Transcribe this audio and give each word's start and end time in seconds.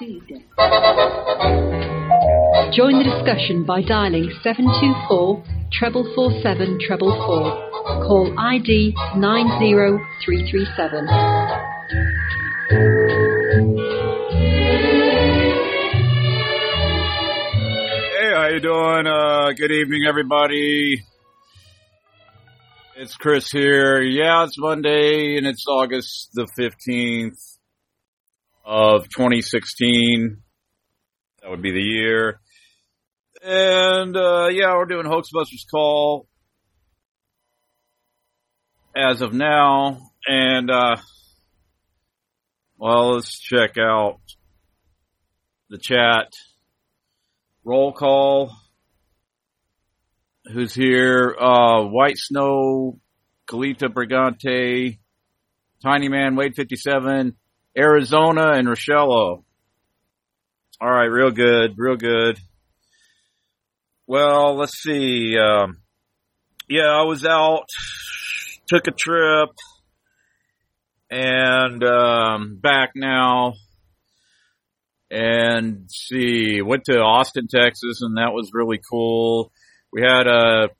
Join 0.00 0.16
the 2.96 3.04
discussion 3.04 3.64
by 3.66 3.82
dialing 3.82 4.30
724 4.42 5.44
treble 5.70 6.10
four 6.14 6.30
seven 6.40 6.78
treble 6.80 7.12
four. 7.26 7.68
Call 8.06 8.34
ID 8.38 8.94
90337. 9.16 11.06
Hey, 18.16 18.32
how 18.32 18.48
you 18.48 18.60
doing? 18.60 19.06
Uh, 19.06 19.52
good 19.52 19.70
evening, 19.70 20.06
everybody. 20.08 21.04
It's 22.96 23.16
Chris 23.16 23.50
here. 23.50 24.00
Yeah, 24.00 24.44
it's 24.44 24.56
Monday 24.58 25.36
and 25.36 25.46
it's 25.46 25.66
August 25.68 26.30
the 26.32 26.46
15th 26.58 27.49
of 28.70 29.08
2016. 29.08 30.42
That 31.42 31.50
would 31.50 31.60
be 31.60 31.72
the 31.72 31.82
year. 31.82 32.40
And, 33.42 34.16
uh, 34.16 34.46
yeah, 34.52 34.76
we're 34.76 34.86
doing 34.86 35.06
Hoaxbusters 35.06 35.68
call 35.68 36.28
as 38.94 39.22
of 39.22 39.32
now. 39.32 39.98
And, 40.24 40.70
uh, 40.70 40.96
well, 42.78 43.14
let's 43.14 43.40
check 43.40 43.76
out 43.76 44.20
the 45.68 45.78
chat. 45.78 46.32
Roll 47.64 47.92
call. 47.92 48.52
Who's 50.52 50.74
here? 50.74 51.34
Uh, 51.36 51.86
White 51.86 52.18
Snow, 52.18 53.00
Kalita 53.48 53.88
Brigante, 53.88 54.98
Tiny 55.82 56.08
Man, 56.08 56.36
Wade 56.36 56.54
57, 56.54 57.36
Arizona, 57.76 58.52
and 58.52 58.68
Rochello. 58.68 59.44
All 60.80 60.90
right, 60.90 61.04
real 61.04 61.30
good, 61.30 61.74
real 61.76 61.96
good. 61.96 62.38
Well, 64.06 64.56
let's 64.56 64.80
see. 64.80 65.36
Um, 65.38 65.78
yeah, 66.68 66.88
I 66.88 67.02
was 67.02 67.24
out, 67.24 67.66
took 68.66 68.86
a 68.86 68.92
trip, 68.92 69.50
and 71.10 71.84
um, 71.84 72.58
back 72.60 72.90
now. 72.94 73.54
And 75.10 75.90
see, 75.90 76.62
went 76.62 76.84
to 76.84 76.98
Austin, 77.00 77.48
Texas, 77.48 78.00
and 78.00 78.16
that 78.16 78.32
was 78.32 78.50
really 78.54 78.80
cool. 78.90 79.52
We 79.92 80.02
had 80.02 80.28
a 80.28 80.70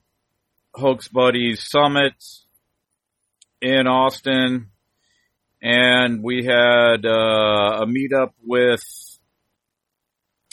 Hoax 0.73 1.09
Buddies 1.09 1.67
Summit 1.69 2.13
in 3.61 3.87
Austin, 3.87 4.71
and 5.61 6.23
we 6.23 6.45
had 6.45 7.05
uh, 7.05 7.83
a 7.83 7.85
meetup 7.85 8.31
with. 8.43 8.81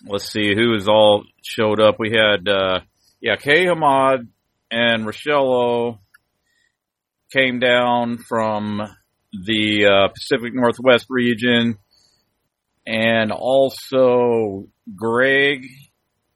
Let's 0.07 0.31
see 0.31 0.55
who 0.55 0.71
was 0.71 0.87
all 0.87 1.25
showed 1.43 1.81
up. 1.81 1.97
We 1.99 2.13
had 2.13 2.49
uh, 2.49 2.81
yeah, 3.21 3.37
Kay 3.37 3.67
Hamad 3.67 4.29
and 4.71 5.07
Rochello 5.07 5.99
came 7.33 7.59
down 7.59 8.19
from 8.19 8.81
the 9.33 9.87
uh, 9.87 10.09
Pacific 10.15 10.55
Northwest 10.55 11.07
region, 11.09 11.79
and 12.87 13.33
also 13.33 14.69
Greg 14.95 15.67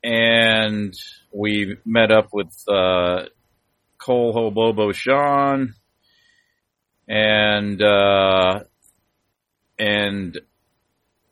and 0.03 0.93
we 1.33 1.77
met 1.85 2.11
up 2.11 2.29
with 2.33 2.53
uh, 2.69 3.27
Cole 3.99 4.35
Hobobo 4.35 4.93
Sean 4.93 5.75
and 7.09 7.83
uh, 7.83 8.61
and 9.79 10.41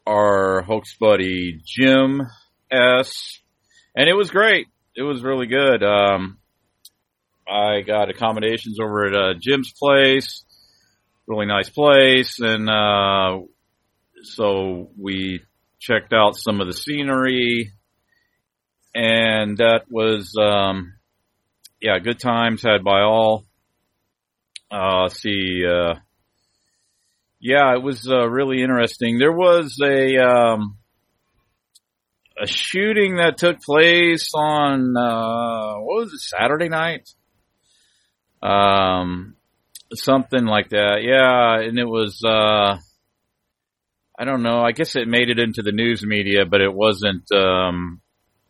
our 0.07 0.63
hoax 0.63 0.97
buddy 0.99 1.61
Jim 1.65 2.23
S. 2.71 3.39
And 3.95 4.09
it 4.09 4.15
was 4.15 4.31
great. 4.31 4.69
It 4.97 5.03
was 5.03 5.23
really 5.23 5.47
good. 5.47 5.83
Um, 5.83 6.39
I 7.49 7.81
got 7.81 8.11
accommodations 8.11 8.79
over 8.81 9.07
at 9.07 9.15
uh, 9.15 9.39
Jim's 9.41 9.73
place, 9.73 10.45
really 11.27 11.47
nice 11.47 11.69
place, 11.69 12.39
and 12.39 12.69
uh, 12.71 13.41
so 14.23 14.91
we 14.97 15.41
checked 15.81 16.13
out 16.13 16.37
some 16.37 16.61
of 16.61 16.67
the 16.67 16.75
scenery 16.75 17.73
and 18.95 19.59
that 19.59 19.83
was 19.91 20.35
um 20.41 20.95
yeah 21.81 21.99
good 21.99 22.19
times 22.19 22.63
had 22.63 22.83
by 22.83 23.03
all 23.03 23.45
uh 24.71 25.09
see 25.09 25.65
uh 25.67 25.95
yeah 27.41 27.75
it 27.75 27.83
was 27.83 28.09
uh, 28.09 28.29
really 28.29 28.63
interesting 28.63 29.19
there 29.19 29.33
was 29.33 29.77
a 29.83 30.17
um 30.19 30.77
a 32.41 32.47
shooting 32.47 33.17
that 33.17 33.37
took 33.37 33.61
place 33.61 34.31
on 34.35 34.97
uh 34.97 35.75
what 35.81 36.05
was 36.05 36.13
it 36.13 36.21
saturday 36.21 36.69
night 36.69 37.09
um 38.43 39.35
something 39.95 40.45
like 40.45 40.71
that 40.71 40.99
yeah 41.03 41.67
and 41.67 41.79
it 41.79 41.89
was 41.89 42.23
uh 42.25 42.77
i 44.19 44.25
don't 44.25 44.43
know 44.43 44.61
i 44.61 44.73
guess 44.73 44.95
it 44.95 45.09
made 45.09 45.31
it 45.31 45.39
into 45.39 45.63
the 45.63 45.73
news 45.73 46.05
media 46.05 46.45
but 46.47 46.61
it 46.61 46.73
wasn't 46.73 47.25
um 47.33 48.01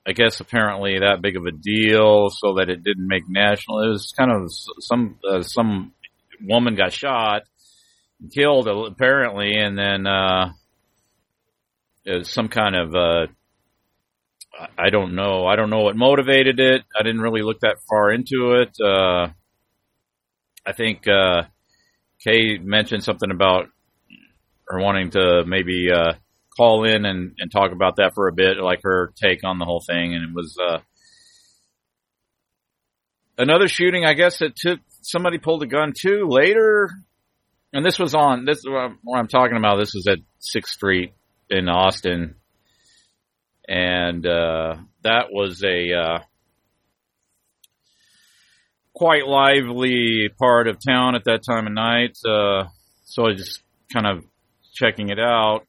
I 0.06 0.12
guess 0.12 0.40
apparently 0.40 0.98
that 0.98 1.20
big 1.20 1.36
of 1.36 1.44
a 1.44 1.52
deal, 1.52 2.30
so 2.30 2.54
that 2.54 2.70
it 2.70 2.82
didn't 2.82 3.06
make 3.06 3.28
national. 3.28 3.84
It 3.84 3.90
was 3.90 4.12
kind 4.16 4.32
of 4.32 4.50
some 4.80 5.18
uh, 5.28 5.42
some 5.42 5.92
woman 6.42 6.74
got 6.74 6.92
shot, 6.92 7.42
killed 8.34 8.68
apparently, 8.68 9.56
and 9.56 9.78
then 9.78 10.06
uh, 10.06 10.52
some 12.22 12.48
kind 12.48 12.76
of 12.76 12.94
uh, 12.94 13.26
I 14.78 14.90
don't 14.90 15.14
know. 15.14 15.46
I 15.46 15.56
don't 15.56 15.70
know 15.70 15.82
what 15.82 15.96
motivated 15.96 16.60
it. 16.60 16.82
I 16.98 17.02
didn't 17.02 17.20
really 17.20 17.42
look 17.42 17.60
that 17.60 17.76
far 17.88 18.10
into 18.12 18.60
it. 18.60 18.76
Uh, 18.82 19.28
I 20.66 20.72
think 20.72 21.06
uh, 21.08 21.42
Kay 22.24 22.58
mentioned 22.58 23.04
something 23.04 23.30
about 23.30 23.68
her 24.68 24.80
wanting 24.80 25.10
to 25.10 25.44
maybe. 25.46 25.90
Uh, 25.92 26.14
call 26.56 26.84
in 26.84 27.06
and, 27.06 27.36
and 27.38 27.50
talk 27.50 27.72
about 27.72 27.96
that 27.96 28.12
for 28.14 28.28
a 28.28 28.32
bit, 28.32 28.58
like 28.58 28.80
her 28.82 29.12
take 29.16 29.44
on 29.44 29.58
the 29.58 29.64
whole 29.64 29.80
thing. 29.80 30.14
And 30.14 30.24
it 30.24 30.34
was, 30.34 30.58
uh, 30.62 30.80
another 33.38 33.68
shooting, 33.68 34.04
I 34.04 34.12
guess 34.12 34.42
it 34.42 34.56
took, 34.56 34.80
somebody 35.02 35.38
pulled 35.38 35.62
a 35.62 35.66
gun 35.66 35.92
too 35.98 36.26
later. 36.28 36.90
And 37.72 37.84
this 37.84 37.98
was 37.98 38.14
on, 38.14 38.44
this, 38.44 38.58
is 38.58 38.66
what 38.66 39.18
I'm 39.18 39.28
talking 39.28 39.56
about, 39.56 39.76
this 39.76 39.94
was 39.94 40.06
at 40.08 40.18
6th 40.56 40.66
Street 40.66 41.12
in 41.48 41.68
Austin. 41.68 42.34
And, 43.68 44.26
uh, 44.26 44.76
that 45.02 45.26
was 45.30 45.62
a, 45.62 45.94
uh, 45.94 46.18
quite 48.92 49.26
lively 49.26 50.28
part 50.36 50.66
of 50.66 50.78
town 50.84 51.14
at 51.14 51.24
that 51.24 51.42
time 51.48 51.66
of 51.66 51.72
night. 51.72 52.18
Uh, 52.26 52.64
so 53.04 53.26
I 53.26 53.34
just 53.34 53.62
kind 53.92 54.06
of 54.06 54.24
checking 54.74 55.10
it 55.10 55.20
out 55.20 55.66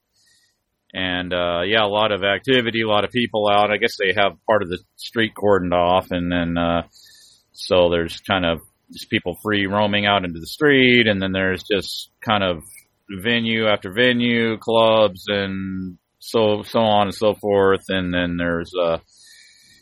and 0.93 1.33
uh, 1.33 1.61
yeah, 1.61 1.83
a 1.83 1.87
lot 1.87 2.11
of 2.11 2.23
activity, 2.23 2.81
a 2.81 2.87
lot 2.87 3.05
of 3.05 3.11
people 3.11 3.47
out. 3.49 3.71
I 3.71 3.77
guess 3.77 3.95
they 3.97 4.13
have 4.15 4.33
part 4.45 4.61
of 4.61 4.69
the 4.69 4.79
street 4.97 5.31
cordoned 5.35 5.73
off, 5.73 6.07
and 6.11 6.31
then 6.31 6.57
uh, 6.57 6.83
so 7.53 7.89
there's 7.89 8.19
kind 8.21 8.45
of 8.45 8.59
just 8.91 9.09
people 9.09 9.37
free 9.41 9.65
roaming 9.65 10.05
out 10.05 10.25
into 10.25 10.39
the 10.39 10.47
street, 10.47 11.07
and 11.07 11.21
then 11.21 11.31
there's 11.31 11.63
just 11.63 12.09
kind 12.21 12.43
of 12.43 12.63
venue 13.21 13.67
after 13.67 13.91
venue, 13.91 14.57
clubs, 14.57 15.25
and 15.27 15.97
so 16.19 16.63
so 16.63 16.79
on 16.79 17.07
and 17.07 17.15
so 17.15 17.33
forth, 17.33 17.85
and 17.89 18.13
then 18.13 18.37
there's 18.37 18.73
uh, 18.79 18.97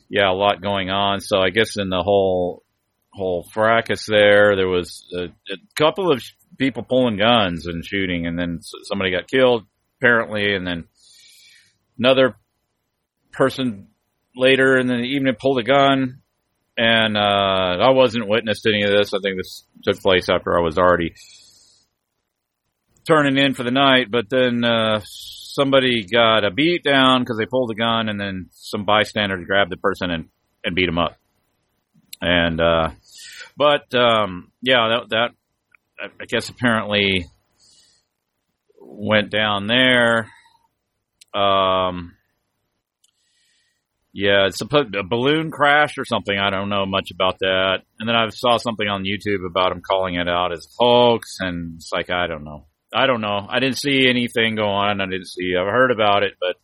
yeah, 0.09 0.31
a 0.31 0.33
lot 0.33 0.61
going 0.61 0.89
on. 0.89 1.19
So 1.19 1.39
I 1.39 1.49
guess 1.49 1.77
in 1.77 1.89
the 1.89 2.01
whole 2.03 2.63
whole 3.11 3.47
fracas 3.51 4.05
there, 4.05 4.55
there 4.55 4.67
was 4.67 5.05
a, 5.13 5.25
a 5.25 5.57
couple 5.75 6.11
of 6.11 6.23
people 6.57 6.83
pulling 6.83 7.17
guns 7.17 7.65
and 7.65 7.85
shooting, 7.85 8.25
and 8.25 8.37
then 8.37 8.59
somebody 8.83 9.11
got 9.11 9.27
killed 9.27 9.65
apparently, 9.99 10.55
and 10.55 10.65
then 10.65 10.85
another 11.97 12.35
person 13.31 13.87
later 14.35 14.77
in 14.77 14.87
the 14.87 14.95
evening 14.95 15.35
pulled 15.39 15.59
a 15.59 15.63
gun, 15.63 16.18
and 16.79 17.17
uh, 17.17 17.19
I 17.19 17.89
wasn't 17.89 18.29
witness 18.29 18.61
to 18.61 18.69
any 18.69 18.83
of 18.83 18.89
this. 18.89 19.13
I 19.13 19.19
think 19.21 19.35
this 19.35 19.65
took 19.83 20.01
place 20.01 20.29
after 20.29 20.57
I 20.57 20.61
was 20.61 20.77
already 20.77 21.13
turning 23.05 23.37
in 23.37 23.53
for 23.53 23.63
the 23.63 23.71
night, 23.71 24.09
but 24.09 24.29
then 24.29 24.63
uh, 24.63 25.01
somebody 25.03 26.05
got 26.05 26.45
a 26.45 26.51
beat 26.51 26.81
down 26.85 27.21
because 27.21 27.37
they 27.37 27.45
pulled 27.45 27.71
a 27.71 27.75
gun, 27.75 28.07
and 28.07 28.17
then 28.17 28.47
some 28.51 28.85
bystanders 28.85 29.45
grabbed 29.45 29.71
the 29.71 29.77
person 29.77 30.09
and 30.09 30.29
and 30.63 30.73
beat 30.73 30.87
him 30.87 30.97
up. 30.97 31.17
And 32.21 32.61
uh, 32.61 32.91
but 33.57 33.93
um, 33.93 34.53
yeah, 34.61 34.87
that 34.87 35.09
that 35.09 36.09
I 36.21 36.25
guess 36.29 36.47
apparently 36.47 37.25
went 38.79 39.31
down 39.31 39.67
there. 39.67 40.29
Um, 41.33 42.15
yeah, 44.19 44.47
it's 44.47 44.61
a, 44.61 44.99
a 44.99 45.03
balloon 45.03 45.49
crash 45.49 45.97
or 45.97 46.03
something. 46.03 46.37
I 46.37 46.49
don't 46.49 46.67
know 46.67 46.85
much 46.85 47.09
about 47.09 47.39
that. 47.39 47.77
And 47.99 48.09
then 48.09 48.17
I 48.17 48.27
saw 48.27 48.57
something 48.57 48.85
on 48.85 49.05
YouTube 49.05 49.47
about 49.47 49.71
him 49.71 49.81
calling 49.81 50.15
it 50.15 50.27
out 50.27 50.51
as 50.51 50.67
hoax, 50.77 51.37
and 51.39 51.75
it's 51.75 51.89
like 51.93 52.09
I 52.09 52.27
don't 52.27 52.43
know. 52.43 52.67
I 52.93 53.07
don't 53.07 53.21
know. 53.21 53.47
I 53.49 53.59
didn't 53.61 53.77
see 53.77 54.09
anything 54.09 54.55
go 54.55 54.67
on. 54.67 54.99
I 54.99 55.05
didn't 55.05 55.27
see. 55.27 55.53
I've 55.57 55.71
heard 55.71 55.91
about 55.91 56.23
it, 56.23 56.33
but 56.37 56.57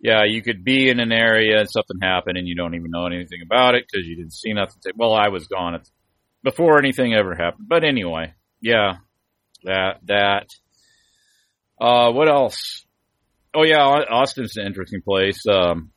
yeah, 0.00 0.24
you 0.24 0.42
could 0.42 0.64
be 0.64 0.88
in 0.88 0.98
an 0.98 1.12
area 1.12 1.58
and 1.58 1.70
something 1.70 1.98
happened, 2.00 2.38
and 2.38 2.48
you 2.48 2.54
don't 2.54 2.74
even 2.74 2.90
know 2.90 3.04
anything 3.04 3.40
about 3.44 3.74
it 3.74 3.84
because 3.86 4.06
you 4.06 4.16
didn't 4.16 4.32
see 4.32 4.54
nothing. 4.54 4.80
Well, 4.96 5.12
I 5.12 5.28
was 5.28 5.46
gone 5.46 5.78
before 6.42 6.78
anything 6.78 7.12
ever 7.12 7.34
happened. 7.34 7.66
But 7.68 7.84
anyway, 7.84 8.32
yeah, 8.62 8.94
that 9.64 9.98
that. 10.06 10.46
Uh, 11.78 12.12
what 12.12 12.28
else? 12.28 12.86
Oh 13.54 13.62
yeah, 13.62 13.82
Austin's 13.82 14.56
an 14.56 14.66
interesting 14.66 15.02
place. 15.02 15.44
Um, 15.46 15.90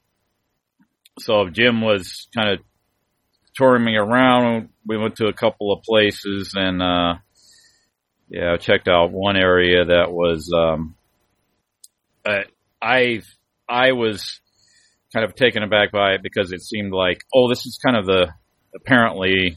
so 1.20 1.50
Jim 1.50 1.82
was 1.82 2.28
kind 2.36 2.50
of 2.50 2.60
touring 3.56 3.84
me 3.84 3.96
around. 3.96 4.70
We 4.86 4.98
went 4.98 5.18
to 5.18 5.28
a 5.28 5.34
couple 5.34 5.72
of 5.72 5.84
places 5.84 6.54
and, 6.56 6.82
uh, 6.82 7.16
yeah, 8.30 8.58
checked 8.58 8.88
out 8.88 9.12
one 9.12 9.38
area 9.38 9.86
that 9.86 10.12
was, 10.12 10.52
um, 10.56 10.96
uh, 12.26 12.44
I, 12.82 13.22
I 13.70 13.92
was 13.92 14.42
kind 15.14 15.26
of 15.26 15.36
taken 15.36 15.62
aback 15.62 15.92
by 15.92 16.14
it 16.14 16.24
because 16.24 16.52
it 16.52 16.62
seemed 16.62 16.92
like, 16.92 17.24
oh, 17.34 17.48
this 17.48 17.66
is 17.66 17.80
kind 17.84 17.96
of 17.96 18.06
the, 18.06 18.34
apparently 18.76 19.56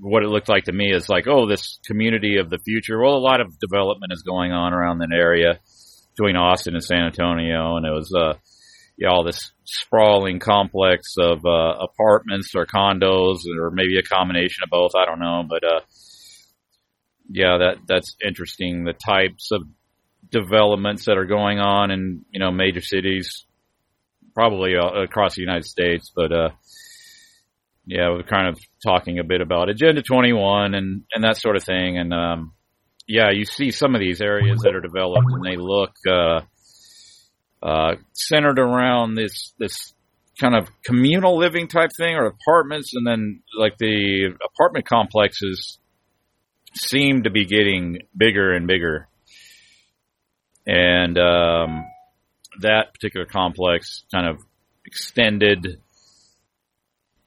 what 0.00 0.22
it 0.22 0.28
looked 0.28 0.48
like 0.48 0.64
to 0.64 0.72
me 0.72 0.92
is 0.92 1.08
like, 1.08 1.26
oh, 1.26 1.48
this 1.48 1.78
community 1.86 2.38
of 2.38 2.50
the 2.50 2.58
future. 2.58 3.00
Well, 3.00 3.16
a 3.16 3.18
lot 3.18 3.40
of 3.40 3.58
development 3.58 4.12
is 4.12 4.22
going 4.22 4.52
on 4.52 4.72
around 4.72 4.98
that 4.98 5.12
area 5.12 5.60
between 6.16 6.36
Austin 6.36 6.74
and 6.74 6.84
San 6.84 7.06
Antonio. 7.06 7.76
And 7.76 7.86
it 7.86 7.90
was, 7.90 8.12
uh, 8.14 8.34
yeah, 8.96 9.08
all 9.08 9.24
this 9.24 9.52
sprawling 9.64 10.38
complex 10.38 11.14
of 11.18 11.44
uh, 11.44 11.74
apartments 11.80 12.52
or 12.54 12.66
condos, 12.66 13.38
or 13.58 13.70
maybe 13.70 13.98
a 13.98 14.02
combination 14.02 14.62
of 14.62 14.70
both. 14.70 14.92
I 14.94 15.04
don't 15.04 15.18
know, 15.18 15.44
but 15.48 15.64
uh, 15.64 15.80
yeah, 17.28 17.58
that 17.58 17.76
that's 17.88 18.16
interesting. 18.24 18.84
The 18.84 18.92
types 18.92 19.50
of 19.50 19.62
developments 20.30 21.06
that 21.06 21.18
are 21.18 21.26
going 21.26 21.58
on 21.58 21.90
in 21.90 22.24
you 22.30 22.38
know 22.38 22.52
major 22.52 22.80
cities, 22.80 23.46
probably 24.34 24.76
uh, 24.76 25.02
across 25.02 25.34
the 25.34 25.42
United 25.42 25.64
States, 25.64 26.12
but 26.14 26.32
uh, 26.32 26.50
yeah, 27.86 28.10
we're 28.10 28.22
kind 28.22 28.48
of 28.48 28.58
talking 28.84 29.18
a 29.18 29.24
bit 29.24 29.40
about 29.40 29.70
Agenda 29.70 30.02
21 30.02 30.74
and 30.74 31.02
and 31.12 31.24
that 31.24 31.36
sort 31.36 31.56
of 31.56 31.64
thing, 31.64 31.98
and 31.98 32.14
um, 32.14 32.52
yeah, 33.08 33.30
you 33.32 33.44
see 33.44 33.72
some 33.72 33.96
of 33.96 34.00
these 34.00 34.20
areas 34.20 34.60
that 34.62 34.74
are 34.74 34.80
developed 34.80 35.26
and 35.30 35.44
they 35.44 35.56
look. 35.56 35.92
Uh, 36.08 36.42
uh, 37.64 37.94
centered 38.12 38.58
around 38.58 39.14
this 39.14 39.54
this 39.58 39.94
kind 40.38 40.54
of 40.54 40.68
communal 40.84 41.38
living 41.38 41.66
type 41.66 41.90
thing 41.96 42.14
or 42.14 42.26
apartments, 42.26 42.92
and 42.94 43.06
then 43.06 43.42
like 43.58 43.78
the 43.78 44.36
apartment 44.44 44.86
complexes 44.86 45.78
seem 46.74 47.22
to 47.22 47.30
be 47.30 47.46
getting 47.46 48.00
bigger 48.16 48.52
and 48.52 48.66
bigger, 48.66 49.08
and 50.66 51.16
um, 51.18 51.86
that 52.60 52.92
particular 52.92 53.24
complex 53.24 54.04
kind 54.12 54.28
of 54.28 54.38
extended 54.84 55.80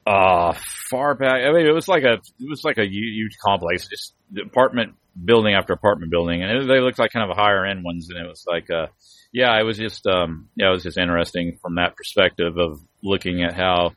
uh 0.08 0.54
far 0.90 1.14
back. 1.14 1.42
I 1.44 1.52
mean, 1.52 1.66
it 1.66 1.74
was 1.74 1.88
like 1.88 2.04
a 2.04 2.14
it 2.14 2.48
was 2.48 2.64
like 2.64 2.78
a 2.78 2.86
huge 2.86 3.36
complex, 3.44 3.88
just 3.88 4.14
apartment 4.40 4.94
building 5.22 5.54
after 5.54 5.72
apartment 5.72 6.10
building, 6.10 6.42
and 6.42 6.50
it, 6.50 6.66
they 6.66 6.80
looked 6.80 6.98
like 6.98 7.12
kind 7.12 7.30
of 7.30 7.36
higher 7.36 7.64
end 7.64 7.84
ones, 7.84 8.08
and 8.10 8.18
it 8.18 8.28
was 8.28 8.44
like 8.46 8.70
a 8.70 8.88
yeah, 9.32 9.58
it 9.60 9.64
was 9.64 9.76
just 9.76 10.06
um, 10.06 10.48
yeah, 10.56 10.68
it 10.68 10.72
was 10.72 10.82
just 10.82 10.98
interesting 10.98 11.58
from 11.60 11.74
that 11.74 11.96
perspective 11.96 12.56
of 12.56 12.80
looking 13.02 13.42
at 13.42 13.54
how 13.54 13.92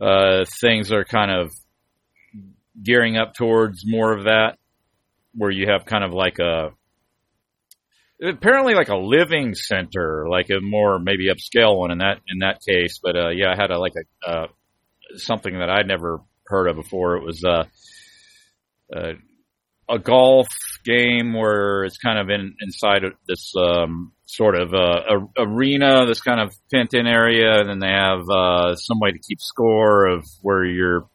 uh, 0.00 0.44
things 0.60 0.90
are 0.90 1.04
kind 1.04 1.30
of 1.30 1.52
gearing 2.82 3.18
up 3.18 3.34
towards 3.34 3.84
more 3.86 4.12
of 4.16 4.24
that, 4.24 4.58
where 5.34 5.50
you 5.50 5.66
have 5.68 5.84
kind 5.84 6.04
of 6.04 6.12
like 6.12 6.38
a 6.38 6.70
apparently 8.22 8.74
like 8.74 8.88
a 8.88 8.96
living 8.96 9.54
center, 9.54 10.26
like 10.28 10.48
a 10.48 10.60
more 10.60 10.98
maybe 10.98 11.28
upscale 11.28 11.76
one 11.76 11.90
in 11.90 11.98
that 11.98 12.20
in 12.28 12.38
that 12.38 12.60
case. 12.66 12.98
But 13.02 13.16
uh, 13.16 13.28
yeah, 13.30 13.52
I 13.52 13.60
had 13.60 13.70
a 13.70 13.78
like 13.78 13.94
a 13.96 14.30
uh, 14.30 14.46
something 15.16 15.58
that 15.58 15.70
I'd 15.70 15.86
never 15.86 16.20
heard 16.46 16.68
of 16.68 16.76
before. 16.76 17.16
It 17.16 17.24
was 17.24 17.44
uh, 17.44 17.64
uh, 18.94 19.12
a 19.88 19.98
golf 19.98 20.48
game 20.84 21.34
where 21.34 21.84
it's 21.84 21.98
kind 21.98 22.18
of 22.18 22.30
in 22.30 22.54
inside 22.60 23.04
of 23.04 23.12
this 23.26 23.52
um, 23.56 24.12
sort 24.26 24.56
of 24.56 24.72
uh, 24.72 25.02
a, 25.36 25.42
arena, 25.42 26.06
this 26.06 26.20
kind 26.20 26.40
of 26.40 26.54
pent 26.72 26.94
in 26.94 27.06
area, 27.06 27.60
and 27.60 27.68
then 27.68 27.78
they 27.78 27.88
have 27.88 28.28
uh, 28.28 28.74
some 28.76 28.98
way 29.00 29.12
to 29.12 29.18
keep 29.18 29.40
score 29.40 30.06
of 30.06 30.26
where 30.40 30.64
your 30.64 31.08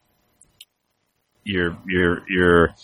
your 1.44 1.76
your 1.86 2.22
your 2.28 2.74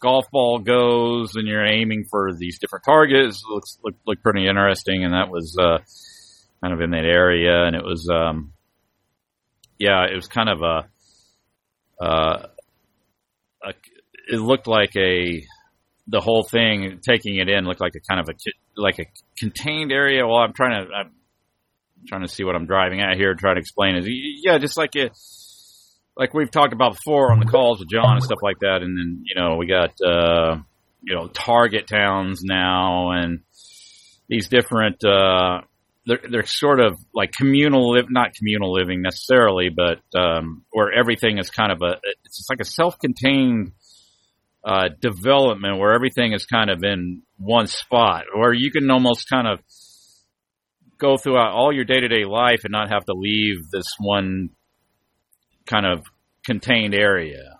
golf 0.00 0.30
ball 0.30 0.60
goes, 0.60 1.36
and 1.36 1.46
you're 1.46 1.66
aiming 1.66 2.04
for 2.10 2.32
these 2.32 2.58
different 2.58 2.84
targets. 2.84 3.44
Looks 3.48 3.78
look, 3.84 3.94
look 4.06 4.22
pretty 4.22 4.46
interesting, 4.48 5.04
and 5.04 5.12
that 5.12 5.30
was 5.30 5.56
uh, 5.58 5.78
kind 6.62 6.72
of 6.72 6.80
in 6.80 6.90
that 6.90 7.04
area, 7.04 7.64
and 7.64 7.76
it 7.76 7.84
was 7.84 8.08
um, 8.08 8.53
yeah, 9.78 10.06
it 10.10 10.14
was 10.14 10.26
kind 10.26 10.48
of 10.48 10.62
a, 10.62 12.04
uh, 12.04 12.46
a 13.62 13.72
it 14.30 14.38
looked 14.38 14.66
like 14.66 14.94
a 14.96 15.44
the 16.06 16.20
whole 16.20 16.44
thing, 16.44 17.00
taking 17.06 17.36
it 17.36 17.48
in, 17.48 17.64
looked 17.64 17.80
like 17.80 17.94
a 17.96 18.00
kind 18.00 18.20
of 18.20 18.28
a 18.28 18.80
like 18.80 18.98
a 18.98 19.06
contained 19.38 19.92
area. 19.92 20.26
Well, 20.26 20.36
I'm 20.36 20.52
trying 20.52 20.86
to 20.86 20.92
I'm 20.92 21.12
trying 22.06 22.22
to 22.22 22.28
see 22.28 22.44
what 22.44 22.54
I'm 22.54 22.66
driving 22.66 23.00
at 23.00 23.16
here, 23.16 23.34
trying 23.34 23.56
to 23.56 23.60
explain 23.60 23.96
is 23.96 24.06
yeah, 24.08 24.58
just 24.58 24.76
like 24.76 24.94
it, 24.96 25.12
like 26.16 26.34
we've 26.34 26.50
talked 26.50 26.72
about 26.72 26.92
before 26.94 27.32
on 27.32 27.40
the 27.40 27.46
calls 27.46 27.78
with 27.78 27.88
John 27.88 28.16
and 28.16 28.22
stuff 28.22 28.40
like 28.42 28.58
that. 28.60 28.82
And 28.82 28.96
then 28.96 29.22
you 29.24 29.34
know 29.34 29.56
we 29.56 29.66
got 29.66 29.90
uh, 30.04 30.56
you 31.02 31.14
know 31.14 31.28
target 31.28 31.86
towns 31.86 32.42
now 32.42 33.12
and 33.12 33.40
these 34.28 34.48
different. 34.48 35.04
Uh, 35.04 35.62
they're, 36.06 36.20
they're 36.30 36.46
sort 36.46 36.80
of 36.80 36.98
like 37.14 37.32
communal 37.32 37.92
live, 37.92 38.06
not 38.10 38.34
communal 38.34 38.72
living 38.72 39.02
necessarily, 39.02 39.70
but 39.70 40.00
um, 40.18 40.64
where 40.70 40.92
everything 40.92 41.38
is 41.38 41.50
kind 41.50 41.72
of 41.72 41.82
a, 41.82 41.96
it's 42.24 42.46
like 42.50 42.60
a 42.60 42.64
self-contained 42.64 43.72
uh, 44.64 44.88
development 45.00 45.78
where 45.78 45.94
everything 45.94 46.32
is 46.32 46.46
kind 46.46 46.70
of 46.70 46.82
in 46.82 47.22
one 47.38 47.66
spot, 47.66 48.24
where 48.34 48.52
you 48.52 48.70
can 48.70 48.90
almost 48.90 49.28
kind 49.28 49.46
of 49.46 49.60
go 50.98 51.16
throughout 51.16 51.52
all 51.52 51.72
your 51.72 51.84
day 51.84 52.00
to 52.00 52.08
day 52.08 52.24
life 52.24 52.60
and 52.64 52.72
not 52.72 52.90
have 52.90 53.04
to 53.04 53.12
leave 53.12 53.56
this 53.70 53.86
one 53.98 54.50
kind 55.66 55.86
of 55.86 56.04
contained 56.44 56.94
area. 56.94 57.58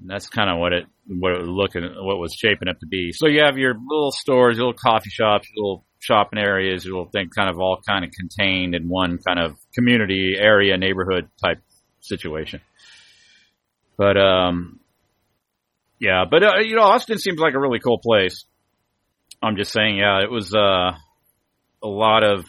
And 0.00 0.10
that's 0.10 0.28
kind 0.28 0.50
of 0.50 0.58
what 0.58 0.72
it 0.72 0.84
what 1.08 1.32
it 1.32 1.40
was 1.40 1.48
looking 1.48 1.82
what 1.82 2.18
was 2.18 2.34
shaping 2.34 2.68
up 2.68 2.78
to 2.80 2.86
be. 2.86 3.12
So 3.12 3.26
you 3.26 3.42
have 3.42 3.56
your 3.56 3.74
little 3.74 4.12
stores, 4.12 4.58
little 4.58 4.74
coffee 4.74 5.10
shops, 5.10 5.48
little 5.56 5.85
shopping 5.98 6.38
areas, 6.38 6.84
you'll 6.84 7.10
think 7.10 7.34
kind 7.34 7.50
of 7.50 7.58
all 7.58 7.80
kind 7.86 8.04
of 8.04 8.10
contained 8.10 8.74
in 8.74 8.88
one 8.88 9.18
kind 9.18 9.38
of 9.38 9.56
community 9.74 10.36
area 10.38 10.76
neighborhood 10.76 11.28
type 11.42 11.60
situation. 12.00 12.60
But 13.96 14.16
um 14.16 14.80
yeah, 15.98 16.24
but 16.30 16.42
uh, 16.42 16.58
you 16.58 16.76
know, 16.76 16.82
Austin 16.82 17.18
seems 17.18 17.38
like 17.38 17.54
a 17.54 17.58
really 17.58 17.78
cool 17.78 17.98
place. 17.98 18.44
I'm 19.42 19.56
just 19.56 19.72
saying, 19.72 19.96
yeah, 19.96 20.22
it 20.22 20.30
was 20.30 20.54
uh, 20.54 20.92
a 21.82 21.88
lot 21.88 22.22
of 22.22 22.44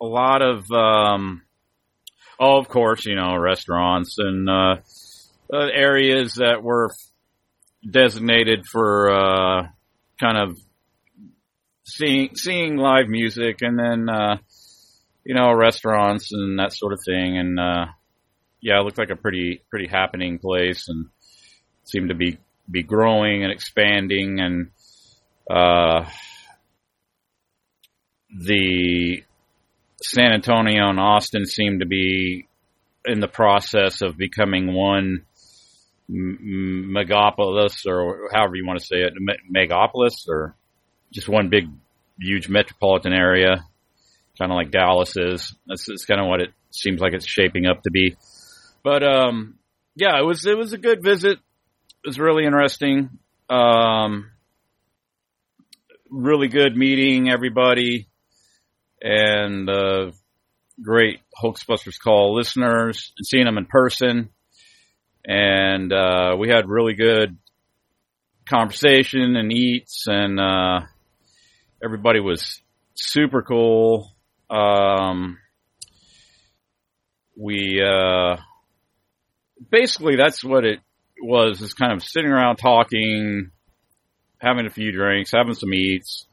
a 0.00 0.04
lot 0.04 0.42
of 0.42 0.70
um, 0.70 1.42
oh, 2.40 2.58
of 2.58 2.68
course, 2.68 3.06
you 3.06 3.14
know, 3.14 3.36
restaurants 3.36 4.16
and 4.18 4.48
uh, 4.48 4.76
uh, 5.52 5.66
areas 5.72 6.34
that 6.34 6.62
were 6.62 6.90
designated 7.88 8.66
for 8.66 9.10
uh, 9.10 9.68
kind 10.20 10.38
of 10.38 10.58
seeing 11.88 12.34
seeing 12.34 12.76
live 12.76 13.08
music, 13.08 13.62
and 13.62 13.78
then 13.78 14.08
uh, 14.08 14.36
you 15.24 15.34
know, 15.34 15.52
restaurants 15.52 16.32
and 16.32 16.58
that 16.58 16.72
sort 16.72 16.92
of 16.92 17.00
thing, 17.04 17.38
and 17.38 17.58
uh, 17.58 17.86
yeah, 18.60 18.80
it 18.80 18.84
looked 18.84 18.98
like 18.98 19.10
a 19.10 19.16
pretty 19.16 19.62
pretty 19.70 19.88
happening 19.88 20.38
place, 20.38 20.88
and 20.88 21.06
seemed 21.84 22.08
to 22.08 22.14
be 22.14 22.38
be 22.70 22.82
growing 22.82 23.42
and 23.42 23.52
expanding. 23.52 24.40
And 24.40 24.70
uh, 25.50 26.08
the 28.30 29.22
San 30.02 30.32
Antonio 30.32 30.88
and 30.88 31.00
Austin 31.00 31.46
seem 31.46 31.80
to 31.80 31.86
be 31.86 32.46
in 33.04 33.20
the 33.20 33.28
process 33.28 34.02
of 34.02 34.16
becoming 34.16 34.74
one 34.74 35.24
megapolis 36.10 37.86
or 37.86 38.30
however 38.32 38.56
you 38.56 38.66
want 38.66 38.78
to 38.78 38.84
say 38.84 39.02
it, 39.02 39.12
megapolis 39.54 40.26
or 40.28 40.54
just 41.12 41.28
one 41.28 41.48
big, 41.48 41.68
huge 42.20 42.48
metropolitan 42.48 43.12
area, 43.12 43.64
kind 44.38 44.52
of 44.52 44.56
like 44.56 44.70
Dallas 44.70 45.16
is. 45.16 45.54
That's, 45.66 45.86
that's 45.86 46.04
kind 46.04 46.20
of 46.20 46.26
what 46.26 46.40
it 46.40 46.50
seems 46.70 47.00
like 47.00 47.14
it's 47.14 47.26
shaping 47.26 47.66
up 47.66 47.82
to 47.82 47.90
be. 47.90 48.16
But 48.82 49.02
um, 49.02 49.58
yeah, 49.94 50.18
it 50.18 50.24
was 50.24 50.46
it 50.46 50.56
was 50.56 50.72
a 50.72 50.78
good 50.78 51.02
visit. 51.02 51.38
It 52.04 52.06
was 52.06 52.18
really 52.18 52.44
interesting. 52.44 53.10
Um, 53.50 54.30
really 56.10 56.48
good 56.48 56.76
meeting 56.76 57.30
everybody, 57.30 58.08
and 59.02 59.68
uh, 59.68 60.10
great 60.82 61.20
Hoaxbusters 61.42 62.00
call 62.02 62.34
listeners 62.34 63.12
and 63.18 63.26
seeing 63.26 63.44
them 63.44 63.58
in 63.58 63.66
person. 63.66 64.30
And 65.26 65.92
uh, 65.92 66.36
we 66.38 66.48
had 66.48 66.68
really 66.68 66.94
good 66.94 67.36
conversation 68.46 69.36
and 69.36 69.52
eats, 69.52 70.06
and 70.06 70.40
uh, 70.40 70.80
everybody 71.82 72.20
was 72.20 72.60
super 72.94 73.42
cool. 73.42 74.12
Um, 74.50 75.38
we 77.36 77.80
uh, 77.82 78.36
basically 79.70 80.16
that's 80.16 80.42
what 80.42 80.64
it 80.64 80.80
was 81.22 81.60
is 81.60 81.74
kind 81.74 81.92
of 81.92 82.02
sitting 82.02 82.30
around 82.30 82.56
talking, 82.56 83.50
having 84.38 84.66
a 84.66 84.70
few 84.70 84.92
drinks, 84.92 85.32
having 85.32 85.54
some 85.54 85.72
eats, 85.72 86.26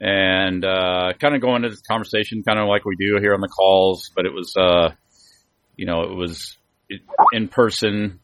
and 0.00 0.64
uh, 0.64 1.12
kind 1.20 1.34
of 1.34 1.40
going 1.40 1.56
into 1.56 1.70
this 1.70 1.82
conversation, 1.82 2.42
kind 2.42 2.58
of 2.58 2.68
like 2.68 2.84
we 2.84 2.96
do 2.96 3.18
here 3.20 3.34
on 3.34 3.40
the 3.40 3.48
calls. 3.48 4.10
But 4.14 4.26
it 4.26 4.32
was, 4.32 4.54
uh, 4.56 4.90
you 5.76 5.86
know, 5.86 6.02
it 6.02 6.14
was 6.14 6.56
in 7.32 7.48
person, 7.48 8.20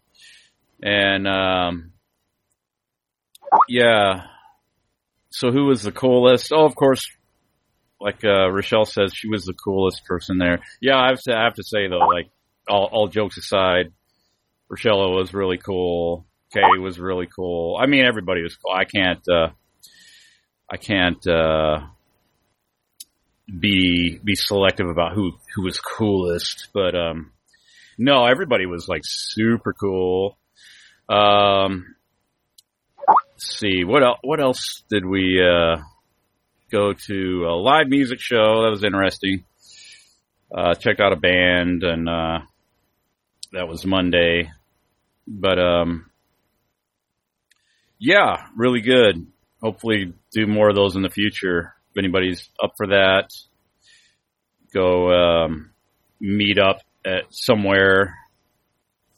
and 0.82 1.28
um, 1.28 1.92
yeah. 3.68 4.26
So 5.32 5.50
who 5.50 5.66
was 5.66 5.82
the 5.82 5.92
coolest? 5.92 6.52
Oh, 6.52 6.64
of 6.64 6.74
course, 6.74 7.04
like 8.00 8.24
uh, 8.24 8.50
Rochelle 8.50 8.84
says, 8.84 9.12
she 9.14 9.28
was 9.28 9.44
the 9.44 9.54
coolest 9.54 10.04
person 10.04 10.38
there. 10.38 10.60
Yeah, 10.80 10.96
I 10.98 11.08
have 11.08 11.20
to, 11.22 11.34
I 11.34 11.44
have 11.44 11.54
to 11.54 11.62
say 11.64 11.88
though, 11.88 11.98
like 11.98 12.30
all, 12.68 12.88
all 12.92 13.08
jokes 13.08 13.38
aside, 13.38 13.92
Rochelle 14.68 15.12
was 15.12 15.32
really 15.32 15.58
cool. 15.58 16.26
Kay 16.52 16.78
was 16.78 16.98
really 16.98 17.26
cool. 17.26 17.78
I 17.80 17.86
mean, 17.86 18.04
everybody 18.04 18.42
was 18.42 18.56
cool. 18.56 18.74
I 18.74 18.84
can't, 18.84 19.26
uh, 19.28 19.48
I 20.70 20.76
can't, 20.76 21.26
uh, 21.26 21.86
be, 23.46 24.18
be 24.22 24.34
selective 24.34 24.88
about 24.88 25.14
who, 25.14 25.32
who 25.54 25.62
was 25.64 25.78
coolest, 25.78 26.68
but, 26.74 26.94
um, 26.94 27.32
no, 27.98 28.26
everybody 28.26 28.66
was 28.66 28.88
like 28.88 29.02
super 29.04 29.72
cool. 29.72 30.38
Um, 31.08 31.94
see, 33.36 33.84
what 33.84 34.02
else, 34.02 34.18
what 34.22 34.40
else 34.40 34.82
did 34.88 35.04
we, 35.04 35.40
uh, 35.40 35.82
go 36.72 36.94
to 36.94 37.44
a 37.46 37.54
live 37.54 37.86
music 37.88 38.18
show. 38.18 38.62
That 38.62 38.70
was 38.70 38.82
interesting. 38.82 39.44
Uh, 40.52 40.74
checked 40.74 41.00
out 41.00 41.12
a 41.12 41.16
band 41.16 41.82
and, 41.82 42.08
uh, 42.08 42.38
that 43.52 43.68
was 43.68 43.84
Monday. 43.84 44.50
But, 45.26 45.58
um, 45.58 46.10
yeah, 47.98 48.46
really 48.56 48.80
good. 48.80 49.26
Hopefully 49.62 50.14
do 50.32 50.46
more 50.46 50.70
of 50.70 50.74
those 50.74 50.96
in 50.96 51.02
the 51.02 51.10
future. 51.10 51.74
If 51.90 51.98
anybody's 51.98 52.48
up 52.62 52.72
for 52.76 52.88
that, 52.88 53.28
go, 54.72 55.12
um, 55.12 55.70
meet 56.20 56.58
up 56.58 56.80
at 57.04 57.24
somewhere 57.30 58.14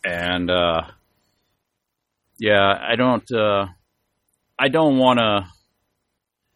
and, 0.05 0.51
uh, 0.51 0.83
yeah, 2.45 2.75
I 2.93 2.97
don't, 2.97 3.25
uh, 3.33 3.67
I 4.59 4.69
don't 4.69 4.99
want 4.99 5.19
to 5.19 5.47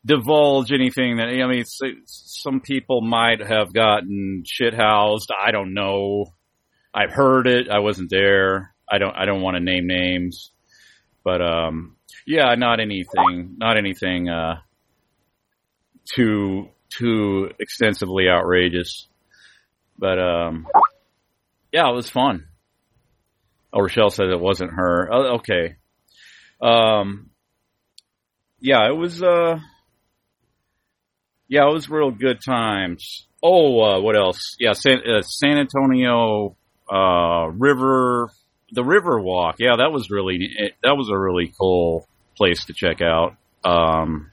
divulge 0.04 0.72
anything 0.72 1.16
that 1.16 1.28
I 1.28 1.46
mean. 1.46 1.64
Some 2.06 2.60
people 2.60 3.00
might 3.00 3.40
have 3.40 3.72
gotten 3.72 4.42
shit 4.46 4.74
housed. 4.74 5.30
I 5.30 5.50
don't 5.50 5.74
know. 5.74 6.26
I've 6.94 7.12
heard 7.12 7.46
it. 7.46 7.68
I 7.68 7.80
wasn't 7.80 8.10
there. 8.10 8.74
I 8.90 8.98
don't. 8.98 9.14
I 9.14 9.24
don't 9.24 9.42
want 9.42 9.56
to 9.56 9.62
name 9.62 9.86
names, 9.86 10.50
but 11.24 11.42
um, 11.42 11.96
yeah, 12.26 12.54
not 12.54 12.80
anything. 12.80 13.56
Not 13.58 13.76
anything 13.76 14.28
uh, 14.28 14.60
too 16.14 16.68
too 16.90 17.50
extensively 17.58 18.28
outrageous. 18.28 19.08
But 19.98 20.18
um, 20.18 20.66
yeah, 21.72 21.88
it 21.88 21.94
was 21.94 22.08
fun. 22.08 22.46
Oh, 23.72 23.80
Rochelle 23.80 24.10
said 24.10 24.28
it 24.28 24.40
wasn't 24.40 24.72
her. 24.72 25.08
Oh, 25.12 25.36
okay. 25.36 25.76
Um, 26.60 27.30
yeah, 28.60 28.88
it 28.88 28.96
was. 28.96 29.22
Uh, 29.22 29.58
yeah, 31.48 31.68
it 31.68 31.72
was 31.72 31.88
real 31.88 32.10
good 32.10 32.40
times. 32.44 33.26
Oh, 33.42 33.80
uh, 33.80 34.00
what 34.00 34.16
else? 34.16 34.56
Yeah, 34.58 34.72
San, 34.72 34.98
uh, 34.98 35.22
San 35.22 35.58
Antonio 35.58 36.56
uh, 36.92 37.46
River, 37.52 38.30
the 38.72 38.84
River 38.84 39.20
Walk. 39.20 39.56
Yeah, 39.58 39.76
that 39.76 39.92
was 39.92 40.10
really 40.10 40.74
that 40.82 40.96
was 40.96 41.08
a 41.08 41.18
really 41.18 41.52
cool 41.58 42.06
place 42.36 42.64
to 42.66 42.74
check 42.74 43.00
out. 43.00 43.36
Um, 43.64 44.30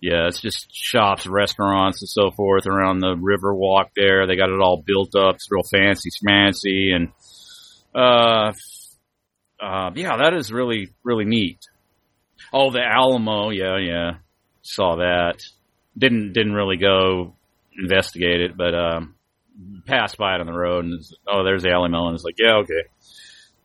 yeah, 0.00 0.28
it's 0.28 0.40
just 0.40 0.68
shops, 0.72 1.26
restaurants, 1.26 2.02
and 2.02 2.08
so 2.08 2.30
forth 2.30 2.66
around 2.66 3.00
the 3.00 3.16
River 3.16 3.54
Walk. 3.54 3.90
There, 3.96 4.26
they 4.26 4.36
got 4.36 4.50
it 4.50 4.60
all 4.60 4.82
built 4.84 5.14
up. 5.16 5.36
It's 5.36 5.50
real 5.50 5.64
fancy, 5.64 6.10
smancy, 6.10 6.94
and 6.94 7.08
uh, 7.94 8.52
uh, 9.60 9.90
yeah, 9.94 10.16
that 10.18 10.34
is 10.34 10.52
really 10.52 10.90
really 11.02 11.24
neat. 11.24 11.58
Oh, 12.52 12.70
the 12.70 12.80
Alamo. 12.80 13.50
Yeah, 13.50 13.78
yeah, 13.78 14.10
saw 14.62 14.96
that 14.96 15.42
didn't 15.96 16.32
didn't 16.32 16.54
really 16.54 16.76
go 16.76 17.34
investigate 17.76 18.40
it, 18.40 18.56
but 18.56 18.74
um, 18.74 19.14
passed 19.86 20.16
by 20.16 20.34
it 20.34 20.40
on 20.40 20.46
the 20.46 20.52
road 20.52 20.84
and 20.84 21.02
oh, 21.26 21.44
there's 21.44 21.62
the 21.62 21.70
Alamo, 21.70 21.98
melon. 21.98 22.14
It's 22.14 22.24
like, 22.24 22.38
yeah, 22.38 22.56
okay, 22.58 22.84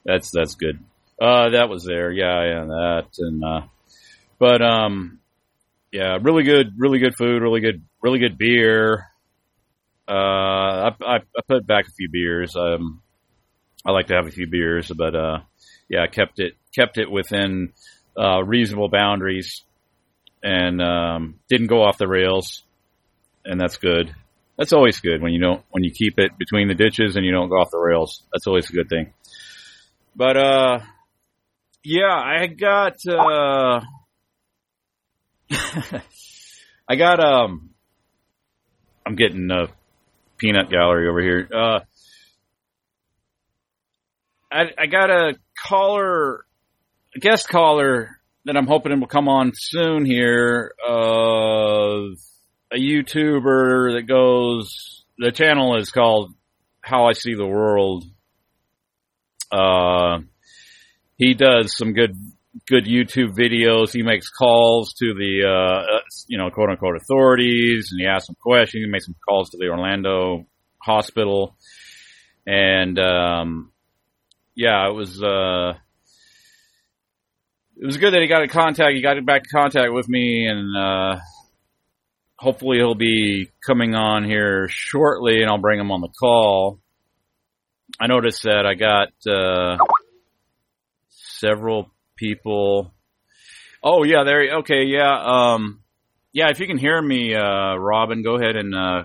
that's 0.04 0.32
that's 0.32 0.56
good. 0.56 0.80
Uh, 1.22 1.50
that 1.50 1.70
was 1.70 1.86
there, 1.86 2.12
yeah, 2.12 2.44
yeah, 2.44 2.66
that 2.66 3.08
and 3.20 3.44
uh, 3.44 3.62
but 4.40 4.62
um, 4.62 5.20
yeah, 5.92 6.18
really 6.22 6.44
good, 6.44 6.74
really 6.78 7.00
good 7.00 7.16
food, 7.16 7.42
really 7.42 7.62
good, 7.62 7.84
really 8.02 8.20
good 8.20 8.38
beer. 8.38 9.06
Uh, 10.08 10.12
I, 10.12 10.96
I, 11.02 11.16
I 11.16 11.42
put 11.48 11.66
back 11.66 11.86
a 11.88 11.92
few 11.92 12.10
beers. 12.10 12.56
Um, 12.56 13.02
I 13.86 13.92
like 13.92 14.08
to 14.08 14.16
have 14.16 14.28
a 14.28 14.32
few 14.32 14.48
beers, 14.48 14.92
but 14.94 15.16
uh, 15.16 15.40
yeah, 15.90 16.08
kept 16.08 16.40
it 16.40 16.54
kept 16.76 16.98
it 16.98 17.10
within 17.10 17.74
uh, 18.18 18.44
reasonable 18.44 18.90
boundaries 18.90 19.64
and 20.44 20.82
um, 20.82 21.40
didn't 21.50 21.68
go 21.68 21.84
off 21.84 21.98
the 21.98 22.08
rails, 22.08 22.64
and 23.46 23.60
that's 23.60 23.78
good. 23.78 24.14
That's 24.58 24.74
always 24.74 25.00
good 25.00 25.22
when 25.22 25.34
you 25.34 25.42
don't 25.42 25.64
when 25.72 25.84
you 25.84 25.92
keep 25.92 26.20
it 26.20 26.38
between 26.38 26.68
the 26.68 26.76
ditches 26.76 27.16
and 27.16 27.26
you 27.26 27.32
don't 27.32 27.50
go 27.50 27.56
off 27.56 27.72
the 27.72 27.80
rails. 27.80 28.24
That's 28.32 28.46
always 28.46 28.70
a 28.70 28.74
good 28.74 28.90
thing. 28.90 29.14
But 30.16 30.38
uh, 30.38 30.80
yeah, 31.84 32.14
I 32.14 32.46
got 32.48 32.98
uh, 33.08 33.82
I 36.88 36.96
got 36.96 37.20
um, 37.20 37.72
I'm 39.06 39.16
getting 39.16 39.50
a 39.50 39.68
peanut 40.38 40.70
gallery 40.70 41.10
over 41.10 41.22
here. 41.22 41.50
Uh, 41.52 41.80
I 44.52 44.66
I 44.78 44.86
got 44.86 45.10
a 45.10 45.34
caller, 45.64 46.46
guest 47.20 47.48
caller 47.48 48.20
that 48.46 48.58
I'm 48.58 48.68
hoping 48.68 49.00
will 49.00 49.08
come 49.08 49.28
on 49.28 49.52
soon 49.54 50.06
here. 50.06 50.74
Uh, 50.86 52.14
a 52.72 52.78
YouTuber 52.78 53.96
that 53.96 54.06
goes, 54.08 55.06
the 55.18 55.32
channel 55.32 55.78
is 55.78 55.92
called 55.92 56.34
How 56.82 57.08
I 57.08 57.14
See 57.14 57.36
the 57.36 57.46
World. 57.46 58.04
Uh, 59.52 60.20
he 61.18 61.36
does 61.36 61.78
some 61.78 61.94
good, 61.94 62.16
good 62.68 62.86
YouTube 62.86 63.36
videos. 63.38 63.94
He 63.94 64.02
makes 64.02 64.30
calls 64.30 64.94
to 64.96 65.14
the, 65.14 65.44
uh, 65.48 66.00
you 66.28 66.38
know, 66.38 66.50
quote 66.50 66.72
unquote 66.72 66.96
authorities 66.96 67.90
and 67.92 68.02
he 68.02 68.08
asks 68.08 68.28
some 68.28 68.36
questions. 68.42 68.84
He 68.84 68.90
makes 68.90 69.06
some 69.06 69.16
calls 69.28 69.52
to 69.52 69.58
the 69.58 69.68
Orlando 69.68 70.46
hospital. 70.80 71.56
And, 72.46 73.00
um, 73.00 73.73
yeah, 74.56 74.88
it 74.88 74.94
was, 74.94 75.22
uh, 75.22 75.74
it 77.76 77.86
was 77.86 77.98
good 77.98 78.14
that 78.14 78.22
he 78.22 78.28
got 78.28 78.44
in 78.44 78.50
contact. 78.50 78.94
He 78.94 79.02
got 79.02 79.24
back 79.26 79.42
in 79.42 79.60
contact 79.60 79.92
with 79.92 80.08
me, 80.08 80.48
and 80.48 80.78
uh, 80.78 81.20
hopefully 82.38 82.78
he'll 82.78 82.96
be 82.96 83.50
coming 83.66 83.96
on 83.96 84.24
here 84.24 84.68
shortly, 84.70 85.42
and 85.42 85.50
I'll 85.50 85.58
bring 85.58 85.80
him 85.80 85.92
on 85.92 86.02
the 86.02 86.10
call. 86.10 86.80
I 88.00 88.08
noticed 88.08 88.44
that 88.44 88.66
I 88.66 88.74
got 88.76 89.10
uh, 89.28 89.78
several 91.10 91.92
people. 92.16 92.94
Oh 93.84 94.04
yeah, 94.04 94.24
there. 94.24 94.58
Okay, 94.60 94.84
yeah. 94.86 95.22
Um, 95.22 95.82
yeah. 96.32 96.50
If 96.50 96.60
you 96.60 96.68
can 96.68 96.78
hear 96.78 97.02
me, 97.02 97.36
uh, 97.36 97.76
Robin, 97.76 98.24
go 98.24 98.36
ahead 98.36 98.56
and 98.56 98.74
uh, 98.74 99.04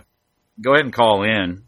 go 0.61 0.73
ahead 0.73 0.85
and 0.85 0.95
call 0.95 1.23
in. 1.25 1.65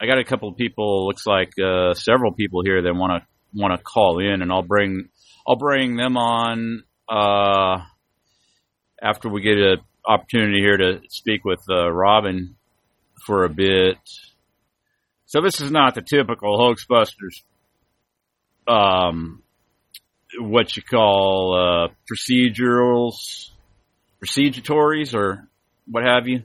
I 0.00 0.06
got 0.06 0.18
a 0.18 0.24
couple 0.24 0.48
of 0.48 0.56
people. 0.56 1.06
Looks 1.06 1.26
like 1.26 1.52
uh, 1.58 1.94
several 1.94 2.32
people 2.32 2.62
here 2.62 2.82
that 2.82 2.94
want 2.94 3.22
to 3.22 3.28
want 3.58 3.76
to 3.76 3.82
call 3.82 4.18
in, 4.18 4.42
and 4.42 4.52
I'll 4.52 4.62
bring 4.62 5.08
I'll 5.46 5.56
bring 5.56 5.96
them 5.96 6.16
on 6.16 6.84
uh, 7.08 7.78
after 9.02 9.28
we 9.28 9.40
get 9.40 9.56
an 9.56 9.78
opportunity 10.06 10.60
here 10.60 10.76
to 10.76 11.00
speak 11.08 11.44
with 11.44 11.60
uh, 11.70 11.90
Robin 11.90 12.56
for 13.24 13.44
a 13.44 13.48
bit. 13.48 13.96
So 15.26 15.40
this 15.40 15.60
is 15.60 15.70
not 15.70 15.94
the 15.94 16.02
typical 16.02 16.56
Hoaxbusters, 16.58 17.42
um, 18.68 19.42
what 20.38 20.76
you 20.76 20.82
call 20.82 21.88
uh, 21.88 21.88
procedurals, 22.10 23.50
proceduratories, 24.22 25.14
or 25.14 25.48
what 25.90 26.04
have 26.04 26.28
you. 26.28 26.42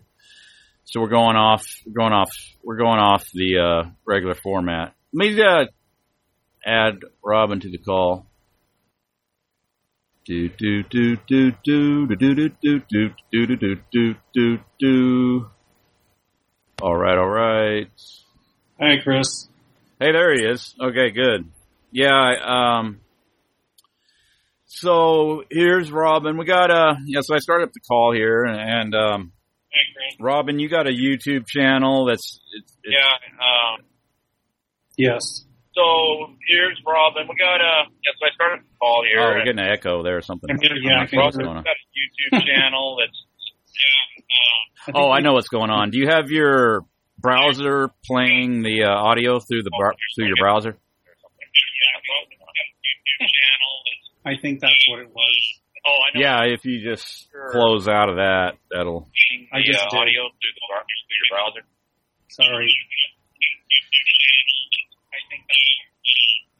So 0.91 0.99
we're 0.99 1.07
going 1.07 1.37
off, 1.37 1.63
we're 1.85 1.93
going 1.93 2.11
off, 2.11 2.31
we're 2.61 2.75
going 2.75 2.99
off 2.99 3.23
the 3.33 3.59
uh, 3.59 3.89
regular 4.05 4.35
format. 4.35 4.93
Let 5.13 5.29
me 5.29 5.41
uh, 5.41 5.65
add 6.65 6.99
Robin 7.23 7.61
to 7.61 7.69
the 7.69 7.77
call. 7.77 8.25
Do 10.25 10.49
do 10.49 10.83
do 10.83 11.15
do 11.15 11.51
do 11.63 12.07
do 12.07 12.15
do 12.17 12.49
do 12.49 12.49
do 12.61 12.79
do 12.91 13.09
do 13.31 13.55
do 13.55 13.75
do 13.93 14.15
do 14.33 14.59
do. 14.81 15.49
All 16.81 16.97
right, 16.97 17.17
all 17.17 17.29
right. 17.29 17.87
Hey, 18.77 18.99
Chris. 19.01 19.47
Hey, 19.97 20.11
there 20.11 20.33
he 20.33 20.43
is. 20.43 20.75
Okay, 20.77 21.11
good. 21.11 21.49
Yeah, 21.93 22.11
I, 22.11 22.79
um, 22.79 22.99
so 24.65 25.45
here's 25.49 25.89
Robin. 25.89 26.37
We 26.37 26.43
got 26.43 26.69
a, 26.69 26.97
yeah, 27.05 27.21
so 27.21 27.33
I 27.33 27.39
started 27.39 27.69
up 27.69 27.73
the 27.73 27.79
call 27.79 28.11
here 28.13 28.43
and, 28.43 28.93
um, 28.93 29.31
Hey, 29.31 29.31
Chris. 29.31 29.40
Robin, 30.19 30.59
you 30.59 30.69
got 30.69 30.87
a 30.87 30.91
YouTube 30.91 31.47
channel 31.47 32.05
that's, 32.05 32.39
it's, 32.53 32.77
it's, 32.83 32.93
Yeah. 32.93 33.43
Um, 33.43 33.85
Yes. 34.97 35.45
so 35.73 36.35
here's 36.47 36.79
Robin. 36.85 37.25
We 37.29 37.35
got 37.35 37.61
a. 37.61 37.87
Yeah, 37.89 38.11
so 38.19 38.25
I 38.27 38.29
started 38.35 38.59
the 38.65 38.75
call 38.79 39.03
here. 39.07 39.19
oh, 39.19 39.23
we're 39.31 39.37
and 39.37 39.45
getting 39.45 39.59
an 39.65 39.71
echo 39.71 40.03
there 40.03 40.17
or 40.17 40.21
something. 40.21 40.49
Yeah, 40.61 40.97
I 40.97 40.99
What's 40.99 41.09
can 41.11 41.19
going 41.19 41.31
hear 41.39 41.49
on? 41.49 41.55
We've 41.57 41.63
got 41.63 41.75
a 41.75 41.87
YouTube 41.97 42.45
channel 42.55 42.97
that's. 42.99 43.25
Yeah. 43.73 44.23
Um, 44.89 44.95
Oh, 44.95 45.11
I 45.11 45.19
know 45.21 45.33
what's 45.33 45.47
going 45.47 45.69
on. 45.69 45.91
Do 45.91 45.97
you 45.99 46.07
have 46.09 46.29
your 46.31 46.81
browser 47.19 47.89
playing 48.05 48.63
the 48.63 48.83
uh, 48.83 48.89
audio 48.89 49.39
through 49.39 49.61
the 49.63 49.69
br- 49.77 49.93
through 50.15 50.25
your 50.27 50.37
browser? 50.39 50.69
yeah, 50.69 52.01
well, 52.09 52.25
we've 52.29 52.39
got 52.39 52.49
a 52.49 52.67
YouTube 52.83 53.29
channel. 53.29 53.73
I 54.25 54.41
think 54.41 54.59
that's 54.59 54.85
what 54.89 54.99
it 54.99 55.09
was. 55.09 55.61
Oh, 55.85 55.89
I 55.89 56.13
know. 56.13 56.21
Yeah, 56.21 56.53
if 56.53 56.63
you 56.65 56.77
just 56.83 57.27
close 57.51 57.87
out 57.87 58.09
of 58.09 58.15
that, 58.17 58.53
that'll. 58.69 59.09
playing 59.09 59.49
I 59.51 59.59
the, 59.59 59.73
just 59.73 59.81
uh, 59.81 59.89
did. 59.89 59.97
audio 59.97 60.21
through 60.29 60.53
the 60.53 60.65
br- 60.69 60.85
through 60.85 61.17
your 61.17 61.29
browser. 61.33 61.63
Sorry. 62.29 62.69
I 65.09 65.17
think. 65.29 65.41
That's, 65.49 65.65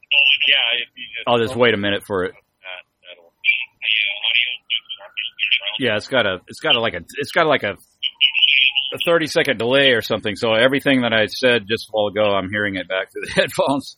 oh, 0.10 0.25
I. 0.25 0.50
Yeah, 0.50 0.82
if 0.82 0.90
you 0.98 1.06
just. 1.13 1.25
I'll 1.28 1.38
just 1.38 1.56
wait 1.56 1.74
a 1.74 1.78
minute 1.78 2.01
for 2.08 2.25
it. 2.25 2.34
That, 2.34 2.82
that'll. 3.06 3.30
The 3.30 3.46
uh, 3.94 4.25
audio 4.25 4.50
through 4.66 4.84
the 4.90 4.96
browser. 4.98 5.86
Yeah, 5.86 5.96
it's 6.01 6.10
got 6.10 6.25
a 6.25 6.42
it's 6.50 6.60
got 6.60 6.75
a, 6.75 6.82
like 6.82 6.94
a 6.98 7.01
it's 7.22 7.32
got 7.32 7.46
like 7.46 7.63
a 7.63 7.78
a 7.78 8.98
thirty 9.06 9.28
second 9.28 9.58
delay 9.58 9.92
or 9.94 10.01
something. 10.01 10.36
So 10.36 10.54
everything 10.54 11.01
that 11.01 11.13
I 11.13 11.28
said 11.28 11.70
just 11.70 11.88
a 11.88 11.92
while 11.94 12.08
ago, 12.08 12.34
I'm 12.34 12.50
hearing 12.50 12.75
it 12.75 12.90
back 12.90 13.12
through 13.13 13.30
the 13.30 13.32
headphones. 13.38 13.98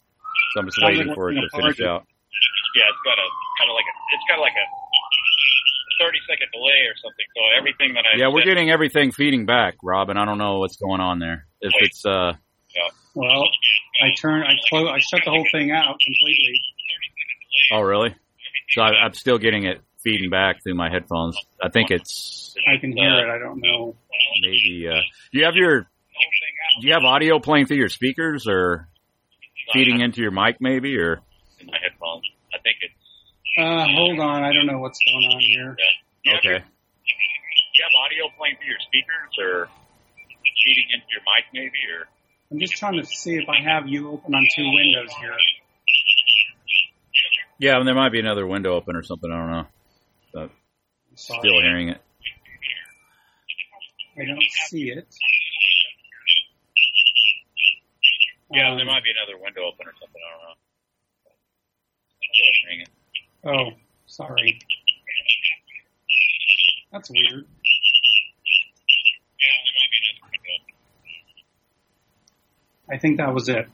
So 0.53 0.59
I'm 0.59 0.67
just 0.67 0.77
waiting 0.83 1.15
for 1.15 1.31
it 1.31 1.35
to 1.39 1.47
finish 1.49 1.79
out. 1.81 2.03
Yeah, 2.75 2.89
it's 2.91 3.03
got 3.05 3.17
a 3.17 3.27
kind 3.57 3.69
of 3.71 3.75
like 3.79 3.87
a. 3.87 3.93
It's 4.13 4.25
got 4.29 4.39
like 4.43 4.53
a. 4.59 4.65
30 5.99 6.17
second 6.29 6.47
delay 6.51 6.85
or 6.87 6.95
something. 7.01 7.25
So 7.35 7.41
everything 7.57 7.93
that 7.95 8.05
I 8.05 8.17
Yeah, 8.17 8.27
we're 8.33 8.43
getting 8.45 8.69
everything 8.69 9.11
feeding 9.11 9.45
back, 9.45 9.75
Robin. 9.83 10.17
I 10.17 10.25
don't 10.25 10.37
know 10.37 10.59
what's 10.59 10.77
going 10.77 11.01
on 11.01 11.19
there. 11.19 11.45
If 11.61 11.73
it's 11.79 12.05
uh 12.05 12.33
Well, 13.15 13.43
I 14.01 14.09
turned, 14.19 14.43
I 14.43 14.53
closed, 14.69 14.89
I 14.89 14.99
shut 14.99 15.21
the 15.25 15.31
whole 15.31 15.45
thing 15.51 15.71
out 15.71 15.97
completely. 16.05 16.61
oh 17.71 17.81
really? 17.81 18.15
So 18.69 18.81
I, 18.81 19.03
I'm 19.05 19.13
still 19.13 19.37
getting 19.37 19.65
it 19.65 19.81
feeding 20.03 20.29
back 20.29 20.63
through 20.63 20.75
my 20.75 20.89
headphones. 20.89 21.37
I 21.61 21.69
think 21.69 21.91
it's 21.91 22.55
I 22.67 22.77
can 22.79 22.91
hear 22.91 23.09
it. 23.09 23.29
I 23.29 23.39
don't 23.39 23.61
know. 23.61 23.95
maybe. 24.41 24.87
Uh, 24.87 25.01
do 25.31 25.39
you 25.39 25.45
have 25.45 25.55
your 25.55 25.81
do 26.81 26.87
you 26.87 26.93
have 26.93 27.03
audio 27.03 27.39
playing 27.39 27.67
through 27.67 27.77
your 27.77 27.89
speakers 27.89 28.47
or 28.47 28.87
feeding 29.71 30.01
into 30.01 30.21
your 30.21 30.31
mic 30.31 30.57
maybe 30.59 30.97
or 30.97 31.21
in 31.59 31.67
my 31.67 31.77
headphones. 31.81 32.23
I 32.53 32.57
think 32.59 32.77
it's 32.81 33.02
Uh, 33.57 33.85
hold 33.87 34.19
on. 34.19 34.43
I 34.43 34.51
don't 34.53 34.65
know 34.65 34.79
what's 34.79 34.99
going 35.05 35.25
on 35.35 35.39
here. 35.41 35.77
yeah. 36.25 36.37
Okay? 36.37 36.49
your- 36.49 36.59
Do 36.59 37.77
you 37.77 37.83
have 37.85 37.95
audio 38.05 38.29
playing 38.37 38.55
through 38.57 38.69
your 38.69 38.79
speakers 38.87 39.31
or 39.39 39.69
cheating 40.55 40.85
into 40.93 41.05
your 41.11 41.21
mic 41.21 41.45
maybe 41.53 41.79
or 41.97 42.07
I'm 42.51 42.59
just 42.59 42.73
trying 42.73 42.99
to 43.01 43.05
see 43.05 43.35
if 43.35 43.49
I 43.49 43.61
have 43.61 43.87
you 43.87 44.11
open 44.11 44.33
on 44.35 44.45
two 44.55 44.63
windows 44.63 45.11
here. 45.19 45.35
Yeah, 47.59 47.77
and 47.79 47.87
there 47.87 47.95
might 47.95 48.11
be 48.11 48.19
another 48.19 48.45
window 48.45 48.73
open 48.75 48.95
or 48.95 49.03
something. 49.03 49.31
I 49.31 49.37
don't 49.37 49.49
know. 49.51 49.65
But 50.33 50.49
Sorry. 51.15 51.39
still 51.39 51.61
hearing 51.61 51.89
it. 51.89 52.01
I 54.19 54.25
don't 54.25 54.43
see 54.67 54.89
it. 54.91 55.07
yeah, 58.51 58.69
Um, 58.71 58.77
there 58.77 58.85
might 58.85 59.03
be 59.03 59.09
another 59.09 59.41
window 59.41 59.61
open 59.65 59.87
or 59.87 59.93
something. 59.99 60.21
I 60.21 60.29
don't 60.31 60.41
know. 60.49 60.55
Still 62.33 62.53
hearing 62.65 62.81
it. 62.81 62.89
Oh, 63.45 63.71
sorry. 64.07 64.59
That's 66.91 67.09
weird. 67.09 67.45
Yeah, 69.39 69.49
there 69.65 69.73
might 69.75 69.91
be 69.91 69.97
another 70.13 70.31
window 70.31 70.53
open. 70.63 70.73
I 72.93 72.97
think 72.99 73.17
that 73.17 73.33
was 73.33 73.49
it. 73.49 73.67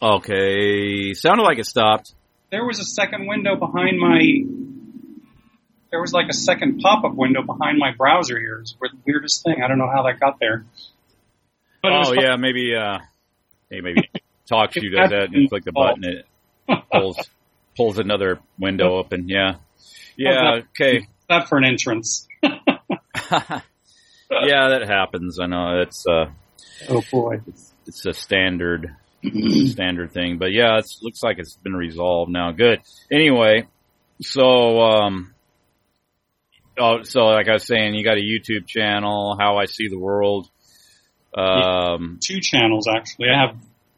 Okay, 0.00 1.14
sounded 1.14 1.42
like 1.42 1.58
it 1.58 1.66
stopped. 1.66 2.14
There 2.50 2.64
was 2.64 2.78
a 2.78 2.84
second 2.84 3.26
window 3.26 3.56
behind 3.56 3.98
my. 3.98 4.20
There 5.90 6.00
was 6.00 6.12
like 6.12 6.28
a 6.28 6.34
second 6.34 6.80
pop-up 6.80 7.14
window 7.14 7.42
behind 7.42 7.78
my 7.78 7.92
browser 7.96 8.38
here. 8.38 8.58
It's 8.60 8.74
the 8.80 8.90
weirdest 9.06 9.42
thing. 9.44 9.62
I 9.64 9.68
don't 9.68 9.78
know 9.78 9.90
how 9.92 10.02
that 10.04 10.20
got 10.20 10.38
there. 10.38 10.64
But 11.82 11.92
Oh 11.92 12.12
yeah, 12.12 12.36
maybe 12.36 12.74
uh, 12.74 12.98
hey, 13.70 13.80
maybe 13.80 14.08
TalkShoe 14.50 14.92
does 14.94 15.10
that. 15.10 15.32
You 15.32 15.48
click 15.48 15.64
the 15.64 15.72
button, 15.72 16.04
it 16.04 16.26
pulls 16.92 17.18
pulls 17.76 17.98
another 17.98 18.40
window 18.58 18.96
open. 18.96 19.28
Yeah, 19.28 19.56
yeah. 20.16 20.60
Okay. 20.70 21.06
that 21.28 21.48
for 21.48 21.58
an 21.58 21.64
entrance. 21.64 22.26
yeah, 22.42 23.60
that 24.30 24.84
happens. 24.88 25.38
I 25.40 25.46
know 25.46 25.80
it's 25.82 26.04
uh, 26.06 26.26
Oh 26.88 27.02
boy. 27.10 27.40
it's 27.86 28.06
a 28.06 28.12
standard 28.12 28.94
standard 29.66 30.12
thing, 30.12 30.38
but 30.38 30.52
yeah, 30.52 30.78
it 30.78 30.86
looks 31.02 31.22
like 31.22 31.38
it's 31.38 31.56
been 31.56 31.74
resolved 31.74 32.30
now. 32.30 32.52
Good. 32.52 32.80
Anyway, 33.10 33.66
so 34.20 34.80
um, 34.80 35.34
oh, 36.78 37.02
so 37.02 37.24
like 37.24 37.48
I 37.48 37.54
was 37.54 37.66
saying, 37.66 37.94
you 37.94 38.04
got 38.04 38.18
a 38.18 38.20
YouTube 38.20 38.66
channel, 38.66 39.36
How 39.38 39.58
I 39.58 39.66
See 39.66 39.88
the 39.88 39.98
World. 39.98 40.48
Um, 41.36 42.18
Two 42.22 42.40
channels 42.40 42.86
actually. 42.88 43.28
I 43.30 43.46
have 43.46 43.56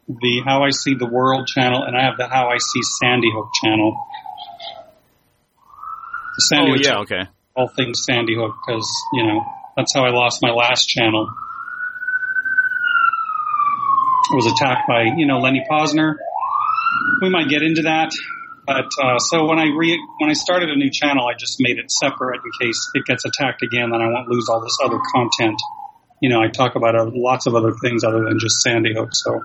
the 0.09 0.41
How 0.43 0.63
I 0.63 0.71
See 0.71 0.95
the 0.95 1.05
World 1.05 1.47
channel 1.47 1.83
and 1.83 1.95
I 1.95 2.03
have 2.03 2.17
the 2.17 2.27
How 2.27 2.49
I 2.49 2.57
See 2.57 2.81
Sandy 2.99 3.29
Hook 3.31 3.51
channel. 3.63 3.95
The 6.35 6.41
Sandy 6.41 6.71
oh 6.71 6.73
Hook 6.73 6.83
yeah, 6.83 6.89
channel, 6.89 7.03
okay. 7.03 7.29
all 7.55 7.67
things 7.67 8.03
Sandy 8.09 8.35
Hook 8.35 8.55
because 8.65 8.89
you 9.13 9.23
know 9.23 9.45
that's 9.77 9.93
how 9.93 10.03
I 10.03 10.09
lost 10.09 10.39
my 10.41 10.49
last 10.49 10.87
channel. 10.87 11.29
I 14.31 14.35
was 14.35 14.47
attacked 14.47 14.87
by 14.87 15.03
you 15.15 15.27
know 15.27 15.39
Lenny 15.39 15.63
Pozner. 15.69 16.15
We 17.21 17.29
might 17.29 17.49
get 17.49 17.61
into 17.61 17.83
that, 17.83 18.11
but 18.65 18.89
uh, 19.01 19.19
so 19.19 19.45
when 19.45 19.59
I 19.59 19.67
re 19.75 20.01
when 20.17 20.31
I 20.31 20.33
started 20.33 20.69
a 20.69 20.75
new 20.75 20.89
channel, 20.89 21.27
I 21.27 21.33
just 21.37 21.57
made 21.59 21.77
it 21.77 21.91
separate 21.91 22.41
in 22.43 22.67
case 22.67 22.89
it 22.95 23.05
gets 23.05 23.25
attacked 23.25 23.61
again, 23.61 23.91
then 23.91 24.01
I 24.01 24.07
won't 24.07 24.27
lose 24.27 24.49
all 24.49 24.61
this 24.61 24.77
other 24.83 24.99
content. 25.13 25.61
You 26.19 26.29
know, 26.29 26.41
I 26.41 26.47
talk 26.49 26.75
about 26.75 26.95
uh, 26.95 27.09
lots 27.13 27.45
of 27.45 27.55
other 27.55 27.73
things 27.81 28.03
other 28.03 28.23
than 28.25 28.39
just 28.39 28.61
Sandy 28.61 28.93
Hook. 28.93 29.09
So 29.13 29.41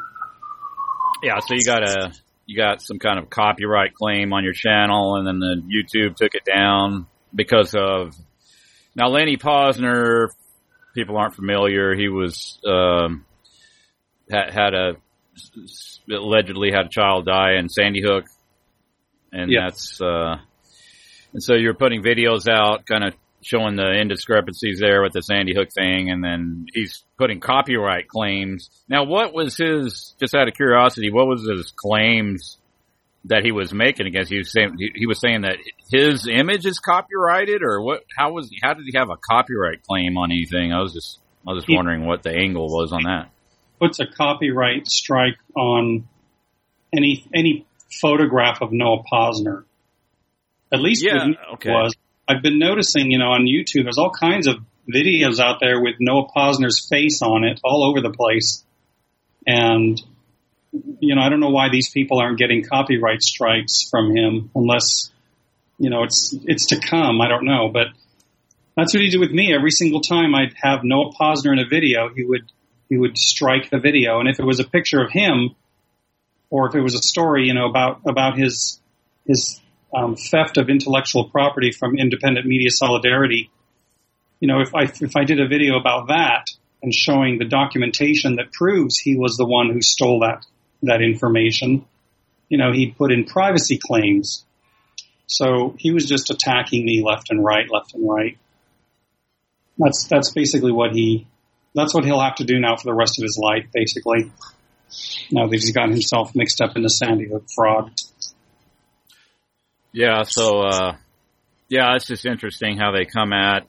Yeah, 1.24 1.38
so 1.40 1.54
you 1.54 1.64
got 1.64 1.82
a 1.82 2.12
you 2.44 2.54
got 2.54 2.82
some 2.82 2.98
kind 2.98 3.18
of 3.18 3.30
copyright 3.30 3.94
claim 3.94 4.34
on 4.34 4.44
your 4.44 4.52
channel, 4.52 5.16
and 5.16 5.26
then 5.26 5.38
the 5.38 5.62
YouTube 5.62 6.16
took 6.16 6.34
it 6.34 6.44
down 6.44 7.06
because 7.34 7.74
of 7.74 8.14
now 8.94 9.08
Lenny 9.08 9.38
Pozner. 9.38 10.28
People 10.94 11.16
aren't 11.16 11.34
familiar. 11.34 11.94
He 11.94 12.08
was 12.08 12.58
um, 12.68 13.24
had, 14.30 14.52
had 14.52 14.74
a 14.74 14.96
allegedly 16.14 16.70
had 16.70 16.86
a 16.86 16.90
child 16.90 17.24
die 17.24 17.54
in 17.58 17.70
Sandy 17.70 18.02
Hook, 18.02 18.26
and 19.32 19.50
that's 19.50 19.98
uh, 20.02 20.36
and 21.32 21.42
so 21.42 21.54
you're 21.54 21.72
putting 21.72 22.02
videos 22.02 22.46
out, 22.48 22.84
kind 22.84 23.02
of 23.02 23.14
showing 23.44 23.76
the 23.76 23.82
indiscrepancies 23.84 24.78
there 24.80 25.02
with 25.02 25.12
the 25.12 25.22
Sandy 25.22 25.54
Hook 25.54 25.68
thing, 25.74 26.10
and 26.10 26.22
then 26.24 26.66
he's 26.72 27.04
putting 27.18 27.40
copyright 27.40 28.08
claims. 28.08 28.70
Now, 28.88 29.04
what 29.04 29.32
was 29.34 29.56
his? 29.56 30.14
Just 30.18 30.34
out 30.34 30.48
of 30.48 30.54
curiosity, 30.54 31.10
what 31.10 31.26
was 31.26 31.46
his 31.48 31.72
claims 31.76 32.58
that 33.26 33.42
he 33.42 33.52
was 33.52 33.72
making 33.72 34.06
against. 34.06 34.30
He 34.30 34.38
was 34.38 34.52
saying 34.52 34.76
he, 34.78 35.06
was 35.06 35.18
saying 35.18 35.42
that 35.42 35.56
his 35.90 36.26
image 36.26 36.66
is 36.66 36.78
copyrighted, 36.78 37.62
or 37.62 37.80
what? 37.82 38.02
How 38.16 38.32
was 38.32 38.50
how 38.62 38.74
did 38.74 38.84
he 38.86 38.96
have 38.98 39.08
a 39.10 39.16
copyright 39.30 39.82
claim 39.82 40.18
on 40.18 40.30
anything? 40.30 40.72
I 40.72 40.80
was 40.82 40.92
just 40.92 41.18
I 41.46 41.52
was 41.52 41.62
just 41.62 41.68
He- 41.68 41.76
wondering 41.76 42.04
what 42.06 42.22
the 42.22 42.30
angle 42.32 42.66
was 42.68 42.92
on 42.92 43.04
that. 43.04 43.30
Puts 43.80 43.98
a 44.00 44.06
copyright 44.06 44.86
strike 44.88 45.38
on 45.56 46.06
any 46.96 47.26
any 47.34 47.66
photograph 48.00 48.60
of 48.60 48.72
Noah 48.72 49.02
Pozner. 49.10 49.64
At 50.72 50.80
least 50.80 51.04
Yeah, 51.04 51.28
okay. 51.54 51.70
was 51.70 51.94
I've 52.26 52.42
been 52.42 52.58
noticing, 52.58 53.10
you 53.10 53.18
know, 53.18 53.32
on 53.32 53.46
YouTube, 53.46 53.84
there's 53.84 53.98
all 53.98 54.10
kinds 54.10 54.46
of 54.46 54.56
videos 54.92 55.38
out 55.38 55.58
there 55.60 55.80
with 55.80 55.96
Noah 56.00 56.28
Pozner's 56.34 56.86
face 56.88 57.20
on 57.22 57.44
it 57.44 57.60
all 57.64 57.84
over 57.88 58.00
the 58.00 58.14
place, 58.14 58.64
and 59.46 60.00
you 61.00 61.14
know, 61.14 61.22
I 61.22 61.28
don't 61.28 61.40
know 61.40 61.50
why 61.50 61.68
these 61.70 61.90
people 61.90 62.18
aren't 62.18 62.38
getting 62.38 62.64
copyright 62.64 63.22
strikes 63.22 63.88
from 63.88 64.16
him 64.16 64.50
unless, 64.54 65.10
you 65.78 65.90
know, 65.90 66.02
it's 66.02 66.34
it's 66.44 66.66
to 66.66 66.80
come. 66.80 67.20
I 67.20 67.28
don't 67.28 67.44
know, 67.44 67.68
but 67.72 67.88
that's 68.76 68.92
what 68.92 69.02
he 69.02 69.10
did 69.10 69.20
with 69.20 69.30
me. 69.30 69.54
Every 69.54 69.70
single 69.70 70.00
time 70.00 70.34
I'd 70.34 70.54
have 70.62 70.80
Noah 70.82 71.12
Pozner 71.12 71.52
in 71.52 71.58
a 71.58 71.68
video, 71.68 72.08
he 72.14 72.24
would 72.24 72.50
he 72.88 72.96
would 72.96 73.16
strike 73.16 73.70
the 73.70 73.78
video, 73.78 74.20
and 74.20 74.28
if 74.28 74.38
it 74.38 74.44
was 74.44 74.60
a 74.60 74.64
picture 74.64 75.00
of 75.00 75.10
him, 75.10 75.54
or 76.50 76.68
if 76.68 76.74
it 76.74 76.80
was 76.80 76.94
a 76.94 77.02
story, 77.02 77.46
you 77.46 77.54
know, 77.54 77.68
about 77.68 78.00
about 78.06 78.38
his 78.38 78.80
his 79.26 79.60
um, 79.94 80.16
theft 80.16 80.56
of 80.56 80.68
intellectual 80.68 81.28
property 81.28 81.70
from 81.70 81.96
Independent 81.96 82.46
Media 82.46 82.70
Solidarity, 82.70 83.50
you 84.40 84.48
know, 84.48 84.60
if 84.60 84.74
I 84.74 84.82
if 84.82 85.16
I 85.16 85.24
did 85.24 85.40
a 85.40 85.48
video 85.48 85.78
about 85.78 86.08
that 86.08 86.46
and 86.82 86.92
showing 86.92 87.38
the 87.38 87.44
documentation 87.44 88.36
that 88.36 88.52
proves 88.52 88.98
he 88.98 89.16
was 89.16 89.36
the 89.36 89.46
one 89.46 89.70
who 89.70 89.80
stole 89.80 90.20
that 90.20 90.44
that 90.82 91.00
information, 91.00 91.86
you 92.48 92.58
know, 92.58 92.72
he'd 92.72 92.96
put 92.96 93.12
in 93.12 93.24
privacy 93.24 93.78
claims. 93.78 94.44
So 95.26 95.74
he 95.78 95.92
was 95.92 96.06
just 96.06 96.30
attacking 96.30 96.84
me 96.84 97.02
left 97.02 97.30
and 97.30 97.42
right, 97.42 97.66
left 97.70 97.94
and 97.94 98.06
right. 98.06 98.36
That's 99.78 100.06
that's 100.06 100.30
basically 100.32 100.72
what 100.72 100.92
he 100.92 101.26
that's 101.74 101.94
what 101.94 102.04
he'll 102.04 102.20
have 102.20 102.36
to 102.36 102.44
do 102.44 102.60
now 102.60 102.76
for 102.76 102.84
the 102.84 102.94
rest 102.94 103.18
of 103.18 103.22
his 103.22 103.38
life, 103.40 103.66
basically. 103.72 104.30
Now 105.30 105.46
that 105.46 105.54
he's 105.54 105.72
gotten 105.72 105.92
himself 105.92 106.34
mixed 106.34 106.60
up 106.60 106.76
in 106.76 106.82
the 106.82 106.90
Sandy 106.90 107.28
Hook 107.28 107.46
fraud. 107.54 107.92
Yeah, 109.94 110.24
so 110.24 110.58
uh 110.58 110.96
yeah, 111.68 111.94
it's 111.94 112.06
just 112.06 112.26
interesting 112.26 112.76
how 112.76 112.90
they 112.90 113.04
come 113.04 113.32
at 113.32 113.66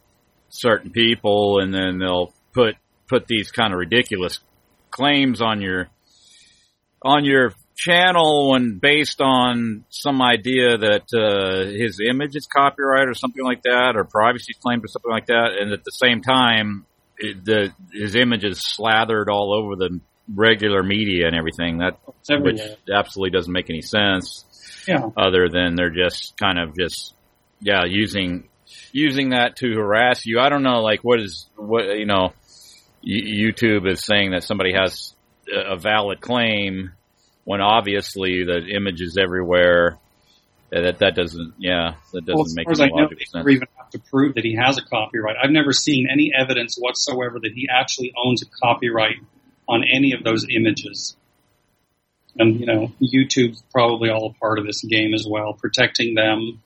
certain 0.50 0.90
people 0.90 1.60
and 1.60 1.72
then 1.74 2.00
they'll 2.00 2.34
put 2.52 2.76
put 3.08 3.28
these 3.28 3.52
kind 3.52 3.72
of 3.72 3.78
ridiculous 3.78 4.40
claims 4.90 5.40
on 5.40 5.62
your 5.62 5.88
on 7.04 7.26
your 7.26 7.54
channel 7.76 8.52
when 8.52 8.80
based 8.80 9.22
on 9.22 9.86
some 9.90 10.20
idea 10.20 10.78
that 10.80 11.06
uh 11.14 11.70
his 11.70 12.00
image 12.00 12.36
is 12.36 12.48
copyright 12.48 13.08
or 13.08 13.14
something 13.14 13.44
like 13.44 13.62
that 13.62 13.94
or 13.96 14.04
privacy 14.04 14.54
claims 14.60 14.84
or 14.84 14.88
something 14.88 15.12
like 15.12 15.28
that. 15.28 15.58
And 15.60 15.72
at 15.72 15.84
the 15.84 15.92
same 15.92 16.24
time 16.24 16.88
it, 17.20 17.46
the 17.46 17.72
his 17.94 18.16
image 18.16 18.44
is 18.44 18.60
slathered 18.60 19.30
all 19.30 19.54
over 19.54 19.76
the 19.76 20.00
regular 20.34 20.82
media 20.82 21.28
and 21.28 21.36
everything. 21.36 21.78
That 21.78 22.00
which 22.28 22.62
absolutely 22.92 23.38
doesn't 23.38 23.54
make 23.54 23.70
any 23.70 23.84
sense 23.84 24.44
Yeah. 24.88 25.10
other 25.18 25.50
than 25.50 25.76
they're 25.76 25.90
just 25.90 26.38
kind 26.38 26.60
of 26.60 26.76
just 26.78 27.14
yeah 27.60 27.86
using 27.86 28.48
using 28.92 29.30
that 29.30 29.56
to 29.58 29.74
harass 29.76 30.26
you. 30.26 30.40
I 30.40 30.50
don't 30.50 30.64
know, 30.64 30.82
like 30.82 31.04
what 31.04 31.20
is 31.20 31.50
what 31.56 31.86
you 31.98 32.06
know. 32.06 32.34
YouTube 33.08 33.88
is 33.88 34.04
saying 34.04 34.32
that 34.32 34.44
somebody 34.44 34.74
has 34.74 35.14
a 35.54 35.78
valid 35.78 36.22
claim 36.22 36.92
when 37.44 37.62
obviously 37.62 38.44
the 38.44 38.66
image 38.76 39.00
is 39.02 39.18
everywhere. 39.18 39.98
That 40.72 40.98
that 41.00 41.16
doesn't 41.16 41.54
yeah 41.60 41.94
that 42.12 42.26
doesn't 42.26 42.36
Well, 42.36 42.46
make 42.56 42.70
as 42.70 42.80
any 42.82 42.92
I 42.92 43.02
know, 43.02 43.08
sense. 43.10 43.34
never 43.36 43.50
even 43.52 43.68
have 43.78 43.92
to 43.92 44.00
prove 44.10 44.34
that 44.36 44.44
he 44.44 44.56
has 44.56 44.80
a 44.80 44.82
copyright. 44.82 45.36
I've 45.42 45.52
never 45.52 45.72
seen 45.72 46.08
any 46.12 46.32
evidence 46.36 46.76
whatsoever 46.80 47.40
that 47.40 47.52
he 47.54 47.68
actually 47.72 48.12
owns 48.18 48.42
a 48.42 48.48
copyright 48.64 49.18
on 49.70 49.84
any 49.84 50.14
of 50.14 50.24
those 50.24 50.48
images. 50.50 51.16
And 52.38 52.60
you 52.60 52.66
know, 52.66 52.92
YouTube's 53.02 53.64
probably 53.72 54.10
all 54.10 54.34
a 54.36 54.40
part 54.40 54.60
of 54.60 54.66
this 54.66 54.84
game 54.84 55.14
as 55.14 55.26
well, 55.30 55.54
protecting 55.54 56.16
them 56.16 56.62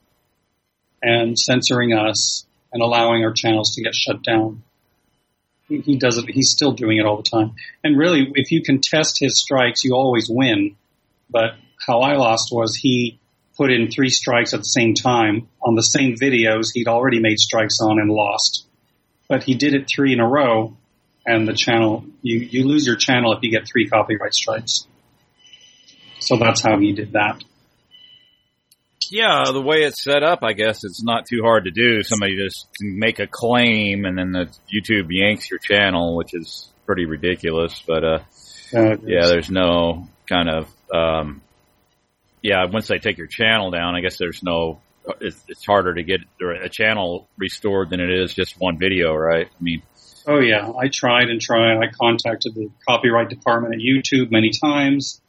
and 1.02 1.38
censoring 1.38 1.94
us 1.94 2.46
and 2.74 2.82
allowing 2.82 3.24
our 3.24 3.34
channels 3.34 3.76
to 3.76 3.84
get 3.84 3.96
shut 3.96 4.24
down. 4.24 4.64
He, 5.68 5.98
does 5.98 6.18
it. 6.18 6.26
He's 6.28 6.50
still 6.50 6.72
doing 6.72 6.98
it 6.98 7.06
all 7.06 7.18
the 7.18 7.30
time. 7.30 7.54
And 7.84 7.96
really, 7.96 8.32
if 8.34 8.52
you 8.52 8.64
contest 8.64 9.18
his 9.20 9.40
strikes, 9.40 9.84
you 9.84 9.94
always 9.94 10.28
win. 10.28 10.76
But 11.30 11.52
how 11.86 12.00
I 12.00 12.16
lost 12.16 12.50
was 12.52 12.76
he 12.76 13.20
put 13.56 13.72
in 13.72 13.92
three 13.92 14.10
strikes 14.10 14.54
at 14.56 14.62
the 14.62 14.64
same 14.64 14.96
time 14.96 15.48
on 15.62 15.76
the 15.76 15.84
same 15.84 16.16
videos 16.16 16.70
he'd 16.74 16.88
already 16.88 17.20
made 17.20 17.38
strikes 17.38 17.78
on 17.82 18.00
and 18.00 18.10
lost. 18.10 18.66
But 19.28 19.44
he 19.44 19.54
did 19.54 19.76
it 19.76 19.88
three 19.88 20.12
in 20.12 20.20
a 20.20 20.28
row, 20.28 20.76
and 21.24 21.48
the 21.48 21.54
channel 21.54 22.06
you 22.24 22.40
you 22.40 22.68
lose 22.68 22.88
your 22.88 22.96
channel 22.96 23.34
if 23.34 23.44
you 23.44 23.52
get 23.52 23.68
three 23.68 23.88
copyright 23.88 24.34
strikes. 24.34 24.88
So 26.20 26.38
that's 26.38 26.62
how 26.62 26.80
he 26.80 26.94
did 26.94 27.14
that. 27.14 27.44
Yeah, 29.12 29.46
the 29.52 29.62
way 29.62 29.84
it's 29.84 30.04
set 30.04 30.22
up, 30.22 30.44
I 30.44 30.54
guess 30.54 30.84
it's 30.84 31.04
not 31.04 31.26
too 31.26 31.42
hard 31.42 31.64
to 31.64 31.72
do. 31.72 32.04
Somebody 32.04 32.38
just 32.38 32.68
make 32.80 33.20
a 33.20 33.26
claim 33.28 34.06
and 34.06 34.18
then 34.18 34.32
the 34.32 34.46
YouTube 34.72 35.08
yanks 35.10 35.50
your 35.50 35.60
channel, 35.60 36.16
which 36.16 36.34
is 36.34 36.72
pretty 36.86 37.06
ridiculous. 37.06 37.82
But 37.88 38.04
uh, 38.04 38.20
Uh, 38.74 38.98
yeah, 39.04 39.26
there's 39.26 39.50
no 39.50 40.08
kind 40.28 40.50
of 40.50 40.68
um, 40.94 41.42
yeah. 42.44 42.66
Once 42.66 42.88
they 42.88 43.00
take 43.00 43.18
your 43.18 43.28
channel 43.28 43.72
down, 43.72 43.96
I 43.96 44.02
guess 44.02 44.18
there's 44.18 44.44
no. 44.44 44.80
It's, 45.22 45.44
it's 45.48 45.66
harder 45.66 45.96
to 45.96 46.04
get 46.04 46.20
a 46.64 46.70
channel 46.70 47.28
restored 47.36 47.90
than 47.90 48.00
it 48.00 48.12
is 48.12 48.34
just 48.34 48.60
one 48.60 48.78
video, 48.78 49.16
right? 49.16 49.48
I 49.48 49.64
mean, 49.64 49.82
Oh 50.28 50.40
yeah, 50.40 50.72
I 50.80 50.90
tried 50.90 51.30
and 51.30 51.42
tried. 51.42 51.78
I 51.78 51.88
contacted 51.88 52.54
the 52.54 52.70
copyright 52.88 53.30
department 53.30 53.74
at 53.74 53.80
YouTube 53.80 54.30
many 54.30 54.52
times 54.52 55.20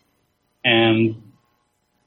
and 0.64 1.22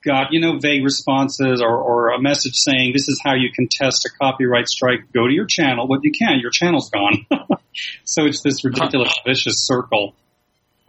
got, 0.04 0.32
you 0.32 0.42
know, 0.42 0.60
vague 0.60 0.84
responses 0.84 1.62
or, 1.62 1.78
or 1.78 2.10
a 2.12 2.22
message 2.22 2.56
saying 2.56 2.92
this 2.94 3.08
is 3.08 3.22
how 3.24 3.34
you 3.34 3.50
contest 3.54 4.06
a 4.06 4.10
copyright 4.18 4.68
strike. 4.68 5.12
Go 5.14 5.28
to 5.28 5.34
your 5.34 5.46
channel. 5.46 5.88
Well, 5.88 6.00
you 6.04 6.12
can. 6.12 6.40
Your 6.40 6.52
channel's 6.52 6.90
gone. 6.90 7.26
so 8.04 8.26
it's 8.26 8.42
this 8.42 8.66
ridiculous 8.66 9.14
vicious 9.26 9.66
circle. 9.66 10.16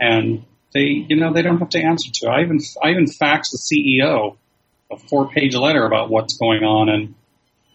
And 0.01 0.45
they, 0.73 1.07
you 1.09 1.17
know, 1.17 1.33
they 1.33 1.43
don't 1.43 1.59
have 1.59 1.71
to 1.71 1.81
answer 1.81 2.11
to. 2.15 2.29
I 2.29 2.43
even, 2.43 2.59
I 2.83 2.91
even 2.91 3.05
faxed 3.05 3.53
the 3.53 3.59
CEO 3.59 4.37
a 4.91 4.99
four 4.99 5.29
page 5.29 5.55
letter 5.55 5.87
about 5.87 6.11
what's 6.11 6.37
going 6.37 6.63
on 6.63 6.89
and 6.89 7.15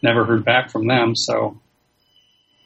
never 0.01 0.25
heard 0.25 0.45
back 0.45 0.71
from 0.71 0.87
them. 0.87 1.15
So 1.15 1.59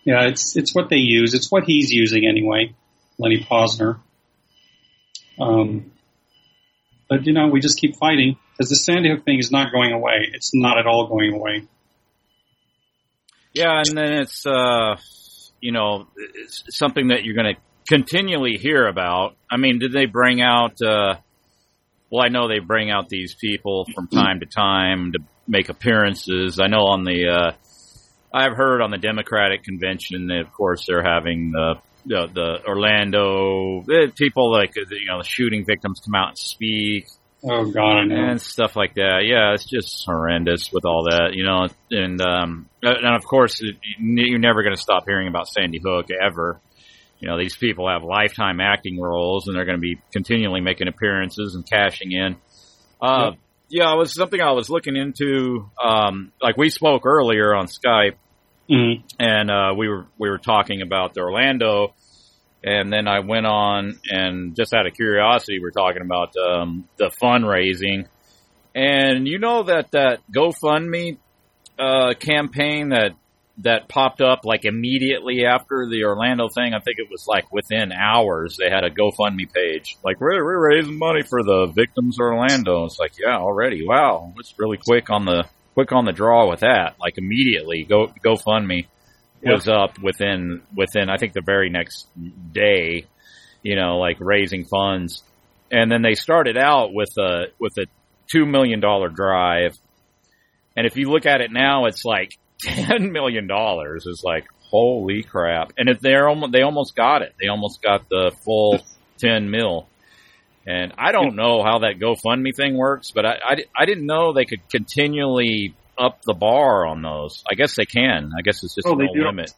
yeah, 0.03 0.27
it's 0.27 0.55
it's 0.55 0.75
what 0.75 0.89
they 0.89 0.97
use. 0.97 1.33
It's 1.33 1.51
what 1.51 1.63
he's 1.65 1.91
using 1.91 2.27
anyway, 2.27 2.75
Lenny 3.17 3.43
Pozner. 3.43 3.99
Um, 5.39 5.91
but 7.09 7.25
you 7.25 7.33
know, 7.33 7.47
we 7.47 7.59
just 7.59 7.79
keep 7.79 7.95
fighting 7.97 8.37
because 8.51 8.69
the 8.69 8.75
Sandy 8.75 9.09
Hook 9.09 9.25
thing 9.25 9.39
is 9.39 9.51
not 9.51 9.71
going 9.71 9.91
away. 9.91 10.29
It's 10.33 10.51
not 10.53 10.77
at 10.77 10.87
all 10.87 11.07
going 11.07 11.33
away. 11.33 11.67
Yeah, 13.53 13.81
and 13.85 13.97
then 13.97 14.13
it's 14.13 14.45
uh, 14.45 14.97
you 15.61 15.71
know 15.71 16.07
it's 16.17 16.63
something 16.69 17.09
that 17.09 17.23
you're 17.23 17.35
going 17.35 17.55
to 17.55 17.61
continually 17.87 18.57
hear 18.57 18.87
about. 18.87 19.35
I 19.49 19.57
mean, 19.57 19.79
did 19.79 19.91
they 19.91 20.05
bring 20.05 20.41
out? 20.41 20.81
Uh, 20.81 21.15
well, 22.09 22.23
I 22.23 22.29
know 22.29 22.47
they 22.47 22.59
bring 22.59 22.91
out 22.91 23.09
these 23.09 23.35
people 23.35 23.85
from 23.93 24.07
time 24.07 24.39
to 24.41 24.45
time 24.45 25.13
to 25.13 25.19
make 25.47 25.69
appearances. 25.69 26.59
I 26.59 26.67
know 26.67 26.85
on 26.85 27.03
the 27.03 27.27
uh, 27.27 27.51
I've 28.33 28.55
heard 28.55 28.81
on 28.81 28.89
the 28.89 28.97
Democratic 28.97 29.63
convention, 29.63 30.27
that, 30.27 30.39
of 30.39 30.51
course, 30.51 30.85
they're 30.87 31.03
having 31.03 31.51
the 31.51 31.75
the, 32.05 32.27
the 32.33 32.67
Orlando 32.67 33.83
eh, 33.91 34.11
people 34.15 34.51
like 34.51 34.75
you 34.75 35.05
know 35.07 35.19
the 35.19 35.27
shooting 35.27 35.65
victims 35.65 36.01
come 36.03 36.15
out 36.15 36.29
and 36.29 36.37
speak 36.37 37.07
Oh 37.45 37.69
God, 37.69 38.09
I 38.09 38.31
and 38.31 38.41
stuff 38.41 38.77
like 38.77 38.93
that. 38.95 39.23
Yeah, 39.25 39.53
it's 39.53 39.65
just 39.65 40.05
horrendous 40.05 40.71
with 40.71 40.85
all 40.85 41.09
that, 41.09 41.31
you 41.33 41.43
know. 41.43 41.67
And 41.91 42.21
um, 42.21 42.69
and 42.81 43.15
of 43.15 43.25
course, 43.25 43.61
you're 43.99 44.39
never 44.39 44.63
going 44.63 44.75
to 44.75 44.81
stop 44.81 45.03
hearing 45.05 45.27
about 45.27 45.49
Sandy 45.49 45.81
Hook 45.83 46.07
ever. 46.09 46.61
You 47.19 47.27
know, 47.27 47.37
these 47.37 47.55
people 47.55 47.89
have 47.89 48.03
lifetime 48.03 48.61
acting 48.61 48.99
roles, 48.99 49.47
and 49.47 49.57
they're 49.57 49.65
going 49.65 49.77
to 49.77 49.81
be 49.81 49.99
continually 50.13 50.61
making 50.61 50.87
appearances 50.87 51.55
and 51.55 51.69
cashing 51.69 52.13
in. 52.13 52.37
Uh, 53.01 53.31
yeah, 53.67 53.93
it 53.93 53.97
was 53.97 54.13
something 54.13 54.39
I 54.39 54.51
was 54.51 54.69
looking 54.69 54.95
into. 54.95 55.69
Um, 55.83 56.31
like 56.41 56.55
we 56.55 56.69
spoke 56.69 57.05
earlier 57.05 57.53
on 57.53 57.67
Skype, 57.67 58.15
Mhm. 58.69 59.03
and 59.19 59.51
uh, 59.51 59.73
we 59.77 59.89
were 59.89 60.05
we 60.17 60.29
were 60.29 60.37
talking 60.37 60.81
about 60.81 61.13
the 61.13 61.21
Orlando, 61.21 61.93
and 62.63 62.91
then 62.91 63.07
I 63.07 63.19
went 63.19 63.45
on 63.45 63.99
and 64.09 64.55
just 64.55 64.73
out 64.73 64.87
of 64.87 64.93
curiosity, 64.93 65.59
we're 65.59 65.71
talking 65.71 66.01
about 66.01 66.33
um, 66.37 66.87
the 66.97 67.09
fundraising, 67.09 68.07
and 68.73 69.27
you 69.27 69.37
know 69.39 69.63
that 69.63 69.91
that 69.91 70.19
GoFundMe 70.31 71.17
uh, 71.77 72.13
campaign 72.19 72.89
that 72.89 73.11
that 73.59 73.87
popped 73.87 74.19
up 74.21 74.45
like 74.45 74.65
immediately 74.65 75.45
after 75.45 75.87
the 75.87 76.05
Orlando 76.05 76.47
thing. 76.47 76.73
I 76.73 76.79
think 76.79 76.97
it 76.97 77.07
was 77.11 77.27
like 77.27 77.51
within 77.51 77.91
hours 77.91 78.57
they 78.57 78.69
had 78.69 78.83
a 78.83 78.89
GoFundMe 78.89 79.51
page. 79.53 79.97
Like 80.03 80.19
we're, 80.19 80.43
we're 80.43 80.69
raising 80.69 80.97
money 80.97 81.21
for 81.21 81.43
the 81.43 81.67
victims 81.67 82.17
of 82.17 82.23
Orlando. 82.23 82.85
It's 82.85 82.97
like 82.97 83.13
yeah, 83.19 83.37
already. 83.37 83.85
Wow, 83.85 84.33
it's 84.39 84.55
really 84.57 84.77
quick 84.77 85.09
on 85.09 85.25
the 85.25 85.45
quick 85.73 85.91
on 85.91 86.05
the 86.05 86.11
draw 86.11 86.49
with 86.49 86.61
that. 86.61 86.95
Like 86.99 87.17
immediately, 87.17 87.83
Go 87.83 88.07
GoFundMe 88.23 88.87
was 89.41 89.67
up 89.67 89.99
within 89.99 90.61
within 90.75 91.09
I 91.09 91.17
think 91.17 91.33
the 91.33 91.41
very 91.41 91.69
next 91.69 92.07
day. 92.51 93.05
You 93.61 93.75
know, 93.77 93.97
like 93.97 94.17
raising 94.19 94.65
funds, 94.65 95.23
and 95.71 95.89
then 95.89 96.01
they 96.01 96.15
started 96.15 96.57
out 96.57 96.93
with 96.93 97.17
a 97.17 97.45
with 97.59 97.77
a 97.77 97.85
two 98.29 98.45
million 98.45 98.79
dollar 98.79 99.09
drive. 99.09 99.73
And 100.75 100.85
if 100.85 100.97
you 100.97 101.09
look 101.09 101.25
at 101.25 101.41
it 101.41 101.51
now, 101.51 101.85
it's 101.85 102.03
like 102.03 102.37
ten 102.59 103.11
million 103.11 103.47
dollars. 103.47 104.05
Is 104.05 104.21
like 104.23 104.45
holy 104.69 105.23
crap! 105.23 105.73
And 105.77 105.87
if 105.87 105.99
they're 106.01 106.27
almost 106.27 106.51
they 106.51 106.61
almost 106.61 106.95
got 106.95 107.21
it. 107.21 107.33
They 107.39 107.47
almost 107.47 107.81
got 107.81 108.09
the 108.09 108.31
full 108.43 108.81
ten 109.17 109.49
mil. 109.49 109.87
And 110.65 110.93
I 110.97 111.11
don't 111.11 111.35
know 111.35 111.61
how 111.63 111.79
that 111.79 111.99
GoFundMe 111.99 112.55
thing 112.55 112.77
works, 112.77 113.11
but 113.11 113.25
I, 113.25 113.37
I, 113.43 113.55
I 113.77 113.85
didn't 113.85 114.05
know 114.05 114.31
they 114.31 114.45
could 114.45 114.67
continually 114.69 115.75
up 115.97 116.21
the 116.23 116.33
bar 116.33 116.85
on 116.87 117.01
those. 117.01 117.43
I 117.49 117.55
guess 117.55 117.75
they 117.75 117.85
can. 117.85 118.31
I 118.37 118.41
guess 118.41 118.63
it's 118.63 118.75
just 118.75 118.87
Oh, 118.87 118.93
no 118.93 119.11
limit. 119.11 119.51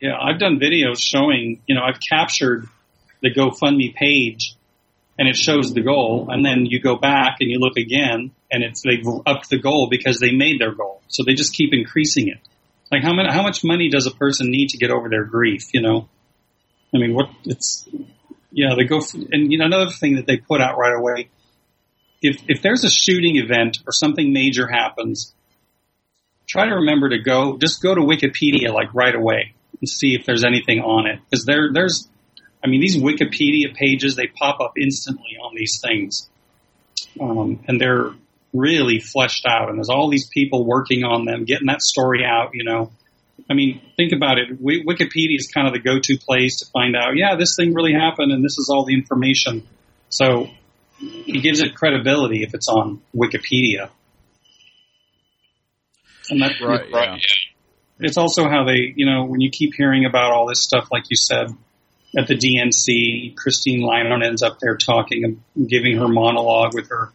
Yeah, 0.00 0.16
I've 0.18 0.38
done 0.38 0.58
videos 0.58 1.00
showing, 1.00 1.60
you 1.66 1.74
know, 1.74 1.82
I've 1.82 2.00
captured 2.00 2.66
the 3.20 3.32
GoFundMe 3.34 3.94
page 3.94 4.54
and 5.18 5.28
it 5.28 5.36
shows 5.36 5.74
the 5.74 5.82
goal 5.82 6.28
and 6.30 6.44
then 6.44 6.66
you 6.66 6.80
go 6.80 6.96
back 6.96 7.38
and 7.40 7.50
you 7.50 7.58
look 7.58 7.76
again 7.76 8.30
and 8.50 8.62
it's 8.62 8.82
they've 8.82 9.04
upped 9.26 9.50
the 9.50 9.58
goal 9.58 9.88
because 9.90 10.18
they 10.18 10.30
made 10.32 10.60
their 10.60 10.72
goal. 10.72 11.02
So 11.08 11.24
they 11.24 11.34
just 11.34 11.52
keep 11.52 11.70
increasing 11.72 12.28
it. 12.28 12.38
Like 12.90 13.02
how 13.02 13.12
much 13.12 13.30
how 13.30 13.42
much 13.42 13.64
money 13.64 13.90
does 13.90 14.06
a 14.06 14.12
person 14.12 14.50
need 14.50 14.68
to 14.70 14.78
get 14.78 14.90
over 14.90 15.08
their 15.08 15.24
grief, 15.24 15.74
you 15.74 15.82
know? 15.82 16.08
I 16.94 16.98
mean, 16.98 17.14
what 17.14 17.28
it's 17.44 17.86
yeah, 18.58 18.74
they 18.76 18.84
go 18.84 19.00
and 19.32 19.52
you 19.52 19.58
know 19.58 19.66
another 19.66 19.90
thing 19.90 20.16
that 20.16 20.26
they 20.26 20.36
put 20.36 20.60
out 20.60 20.76
right 20.76 20.94
away 20.98 21.28
if 22.22 22.42
if 22.48 22.62
there's 22.62 22.84
a 22.84 22.90
shooting 22.90 23.36
event 23.36 23.78
or 23.86 23.92
something 23.92 24.32
major 24.32 24.66
happens, 24.66 25.34
try 26.46 26.66
to 26.66 26.74
remember 26.76 27.10
to 27.10 27.18
go 27.18 27.58
just 27.58 27.82
go 27.82 27.94
to 27.94 28.00
Wikipedia 28.00 28.72
like 28.72 28.92
right 28.94 29.14
away 29.14 29.54
and 29.80 29.88
see 29.88 30.14
if 30.14 30.26
there's 30.26 30.44
anything 30.44 30.80
on 30.80 31.06
it. 31.06 31.20
Because 31.30 31.44
there 31.44 31.72
there's 31.72 32.08
I 32.62 32.68
mean 32.68 32.80
these 32.80 32.96
Wikipedia 32.96 33.74
pages 33.74 34.16
they 34.16 34.26
pop 34.26 34.60
up 34.60 34.72
instantly 34.80 35.36
on 35.40 35.54
these 35.54 35.80
things. 35.82 36.28
Um, 37.20 37.60
and 37.68 37.80
they're 37.80 38.10
really 38.52 38.98
fleshed 38.98 39.46
out 39.46 39.68
and 39.68 39.78
there's 39.78 39.90
all 39.90 40.10
these 40.10 40.28
people 40.28 40.64
working 40.64 41.04
on 41.04 41.26
them 41.26 41.44
getting 41.44 41.66
that 41.66 41.82
story 41.82 42.24
out 42.24 42.50
you 42.54 42.64
know 42.64 42.90
I 43.50 43.54
mean 43.54 43.80
think 43.96 44.12
about 44.12 44.38
it 44.38 44.48
Wi- 44.50 44.84
Wikipedia 44.84 45.36
is 45.36 45.50
kind 45.52 45.66
of 45.66 45.72
the 45.72 45.80
go-to 45.80 46.16
place 46.18 46.58
to 46.60 46.66
find 46.72 46.96
out 46.96 47.16
yeah 47.16 47.36
this 47.36 47.54
thing 47.56 47.74
really 47.74 47.92
happened 47.92 48.32
and 48.32 48.44
this 48.44 48.58
is 48.58 48.68
all 48.72 48.84
the 48.84 48.94
information 48.94 49.66
so 50.08 50.48
it 51.00 51.42
gives 51.42 51.60
it 51.60 51.74
credibility 51.74 52.42
if 52.42 52.54
it's 52.54 52.68
on 52.68 53.00
Wikipedia 53.14 53.90
and 56.30 56.42
that, 56.42 56.52
Right. 56.60 56.84
Yeah. 56.92 57.16
it's 58.00 58.16
also 58.16 58.48
how 58.48 58.64
they, 58.64 58.92
you 58.96 59.06
know, 59.06 59.24
when 59.24 59.40
you 59.40 59.50
keep 59.50 59.74
hearing 59.74 60.04
about 60.04 60.32
all 60.32 60.46
this 60.46 60.62
stuff, 60.62 60.88
like 60.92 61.04
you 61.10 61.16
said, 61.16 61.48
at 62.16 62.26
the 62.26 62.34
DNC, 62.34 63.36
Christine 63.36 63.80
Leinonen's 63.80 64.42
up 64.42 64.58
there 64.60 64.76
talking 64.76 65.24
and 65.56 65.68
giving 65.68 65.96
her 65.98 66.08
monologue 66.08 66.74
with 66.74 66.88
her, 66.88 67.12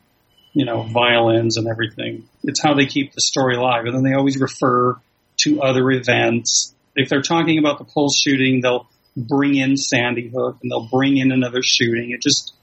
you 0.54 0.66
know, 0.66 0.84
violins 0.84 1.58
and 1.58 1.68
everything. 1.68 2.28
It's 2.44 2.62
how 2.62 2.74
they 2.74 2.86
keep 2.86 3.14
the 3.14 3.22
story 3.22 3.56
alive. 3.56 3.86
And 3.86 3.96
then 3.96 4.04
they 4.04 4.14
always 4.16 4.40
refer 4.40 4.96
to 5.44 5.62
other 5.62 5.90
events. 5.92 6.74
If 6.96 7.10
they're 7.10 7.22
talking 7.22 7.58
about 7.58 7.80
the 7.80 7.86
Pulse 7.86 8.20
shooting, 8.20 8.62
they'll 8.62 8.88
bring 9.16 9.56
in 9.56 9.78
Sandy 9.78 10.30
Hook 10.30 10.58
and 10.62 10.72
they'll 10.72 10.88
bring 10.88 11.18
in 11.18 11.32
another 11.32 11.62
shooting. 11.64 12.12
It 12.12 12.22
just, 12.22 12.54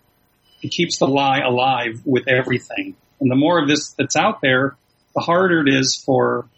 it 0.63 0.71
keeps 0.71 0.99
the 0.99 1.07
lie 1.07 1.41
alive 1.41 2.01
with 2.05 2.29
everything. 2.29 2.97
And 3.21 3.31
the 3.31 3.37
more 3.37 3.61
of 3.61 3.69
this 3.69 3.95
that's 3.99 4.17
out 4.17 4.41
there, 4.41 4.77
the 5.15 5.21
harder 5.21 5.61
it 5.67 5.73
is 5.73 6.03
for 6.05 6.49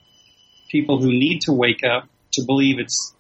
people 0.70 0.98
who 0.98 1.10
need 1.10 1.42
to 1.42 1.52
wake 1.52 1.84
up 1.84 2.08
to 2.32 2.44
believe 2.44 2.78
it's 2.78 3.14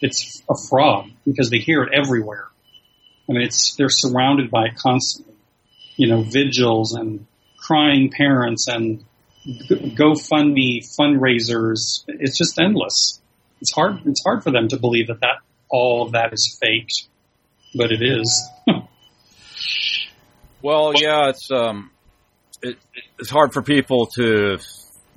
it's 0.00 0.42
a 0.50 0.54
fraud 0.68 1.10
because 1.24 1.50
they 1.50 1.58
hear 1.58 1.82
it 1.82 1.90
everywhere. 1.94 2.48
I 3.28 3.32
mean, 3.32 3.42
it's 3.42 3.74
they're 3.76 3.88
surrounded 3.88 4.50
by 4.50 4.66
it 4.66 4.76
constantly. 4.76 5.34
You 5.96 6.08
know, 6.08 6.22
vigils 6.22 6.94
and 6.94 7.26
crying 7.56 8.10
parents 8.10 8.66
and 8.68 9.04
GoFundMe 9.46 10.80
fundraisers. 10.98 12.04
It's 12.08 12.38
just 12.38 12.58
endless. 12.60 13.20
It's 13.60 13.72
hard. 13.72 14.00
It's 14.06 14.22
hard 14.24 14.42
for 14.42 14.50
them 14.50 14.68
to 14.68 14.78
believe 14.78 15.08
that 15.08 15.20
that 15.20 15.38
all 15.70 16.02
of 16.02 16.12
that 16.12 16.32
is 16.32 16.58
faked, 16.60 17.08
but 17.74 17.90
it 17.92 18.02
is. 18.02 18.48
Well, 20.64 20.94
yeah, 20.96 21.28
it's 21.28 21.50
um, 21.50 21.90
it, 22.62 22.78
it's 23.18 23.28
hard 23.28 23.52
for 23.52 23.60
people 23.60 24.06
to 24.16 24.56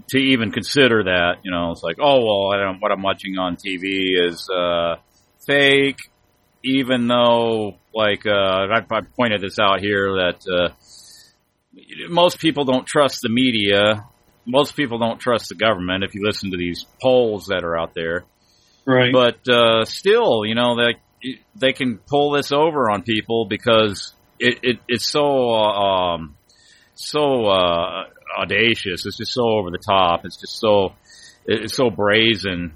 to 0.09 0.17
even 0.17 0.51
consider 0.51 1.05
that. 1.05 1.35
You 1.43 1.51
know, 1.51 1.71
it's 1.71 1.81
like, 1.81 1.99
oh 2.01 2.19
well, 2.25 2.77
what 2.81 2.91
I'm 2.91 3.01
watching 3.01 3.37
on 3.37 3.55
TV 3.55 4.27
is 4.27 4.45
uh, 4.49 4.97
fake, 5.45 5.99
even 6.65 7.07
though, 7.07 7.77
like, 7.95 8.25
uh, 8.25 8.31
I, 8.31 8.79
I 8.91 9.01
pointed 9.15 9.39
this 9.39 9.57
out 9.57 9.79
here 9.79 10.15
that 10.15 10.41
uh, 10.51 10.73
most 12.09 12.39
people 12.39 12.65
don't 12.65 12.85
trust 12.85 13.21
the 13.21 13.29
media. 13.29 14.05
Most 14.47 14.75
people 14.75 14.97
don't 14.97 15.19
trust 15.19 15.49
the 15.49 15.55
government. 15.55 16.03
If 16.03 16.15
you 16.15 16.23
listen 16.25 16.51
to 16.51 16.57
these 16.57 16.85
polls 17.01 17.47
that 17.47 17.63
are 17.63 17.77
out 17.77 17.93
there, 17.93 18.23
right. 18.85 19.11
but 19.11 19.47
uh, 19.47 19.83
still, 19.85 20.45
you 20.45 20.55
know, 20.55 20.75
they 20.77 21.39
they 21.55 21.73
can 21.73 21.97
pull 21.97 22.31
this 22.31 22.51
over 22.51 22.89
on 22.89 23.03
people 23.03 23.45
because 23.45 24.13
it, 24.39 24.59
it 24.63 24.79
it's 24.87 25.05
so 25.05 25.51
uh, 25.53 26.13
um, 26.13 26.35
so 26.95 27.45
uh, 27.45 28.05
audacious. 28.39 29.05
It's 29.05 29.17
just 29.17 29.33
so 29.33 29.43
over 29.43 29.69
the 29.69 29.77
top. 29.85 30.21
It's 30.23 30.37
just 30.37 30.59
so 30.59 30.93
it's 31.45 31.75
so 31.75 31.89
brazen. 31.89 32.73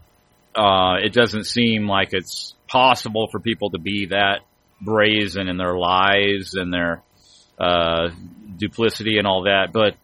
Uh, 0.54 0.96
it 1.02 1.14
doesn't 1.14 1.46
seem 1.46 1.88
like 1.88 2.10
it's 2.12 2.54
possible 2.68 3.28
for 3.32 3.40
people 3.40 3.70
to 3.72 3.80
be 3.80 4.08
that 4.08 4.40
brazen 4.82 5.48
in 5.48 5.58
their 5.58 5.78
lies 5.78 6.54
and 6.56 6.74
their 6.74 7.02
uh, 7.60 8.10
duplicity 8.58 9.18
and 9.18 9.28
all 9.28 9.44
that. 9.44 9.70
But 9.72 9.96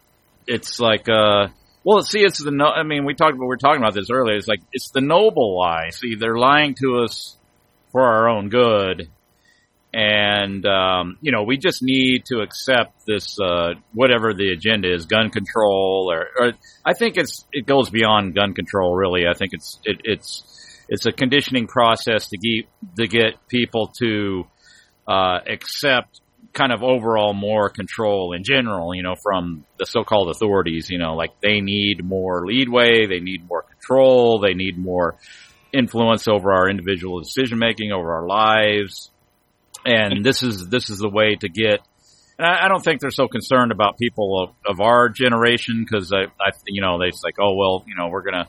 it's 0.46 0.80
like, 0.80 1.08
uh, 1.08 1.48
well, 1.84 2.02
see, 2.02 2.20
it's 2.20 2.42
the 2.42 2.50
no. 2.50 2.66
I 2.66 2.82
mean, 2.82 3.04
we 3.04 3.14
talked. 3.14 3.32
About 3.32 3.42
We 3.42 3.46
were 3.46 3.56
talking 3.56 3.82
about 3.82 3.94
this 3.94 4.10
earlier. 4.10 4.36
It's 4.36 4.48
like 4.48 4.60
it's 4.72 4.90
the 4.90 5.00
noble 5.00 5.56
lie. 5.56 5.90
See, 5.90 6.14
they're 6.14 6.36
lying 6.36 6.74
to 6.82 7.02
us 7.04 7.36
for 7.92 8.02
our 8.02 8.28
own 8.28 8.48
good, 8.48 9.08
and 9.92 10.66
um, 10.66 11.18
you 11.20 11.32
know, 11.32 11.44
we 11.44 11.56
just 11.56 11.82
need 11.82 12.24
to 12.26 12.40
accept 12.40 13.06
this 13.06 13.38
uh, 13.40 13.74
whatever 13.92 14.34
the 14.34 14.50
agenda 14.52 14.92
is, 14.92 15.06
gun 15.06 15.30
control, 15.30 16.10
or, 16.12 16.26
or 16.38 16.52
I 16.84 16.94
think 16.94 17.16
it's 17.16 17.46
it 17.52 17.66
goes 17.66 17.90
beyond 17.90 18.34
gun 18.34 18.54
control. 18.54 18.94
Really, 18.94 19.22
I 19.26 19.34
think 19.34 19.52
it's 19.52 19.78
it, 19.84 20.00
it's 20.04 20.84
it's 20.88 21.06
a 21.06 21.12
conditioning 21.12 21.66
process 21.66 22.28
to 22.28 22.38
get 22.38 22.68
to 22.96 23.06
get 23.06 23.48
people 23.48 23.92
to 23.98 24.44
uh, 25.06 25.38
accept 25.46 26.20
kind 26.52 26.72
of 26.72 26.82
overall 26.82 27.34
more 27.34 27.70
control 27.70 28.32
in 28.32 28.42
general, 28.42 28.94
you 28.94 29.02
know, 29.02 29.14
from 29.22 29.64
the 29.78 29.86
so-called 29.86 30.30
authorities, 30.30 30.90
you 30.90 30.98
know, 30.98 31.14
like 31.14 31.40
they 31.40 31.60
need 31.60 32.04
more 32.04 32.46
leadway, 32.46 33.06
they 33.06 33.20
need 33.20 33.46
more 33.48 33.62
control, 33.62 34.40
they 34.40 34.54
need 34.54 34.78
more 34.78 35.16
influence 35.72 36.26
over 36.26 36.52
our 36.52 36.68
individual 36.68 37.20
decision 37.20 37.58
making, 37.58 37.92
over 37.92 38.12
our 38.12 38.26
lives. 38.26 39.10
And 39.84 40.24
this 40.24 40.42
is, 40.42 40.68
this 40.68 40.90
is 40.90 40.98
the 40.98 41.08
way 41.08 41.36
to 41.36 41.48
get, 41.48 41.80
and 42.38 42.46
I, 42.46 42.64
I 42.64 42.68
don't 42.68 42.82
think 42.82 43.00
they're 43.00 43.10
so 43.10 43.28
concerned 43.28 43.70
about 43.70 43.98
people 43.98 44.42
of, 44.42 44.74
of 44.74 44.80
our 44.80 45.08
generation 45.08 45.84
because 45.84 46.12
I, 46.12 46.24
I, 46.40 46.50
you 46.66 46.82
know, 46.82 46.98
they 46.98 47.10
like, 47.22 47.36
oh, 47.40 47.54
well, 47.54 47.84
you 47.86 47.94
know, 47.96 48.08
we're 48.08 48.22
going 48.22 48.34
to, 48.34 48.48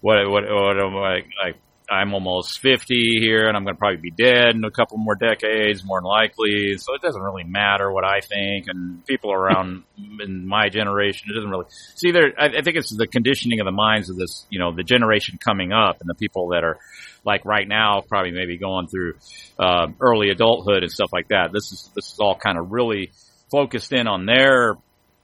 what, 0.00 0.30
what, 0.30 0.44
what, 0.44 1.04
I, 1.42 1.54
I'm 1.90 2.12
almost 2.12 2.60
50 2.60 3.18
here 3.20 3.48
and 3.48 3.56
I'm 3.56 3.64
going 3.64 3.74
to 3.74 3.78
probably 3.78 4.00
be 4.00 4.10
dead 4.10 4.54
in 4.54 4.64
a 4.64 4.70
couple 4.70 4.98
more 4.98 5.14
decades, 5.14 5.84
more 5.84 6.00
than 6.00 6.06
likely. 6.06 6.76
So 6.76 6.94
it 6.94 7.00
doesn't 7.00 7.20
really 7.20 7.44
matter 7.44 7.90
what 7.90 8.04
I 8.04 8.20
think. 8.20 8.66
And 8.68 9.04
people 9.06 9.32
around 9.32 9.84
in 10.20 10.46
my 10.46 10.68
generation, 10.68 11.28
it 11.30 11.34
doesn't 11.34 11.50
really 11.50 11.66
see 11.94 12.10
there. 12.10 12.32
I, 12.38 12.58
I 12.58 12.62
think 12.62 12.76
it's 12.76 12.94
the 12.94 13.06
conditioning 13.06 13.60
of 13.60 13.64
the 13.64 13.72
minds 13.72 14.10
of 14.10 14.16
this, 14.16 14.46
you 14.50 14.58
know, 14.58 14.74
the 14.74 14.82
generation 14.82 15.38
coming 15.42 15.72
up 15.72 16.00
and 16.00 16.08
the 16.08 16.14
people 16.14 16.48
that 16.48 16.62
are 16.62 16.78
like 17.24 17.44
right 17.44 17.66
now, 17.66 18.02
probably 18.06 18.32
maybe 18.32 18.58
going 18.58 18.88
through, 18.88 19.14
uh, 19.58 19.86
early 20.00 20.30
adulthood 20.30 20.82
and 20.82 20.92
stuff 20.92 21.10
like 21.12 21.28
that. 21.28 21.50
This 21.52 21.72
is, 21.72 21.90
this 21.94 22.12
is 22.12 22.18
all 22.20 22.36
kind 22.36 22.58
of 22.58 22.70
really 22.70 23.12
focused 23.50 23.92
in 23.92 24.06
on 24.06 24.26
their 24.26 24.76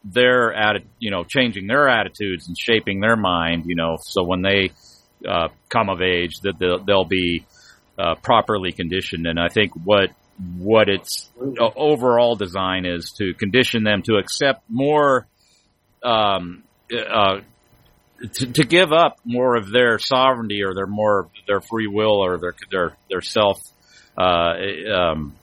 their 0.04 0.52
atti- 0.52 0.84
you 0.98 1.10
know, 1.10 1.24
changing 1.24 1.66
their 1.66 1.88
attitudes 1.88 2.46
and 2.46 2.58
shaping 2.58 3.00
their 3.00 3.16
mind, 3.16 3.64
you 3.66 3.74
know, 3.74 3.96
so 4.02 4.22
when 4.22 4.42
they 4.42 4.70
uh, 5.28 5.48
come 5.68 5.88
of 5.88 6.02
age, 6.02 6.40
that 6.42 6.58
they'll, 6.58 6.82
they'll 6.84 7.04
be 7.04 7.44
uh, 7.98 8.14
properly 8.22 8.72
conditioned. 8.72 9.26
And 9.26 9.38
I 9.38 9.48
think 9.48 9.72
what 9.74 10.10
what 10.58 10.88
its 10.88 11.30
uh, 11.40 11.70
overall 11.76 12.34
design 12.34 12.86
is 12.86 13.12
to 13.18 13.34
condition 13.34 13.84
them 13.84 14.02
to 14.02 14.16
accept 14.16 14.62
more 14.68 15.26
um, 16.02 16.64
uh, 16.92 17.40
to, 18.32 18.46
to 18.52 18.64
give 18.64 18.92
up 18.92 19.18
more 19.24 19.56
of 19.56 19.70
their 19.70 19.98
sovereignty 19.98 20.62
or 20.64 20.74
their 20.74 20.86
more 20.86 21.28
their 21.46 21.60
free 21.60 21.86
will 21.86 22.24
or 22.24 22.38
their 22.38 22.54
their 22.70 22.96
their 23.08 23.20
self 23.20 23.60
uh, 24.18 24.54
um, 24.92 25.34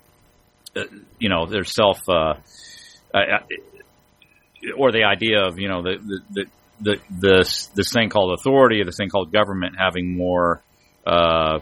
you 1.20 1.30
know 1.30 1.46
their 1.46 1.63
self 1.63 2.00
uh, 2.10 2.34
or 4.78 4.91
the 4.91 5.04
idea 5.04 5.46
of 5.46 5.60
you 5.60 5.67
know 5.67 5.82
the 5.82 5.98
the 5.98 6.20
the 6.32 6.46
the 6.82 7.00
this 7.10 7.67
this 7.67 7.91
thing 7.91 8.10
called 8.10 8.39
authority 8.39 8.82
or 8.82 8.86
this 8.86 8.98
thing 8.98 9.10
called 9.10 9.32
government 9.32 9.76
having 9.78 10.15
more 10.15 10.62
uh, 11.06 11.60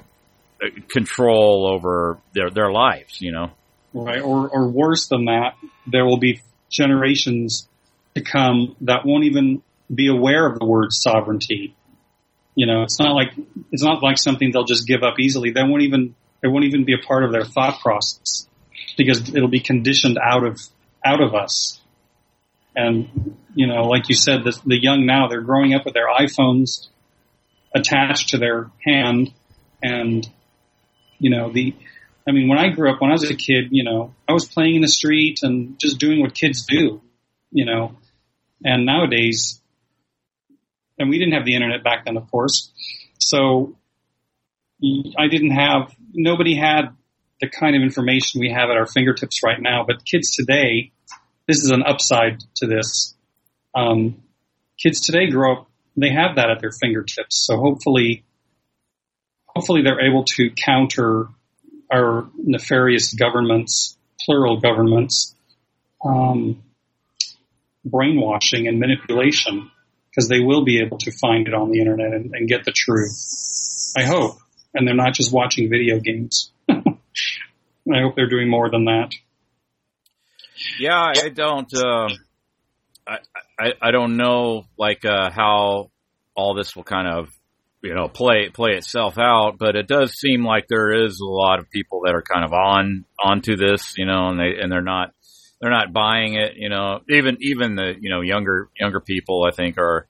control 0.89 1.69
over 1.71 2.17
their 2.33 2.49
their 2.49 2.71
lives 2.71 3.21
you 3.21 3.31
know 3.31 3.51
right 3.93 4.21
or 4.21 4.49
or 4.49 4.67
worse 4.69 5.07
than 5.07 5.25
that 5.25 5.55
there 5.87 6.05
will 6.05 6.19
be 6.19 6.41
generations 6.69 7.67
to 8.15 8.21
come 8.21 8.75
that 8.81 9.05
won't 9.05 9.25
even 9.25 9.61
be 9.93 10.07
aware 10.07 10.45
of 10.45 10.59
the 10.59 10.65
word 10.65 10.91
sovereignty. 10.91 11.75
You 12.55 12.67
know, 12.67 12.83
it's 12.83 12.99
not 12.99 13.13
like 13.15 13.33
it's 13.71 13.83
not 13.83 14.03
like 14.03 14.17
something 14.17 14.51
they'll 14.51 14.65
just 14.65 14.87
give 14.87 15.03
up 15.03 15.19
easily. 15.19 15.51
They 15.51 15.63
won't 15.63 15.83
even 15.83 16.15
it 16.43 16.47
won't 16.47 16.65
even 16.65 16.85
be 16.85 16.93
a 16.93 17.05
part 17.05 17.23
of 17.23 17.31
their 17.31 17.45
thought 17.45 17.79
process 17.79 18.47
because 18.97 19.33
it'll 19.33 19.49
be 19.49 19.61
conditioned 19.61 20.17
out 20.21 20.43
of 20.43 20.59
out 21.05 21.21
of 21.21 21.33
us. 21.33 21.78
And 22.79 23.35
you 23.53 23.67
know, 23.67 23.83
like 23.83 24.07
you 24.07 24.15
said, 24.15 24.45
the, 24.45 24.57
the 24.65 24.81
young 24.81 25.05
now 25.05 25.27
they're 25.27 25.41
growing 25.41 25.73
up 25.73 25.83
with 25.83 25.93
their 25.93 26.07
iPhones 26.07 26.87
attached 27.75 28.29
to 28.29 28.37
their 28.37 28.71
hand, 28.85 29.33
and 29.83 30.27
you 31.17 31.29
know 31.29 31.51
the. 31.51 31.75
I 32.27 32.31
mean, 32.31 32.47
when 32.47 32.59
I 32.59 32.69
grew 32.69 32.91
up, 32.93 33.01
when 33.01 33.09
I 33.09 33.13
was 33.13 33.29
a 33.29 33.35
kid, 33.35 33.69
you 33.71 33.83
know, 33.83 34.13
I 34.27 34.33
was 34.33 34.45
playing 34.45 34.75
in 34.75 34.81
the 34.81 34.87
street 34.87 35.39
and 35.41 35.79
just 35.79 35.97
doing 35.97 36.21
what 36.21 36.35
kids 36.35 36.65
do, 36.65 37.01
you 37.51 37.65
know. 37.65 37.97
And 38.63 38.85
nowadays, 38.85 39.59
and 40.99 41.09
we 41.09 41.17
didn't 41.17 41.33
have 41.33 41.45
the 41.45 41.55
internet 41.55 41.83
back 41.83 42.05
then, 42.05 42.17
of 42.17 42.29
course. 42.29 42.71
So 43.17 43.75
I 45.17 45.27
didn't 45.27 45.51
have, 45.51 45.95
nobody 46.13 46.55
had 46.55 46.89
the 47.41 47.49
kind 47.49 47.75
of 47.75 47.81
information 47.81 48.41
we 48.41 48.51
have 48.51 48.69
at 48.69 48.77
our 48.77 48.85
fingertips 48.85 49.41
right 49.43 49.59
now. 49.59 49.85
But 49.87 50.05
kids 50.05 50.35
today, 50.35 50.91
this 51.49 51.63
is 51.63 51.71
an 51.71 51.81
upside 51.83 52.39
to 52.57 52.67
this. 52.67 53.15
Um, 53.73 54.21
kids 54.77 55.01
today 55.01 55.31
grow 55.31 55.53
up, 55.53 55.67
they 55.97 56.11
have 56.11 56.35
that 56.35 56.51
at 56.51 56.61
their 56.61 56.69
fingertips. 56.71 57.43
So 57.47 57.57
hopefully, 57.57 58.23
hopefully 59.47 59.81
they're 59.81 60.07
able 60.07 60.25
to 60.35 60.51
counter 60.51 61.25
our 61.91 62.29
nefarious 62.37 63.15
governments, 63.15 63.97
plural 64.23 64.59
governments, 64.59 65.35
um, 66.05 66.61
brainwashing 67.83 68.67
and 68.67 68.79
manipulation 68.79 69.71
because 70.11 70.29
they 70.29 70.41
will 70.41 70.63
be 70.63 70.81
able 70.85 70.99
to 70.99 71.11
find 71.11 71.47
it 71.47 71.55
on 71.55 71.71
the 71.71 71.79
internet 71.79 72.13
and, 72.13 72.35
and 72.35 72.47
get 72.47 72.63
the 72.63 72.71
truth. 72.71 73.91
I 73.97 74.03
hope. 74.03 74.37
And 74.75 74.87
they're 74.87 74.93
not 74.93 75.15
just 75.15 75.33
watching 75.33 75.67
video 75.67 75.99
games. 75.99 76.51
I 76.69 78.01
hope 78.01 78.15
they're 78.15 78.29
doing 78.29 78.51
more 78.51 78.69
than 78.69 78.85
that. 78.85 79.13
Yeah, 80.79 81.13
I 81.15 81.29
don't. 81.29 81.71
Uh, 81.73 82.07
I, 83.07 83.17
I 83.59 83.73
I 83.81 83.91
don't 83.91 84.17
know 84.17 84.63
like 84.77 85.05
uh, 85.05 85.29
how 85.31 85.91
all 86.35 86.53
this 86.55 86.75
will 86.75 86.83
kind 86.83 87.07
of 87.07 87.29
you 87.81 87.93
know 87.93 88.07
play 88.07 88.49
play 88.49 88.71
itself 88.71 89.17
out, 89.17 89.57
but 89.57 89.75
it 89.75 89.87
does 89.87 90.13
seem 90.13 90.45
like 90.45 90.67
there 90.67 91.05
is 91.05 91.19
a 91.19 91.25
lot 91.25 91.59
of 91.59 91.69
people 91.69 92.01
that 92.05 92.15
are 92.15 92.21
kind 92.21 92.45
of 92.45 92.53
on 92.53 93.05
onto 93.23 93.55
this, 93.55 93.93
you 93.97 94.05
know, 94.05 94.29
and 94.29 94.39
they 94.39 94.61
and 94.61 94.71
they're 94.71 94.81
not 94.81 95.13
they're 95.61 95.71
not 95.71 95.93
buying 95.93 96.35
it. 96.35 96.53
You 96.55 96.69
know, 96.69 96.99
even 97.09 97.37
even 97.41 97.75
the 97.75 97.93
you 97.99 98.09
know 98.09 98.21
younger 98.21 98.69
younger 98.79 98.99
people 98.99 99.45
I 99.47 99.55
think 99.55 99.77
are 99.77 100.07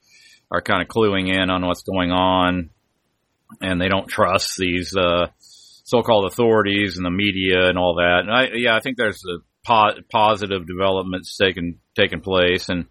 are 0.52 0.62
kind 0.62 0.82
of 0.82 0.88
cluing 0.88 1.32
in 1.34 1.50
on 1.50 1.66
what's 1.66 1.84
going 1.84 2.12
on, 2.12 2.70
and 3.62 3.80
they 3.80 3.88
don't 3.88 4.08
trust 4.08 4.58
these 4.58 4.96
uh, 4.96 5.28
so-called 5.40 6.26
authorities 6.26 6.98
and 6.98 7.06
the 7.06 7.12
media 7.12 7.68
and 7.68 7.78
all 7.78 7.96
that. 7.96 8.22
And 8.22 8.32
I 8.32 8.48
yeah, 8.56 8.76
I 8.76 8.80
think 8.80 8.98
there's 8.98 9.24
a 9.26 9.38
po- 9.65 10.02
positive 10.12 10.67
developments 10.67 11.38
taking 11.38 11.80
taking 11.95 12.22
place, 12.22 12.69
and 12.69 12.86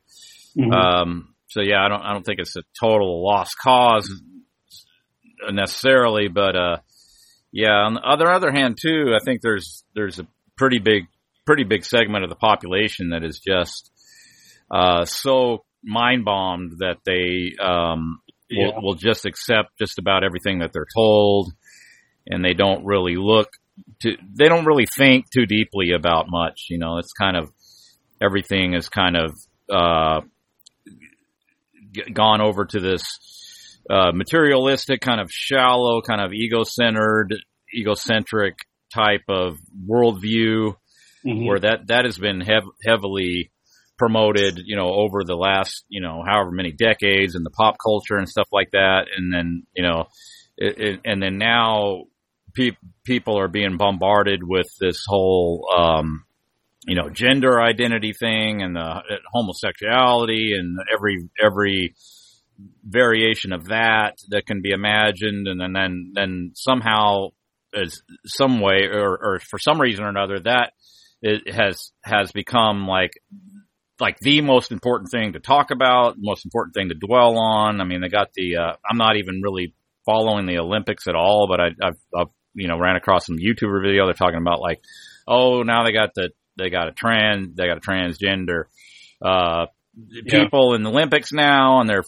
mm-hmm. 0.56 0.72
um, 0.72 1.34
so 1.48 1.60
yeah, 1.60 1.84
I 1.84 1.88
don't 1.88 2.02
I 2.02 2.12
don't 2.12 2.24
think 2.24 2.40
it's 2.40 2.56
a 2.56 2.62
total 2.78 3.24
lost 3.24 3.56
cause 3.58 4.10
necessarily, 5.50 6.28
but 6.28 6.56
uh, 6.56 6.76
yeah. 7.52 7.84
On 7.86 7.94
the 7.94 8.00
other 8.00 8.30
other 8.30 8.52
hand, 8.52 8.78
too, 8.80 9.14
I 9.14 9.24
think 9.24 9.40
there's 9.40 9.84
there's 9.94 10.18
a 10.18 10.26
pretty 10.56 10.78
big 10.78 11.04
pretty 11.46 11.64
big 11.64 11.84
segment 11.84 12.24
of 12.24 12.30
the 12.30 12.36
population 12.36 13.10
that 13.10 13.24
is 13.24 13.40
just 13.40 13.90
uh, 14.70 15.04
so 15.04 15.64
mind 15.82 16.24
bombed 16.24 16.78
that 16.78 16.98
they 17.06 17.54
um, 17.64 18.20
yeah. 18.50 18.66
will, 18.74 18.82
will 18.82 18.94
just 18.94 19.24
accept 19.24 19.70
just 19.78 19.98
about 19.98 20.24
everything 20.24 20.58
that 20.58 20.72
they're 20.72 20.86
told, 20.94 21.52
and 22.26 22.44
they 22.44 22.54
don't 22.54 22.84
really 22.84 23.16
look 23.16 23.48
to 24.02 24.16
they 24.34 24.48
don't 24.48 24.66
really 24.66 24.86
think 24.96 25.30
too 25.30 25.46
deeply 25.46 25.92
about 25.92 26.26
much. 26.28 26.66
You 26.70 26.78
know, 26.78 26.98
it's 26.98 27.12
kind 27.12 27.36
of 27.36 27.50
everything 28.20 28.74
is 28.74 28.88
kind 28.88 29.16
of 29.16 29.32
uh, 29.72 30.20
g- 31.92 32.10
gone 32.12 32.40
over 32.40 32.64
to 32.64 32.80
this 32.80 33.78
uh, 33.90 34.12
materialistic, 34.12 35.00
kind 35.00 35.20
of 35.20 35.30
shallow, 35.30 36.02
kind 36.02 36.20
of 36.20 36.32
ego 36.32 36.62
centered, 36.64 37.34
egocentric 37.74 38.56
type 38.92 39.24
of 39.28 39.56
worldview 39.88 40.74
mm-hmm. 41.24 41.46
where 41.46 41.60
that 41.60 41.86
that 41.88 42.04
has 42.04 42.18
been 42.18 42.40
hev- 42.40 42.70
heavily 42.84 43.50
promoted, 43.98 44.60
you 44.64 44.76
know, 44.76 44.88
over 44.88 45.24
the 45.24 45.34
last, 45.34 45.84
you 45.88 46.00
know, 46.00 46.22
however 46.26 46.52
many 46.52 46.72
decades 46.72 47.34
in 47.34 47.42
the 47.42 47.50
pop 47.50 47.76
culture 47.84 48.16
and 48.16 48.28
stuff 48.28 48.48
like 48.52 48.70
that. 48.70 49.06
And 49.16 49.32
then, 49.32 49.64
you 49.74 49.82
know, 49.82 50.04
it, 50.56 50.78
it, 50.78 51.00
and 51.04 51.22
then 51.22 51.36
now 51.36 52.04
pe- 52.58 52.76
people 53.04 53.38
are 53.38 53.48
being 53.48 53.76
bombarded 53.76 54.40
with 54.42 54.66
this 54.80 55.04
whole, 55.06 55.66
um, 55.76 56.24
you 56.86 56.94
know, 56.94 57.08
gender 57.08 57.60
identity 57.60 58.12
thing 58.12 58.62
and 58.62 58.74
the 58.74 59.02
homosexuality 59.32 60.52
and 60.58 60.78
every, 60.92 61.28
every 61.42 61.94
variation 62.84 63.52
of 63.52 63.66
that 63.66 64.18
that 64.30 64.46
can 64.46 64.62
be 64.62 64.70
imagined. 64.70 65.46
And 65.46 65.60
then, 65.60 65.72
then, 65.72 66.12
then 66.14 66.50
somehow 66.54 67.28
as 67.74 68.02
some 68.26 68.60
way 68.60 68.86
or, 68.90 69.10
or 69.10 69.40
for 69.40 69.58
some 69.58 69.80
reason 69.80 70.04
or 70.04 70.08
another 70.08 70.40
that 70.40 70.72
it 71.20 71.52
has 71.52 71.90
has 72.04 72.30
become 72.32 72.86
like 72.86 73.10
like 74.00 74.16
the 74.20 74.40
most 74.40 74.70
important 74.70 75.10
thing 75.10 75.32
to 75.32 75.40
talk 75.40 75.70
about, 75.70 76.14
most 76.18 76.44
important 76.44 76.74
thing 76.74 76.88
to 76.88 76.94
dwell 76.94 77.36
on. 77.36 77.80
I 77.80 77.84
mean, 77.84 78.00
they 78.00 78.08
got 78.08 78.28
the. 78.34 78.56
Uh, 78.56 78.72
I'm 78.88 78.96
not 78.96 79.16
even 79.16 79.40
really 79.42 79.74
following 80.06 80.46
the 80.46 80.58
Olympics 80.58 81.08
at 81.08 81.14
all, 81.14 81.48
but 81.48 81.60
I, 81.60 81.68
have 81.82 81.96
I've 82.16 82.26
you 82.58 82.68
know 82.68 82.78
ran 82.78 82.96
across 82.96 83.26
some 83.26 83.38
YouTuber 83.38 83.82
video. 83.82 84.06
They're 84.06 84.14
talking 84.14 84.40
about 84.40 84.60
like, 84.60 84.80
oh, 85.26 85.62
now 85.62 85.84
they 85.84 85.92
got 85.92 86.14
the 86.14 86.30
they 86.56 86.70
got 86.70 86.88
a 86.88 86.92
trans 86.92 87.54
they 87.54 87.66
got 87.66 87.78
a 87.78 87.80
transgender 87.80 88.64
uh, 89.22 89.66
yeah. 89.96 90.42
people 90.42 90.74
in 90.74 90.82
the 90.82 90.90
Olympics 90.90 91.32
now, 91.32 91.80
and 91.80 91.88
they're 91.88 92.04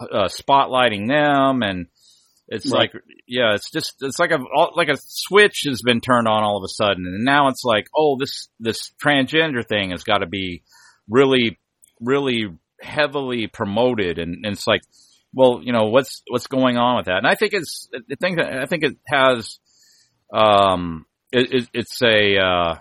uh, 0.00 0.28
spotlighting 0.28 1.08
them 1.08 1.62
and 1.62 1.86
it's 2.46 2.70
right. 2.70 2.92
like, 2.94 3.02
yeah, 3.26 3.54
it's 3.54 3.70
just, 3.70 3.94
it's 4.02 4.18
like 4.18 4.30
a, 4.30 4.38
like 4.76 4.88
a 4.88 4.98
switch 4.98 5.64
has 5.66 5.82
been 5.82 6.00
turned 6.00 6.28
on 6.28 6.44
all 6.44 6.58
of 6.58 6.64
a 6.64 6.68
sudden. 6.68 7.06
And 7.06 7.24
now 7.24 7.48
it's 7.48 7.64
like, 7.64 7.86
oh, 7.96 8.16
this, 8.18 8.48
this 8.60 8.92
transgender 9.02 9.66
thing 9.66 9.90
has 9.90 10.04
got 10.04 10.18
to 10.18 10.26
be 10.26 10.62
really, 11.08 11.58
really 12.00 12.48
heavily 12.80 13.46
promoted. 13.46 14.18
And, 14.18 14.44
and, 14.44 14.54
it's 14.54 14.66
like, 14.66 14.82
well, 15.32 15.60
you 15.62 15.72
know, 15.72 15.84
what's, 15.84 16.22
what's 16.28 16.46
going 16.46 16.76
on 16.76 16.96
with 16.96 17.06
that? 17.06 17.18
And 17.18 17.26
I 17.26 17.34
think 17.34 17.54
it's, 17.54 17.88
I 17.94 18.14
think, 18.20 18.38
I 18.38 18.66
think 18.66 18.84
it 18.84 18.96
has, 19.06 19.58
um, 20.34 21.06
it, 21.32 21.52
it, 21.52 21.68
it's 21.72 22.02
a, 22.02 22.38
uh, 22.38 22.74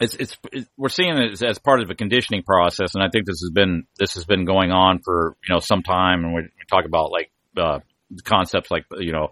it's, 0.00 0.14
it's, 0.14 0.36
it, 0.52 0.68
we're 0.76 0.88
seeing 0.88 1.16
it 1.16 1.32
as, 1.32 1.42
as, 1.42 1.58
part 1.58 1.80
of 1.80 1.90
a 1.90 1.94
conditioning 1.94 2.42
process. 2.42 2.94
And 2.94 3.02
I 3.02 3.08
think 3.10 3.26
this 3.26 3.40
has 3.40 3.50
been, 3.52 3.86
this 3.98 4.14
has 4.14 4.24
been 4.24 4.44
going 4.44 4.70
on 4.70 5.00
for, 5.04 5.36
you 5.46 5.54
know, 5.54 5.60
some 5.60 5.82
time. 5.82 6.24
And 6.24 6.34
we, 6.34 6.42
we 6.42 6.64
talk 6.68 6.84
about 6.84 7.10
like, 7.10 7.30
uh, 7.56 7.80
concepts 8.24 8.70
like 8.70 8.84
you 8.98 9.12
know 9.12 9.28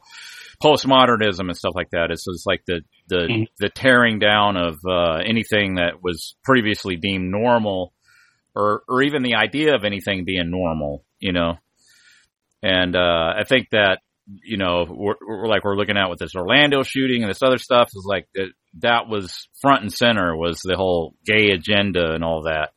postmodernism 0.62 1.40
and 1.40 1.56
stuff 1.56 1.74
like 1.74 1.90
that. 1.90 2.10
It's, 2.10 2.24
it's 2.26 2.44
like 2.46 2.62
the 2.66 2.80
the 3.08 3.16
mm-hmm. 3.16 3.42
the 3.58 3.68
tearing 3.68 4.18
down 4.18 4.56
of 4.56 4.76
uh, 4.88 5.16
anything 5.24 5.76
that 5.76 6.02
was 6.02 6.36
previously 6.44 6.96
deemed 6.96 7.30
normal, 7.30 7.92
or 8.54 8.82
or 8.88 9.02
even 9.02 9.22
the 9.22 9.34
idea 9.34 9.74
of 9.74 9.84
anything 9.84 10.24
being 10.24 10.50
normal. 10.50 11.04
You 11.18 11.32
know, 11.32 11.54
and 12.62 12.96
uh, 12.96 13.34
I 13.38 13.44
think 13.48 13.68
that 13.70 14.00
you 14.26 14.56
know 14.56 14.86
we're, 14.88 15.14
we're, 15.26 15.46
like 15.46 15.64
we're 15.64 15.76
looking 15.76 15.96
at 15.96 16.08
with 16.08 16.18
this 16.18 16.34
Orlando 16.34 16.82
shooting 16.82 17.22
and 17.22 17.30
this 17.30 17.42
other 17.42 17.58
stuff 17.58 17.88
is 17.88 18.06
like 18.08 18.26
that 18.34 18.48
that 18.80 19.08
was 19.08 19.48
front 19.60 19.82
and 19.82 19.92
center 19.92 20.36
was 20.36 20.60
the 20.64 20.76
whole 20.76 21.14
gay 21.24 21.50
agenda 21.52 22.12
and 22.12 22.24
all 22.24 22.42
that. 22.42 22.70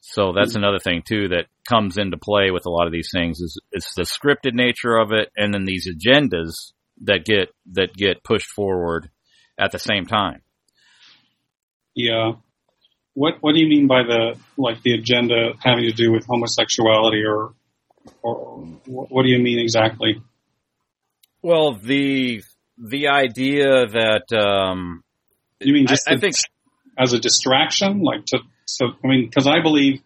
So 0.00 0.32
that's 0.32 0.50
mm-hmm. 0.50 0.58
another 0.58 0.78
thing 0.78 1.02
too 1.06 1.28
that 1.28 1.46
comes 1.68 1.98
into 1.98 2.16
play 2.16 2.50
with 2.50 2.66
a 2.66 2.70
lot 2.70 2.86
of 2.86 2.92
these 2.92 3.10
things 3.12 3.40
is 3.40 3.60
it's 3.72 3.94
the 3.94 4.02
scripted 4.02 4.54
nature 4.54 4.96
of 4.96 5.12
it 5.12 5.30
and 5.36 5.52
then 5.52 5.64
these 5.64 5.88
agendas 5.88 6.72
that 7.02 7.24
get 7.24 7.48
that 7.72 7.92
get 7.94 8.22
pushed 8.22 8.50
forward 8.50 9.10
at 9.58 9.72
the 9.72 9.78
same 9.78 10.06
time. 10.06 10.42
Yeah. 11.94 12.32
What 13.14 13.38
what 13.40 13.54
do 13.54 13.60
you 13.60 13.68
mean 13.68 13.86
by 13.86 14.04
the 14.04 14.38
like 14.56 14.82
the 14.82 14.94
agenda 14.94 15.54
having 15.60 15.84
to 15.84 15.92
do 15.92 16.12
with 16.12 16.26
homosexuality 16.26 17.24
or 17.24 17.54
Or 18.22 18.58
what 18.86 19.22
do 19.24 19.30
you 19.30 19.38
mean 19.38 19.58
exactly? 19.58 20.22
Well, 21.46 21.74
the 21.74 22.42
the 22.76 23.06
idea 23.06 23.86
that 23.86 24.32
um, 24.36 25.04
You 25.60 25.74
mean 25.74 25.86
just 25.86 26.10
I, 26.10 26.14
I 26.14 26.16
think 26.16 26.34
as 26.98 27.12
a 27.12 27.20
distraction, 27.20 28.02
like 28.02 28.24
to 28.26 28.40
so? 28.64 28.86
I 29.04 29.06
mean, 29.06 29.26
because 29.26 29.46
I 29.46 29.62
believe 29.62 30.00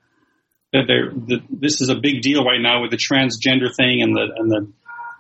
that 0.75 0.83
there 0.87 1.11
that 1.29 1.41
this 1.49 1.81
is 1.81 1.89
a 1.89 1.95
big 1.95 2.21
deal 2.21 2.45
right 2.45 2.61
now 2.61 2.83
with 2.83 2.91
the 2.91 2.99
transgender 2.99 3.75
thing 3.75 4.03
and 4.03 4.15
the 4.15 4.27
and 4.37 4.51
the 4.51 4.73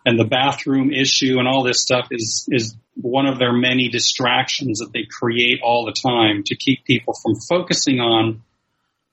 and 0.05 0.21
the 0.21 0.27
bathroom 0.27 0.93
issue 0.93 1.39
and 1.39 1.49
all 1.49 1.65
this 1.65 1.81
stuff 1.81 2.09
is 2.11 2.47
is 2.51 2.77
one 2.97 3.25
of 3.25 3.39
their 3.39 3.55
many 3.55 3.89
distractions 3.89 4.81
that 4.81 4.93
they 4.93 5.07
create 5.11 5.61
all 5.63 5.87
the 5.87 5.93
time 5.93 6.43
to 6.45 6.55
keep 6.55 6.85
people 6.85 7.15
from 7.15 7.35
focusing 7.49 7.99
on 7.99 8.43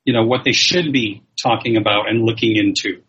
you 0.03 0.11
know 0.11 0.25
what 0.25 0.43
they 0.43 0.51
should 0.51 0.91
be 0.91 1.23
talking 1.41 1.77
about 1.77 2.09
and 2.09 2.25
looking 2.25 2.57
into. 2.57 3.01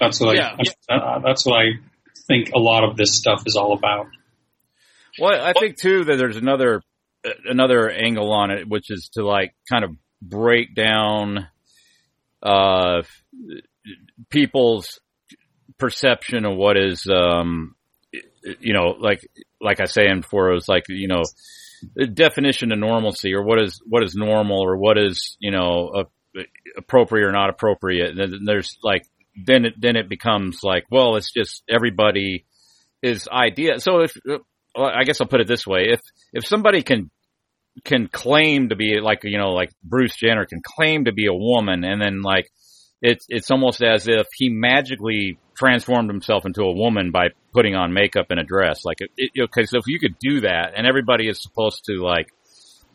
That's 0.00 0.20
what 0.20 0.36
Yeah. 0.36 0.56
I 0.88 0.94
uh, 0.94 1.18
that's 1.20 1.44
what 1.44 1.60
I 1.60 1.64
think 2.26 2.50
a 2.54 2.58
lot 2.58 2.84
of 2.84 2.96
this 2.96 3.14
stuff 3.14 3.42
is 3.46 3.56
all 3.56 3.74
about. 3.74 4.06
Well, 5.18 5.40
I 5.40 5.52
think 5.52 5.76
too 5.76 6.04
that 6.04 6.16
there's 6.16 6.36
another 6.36 6.82
uh, 7.24 7.30
another 7.44 7.90
angle 7.90 8.32
on 8.32 8.50
it, 8.50 8.68
which 8.68 8.86
is 8.90 9.10
to 9.14 9.24
like 9.24 9.54
kind 9.68 9.84
of 9.84 9.90
break 10.22 10.74
down 10.74 11.48
uh, 12.42 13.02
people's 14.30 15.00
perception 15.78 16.44
of 16.44 16.56
what 16.56 16.76
is, 16.76 17.06
um, 17.12 17.74
you 18.60 18.72
know, 18.72 18.94
like 18.98 19.20
like 19.60 19.80
I 19.80 19.84
was 19.84 19.92
saying 19.92 20.22
before, 20.22 20.50
it 20.50 20.54
was 20.54 20.68
like 20.68 20.84
you 20.88 21.08
know, 21.08 21.22
the 21.94 22.06
definition 22.06 22.72
of 22.72 22.78
normalcy 22.78 23.34
or 23.34 23.42
what 23.42 23.60
is 23.60 23.80
what 23.86 24.02
is 24.02 24.14
normal 24.14 24.60
or 24.60 24.76
what 24.76 24.96
is 24.96 25.36
you 25.40 25.50
know 25.50 26.06
a, 26.36 26.40
appropriate 26.78 27.26
or 27.26 27.32
not 27.32 27.50
appropriate. 27.50 28.18
And 28.18 28.46
there's 28.46 28.78
like 28.82 29.02
then 29.34 29.64
it 29.64 29.74
then 29.78 29.96
it 29.96 30.08
becomes 30.08 30.60
like 30.62 30.84
well, 30.90 31.16
it's 31.16 31.32
just 31.32 31.62
everybody 31.68 32.44
is 33.02 33.28
idea. 33.28 33.80
So 33.80 34.00
if 34.00 34.16
I 34.76 35.04
guess 35.04 35.20
I'll 35.20 35.28
put 35.28 35.40
it 35.40 35.48
this 35.48 35.66
way: 35.66 35.88
if 35.90 36.00
if 36.32 36.46
somebody 36.46 36.82
can 36.82 37.10
can 37.84 38.08
claim 38.08 38.70
to 38.70 38.76
be 38.76 39.00
like 39.00 39.20
you 39.24 39.38
know 39.38 39.50
like 39.50 39.70
Bruce 39.82 40.16
Jenner 40.16 40.46
can 40.46 40.60
claim 40.64 41.04
to 41.04 41.12
be 41.12 41.26
a 41.26 41.34
woman, 41.34 41.84
and 41.84 42.00
then 42.00 42.22
like 42.22 42.50
it's 43.02 43.24
it's 43.28 43.50
almost 43.50 43.82
as 43.82 44.08
if 44.08 44.26
he 44.34 44.48
magically 44.48 45.38
transformed 45.54 46.08
himself 46.08 46.46
into 46.46 46.62
a 46.62 46.72
woman 46.72 47.10
by 47.10 47.28
putting 47.52 47.74
on 47.74 47.92
makeup 47.92 48.26
and 48.30 48.40
a 48.40 48.44
dress. 48.44 48.84
Like, 48.84 48.98
it, 49.00 49.10
it, 49.16 49.42
okay, 49.44 49.64
so 49.64 49.78
if 49.78 49.86
you 49.86 49.98
could 49.98 50.18
do 50.18 50.40
that, 50.40 50.72
and 50.76 50.86
everybody 50.86 51.28
is 51.28 51.42
supposed 51.42 51.84
to 51.84 52.02
like, 52.02 52.28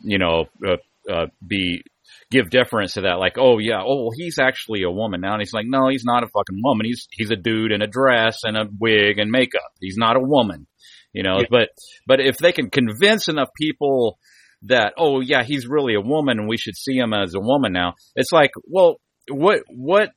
you 0.02 0.18
know, 0.18 0.46
uh, 0.66 0.76
uh, 1.10 1.26
be 1.46 1.82
give 2.30 2.50
deference 2.50 2.94
to 2.94 3.02
that, 3.02 3.18
like, 3.18 3.36
oh 3.38 3.58
yeah, 3.58 3.80
oh 3.80 4.04
well, 4.04 4.10
he's 4.16 4.38
actually 4.38 4.82
a 4.82 4.90
woman 4.90 5.20
now, 5.20 5.32
and 5.32 5.40
he's 5.40 5.52
like, 5.52 5.66
no, 5.66 5.88
he's 5.88 6.04
not 6.04 6.22
a 6.22 6.26
fucking 6.26 6.60
woman. 6.62 6.86
He's 6.86 7.06
he's 7.10 7.30
a 7.30 7.36
dude 7.36 7.72
in 7.72 7.82
a 7.82 7.86
dress 7.86 8.38
and 8.44 8.56
a 8.56 8.68
wig 8.80 9.18
and 9.18 9.30
makeup. 9.30 9.70
He's 9.80 9.96
not 9.96 10.16
a 10.16 10.20
woman, 10.20 10.66
you 11.12 11.22
know. 11.22 11.38
Yeah. 11.38 11.46
But 11.50 11.68
but 12.06 12.20
if 12.20 12.38
they 12.38 12.52
can 12.52 12.70
convince 12.70 13.28
enough 13.28 13.48
people 13.58 14.18
that 14.62 14.94
oh 14.98 15.20
yeah, 15.20 15.42
he's 15.44 15.66
really 15.66 15.94
a 15.94 16.00
woman, 16.00 16.38
and 16.38 16.48
we 16.48 16.56
should 16.56 16.76
see 16.76 16.96
him 16.96 17.12
as 17.12 17.34
a 17.34 17.40
woman 17.40 17.72
now, 17.72 17.94
it's 18.14 18.32
like, 18.32 18.50
well, 18.64 19.00
what 19.28 19.62
what 19.68 20.10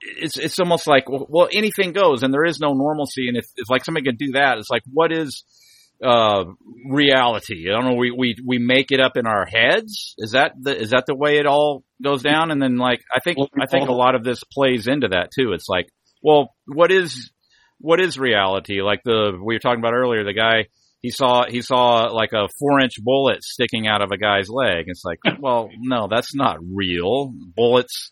it's 0.00 0.36
it's 0.36 0.58
almost 0.58 0.86
like 0.86 1.04
well 1.08 1.48
anything 1.52 1.92
goes 1.92 2.22
and 2.22 2.32
there 2.32 2.44
is 2.44 2.60
no 2.60 2.74
normalcy 2.74 3.28
and 3.28 3.36
if, 3.36 3.46
if 3.56 3.70
like 3.70 3.84
somebody 3.84 4.04
can 4.04 4.16
do 4.16 4.32
that 4.32 4.58
it's 4.58 4.68
like 4.70 4.82
what 4.92 5.10
is 5.10 5.44
uh 6.02 6.44
reality. 6.88 7.66
I 7.70 7.74
don't 7.74 7.90
know 7.90 7.96
we 7.96 8.10
we 8.10 8.36
we 8.44 8.58
make 8.58 8.90
it 8.90 9.00
up 9.00 9.16
in 9.16 9.26
our 9.26 9.46
heads. 9.46 10.14
Is 10.18 10.32
that 10.32 10.52
the 10.60 10.76
is 10.76 10.90
that 10.90 11.04
the 11.06 11.14
way 11.14 11.38
it 11.38 11.46
all 11.46 11.84
goes 12.02 12.22
down? 12.22 12.50
And 12.50 12.60
then 12.60 12.76
like 12.76 13.02
i 13.14 13.20
think 13.20 13.38
i 13.60 13.66
think 13.66 13.88
a 13.88 13.92
lot 13.92 14.14
of 14.14 14.24
this 14.24 14.42
plays 14.52 14.86
into 14.86 15.08
that 15.08 15.30
too. 15.36 15.52
It's 15.52 15.68
like 15.68 15.88
well 16.22 16.54
what 16.66 16.90
is 16.90 17.30
what 17.78 18.00
is 18.00 18.18
reality? 18.18 18.80
Like 18.82 19.02
the 19.04 19.38
we 19.42 19.54
were 19.54 19.60
talking 19.60 19.80
about 19.80 19.94
earlier 19.94 20.24
the 20.24 20.32
guy 20.32 20.66
he 21.00 21.10
saw 21.10 21.44
he 21.46 21.60
saw 21.60 22.06
like 22.12 22.32
a 22.32 22.48
four 22.58 22.80
inch 22.80 22.94
bullet 23.02 23.42
sticking 23.42 23.86
out 23.86 24.02
of 24.02 24.10
a 24.10 24.18
guy's 24.18 24.48
leg. 24.48 24.84
It's 24.86 25.04
like 25.04 25.18
well 25.40 25.68
no 25.78 26.08
that's 26.10 26.34
not 26.34 26.58
real. 26.60 27.32
Bullets 27.54 28.10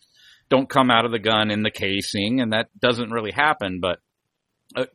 don't 0.53 0.69
come 0.69 0.91
out 0.91 1.05
of 1.05 1.11
the 1.11 1.19
gun 1.19 1.49
in 1.49 1.63
the 1.63 1.71
casing, 1.71 2.39
and 2.39 2.53
that 2.53 2.67
doesn't 2.79 3.09
really 3.09 3.31
happen. 3.31 3.79
But 3.81 3.97
uh, 4.75 4.85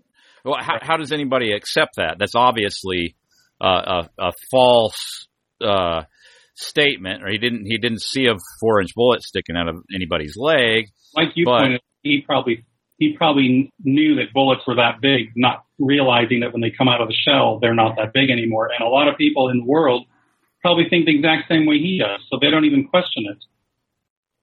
well, 0.49 0.59
how, 0.61 0.79
how 0.81 0.97
does 0.97 1.13
anybody 1.13 1.53
accept 1.53 1.97
that? 1.97 2.17
That's 2.19 2.35
obviously 2.35 3.17
uh, 3.61 4.03
a, 4.19 4.29
a 4.29 4.33
false 4.51 5.29
uh, 5.63 6.03
statement, 6.55 7.23
or 7.23 7.29
he 7.31 7.39
didn't 7.39 7.67
he 7.67 7.79
didn't 7.79 8.03
see 8.03 8.27
a 8.27 8.35
four 8.61 8.81
inch 8.81 8.91
bullet 8.95 9.23
sticking 9.23 9.57
out 9.57 9.69
of 9.69 9.77
anybody's 9.95 10.35
leg. 10.37 10.87
like 11.15 11.29
you 11.37 11.45
But- 11.45 11.59
pointed, 11.61 11.81
he 12.03 12.23
probably 12.27 12.65
he 12.99 13.15
probably 13.17 13.73
knew 13.83 14.17
that 14.17 14.33
bullets 14.35 14.63
were 14.67 14.77
that 14.77 15.01
big, 15.01 15.31
not 15.37 15.65
realizing 15.79 16.41
that 16.41 16.53
when 16.53 16.61
they 16.63 16.71
come 16.77 16.89
out 16.89 17.01
of 17.01 17.07
the 17.07 17.15
shell, 17.15 17.59
they're 17.61 17.75
not 17.75 17.95
that 17.97 18.13
big 18.13 18.31
anymore. 18.31 18.71
And 18.77 18.85
a 18.85 18.91
lot 18.91 19.07
of 19.07 19.17
people 19.17 19.51
in 19.51 19.59
the 19.59 19.65
world 19.65 20.07
probably 20.63 20.89
think 20.91 21.07
the 21.07 21.15
exact 21.15 21.49
same 21.49 21.65
way 21.67 21.79
he 21.79 22.01
does, 22.03 22.21
so 22.29 22.39
they 22.41 22.51
don't 22.51 22.65
even 22.65 22.89
question 22.89 23.25
it. 23.31 23.39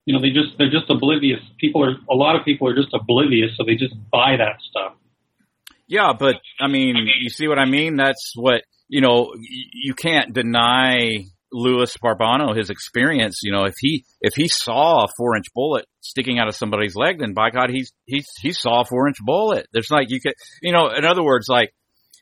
You 0.05 0.13
know, 0.13 0.21
they 0.21 0.29
just 0.29 0.57
they're 0.57 0.71
just 0.71 0.89
oblivious. 0.89 1.41
People 1.59 1.83
are 1.83 1.95
a 2.09 2.15
lot 2.15 2.35
of 2.35 2.45
people 2.45 2.67
are 2.69 2.75
just 2.75 2.93
oblivious, 2.93 3.51
so 3.57 3.63
they 3.65 3.75
just 3.75 3.95
buy 4.11 4.37
that 4.37 4.61
stuff. 4.69 4.93
Yeah, 5.87 6.13
but 6.17 6.35
I 6.59 6.67
mean, 6.67 6.95
you 7.19 7.29
see 7.29 7.47
what 7.47 7.59
I 7.59 7.65
mean? 7.65 7.95
That's 7.95 8.33
what 8.35 8.63
you 8.87 9.01
know. 9.01 9.33
You 9.37 9.93
can't 9.93 10.33
deny 10.33 11.25
Louis 11.51 11.95
Barbano 11.97 12.55
his 12.55 12.69
experience. 12.69 13.41
You 13.43 13.51
know, 13.51 13.65
if 13.65 13.75
he 13.79 14.05
if 14.21 14.33
he 14.35 14.47
saw 14.47 15.03
a 15.03 15.07
four 15.17 15.35
inch 15.35 15.47
bullet 15.53 15.85
sticking 16.01 16.39
out 16.39 16.47
of 16.47 16.55
somebody's 16.55 16.95
leg, 16.95 17.19
then 17.19 17.33
by 17.33 17.49
God, 17.51 17.69
he's 17.69 17.91
he's 18.05 18.27
he 18.41 18.51
saw 18.51 18.81
a 18.81 18.85
four 18.85 19.07
inch 19.07 19.17
bullet. 19.23 19.67
There's 19.71 19.91
like 19.91 20.09
you 20.09 20.19
could, 20.19 20.33
you 20.61 20.71
know, 20.71 20.89
in 20.89 21.05
other 21.05 21.23
words, 21.23 21.47
like 21.47 21.71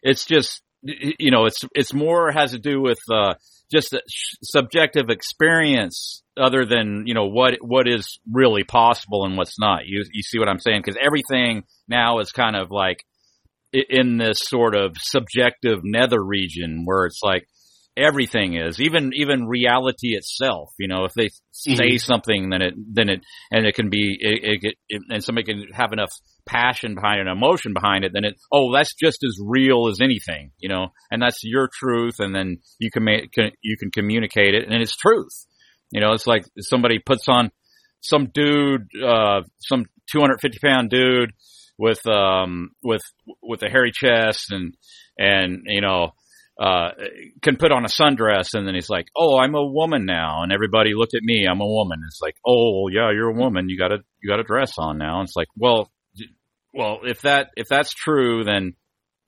it's 0.02 0.26
just 0.26 0.62
you 0.84 1.32
know, 1.32 1.46
it's 1.46 1.64
it's 1.74 1.94
more 1.94 2.32
has 2.32 2.52
to 2.52 2.60
do 2.60 2.82
with 2.82 3.00
uh, 3.12 3.36
just 3.72 3.96
subjective 4.44 5.10
experience 5.10 6.24
other 6.38 6.66
than 6.66 7.04
you 7.06 7.14
know 7.14 7.28
what 7.28 7.56
what 7.62 7.88
is 7.88 8.20
really 8.30 8.64
possible 8.64 9.26
and 9.26 9.38
what's 9.38 9.60
not. 9.60 9.86
You 9.86 10.04
you 10.12 10.22
see 10.22 10.40
what 10.40 10.50
I'm 10.50 10.60
saying? 10.60 10.82
Because 10.84 11.00
everything 11.02 11.64
now 11.88 12.20
is 12.20 12.32
kind 12.32 12.56
of 12.56 12.70
like 12.70 13.06
in 13.74 14.18
this 14.18 14.40
sort 14.42 14.76
of 14.76 14.96
subjective 14.98 15.80
nether 15.84 16.24
region 16.24 16.84
where 16.86 17.06
it's 17.06 17.20
like 17.24 17.48
everything 17.96 18.56
is 18.56 18.80
even 18.82 19.12
even 19.14 19.46
reality 19.46 20.16
itself 20.16 20.72
you 20.80 20.88
know 20.88 21.06
if 21.06 21.14
they 21.14 21.30
say 21.52 21.92
Mhm. 21.94 22.02
something 22.02 22.50
then 22.50 22.62
it 22.64 22.74
then 22.92 23.08
it 23.08 23.22
and 23.52 23.68
it 23.68 23.76
can 23.76 23.90
be 23.92 24.18
it, 24.20 24.64
it, 24.64 24.76
it, 24.90 25.02
and 25.10 25.24
somebody 25.24 25.46
can 25.46 25.68
have 25.74 25.94
enough 25.94 26.10
passion 26.48 26.96
behind 26.96 27.22
an 27.22 27.28
emotion 27.28 27.72
behind 27.74 28.04
it 28.04 28.12
then 28.12 28.26
it 28.26 28.36
oh 28.52 28.74
that's 28.74 28.96
just 28.96 29.24
as 29.24 29.38
real 29.46 29.88
as 29.88 30.02
anything 30.02 30.52
you 30.60 30.70
know 30.70 30.88
and 31.12 31.22
that's 31.22 31.42
your 31.44 31.70
truth 31.72 32.16
and 32.20 32.36
then 32.36 32.58
you 32.80 32.90
can 32.92 33.04
make 33.04 33.32
can, 33.32 33.52
you 33.62 33.78
can 33.78 33.92
communicate 33.92 34.56
it 34.56 34.64
and 34.68 34.82
it's 34.82 34.96
truth 34.96 35.46
you 35.92 36.02
know 36.02 36.14
it's 36.14 36.26
like 36.26 36.46
somebody 36.60 36.98
puts 36.98 37.28
on 37.28 37.52
some 38.02 38.28
dude 38.34 38.88
uh 39.06 39.42
some 39.60 39.86
250 40.12 40.58
pound 40.66 40.90
dude 40.90 41.32
with 41.78 42.06
um 42.08 42.72
with 42.84 43.02
with 43.42 43.64
a 43.64 43.70
hairy 43.70 43.92
chest 43.92 44.52
and 44.52 44.76
and 45.18 45.64
you 45.66 45.82
know 45.82 46.12
uh 46.62 46.90
can 47.42 47.58
put 47.58 47.72
on 47.72 47.86
a 47.86 47.88
sundress. 47.88 48.54
And 48.54 48.68
then 48.68 48.76
he's 48.76 48.90
like 48.90 49.08
oh 49.18 49.38
i'm 49.38 49.56
a 49.56 49.66
woman 49.66 50.06
now. 50.06 50.44
And 50.44 50.52
everybody 50.52 50.94
looked 50.94 51.16
at 51.16 51.24
me 51.24 51.46
i'm 51.50 51.62
a 51.62 51.68
woman. 51.68 52.02
It's 52.06 52.22
like 52.22 52.36
oh 52.46 52.88
yeah 52.90 53.12
you're 53.12 53.30
a 53.30 53.40
woman. 53.40 53.70
You 53.70 53.78
got 53.78 53.90
to 53.90 53.98
you 54.22 54.30
got 54.30 54.40
a 54.40 54.44
dress 54.44 54.74
on 54.78 54.98
now. 54.98 55.22
It's 55.22 55.36
like 55.36 55.50
well 55.56 55.92
well 56.74 57.00
if 57.04 57.22
that 57.22 57.50
if 57.56 57.68
that's 57.68 57.94
true 57.94 58.44
then 58.44 58.74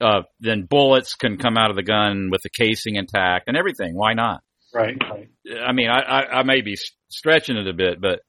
uh 0.02 0.22
then 0.40 0.68
bullets 0.70 1.16
can 1.16 1.38
come 1.38 1.58
out 1.58 1.70
of 1.70 1.76
the 1.76 1.84
gun 1.84 2.30
with 2.32 2.42
the 2.44 2.50
casing 2.50 2.96
intact 2.96 3.48
and 3.48 3.58
everything. 3.58 3.96
Why 3.96 4.14
not? 4.14 4.42
Right, 4.76 4.98
right. 5.10 5.30
I 5.66 5.72
mean, 5.72 5.90
I, 5.90 6.00
I, 6.02 6.40
I 6.40 6.44
may 6.44 6.60
be 6.60 6.76
stretching 7.08 7.56
it 7.56 7.66
a 7.66 7.74
bit, 7.74 8.02
but 8.02 8.20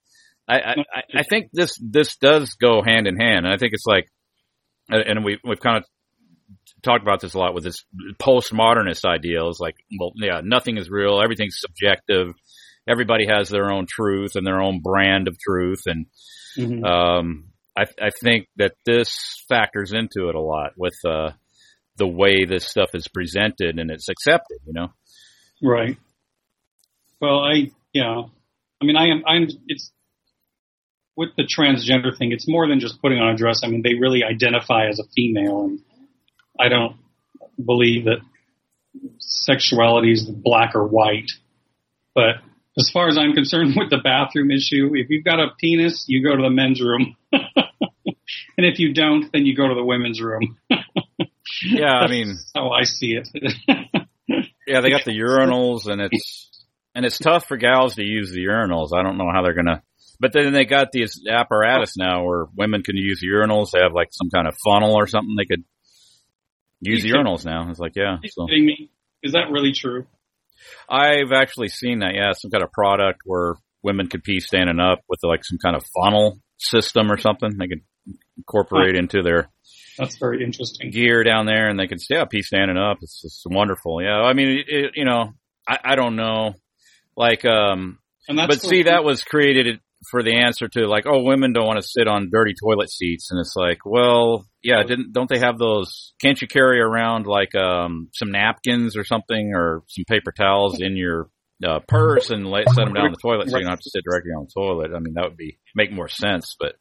I, 0.48 0.56
I, 0.58 0.74
I- 1.14 1.22
think 1.24 1.50
this 1.52 1.78
this 1.82 2.16
does 2.16 2.54
go 2.54 2.82
hand 2.86 3.06
in 3.06 3.16
hand, 3.18 3.44
and 3.46 3.54
I 3.54 3.56
think 3.58 3.72
it's 3.72 3.86
like, 3.86 4.06
and 4.88 5.24
we 5.24 5.38
we've 5.44 5.60
kind 5.60 5.78
of 5.78 5.84
talked 6.82 7.02
about 7.02 7.20
this 7.20 7.34
a 7.34 7.38
lot 7.38 7.54
with 7.54 7.64
this 7.64 7.84
postmodernist 8.20 9.04
ideal. 9.04 9.48
It's 9.48 9.58
like, 9.60 9.74
well, 9.98 10.12
yeah, 10.16 10.40
nothing 10.44 10.76
is 10.76 10.88
real, 10.90 11.20
everything's 11.20 11.58
subjective. 11.58 12.28
Everybody 12.88 13.26
has 13.26 13.48
their 13.48 13.72
own 13.72 13.86
truth 13.88 14.36
and 14.36 14.46
their 14.46 14.60
own 14.62 14.80
brand 14.80 15.26
of 15.28 15.36
truth, 15.38 15.82
and 15.86 16.06
Mhm. 16.56 16.84
um, 16.86 17.48
I, 17.76 17.82
I 18.00 18.10
think 18.22 18.46
that 18.56 18.72
this 18.86 19.42
factors 19.48 19.92
into 19.92 20.28
it 20.28 20.34
a 20.34 20.40
lot 20.40 20.72
with 20.78 20.94
uh, 21.04 21.32
the 21.96 22.06
way 22.06 22.44
this 22.44 22.66
stuff 22.66 22.90
is 22.94 23.08
presented 23.08 23.78
and 23.78 23.90
it's 23.90 24.08
accepted. 24.08 24.58
You 24.66 24.72
know. 24.72 24.88
Right. 25.62 25.98
Well, 27.20 27.40
I 27.40 27.70
yeah. 27.92 28.22
I 28.80 28.84
mean, 28.84 28.96
I 28.96 29.08
am. 29.08 29.22
I'm. 29.26 29.48
It's 29.66 29.90
with 31.16 31.30
the 31.36 31.44
transgender 31.44 32.16
thing. 32.16 32.32
It's 32.32 32.48
more 32.48 32.68
than 32.68 32.80
just 32.80 33.00
putting 33.00 33.18
on 33.18 33.34
a 33.34 33.36
dress. 33.36 33.60
I 33.64 33.68
mean, 33.68 33.82
they 33.82 33.94
really 33.94 34.22
identify 34.22 34.88
as 34.88 34.98
a 34.98 35.04
female, 35.14 35.64
and 35.64 35.80
I 36.58 36.68
don't 36.68 36.96
believe 37.64 38.04
that 38.04 38.18
sexuality 39.18 40.12
is 40.12 40.24
black 40.24 40.74
or 40.74 40.86
white. 40.86 41.30
But 42.14 42.36
as 42.78 42.90
far 42.92 43.08
as 43.08 43.18
I'm 43.18 43.32
concerned 43.32 43.74
with 43.76 43.90
the 43.90 43.98
bathroom 43.98 44.50
issue, 44.50 44.90
if 44.94 45.08
you've 45.10 45.24
got 45.24 45.40
a 45.40 45.48
penis, 45.58 46.04
you 46.08 46.22
go 46.22 46.36
to 46.36 46.42
the 46.42 46.50
men's 46.50 46.80
room. 46.80 47.16
and 47.32 48.66
if 48.66 48.78
you 48.78 48.92
don't, 48.92 49.30
then 49.32 49.46
you 49.46 49.56
go 49.56 49.68
to 49.68 49.74
the 49.74 49.84
women's 49.84 50.20
room. 50.20 50.58
yeah, 51.64 51.94
I 51.94 52.08
mean, 52.08 52.36
how 52.54 52.70
I 52.70 52.84
see 52.84 53.18
it. 53.18 53.28
yeah, 54.66 54.80
they 54.80 54.90
got 54.90 55.04
the 55.04 55.18
urinals, 55.18 55.86
and 55.86 56.00
it's 56.00 56.64
and 56.94 57.04
it's 57.04 57.18
tough 57.18 57.46
for 57.46 57.56
gals 57.56 57.96
to 57.96 58.02
use 58.02 58.30
the 58.30 58.44
urinals. 58.44 58.88
I 58.94 59.02
don't 59.02 59.18
know 59.18 59.30
how 59.32 59.42
they're 59.42 59.54
gonna. 59.54 59.82
But 60.20 60.32
then 60.32 60.52
they 60.52 60.64
got 60.64 60.92
these 60.92 61.20
apparatus 61.30 61.96
now 61.96 62.24
where 62.24 62.46
women 62.56 62.82
can 62.82 62.96
use 62.96 63.22
urinals. 63.24 63.70
They 63.72 63.80
have 63.80 63.92
like 63.92 64.08
some 64.12 64.30
kind 64.30 64.46
of 64.48 64.56
funnel 64.64 64.94
or 64.94 65.06
something. 65.06 65.34
They 65.36 65.44
could 65.44 65.64
use 66.80 67.02
the 67.02 67.08
You 67.08 67.14
can- 67.14 67.24
urinals 67.26 67.44
now. 67.44 67.68
It's 67.70 67.78
like, 67.78 67.96
yeah. 67.96 68.16
So 68.28 68.46
kidding 68.46 68.66
me? 68.66 68.90
Is 69.22 69.32
that 69.32 69.50
really 69.50 69.72
true? 69.72 70.06
I've 70.88 71.32
actually 71.34 71.68
seen 71.68 72.00
that. 72.00 72.14
Yeah, 72.14 72.32
some 72.32 72.50
kind 72.50 72.62
of 72.64 72.72
product 72.72 73.20
where 73.24 73.54
women 73.82 74.08
could 74.08 74.24
pee 74.24 74.40
standing 74.40 74.80
up 74.80 75.00
with 75.08 75.20
like 75.22 75.44
some 75.44 75.58
kind 75.58 75.76
of 75.76 75.84
funnel 75.94 76.38
system 76.58 77.10
or 77.10 77.18
something. 77.18 77.56
They 77.56 77.66
could 77.68 77.82
incorporate 78.36 78.96
into 78.96 79.22
their 79.22 79.48
That's 79.98 80.16
very 80.18 80.42
interesting. 80.44 80.90
gear 80.90 81.24
down 81.24 81.46
there, 81.46 81.68
and 81.68 81.78
they 81.78 81.86
could 81.86 81.98
yeah 82.08 82.24
pee 82.24 82.42
standing 82.42 82.76
up. 82.78 82.98
It's 83.02 83.20
just 83.22 83.42
wonderful. 83.46 84.02
Yeah, 84.02 84.20
I 84.22 84.32
mean, 84.32 84.64
it, 84.66 84.92
you 84.94 85.04
know, 85.04 85.34
I, 85.68 85.78
I 85.84 85.96
don't 85.96 86.16
know, 86.16 86.54
like 87.16 87.44
um, 87.44 87.98
And 88.28 88.38
that's 88.38 88.56
but 88.56 88.62
see, 88.62 88.84
that 88.84 89.04
was 89.04 89.22
created 89.24 89.80
for 90.10 90.22
the 90.22 90.36
answer 90.36 90.68
to 90.68 90.86
like, 90.86 91.04
oh, 91.06 91.22
women 91.22 91.52
don't 91.52 91.66
want 91.66 91.80
to 91.80 91.86
sit 91.86 92.08
on 92.08 92.30
dirty 92.30 92.54
toilet 92.60 92.90
seats, 92.90 93.30
and 93.30 93.40
it's 93.40 93.54
like, 93.56 93.78
well, 93.84 94.46
yeah, 94.62 94.82
didn't 94.82 95.12
don't 95.12 95.28
they 95.28 95.38
have 95.38 95.58
those? 95.58 96.12
Can't 96.20 96.40
you 96.40 96.48
carry 96.48 96.80
around 96.80 97.26
like 97.26 97.54
um 97.54 98.08
some 98.14 98.30
napkins 98.30 98.96
or 98.96 99.04
something 99.04 99.52
or 99.54 99.82
some 99.88 100.04
paper 100.08 100.32
towels 100.32 100.80
in 100.80 100.96
your 100.96 101.28
uh, 101.64 101.80
purse 101.86 102.30
and 102.30 102.46
lay, 102.46 102.64
set 102.64 102.84
them 102.84 102.94
down 102.94 103.12
the 103.12 103.16
toilet 103.20 103.48
so 103.48 103.56
you 103.56 103.64
don't 103.64 103.70
have 103.70 103.80
to 103.80 103.90
sit 103.90 104.04
directly 104.04 104.32
on 104.32 104.44
the 104.44 104.50
toilet? 104.52 104.90
I 104.94 104.98
mean, 104.98 105.14
that 105.14 105.24
would 105.24 105.36
be 105.36 105.58
make 105.74 105.92
more 105.92 106.08
sense, 106.08 106.56
but 106.58 106.74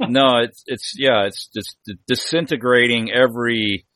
no, 0.00 0.38
it's 0.38 0.62
it's 0.66 0.94
yeah, 0.96 1.26
it's 1.26 1.48
just 1.54 1.76
disintegrating 2.06 3.10
every 3.12 3.86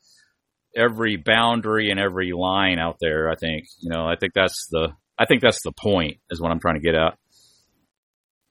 every 0.75 1.15
boundary 1.15 1.89
and 1.89 1.99
every 1.99 2.31
line 2.31 2.79
out 2.79 2.97
there. 2.99 3.29
I 3.29 3.35
think 3.35 3.65
you 3.79 3.89
know, 3.89 4.05
I 4.05 4.15
think 4.15 4.33
that's 4.33 4.67
the 4.69 4.89
I 5.17 5.25
think 5.25 5.41
that's 5.41 5.63
the 5.63 5.71
point 5.71 6.17
is 6.29 6.41
what 6.41 6.51
I'm 6.51 6.59
trying 6.59 6.75
to 6.75 6.81
get 6.81 6.95
at. 6.95 7.17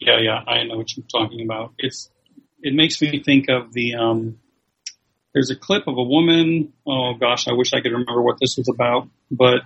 Yeah, 0.05 0.19
yeah, 0.21 0.41
I 0.47 0.65
know 0.65 0.77
what 0.77 0.95
you're 0.97 1.07
talking 1.11 1.45
about. 1.45 1.73
It's 1.79 2.11
it 2.63 2.75
makes 2.75 3.01
me 3.01 3.23
think 3.23 3.49
of 3.49 3.73
the 3.73 3.95
um 3.95 4.39
there's 5.33 5.51
a 5.51 5.57
clip 5.57 5.89
of 5.89 5.97
a 5.99 6.03
woman, 6.03 6.73
oh 6.87 7.15
gosh, 7.15 7.49
I 7.49 7.53
wish 7.53 7.73
I 7.73 7.81
could 7.81 7.93
remember 7.93 8.23
what 8.23 8.37
this 8.41 8.55
was 8.57 8.69
about, 8.69 9.09
but 9.31 9.63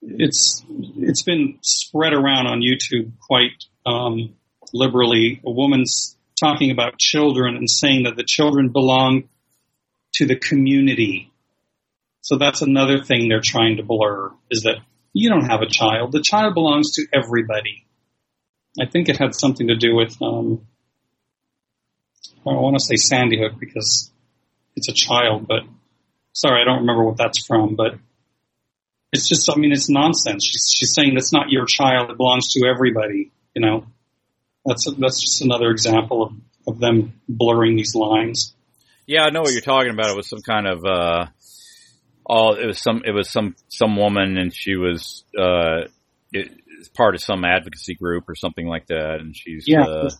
it's 0.00 0.64
it's 0.98 1.22
been 1.22 1.58
spread 1.62 2.12
around 2.12 2.46
on 2.46 2.60
YouTube 2.60 3.12
quite 3.26 3.64
um 3.84 4.34
liberally. 4.72 5.40
A 5.44 5.50
woman's 5.50 6.16
talking 6.38 6.70
about 6.70 6.98
children 6.98 7.56
and 7.56 7.68
saying 7.68 8.04
that 8.04 8.16
the 8.16 8.24
children 8.24 8.68
belong 8.70 9.28
to 10.14 10.26
the 10.26 10.36
community. 10.36 11.32
So 12.20 12.36
that's 12.36 12.62
another 12.62 13.02
thing 13.02 13.28
they're 13.28 13.40
trying 13.42 13.78
to 13.78 13.82
blur 13.82 14.30
is 14.50 14.62
that 14.62 14.76
you 15.12 15.28
don't 15.30 15.50
have 15.50 15.62
a 15.62 15.68
child. 15.68 16.12
The 16.12 16.22
child 16.22 16.54
belongs 16.54 16.92
to 16.92 17.06
everybody. 17.12 17.84
I 18.80 18.86
think 18.86 19.08
it 19.08 19.16
had 19.16 19.34
something 19.34 19.68
to 19.68 19.76
do 19.76 19.94
with 19.94 20.20
um, 20.22 20.66
I 22.46 22.52
want 22.52 22.76
to 22.78 22.84
say 22.84 22.96
Sandy 22.96 23.38
Hook 23.38 23.58
because 23.58 24.10
it's 24.76 24.88
a 24.88 24.92
child, 24.92 25.46
but 25.46 25.62
sorry, 26.32 26.62
I 26.62 26.64
don't 26.64 26.80
remember 26.80 27.04
what 27.04 27.16
that's 27.16 27.44
from. 27.44 27.74
But 27.74 27.94
it's 29.12 29.28
just, 29.28 29.50
I 29.50 29.56
mean, 29.56 29.72
it's 29.72 29.90
nonsense. 29.90 30.44
She's, 30.44 30.70
she's 30.72 30.94
saying 30.94 31.14
that's 31.14 31.32
not 31.32 31.50
your 31.50 31.66
child; 31.66 32.10
it 32.10 32.16
belongs 32.16 32.52
to 32.52 32.66
everybody. 32.66 33.32
You 33.54 33.62
know, 33.62 33.86
that's 34.64 34.86
that's 34.98 35.20
just 35.20 35.42
another 35.42 35.70
example 35.70 36.22
of 36.22 36.32
of 36.66 36.78
them 36.78 37.20
blurring 37.28 37.76
these 37.76 37.94
lines. 37.94 38.54
Yeah, 39.06 39.22
I 39.22 39.30
know 39.30 39.40
what 39.40 39.52
you're 39.52 39.62
talking 39.62 39.90
about. 39.90 40.10
It 40.10 40.16
was 40.16 40.28
some 40.28 40.42
kind 40.42 40.66
of 40.66 40.84
uh 40.84 41.26
oh, 42.28 42.52
it 42.54 42.66
was 42.66 42.80
some 42.80 43.02
it 43.04 43.12
was 43.12 43.30
some 43.30 43.56
some 43.68 43.96
woman 43.96 44.36
and 44.36 44.54
she 44.54 44.76
was 44.76 45.24
uh 45.36 45.88
it, 46.32 46.52
it's 46.78 46.88
part 46.88 47.14
of 47.14 47.20
some 47.20 47.44
advocacy 47.44 47.94
group 47.94 48.24
or 48.28 48.34
something 48.34 48.66
like 48.66 48.86
that 48.86 49.16
and 49.20 49.34
she's 49.36 49.64
Yeah. 49.66 49.82
uh 49.84 50.10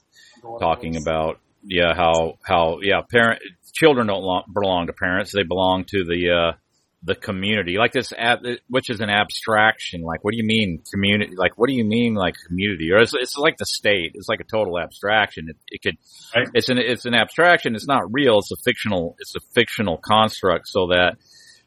talking 0.60 0.96
about 0.96 1.40
yeah 1.62 1.94
how 1.94 2.38
how 2.44 2.78
yeah 2.82 3.00
parent 3.10 3.40
children 3.74 4.06
don't 4.08 4.22
lo- 4.22 4.42
belong 4.52 4.86
to 4.88 4.92
parents. 4.92 5.32
They 5.32 5.42
belong 5.44 5.84
to 5.88 6.04
the 6.04 6.30
uh 6.30 6.52
the 7.04 7.14
community. 7.14 7.76
Like 7.78 7.92
this 7.92 8.12
ab, 8.16 8.40
which 8.68 8.90
is 8.90 9.00
an 9.00 9.08
abstraction. 9.08 10.00
Like 10.02 10.24
what 10.24 10.32
do 10.32 10.36
you 10.36 10.44
mean 10.46 10.82
community 10.92 11.34
like 11.36 11.52
what 11.56 11.68
do 11.68 11.74
you 11.74 11.84
mean 11.84 12.14
like 12.14 12.34
community? 12.48 12.90
Or 12.92 12.98
it's, 12.98 13.14
it's 13.14 13.36
like 13.36 13.56
the 13.56 13.66
state. 13.66 14.12
It's 14.14 14.28
like 14.28 14.40
a 14.40 14.44
total 14.44 14.78
abstraction. 14.80 15.46
It, 15.48 15.56
it 15.68 15.82
could 15.82 15.96
Right. 16.34 16.48
it's 16.54 16.68
an 16.68 16.78
it's 16.78 17.04
an 17.04 17.14
abstraction. 17.14 17.74
It's 17.76 17.86
not 17.86 18.02
real. 18.12 18.38
It's 18.38 18.50
a 18.52 18.56
fictional 18.64 19.14
it's 19.20 19.34
a 19.36 19.40
fictional 19.54 19.98
construct 19.98 20.66
so 20.68 20.88
that 20.88 21.16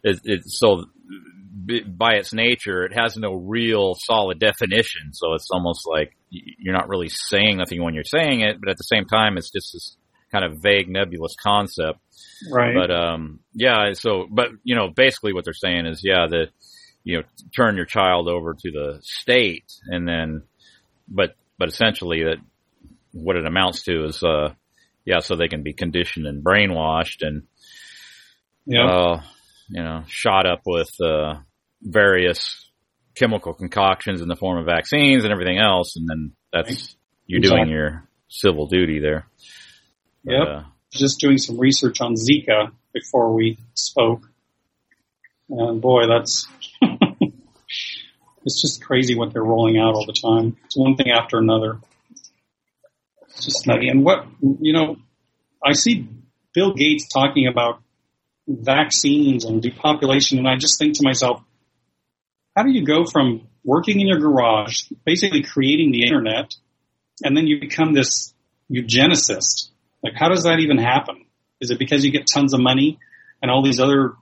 it, 0.03 0.19
it 0.25 0.41
so 0.45 0.77
b- 1.07 1.15
by 1.97 2.14
its 2.14 2.34
nature 2.34 2.84
it 2.86 2.93
has 2.93 3.18
no 3.18 3.34
real 3.34 3.93
solid 3.95 4.39
definition 4.39 5.12
so 5.12 5.34
it's 5.34 5.49
almost 5.52 5.86
like 5.88 6.16
you're 6.30 6.74
not 6.74 6.88
really 6.88 7.10
saying 7.10 7.58
nothing 7.58 7.84
when 7.84 7.93
you're 7.93 8.04
saying 8.06 8.41
it 8.41 8.58
but 8.60 8.70
at 8.70 8.78
the 8.78 8.84
same 8.84 9.06
time 9.06 9.38
it's 9.38 9.52
just 9.52 9.72
this 9.74 9.97
kind 10.32 10.45
of 10.45 10.62
vague 10.62 10.88
nebulous 10.89 11.36
concept 11.41 11.99
Right. 12.49 12.74
but 12.74 12.89
um 12.89 13.39
yeah 13.54 13.91
so 13.93 14.28
but 14.32 14.49
you 14.64 14.76
know 14.76 14.89
basically 14.89 15.34
what 15.34 15.43
they're 15.43 15.54
saying 15.54 15.86
is 15.86 16.02
yeah 16.04 16.28
the 16.30 16.47
you 17.04 17.18
know 17.18 17.24
turn 17.56 17.76
your 17.76 17.86
child 17.86 18.28
over 18.28 18.54
to 18.54 18.72
the 18.72 18.99
state 19.02 19.66
and 19.88 20.08
then 20.08 20.43
but 21.08 21.36
but 21.58 21.68
essentially 21.70 22.24
that 22.24 22.38
what 23.12 23.36
it 23.36 23.45
amounts 23.45 23.84
to 23.84 24.06
is 24.06 24.24
uh 24.24 24.54
yeah 25.06 25.20
so 25.20 25.36
they 25.36 25.49
can 25.49 25.64
be 25.64 25.74
conditioned 25.74 26.26
and 26.28 26.43
brainwashed 26.43 27.22
and 27.28 27.43
yeah. 28.66 28.86
uh 28.86 29.22
you 29.72 29.82
know 29.84 30.03
shot 30.07 30.45
up 30.45 30.61
with 30.65 30.89
uh 31.03 31.36
various 31.82 32.69
chemical 33.15 33.53
concoctions 33.53 34.22
in 34.22 34.28
the 34.28 34.36
form 34.36 34.57
of 34.59 34.65
vaccines 34.65 35.24
and 35.24 35.32
everything 35.34 35.57
else 35.57 35.95
and 35.95 36.07
then 36.09 36.32
that's 36.53 36.95
you're 37.28 37.41
doing 37.41 37.67
your 37.69 38.07
civil 38.30 38.67
duty 38.67 38.99
there 38.99 39.26
But, 40.24 40.32
Yep. 40.34 40.47
uh, 40.47 40.63
just 40.91 41.19
doing 41.19 41.38
some 41.38 41.57
research 41.59 42.01
on 42.01 42.15
Zika 42.15 42.72
before 42.93 43.34
we 43.34 43.57
spoke. 43.74 44.28
And 45.49 45.82
boy, 45.82 46.07
that's 46.07 46.47
it's 48.45 48.61
just 48.61 48.84
crazy 48.84 49.15
what 49.15 49.32
they're 49.34 49.43
rolling 49.43 49.78
out 49.78 49.93
all 49.93 50.05
the 50.05 50.13
time. 50.13 50.57
It's 50.65 50.78
one 50.78 50.95
thing 50.95 51.11
after 51.11 51.38
another. 51.38 51.80
It's 53.30 53.45
just 53.45 53.67
nutty. 53.67 53.88
And 53.89 54.03
what 54.03 54.26
you 54.41 54.74
know, 54.74 54.97
I 55.65 55.74
see 55.74 56.07
Bill 56.53 56.74
Gates 56.74 57.07
talking 57.07 57.47
about 57.47 57.82
vaccines 58.47 59.45
and 59.45 59.61
depopulation, 59.61 60.37
and 60.37 60.47
I 60.47 60.55
just 60.57 60.79
think 60.79 60.95
to 60.95 61.03
myself, 61.03 61.41
how 62.55 62.63
do 62.63 62.71
you 62.71 62.85
go 62.85 63.05
from 63.05 63.47
working 63.63 63.99
in 63.99 64.07
your 64.07 64.19
garage, 64.19 64.83
basically 65.05 65.43
creating 65.43 65.91
the 65.91 66.03
internet, 66.03 66.53
and 67.23 67.35
then 67.35 67.47
you 67.47 67.59
become 67.59 67.93
this 67.93 68.33
eugenicist? 68.71 69.69
Like, 70.03 70.13
how 70.15 70.29
does 70.29 70.43
that 70.43 70.59
even 70.59 70.77
happen? 70.77 71.25
Is 71.59 71.69
it 71.69 71.79
because 71.79 72.03
you 72.03 72.11
get 72.11 72.27
tons 72.31 72.53
of 72.53 72.59
money 72.59 72.99
and 73.41 73.51
all 73.51 73.63
these 73.63 73.79
other, 73.79 74.13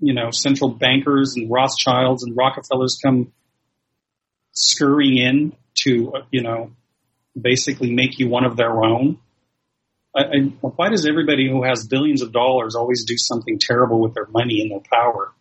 you 0.00 0.14
know, 0.14 0.30
central 0.30 0.70
bankers 0.70 1.34
and 1.36 1.50
Rothschilds 1.50 2.22
and 2.22 2.36
Rockefellers 2.36 2.98
come 3.02 3.32
scurrying 4.52 5.18
in 5.18 5.56
to, 5.82 6.12
you 6.30 6.42
know, 6.42 6.72
basically 7.40 7.92
make 7.92 8.18
you 8.18 8.28
one 8.28 8.44
of 8.44 8.56
their 8.56 8.84
own? 8.84 9.18
I, 10.18 10.22
I, 10.22 10.38
why 10.60 10.88
does 10.90 11.06
everybody 11.06 11.48
who 11.48 11.62
has 11.62 11.86
billions 11.86 12.22
of 12.22 12.32
dollars 12.32 12.74
always 12.74 13.04
do 13.04 13.14
something 13.16 13.58
terrible 13.60 14.00
with 14.00 14.14
their 14.14 14.26
money 14.26 14.60
and 14.62 14.70
their 14.72 14.80
power? 14.92 15.32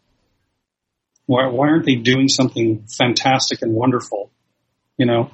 Why, 1.26 1.48
why 1.48 1.70
aren't 1.70 1.86
they 1.86 1.96
doing 1.96 2.28
something 2.28 2.86
fantastic 2.98 3.62
and 3.62 3.74
wonderful? 3.74 4.32
You 4.98 5.06
know? 5.08 5.32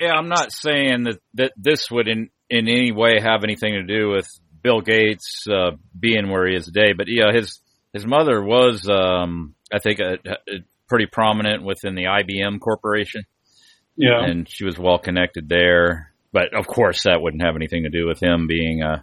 Yeah, 0.00 0.12
I'm 0.12 0.28
not 0.28 0.52
saying 0.52 1.04
that, 1.04 1.18
that 1.34 1.52
this 1.56 1.90
would 1.90 2.08
in, 2.08 2.30
in 2.48 2.68
any 2.68 2.92
way 2.92 3.20
have 3.20 3.44
anything 3.44 3.72
to 3.74 3.82
do 3.82 4.08
with 4.10 4.28
Bill 4.62 4.80
Gates 4.80 5.44
uh, 5.50 5.72
being 5.98 6.30
where 6.30 6.46
he 6.46 6.54
is 6.54 6.66
today, 6.66 6.92
but 6.96 7.06
yeah, 7.08 7.32
his 7.32 7.60
his 7.92 8.06
mother 8.06 8.42
was, 8.42 8.88
um, 8.88 9.54
I 9.70 9.78
think, 9.78 9.98
a, 10.00 10.14
a 10.26 10.58
pretty 10.88 11.06
prominent 11.06 11.62
within 11.62 11.94
the 11.94 12.04
IBM 12.04 12.58
corporation, 12.60 13.24
Yeah. 13.96 14.24
and 14.24 14.48
she 14.48 14.64
was 14.64 14.78
well 14.78 14.98
connected 14.98 15.48
there. 15.48 16.11
But 16.32 16.54
of 16.54 16.66
course, 16.66 17.02
that 17.04 17.20
wouldn't 17.20 17.42
have 17.42 17.56
anything 17.56 17.82
to 17.82 17.90
do 17.90 18.06
with 18.06 18.22
him 18.22 18.46
being, 18.46 18.82
uh, 18.82 19.02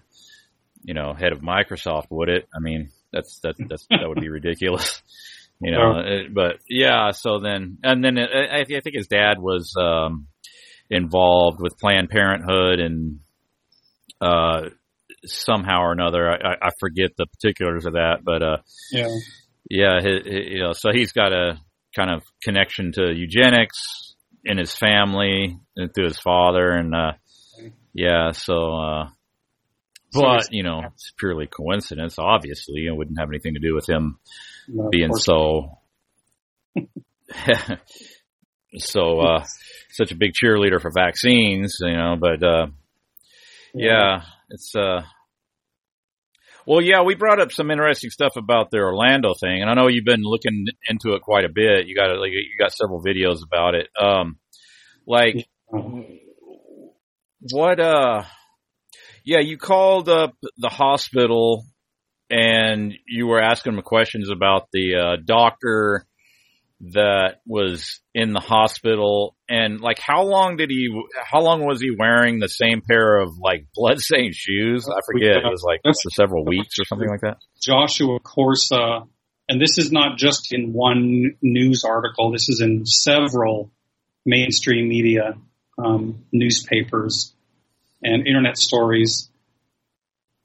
you 0.84 0.94
know, 0.94 1.14
head 1.14 1.32
of 1.32 1.40
Microsoft, 1.42 2.08
would 2.10 2.30
it? 2.30 2.48
I 2.56 2.60
mean, 2.60 2.90
that's 3.14 3.40
that 3.44 3.56
that's 3.70 3.86
that 3.90 4.08
would 4.08 4.20
be 4.22 4.30
ridiculous. 4.40 5.02
You 5.62 5.72
know, 5.72 6.00
it- 6.00 6.34
but 6.34 6.58
yeah. 6.70 7.12
So 7.12 7.40
then, 7.40 7.78
and 7.84 8.04
then 8.04 8.18
uh, 8.18 8.24
I, 8.26 8.62
I 8.62 8.64
think 8.66 8.96
his 8.96 9.08
dad 9.08 9.40
was 9.40 9.76
um, 9.80 10.28
involved 10.90 11.60
with 11.62 11.78
Planned 11.78 12.10
Parenthood 12.10 12.80
and 12.80 13.20
uh, 14.22 14.70
somehow 15.26 15.82
or 15.82 15.92
another. 15.92 16.30
I, 16.30 16.54
I- 16.68 16.72
forget 16.80 17.12
the 17.18 17.26
particulars 17.28 17.86
of 17.86 17.94
that, 17.94 18.20
but 18.24 18.42
uh, 18.42 18.58
yeah. 18.92 19.08
yeah, 19.70 20.00
you 20.26 20.60
know, 20.64 20.74
so 20.74 20.92
he's 20.92 21.12
got 21.12 21.34
a 21.34 21.60
kind 21.96 22.10
of 22.12 22.24
connection 22.44 22.92
to 22.94 23.12
eugenics 23.14 24.09
in 24.44 24.58
his 24.58 24.74
family 24.74 25.60
and 25.76 25.94
through 25.94 26.06
his 26.06 26.20
father, 26.20 26.72
and 26.72 26.96
uh, 26.96 27.12
yeah, 27.94 28.32
so. 28.32 28.74
Uh, 28.74 29.10
but 30.12 30.48
you 30.52 30.64
know, 30.64 30.82
it's 30.94 31.14
purely 31.20 31.46
coincidence. 31.46 32.16
Obviously, 32.18 32.88
it 32.88 32.96
wouldn't 32.96 33.20
have 33.20 33.30
anything 33.30 33.54
to 33.54 33.60
do 33.60 33.76
with 33.76 33.88
him 33.88 34.18
No, 34.68 34.90
being 34.90 35.14
so 35.14 35.78
so 38.78 39.20
uh 39.20 39.46
such 39.92 40.12
a 40.12 40.16
big 40.16 40.32
cheerleader 40.34 40.82
for 40.82 40.92
vaccines 40.92 41.78
you 41.80 41.96
know 41.96 42.16
but 42.20 42.44
uh 42.44 42.68
yeah 43.74 44.24
it's 44.50 44.76
uh 44.76 45.02
well 46.70 46.82
yeah 46.82 47.02
we 47.02 47.16
brought 47.16 47.42
up 47.42 47.52
some 47.52 47.72
interesting 47.72 48.12
stuff 48.12 48.34
about 48.38 48.70
the 48.72 48.78
orlando 48.78 49.34
thing 49.34 49.62
and 49.62 49.70
i 49.70 49.74
know 49.74 49.88
you've 49.88 50.06
been 50.06 50.22
looking 50.24 50.66
into 50.88 51.16
it 51.16 51.22
quite 51.22 51.46
a 51.46 51.50
bit. 51.50 51.88
You 51.88 51.96
got 51.96 52.18
like 52.20 52.32
you 52.32 52.58
got 52.58 52.72
several 52.72 53.04
videos 53.04 53.44
about 53.44 53.76
it. 53.76 53.88
Um 54.00 54.38
like 55.06 55.48
what 57.52 57.80
uh 57.80 58.24
yeah 59.24 59.40
you 59.40 59.58
called 59.58 60.10
up 60.10 60.36
the 60.58 60.70
hospital 60.70 61.66
and 62.30 62.94
you 63.08 63.28
were 63.28 63.42
asking 63.42 63.74
them 63.74 63.82
questions 63.82 64.30
about 64.30 64.68
the 64.72 64.96
uh 64.96 65.16
doctor 65.24 66.06
that 66.82 67.42
was 67.46 68.00
in 68.16 68.32
the 68.32 68.40
hospital 68.40 69.36
and 69.50 69.82
like 69.82 70.00
how 70.00 70.24
long 70.24 70.56
did 70.56 70.70
he 70.70 70.88
how 71.30 71.42
long 71.42 71.66
was 71.66 71.82
he 71.82 71.92
wearing 71.92 72.40
the 72.40 72.48
same 72.48 72.82
pair 72.82 73.18
of 73.18 73.38
like 73.38 73.68
blood-stained 73.76 74.34
shoes 74.34 74.88
i 74.88 75.00
forget 75.06 75.38
it 75.38 75.44
was 75.44 75.62
like 75.66 75.82
for 75.84 76.10
several 76.12 76.46
weeks 76.46 76.80
or 76.80 76.86
something 76.86 77.10
like 77.10 77.20
that 77.20 77.36
Joshua 77.62 78.20
Corsa, 78.20 79.08
and 79.48 79.62
this 79.62 79.78
is 79.78 79.92
not 79.92 80.18
just 80.18 80.54
in 80.54 80.74
one 80.74 81.36
news 81.42 81.84
article. 81.84 82.32
This 82.32 82.50
is 82.50 82.62
in 82.62 82.86
several 82.86 83.72
mainstream 84.26 84.88
media, 84.88 85.36
um, 85.78 86.26
newspapers, 86.32 87.34
and 88.02 88.28
internet 88.28 88.58
stories. 88.58 89.30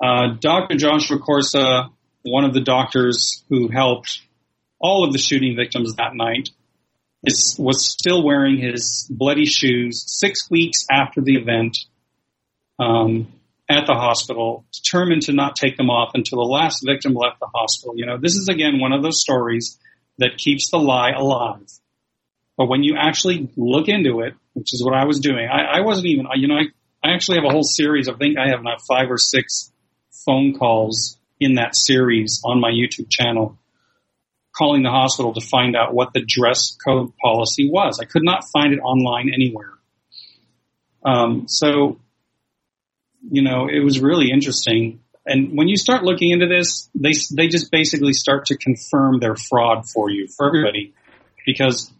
Uh, 0.02 0.34
Dr. 0.40 0.76
Joshua 0.76 1.18
Corsa, 1.18 1.90
one 2.22 2.44
of 2.44 2.52
the 2.52 2.60
doctors 2.60 3.44
who 3.48 3.68
helped 3.68 4.22
all 4.78 5.04
of 5.04 5.12
the 5.12 5.18
shooting 5.18 5.56
victims 5.56 5.94
that 5.96 6.14
night, 6.14 6.50
is, 7.24 7.56
was 7.58 7.90
still 7.90 8.24
wearing 8.24 8.58
his 8.58 9.08
bloody 9.10 9.46
shoes 9.46 10.04
six 10.06 10.50
weeks 10.50 10.84
after 10.90 11.20
the 11.20 11.36
event. 11.36 11.78
Um, 12.78 13.28
at 13.68 13.86
the 13.86 13.94
hospital, 13.94 14.66
determined 14.72 15.22
to 15.22 15.32
not 15.32 15.56
take 15.56 15.76
them 15.76 15.88
off 15.88 16.10
until 16.14 16.38
the 16.38 16.44
last 16.44 16.84
victim 16.84 17.14
left 17.14 17.40
the 17.40 17.48
hospital. 17.54 17.94
You 17.96 18.06
know, 18.06 18.18
this 18.18 18.34
is 18.34 18.48
again 18.48 18.78
one 18.78 18.92
of 18.92 19.02
those 19.02 19.20
stories 19.20 19.78
that 20.18 20.36
keeps 20.36 20.70
the 20.70 20.78
lie 20.78 21.12
alive. 21.12 21.66
But 22.56 22.68
when 22.68 22.82
you 22.82 22.96
actually 22.98 23.50
look 23.56 23.88
into 23.88 24.20
it, 24.20 24.34
which 24.52 24.72
is 24.74 24.84
what 24.84 24.94
I 24.94 25.06
was 25.06 25.18
doing, 25.18 25.48
I, 25.50 25.78
I 25.78 25.80
wasn't 25.80 26.08
even, 26.08 26.26
you 26.36 26.46
know, 26.46 26.56
I, 26.56 26.64
I 27.02 27.14
actually 27.14 27.38
have 27.38 27.46
a 27.46 27.52
whole 27.52 27.64
series. 27.64 28.08
I 28.08 28.14
think 28.14 28.38
I 28.38 28.50
have 28.50 28.62
now 28.62 28.76
five 28.86 29.10
or 29.10 29.18
six 29.18 29.72
phone 30.24 30.54
calls 30.54 31.18
in 31.40 31.54
that 31.54 31.74
series 31.74 32.42
on 32.44 32.60
my 32.60 32.70
YouTube 32.70 33.10
channel 33.10 33.58
calling 34.56 34.82
the 34.82 34.90
hospital 34.90 35.34
to 35.34 35.40
find 35.40 35.76
out 35.76 35.94
what 35.94 36.12
the 36.12 36.24
dress 36.26 36.76
code 36.84 37.12
policy 37.22 37.68
was. 37.70 37.98
I 38.00 38.04
could 38.04 38.24
not 38.24 38.44
find 38.52 38.72
it 38.72 38.78
online 38.78 39.30
anywhere. 39.34 39.72
Um, 41.04 41.48
so 41.48 42.00
you 43.30 43.42
know, 43.42 43.68
it 43.68 43.80
was 43.80 44.00
really 44.00 44.30
interesting. 44.30 45.00
And 45.26 45.56
when 45.56 45.68
you 45.68 45.76
start 45.76 46.04
looking 46.04 46.30
into 46.30 46.46
this, 46.46 46.90
they 46.94 47.12
they 47.32 47.48
just 47.48 47.70
basically 47.70 48.12
start 48.12 48.46
to 48.46 48.56
confirm 48.56 49.20
their 49.20 49.36
fraud 49.36 49.88
for 49.88 50.10
you, 50.10 50.28
for 50.28 50.46
everybody. 50.46 50.92
Because 51.46 51.90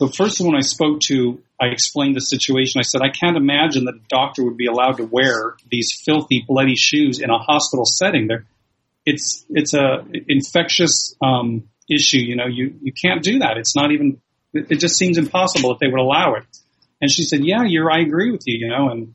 the 0.00 0.08
first 0.08 0.40
one 0.40 0.56
I 0.56 0.60
spoke 0.60 1.00
to, 1.00 1.42
I 1.60 1.66
explained 1.66 2.16
the 2.16 2.20
situation. 2.20 2.78
I 2.78 2.82
said, 2.82 3.02
I 3.02 3.10
can't 3.10 3.36
imagine 3.36 3.84
that 3.84 3.94
a 3.94 4.08
doctor 4.08 4.44
would 4.44 4.56
be 4.56 4.66
allowed 4.66 4.96
to 4.96 5.04
wear 5.04 5.56
these 5.70 5.92
filthy, 6.04 6.44
bloody 6.46 6.74
shoes 6.74 7.20
in 7.20 7.30
a 7.30 7.38
hospital 7.38 7.84
setting. 7.84 8.28
There, 8.28 8.46
it's 9.04 9.44
it's 9.50 9.74
a 9.74 10.04
infectious 10.28 11.14
um, 11.22 11.68
issue. 11.90 12.18
You 12.18 12.36
know, 12.36 12.46
you 12.46 12.74
you 12.82 12.92
can't 12.92 13.22
do 13.22 13.40
that. 13.40 13.56
It's 13.56 13.76
not 13.76 13.92
even. 13.92 14.20
It, 14.52 14.66
it 14.70 14.80
just 14.80 14.96
seems 14.96 15.18
impossible 15.18 15.70
that 15.70 15.78
they 15.80 15.88
would 15.88 16.00
allow 16.00 16.34
it. 16.34 16.44
And 17.00 17.10
she 17.10 17.22
said, 17.22 17.40
Yeah, 17.44 17.64
you're. 17.64 17.90
I 17.90 18.00
agree 18.00 18.30
with 18.30 18.42
you. 18.46 18.66
You 18.66 18.68
know, 18.68 18.90
and 18.90 19.14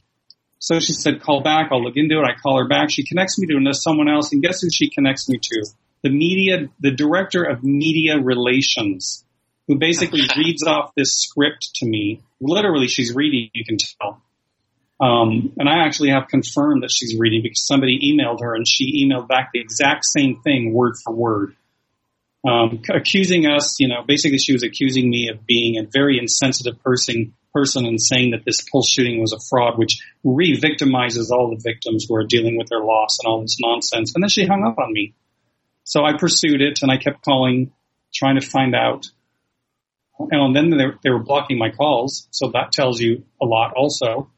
so 0.60 0.80
she 0.80 0.94
said, 0.94 1.22
call 1.22 1.42
back. 1.42 1.70
I'll 1.72 1.82
look 1.82 1.96
into 1.96 2.20
it. 2.20 2.26
I 2.26 2.36
call 2.40 2.60
her 2.60 2.68
back. 2.68 2.92
She 2.92 3.06
connects 3.06 3.40
me 3.40 3.48
to 3.48 3.56
another 3.58 3.74
someone 3.74 4.10
else. 4.10 4.34
And 4.34 4.44
guess 4.44 4.62
who 4.62 4.70
she 4.70 4.90
connects 4.90 5.30
me 5.30 5.40
to? 5.42 5.66
The 6.04 6.10
media, 6.10 6.70
the 6.80 6.92
director 6.92 7.44
of 7.44 7.64
media 7.64 8.20
relations, 8.20 9.24
who 9.68 9.78
basically 9.78 10.22
reads 10.38 10.64
off 10.68 10.92
this 10.96 11.18
script 11.18 11.72
to 11.76 11.86
me. 11.88 12.22
Literally, 12.42 12.88
she's 12.88 13.16
reading, 13.16 13.50
you 13.54 13.64
can 13.66 13.78
tell. 13.78 14.22
Um, 15.02 15.54
and 15.58 15.70
I 15.70 15.86
actually 15.86 16.10
have 16.10 16.28
confirmed 16.28 16.84
that 16.84 16.92
she's 16.92 17.18
reading 17.18 17.42
because 17.42 17.66
somebody 17.66 18.14
emailed 18.14 18.42
her 18.42 18.54
and 18.54 18.68
she 18.68 19.06
emailed 19.06 19.30
back 19.30 19.52
the 19.54 19.62
exact 19.62 20.04
same 20.04 20.42
thing 20.42 20.74
word 20.74 20.96
for 21.02 21.14
word. 21.14 21.56
Um, 22.48 22.82
accusing 22.94 23.46
us, 23.48 23.80
you 23.80 23.90
know, 23.90 24.04
basically 24.08 24.38
she 24.38 24.54
was 24.54 24.64
accusing 24.64 25.10
me 25.10 25.30
of 25.30 25.46
being 25.46 25.78
a 25.78 25.84
very 25.84 26.18
insensitive 26.18 26.82
person, 26.82 27.34
person 27.54 27.86
and 27.86 28.02
saying 28.02 28.32
that 28.32 28.46
this 28.46 28.62
pulse 28.72 28.90
shooting 28.90 29.20
was 29.20 29.34
a 29.34 29.40
fraud, 29.50 29.78
which 29.78 30.00
re-victimizes 30.24 31.32
all 31.32 31.50
the 31.50 31.62
victims 31.62 32.06
who 32.08 32.16
are 32.16 32.24
dealing 32.24 32.58
with 32.58 32.70
their 32.70 32.80
loss 32.80 33.18
and 33.20 33.30
all 33.30 33.42
this 33.42 33.58
nonsense. 33.60 34.14
And 34.16 34.24
then 34.24 34.30
she 34.30 34.46
hung 34.46 34.64
up 34.66 34.80
on 34.80 34.94
me. 34.94 35.14
So 35.84 36.06
I 36.06 36.18
pursued 36.18 36.62
it 36.62 36.80
and 36.82 36.92
I 36.92 36.98
kept 36.98 37.26
calling, 37.26 37.72
trying 38.14 38.40
to 38.40 38.48
find 38.48 38.74
out. 38.74 39.08
And 40.32 40.56
then 40.56 40.70
they, 40.70 40.86
they 41.04 41.10
were 41.10 41.24
blocking 41.24 41.58
my 41.58 41.72
calls, 41.72 42.28
so 42.32 42.52
that 42.52 42.72
tells 42.72 43.00
you 43.00 43.24
a 43.42 43.46
lot 43.46 43.74
also. 43.76 44.30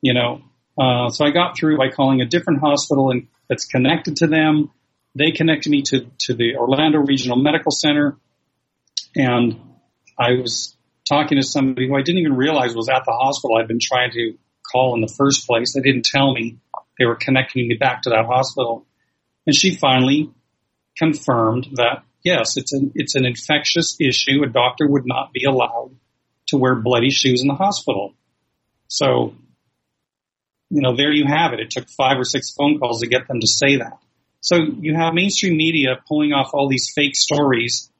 You 0.00 0.14
know, 0.14 0.42
uh, 0.78 1.08
so 1.10 1.24
I 1.24 1.30
got 1.30 1.56
through 1.56 1.78
by 1.78 1.88
calling 1.88 2.20
a 2.20 2.26
different 2.26 2.60
hospital 2.60 3.10
and 3.10 3.28
that's 3.48 3.64
connected 3.64 4.16
to 4.16 4.26
them. 4.26 4.70
They 5.16 5.30
connected 5.30 5.70
me 5.70 5.82
to, 5.82 6.06
to 6.26 6.34
the 6.34 6.56
Orlando 6.56 6.98
Regional 6.98 7.38
Medical 7.38 7.72
Center. 7.72 8.18
And 9.14 9.58
I 10.18 10.32
was 10.34 10.76
talking 11.08 11.40
to 11.40 11.46
somebody 11.46 11.88
who 11.88 11.96
I 11.96 12.02
didn't 12.02 12.20
even 12.20 12.36
realize 12.36 12.74
was 12.74 12.88
at 12.88 13.04
the 13.06 13.12
hospital 13.12 13.56
I'd 13.56 13.68
been 13.68 13.78
trying 13.80 14.10
to 14.12 14.36
call 14.70 14.94
in 14.94 15.00
the 15.00 15.12
first 15.16 15.46
place. 15.46 15.72
They 15.72 15.80
didn't 15.80 16.04
tell 16.04 16.34
me 16.34 16.58
they 16.98 17.06
were 17.06 17.16
connecting 17.16 17.66
me 17.66 17.76
back 17.76 18.02
to 18.02 18.10
that 18.10 18.26
hospital. 18.26 18.86
And 19.46 19.56
she 19.56 19.74
finally 19.74 20.30
confirmed 20.98 21.68
that 21.74 22.02
yes, 22.22 22.56
it's 22.56 22.72
an, 22.72 22.92
it's 22.94 23.14
an 23.14 23.24
infectious 23.24 23.96
issue. 24.00 24.42
A 24.44 24.48
doctor 24.48 24.86
would 24.86 25.06
not 25.06 25.32
be 25.32 25.44
allowed 25.44 25.92
to 26.48 26.58
wear 26.58 26.74
bloody 26.74 27.10
shoes 27.10 27.40
in 27.40 27.48
the 27.48 27.54
hospital. 27.54 28.14
So, 28.88 29.34
you 30.68 30.82
know, 30.82 30.96
there 30.96 31.12
you 31.12 31.24
have 31.26 31.52
it. 31.52 31.60
It 31.60 31.70
took 31.70 31.88
five 31.88 32.18
or 32.18 32.24
six 32.24 32.52
phone 32.52 32.78
calls 32.78 33.00
to 33.00 33.06
get 33.06 33.28
them 33.28 33.40
to 33.40 33.46
say 33.46 33.76
that. 33.76 33.98
So 34.40 34.56
you 34.56 34.94
have 34.94 35.14
mainstream 35.14 35.56
media 35.56 35.96
pulling 36.06 36.32
off 36.32 36.50
all 36.52 36.68
these 36.68 36.92
fake 36.94 37.16
stories 37.16 37.90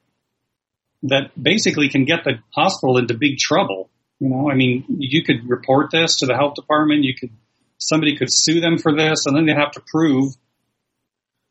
that 1.04 1.30
basically 1.40 1.88
can 1.88 2.04
get 2.04 2.24
the 2.24 2.38
hospital 2.54 2.98
into 2.98 3.14
big 3.14 3.38
trouble. 3.38 3.90
You 4.20 4.28
know, 4.30 4.50
I 4.50 4.54
mean, 4.54 4.84
you 4.88 5.22
could 5.22 5.48
report 5.48 5.90
this 5.90 6.18
to 6.18 6.26
the 6.26 6.34
health 6.34 6.54
department. 6.54 7.04
You 7.04 7.14
could, 7.14 7.30
somebody 7.78 8.16
could 8.16 8.28
sue 8.30 8.60
them 8.60 8.78
for 8.78 8.94
this, 8.94 9.26
and 9.26 9.36
then 9.36 9.46
they'd 9.46 9.56
have 9.56 9.72
to 9.72 9.82
prove 9.86 10.34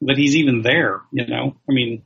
that 0.02 0.18
he's 0.18 0.36
even 0.36 0.62
there. 0.62 1.02
You 1.12 1.28
know, 1.28 1.56
I 1.70 1.74
mean, 1.74 2.04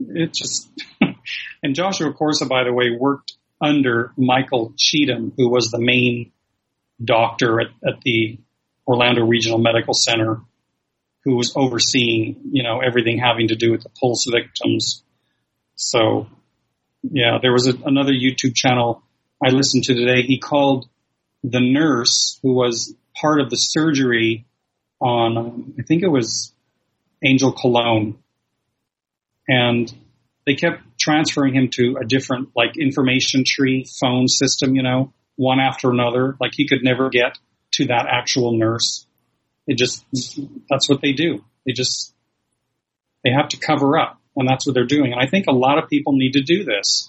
it 0.00 0.32
just. 0.32 0.68
and 1.62 1.74
Joshua 1.74 2.12
Corsa, 2.12 2.48
by 2.48 2.64
the 2.64 2.72
way, 2.72 2.96
worked 2.98 3.34
under 3.60 4.12
Michael 4.16 4.72
Cheatham, 4.76 5.32
who 5.36 5.48
was 5.48 5.70
the 5.70 5.80
main 5.80 6.32
doctor 7.02 7.60
at, 7.60 7.68
at 7.86 8.00
the 8.02 8.38
Orlando 8.86 9.24
Regional 9.24 9.58
Medical 9.58 9.94
Center, 9.94 10.40
who 11.24 11.36
was 11.36 11.52
overseeing, 11.54 12.40
you 12.52 12.62
know, 12.62 12.80
everything 12.80 13.18
having 13.18 13.48
to 13.48 13.56
do 13.56 13.70
with 13.70 13.82
the 13.82 13.90
pulse 14.00 14.26
victims. 14.30 15.02
So 15.74 16.26
yeah, 17.02 17.38
there 17.40 17.52
was 17.52 17.66
a, 17.66 17.74
another 17.84 18.12
YouTube 18.12 18.54
channel 18.54 19.02
I 19.44 19.50
listened 19.50 19.84
to 19.84 19.94
today. 19.94 20.22
He 20.22 20.38
called 20.38 20.88
the 21.42 21.60
nurse 21.60 22.38
who 22.42 22.52
was 22.52 22.94
part 23.14 23.40
of 23.40 23.50
the 23.50 23.56
surgery 23.56 24.46
on, 25.00 25.74
I 25.78 25.82
think 25.82 26.02
it 26.02 26.08
was 26.08 26.52
Angel 27.24 27.52
Colon, 27.52 28.18
and 29.48 29.92
they 30.46 30.54
kept 30.54 30.82
transferring 30.98 31.54
him 31.54 31.68
to 31.74 31.96
a 32.00 32.04
different 32.04 32.50
like 32.54 32.76
information 32.78 33.44
tree 33.46 33.86
phone 34.00 34.28
system, 34.28 34.74
you 34.74 34.82
know, 34.82 35.12
one 35.36 35.60
after 35.60 35.90
another. 35.90 36.36
Like 36.40 36.52
he 36.54 36.68
could 36.68 36.82
never 36.82 37.08
get 37.08 37.38
to 37.74 37.86
that 37.86 38.06
actual 38.10 38.58
nurse. 38.58 39.06
It 39.70 39.78
just 39.78 40.04
that's 40.68 40.88
what 40.88 41.00
they 41.00 41.12
do. 41.12 41.44
They 41.64 41.72
just 41.72 42.12
they 43.22 43.30
have 43.30 43.50
to 43.50 43.56
cover 43.56 43.96
up 43.96 44.20
and 44.34 44.48
that's 44.48 44.66
what 44.66 44.74
they're 44.74 44.84
doing. 44.84 45.12
And 45.12 45.20
I 45.22 45.28
think 45.28 45.46
a 45.46 45.52
lot 45.52 45.78
of 45.78 45.88
people 45.88 46.14
need 46.14 46.32
to 46.32 46.42
do 46.42 46.64
this. 46.64 47.08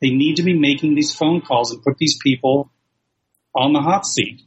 They 0.00 0.10
need 0.10 0.36
to 0.36 0.44
be 0.44 0.56
making 0.56 0.94
these 0.94 1.12
phone 1.12 1.40
calls 1.40 1.72
and 1.72 1.82
put 1.82 1.98
these 1.98 2.16
people 2.22 2.70
on 3.56 3.72
the 3.72 3.80
hot 3.80 4.06
seat. 4.06 4.40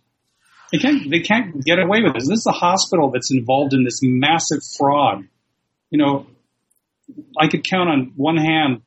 They 0.72 0.78
can't, 0.78 1.10
they 1.10 1.20
can't 1.20 1.62
get 1.66 1.80
away 1.80 2.02
with 2.02 2.14
this. 2.14 2.30
This 2.30 2.40
is 2.40 2.48
a 2.48 2.54
hospital 2.54 3.12
that's 3.12 3.34
involved 3.34 3.74
in 3.74 3.84
this 3.84 4.00
massive 4.02 4.60
fraud. 4.78 5.28
You 5.90 5.98
know, 5.98 6.28
I 7.38 7.50
could 7.50 7.66
count 7.66 7.90
on 7.90 8.14
one 8.16 8.38
hand 8.38 8.84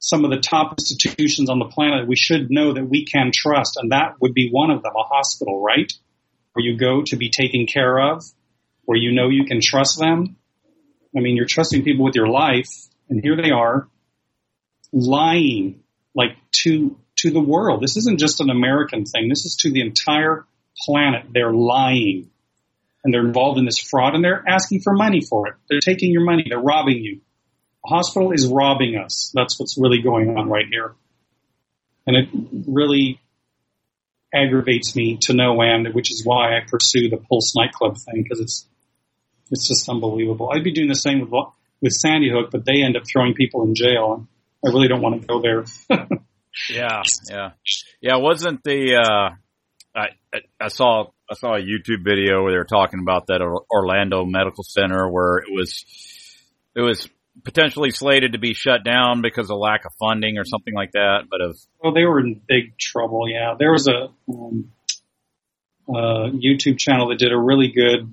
some 0.00 0.24
of 0.24 0.30
the 0.30 0.40
top 0.40 0.72
institutions 0.72 1.50
on 1.50 1.60
the 1.60 1.66
planet 1.66 2.08
we 2.08 2.16
should 2.16 2.50
know 2.50 2.72
that 2.72 2.84
we 2.84 3.04
can 3.04 3.30
trust, 3.32 3.76
and 3.76 3.92
that 3.92 4.14
would 4.20 4.34
be 4.34 4.48
one 4.50 4.72
of 4.72 4.82
them, 4.82 4.92
a 4.96 5.02
hospital, 5.02 5.62
right? 5.62 5.92
Where 6.56 6.64
you 6.64 6.78
go 6.78 7.02
to 7.04 7.16
be 7.16 7.28
taken 7.28 7.66
care 7.66 7.98
of, 8.00 8.24
where 8.86 8.96
you 8.96 9.12
know 9.12 9.28
you 9.28 9.44
can 9.44 9.60
trust 9.60 9.98
them. 9.98 10.36
I 11.14 11.20
mean, 11.20 11.36
you're 11.36 11.44
trusting 11.44 11.84
people 11.84 12.06
with 12.06 12.14
your 12.14 12.28
life, 12.28 12.70
and 13.10 13.22
here 13.22 13.36
they 13.36 13.50
are 13.50 13.88
lying 14.90 15.82
like 16.14 16.30
to 16.62 16.98
to 17.18 17.30
the 17.30 17.40
world. 17.40 17.82
This 17.82 17.98
isn't 17.98 18.18
just 18.18 18.40
an 18.40 18.48
American 18.48 19.04
thing. 19.04 19.28
This 19.28 19.44
is 19.44 19.56
to 19.60 19.70
the 19.70 19.82
entire 19.82 20.46
planet. 20.84 21.26
They're 21.30 21.52
lying. 21.52 22.30
And 23.04 23.12
they're 23.12 23.26
involved 23.26 23.58
in 23.58 23.66
this 23.66 23.78
fraud 23.78 24.14
and 24.14 24.24
they're 24.24 24.42
asking 24.48 24.80
for 24.80 24.92
money 24.92 25.20
for 25.20 25.48
it. 25.48 25.54
They're 25.68 25.80
taking 25.80 26.10
your 26.10 26.24
money. 26.24 26.46
They're 26.48 26.58
robbing 26.58 26.98
you. 26.98 27.20
The 27.84 27.88
hospital 27.88 28.32
is 28.32 28.48
robbing 28.48 28.96
us. 28.96 29.30
That's 29.32 29.60
what's 29.60 29.78
really 29.78 30.02
going 30.02 30.36
on 30.36 30.48
right 30.48 30.66
here. 30.70 30.94
And 32.06 32.16
it 32.16 32.28
really 32.66 33.20
aggravates 34.36 34.94
me 34.94 35.18
to 35.22 35.34
no 35.34 35.60
end, 35.62 35.88
which 35.94 36.10
is 36.10 36.22
why 36.24 36.56
I 36.56 36.60
pursue 36.66 37.08
the 37.08 37.16
Pulse 37.16 37.54
nightclub 37.56 37.96
thing 37.96 38.22
because 38.22 38.40
it's 38.40 38.68
it's 39.50 39.68
just 39.68 39.88
unbelievable. 39.88 40.50
I'd 40.52 40.64
be 40.64 40.72
doing 40.72 40.88
the 40.88 40.94
same 40.94 41.20
with 41.20 41.30
with 41.80 41.92
Sandy 41.92 42.30
Hook, 42.30 42.50
but 42.50 42.64
they 42.64 42.82
end 42.82 42.96
up 42.96 43.04
throwing 43.10 43.34
people 43.34 43.62
in 43.64 43.74
jail. 43.74 44.26
I 44.64 44.70
really 44.70 44.88
don't 44.88 45.02
want 45.02 45.20
to 45.20 45.26
go 45.26 45.40
there. 45.40 45.64
yeah, 46.70 47.02
yeah, 47.30 47.50
yeah. 48.00 48.16
Wasn't 48.16 48.62
the 48.64 48.96
uh, 48.96 49.34
I, 49.96 50.08
I 50.60 50.68
saw 50.68 51.04
I 51.30 51.34
saw 51.34 51.54
a 51.54 51.60
YouTube 51.60 52.04
video 52.04 52.42
where 52.42 52.52
they 52.52 52.58
were 52.58 52.64
talking 52.64 53.00
about 53.00 53.28
that 53.28 53.40
Orlando 53.40 54.24
Medical 54.24 54.64
Center 54.64 55.10
where 55.10 55.38
it 55.38 55.52
was 55.52 55.84
it 56.74 56.82
was 56.82 57.08
potentially 57.44 57.90
slated 57.90 58.32
to 58.32 58.38
be 58.38 58.54
shut 58.54 58.84
down 58.84 59.22
because 59.22 59.50
of 59.50 59.58
lack 59.58 59.84
of 59.84 59.92
funding 59.98 60.38
or 60.38 60.44
something 60.44 60.74
like 60.74 60.92
that. 60.92 61.24
But 61.30 61.40
of 61.40 61.58
well, 61.82 61.92
they 61.92 62.04
were 62.04 62.20
in 62.20 62.40
big 62.48 62.78
trouble. 62.78 63.28
Yeah, 63.28 63.54
there 63.58 63.72
was 63.72 63.88
a 63.88 64.08
um, 64.28 64.70
YouTube 65.88 66.78
channel 66.78 67.08
that 67.08 67.18
did 67.18 67.32
a 67.32 67.38
really 67.38 67.68
good. 67.68 68.12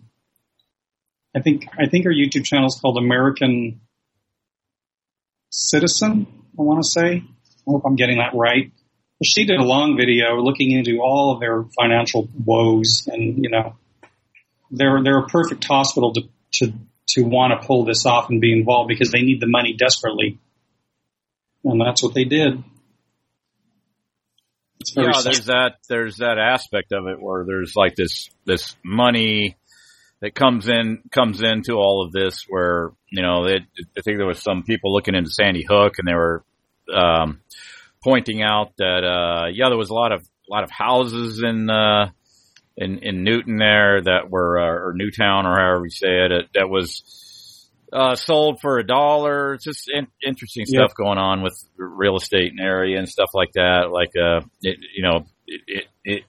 I 1.36 1.42
think 1.42 1.66
I 1.78 1.88
think 1.88 2.06
our 2.06 2.12
YouTube 2.12 2.46
channel 2.46 2.68
is 2.68 2.80
called 2.80 2.98
American 2.98 3.82
Citizen. 5.50 6.28
I 6.58 6.62
want 6.62 6.84
to 6.84 6.90
say. 6.90 7.24
I 7.66 7.72
hope 7.72 7.84
I'm 7.86 7.96
getting 7.96 8.18
that 8.18 8.36
right 8.36 8.72
she 9.24 9.46
did 9.46 9.60
a 9.60 9.64
long 9.64 9.98
video 9.98 10.38
looking 10.38 10.72
into 10.72 11.00
all 11.02 11.34
of 11.34 11.40
their 11.40 11.64
financial 11.80 12.28
woes, 12.46 13.08
and 13.12 13.44
you 13.44 13.50
know, 13.50 13.76
they're 14.72 15.04
they're 15.04 15.20
a 15.20 15.28
perfect 15.28 15.64
hospital 15.64 16.14
to 16.14 16.22
to 16.54 16.74
to 17.10 17.24
want 17.24 17.60
to 17.60 17.68
pull 17.68 17.86
this 17.86 18.06
off 18.06 18.30
and 18.30 18.40
be 18.40 18.54
involved 18.54 18.88
because 18.88 19.12
they 19.12 19.22
need 19.22 19.42
the 19.42 19.48
money 19.48 19.74
desperately, 19.74 20.40
and 21.64 21.82
that's 21.82 22.02
what 22.04 22.14
they 22.14 22.26
did. 22.26 22.64
Yeah, 24.96 25.22
there's 25.24 25.46
that 25.46 25.76
there's 25.88 26.18
that 26.18 26.38
aspect 26.38 26.92
of 26.92 27.08
it 27.08 27.22
where 27.22 27.46
there's 27.46 27.74
like 27.76 27.96
this 27.96 28.30
this 28.46 28.76
money 28.84 29.56
that 30.22 30.36
comes 30.36 30.68
in 30.68 31.02
comes 31.12 31.42
into 31.42 31.74
all 31.74 32.06
of 32.06 32.12
this 32.12 32.46
where 32.48 32.92
you 33.10 33.22
know 33.22 33.46
they, 33.46 33.56
I 33.98 34.02
think 34.02 34.18
there 34.18 34.26
was 34.26 34.42
some 34.42 34.64
people 34.64 34.94
looking 34.94 35.16
into 35.16 35.30
Sandy 35.30 35.66
Hook 35.68 35.96
and 36.00 36.08
they 36.08 36.14
were 36.14 36.44
um, 36.94 37.42
pointing 38.04 38.42
out 38.42 38.74
that 38.78 39.04
uh, 39.04 39.48
yeah, 39.54 39.70
there 39.70 39.78
was 39.78 39.90
a 39.90 39.94
lot 39.94 40.12
of 40.12 40.22
a 40.22 40.52
lot 40.52 40.64
of 40.64 40.72
houses 40.72 41.42
in 41.42 41.70
uh, 41.70 42.10
in 42.78 43.00
in 43.00 43.24
Newton 43.24 43.58
there 43.58 44.02
that 44.02 44.30
were 44.30 44.60
uh, 44.60 44.88
or 44.88 44.94
Newtown 44.96 45.46
or 45.46 45.58
however 45.58 45.86
you 45.86 45.92
say 45.92 46.26
it 46.26 46.50
that 46.56 46.70
was 46.70 47.70
uh, 47.92 48.16
sold 48.16 48.60
for 48.60 48.80
a 48.80 48.86
dollar. 48.86 49.54
It's 49.54 49.64
just 49.64 49.90
in, 49.94 50.08
interesting 50.26 50.66
stuff 50.66 50.90
yep. 50.90 50.98
going 50.98 51.20
on 51.20 51.44
with 51.44 51.54
real 51.78 52.18
estate 52.18 52.52
in 52.52 52.60
area 52.60 52.98
and 52.98 53.08
stuff 53.08 53.30
like 53.34 53.54
that. 53.54 53.90
Like 53.92 54.12
uh, 54.18 54.46
it, 54.62 54.80
you 54.96 55.04
know, 55.04 55.26
it, 55.46 55.62
it, 55.68 55.86
it 56.04 56.24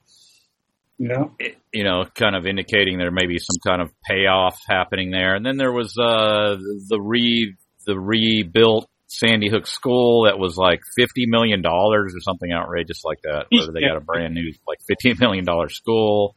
yeah. 0.99 1.25
It, 1.39 1.57
you 1.73 1.85
know, 1.85 2.05
kind 2.15 2.37
of 2.37 2.47
indicating 2.47 2.99
there 2.99 3.11
may 3.11 3.27
be 3.27 3.39
some 3.39 3.57
kind 3.67 3.83
of 3.83 3.91
payoff 4.09 4.59
happening 4.69 5.11
there. 5.11 5.35
And 5.35 5.45
then 5.45 5.57
there 5.57 5.73
was 5.73 5.97
uh, 5.99 6.57
the 6.89 7.01
re 7.01 7.55
the 7.87 7.99
rebuilt 7.99 8.89
Sandy 9.19 9.49
Hook 9.49 9.67
School 9.67 10.25
that 10.25 10.39
was 10.39 10.57
like 10.57 10.81
fifty 10.97 11.27
million 11.27 11.63
dollars 11.63 12.15
or 12.15 12.21
something 12.21 12.53
outrageous 12.53 13.03
like 13.05 13.21
that. 13.23 13.47
Where 13.51 13.73
they 13.73 13.81
got 13.81 13.97
a 13.97 14.01
brand 14.01 14.35
new 14.35 14.53
like 14.67 14.79
fifteen 14.87 15.17
million 15.19 15.45
dollar 15.45 15.69
school. 15.69 16.37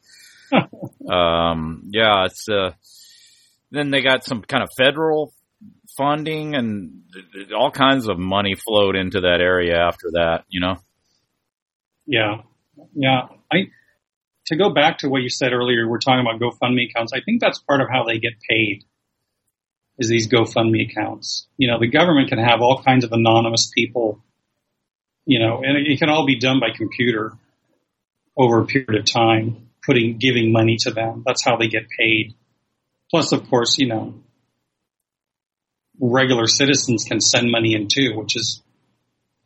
um, 1.09 1.89
yeah, 1.91 2.25
it's 2.25 2.47
uh, 2.49 2.71
then 3.71 3.91
they 3.91 4.01
got 4.01 4.23
some 4.23 4.41
kind 4.41 4.63
of 4.63 4.69
federal 4.78 5.34
funding 5.97 6.55
and 6.55 7.03
all 7.57 7.71
kinds 7.71 8.07
of 8.07 8.19
money 8.19 8.53
flowed 8.55 8.95
into 8.95 9.21
that 9.21 9.39
area 9.41 9.75
after 9.78 10.11
that. 10.13 10.43
You 10.49 10.61
know. 10.61 10.75
Yeah, 12.05 12.41
yeah. 12.93 13.28
I 13.51 13.67
to 14.47 14.55
go 14.55 14.73
back 14.73 14.99
to 14.99 15.09
what 15.09 15.21
you 15.21 15.30
said 15.30 15.51
earlier. 15.53 15.88
We're 15.88 15.99
talking 15.99 16.25
about 16.25 16.39
GoFundMe 16.39 16.89
accounts. 16.89 17.11
I 17.13 17.21
think 17.21 17.41
that's 17.41 17.59
part 17.59 17.82
of 17.82 17.88
how 17.91 18.03
they 18.05 18.19
get 18.19 18.34
paid 18.49 18.86
is 19.98 20.10
these 20.10 20.28
GoFundMe 20.28 20.89
accounts. 20.89 21.48
You 21.58 21.72
know, 21.72 21.80
the 21.80 21.88
government 21.88 22.30
can 22.30 22.38
have 22.38 22.62
all 22.62 22.82
kinds 22.84 23.04
of 23.04 23.12
anonymous 23.12 23.72
people, 23.74 24.24
you 25.26 25.39
know, 25.39 25.62
and 25.64 25.88
it, 25.88 26.00
can 26.00 26.10
all 26.10 26.26
be 26.26 26.39
done 26.39 26.60
by 26.60 26.76
computer 26.76 27.34
over 28.38 28.62
a 28.62 28.66
period 28.66 28.95
of 28.95 29.06
time, 29.06 29.70
putting, 29.84 30.18
giving 30.18 30.52
money 30.52 30.78
to 30.82 30.91
them. 30.91 31.24
That's 31.26 31.43
how 31.43 31.58
they 31.58 31.68
get 31.68 31.88
paid. 31.98 32.36
Plus, 33.10 33.32
of 33.32 33.50
course, 33.50 33.78
you 33.80 33.88
know, 33.88 34.14
regular 36.00 36.45
citizens 36.45 37.06
can 37.08 37.20
send 37.20 37.52
money 37.52 37.74
in 37.74 37.88
too, 37.88 38.16
which 38.16 38.36
is, 38.36 38.62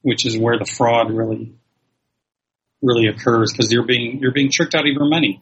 which 0.02 0.26
is 0.26 0.38
where 0.38 0.60
the 0.60 0.66
fraud 0.66 1.12
really, 1.12 1.54
really 2.82 3.08
occurs 3.08 3.54
because 3.54 3.72
you're 3.72 3.86
being, 3.86 4.20
you're 4.20 4.34
being 4.34 4.50
tricked 4.52 4.76
out 4.76 4.82
of 4.82 4.92
your 4.94 5.08
money. 5.08 5.42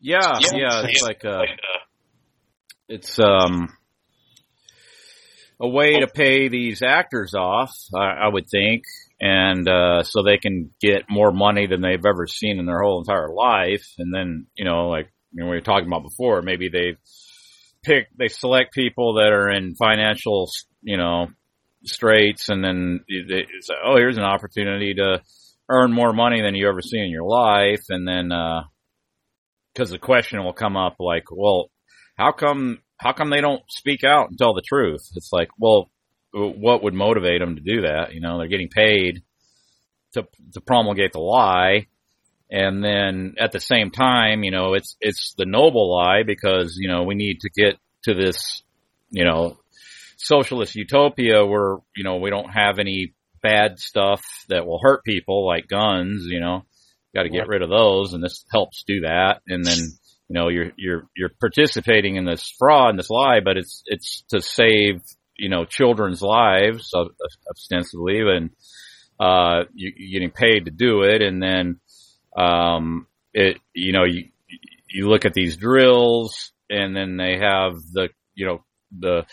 Yeah, 0.00 0.38
yeah, 0.52 0.84
it's 0.86 1.02
like, 1.02 1.24
uh, 1.24 1.42
it's 2.88 3.18
um 3.18 3.68
a 5.60 5.68
way 5.68 6.00
to 6.00 6.06
pay 6.06 6.48
these 6.48 6.82
actors 6.82 7.34
off, 7.34 7.72
I, 7.94 8.24
I 8.24 8.28
would 8.28 8.48
think, 8.50 8.82
and 9.20 9.68
uh, 9.68 10.02
so 10.02 10.22
they 10.22 10.36
can 10.36 10.70
get 10.80 11.04
more 11.08 11.30
money 11.30 11.66
than 11.66 11.80
they've 11.80 12.04
ever 12.04 12.26
seen 12.26 12.58
in 12.58 12.66
their 12.66 12.82
whole 12.82 13.00
entire 13.00 13.28
life. 13.32 13.86
And 13.98 14.12
then, 14.12 14.46
you 14.56 14.64
know, 14.64 14.88
like 14.88 15.12
you 15.32 15.42
know, 15.42 15.50
we 15.50 15.56
were 15.56 15.60
talking 15.60 15.86
about 15.86 16.02
before, 16.02 16.42
maybe 16.42 16.68
they 16.68 16.96
pick, 17.82 18.08
they 18.18 18.28
select 18.28 18.74
people 18.74 19.14
that 19.14 19.32
are 19.32 19.48
in 19.50 19.74
financial, 19.76 20.50
you 20.82 20.96
know, 20.96 21.28
straits, 21.84 22.48
and 22.48 22.62
then 22.64 23.00
they 23.08 23.46
say, 23.60 23.74
oh, 23.84 23.96
here's 23.96 24.18
an 24.18 24.24
opportunity 24.24 24.94
to 24.94 25.22
earn 25.68 25.92
more 25.92 26.12
money 26.12 26.42
than 26.42 26.54
you 26.54 26.68
ever 26.68 26.82
see 26.82 26.98
in 26.98 27.10
your 27.10 27.24
life, 27.24 27.84
and 27.88 28.06
then 28.06 28.32
uh 28.32 28.62
because 29.72 29.90
the 29.90 29.98
question 29.98 30.44
will 30.44 30.52
come 30.52 30.76
up 30.76 30.96
like, 31.00 31.24
well, 31.32 31.68
how 32.14 32.32
come 32.32 32.78
how 32.96 33.12
come 33.12 33.30
they 33.30 33.40
don't 33.40 33.62
speak 33.68 34.04
out 34.04 34.30
and 34.30 34.38
tell 34.38 34.54
the 34.54 34.62
truth? 34.66 35.08
It's 35.14 35.30
like, 35.32 35.48
well, 35.58 35.90
what 36.32 36.82
would 36.82 36.94
motivate 36.94 37.40
them 37.40 37.56
to 37.56 37.62
do 37.62 37.82
that? 37.82 38.14
You 38.14 38.20
know, 38.20 38.38
they're 38.38 38.48
getting 38.48 38.68
paid 38.68 39.22
to 40.14 40.26
to 40.52 40.60
promulgate 40.60 41.12
the 41.12 41.20
lie, 41.20 41.86
and 42.50 42.84
then 42.84 43.34
at 43.38 43.52
the 43.52 43.60
same 43.60 43.90
time, 43.90 44.44
you 44.44 44.50
know, 44.50 44.74
it's 44.74 44.96
it's 45.00 45.34
the 45.36 45.46
noble 45.46 45.92
lie 45.94 46.22
because 46.24 46.76
you 46.78 46.88
know 46.88 47.02
we 47.02 47.14
need 47.14 47.40
to 47.40 47.50
get 47.50 47.78
to 48.04 48.14
this, 48.14 48.62
you 49.10 49.24
know, 49.24 49.58
socialist 50.16 50.74
utopia 50.74 51.44
where 51.44 51.78
you 51.96 52.04
know 52.04 52.16
we 52.16 52.30
don't 52.30 52.50
have 52.50 52.78
any 52.78 53.12
bad 53.42 53.78
stuff 53.78 54.24
that 54.48 54.66
will 54.66 54.80
hurt 54.82 55.04
people 55.04 55.46
like 55.46 55.68
guns. 55.68 56.26
You 56.26 56.40
know, 56.40 56.64
got 57.14 57.24
to 57.24 57.28
get 57.28 57.48
rid 57.48 57.62
of 57.62 57.70
those, 57.70 58.12
and 58.12 58.22
this 58.22 58.44
helps 58.52 58.84
do 58.86 59.00
that, 59.00 59.40
and 59.46 59.64
then 59.64 59.78
you 60.28 60.34
know, 60.34 60.48
you're, 60.48 60.72
you're, 60.76 61.06
you're 61.16 61.30
participating 61.40 62.16
in 62.16 62.24
this 62.24 62.52
fraud 62.58 62.90
and 62.90 62.98
this 62.98 63.10
lie, 63.10 63.40
but 63.44 63.56
it's, 63.56 63.82
it's 63.86 64.24
to 64.30 64.40
save, 64.40 65.02
you 65.36 65.48
know, 65.48 65.64
children's 65.64 66.22
lives 66.22 66.92
ostensibly 67.50 68.20
and, 68.20 68.50
uh, 69.20 69.64
you, 69.74 69.92
you're 69.96 70.20
getting 70.20 70.34
paid 70.34 70.64
to 70.64 70.70
do 70.70 71.02
it. 71.02 71.22
And 71.22 71.42
then, 71.42 71.80
um, 72.36 73.06
it, 73.32 73.58
you 73.74 73.92
know, 73.92 74.04
you, 74.04 74.30
you 74.88 75.08
look 75.08 75.24
at 75.24 75.34
these 75.34 75.56
drills 75.56 76.52
and 76.70 76.96
then 76.96 77.16
they 77.16 77.38
have 77.38 77.74
the, 77.92 78.08
you 78.34 78.46
know, 78.46 78.64
the 78.98 79.24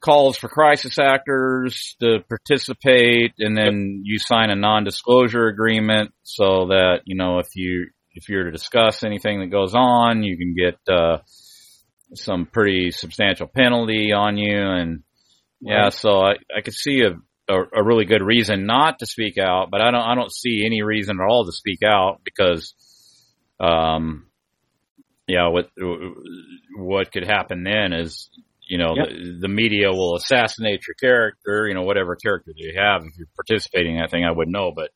calls 0.00 0.36
for 0.36 0.48
crisis 0.48 0.98
actors 0.98 1.96
to 2.00 2.20
participate 2.28 3.32
and 3.38 3.56
then 3.56 4.02
you 4.04 4.18
sign 4.18 4.50
a 4.50 4.56
non-disclosure 4.56 5.46
agreement 5.46 6.12
so 6.22 6.68
that, 6.68 7.00
you 7.04 7.16
know, 7.16 7.38
if 7.38 7.54
you, 7.54 7.88
if 8.18 8.28
you're 8.28 8.44
to 8.44 8.50
discuss 8.50 9.04
anything 9.04 9.40
that 9.40 9.46
goes 9.46 9.74
on, 9.74 10.22
you 10.22 10.36
can 10.36 10.54
get 10.54 10.78
uh, 10.92 11.18
some 12.14 12.46
pretty 12.46 12.90
substantial 12.90 13.46
penalty 13.46 14.12
on 14.12 14.36
you. 14.36 14.58
And 14.60 15.02
yeah, 15.60 15.84
right. 15.84 15.92
so 15.92 16.18
I, 16.20 16.32
I 16.56 16.60
could 16.62 16.74
see 16.74 17.02
a, 17.02 17.12
a, 17.52 17.62
a 17.76 17.84
really 17.84 18.04
good 18.04 18.22
reason 18.22 18.66
not 18.66 18.98
to 18.98 19.06
speak 19.06 19.38
out, 19.38 19.70
but 19.70 19.80
I 19.80 19.90
don't 19.90 20.02
I 20.02 20.14
don't 20.14 20.32
see 20.32 20.64
any 20.66 20.82
reason 20.82 21.18
at 21.20 21.24
all 21.30 21.44
to 21.44 21.52
speak 21.52 21.82
out 21.82 22.20
because, 22.24 22.74
um, 23.60 24.26
yeah, 25.26 25.48
what 25.48 25.70
what 26.76 27.12
could 27.12 27.24
happen 27.26 27.62
then 27.64 27.92
is 27.92 28.28
you 28.68 28.76
know, 28.76 28.94
Yep. 28.96 29.08
the, 29.08 29.38
the 29.42 29.48
media 29.48 29.90
will 29.90 30.14
assassinate 30.16 30.82
your 30.86 30.94
character, 31.00 31.66
you 31.66 31.74
know, 31.74 31.82
whatever 31.84 32.16
character 32.16 32.52
you 32.54 32.74
have. 32.78 33.02
If 33.02 33.16
you're 33.16 33.28
participating 33.34 33.94
in 33.94 34.02
that 34.02 34.10
thing, 34.10 34.24
I 34.24 34.30
wouldn't 34.32 34.54
know, 34.54 34.72
but 34.76 34.90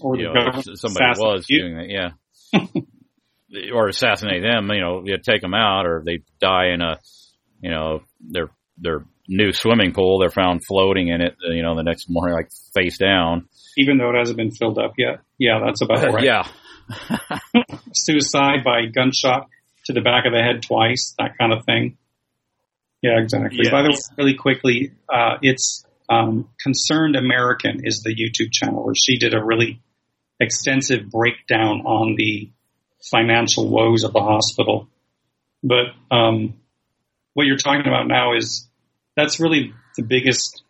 Or 0.00 0.14
you 0.16 0.24
know, 0.24 0.34
somebody 0.74 1.06
was 1.18 1.46
you. 1.48 1.60
doing 1.62 1.76
that, 1.78 1.88
yeah. 1.88 2.10
or 3.72 3.88
assassinate 3.88 4.42
them, 4.42 4.70
you 4.70 4.80
know, 4.80 5.02
you 5.04 5.16
take 5.18 5.42
them 5.42 5.54
out, 5.54 5.86
or 5.86 6.02
they 6.04 6.20
die 6.40 6.68
in 6.72 6.80
a, 6.80 6.98
you 7.60 7.70
know, 7.70 8.00
their 8.20 8.50
their 8.78 9.04
new 9.28 9.52
swimming 9.52 9.92
pool. 9.92 10.18
They're 10.18 10.30
found 10.30 10.62
floating 10.66 11.08
in 11.08 11.20
it, 11.20 11.36
you 11.40 11.62
know, 11.62 11.76
the 11.76 11.82
next 11.82 12.06
morning, 12.08 12.34
like 12.34 12.50
face 12.74 12.98
down. 12.98 13.48
even 13.76 13.98
though 13.98 14.10
it 14.10 14.18
hasn't 14.18 14.36
been 14.36 14.50
filled 14.50 14.78
up 14.78 14.94
yet. 14.98 15.20
Yeah, 15.38 15.60
that's 15.64 15.82
about 15.82 16.12
right. 16.12 16.24
Yeah, 16.24 16.46
Suicide 17.92 18.64
by 18.64 18.86
gunshot 18.86 19.48
to 19.86 19.92
the 19.92 20.00
back 20.00 20.26
of 20.26 20.32
the 20.32 20.40
head 20.40 20.62
twice, 20.62 21.14
that 21.18 21.36
kind 21.38 21.52
of 21.52 21.64
thing. 21.64 21.96
Yeah, 23.02 23.20
exactly. 23.20 23.60
Yeah. 23.64 23.70
By 23.70 23.82
the 23.82 23.90
way, 23.90 23.98
really 24.16 24.34
quickly, 24.34 24.92
uh, 25.12 25.36
it's 25.42 25.84
um, 26.08 26.48
Concerned 26.62 27.16
American 27.16 27.80
is 27.84 28.02
the 28.02 28.14
YouTube 28.14 28.50
channel 28.50 28.84
where 28.84 28.94
she 28.94 29.18
did 29.18 29.34
a 29.34 29.44
really 29.44 29.80
extensive 30.40 31.10
breakdown 31.10 31.82
on 31.86 32.16
the 32.16 32.50
financial 33.10 33.68
woes 33.68 34.04
of 34.04 34.12
the 34.12 34.20
hospital. 34.20 34.88
But 35.62 35.86
um, 36.10 36.54
what 37.34 37.46
you're 37.46 37.56
talking 37.56 37.86
about 37.86 38.06
now 38.06 38.34
is 38.36 38.68
that's 39.16 39.40
really 39.40 39.72
the 39.96 40.02
biggest 40.02 40.62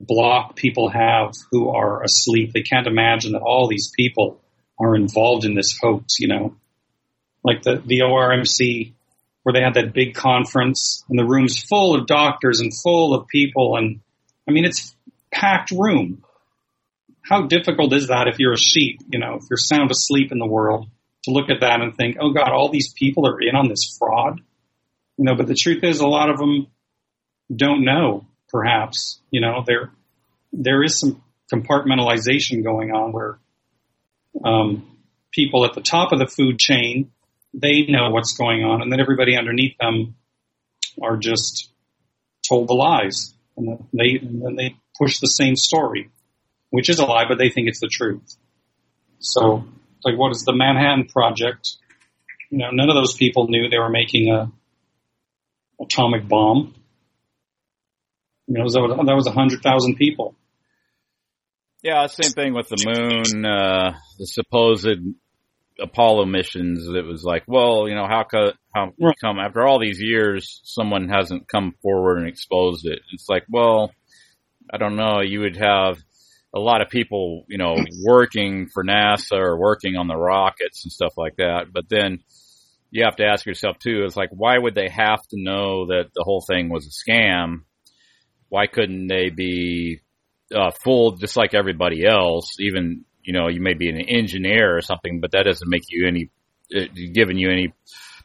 block 0.00 0.56
people 0.56 0.88
have 0.88 1.32
who 1.50 1.70
are 1.70 2.02
asleep. 2.02 2.52
They 2.52 2.62
can't 2.62 2.86
imagine 2.86 3.32
that 3.32 3.42
all 3.42 3.68
these 3.68 3.90
people 3.96 4.40
are 4.78 4.94
involved 4.94 5.44
in 5.44 5.54
this 5.54 5.78
hoax, 5.80 6.18
you 6.18 6.28
know. 6.28 6.56
Like 7.42 7.62
the, 7.62 7.82
the 7.84 8.00
ORMC 8.00 8.92
where 9.46 9.52
they 9.52 9.60
had 9.60 9.74
that 9.74 9.94
big 9.94 10.14
conference 10.14 11.04
and 11.08 11.16
the 11.16 11.24
room's 11.24 11.62
full 11.62 11.94
of 11.94 12.08
doctors 12.08 12.58
and 12.58 12.72
full 12.82 13.14
of 13.14 13.28
people 13.28 13.76
and 13.76 14.00
I 14.48 14.50
mean 14.50 14.64
it's 14.64 14.92
packed 15.30 15.70
room. 15.70 16.24
How 17.28 17.46
difficult 17.46 17.92
is 17.92 18.08
that 18.08 18.28
if 18.28 18.38
you're 18.38 18.52
a 18.52 18.58
sheep, 18.58 19.00
you 19.10 19.18
know, 19.18 19.34
if 19.34 19.44
you're 19.50 19.56
sound 19.56 19.90
asleep 19.90 20.30
in 20.30 20.38
the 20.38 20.46
world 20.46 20.88
to 21.24 21.32
look 21.32 21.50
at 21.50 21.60
that 21.60 21.80
and 21.80 21.96
think, 21.96 22.16
oh 22.20 22.30
God, 22.32 22.52
all 22.52 22.68
these 22.68 22.92
people 22.92 23.26
are 23.26 23.40
in 23.40 23.56
on 23.56 23.68
this 23.68 23.96
fraud? 23.98 24.40
You 25.16 25.24
know, 25.24 25.34
but 25.34 25.48
the 25.48 25.54
truth 25.54 25.82
is 25.82 26.00
a 26.00 26.06
lot 26.06 26.30
of 26.30 26.38
them 26.38 26.68
don't 27.54 27.84
know, 27.84 28.26
perhaps. 28.48 29.20
You 29.30 29.40
know, 29.40 29.64
there 29.66 29.90
there 30.52 30.84
is 30.84 30.98
some 30.98 31.22
compartmentalization 31.52 32.62
going 32.62 32.90
on 32.90 33.12
where 33.12 33.38
um, 34.44 34.96
people 35.32 35.64
at 35.64 35.74
the 35.74 35.80
top 35.80 36.12
of 36.12 36.18
the 36.18 36.26
food 36.26 36.58
chain 36.58 37.10
they 37.52 37.86
know 37.86 38.10
what's 38.10 38.36
going 38.36 38.62
on, 38.62 38.82
and 38.82 38.92
then 38.92 39.00
everybody 39.00 39.36
underneath 39.36 39.76
them 39.78 40.14
are 41.02 41.16
just 41.16 41.70
told 42.48 42.68
the 42.68 42.74
lies, 42.74 43.34
and 43.56 43.84
they 43.92 44.18
and 44.20 44.42
then 44.42 44.56
they 44.56 44.76
push 44.98 45.18
the 45.18 45.26
same 45.26 45.56
story, 45.56 46.10
which 46.70 46.88
is 46.90 46.98
a 46.98 47.04
lie, 47.04 47.24
but 47.28 47.38
they 47.38 47.50
think 47.50 47.68
it's 47.68 47.80
the 47.80 47.88
truth. 47.88 48.36
So, 49.18 49.64
like, 50.04 50.16
what 50.18 50.32
is 50.32 50.44
the 50.44 50.54
Manhattan 50.54 51.06
Project? 51.06 51.76
You 52.50 52.58
know, 52.58 52.70
none 52.70 52.88
of 52.88 52.94
those 52.94 53.14
people 53.16 53.48
knew 53.48 53.68
they 53.68 53.78
were 53.78 53.90
making 53.90 54.30
a 54.30 54.50
atomic 55.82 56.28
bomb. 56.28 56.74
You 58.46 58.58
know, 58.58 58.68
that 58.68 59.14
was, 59.16 59.26
a 59.26 59.32
hundred 59.32 59.62
thousand 59.62 59.96
people. 59.96 60.36
yeah. 61.82 62.06
Same 62.06 62.30
thing 62.30 62.54
with 62.54 62.68
the 62.68 62.76
moon, 62.86 63.44
uh, 63.44 63.94
the 64.18 64.26
supposed 64.26 64.88
Apollo 65.80 66.26
missions. 66.26 66.86
It 66.88 67.04
was 67.04 67.24
like, 67.24 67.42
well, 67.48 67.88
you 67.88 67.94
know, 67.96 68.06
how 68.08 68.22
co- 68.22 68.52
how 68.72 68.92
Right. 69.00 69.16
come 69.20 69.38
after 69.40 69.66
all 69.66 69.80
these 69.80 70.00
years, 70.00 70.60
someone 70.62 71.08
hasn't 71.08 71.48
come 71.48 71.74
forward 71.82 72.18
and 72.18 72.28
exposed 72.28 72.86
it? 72.86 73.00
It's 73.12 73.28
like, 73.28 73.44
well, 73.50 73.92
I 74.72 74.78
don't 74.78 74.96
know. 74.96 75.20
You 75.22 75.40
would 75.40 75.56
have 75.56 75.98
a 76.56 76.58
lot 76.58 76.80
of 76.80 76.88
people, 76.88 77.44
you 77.48 77.58
know, 77.58 77.76
working 78.04 78.68
for 78.72 78.82
NASA 78.82 79.38
or 79.38 79.58
working 79.58 79.96
on 79.96 80.08
the 80.08 80.16
rockets 80.16 80.84
and 80.84 80.92
stuff 80.92 81.12
like 81.16 81.36
that. 81.36 81.66
But 81.72 81.88
then 81.88 82.20
you 82.90 83.04
have 83.04 83.16
to 83.16 83.26
ask 83.26 83.44
yourself 83.44 83.78
too, 83.78 84.04
it's 84.04 84.16
like, 84.16 84.30
why 84.32 84.56
would 84.56 84.74
they 84.74 84.88
have 84.88 85.20
to 85.30 85.36
know 85.36 85.86
that 85.86 86.10
the 86.14 86.24
whole 86.24 86.44
thing 86.46 86.68
was 86.70 86.86
a 86.86 87.10
scam? 87.10 87.64
Why 88.48 88.66
couldn't 88.66 89.08
they 89.08 89.28
be 89.30 90.00
uh, 90.54 90.70
fooled 90.82 91.20
just 91.20 91.36
like 91.36 91.52
everybody 91.52 92.06
else? 92.06 92.52
Even, 92.58 93.04
you 93.22 93.32
know, 93.32 93.48
you 93.48 93.60
may 93.60 93.74
be 93.74 93.90
an 93.90 94.00
engineer 94.00 94.76
or 94.76 94.80
something, 94.80 95.20
but 95.20 95.32
that 95.32 95.44
doesn't 95.44 95.68
make 95.68 95.82
you 95.88 96.06
any, 96.06 96.30
uh, 96.74 96.86
giving 97.12 97.38
you 97.38 97.50
any 97.50 97.74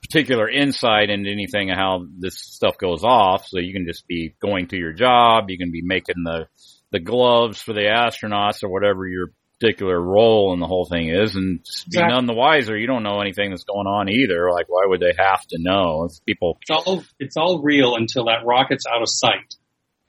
particular 0.04 0.50
insight 0.50 1.10
into 1.10 1.30
anything 1.30 1.70
of 1.70 1.78
how 1.78 2.06
this 2.20 2.36
stuff 2.38 2.78
goes 2.78 3.04
off. 3.04 3.46
So 3.48 3.60
you 3.60 3.74
can 3.74 3.86
just 3.86 4.08
be 4.08 4.36
going 4.42 4.68
to 4.68 4.78
your 4.78 4.94
job. 4.94 5.50
You 5.50 5.58
can 5.58 5.72
be 5.72 5.82
making 5.84 6.24
the, 6.24 6.48
the 6.92 7.00
gloves 7.00 7.62
for 7.62 7.74
the 7.74 7.82
astronauts 7.82 8.64
or 8.64 8.70
whatever 8.70 9.08
your 9.08 9.32
particular 9.62 10.02
role 10.02 10.54
in 10.54 10.60
the 10.60 10.66
whole 10.66 10.86
thing 10.86 11.10
is 11.10 11.36
and 11.36 11.64
just 11.64 11.90
be 11.90 12.00
none 12.00 12.26
the 12.26 12.34
wiser. 12.34 12.76
You 12.76 12.88
don't 12.88 13.04
know 13.04 13.22
anything 13.22 13.52
that's 13.52 13.64
going 13.64 13.86
on 13.86 14.10
either. 14.10 14.50
Like, 14.52 14.68
why 14.68 14.84
would 14.86 15.00
they 15.00 15.14
have 15.18 15.46
to 15.50 15.58
know? 15.60 16.06
It's 16.06 16.20
people, 16.20 16.58
It's 16.62 16.72
all 16.72 17.04
it's 17.20 17.38
all 17.38 17.62
real 17.62 17.96
until 17.96 18.26
that 18.26 18.44
rocket's 18.46 18.86
out 18.92 19.02
of 19.02 19.08
sight. 19.10 19.56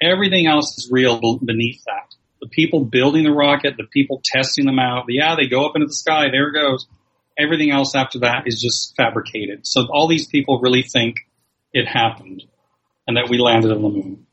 Everything 0.01 0.47
else 0.47 0.79
is 0.79 0.89
real 0.91 1.21
beneath 1.39 1.85
that. 1.85 2.15
The 2.41 2.49
people 2.49 2.85
building 2.85 3.25
the 3.25 3.31
rocket, 3.31 3.77
the 3.77 3.85
people 3.85 4.21
testing 4.25 4.67
them 4.67 4.79
out. 4.79 5.05
Yeah, 5.09 5.37
they 5.37 5.49
go 5.49 5.67
up 5.67 5.77
into 5.77 5.87
the 5.87 5.95
sky. 5.95 6.27
There 6.33 6.49
it 6.49 6.55
goes. 6.55 6.87
Everything 7.39 7.71
else 7.71 7.95
after 7.95 8.21
that 8.21 8.45
is 8.47 8.61
just 8.61 8.95
fabricated. 8.97 9.67
So 9.67 9.87
all 9.93 10.09
these 10.09 10.27
people 10.27 10.61
really 10.61 10.83
think 10.83 11.17
it 11.73 11.87
happened 11.87 12.43
and 13.07 13.17
that 13.17 13.29
we 13.29 13.39
landed 13.39 13.71
on 13.71 13.83
the 13.83 13.89
moon. 13.89 14.27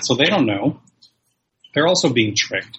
So 0.00 0.14
they 0.14 0.24
don't 0.24 0.46
know. 0.46 0.80
They're 1.74 1.86
also 1.86 2.12
being 2.12 2.34
tricked. 2.34 2.78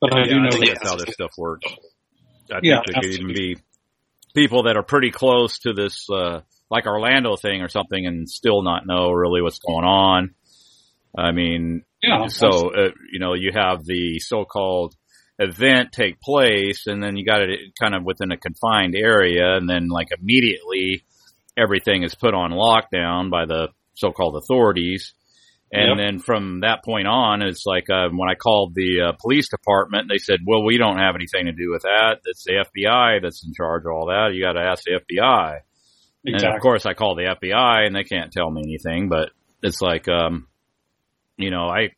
But 0.00 0.14
I 0.14 0.24
do 0.24 0.30
Yeah, 0.30 0.42
know 0.42 0.48
I 0.48 0.50
think 0.50 0.66
that 0.66 0.74
that's 0.80 0.90
how 0.90 0.96
this 0.96 1.14
stuff 1.14 1.30
works. 1.38 1.66
I 2.50 2.54
think 2.54 2.64
Yeah, 2.64 2.82
there 2.84 2.94
could 2.94 3.04
even 3.12 3.28
be 3.28 3.56
people 4.34 4.64
that 4.64 4.76
are 4.76 4.82
pretty 4.82 5.10
close 5.10 5.58
to 5.60 5.72
this, 5.72 6.06
uh, 6.10 6.40
like 6.70 6.86
Orlando 6.86 7.36
thing 7.36 7.62
or 7.62 7.68
something 7.68 8.06
and 8.06 8.28
still 8.28 8.62
not 8.62 8.86
know 8.86 9.12
really 9.12 9.42
what's 9.42 9.58
going 9.58 9.84
on. 9.84 10.34
I 11.16 11.32
mean, 11.32 11.84
yeah, 12.02 12.26
so, 12.28 12.74
uh, 12.74 12.90
you 13.12 13.20
know, 13.20 13.34
you 13.34 13.52
have 13.54 13.84
the 13.84 14.18
so-called 14.18 14.94
event 15.38 15.92
take 15.92 16.20
place 16.20 16.86
and 16.86 17.02
then 17.02 17.16
you 17.16 17.24
got 17.24 17.42
it 17.42 17.60
kind 17.80 17.94
of 17.94 18.04
within 18.04 18.32
a 18.32 18.36
confined 18.36 18.94
area 18.96 19.56
and 19.56 19.68
then 19.68 19.88
like 19.88 20.08
immediately 20.18 21.04
everything 21.56 22.02
is 22.02 22.14
put 22.14 22.34
on 22.34 22.50
lockdown 22.50 23.30
by 23.30 23.44
the 23.46 23.68
so-called 23.94 24.36
authorities. 24.36 25.14
And 25.74 25.88
Yep. 25.88 25.96
then 25.96 26.18
from 26.18 26.60
that 26.60 26.84
point 26.84 27.06
on, 27.08 27.40
it's 27.40 27.64
like 27.64 27.88
uh, 27.88 28.08
when 28.10 28.28
I 28.28 28.34
called 28.34 28.74
the 28.74 29.00
uh, 29.08 29.12
police 29.18 29.48
department, 29.48 30.08
they 30.10 30.18
said, 30.18 30.40
"Well, 30.46 30.62
we 30.64 30.76
don't 30.76 30.98
have 30.98 31.14
anything 31.14 31.46
to 31.46 31.52
do 31.52 31.70
with 31.72 31.82
that. 31.82 32.18
It's 32.26 32.44
the 32.44 32.64
FBI 32.66 33.20
that's 33.22 33.42
in 33.46 33.54
charge 33.54 33.84
of 33.86 33.92
all 33.92 34.06
that. 34.08 34.34
You 34.34 34.42
got 34.42 34.52
to 34.52 34.60
ask 34.60 34.84
the 34.84 35.00
FBI." 35.00 35.60
Exactly. 36.24 36.46
And 36.46 36.56
of 36.56 36.60
course, 36.62 36.84
I 36.84 36.92
call 36.94 37.14
the 37.16 37.24
FBI, 37.40 37.86
and 37.86 37.96
they 37.96 38.04
can't 38.04 38.30
tell 38.32 38.50
me 38.50 38.60
anything. 38.64 39.08
But 39.08 39.30
it's 39.62 39.80
like, 39.80 40.08
um, 40.08 40.46
you 41.38 41.50
know, 41.50 41.68
I 41.68 41.90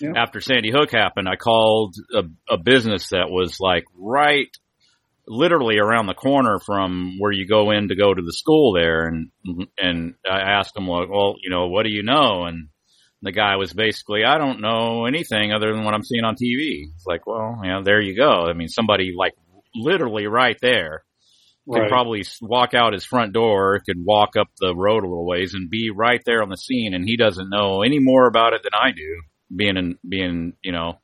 Yeah. 0.00 0.12
after 0.16 0.40
Sandy 0.40 0.70
Hook 0.70 0.92
happened, 0.92 1.28
I 1.28 1.34
called 1.36 1.96
a, 2.14 2.22
a 2.54 2.56
business 2.58 3.08
that 3.10 3.28
was 3.28 3.58
like 3.58 3.84
right, 3.98 4.48
literally 5.26 5.78
around 5.78 6.06
the 6.06 6.14
corner 6.14 6.58
from 6.64 7.16
where 7.18 7.32
you 7.32 7.46
go 7.46 7.72
in 7.72 7.88
to 7.88 7.96
go 7.96 8.14
to 8.14 8.22
the 8.22 8.32
school 8.32 8.72
there, 8.72 9.08
and 9.08 9.30
and 9.76 10.14
I 10.24 10.38
asked 10.40 10.74
them, 10.74 10.86
like, 10.86 11.08
well, 11.10 11.34
you 11.42 11.50
know, 11.50 11.66
what 11.66 11.82
do 11.82 11.90
you 11.90 12.04
know? 12.04 12.44
And 12.44 12.68
the 13.22 13.32
guy 13.32 13.56
was 13.56 13.72
basically, 13.72 14.24
I 14.24 14.38
don't 14.38 14.60
know 14.60 15.06
anything 15.06 15.52
other 15.52 15.72
than 15.72 15.84
what 15.84 15.94
I'm 15.94 16.04
seeing 16.04 16.24
on 16.24 16.34
TV. 16.34 16.84
It's 16.94 17.06
like, 17.06 17.26
well, 17.26 17.60
you 17.62 17.70
know, 17.70 17.82
there 17.82 18.00
you 18.00 18.16
go. 18.16 18.46
I 18.46 18.52
mean, 18.52 18.68
somebody 18.68 19.14
like 19.16 19.34
literally 19.74 20.26
right 20.26 20.56
there 20.60 21.02
could 21.68 21.80
Right. 21.80 21.88
probably 21.90 22.22
walk 22.40 22.74
out 22.74 22.92
his 22.92 23.04
front 23.04 23.32
door, 23.32 23.80
could 23.84 23.98
walk 23.98 24.36
up 24.38 24.46
the 24.60 24.72
road 24.74 25.02
a 25.02 25.08
little 25.08 25.26
ways 25.26 25.54
and 25.54 25.68
be 25.68 25.90
right 25.90 26.22
there 26.24 26.42
on 26.42 26.48
the 26.48 26.56
scene. 26.56 26.94
And 26.94 27.04
he 27.04 27.16
doesn't 27.16 27.50
know 27.50 27.82
any 27.82 27.98
more 27.98 28.28
about 28.28 28.52
it 28.52 28.62
than 28.62 28.70
I 28.72 28.92
do, 28.92 29.22
being 29.54 29.76
in, 29.76 29.98
being, 30.08 30.52
you 30.62 30.70
know, 30.70 31.00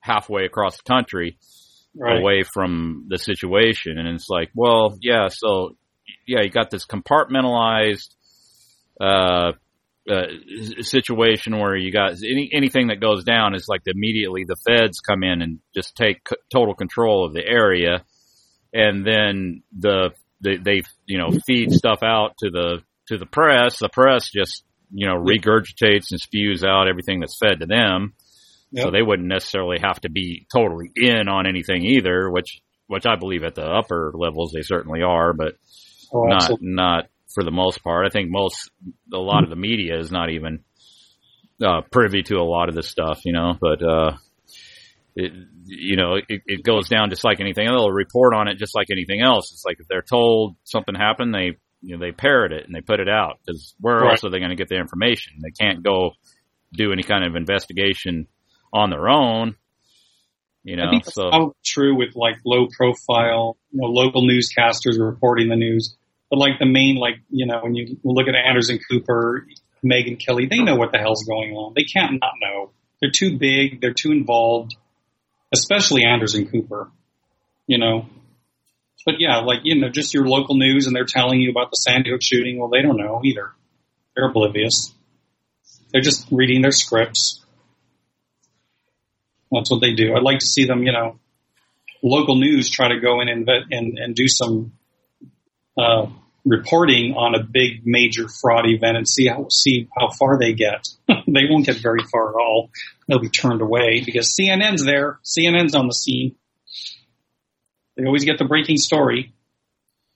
halfway 0.00 0.46
across 0.46 0.78
the 0.78 0.82
country 0.84 1.36
right. 1.94 2.18
away 2.18 2.42
from 2.42 3.06
the 3.08 3.18
situation. 3.18 3.98
And 3.98 4.08
it's 4.08 4.30
like, 4.30 4.50
well, 4.54 4.96
yeah, 5.02 5.28
so 5.28 5.76
yeah, 6.26 6.40
you 6.40 6.48
got 6.48 6.70
this 6.70 6.86
compartmentalized, 6.86 8.08
uh, 8.98 9.52
uh, 10.08 10.26
situation 10.82 11.58
where 11.58 11.76
you 11.76 11.92
got 11.92 12.12
any, 12.22 12.50
anything 12.52 12.88
that 12.88 13.00
goes 13.00 13.24
down 13.24 13.54
is 13.54 13.66
like 13.68 13.82
immediately 13.86 14.44
the 14.46 14.56
feds 14.66 15.00
come 15.00 15.22
in 15.22 15.42
and 15.42 15.58
just 15.74 15.94
take 15.96 16.20
c- 16.28 16.36
total 16.52 16.74
control 16.74 17.26
of 17.26 17.32
the 17.32 17.44
area. 17.44 18.04
And 18.72 19.06
then 19.06 19.62
the, 19.76 20.10
they, 20.42 20.56
they, 20.56 20.82
you 21.06 21.18
know, 21.18 21.30
feed 21.46 21.72
stuff 21.72 22.02
out 22.02 22.36
to 22.38 22.50
the, 22.50 22.82
to 23.08 23.18
the 23.18 23.26
press. 23.26 23.78
The 23.78 23.88
press 23.88 24.30
just, 24.30 24.64
you 24.90 25.06
know, 25.06 25.16
regurgitates 25.16 26.10
and 26.10 26.20
spews 26.20 26.64
out 26.64 26.88
everything 26.88 27.20
that's 27.20 27.38
fed 27.38 27.60
to 27.60 27.66
them. 27.66 28.14
So 28.84 28.90
they 28.90 29.02
wouldn't 29.02 29.28
necessarily 29.28 29.78
have 29.80 30.00
to 30.02 30.10
be 30.10 30.46
totally 30.54 30.90
in 30.94 31.28
on 31.28 31.46
anything 31.46 31.84
either, 31.84 32.30
which, 32.30 32.60
which 32.86 33.06
I 33.06 33.16
believe 33.16 33.42
at 33.42 33.54
the 33.54 33.64
upper 33.64 34.12
levels 34.14 34.52
they 34.52 34.62
certainly 34.62 35.02
are, 35.02 35.32
but 35.32 35.54
Oh, 36.12 36.22
not, 36.22 36.50
not 36.60 37.04
for 37.34 37.44
the 37.44 37.50
most 37.50 37.82
part. 37.82 38.06
I 38.06 38.10
think 38.10 38.30
most 38.30 38.70
a 39.12 39.18
lot 39.18 39.44
of 39.44 39.50
the 39.50 39.56
media 39.56 39.98
is 39.98 40.10
not 40.10 40.30
even 40.30 40.64
uh, 41.64 41.82
privy 41.90 42.22
to 42.24 42.36
a 42.36 42.44
lot 42.44 42.68
of 42.68 42.74
this 42.74 42.88
stuff, 42.88 43.20
you 43.24 43.32
know. 43.32 43.54
But 43.60 43.82
uh, 43.82 44.16
it, 45.14 45.32
you 45.64 45.96
know, 45.96 46.14
it, 46.14 46.42
it 46.46 46.62
goes 46.62 46.88
down 46.88 47.10
just 47.10 47.24
like 47.24 47.40
anything. 47.40 47.66
They'll 47.66 47.90
report 47.90 48.34
on 48.34 48.48
it 48.48 48.58
just 48.58 48.74
like 48.74 48.88
anything 48.90 49.20
else. 49.20 49.52
It's 49.52 49.64
like 49.64 49.78
if 49.80 49.88
they're 49.88 50.02
told 50.02 50.56
something 50.64 50.94
happened, 50.94 51.34
they 51.34 51.56
you 51.80 51.96
know 51.96 52.04
they 52.04 52.12
parrot 52.12 52.52
it 52.52 52.64
and 52.66 52.74
they 52.74 52.80
put 52.80 53.00
it 53.00 53.08
out 53.08 53.38
because 53.44 53.74
where 53.80 53.96
Right. 53.96 54.10
else 54.10 54.24
are 54.24 54.30
they 54.30 54.38
going 54.38 54.50
to 54.50 54.56
get 54.56 54.68
the 54.68 54.76
information? 54.76 55.34
They 55.42 55.50
can't 55.50 55.82
go 55.82 56.12
do 56.72 56.92
any 56.92 57.02
kind 57.02 57.24
of 57.24 57.36
investigation 57.36 58.26
on 58.72 58.90
their 58.90 59.08
own. 59.08 59.56
You 60.64 60.76
know, 60.76 60.86
I 60.86 60.90
think 60.90 61.04
that's 61.04 61.14
so 61.14 61.54
true 61.64 61.96
with 61.96 62.14
like 62.14 62.36
low 62.44 62.66
profile, 62.76 63.56
you 63.70 63.80
know, 63.80 63.86
local 63.86 64.22
newscasters 64.22 64.98
reporting 64.98 65.48
the 65.48 65.56
news. 65.56 65.96
But 66.30 66.38
like 66.38 66.58
the 66.58 66.66
main, 66.66 66.96
like, 66.96 67.16
you 67.30 67.46
know, 67.46 67.60
when 67.62 67.74
you 67.74 67.96
look 68.04 68.28
at 68.28 68.34
Anderson 68.34 68.78
Cooper, 68.90 69.46
Megyn 69.84 70.18
Kelly, 70.24 70.46
they 70.46 70.58
know 70.58 70.76
what 70.76 70.92
the 70.92 70.98
hell's 70.98 71.24
going 71.24 71.52
on. 71.52 71.72
They 71.74 71.84
can't 71.84 72.20
not 72.20 72.32
know. 72.40 72.70
They're 73.00 73.10
too 73.10 73.38
big. 73.38 73.80
They're 73.80 73.94
too 73.94 74.10
involved, 74.10 74.76
especially 75.52 76.04
Anderson 76.04 76.48
Cooper, 76.50 76.90
you 77.66 77.78
know. 77.78 78.06
But 79.06 79.16
yeah, 79.20 79.38
like, 79.38 79.60
you 79.62 79.80
know, 79.80 79.88
just 79.88 80.12
your 80.12 80.26
local 80.26 80.56
news 80.56 80.86
and 80.86 80.94
they're 80.94 81.06
telling 81.06 81.40
you 81.40 81.50
about 81.50 81.70
the 81.70 81.76
Sandy 81.76 82.10
Hook 82.10 82.20
shooting. 82.22 82.58
Well, 82.58 82.68
they 82.68 82.82
don't 82.82 82.98
know 82.98 83.22
either. 83.24 83.52
They're 84.14 84.28
oblivious. 84.28 84.92
They're 85.92 86.02
just 86.02 86.26
reading 86.30 86.60
their 86.60 86.72
scripts. 86.72 87.42
That's 89.50 89.70
what 89.70 89.80
they 89.80 89.94
do. 89.94 90.14
I'd 90.14 90.22
like 90.22 90.40
to 90.40 90.46
see 90.46 90.66
them, 90.66 90.82
you 90.82 90.92
know, 90.92 91.18
local 92.02 92.36
news 92.36 92.68
try 92.68 92.88
to 92.88 93.00
go 93.00 93.20
in 93.20 93.28
and 93.28 93.48
and, 93.70 93.98
and 93.98 94.14
do 94.14 94.28
some 94.28 94.72
uh, 95.78 96.06
reporting 96.44 97.14
on 97.14 97.34
a 97.34 97.42
big 97.42 97.86
major 97.86 98.26
fraud 98.28 98.66
event 98.66 98.96
and 98.96 99.08
see 99.08 99.26
how 99.26 99.46
see 99.50 99.88
how 99.96 100.10
far 100.10 100.38
they 100.38 100.52
get. 100.52 100.86
they 101.08 101.44
won't 101.48 101.66
get 101.66 101.76
very 101.76 102.02
far 102.10 102.30
at 102.30 102.40
all. 102.40 102.70
They'll 103.06 103.20
be 103.20 103.28
turned 103.28 103.60
away 103.60 104.02
because 104.04 104.34
CNN's 104.38 104.84
there. 104.84 105.18
CNN's 105.24 105.74
on 105.74 105.86
the 105.86 105.92
scene. 105.92 106.36
They 107.96 108.04
always 108.04 108.24
get 108.24 108.38
the 108.38 108.44
breaking 108.44 108.76
story. 108.76 109.32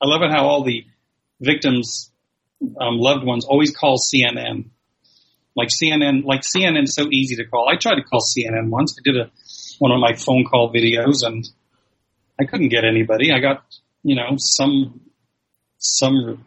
I 0.01 0.09
love 0.09 0.23
it 0.23 0.31
how 0.31 0.47
all 0.47 0.65
the 0.65 0.85
victims' 1.41 2.11
um, 2.61 2.99
loved 2.99 3.25
ones 3.25 3.45
always 3.45 3.75
call 3.75 3.99
CNN. 3.99 4.71
Like 5.55 5.69
CNN, 5.69 6.25
like 6.25 6.43
CNN's 6.43 6.95
so 6.95 7.09
easy 7.11 7.37
to 7.37 7.45
call. 7.45 7.69
I 7.69 7.77
tried 7.77 7.97
to 7.97 8.03
call 8.03 8.21
CNN 8.21 8.71
once. 8.71 8.97
I 8.99 9.03
did 9.05 9.21
a 9.21 9.31
one 9.79 9.91
of 9.91 10.01
my 10.01 10.15
phone 10.15 10.45
call 10.45 10.73
videos 10.73 11.27
and 11.27 11.45
I 12.41 12.45
couldn't 12.45 12.69
get 12.69 12.85
anybody. 12.85 13.33
I 13.33 13.41
got, 13.41 13.65
you 14.03 14.15
know, 14.15 14.37
some 14.39 15.01
some 15.83 16.45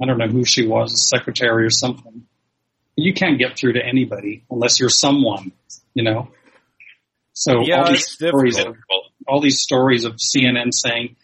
I 0.00 0.06
don't 0.06 0.18
know 0.18 0.28
who 0.28 0.44
she 0.44 0.66
was, 0.66 0.92
a 0.92 0.96
secretary 0.96 1.64
or 1.64 1.70
something. 1.70 2.26
You 2.96 3.14
can't 3.14 3.38
get 3.38 3.56
through 3.58 3.74
to 3.74 3.84
anybody 3.84 4.44
unless 4.50 4.78
you're 4.78 4.88
someone, 4.88 5.52
you 5.94 6.04
know. 6.04 6.28
So 7.32 7.62
Yeah, 7.64 7.82
all 7.82 7.90
these 7.90 8.06
stories, 8.06 8.56
difficult. 8.56 8.76
of, 8.76 9.12
all 9.26 9.40
these 9.40 9.60
stories 9.60 10.04
of 10.04 10.14
CNN 10.14 10.72
saying 10.72 11.16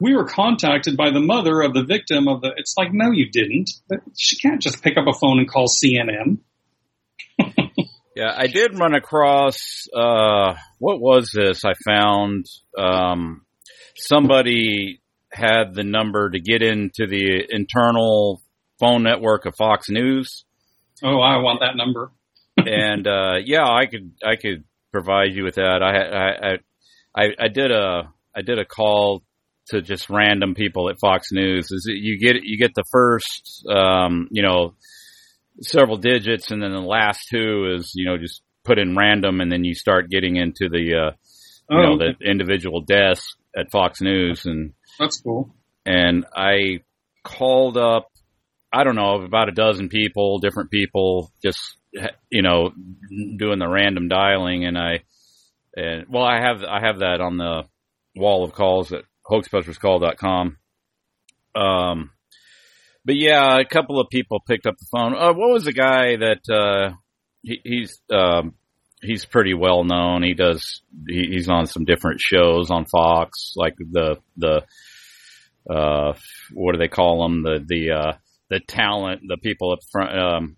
we 0.00 0.14
were 0.14 0.26
contacted 0.26 0.96
by 0.96 1.10
the 1.10 1.20
mother 1.20 1.60
of 1.62 1.74
the 1.74 1.84
victim 1.84 2.28
of 2.28 2.40
the. 2.40 2.52
It's 2.56 2.74
like 2.76 2.92
no, 2.92 3.10
you 3.10 3.30
didn't. 3.30 3.70
She 4.16 4.36
can't 4.36 4.60
just 4.60 4.82
pick 4.82 4.96
up 4.96 5.06
a 5.06 5.12
phone 5.18 5.38
and 5.38 5.48
call 5.48 5.66
CNN. 5.66 6.38
Yeah, 8.18 8.34
I 8.36 8.48
did 8.48 8.76
run 8.76 8.94
across 8.94 9.86
uh 9.94 10.56
what 10.80 11.00
was 11.00 11.30
this? 11.32 11.64
I 11.64 11.74
found 11.86 12.46
um 12.76 13.46
somebody 13.94 15.00
had 15.32 15.74
the 15.74 15.84
number 15.84 16.30
to 16.30 16.40
get 16.40 16.62
into 16.62 17.06
the 17.06 17.44
internal 17.50 18.40
phone 18.80 19.02
network 19.02 19.44
of 19.46 19.54
Fox 19.56 19.88
News 19.90 20.44
Oh, 21.02 21.20
I 21.20 21.36
want 21.36 21.60
that 21.60 21.76
number. 21.76 22.10
and 22.56 23.06
uh 23.06 23.34
yeah, 23.44 23.64
I 23.68 23.86
could 23.86 24.12
I 24.24 24.34
could 24.34 24.64
provide 24.92 25.32
you 25.32 25.44
with 25.44 25.54
that. 25.56 25.80
I 25.80 25.96
I 25.96 26.52
I 26.52 26.58
I, 27.24 27.44
I 27.44 27.48
did 27.48 27.70
a 27.70 28.12
I 28.36 28.42
did 28.42 28.58
a 28.58 28.64
call 28.64 29.22
to 29.68 29.80
just 29.82 30.10
random 30.10 30.54
people 30.54 30.88
at 30.90 30.98
Fox 31.00 31.28
News. 31.30 31.70
Is 31.70 31.86
you 31.88 32.18
get 32.18 32.42
you 32.42 32.58
get 32.58 32.74
the 32.74 32.84
first 32.90 33.64
um 33.70 34.26
you 34.32 34.42
know 34.42 34.74
several 35.62 35.96
digits 35.98 36.50
and 36.50 36.62
then 36.62 36.72
the 36.72 36.80
last 36.80 37.28
two 37.30 37.74
is 37.76 37.92
you 37.94 38.04
know 38.06 38.16
just 38.18 38.42
put 38.64 38.78
in 38.78 38.96
random 38.96 39.40
and 39.40 39.50
then 39.52 39.62
you 39.64 39.74
start 39.74 40.10
getting 40.10 40.36
into 40.36 40.68
the 40.68 40.94
uh 40.94 41.10
you 41.70 41.78
Oh, 41.78 41.82
know 41.82 41.92
okay. 41.94 42.16
the 42.18 42.28
individual 42.30 42.80
deaths 42.80 43.36
at 43.56 43.70
Fox 43.70 44.00
News 44.00 44.46
and 44.46 44.72
that's 44.98 45.20
cool. 45.20 45.54
and 45.86 46.26
I 46.34 46.80
called 47.24 47.76
up 47.76 48.10
I 48.72 48.84
don't 48.84 48.96
know 48.96 49.22
about 49.22 49.48
a 49.48 49.52
dozen 49.52 49.88
people, 49.88 50.38
different 50.40 50.70
people, 50.70 51.32
just 51.42 51.58
you 52.30 52.42
know 52.42 52.70
doing 53.38 53.58
the 53.58 53.68
random 53.68 54.08
dialing, 54.08 54.64
and 54.64 54.76
I 54.76 55.02
and 55.76 56.06
well 56.08 56.24
I 56.24 56.40
have 56.40 56.62
I 56.62 56.80
have 56.80 56.98
that 56.98 57.20
on 57.20 57.38
the 57.38 57.64
wall 58.14 58.44
of 58.44 58.52
calls 58.52 58.92
at 58.92 59.04
hoaxbusterscall.com. 59.30 60.58
Um, 61.54 62.10
but 63.04 63.16
yeah, 63.16 63.58
a 63.58 63.64
couple 63.64 64.00
of 64.00 64.10
people 64.10 64.40
picked 64.46 64.66
up 64.66 64.76
the 64.78 64.86
phone. 64.92 65.14
Uh, 65.14 65.32
what 65.32 65.50
was 65.50 65.64
the 65.64 65.72
guy 65.72 66.16
that 66.16 66.48
uh, 66.50 66.94
he, 67.42 67.60
he's 67.64 67.98
um, 68.12 68.54
he's 69.00 69.24
pretty 69.24 69.54
well 69.54 69.82
known. 69.82 70.22
He 70.22 70.34
does 70.34 70.82
he, 71.08 71.28
he's 71.30 71.48
on 71.48 71.66
some 71.66 71.86
different 71.86 72.20
shows 72.20 72.70
on 72.70 72.84
Fox, 72.84 73.54
like 73.56 73.76
the 73.78 74.18
the 74.36 74.64
uh, 75.68 76.14
what 76.52 76.72
do 76.72 76.78
they 76.78 76.88
call 76.88 77.22
them? 77.22 77.42
The 77.42 77.64
the 77.66 77.90
uh, 77.92 78.12
the 78.50 78.60
talent, 78.60 79.22
the 79.26 79.36
people 79.36 79.72
up 79.72 79.80
front. 79.90 80.18
Um, 80.18 80.56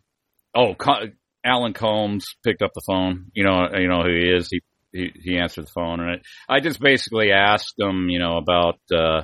oh, 0.54 0.74
Co- 0.74 1.10
Alan 1.44 1.72
Colmes 1.72 2.24
picked 2.44 2.62
up 2.62 2.72
the 2.74 2.82
phone. 2.86 3.26
You 3.34 3.44
know, 3.44 3.68
you 3.76 3.88
know 3.88 4.02
who 4.02 4.14
he 4.14 4.30
is. 4.30 4.48
He 4.50 4.60
he, 4.92 5.12
he 5.14 5.38
answered 5.38 5.66
the 5.66 5.72
phone, 5.72 6.00
and 6.00 6.20
I, 6.48 6.56
I 6.56 6.60
just 6.60 6.80
basically 6.80 7.32
asked 7.32 7.74
him, 7.78 8.08
you 8.08 8.18
know, 8.18 8.36
about 8.36 8.78
uh, 8.92 9.22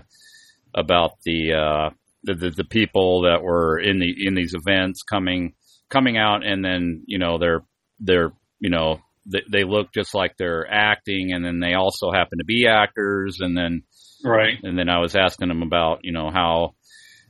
about 0.75 1.13
the, 1.25 1.55
uh, 1.55 1.91
the 2.23 2.35
the 2.35 2.51
the 2.51 2.65
people 2.65 3.23
that 3.23 3.43
were 3.43 3.79
in 3.79 3.99
the 3.99 4.15
in 4.27 4.35
these 4.35 4.55
events 4.55 5.03
coming 5.03 5.55
coming 5.91 6.17
out, 6.19 6.45
and 6.45 6.65
then 6.65 7.03
you 7.07 7.19
know 7.19 7.39
they're 7.39 7.65
they're 8.01 8.33
you 8.61 8.71
know 8.71 9.01
they, 9.27 9.43
they 9.51 9.65
look 9.65 9.93
just 9.93 10.15
like 10.15 10.37
they're 10.37 10.71
acting, 10.71 11.33
and 11.33 11.45
then 11.45 11.61
they 11.61 11.75
also 11.75 12.13
happen 12.13 12.39
to 12.39 12.45
be 12.45 12.67
actors, 12.69 13.39
and 13.41 13.57
then 13.57 13.83
Right. 14.25 14.59
and 14.63 14.79
then 14.79 14.89
I 14.89 14.99
was 14.99 15.15
asking 15.15 15.51
him 15.51 15.63
about 15.63 16.01
you 16.03 16.13
know 16.13 16.31
how 16.31 16.75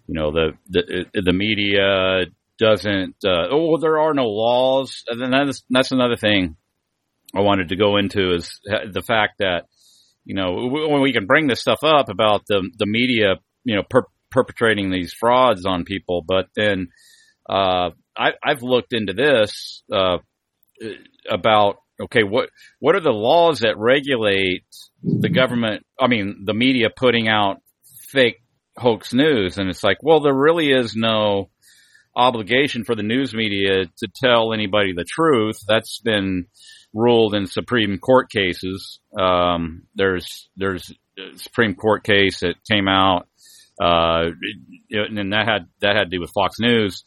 you 0.07 0.15
know 0.15 0.31
the 0.31 0.53
the 0.69 1.07
the 1.15 1.33
media 1.33 2.27
doesn't 2.59 3.17
uh, 3.25 3.49
oh 3.51 3.79
there 3.79 3.99
are 3.99 4.15
no 4.15 4.27
laws 4.27 5.05
and 5.09 5.21
then 5.21 5.31
that's 5.31 5.63
that's 5.69 5.93
another 5.93 6.17
thing 6.17 6.57
I 7.35 7.41
wanted 7.41 7.69
to 7.69 7.77
go 7.77 7.97
into 7.97 8.35
is 8.35 8.61
the 8.65 9.03
fact 9.03 9.39
that 9.41 9.67
you 10.25 10.35
know 10.35 10.69
when 10.69 11.03
we 11.03 11.13
can 11.13 11.27
bring 11.27 11.49
this 11.49 11.61
stuff 11.61 11.81
up 11.83 12.09
about 12.09 12.47
the 12.47 12.69
the 12.79 12.87
media 12.87 13.35
you 13.65 13.77
know 13.77 13.83
per- 13.89 14.07
perpetrating 14.31 14.91
these 14.91 15.13
frauds 15.13 15.67
on 15.67 15.85
people 15.85 16.23
but 16.27 16.47
then 16.55 16.89
uh 17.49 17.91
I 18.17 18.33
I've 18.43 18.63
looked 18.63 18.93
into 18.93 19.13
this 19.13 19.83
uh 19.93 20.19
about 21.29 21.77
okay 22.01 22.23
what 22.23 22.51
what 22.79 22.95
are 22.95 23.01
the 23.01 23.11
laws 23.11 23.61
that 23.61 23.79
regulate 23.79 24.65
the 25.03 25.29
government 25.29 25.85
I 25.99 26.09
mean 26.09 26.43
the 26.45 26.55
media 26.55 26.89
putting 26.95 27.29
out 27.29 27.59
fake 28.11 28.43
hoax 28.77 29.13
news? 29.13 29.59
And 29.59 29.69
it's 29.69 29.83
like 29.83 30.03
well 30.03 30.21
there 30.21 30.35
really 30.35 30.71
is 30.71 30.95
no 30.95 31.51
obligation 32.15 32.85
for 32.85 32.95
the 32.95 33.03
news 33.03 33.35
media 33.35 33.87
to 33.99 34.09
tell 34.15 34.53
anybody 34.53 34.95
the 34.95 35.05
truth. 35.05 35.59
That's 35.69 36.01
been 36.01 36.47
ruled 36.95 37.35
in 37.35 37.47
Supreme 37.47 37.99
Court 37.99 38.31
cases. 38.31 39.01
Um 39.19 39.85
there's 39.95 40.49
there's 40.57 40.93
a 41.19 41.39
Supreme 41.39 41.75
Court 41.75 42.05
case 42.05 42.41
that 42.41 42.57
came 42.71 42.89
out 42.89 43.29
uh 43.81 44.31
and 44.91 45.33
that 45.33 45.47
had 45.47 45.67
that 45.81 45.97
had 45.97 46.05
to 46.05 46.17
do 46.17 46.21
with 46.21 46.33
Fox 46.35 46.59
News. 46.59 47.03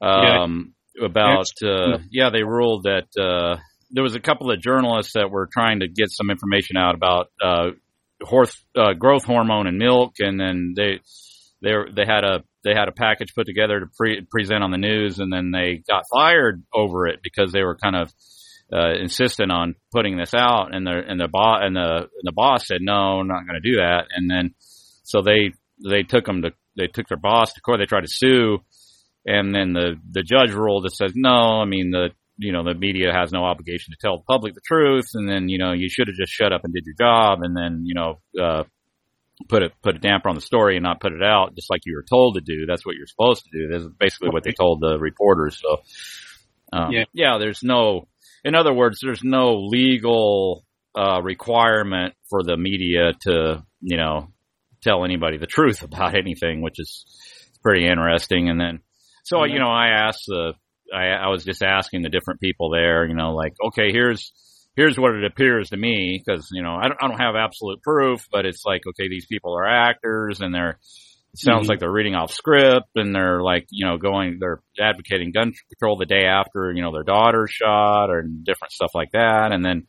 Um 0.00 0.72
about 1.00 1.46
uh 1.62 1.98
yeah 2.10 2.30
they 2.30 2.42
ruled 2.42 2.84
that 2.84 3.08
uh 3.20 3.56
there 3.90 4.02
was 4.02 4.14
a 4.14 4.20
couple 4.20 4.50
of 4.50 4.60
journalists 4.60 5.12
that 5.14 5.30
were 5.30 5.48
trying 5.52 5.80
to 5.80 5.88
get 5.88 6.10
some 6.10 6.30
information 6.30 6.76
out 6.76 6.94
about 6.94 7.30
uh, 7.42 7.70
horse 8.22 8.56
uh, 8.76 8.92
growth 8.94 9.24
hormone 9.24 9.66
in 9.66 9.78
milk, 9.78 10.14
and 10.18 10.38
then 10.38 10.74
they 10.76 11.00
they 11.62 11.72
they 11.94 12.04
had 12.06 12.24
a 12.24 12.42
they 12.64 12.74
had 12.74 12.88
a 12.88 12.92
package 12.92 13.34
put 13.34 13.46
together 13.46 13.80
to 13.80 13.86
pre- 13.96 14.26
present 14.30 14.62
on 14.62 14.70
the 14.70 14.78
news, 14.78 15.18
and 15.18 15.32
then 15.32 15.50
they 15.50 15.82
got 15.88 16.04
fired 16.12 16.62
over 16.74 17.06
it 17.06 17.20
because 17.22 17.52
they 17.52 17.62
were 17.62 17.76
kind 17.76 17.96
of 17.96 18.12
uh, 18.72 18.94
insistent 19.00 19.52
on 19.52 19.76
putting 19.92 20.16
this 20.16 20.34
out, 20.34 20.74
and 20.74 20.86
the 20.86 21.02
and 21.06 21.20
the 21.20 21.28
boss 21.28 21.60
and 21.62 21.76
the 21.76 21.98
and 21.98 22.24
the 22.24 22.32
boss 22.32 22.66
said 22.66 22.80
no, 22.80 23.20
I'm 23.20 23.28
not 23.28 23.46
going 23.46 23.60
to 23.60 23.70
do 23.70 23.76
that, 23.76 24.06
and 24.14 24.28
then 24.28 24.54
so 24.58 25.22
they 25.22 25.52
they 25.88 26.02
took 26.02 26.24
them 26.24 26.42
to 26.42 26.52
they 26.76 26.88
took 26.88 27.08
their 27.08 27.18
boss 27.18 27.52
to 27.52 27.60
court. 27.60 27.78
They 27.78 27.86
tried 27.86 28.04
to 28.04 28.08
sue, 28.08 28.58
and 29.24 29.54
then 29.54 29.72
the 29.72 29.94
the 30.10 30.22
judge 30.22 30.52
ruled 30.52 30.84
that 30.84 30.96
says 30.96 31.12
no. 31.14 31.60
I 31.60 31.64
mean 31.64 31.90
the 31.90 32.10
you 32.38 32.52
know 32.52 32.64
the 32.64 32.74
media 32.74 33.12
has 33.12 33.32
no 33.32 33.44
obligation 33.44 33.92
to 33.92 33.98
tell 34.00 34.18
the 34.18 34.24
public 34.24 34.54
the 34.54 34.60
truth, 34.66 35.10
and 35.14 35.28
then 35.28 35.48
you 35.48 35.58
know 35.58 35.72
you 35.72 35.88
should 35.88 36.08
have 36.08 36.16
just 36.16 36.32
shut 36.32 36.52
up 36.52 36.62
and 36.64 36.72
did 36.72 36.84
your 36.86 36.94
job, 36.98 37.40
and 37.42 37.56
then 37.56 37.82
you 37.84 37.94
know 37.94 38.18
uh, 38.40 38.64
put 39.48 39.62
a 39.62 39.70
put 39.82 39.96
a 39.96 39.98
damper 39.98 40.28
on 40.28 40.34
the 40.34 40.40
story 40.40 40.76
and 40.76 40.82
not 40.82 41.00
put 41.00 41.12
it 41.12 41.22
out, 41.22 41.54
just 41.54 41.70
like 41.70 41.82
you 41.84 41.94
were 41.96 42.04
told 42.08 42.34
to 42.34 42.40
do. 42.40 42.66
That's 42.66 42.84
what 42.84 42.96
you're 42.96 43.06
supposed 43.06 43.44
to 43.44 43.50
do. 43.58 43.68
That's 43.68 43.84
basically 43.98 44.30
what 44.30 44.44
they 44.44 44.52
told 44.52 44.80
the 44.80 44.98
reporters. 44.98 45.60
So, 45.60 45.82
um, 46.72 46.92
Yeah. 46.92 47.04
yeah, 47.12 47.38
there's 47.38 47.62
no, 47.62 48.08
in 48.44 48.54
other 48.54 48.72
words, 48.72 49.00
there's 49.02 49.22
no 49.22 49.54
legal 49.66 50.64
uh, 50.94 51.20
requirement 51.22 52.14
for 52.30 52.42
the 52.42 52.56
media 52.56 53.12
to, 53.20 53.62
you 53.80 53.96
know, 53.96 54.28
tell 54.82 55.04
anybody 55.04 55.36
the 55.36 55.46
truth 55.46 55.82
about 55.82 56.14
anything, 56.16 56.62
which 56.62 56.78
is 56.78 57.04
pretty 57.62 57.86
interesting. 57.86 58.48
And 58.48 58.58
then, 58.58 58.80
so 59.24 59.44
you 59.44 59.58
know, 59.58 59.68
I 59.68 59.88
asked 59.88 60.24
the, 60.26 60.54
I, 60.94 61.06
I 61.08 61.28
was 61.28 61.44
just 61.44 61.62
asking 61.62 62.02
the 62.02 62.08
different 62.08 62.40
people 62.40 62.70
there, 62.70 63.06
you 63.06 63.14
know, 63.14 63.34
like, 63.34 63.54
okay, 63.68 63.92
here's 63.92 64.32
here's 64.76 64.98
what 64.98 65.14
it 65.14 65.24
appears 65.24 65.70
to 65.70 65.76
me 65.76 66.22
because 66.24 66.48
you 66.52 66.62
know 66.62 66.74
I 66.76 66.88
don't, 66.88 66.98
I 67.02 67.08
don't 67.08 67.18
have 67.18 67.34
absolute 67.36 67.82
proof, 67.82 68.26
but 68.30 68.44
it's 68.46 68.62
like 68.64 68.82
okay, 68.86 69.08
these 69.08 69.26
people 69.26 69.56
are 69.56 69.66
actors 69.66 70.40
and 70.40 70.54
they're 70.54 70.78
it 71.32 71.38
sounds 71.40 71.66
Mhm. 71.66 71.68
like 71.70 71.80
they're 71.80 71.92
reading 71.92 72.14
off 72.14 72.32
script 72.32 72.88
and 72.94 73.14
they're 73.14 73.42
like 73.42 73.66
you 73.70 73.86
know 73.86 73.98
going 73.98 74.38
they're 74.40 74.60
advocating 74.80 75.32
gun 75.32 75.52
control 75.70 75.96
the 75.96 76.06
day 76.06 76.24
after 76.26 76.72
you 76.72 76.82
know 76.82 76.92
their 76.92 77.02
daughter's 77.04 77.50
shot 77.50 78.10
or 78.10 78.22
different 78.22 78.72
stuff 78.72 78.90
like 78.94 79.12
that, 79.12 79.52
and 79.52 79.64
then 79.64 79.86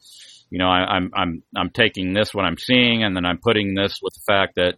you 0.50 0.60
know 0.60 0.68
I, 0.68 0.80
I'm 0.96 1.12
I'm 1.14 1.44
I'm 1.56 1.70
taking 1.70 2.14
this 2.14 2.34
what 2.34 2.46
I'm 2.46 2.58
seeing 2.58 3.04
and 3.04 3.16
then 3.16 3.26
I'm 3.26 3.40
putting 3.40 3.76
this 3.76 4.00
with 4.02 4.14
the 4.14 4.22
fact 4.26 4.56
that 4.56 4.76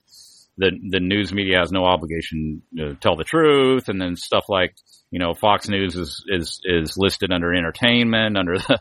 the 0.60 0.72
the 0.89 0.99
news 0.99 1.34
media 1.34 1.60
has 1.60 1.72
no 1.72 1.86
obligation 1.86 2.62
to 2.78 2.93
tell 2.95 3.16
the 3.16 3.24
truth, 3.24 3.88
and 3.88 3.99
then 3.99 4.16
stuff 4.16 4.45
like 4.49 4.76
you 5.10 5.20
know 5.20 5.34
Fox 5.34 5.70
News 5.70 5.95
is 5.95 6.24
is 6.28 6.62
is 6.66 6.97
listed 6.97 7.32
under 7.32 7.53
entertainment 7.53 8.38
under 8.38 8.57
the 8.57 8.80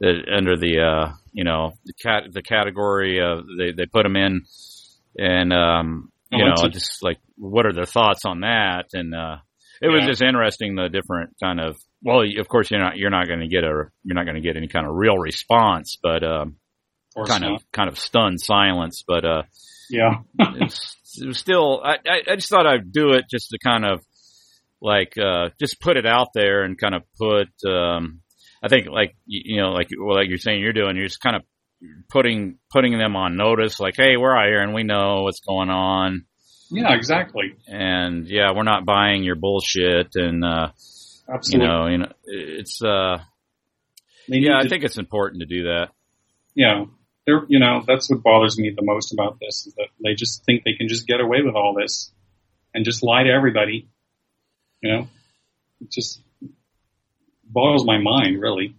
the, 0.00 0.12
under 0.34 0.56
the 0.56 0.80
uh, 0.80 1.12
you 1.32 1.44
know 1.44 1.72
the 1.84 1.92
cat 1.92 2.22
the 2.32 2.42
category 2.42 3.20
of 3.20 3.44
they 3.58 3.72
they 3.72 3.86
put 3.86 4.04
them 4.04 4.16
in, 4.16 4.42
and 5.18 5.52
um, 5.52 6.12
you 6.30 6.44
know 6.44 6.52
it's 6.52 6.62
a- 6.62 6.68
just 6.68 7.02
like 7.02 7.18
what 7.36 7.66
are 7.66 7.72
their 7.72 7.84
thoughts 7.84 8.24
on 8.24 8.40
that? 8.40 8.86
And 8.92 9.14
uh, 9.14 9.38
it 9.82 9.88
was 9.88 10.04
just 10.06 10.22
interesting 10.22 10.76
the 10.76 10.88
different 10.88 11.34
kind 11.42 11.60
of 11.60 11.76
well, 12.02 12.22
of 12.38 12.48
course 12.48 12.70
you're 12.70 12.80
not 12.80 12.96
you're 12.96 13.10
not 13.10 13.26
going 13.26 13.40
to 13.40 13.48
get 13.48 13.64
a 13.64 13.90
you're 14.04 14.14
not 14.14 14.24
going 14.24 14.36
to 14.36 14.40
get 14.40 14.56
any 14.56 14.68
kind 14.68 14.86
of 14.86 14.94
real 14.94 15.18
response, 15.18 15.98
but 16.00 16.22
um, 16.22 16.56
kind 17.26 17.42
not. 17.42 17.54
of 17.54 17.72
kind 17.72 17.88
of 17.88 17.98
stunned 17.98 18.40
silence. 18.40 19.02
But 19.06 19.24
uh, 19.24 19.42
Yeah. 19.90 20.20
it 20.38 20.62
was, 20.62 20.96
it 21.16 21.26
was 21.26 21.38
still 21.38 21.80
I, 21.82 21.96
I 22.30 22.36
just 22.36 22.48
thought 22.48 22.66
I'd 22.66 22.92
do 22.92 23.12
it 23.12 23.26
just 23.30 23.50
to 23.50 23.58
kind 23.58 23.84
of 23.84 24.04
like 24.80 25.14
uh 25.18 25.50
just 25.58 25.80
put 25.80 25.96
it 25.96 26.06
out 26.06 26.28
there 26.34 26.62
and 26.62 26.78
kind 26.78 26.94
of 26.94 27.02
put 27.18 27.48
um 27.68 28.20
I 28.62 28.68
think 28.68 28.88
like 28.88 29.16
you 29.26 29.40
you 29.44 29.60
know 29.60 29.70
like 29.70 29.88
well 29.98 30.16
like 30.16 30.28
you're 30.28 30.38
saying 30.38 30.60
you're 30.60 30.72
doing 30.72 30.96
you're 30.96 31.06
just 31.06 31.20
kind 31.20 31.36
of 31.36 31.42
putting 32.08 32.58
putting 32.72 32.98
them 32.98 33.16
on 33.16 33.36
notice 33.36 33.78
like 33.80 33.94
hey 33.96 34.16
we're 34.16 34.36
out 34.36 34.48
here 34.48 34.60
and 34.60 34.74
we 34.74 34.82
know 34.82 35.22
what's 35.22 35.40
going 35.40 35.70
on 35.70 36.24
yeah, 36.70 36.92
exactly. 36.92 37.54
and 37.66 38.26
yeah 38.26 38.52
we're 38.54 38.62
not 38.62 38.84
buying 38.84 39.22
your 39.22 39.36
bullshit 39.36 40.08
and 40.16 40.44
uh 40.44 40.68
you 41.28 41.34
Absolutely. 41.34 41.66
know 41.66 41.86
you 41.86 41.98
know 41.98 42.12
it's 42.24 42.82
uh 42.82 43.18
yeah 44.26 44.58
I 44.58 44.68
think 44.68 44.84
it's 44.84 44.98
important 44.98 45.40
to 45.40 45.46
do 45.46 45.62
that 45.64 45.90
yeah, 46.58 46.86
they're 47.28 47.44
you 47.48 47.58
know 47.58 47.84
that's 47.86 48.08
what 48.08 48.22
bothers 48.22 48.58
me 48.58 48.72
the 48.74 48.82
most 48.82 49.12
about 49.12 49.38
this 49.38 49.66
is 49.66 49.74
that 49.74 49.88
they 50.02 50.14
just 50.14 50.46
think 50.46 50.64
they 50.64 50.72
can 50.72 50.88
just 50.88 51.06
get 51.06 51.20
away 51.20 51.42
with 51.44 51.54
all 51.54 51.74
this 51.78 52.10
and 52.72 52.86
just 52.86 53.02
lie 53.02 53.24
to 53.24 53.30
everybody. 53.30 53.86
You 54.80 54.92
know, 54.92 55.08
it 55.82 55.90
just 55.92 56.22
boggles 57.44 57.84
my 57.84 57.98
mind 57.98 58.40
really. 58.40 58.74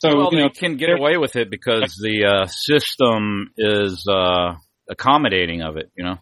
So 0.00 0.16
well 0.16 0.28
you 0.32 0.40
they 0.40 0.48
can 0.48 0.76
get 0.78 0.90
away 0.90 1.18
with 1.18 1.36
it 1.36 1.50
because 1.50 1.98
the 2.02 2.24
uh 2.24 2.46
system 2.46 3.50
is 3.58 4.06
uh 4.10 4.54
accommodating 4.88 5.62
of 5.62 5.76
it 5.76 5.90
you 5.96 6.04
know 6.04 6.18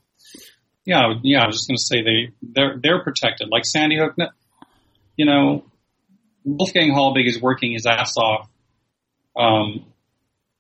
Yeah, 0.85 1.15
yeah. 1.23 1.43
I 1.43 1.47
was 1.47 1.57
just 1.57 1.69
going 1.69 1.77
to 1.77 1.83
say 1.83 2.03
they 2.03 2.33
they're 2.43 2.79
they're 2.83 3.03
protected. 3.05 3.49
Like 3.51 3.65
Sandy 3.65 3.99
Hook, 3.99 4.17
you 5.17 5.27
know, 5.27 5.65
Wolfgang 6.45 6.91
Halbig 6.91 7.29
is 7.29 7.41
working 7.41 7.73
his 7.73 7.87
ass 7.87 8.17
off, 8.17 8.49
um, 9.37 9.92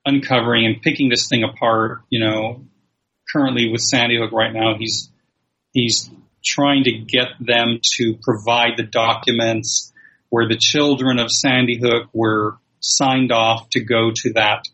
uncovering 0.05 0.66
and 0.66 0.82
picking 0.82 1.09
this 1.09 1.28
thing 1.28 1.42
apart. 1.44 2.00
You 2.11 2.20
know, 2.20 2.64
currently 3.32 3.70
with 3.70 3.80
Sandy 3.80 4.18
Hook 4.18 4.32
right 4.32 4.53
now, 4.53 4.76
he's 4.78 5.11
he's 5.72 6.11
trying 6.44 6.84
to 6.84 6.92
get 6.92 7.28
them 7.40 7.80
to 7.96 8.16
provide 8.22 8.76
the 8.76 8.82
documents 8.82 9.92
where 10.28 10.48
the 10.48 10.57
children 10.57 11.18
of 11.18 11.30
Sandy 11.30 11.78
Hook 11.78 12.09
were 12.12 12.59
signed 12.80 13.32
off 13.32 13.70
to 13.70 13.80
go 13.80 14.11
to 14.11 14.32
that 14.32 14.64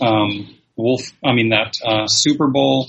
um, 0.00 0.56
Wolf. 0.76 1.02
I 1.24 1.32
mean 1.32 1.50
that 1.50 1.74
uh, 1.84 2.06
Super 2.06 2.48
Bowl 2.48 2.88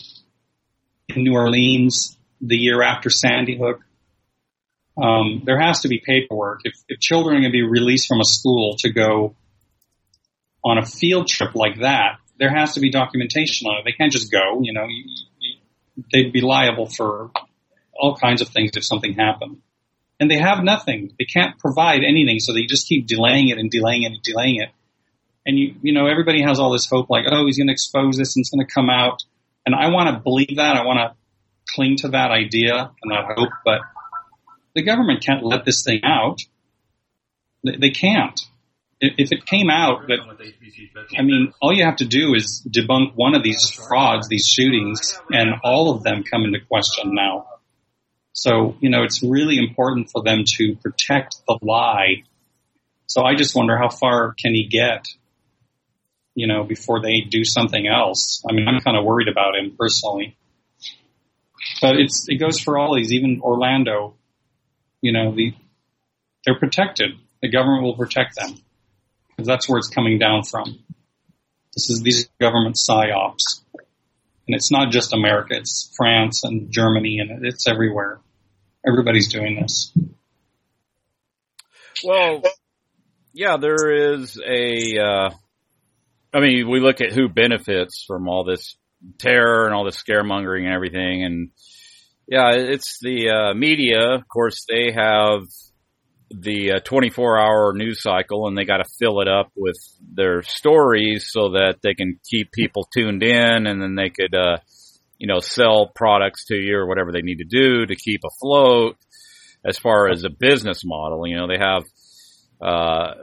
in 1.10 1.24
New 1.24 1.34
Orleans 1.34 2.18
the 2.42 2.58
year 2.58 2.82
after 2.82 3.10
Sandy 3.10 3.58
Hook. 3.58 3.82
Um, 5.02 5.44
there 5.46 5.60
has 5.60 5.82
to 5.82 5.90
be 5.90 6.02
paperwork. 6.04 6.62
If, 6.64 6.74
if 6.88 7.00
children 7.00 7.36
are 7.36 7.40
going 7.40 7.52
to 7.52 7.56
be 7.56 7.62
released 7.62 8.08
from 8.08 8.20
a 8.20 8.26
school 8.26 8.76
to 8.80 8.92
go 8.92 9.36
on 10.68 10.78
a 10.78 10.86
field 10.86 11.28
trip 11.28 11.56
like 11.56 11.80
that, 11.80 12.20
there 12.40 12.54
has 12.54 12.74
to 12.74 12.80
be 12.80 12.92
documentation 12.92 13.68
on 13.68 13.80
it. 13.80 13.86
They 13.86 13.94
can't 13.94 14.12
just 14.12 14.32
go. 14.32 14.60
You 14.62 14.74
know, 14.74 14.86
you, 14.86 15.06
you, 15.40 16.04
they'd 16.12 16.34
be 16.34 16.42
liable 16.42 16.88
for 16.88 17.32
all 17.94 18.16
kinds 18.16 18.42
of 18.42 18.50
things 18.50 18.72
if 18.76 18.86
something 18.86 19.14
happened. 19.14 19.62
And 20.20 20.30
they 20.30 20.38
have 20.38 20.64
nothing. 20.64 21.14
They 21.18 21.26
can't 21.26 21.58
provide 21.58 22.02
anything, 22.04 22.40
so 22.40 22.54
they 22.54 22.64
just 22.64 22.88
keep 22.88 23.08
delaying 23.08 23.50
it 23.50 23.58
and 23.58 23.70
delaying 23.70 24.04
it 24.04 24.14
and 24.14 24.22
delaying 24.22 24.62
it. 24.62 24.70
And 25.46 25.58
you, 25.58 25.76
you 25.82 25.94
know, 25.94 26.08
everybody 26.08 26.42
has 26.42 26.60
all 26.60 26.72
this 26.72 26.88
hope, 26.90 27.10
like, 27.10 27.26
oh, 27.30 27.46
he's 27.46 27.58
going 27.58 27.68
to 27.68 27.74
expose 27.74 28.18
this 28.18 28.36
and 28.36 28.44
it's 28.44 28.50
going 28.50 28.66
to 28.66 28.72
come 28.72 28.90
out. 28.90 29.24
And 29.66 29.74
I 29.74 29.90
want 29.90 30.14
to 30.14 30.20
believe 30.22 30.58
that. 30.58 30.76
I 30.76 30.86
want 30.86 31.00
to 31.00 31.16
cling 31.74 31.98
to 31.98 32.10
that 32.10 32.32
idea 32.32 32.92
and 33.02 33.12
that 33.12 33.38
hope, 33.38 33.52
but 33.64 33.82
the 34.76 34.82
government 34.82 35.24
can't 35.26 35.44
let 35.44 35.66
this 35.66 35.84
thing 35.86 36.02
out. 36.04 36.40
They, 37.64 37.78
they 37.78 37.90
can't. 37.90 38.40
If, 39.00 39.32
it 39.32 39.46
came 39.46 39.70
out 39.70 40.08
that, 40.08 40.18
I 41.18 41.22
mean, 41.22 41.54
all 41.62 41.72
you 41.72 41.86
have 41.86 41.98
to 41.98 42.06
do 42.06 42.34
is 42.34 42.68
debunk 42.68 43.14
one 43.16 43.36
of 43.36 43.44
these 43.44 43.70
frauds, 43.70 44.28
these 44.28 44.48
shootings, 44.48 45.20
and 45.30 45.56
all 45.64 45.92
of 45.96 46.02
them 46.04 46.24
come 46.24 46.46
into 46.46 46.60
question 46.68 47.14
now. 47.14 47.46
So, 48.34 48.76
you 48.80 48.90
know, 48.90 49.04
it's 49.04 49.22
really 49.22 49.58
important 49.58 50.10
for 50.12 50.24
them 50.24 50.44
to 50.58 50.76
protect 50.76 51.38
the 51.48 51.60
lie. 51.62 52.24
So 53.06 53.24
I 53.24 53.36
just 53.36 53.56
wonder 53.56 53.78
how 53.78 53.90
far 53.90 54.34
can 54.34 54.54
he 54.54 54.68
get, 54.68 55.06
you 56.34 56.48
know, 56.48 56.64
before 56.64 57.02
they 57.02 57.22
do 57.22 57.44
something 57.44 57.88
else. 57.88 58.44
I 58.50 58.54
mean, 58.54 58.68
I'm 58.68 58.80
kind 58.82 58.98
of 58.98 59.06
worried 59.06 59.28
about 59.28 59.56
him 59.56 59.76
personally. 59.78 60.38
But 61.82 61.98
it's, 61.98 62.26
it 62.28 62.38
goes 62.40 62.60
for 62.60 62.78
all 62.78 62.96
these, 62.96 63.12
even 63.12 63.42
Orlando, 63.42 64.16
you 65.02 65.14
know, 65.14 65.36
the, 65.36 65.54
they're 66.46 66.60
protected. 66.60 67.12
The 67.42 67.50
government 67.50 67.84
will 67.84 67.96
protect 67.96 68.36
them. 68.36 68.58
Because 69.38 69.48
that's 69.48 69.70
where 69.70 69.78
it's 69.78 69.90
coming 69.90 70.18
down 70.18 70.44
from. 70.44 70.80
This 71.76 71.92
is, 71.92 72.02
these 72.02 72.28
government 72.42 72.76
psyops. 72.76 73.62
And 74.48 74.56
it's 74.56 74.72
not 74.72 74.92
just 74.92 75.14
America, 75.14 75.56
it's 75.56 75.94
France 75.96 76.44
and 76.44 76.72
Germany 76.72 77.20
and 77.20 77.46
it's 77.46 77.68
everywhere. 77.68 78.20
Everybody's 78.86 79.32
doing 79.32 79.62
this. 79.62 79.94
Well, 82.04 82.42
yeah, 83.34 83.58
there 83.58 84.14
is 84.14 84.40
a. 84.40 84.98
Uh, 85.00 85.30
I 86.34 86.40
mean, 86.40 86.70
we 86.70 86.80
look 86.80 87.02
at 87.02 87.12
who 87.12 87.30
benefits 87.30 88.04
from 88.08 88.28
all 88.28 88.44
this 88.44 88.76
terror 89.20 89.66
and 89.66 89.74
all 89.74 89.86
this 89.86 90.02
scaremongering 90.02 90.66
and 90.66 90.74
everything, 90.74 91.24
and 91.24 91.50
yeah, 92.28 92.52
it's 92.54 93.00
the 93.02 93.30
uh, 93.30 93.54
media. 93.54 94.16
Of 94.16 94.28
course, 94.28 94.66
they 94.68 94.92
have 94.92 95.44
the 96.30 96.74
uh, 96.74 96.80
24 96.84 97.40
hour 97.40 97.74
news 97.74 98.02
cycle 98.02 98.48
and 98.48 98.58
they 98.58 98.66
got 98.66 98.78
to 98.78 98.86
fill 99.00 99.22
it 99.22 99.28
up 99.28 99.52
with 99.56 99.78
their 100.14 100.42
stories 100.42 101.30
so 101.32 101.52
that 101.52 101.76
they 101.82 101.94
can 101.94 102.20
keep 102.30 102.52
people 102.52 102.88
tuned 102.94 103.24
in 103.24 103.68
and 103.68 103.82
then 103.82 103.96
they 103.96 104.10
could, 104.10 104.36
uh, 104.36 104.58
you 105.18 105.28
know, 105.28 105.40
sell 105.40 105.90
products 105.96 106.46
to 106.46 106.56
you 106.56 106.76
or 106.76 106.88
whatever 106.88 107.12
they 107.12 107.22
need 107.22 107.38
to 107.38 107.46
do 107.46 107.86
to 107.86 107.96
keep 107.96 108.22
afloat 108.26 108.98
as 109.66 109.78
far 109.78 110.10
as 110.10 110.24
a 110.24 110.30
business 110.30 110.84
model. 110.84 111.26
You 111.28 111.38
know, 111.38 111.48
they 111.48 111.60
have, 111.60 111.84
uh, 112.62 113.14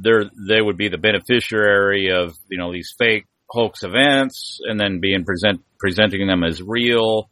they're, 0.00 0.24
they 0.48 0.60
would 0.60 0.76
be 0.76 0.88
the 0.88 0.98
beneficiary 0.98 2.10
of, 2.12 2.34
you 2.50 2.58
know, 2.58 2.72
these 2.72 2.94
fake 2.98 3.26
hoax 3.48 3.82
events 3.82 4.60
and 4.64 4.78
then 4.78 5.00
being 5.00 5.24
present, 5.24 5.62
presenting 5.78 6.26
them 6.26 6.44
as 6.44 6.62
real. 6.62 7.30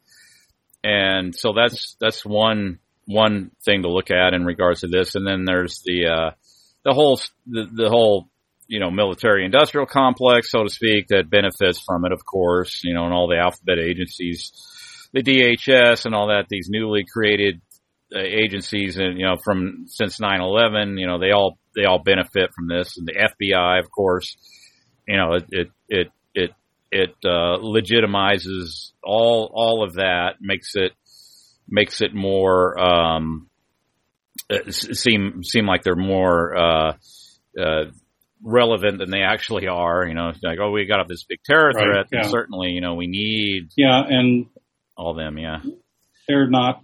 And 0.83 1.35
so 1.35 1.53
that's, 1.53 1.97
that's 2.01 2.25
one, 2.25 2.79
one 3.07 3.51
thing 3.65 3.83
to 3.83 3.91
look 3.91 4.11
at 4.11 4.35
in 4.35 4.45
regards 4.45 4.81
to 4.81 4.89
this. 4.89 5.15
And 5.15 5.27
then 5.27 5.45
there's 5.45 5.83
the, 5.85 6.07
uh, 6.07 6.31
the 6.85 6.93
whole, 6.93 7.21
the, 7.47 7.67
the 7.73 7.89
whole, 7.89 8.29
you 8.67 8.81
know, 8.81 8.91
military 8.91 9.45
industrial 9.45 9.87
complex, 9.87 10.51
so 10.51 10.65
to 10.65 10.69
speak, 10.69 11.09
that 11.09 11.31
benefits 11.31 11.81
from 11.81 12.05
it, 12.05 12.13
of 12.13 12.25
course, 12.25 12.81
you 12.83 12.95
know, 12.95 13.05
and 13.05 13.15
all 13.15 13.29
the 13.29 13.39
alphabet 13.39 13.79
agencies, 13.79 14.53
the 15.13 15.23
DHS 15.23 16.05
and 16.05 16.15
all 16.15 16.29
that, 16.29 16.47
these 16.49 16.69
newly 16.69 17.05
created 17.05 17.61
uh, 18.15 18.19
agencies 18.19 18.97
and, 18.99 19.19
you 19.19 19.27
know, 19.27 19.37
from 19.43 19.85
since 19.87 20.19
9-11, 20.19 20.99
you 20.99 21.07
know, 21.07 21.19
they 21.19 21.31
all, 21.31 21.59
they 21.77 21.85
all 21.85 22.01
benefit 22.01 22.53
from 22.55 22.67
this 22.67 22.99
and 22.99 23.07
the 23.07 23.15
FBI, 23.15 23.79
of 23.79 23.91
course, 23.91 24.37
you 25.07 25.17
know, 25.17 25.35
it, 25.35 25.45
it, 25.51 25.69
it, 25.89 26.09
it 26.35 26.51
it 26.91 27.15
uh, 27.25 27.59
legitimizes 27.59 28.93
all 29.03 29.51
all 29.53 29.85
of 29.85 29.95
that, 29.95 30.37
makes 30.41 30.75
it 30.75 30.93
makes 31.69 32.01
it 32.01 32.15
more 32.15 32.79
um, 32.79 33.49
uh, 34.51 34.71
seem 34.71 35.43
seem 35.43 35.67
like 35.67 35.83
they're 35.83 35.97
more 35.97 36.57
uh, 36.57 36.93
uh, 37.61 37.85
relevant 38.43 38.99
than 38.99 39.11
they 39.11 39.23
actually 39.23 39.67
are. 39.67 40.07
You 40.07 40.15
know, 40.15 40.29
it's 40.29 40.43
like 40.43 40.59
oh, 40.61 40.71
we 40.71 40.85
got 40.87 41.07
this 41.09 41.25
big 41.25 41.41
terror 41.45 41.73
Right, 41.75 41.85
threat, 41.85 42.07
yeah. 42.13 42.21
and 42.21 42.31
certainly 42.31 42.71
you 42.71 42.81
know 42.81 42.95
we 42.95 43.07
need 43.07 43.71
Yeah, 43.77 44.03
and 44.07 44.47
all 44.97 45.15
them. 45.15 45.39
Yeah, 45.39 45.61
they're 46.29 46.49
not. 46.49 46.83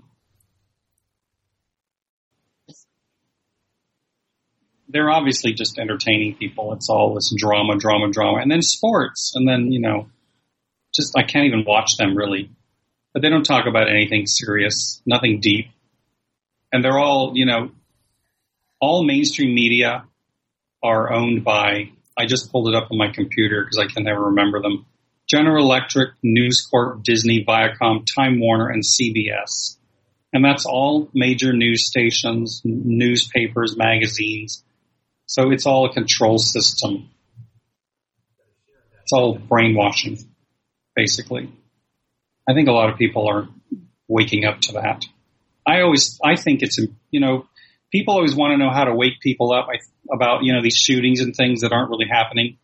They're 4.88 5.10
obviously 5.10 5.54
just 5.54 5.78
entertaining 5.78 6.34
people. 6.36 6.74
It's 6.74 6.90
all 6.90 7.14
this 7.14 7.32
drama, 7.36 7.76
drama, 7.78 8.10
drama, 8.10 8.38
and 8.38 8.50
then 8.50 8.60
sports, 8.60 9.32
and 9.34 9.48
then 9.48 9.72
you 9.72 9.80
know, 9.80 10.09
just 10.94 11.16
I 11.16 11.22
can't 11.22 11.46
even 11.46 11.64
watch 11.66 11.96
them 11.96 12.16
really. 12.16 12.50
But 13.12 13.22
they 13.22 13.28
don't 13.28 13.44
talk 13.44 13.66
about 13.66 13.90
anything 13.90 14.26
serious, 14.26 15.02
nothing 15.05 15.40
deep, 15.40 15.66
and 16.72 16.84
they're 16.84 16.98
all 16.98 17.32
you 17.34 17.47
know, 17.47 17.70
all 18.80 19.05
mainstream 19.05 19.55
media 19.55 20.05
are 20.82 21.12
owned 21.12 21.44
by. 21.44 21.90
I 22.16 22.26
just 22.26 22.51
pulled 22.51 22.68
it 22.68 22.74
up 22.74 22.89
on 22.90 22.98
my 22.98 23.09
computer 23.12 23.64
because 23.64 23.78
I 23.78 23.93
can 23.93 24.05
never 24.05 24.26
remember 24.26 24.60
them. 24.60 24.86
General 25.28 25.64
Electric, 25.64 26.10
News 26.22 26.66
Corp, 26.70 27.02
Disney, 27.02 27.44
Viacom, 27.44 28.05
Time 28.14 28.40
Warner, 28.40 28.68
and 28.68 28.82
CBS. 28.82 29.76
And 30.32 30.44
that's 30.44 30.66
all 30.66 31.09
major 31.14 31.52
news 31.52 31.86
stations, 31.86 32.62
newspapers, 32.64 33.76
magazines. 33.76 34.64
So 35.26 35.51
it's 35.51 35.66
all 35.66 35.86
a 35.86 35.93
control 35.93 36.39
system. 36.39 37.10
It's 39.02 39.12
all 39.12 39.39
brainwashing, 39.39 40.18
basically. 40.94 41.51
I 42.48 42.55
think 42.55 42.69
a 42.69 42.73
lot 42.73 42.90
of 42.90 42.98
people 42.98 43.28
are 43.28 43.48
waking 44.09 44.44
up 44.44 44.60
to 44.62 44.73
that. 44.73 45.05
I 45.66 45.81
always, 45.82 46.19
I 46.24 46.36
think 46.36 46.62
it's, 46.62 46.78
you 47.10 47.20
know, 47.20 47.47
people 47.93 48.14
always 48.14 48.35
want 48.35 48.52
to 48.52 48.59
know 48.59 48.70
how 48.70 48.85
to 48.85 48.94
wake 48.94 49.20
people 49.20 49.52
up 49.52 49.69
about, 50.12 50.43
you 50.43 50.52
know, 50.52 50.62
these 50.62 50.77
shootings 50.77 51.20
and 51.20 51.35
things 51.35 51.60
that 51.60 51.73
aren't 51.73 51.90
really 51.90 52.09
happening. 52.10 52.59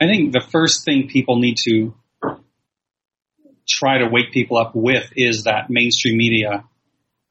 I 0.00 0.06
think 0.06 0.32
the 0.32 0.40
first 0.40 0.84
thing 0.84 1.08
people 1.08 1.38
need 1.38 1.56
to 1.68 1.94
try 3.68 3.98
to 3.98 4.08
wake 4.08 4.32
people 4.32 4.56
up 4.56 4.74
with 4.74 5.10
is 5.16 5.44
that 5.44 5.70
mainstream 5.70 6.16
media 6.16 6.64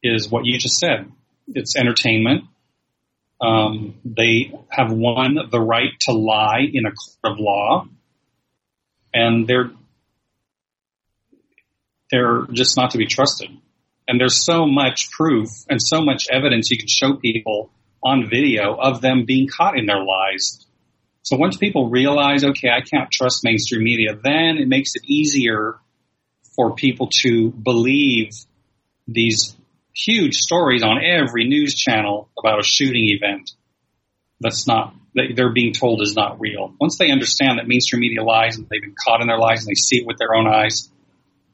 is 0.01 0.29
what 0.29 0.45
you 0.45 0.57
just 0.57 0.77
said. 0.77 1.11
It's 1.47 1.75
entertainment. 1.75 2.45
Um, 3.41 3.95
they 4.03 4.53
have 4.69 4.91
won 4.91 5.37
the 5.49 5.59
right 5.59 5.91
to 6.01 6.11
lie 6.11 6.61
in 6.71 6.85
a 6.85 6.91
court 6.91 7.33
of 7.33 7.39
law, 7.39 7.87
and 9.13 9.47
they're 9.47 9.71
they're 12.11 12.45
just 12.51 12.77
not 12.77 12.91
to 12.91 12.97
be 12.97 13.05
trusted. 13.05 13.49
And 14.07 14.19
there's 14.19 14.43
so 14.43 14.65
much 14.65 15.11
proof 15.11 15.49
and 15.69 15.79
so 15.81 16.01
much 16.01 16.27
evidence 16.31 16.71
you 16.71 16.77
can 16.77 16.87
show 16.87 17.15
people 17.15 17.71
on 18.03 18.29
video 18.29 18.75
of 18.75 19.01
them 19.01 19.25
being 19.25 19.47
caught 19.47 19.77
in 19.77 19.85
their 19.85 20.03
lies. 20.03 20.65
So 21.21 21.37
once 21.37 21.57
people 21.57 21.89
realize, 21.89 22.43
okay, 22.43 22.69
I 22.69 22.81
can't 22.81 23.11
trust 23.11 23.43
mainstream 23.43 23.83
media, 23.83 24.15
then 24.15 24.57
it 24.57 24.67
makes 24.67 24.95
it 24.95 25.03
easier 25.05 25.77
for 26.55 26.73
people 26.73 27.09
to 27.21 27.51
believe 27.51 28.31
these 29.07 29.55
huge 29.95 30.35
stories 30.35 30.83
on 30.83 31.03
every 31.03 31.47
news 31.47 31.75
channel 31.75 32.29
about 32.37 32.59
a 32.59 32.63
shooting 32.63 33.09
event 33.09 33.51
that's 34.39 34.67
not 34.67 34.95
that 35.15 35.33
they're 35.35 35.53
being 35.53 35.73
told 35.73 36.01
is 36.01 36.15
not 36.15 36.39
real. 36.39 36.73
Once 36.79 36.97
they 36.97 37.11
understand 37.11 37.59
that 37.59 37.67
mainstream 37.67 37.99
media 37.99 38.23
lies 38.23 38.57
and 38.57 38.67
they've 38.69 38.81
been 38.81 38.95
caught 38.95 39.21
in 39.21 39.27
their 39.27 39.39
lies 39.39 39.59
and 39.59 39.67
they 39.67 39.75
see 39.75 39.97
it 39.97 40.07
with 40.07 40.17
their 40.17 40.35
own 40.35 40.47
eyes, 40.47 40.89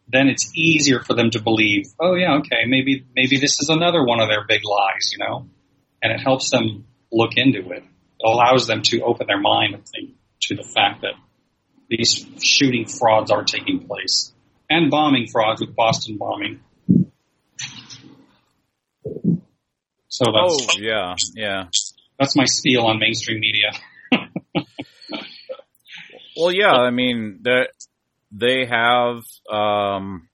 then 0.08 0.28
it's 0.28 0.52
easier 0.56 1.02
for 1.02 1.14
them 1.14 1.30
to 1.32 1.42
believe, 1.42 1.86
oh 2.00 2.16
yeah, 2.16 2.38
okay, 2.38 2.66
maybe 2.68 3.06
maybe 3.16 3.38
this 3.38 3.60
is 3.60 3.70
another 3.70 4.04
one 4.04 4.20
of 4.20 4.30
their 4.30 4.46
big 4.48 4.62
lies, 4.64 5.12
you 5.12 5.18
know, 5.18 5.48
and 6.02 6.12
it 6.12 6.20
helps 6.20 6.50
them 6.52 6.86
look 7.12 7.32
into 7.36 7.60
it. 7.72 7.84
It 7.84 8.26
allows 8.26 8.68
them 8.68 8.82
to 8.84 9.02
open 9.02 9.28
their 9.28 9.40
mind, 9.40 9.76
think, 9.88 10.16
to 10.44 10.56
the 10.56 10.64
fact 10.64 11.02
that 11.02 11.14
these 11.90 12.26
shooting 12.42 12.86
frauds 12.88 13.32
are 13.32 13.44
taking 13.44 13.88
place 13.88 14.34
and 14.70 14.90
bombing 14.90 15.28
frauds 15.32 15.62
with 15.62 15.76
Boston 15.76 16.18
bombing. 16.18 16.60
So 20.08 20.26
that's 20.32 20.78
oh 20.78 20.80
yeah, 20.80 21.16
yeah. 21.36 21.66
that's 22.18 22.36
my 22.36 22.46
spiel 22.46 22.84
on 22.86 23.00
mainstream 23.00 23.40
media. 23.40 23.72
Well, 26.38 26.52
yeah, 26.52 26.74
I 26.74 26.92
mean 26.92 27.40
that 27.44 27.70
they 28.32 28.66
have 28.66 29.24
um, 29.52 30.28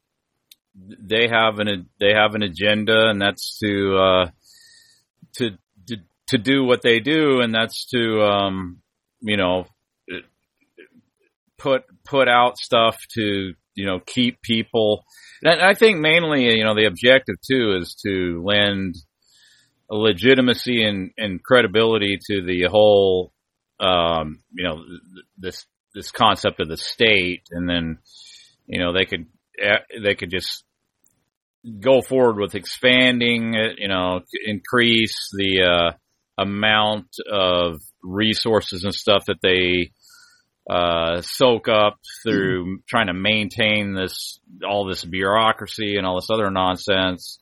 they 0.76 1.27
have 1.27 1.59
an 1.59 1.89
they 1.99 2.13
have 2.13 2.35
an 2.35 2.43
agenda, 2.43 3.09
and 3.09 3.22
that's 3.22 3.59
to 3.59 3.97
uh, 3.97 4.30
to 5.34 5.51
to 5.88 5.97
to 6.27 6.38
do 6.38 6.63
what 6.63 6.81
they 6.81 6.99
do, 6.99 7.41
and 7.41 7.53
that's 7.53 7.85
to 7.89 8.22
um, 8.22 8.81
you 9.22 9.38
know 9.38 9.68
put 11.57 11.84
put 12.03 12.27
out 12.27 12.57
stuff 12.57 12.97
to 13.13 13.53
you 13.76 13.85
know 13.85 13.99
keep 13.99 14.41
people. 14.41 15.05
And 15.43 15.61
I 15.61 15.73
think 15.73 15.99
mainly 15.99 16.57
you 16.57 16.63
know 16.63 16.76
the 16.76 16.88
objective 16.88 17.35
too 17.45 17.77
is 17.81 17.95
to 18.05 18.43
lend 18.43 18.95
legitimacy 19.89 20.84
and, 20.84 21.11
and 21.18 21.43
credibility 21.43 22.18
to 22.27 22.41
the 22.41 22.63
whole 22.69 23.34
um, 23.80 24.39
you 24.53 24.63
know 24.63 24.84
this 25.38 25.65
this 25.93 26.11
concept 26.11 26.59
of 26.59 26.68
the 26.68 26.77
state, 26.77 27.43
and 27.51 27.69
then 27.69 27.99
you 28.68 28.80
know 28.80 28.93
they 28.93 29.05
could 29.05 29.26
eh, 29.61 29.80
they 30.03 30.15
could 30.15 30.31
just 30.31 30.63
go 31.80 32.01
forward 32.01 32.38
with 32.38 32.55
expanding 32.55 33.53
it, 33.53 33.77
you 33.77 33.88
know, 33.88 34.22
increase 34.45 35.30
the 35.38 35.61
uh, 35.61 36.41
amount 36.41 37.07
of 37.31 37.80
resources 38.01 38.84
and 38.84 38.93
stuff 38.93 39.26
that 39.27 39.41
they 39.41 39.91
uh, 40.69 41.22
soak 41.22 41.68
up 41.68 41.99
through 42.23 42.80
trying 42.88 43.07
to 43.07 43.13
maintain 43.13 43.93
this 43.93 44.39
all 44.68 44.85
this 44.85 45.03
bureaucracy 45.03 45.97
and 45.97 46.05
all 46.05 46.15
this 46.15 46.30
other 46.31 46.49
nonsense, 46.49 47.39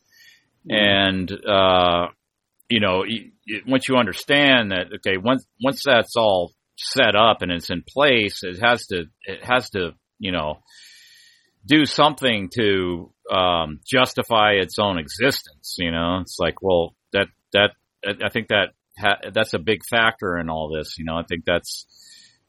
and 0.69 1.31
uh, 1.31 2.07
you 2.69 2.79
know, 2.79 3.03
once 3.67 3.87
you 3.87 3.97
understand 3.97 4.71
that, 4.71 4.87
okay, 4.95 5.17
once 5.17 5.45
once 5.61 5.83
that's 5.85 6.15
all 6.15 6.53
set 6.79 7.15
up 7.15 7.41
and 7.41 7.51
it's 7.51 7.69
in 7.69 7.83
place, 7.87 8.41
it 8.43 8.59
has 8.61 8.87
to 8.87 9.05
it 9.23 9.43
has 9.43 9.69
to 9.71 9.91
you 10.19 10.31
know 10.31 10.59
do 11.65 11.85
something 11.85 12.49
to 12.55 13.13
um, 13.31 13.79
justify 13.85 14.53
its 14.53 14.79
own 14.79 14.97
existence. 14.97 15.75
You 15.77 15.91
know, 15.91 16.19
it's 16.21 16.37
like, 16.39 16.61
well, 16.61 16.95
that 17.13 17.27
that 17.53 17.71
I 18.05 18.29
think 18.29 18.47
that 18.47 18.69
ha- 18.97 19.29
that's 19.33 19.53
a 19.53 19.59
big 19.59 19.81
factor 19.89 20.37
in 20.37 20.49
all 20.49 20.71
this. 20.73 20.95
You 20.97 21.05
know, 21.05 21.15
I 21.15 21.23
think 21.23 21.43
that's 21.45 21.85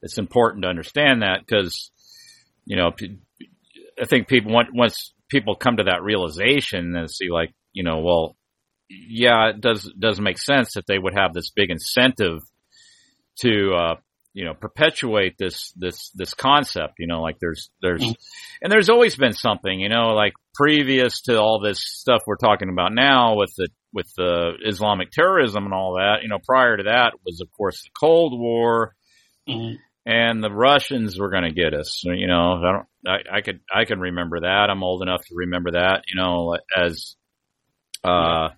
it's 0.03 0.19
important 0.19 0.63
to 0.63 0.69
understand 0.69 1.23
that 1.23 1.41
because 1.47 1.91
you 2.65 2.77
know 2.77 2.91
I 4.01 4.07
think 4.07 4.29
people 4.29 4.53
once 4.73 5.13
people 5.29 5.55
come 5.55 5.77
to 5.77 5.85
that 5.85 6.03
realization 6.03 6.95
and 6.97 7.11
see 7.11 7.31
like 7.31 7.53
you 7.73 7.85
know 7.85 8.01
well 8.01 8.37
yeah 8.89 9.51
it 9.51 9.61
does 9.61 9.91
does 9.99 10.21
make 10.21 10.39
sense 10.39 10.75
that 10.75 10.87
they 10.87 10.99
would 10.99 11.15
have 11.17 11.33
this 11.33 11.51
big 11.55 11.71
incentive 11.71 12.41
to 13.39 13.73
uh 13.73 13.95
you 14.41 14.47
know 14.47 14.55
perpetuate 14.55 15.35
this 15.39 15.73
this 15.77 16.11
this 16.15 16.33
concept 16.35 16.95
you 16.99 17.07
know 17.07 17.21
like 17.21 17.37
there's 17.41 17.71
there's 17.83 18.03
and 18.63 18.73
there's 18.73 18.89
always 18.89 19.15
been 19.17 19.35
something 19.35 19.79
you 19.79 19.89
know 19.91 20.09
like 20.15 20.33
previous 20.55 21.21
to 21.23 21.39
all 21.39 21.61
this 21.61 21.81
stuff 21.85 22.23
we're 22.27 22.37
talking 22.49 22.71
about 22.71 22.93
now 22.95 23.37
with 23.37 23.53
the 23.59 23.69
with 23.93 24.11
the 24.17 24.53
Islamic 24.67 25.11
terrorism 25.11 25.65
and 25.67 25.75
all 25.75 25.95
that 25.95 26.23
you 26.23 26.29
know 26.29 26.39
prior 26.45 26.77
to 26.79 26.85
that 26.85 27.13
was 27.25 27.41
of 27.41 27.49
course 27.57 27.83
the 27.83 27.91
Cold 27.99 28.33
War 28.39 28.95
Mhm. 29.49 29.77
and 30.07 30.43
the 30.43 30.51
Russians 30.51 31.19
were 31.19 31.31
going 31.31 31.45
to 31.45 31.53
get 31.63 31.75
us. 31.75 32.03
You 32.05 32.27
know, 32.27 32.63
I 32.63 32.73
don't, 32.73 32.87
I, 33.07 33.39
I 33.39 33.41
could, 33.41 33.61
I 33.75 33.85
can 33.85 33.99
remember 33.99 34.41
that. 34.41 34.69
I'm 34.71 34.83
old 34.85 35.03
enough 35.03 35.23
to 35.27 35.35
remember 35.35 35.73
that. 35.73 36.05
You 36.09 36.21
know, 36.21 36.57
as 36.77 37.17
uh, 38.05 38.51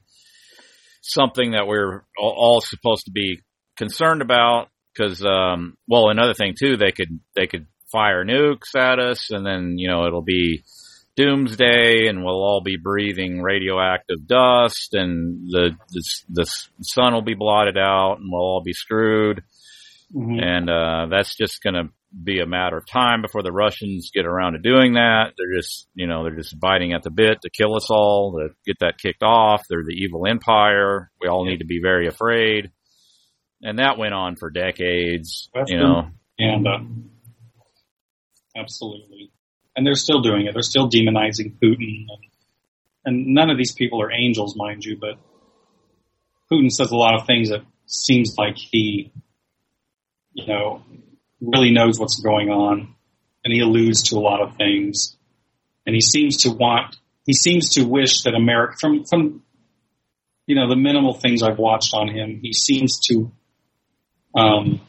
something 1.00 1.52
that 1.52 1.66
we're 1.66 2.04
all, 2.18 2.34
all 2.36 2.60
supposed 2.60 3.06
to 3.06 3.10
be 3.12 3.40
concerned 3.76 4.22
about. 4.22 4.68
Because, 4.94 5.24
um, 5.24 5.76
well, 5.88 6.08
another 6.10 6.34
thing 6.34 6.54
too, 6.58 6.76
they 6.76 6.92
could, 6.92 7.20
they 7.34 7.46
could 7.46 7.66
fire 7.90 8.24
nukes 8.24 8.74
at 8.76 8.98
us, 8.98 9.30
and 9.30 9.44
then 9.46 9.76
you 9.78 9.88
know 9.88 10.06
it'll 10.06 10.22
be 10.22 10.62
doomsday, 11.16 12.06
and 12.08 12.24
we'll 12.24 12.42
all 12.42 12.62
be 12.64 12.76
breathing 12.76 13.42
radioactive 13.42 14.26
dust, 14.26 14.94
and 14.94 15.46
the 15.50 15.70
the, 15.90 16.02
the 16.30 16.46
sun 16.82 17.12
will 17.14 17.22
be 17.22 17.34
blotted 17.34 17.76
out, 17.78 18.16
and 18.18 18.28
we'll 18.30 18.40
all 18.42 18.62
be 18.64 18.72
screwed 18.72 19.42
Mhm. 20.14 20.42
and 20.44 20.68
uh, 20.68 21.06
that's 21.10 21.34
just 21.34 21.62
going 21.62 21.72
to 21.72 21.84
be 22.22 22.40
a 22.40 22.46
matter 22.46 22.76
of 22.76 22.84
time 22.86 23.22
before 23.22 23.42
the 23.42 23.50
Russians 23.50 24.10
get 24.12 24.26
around 24.26 24.52
to 24.52 24.58
doing 24.58 24.92
that. 24.92 25.32
They're 25.38 25.56
just, 25.58 25.88
you 25.94 26.06
know, 26.06 26.22
they're 26.22 26.36
just 26.36 26.60
biting 26.60 26.92
at 26.92 27.02
the 27.02 27.10
bit 27.10 27.38
to 27.40 27.48
kill 27.50 27.74
us 27.76 27.88
all, 27.90 28.32
to 28.38 28.48
get 28.66 28.76
that 28.80 28.98
kicked 28.98 29.22
off. 29.22 29.62
They're 29.70 29.82
the 29.82 29.96
evil 29.96 30.26
empire. 30.26 31.10
We 31.18 31.28
all 31.28 31.46
need 31.46 31.60
to 31.60 31.64
be 31.64 31.80
very 31.82 32.08
afraid. 32.08 32.72
And 33.62 33.78
that 33.78 33.96
went 33.96 34.14
on 34.14 34.36
for 34.36 34.50
decades, 34.50 35.48
you 35.66 35.78
know. 35.78 36.10
And 36.38 36.66
uh, 36.66 36.78
Absolutely. 38.56 39.32
And 39.74 39.86
they're 39.86 39.94
still 39.94 40.20
doing 40.20 40.46
it. 40.46 40.52
They're 40.52 40.62
still 40.62 40.88
demonizing 40.88 41.56
Putin. 41.62 42.06
And, 42.08 42.24
and 43.04 43.26
none 43.34 43.50
of 43.50 43.56
these 43.56 43.72
people 43.72 44.02
are 44.02 44.12
angels, 44.12 44.54
mind 44.56 44.84
you, 44.84 44.96
but 45.00 45.18
Putin 46.50 46.70
says 46.70 46.90
a 46.90 46.96
lot 46.96 47.18
of 47.18 47.26
things 47.26 47.48
that 47.48 47.62
seems 47.86 48.34
like 48.36 48.56
he, 48.56 49.12
you 50.34 50.46
know, 50.46 50.82
really 51.40 51.72
knows 51.72 51.98
what's 51.98 52.20
going 52.20 52.50
on. 52.50 52.94
And 53.44 53.52
he 53.52 53.60
alludes 53.60 54.10
to 54.10 54.16
a 54.16 54.20
lot 54.20 54.42
of 54.42 54.56
things. 54.56 55.16
And 55.86 55.94
he 55.94 56.00
seems 56.00 56.36
to 56.42 56.50
want, 56.50 56.96
he 57.24 57.32
seems 57.32 57.70
to 57.70 57.84
wish 57.84 58.22
that 58.22 58.34
America, 58.34 58.74
from, 58.80 59.04
from, 59.04 59.42
you 60.46 60.54
know, 60.54 60.68
the 60.68 60.76
minimal 60.76 61.14
things 61.14 61.42
I've 61.42 61.58
watched 61.58 61.94
on 61.94 62.08
him, 62.08 62.40
he 62.42 62.52
seems 62.52 63.00
to, 63.08 63.32
um, 64.34 64.80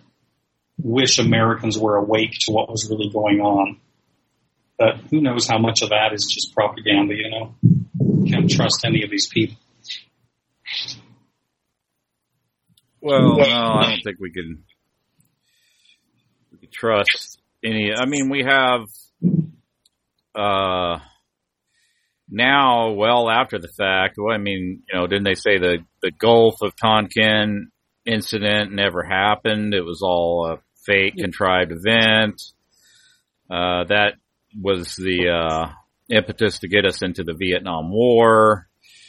wish 0.77 1.19
Americans 1.19 1.77
were 1.77 1.97
awake 1.97 2.31
to 2.41 2.51
what 2.51 2.69
was 2.69 2.89
really 2.89 3.09
going 3.09 3.39
on. 3.39 3.79
But 4.77 4.97
who 5.09 5.21
knows 5.21 5.47
how 5.47 5.59
much 5.59 5.81
of 5.81 5.89
that 5.89 6.11
is 6.13 6.29
just 6.33 6.53
propaganda, 6.53 7.13
you 7.15 7.29
know? 7.29 7.55
Can't 8.29 8.49
trust 8.49 8.83
any 8.85 9.03
of 9.03 9.09
these 9.09 9.27
people. 9.27 9.57
Well, 13.01 13.37
no, 13.37 13.43
I 13.43 13.89
don't 13.89 14.01
think 14.03 14.17
we 14.19 14.31
can, 14.31 14.63
we 16.51 16.57
can 16.59 16.69
trust 16.71 17.39
any. 17.63 17.91
I 17.93 18.05
mean, 18.05 18.29
we 18.29 18.43
have 18.45 18.85
uh, 20.33 20.99
now, 22.29 22.91
well 22.93 23.29
after 23.29 23.59
the 23.59 23.67
fact. 23.67 24.15
Well, 24.17 24.33
I 24.33 24.37
mean, 24.37 24.83
you 24.87 24.99
know, 24.99 25.05
didn't 25.05 25.25
they 25.25 25.35
say 25.35 25.57
the 25.57 25.79
the 26.01 26.11
Gulf 26.11 26.55
of 26.61 26.75
Tonkin 26.77 27.72
incident 28.05 28.71
never 28.71 29.03
happened? 29.03 29.73
It 29.73 29.85
was 29.85 30.01
all 30.01 30.51
a 30.51 30.59
fake, 30.85 31.15
contrived 31.17 31.71
event. 31.71 32.41
Uh, 33.49 33.85
that 33.85 34.13
was 34.59 34.95
the 34.95 35.30
uh, 35.30 35.71
impetus 36.09 36.59
to 36.59 36.67
get 36.67 36.85
us 36.85 37.01
into 37.01 37.23
the 37.23 37.34
Vietnam 37.34 37.91
War. 37.91 38.67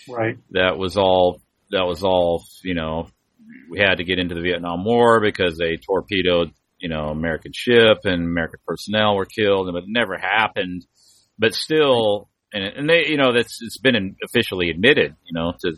Right. 0.08 0.38
That 0.50 0.76
was 0.78 0.96
all. 0.96 1.40
That 1.70 1.84
was 1.86 2.02
all. 2.02 2.44
You 2.62 2.74
know, 2.74 3.08
we 3.70 3.78
had 3.78 3.96
to 3.96 4.04
get 4.04 4.18
into 4.18 4.34
the 4.34 4.42
Vietnam 4.42 4.84
War 4.84 5.20
because 5.20 5.56
they 5.56 5.76
torpedoed, 5.76 6.52
you 6.78 6.88
know, 6.88 7.08
American 7.08 7.52
ship 7.54 7.98
and 8.04 8.22
American 8.22 8.60
personnel 8.66 9.16
were 9.16 9.26
killed, 9.26 9.68
but 9.72 9.84
it 9.84 9.88
never 9.88 10.16
happened. 10.18 10.86
But 11.38 11.54
still, 11.54 12.28
and, 12.52 12.64
and 12.64 12.88
they, 12.88 13.06
you 13.08 13.16
know, 13.16 13.32
that's 13.32 13.60
it's 13.62 13.78
been 13.78 14.16
officially 14.24 14.70
admitted, 14.70 15.16
you 15.24 15.32
know, 15.32 15.54
to 15.60 15.72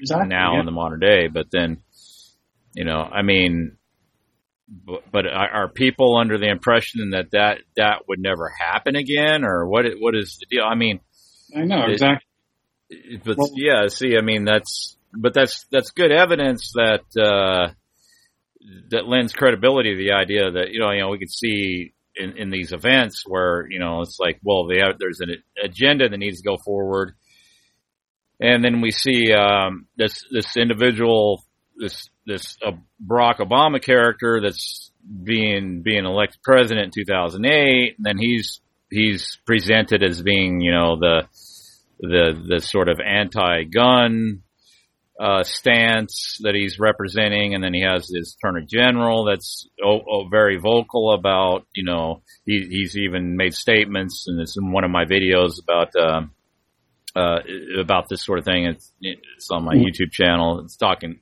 Exactly, 0.00 0.28
now 0.28 0.54
yeah. 0.54 0.60
in 0.60 0.66
the 0.66 0.72
modern 0.72 1.00
day. 1.00 1.28
But 1.28 1.46
then, 1.50 1.78
you 2.74 2.84
know, 2.84 2.98
I 3.00 3.22
mean, 3.22 3.76
but, 4.68 5.02
but 5.12 5.26
are 5.26 5.68
people 5.68 6.16
under 6.16 6.38
the 6.38 6.48
impression 6.48 7.10
that 7.10 7.30
that 7.32 7.58
that 7.76 8.02
would 8.08 8.18
never 8.20 8.48
happen 8.48 8.96
again, 8.96 9.44
or 9.44 9.68
what? 9.68 9.84
What 9.98 10.14
is 10.16 10.38
the 10.40 10.46
deal? 10.56 10.64
I 10.64 10.74
mean, 10.74 11.00
I 11.56 11.64
know, 11.64 11.84
It- 11.86 11.92
exactly. 11.92 12.26
but 13.24 13.36
Well- 13.36 13.50
yeah, 13.54 13.86
see, 13.88 14.16
I 14.16 14.20
mean, 14.22 14.44
that's 14.44 14.96
but 15.12 15.34
that's 15.34 15.66
that's 15.70 15.90
good 15.90 16.10
evidence 16.10 16.72
that 16.74 17.02
uh, 17.20 17.72
that 18.90 19.06
lends 19.06 19.32
credibility 19.32 19.92
to 19.92 19.98
the 19.98 20.12
idea 20.12 20.50
that 20.50 20.70
you 20.72 20.80
know 20.80 20.90
you 20.92 21.00
know 21.00 21.10
we 21.10 21.18
could 21.18 21.30
see 21.30 21.92
in, 22.16 22.36
in 22.38 22.50
these 22.50 22.72
events 22.72 23.22
where 23.26 23.66
you 23.70 23.78
know 23.78 24.00
it's 24.00 24.18
like 24.18 24.40
well 24.42 24.66
they 24.66 24.78
have, 24.78 24.98
there's 24.98 25.20
an 25.20 25.30
agenda 25.62 26.08
that 26.08 26.16
needs 26.18 26.40
to 26.40 26.48
go 26.48 26.56
forward, 26.64 27.12
and 28.40 28.64
then 28.64 28.80
we 28.80 28.90
see 28.90 29.32
um, 29.32 29.86
this 29.96 30.24
this 30.32 30.56
individual 30.56 31.44
this 31.76 32.08
this 32.26 32.56
uh, 32.64 32.72
Barack 33.04 33.38
Obama 33.38 33.82
character 33.82 34.40
that's 34.40 34.90
being 35.22 35.82
being 35.82 36.04
elected 36.04 36.42
president 36.42 36.86
in 36.86 37.04
2008, 37.04 37.94
and 37.96 38.04
then 38.04 38.18
he's 38.18 38.60
he's 38.90 39.38
presented 39.46 40.02
as 40.02 40.22
being 40.22 40.60
you 40.60 40.72
know 40.72 40.96
the 40.98 41.22
the 42.00 42.44
the 42.48 42.60
sort 42.60 42.88
of 42.88 43.00
anti-gun 43.00 44.42
uh, 45.20 45.44
stance 45.44 46.38
that 46.42 46.54
he's 46.54 46.78
representing, 46.78 47.54
and 47.54 47.62
then 47.62 47.72
he 47.72 47.82
has 47.82 48.08
his 48.08 48.36
attorney 48.36 48.66
general 48.66 49.24
that's 49.24 49.68
oh, 49.82 50.00
oh, 50.10 50.28
very 50.28 50.56
vocal 50.56 51.12
about 51.12 51.66
you 51.74 51.84
know 51.84 52.22
he, 52.44 52.66
he's 52.68 52.96
even 52.96 53.36
made 53.36 53.54
statements, 53.54 54.26
and 54.26 54.40
it's 54.40 54.56
in 54.56 54.72
one 54.72 54.84
of 54.84 54.90
my 54.90 55.04
videos 55.04 55.62
about 55.62 55.94
um, 55.96 56.32
uh, 57.14 57.38
about 57.78 58.08
this 58.08 58.24
sort 58.24 58.38
of 58.38 58.44
thing. 58.44 58.66
It's 58.66 58.92
it's 59.00 59.50
on 59.50 59.64
my 59.64 59.74
YouTube 59.74 60.10
channel. 60.10 60.60
It's 60.60 60.76
talking 60.76 61.20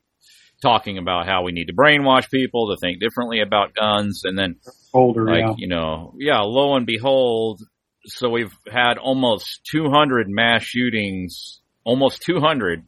talking 0.63 0.97
about 0.97 1.27
how 1.27 1.43
we 1.43 1.53
need 1.53 1.67
to 1.67 1.75
brainwash 1.75 2.31
people 2.31 2.71
to 2.71 2.81
think 2.81 3.01
differently 3.01 3.41
about 3.41 3.75
guns, 3.75 4.23
and 4.25 4.39
then 4.39 4.57
Older, 4.95 5.27
like 5.27 5.41
yeah. 5.41 5.55
you 5.57 5.69
know 5.69 6.15
yeah 6.19 6.41
lo 6.41 6.77
and 6.77 6.87
behold 6.87 7.61
so 8.05 8.29
we've 8.29 8.55
had 8.71 8.99
almost 8.99 9.61
200 9.71 10.29
mass 10.29 10.63
shootings 10.63 11.61
almost 11.85 12.23
200 12.23 12.85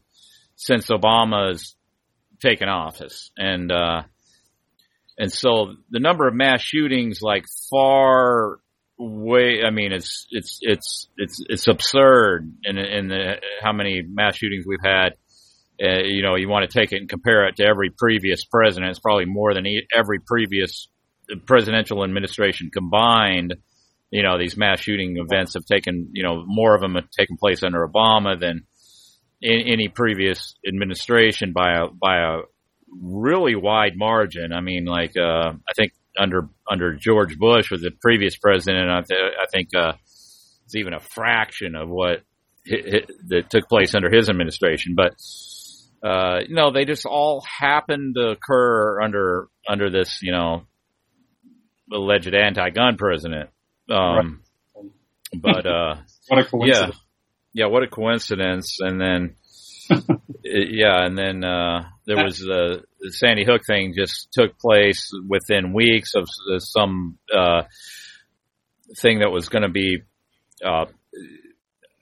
since 0.56 0.88
obama's 0.88 1.76
taken 2.40 2.68
office 2.68 3.30
and 3.36 3.70
uh 3.72 4.02
and 5.16 5.32
so 5.32 5.74
the 5.90 6.00
number 6.00 6.26
of 6.26 6.34
mass 6.34 6.60
shootings 6.60 7.20
like 7.22 7.44
far 7.70 8.58
way 8.98 9.62
i 9.66 9.70
mean 9.70 9.92
it's 9.92 10.26
it's 10.30 10.58
it's 10.62 11.08
it's 11.16 11.40
it's 11.48 11.68
absurd 11.68 12.52
in 12.64 12.76
in 12.76 13.08
the 13.08 13.34
how 13.62 13.72
many 13.72 14.02
mass 14.02 14.36
shootings 14.36 14.64
we've 14.66 14.78
had 14.84 15.14
uh, 15.82 16.02
you 16.04 16.22
know 16.22 16.36
you 16.36 16.48
want 16.48 16.68
to 16.68 16.78
take 16.78 16.92
it 16.92 17.00
and 17.00 17.08
compare 17.08 17.46
it 17.46 17.56
to 17.56 17.64
every 17.64 17.90
previous 17.90 18.44
president 18.44 18.90
it's 18.90 19.00
probably 19.00 19.24
more 19.24 19.54
than 19.54 19.66
every 19.94 20.20
previous 20.20 20.88
presidential 21.46 22.04
administration 22.04 22.70
combined, 22.72 23.54
you 24.10 24.22
know, 24.22 24.38
these 24.38 24.56
mass 24.56 24.80
shooting 24.80 25.16
events 25.18 25.54
have 25.54 25.64
taken, 25.64 26.10
you 26.12 26.22
know, 26.22 26.44
more 26.46 26.74
of 26.74 26.80
them 26.80 26.94
have 26.94 27.10
taken 27.10 27.36
place 27.36 27.62
under 27.62 27.86
Obama 27.86 28.38
than 28.38 28.64
in 29.40 29.60
any 29.66 29.88
previous 29.88 30.54
administration 30.66 31.52
by 31.52 31.78
a 31.78 31.88
by 31.88 32.18
a 32.18 32.40
really 32.88 33.54
wide 33.54 33.96
margin. 33.96 34.52
I 34.52 34.60
mean, 34.60 34.84
like 34.84 35.16
uh, 35.16 35.52
I 35.68 35.72
think 35.76 35.92
under 36.18 36.48
under 36.70 36.94
George 36.94 37.36
Bush 37.38 37.70
was 37.70 37.82
the 37.82 37.90
previous 37.90 38.36
president. 38.36 38.88
I, 38.88 39.02
th- 39.02 39.32
I 39.40 39.46
think 39.50 39.74
uh, 39.74 39.94
it's 40.64 40.76
even 40.76 40.94
a 40.94 41.00
fraction 41.00 41.74
of 41.74 41.88
what 41.88 42.22
that 42.66 43.50
took 43.50 43.68
place 43.68 43.94
under 43.94 44.10
his 44.10 44.28
administration, 44.28 44.94
but. 44.96 45.12
Uh, 46.04 46.40
no, 46.50 46.70
they 46.70 46.84
just 46.84 47.06
all 47.06 47.42
happened 47.60 48.16
to 48.16 48.30
occur 48.30 49.00
under 49.00 49.48
under 49.66 49.90
this, 49.90 50.18
you 50.20 50.32
know, 50.32 50.64
alleged 51.90 52.34
anti-gun 52.34 52.96
president. 52.96 53.48
Um, 53.88 54.42
but 55.34 55.66
uh, 55.66 55.96
What 56.28 56.38
a 56.38 56.42
yeah, 56.42 56.48
coincidence. 56.50 57.00
yeah, 57.52 57.66
what 57.66 57.82
a 57.82 57.86
coincidence! 57.86 58.78
And 58.80 59.00
then, 59.00 59.36
yeah, 60.42 61.04
and 61.04 61.18
then 61.18 61.44
uh, 61.44 61.84
there 62.06 62.24
was 62.24 62.38
the, 62.38 62.82
the 63.00 63.12
Sandy 63.12 63.44
Hook 63.44 63.62
thing 63.66 63.94
just 63.96 64.28
took 64.32 64.58
place 64.58 65.10
within 65.28 65.74
weeks 65.74 66.12
of 66.14 66.26
some 66.60 67.18
uh, 67.34 67.62
thing 69.00 69.18
that 69.18 69.30
was 69.30 69.48
going 69.50 69.62
to 69.62 69.68
be 69.68 70.02
uh, 70.64 70.86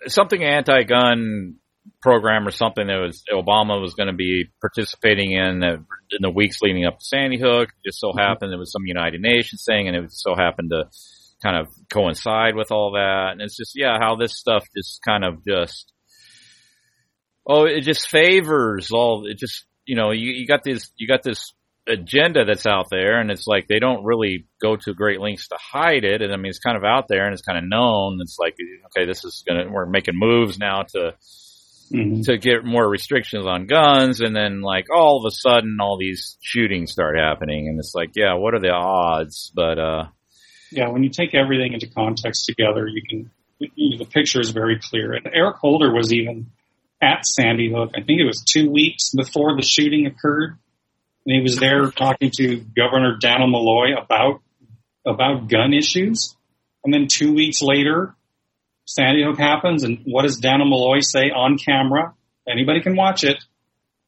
something 0.06 0.42
anti-gun 0.42 1.56
program 2.00 2.46
or 2.46 2.50
something 2.50 2.86
that 2.86 2.96
was 2.96 3.22
Obama 3.32 3.80
was 3.80 3.94
going 3.94 4.08
to 4.08 4.12
be 4.12 4.50
participating 4.60 5.32
in 5.32 5.62
in 5.62 6.20
the 6.20 6.30
weeks 6.30 6.58
leading 6.62 6.84
up 6.84 6.98
to 6.98 7.04
Sandy 7.04 7.38
Hook. 7.38 7.70
It 7.70 7.88
just 7.88 8.00
so 8.00 8.08
mm-hmm. 8.08 8.18
happened 8.18 8.52
there 8.52 8.58
was 8.58 8.72
some 8.72 8.86
United 8.86 9.20
Nations 9.20 9.64
thing, 9.66 9.88
and 9.88 9.96
it 9.96 10.12
so 10.12 10.34
happened 10.34 10.70
to 10.70 10.84
kind 11.42 11.56
of 11.56 11.68
coincide 11.90 12.54
with 12.54 12.70
all 12.70 12.92
that. 12.92 13.30
And 13.32 13.40
it's 13.40 13.56
just 13.56 13.72
yeah, 13.74 13.98
how 14.00 14.16
this 14.16 14.38
stuff 14.38 14.64
just 14.76 15.00
kind 15.02 15.24
of 15.24 15.44
just 15.44 15.92
oh, 17.46 17.64
it 17.64 17.80
just 17.82 18.08
favors 18.08 18.90
all. 18.92 19.26
It 19.26 19.38
just 19.38 19.64
you 19.84 19.96
know 19.96 20.10
you, 20.10 20.32
you 20.32 20.46
got 20.46 20.64
this 20.64 20.90
you 20.96 21.08
got 21.08 21.22
this 21.22 21.52
agenda 21.88 22.44
that's 22.44 22.66
out 22.66 22.86
there, 22.90 23.20
and 23.20 23.30
it's 23.30 23.46
like 23.46 23.66
they 23.68 23.78
don't 23.78 24.04
really 24.04 24.46
go 24.60 24.76
to 24.76 24.94
great 24.94 25.20
lengths 25.20 25.48
to 25.48 25.58
hide 25.60 26.04
it. 26.04 26.22
And 26.22 26.32
I 26.32 26.36
mean, 26.36 26.50
it's 26.50 26.60
kind 26.60 26.76
of 26.76 26.84
out 26.84 27.06
there 27.08 27.24
and 27.24 27.32
it's 27.32 27.42
kind 27.42 27.58
of 27.58 27.64
known. 27.64 28.18
It's 28.20 28.38
like 28.38 28.56
okay, 28.86 29.06
this 29.06 29.24
is 29.24 29.44
gonna 29.46 29.70
we're 29.70 29.86
making 29.86 30.18
moves 30.18 30.58
now 30.58 30.82
to 30.94 31.14
Mhm. 31.92 32.24
to 32.24 32.38
get 32.38 32.64
more 32.64 32.88
restrictions 32.88 33.46
on 33.46 33.66
guns 33.66 34.20
and 34.20 34.34
then 34.34 34.60
like 34.62 34.86
all 34.94 35.18
of 35.18 35.24
a 35.26 35.30
sudden 35.30 35.76
all 35.80 35.98
these 35.98 36.38
shootings 36.40 36.92
start 36.92 37.16
happening 37.18 37.68
and 37.68 37.78
it's 37.78 37.92
like 37.94 38.10
yeah 38.14 38.34
what 38.34 38.54
are 38.54 38.60
the 38.60 38.70
odds 38.72 39.52
but 39.54 39.78
uh 39.78 40.04
Yeah, 40.70 40.88
when 40.88 41.02
you 41.02 41.10
take 41.10 41.34
everything 41.34 41.74
into 41.74 41.86
context 41.86 42.46
together, 42.46 42.86
you 42.88 43.02
can, 43.06 43.30
you 43.74 43.98
the 43.98 44.06
picture 44.06 44.40
is 44.40 44.50
very 44.50 44.78
clear. 44.80 45.12
And 45.12 45.28
Eric 45.32 45.56
Holder 45.56 45.92
was 45.92 46.12
even 46.14 46.46
at 47.02 47.26
Sandy 47.26 47.70
Hook. 47.70 47.90
I 47.94 48.00
think 48.00 48.20
it 48.20 48.24
was 48.24 48.42
two 48.42 48.70
weeks 48.70 49.10
before 49.14 49.54
the 49.54 49.62
shooting 49.62 50.06
occurred. 50.06 50.56
And 51.26 51.36
he 51.36 51.42
was 51.42 51.58
there 51.58 51.90
talking 51.90 52.30
to 52.38 52.64
Governor 52.74 53.18
Daniel 53.20 53.48
Malloy 53.50 53.94
about, 54.02 54.40
about 55.06 55.48
gun 55.48 55.74
issues. 55.74 56.34
And 56.84 56.92
then 56.94 57.06
two 57.06 57.34
weeks 57.34 57.60
later, 57.60 58.14
Sandy 58.84 59.22
Hook 59.24 59.38
happens. 59.38 59.84
And 59.84 60.00
what 60.04 60.22
does 60.22 60.38
Daniel 60.38 60.68
Malloy 60.68 61.00
say 61.00 61.30
on 61.30 61.56
camera? 61.58 62.14
Anybody 62.48 62.80
can 62.80 62.96
watch 62.96 63.24
it. 63.24 63.36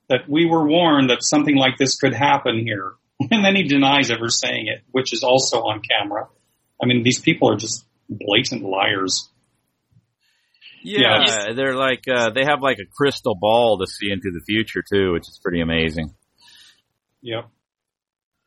That 0.08 0.28
we 0.28 0.44
were 0.46 0.66
warned 0.66 1.08
that 1.10 1.18
something 1.22 1.56
like 1.56 1.78
this 1.78 1.96
could 1.96 2.14
happen 2.14 2.58
here. 2.64 2.94
And 3.30 3.44
then 3.44 3.54
he 3.56 3.62
denies 3.62 4.10
ever 4.10 4.28
saying 4.28 4.66
it, 4.66 4.82
which 4.90 5.12
is 5.12 5.22
also 5.22 5.58
on 5.60 5.80
camera. 5.88 6.28
I 6.82 6.86
mean, 6.86 7.04
these 7.04 7.20
people 7.20 7.50
are 7.50 7.56
just 7.56 7.86
blatant 8.10 8.62
liars. 8.64 9.30
Yeah, 10.82 11.24
Yeah. 11.24 11.52
they're 11.54 11.76
like 11.76 12.04
uh, 12.08 12.30
they 12.30 12.44
have 12.44 12.60
like 12.60 12.78
a 12.80 12.84
crystal 12.84 13.34
ball 13.40 13.78
to 13.78 13.86
see 13.86 14.10
into 14.10 14.30
the 14.32 14.40
future 14.44 14.82
too, 14.82 15.12
which 15.12 15.28
is 15.28 15.38
pretty 15.42 15.60
amazing. 15.60 16.12
Yep. 17.22 17.48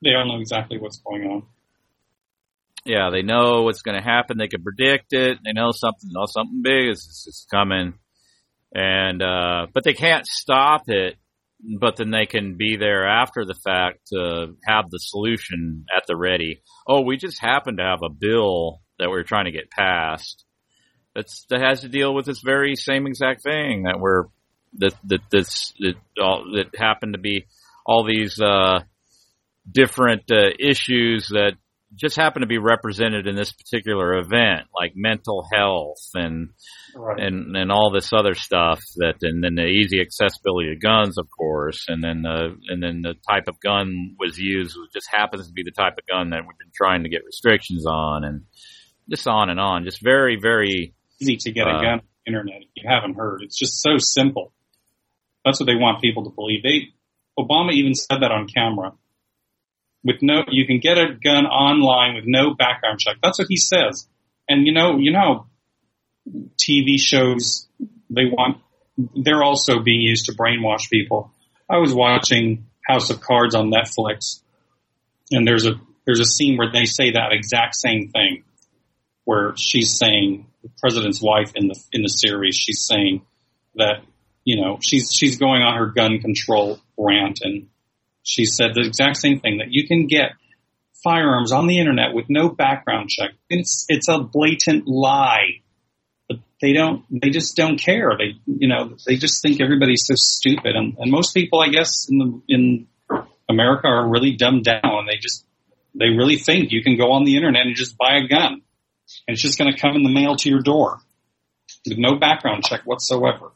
They 0.03 0.11
don't 0.11 0.27
know 0.27 0.39
exactly 0.39 0.77
what's 0.77 0.97
going 0.99 1.23
on. 1.23 1.43
Yeah, 2.87 3.09
they 3.11 3.21
know 3.21 3.63
what's 3.63 3.81
going 3.81 3.97
to 3.97 4.03
happen. 4.03 4.37
They 4.37 4.47
can 4.47 4.63
predict 4.63 5.11
it. 5.11 5.39
They 5.43 5.51
know 5.51 5.71
something, 5.71 6.09
know 6.09 6.25
something 6.25 6.61
big 6.61 6.89
is, 6.89 6.99
is 7.27 7.45
coming, 7.51 7.95
and 8.73 9.21
uh, 9.21 9.67
but 9.73 9.83
they 9.83 9.93
can't 9.93 10.25
stop 10.25 10.83
it. 10.87 11.15
But 11.79 11.97
then 11.97 12.11
they 12.11 12.27
can 12.27 12.55
be 12.55 12.77
there 12.77 13.07
after 13.07 13.43
the 13.43 13.55
fact 13.55 14.07
to 14.13 14.53
have 14.65 14.89
the 14.89 14.99
solution 14.99 15.85
at 15.93 16.03
the 16.07 16.15
ready. 16.15 16.61
Oh, 16.87 17.01
we 17.01 17.17
just 17.17 17.41
happen 17.41 17.77
to 17.77 17.83
have 17.83 18.03
a 18.03 18.13
bill 18.13 18.79
that 18.99 19.09
we're 19.09 19.23
trying 19.23 19.45
to 19.45 19.51
get 19.51 19.71
passed. 19.71 20.45
That's 21.13 21.45
that 21.49 21.59
has 21.59 21.81
to 21.81 21.89
deal 21.89 22.13
with 22.13 22.25
this 22.25 22.41
very 22.41 22.75
same 22.75 23.05
exact 23.05 23.43
thing 23.43 23.83
that 23.83 23.99
we're 23.99 24.25
that 24.77 24.93
that 25.05 25.21
that, 25.31 25.95
all, 26.21 26.45
that 26.53 26.79
happen 26.79 27.11
to 27.13 27.17
be 27.17 27.47
all 27.85 28.05
these 28.05 28.39
uh, 28.39 28.79
different 29.69 30.31
uh, 30.31 30.51
issues 30.59 31.27
that 31.29 31.53
just 31.97 32.15
happen 32.15 32.41
to 32.41 32.47
be 32.47 32.57
represented 32.59 33.27
in 33.27 33.35
this 33.35 33.51
particular 33.51 34.17
event, 34.17 34.67
like 34.79 34.93
mental 34.95 35.43
health 35.53 35.97
and 36.13 36.49
Right. 36.95 37.19
and 37.19 37.55
and 37.55 37.71
all 37.71 37.91
this 37.91 38.11
other 38.13 38.33
stuff 38.33 38.79
that, 38.97 39.15
and 39.21 39.43
then 39.43 39.55
the 39.55 39.65
easy 39.65 39.99
accessibility 40.01 40.71
of 40.71 40.81
guns, 40.81 41.17
of 41.17 41.27
course, 41.29 41.85
and 41.89 42.03
then 42.03 42.21
the 42.21 42.55
and 42.69 42.81
then 42.81 43.01
the 43.01 43.15
type 43.29 43.47
of 43.47 43.59
gun 43.59 44.15
was 44.19 44.37
used 44.39 44.75
just 44.93 45.07
happens 45.11 45.47
to 45.47 45.53
be 45.53 45.63
the 45.63 45.71
type 45.71 45.93
of 45.99 46.05
gun 46.07 46.29
that 46.31 46.41
we've 46.47 46.57
been 46.57 46.71
trying 46.73 47.03
to 47.03 47.09
get 47.09 47.25
restrictions 47.25 47.85
on, 47.85 48.23
and 48.23 48.43
just 49.09 49.27
on 49.27 49.49
and 49.49 49.59
on, 49.59 49.83
just 49.83 50.01
very 50.03 50.37
very 50.41 50.93
Easy 51.19 51.35
to 51.37 51.51
get 51.51 51.67
Uh, 51.67 51.77
a 51.77 51.81
gun 51.81 51.93
on 51.93 52.01
the 52.25 52.31
internet 52.31 52.61
if 52.61 52.69
you 52.75 52.83
haven't 52.87 53.15
heard. 53.15 53.41
It's 53.43 53.57
just 53.57 53.81
so 53.81 53.97
simple. 53.97 54.53
That's 55.45 55.59
what 55.59 55.65
they 55.67 55.75
want 55.75 56.01
people 56.01 56.23
to 56.25 56.29
believe. 56.31 56.63
They 56.63 56.89
Obama 57.39 57.71
even 57.73 57.93
said 57.93 58.21
that 58.21 58.31
on 58.31 58.47
camera. 58.47 58.93
With 60.03 60.17
no, 60.21 60.43
you 60.49 60.65
can 60.65 60.79
get 60.79 60.97
a 60.97 61.13
gun 61.13 61.45
online 61.45 62.15
with 62.15 62.25
no 62.25 62.53
background 62.53 62.99
check. 62.99 63.17
That's 63.21 63.39
what 63.39 63.47
he 63.49 63.57
says. 63.57 64.07
And 64.47 64.65
you 64.65 64.73
know, 64.73 64.97
you 64.97 65.11
know, 65.11 65.47
TV 66.57 66.99
shows 66.99 67.67
they 68.09 68.25
want. 68.25 68.57
They're 68.97 69.43
also 69.43 69.79
being 69.79 70.01
used 70.01 70.25
to 70.25 70.33
brainwash 70.33 70.89
people. 70.89 71.31
I 71.69 71.77
was 71.77 71.93
watching 71.93 72.65
House 72.87 73.09
of 73.09 73.21
Cards 73.21 73.53
on 73.53 73.71
Netflix, 73.71 74.41
and 75.31 75.45
there's 75.45 75.65
a 75.65 75.73
there's 76.05 76.21
a 76.21 76.25
scene 76.25 76.57
where 76.57 76.71
they 76.71 76.85
say 76.85 77.11
that 77.11 77.33
exact 77.33 77.75
same 77.75 78.09
thing, 78.09 78.43
where 79.25 79.53
she's 79.57 79.97
saying 79.97 80.47
the 80.63 80.69
president's 80.79 81.21
wife 81.21 81.51
in 81.55 81.67
the 81.67 81.79
in 81.91 82.01
the 82.01 82.09
series, 82.09 82.55
she's 82.55 82.85
saying 82.85 83.21
that 83.75 84.01
you 84.45 84.61
know 84.61 84.79
she's 84.81 85.11
she's 85.11 85.37
going 85.37 85.61
on 85.61 85.77
her 85.77 85.87
gun 85.87 86.19
control 86.19 86.79
rant, 86.97 87.39
and 87.43 87.67
she 88.27 88.45
said 88.45 88.71
the 88.73 88.85
exact 88.85 89.17
same 89.17 89.39
thing 89.39 89.59
that 89.59 89.67
you 89.71 89.87
can 89.87 90.05
get 90.05 90.31
firearms 91.01 91.51
on 91.53 91.65
the 91.65 91.79
internet 91.79 92.13
with 92.13 92.25
no 92.27 92.49
background 92.49 93.09
check. 93.09 93.31
It's 93.49 93.85
it's 93.87 94.09
a 94.09 94.19
blatant 94.19 94.87
lie. 94.87 95.61
But 96.27 96.39
they 96.61 96.73
don't 96.73 97.05
they 97.09 97.29
just 97.29 97.55
don't 97.55 97.79
care. 97.79 98.11
They 98.17 98.37
you 98.45 98.67
know 98.67 98.97
they 99.05 99.15
just 99.15 99.41
think 99.41 99.61
everybody's 99.61 100.03
so 100.05 100.15
stupid, 100.17 100.75
and, 100.75 100.97
and 100.99 101.09
most 101.09 101.33
people 101.33 101.61
I 101.61 101.69
guess 101.69 102.07
in 102.09 102.17
the 102.17 102.41
in 102.49 102.87
America 103.49 103.87
are 103.87 104.09
really 104.09 104.35
dumbed 104.35 104.65
down. 104.65 105.05
They 105.07 105.17
just 105.17 105.45
they 105.95 106.09
really 106.09 106.35
think 106.35 106.71
you 106.71 106.83
can 106.83 106.97
go 106.97 107.13
on 107.13 107.23
the 107.23 107.37
internet 107.37 107.65
and 107.65 107.75
just 107.75 107.97
buy 107.97 108.17
a 108.17 108.27
gun, 108.27 108.61
and 109.25 109.33
it's 109.33 109.41
just 109.41 109.57
going 109.57 109.71
to 109.71 109.79
come 109.79 109.95
in 109.95 110.03
the 110.03 110.11
mail 110.11 110.35
to 110.35 110.49
your 110.49 110.61
door 110.61 110.99
with 111.87 111.97
no 111.97 112.17
background 112.17 112.65
check 112.65 112.81
whatsoever. 112.83 113.51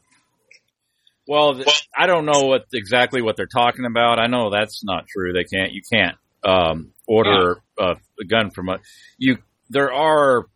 Well, 1.26 1.62
I 1.96 2.06
don't 2.06 2.26
know 2.26 2.46
what 2.46 2.66
exactly 2.72 3.22
what 3.22 3.36
they're 3.36 3.46
talking 3.46 3.84
about. 3.84 4.18
I 4.18 4.26
know 4.26 4.50
that's 4.50 4.82
not 4.84 5.06
true. 5.06 5.32
They 5.32 5.44
can't. 5.44 5.72
You 5.72 5.82
can't 5.92 6.16
um, 6.44 6.92
order 7.06 7.62
uh, 7.80 7.94
a 8.20 8.24
gun 8.24 8.50
from 8.50 8.68
a. 8.68 8.78
You 9.18 9.38
there 9.70 9.92
are 9.92 10.46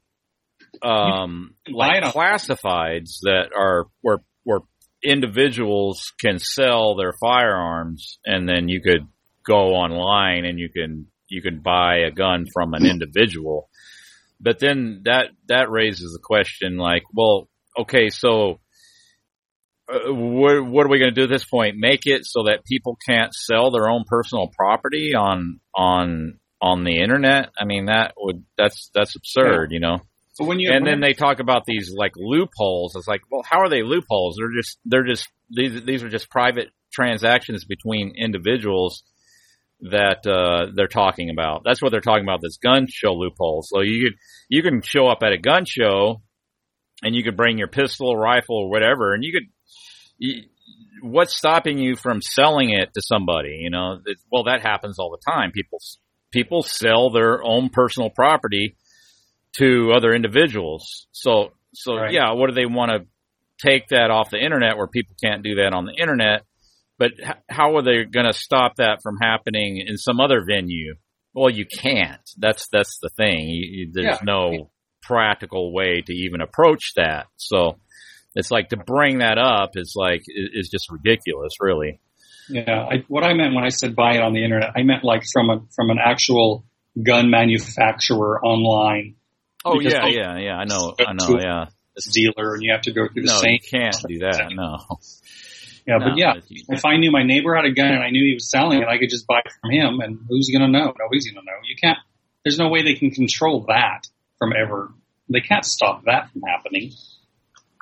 um, 0.82 1.55
like 1.68 2.02
classifieds 2.05 3.20
that 3.22 3.51
are 3.56 3.86
where 4.01 4.18
where 4.44 4.60
individuals 5.02 6.12
can 6.20 6.38
sell 6.38 6.97
their 6.97 7.12
firearms, 7.20 8.18
and 8.24 8.48
then 8.48 8.68
you 8.68 8.80
could 8.80 9.06
go 9.47 9.74
online 9.74 10.44
and 10.44 10.59
you 10.59 10.68
can 10.68 11.06
you 11.28 11.43
can 11.43 11.60
buy 11.60 11.98
a 11.98 12.10
gun 12.10 12.47
from 12.52 12.74
an 12.74 12.84
individual. 12.84 13.68
But 14.40 14.59
then 14.59 15.02
that 15.05 15.28
that 15.48 15.70
raises 15.70 16.12
the 16.12 16.22
question, 16.22 16.76
like, 16.76 17.05
well, 17.14 17.48
okay, 17.78 18.10
so 18.10 18.60
uh, 19.88 20.12
what, 20.12 20.66
what 20.66 20.86
are 20.86 20.88
we 20.88 20.98
going 20.98 21.14
to 21.14 21.20
do 21.20 21.24
at 21.24 21.28
this 21.28 21.44
point? 21.44 21.76
Make 21.76 22.06
it 22.06 22.24
so 22.24 22.44
that 22.44 22.64
people 22.64 22.98
can't 23.06 23.32
sell 23.34 23.70
their 23.70 23.88
own 23.88 24.04
personal 24.06 24.50
property 24.56 25.14
on 25.14 25.60
on 25.74 26.38
on 26.60 26.84
the 26.84 26.98
internet? 26.98 27.50
I 27.58 27.64
mean, 27.64 27.86
that 27.86 28.14
would 28.16 28.44
that's 28.56 28.90
that's 28.94 29.16
absurd, 29.16 29.72
you 29.72 29.80
know. 29.80 29.98
But 30.38 30.46
when 30.46 30.58
you 30.58 30.70
And 30.70 30.86
then 30.86 31.00
they 31.00 31.14
talk 31.14 31.40
about 31.40 31.64
these 31.66 31.92
like 31.96 32.12
loopholes. 32.16 32.94
It's 32.94 33.08
like, 33.08 33.22
well, 33.30 33.42
how 33.44 33.60
are 33.60 33.70
they 33.70 33.82
loopholes? 33.82 34.36
They're 34.38 34.52
just 34.54 34.78
they're 34.84 35.06
just 35.06 35.28
these 35.50 35.82
these 35.84 36.02
are 36.02 36.10
just 36.10 36.30
private 36.30 36.68
transactions 36.92 37.64
between 37.64 38.14
individuals 38.16 39.02
that 39.80 40.26
uh, 40.26 40.72
they're 40.74 40.88
talking 40.88 41.30
about. 41.30 41.62
That's 41.64 41.82
what 41.82 41.90
they're 41.90 42.00
talking 42.00 42.24
about. 42.24 42.40
This 42.42 42.58
gun 42.58 42.86
show 42.88 43.14
loophole. 43.14 43.62
So 43.62 43.80
you 43.80 44.04
could 44.04 44.18
you 44.48 44.62
can 44.62 44.82
show 44.82 45.06
up 45.06 45.18
at 45.22 45.32
a 45.32 45.38
gun 45.38 45.64
show, 45.66 46.22
and 47.07 47.15
you 47.15 47.23
could 47.23 47.37
bring 47.37 47.57
your 47.57 47.69
pistol, 47.69 48.16
rifle, 48.16 48.57
or 48.57 48.70
whatever, 48.70 49.15
and 49.15 49.23
you 49.24 49.33
could. 49.33 49.49
You, 50.19 50.43
what's 51.03 51.37
stopping 51.37 51.78
you 51.78 51.95
from 51.97 52.20
selling 52.20 52.70
it 52.70 52.93
to 52.95 53.01
somebody? 53.03 53.59
You 53.61 53.70
know, 53.70 54.01
it, 54.05 54.19
well, 54.33 54.45
that 54.45 54.61
happens 54.62 54.99
all 54.99 55.11
the 55.11 55.31
time. 55.33 55.53
People 55.53 55.78
people 56.33 56.62
sell 56.62 57.11
their 57.11 57.43
own 57.45 57.69
personal 57.70 58.11
property 58.11 58.77
to 59.59 59.93
other 59.97 60.15
individuals. 60.15 61.07
So 61.12 61.53
so 61.74 61.97
Right. 61.97 62.12
yeah, 62.12 62.33
what 62.33 62.49
do 62.49 62.55
they 62.55 62.66
want 62.66 62.91
to 62.93 63.07
take 63.66 63.89
that 63.89 64.11
off 64.11 64.31
the 64.31 64.39
internet 64.43 64.77
where 64.77 64.87
people 64.87 65.15
can't 65.23 65.43
do 65.43 65.57
that 65.57 65.73
on 65.73 65.85
the 65.87 65.95
internet? 65.95 66.43
But 66.99 67.12
h- 67.23 67.37
how 67.49 67.77
are 67.77 67.83
they 67.83 68.05
going 68.05 68.27
to 68.27 68.33
stop 68.33 68.77
that 68.77 69.01
from 69.03 69.19
happening 69.20 69.85
in 69.87 69.99
some 69.99 70.19
other 70.20 70.45
venue? 70.47 70.95
Well, 71.35 71.51
you 71.51 71.66
can't. 71.66 72.23
That's 72.39 72.66
that's 72.73 72.99
the 73.03 73.11
thing. 73.16 73.49
You, 73.49 73.66
you, 73.70 73.91
there's 73.93 74.19
Yeah. 74.19 74.24
no 74.24 74.70
practical 75.07 75.73
way 75.73 76.03
to 76.03 76.12
even 76.12 76.41
approach 76.41 76.93
that. 76.97 77.27
So 77.37 77.78
it's 78.35 78.51
like 78.51 78.70
to 78.70 78.77
bring 78.77 79.19
that 79.19 79.39
up 79.39 79.70
is 79.74 79.95
like 79.97 80.23
is, 80.27 80.69
just 80.69 80.91
ridiculous, 80.91 81.55
really. 81.61 82.01
Yeah, 82.49 82.87
I, 82.91 83.05
what 83.09 83.24
I 83.24 83.35
meant 83.35 83.55
when 83.55 83.65
I 83.65 83.70
said 83.70 83.97
buy 83.97 84.15
it 84.15 84.23
on 84.23 84.33
the 84.33 84.45
internet, 84.45 84.70
I 84.77 84.83
meant 84.83 85.05
like 85.05 85.24
from 85.33 85.51
a 85.51 85.61
from 85.74 85.91
an 85.91 85.99
actual 86.03 86.65
gun 87.03 87.28
manufacturer 87.31 88.41
online 88.43 89.16
Oh 89.66 89.81
yeah, 89.81 90.07
yeah, 90.07 90.39
yeah. 90.39 90.57
I 90.57 90.65
know, 90.65 90.95
I 91.01 91.12
know. 91.12 91.41
Yeah. 91.41 91.65
dealer, 92.12 92.55
and 92.55 92.62
you 92.62 92.70
have 92.70 92.83
to 92.83 92.93
go 92.93 93.09
through 93.12 93.23
the 93.23 93.28
No, 93.33 93.39
same. 93.39 93.59
you 93.61 93.69
can't 93.69 93.97
do 94.09 94.19
that. 94.20 94.51
No. 94.53 94.78
Yeah, 95.87 95.99
No, 95.99 96.09
but 96.09 96.19
yeah, 96.19 96.35
if 96.69 96.85
I 96.85 96.97
knew 96.99 97.11
my 97.11 97.24
neighbor 97.24 97.55
had 97.55 97.65
a 97.65 97.73
gun 97.73 97.93
and 97.93 98.03
I 98.03 98.11
knew 98.11 98.24
he 98.24 98.35
was 98.35 98.49
selling 98.49 98.81
it, 98.83 98.89
I 98.89 98.99
could 98.99 99.11
just 99.11 99.27
buy 99.27 99.41
it 99.45 99.53
from 99.61 99.73
him, 99.73 100.01
and 100.01 100.19
who's 100.28 100.51
going 100.51 100.62
to 100.62 100.69
know? 100.69 100.95
Nobody's 100.99 101.31
going 101.31 101.45
to 101.45 101.47
know. 101.47 101.59
You 101.65 101.74
can't. 101.81 101.99
There's 102.45 102.59
no 102.59 102.69
way 102.69 102.83
they 102.83 102.95
can 102.95 103.11
control 103.11 103.65
that 103.69 104.07
from 104.38 104.52
ever. 104.52 104.92
They 105.28 105.40
can't 105.40 105.64
stop 105.64 106.04
that 106.04 106.30
from 106.32 106.42
happening. 106.42 106.92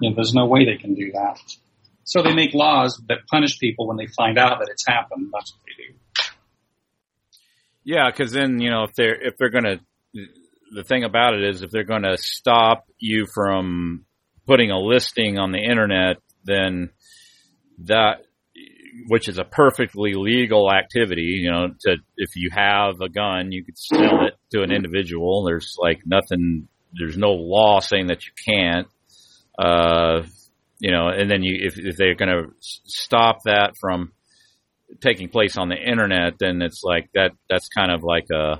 You 0.00 0.10
know, 0.10 0.16
there's 0.16 0.34
no 0.34 0.46
way 0.46 0.64
they 0.64 0.76
can 0.76 0.94
do 0.94 1.12
that. 1.12 1.38
So 2.04 2.22
they 2.22 2.34
make 2.34 2.52
laws 2.52 3.00
that 3.08 3.26
punish 3.30 3.58
people 3.58 3.86
when 3.86 3.96
they 3.96 4.06
find 4.06 4.38
out 4.38 4.58
that 4.58 4.68
it's 4.70 4.86
happened. 4.86 5.30
That's 5.32 5.52
what 5.52 5.60
they 5.66 5.84
do. 5.84 5.98
Yeah, 7.84 8.10
because 8.10 8.32
then 8.32 8.60
you 8.60 8.70
know 8.70 8.84
if 8.84 8.94
they're 8.94 9.14
if 9.14 9.36
they're 9.36 9.50
gonna, 9.50 9.80
the 10.72 10.84
thing 10.84 11.04
about 11.04 11.34
it 11.34 11.44
is 11.44 11.62
if 11.62 11.70
they're 11.70 11.84
gonna 11.84 12.16
stop 12.16 12.86
you 12.98 13.26
from 13.26 14.04
putting 14.46 14.70
a 14.70 14.78
listing 14.78 15.38
on 15.38 15.52
the 15.52 15.58
internet, 15.58 16.16
then 16.44 16.90
that 17.84 18.24
which 19.08 19.28
is 19.28 19.38
a 19.38 19.44
perfectly 19.44 20.14
legal 20.14 20.70
activity, 20.72 21.40
you 21.42 21.50
know, 21.50 21.68
to 21.80 21.96
if 22.16 22.30
you 22.36 22.50
have 22.52 23.00
a 23.00 23.08
gun, 23.08 23.52
you 23.52 23.64
could 23.64 23.76
sell 23.78 24.26
it 24.26 24.34
to 24.52 24.62
an 24.62 24.70
individual. 24.72 25.44
There's 25.44 25.74
like 25.78 26.00
nothing, 26.06 26.68
there's 26.98 27.16
no 27.16 27.30
law 27.32 27.80
saying 27.80 28.06
that 28.08 28.24
you 28.26 28.32
can't. 28.46 28.86
Uh, 29.58 30.22
you 30.80 30.90
know, 30.90 31.08
and 31.08 31.30
then 31.30 31.42
you 31.42 31.58
if 31.66 31.78
if 31.78 31.96
they're 31.96 32.14
gonna 32.16 32.42
s- 32.58 32.80
stop 32.84 33.38
that 33.44 33.74
from 33.80 34.12
taking 35.00 35.28
place 35.28 35.56
on 35.56 35.68
the 35.68 35.76
internet, 35.76 36.34
then 36.38 36.60
it's 36.62 36.82
like 36.84 37.08
that. 37.14 37.30
That's 37.48 37.68
kind 37.68 37.90
of 37.92 38.02
like 38.02 38.26
a 38.32 38.56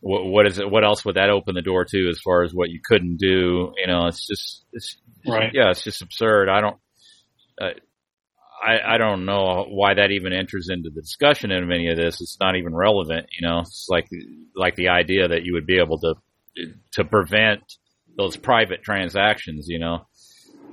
what, 0.00 0.24
what 0.24 0.46
is 0.46 0.58
it? 0.58 0.70
What 0.70 0.84
else 0.84 1.04
would 1.04 1.16
that 1.16 1.30
open 1.30 1.54
the 1.54 1.62
door 1.62 1.84
to 1.84 2.08
as 2.08 2.20
far 2.24 2.42
as 2.44 2.52
what 2.52 2.70
you 2.70 2.80
couldn't 2.84 3.16
do? 3.18 3.72
You 3.76 3.86
know, 3.86 4.06
it's 4.06 4.26
just 4.26 4.64
it's 4.72 4.96
Right. 5.26 5.50
yeah, 5.54 5.70
it's 5.70 5.84
just 5.84 6.02
absurd. 6.02 6.48
I 6.48 6.60
don't. 6.60 6.76
Uh, 7.60 7.68
I, 8.62 8.94
I 8.94 8.98
don't 8.98 9.24
know 9.24 9.66
why 9.68 9.94
that 9.94 10.10
even 10.12 10.32
enters 10.32 10.68
into 10.70 10.90
the 10.90 11.00
discussion 11.00 11.50
of 11.50 11.68
any 11.70 11.88
of 11.90 11.96
this. 11.96 12.20
It's 12.20 12.38
not 12.40 12.54
even 12.56 12.74
relevant, 12.74 13.26
you 13.38 13.46
know. 13.46 13.60
It's 13.60 13.86
like 13.88 14.08
like 14.54 14.76
the 14.76 14.88
idea 14.88 15.28
that 15.28 15.42
you 15.44 15.54
would 15.54 15.66
be 15.66 15.78
able 15.78 15.98
to 15.98 16.14
to 16.92 17.04
prevent 17.04 17.60
those 18.16 18.36
private 18.36 18.82
transactions, 18.82 19.66
you 19.68 19.78
know. 19.78 20.06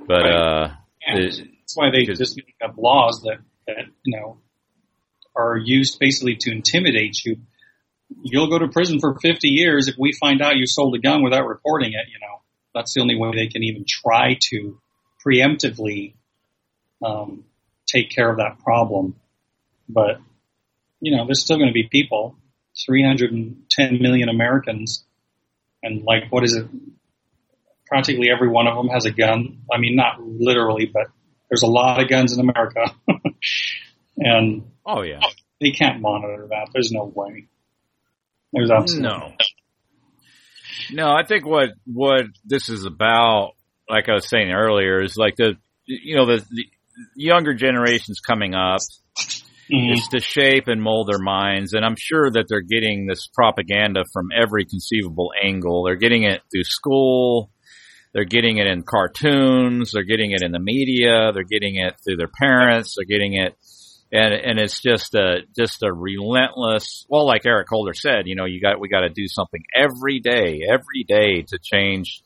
But 0.06 0.22
Right. 0.22 0.32
uh, 0.32 0.68
it- 1.06 1.48
that's 1.60 1.76
why 1.76 1.90
they 1.90 2.04
just 2.04 2.36
make 2.36 2.54
up 2.62 2.76
laws 2.76 3.22
that, 3.22 3.38
that, 3.66 3.86
you 4.04 4.18
know, 4.18 4.38
are 5.36 5.56
used 5.56 5.98
basically 5.98 6.36
to 6.36 6.50
intimidate 6.52 7.24
you. 7.24 7.36
You'll 8.22 8.48
go 8.48 8.58
to 8.58 8.68
prison 8.68 8.98
for 9.00 9.16
50 9.20 9.48
years 9.48 9.88
if 9.88 9.94
we 9.98 10.12
find 10.12 10.42
out 10.42 10.56
you 10.56 10.66
sold 10.66 10.94
a 10.96 10.98
gun 10.98 11.22
without 11.22 11.46
reporting 11.46 11.92
it, 11.92 12.06
you 12.12 12.18
know. 12.20 12.42
That's 12.74 12.92
the 12.94 13.00
only 13.00 13.16
way 13.16 13.30
they 13.34 13.46
can 13.46 13.62
even 13.62 13.84
try 13.88 14.36
to 14.50 14.80
preemptively 15.24 16.14
um, 17.04 17.44
take 17.92 18.10
care 18.10 18.30
of 18.30 18.38
that 18.38 18.58
problem. 18.60 19.16
But, 19.88 20.20
you 21.00 21.16
know, 21.16 21.26
there's 21.26 21.42
still 21.42 21.56
going 21.56 21.68
to 21.68 21.74
be 21.74 21.88
people, 21.90 22.36
310 22.86 24.00
million 24.00 24.28
Americans, 24.28 25.04
and 25.82 26.04
like, 26.04 26.30
what 26.30 26.44
is 26.44 26.54
it? 26.56 26.66
Practically 27.86 28.28
every 28.30 28.48
one 28.48 28.68
of 28.68 28.76
them 28.76 28.88
has 28.88 29.04
a 29.04 29.10
gun. 29.10 29.62
I 29.72 29.78
mean, 29.78 29.96
not 29.96 30.22
literally, 30.22 30.86
but 30.86 31.08
there's 31.48 31.62
a 31.62 31.66
lot 31.66 32.00
of 32.00 32.08
guns 32.08 32.32
in 32.32 32.40
America. 32.40 32.84
and 34.16 34.70
oh 34.86 35.02
yeah, 35.02 35.20
they 35.60 35.72
can't 35.72 36.00
monitor 36.00 36.46
that. 36.50 36.68
There's 36.72 36.92
no 36.92 37.10
way. 37.12 37.48
There's 38.52 38.70
absolutely 38.70 39.08
no, 39.08 39.32
no. 40.92 41.10
I 41.10 41.24
think 41.24 41.44
what 41.44 41.70
what 41.84 42.26
this 42.44 42.68
is 42.68 42.84
about, 42.84 43.54
like 43.88 44.08
I 44.08 44.14
was 44.14 44.28
saying 44.28 44.52
earlier, 44.52 45.02
is 45.02 45.16
like 45.16 45.34
the 45.34 45.54
you 45.86 46.16
know 46.16 46.26
the, 46.26 46.44
the 46.50 46.66
younger 47.14 47.54
generations 47.54 48.20
coming 48.20 48.54
up. 48.54 48.80
Mhm. 49.70 49.92
It's 49.92 50.08
to 50.08 50.20
shape 50.20 50.66
and 50.66 50.82
mold 50.82 51.08
their 51.08 51.22
minds, 51.22 51.74
and 51.74 51.84
I'm 51.84 51.94
sure 51.96 52.30
that 52.30 52.46
they're 52.48 52.60
getting 52.60 53.06
this 53.06 53.28
propaganda 53.32 54.04
from 54.12 54.30
every 54.36 54.64
conceivable 54.64 55.30
angle. 55.40 55.84
They're 55.84 55.94
getting 55.94 56.24
it 56.24 56.40
through 56.52 56.64
school. 56.64 57.50
They're 58.12 58.24
getting 58.24 58.58
it 58.58 58.66
in 58.66 58.82
cartoons. 58.82 59.92
They're 59.92 60.02
getting 60.02 60.32
it 60.32 60.42
in 60.42 60.50
the 60.50 60.58
media. 60.58 61.30
They're 61.32 61.44
getting 61.44 61.76
it 61.76 61.94
through 62.04 62.16
their 62.16 62.30
parents. 62.40 62.96
They're 62.96 63.04
getting 63.04 63.34
it, 63.34 63.54
and 64.10 64.34
and 64.34 64.58
it's 64.58 64.80
just 64.82 65.14
a 65.14 65.42
just 65.56 65.84
a 65.84 65.92
relentless. 65.92 67.06
Well, 67.08 67.24
like 67.24 67.46
Eric 67.46 67.68
Holder 67.70 67.94
said, 67.94 68.26
you 68.26 68.34
know, 68.34 68.46
you 68.46 68.60
got 68.60 68.80
we 68.80 68.88
got 68.88 69.02
to 69.02 69.10
do 69.10 69.28
something 69.28 69.62
every 69.72 70.18
day, 70.18 70.62
every 70.68 71.04
day 71.06 71.42
to 71.42 71.58
change 71.62 72.22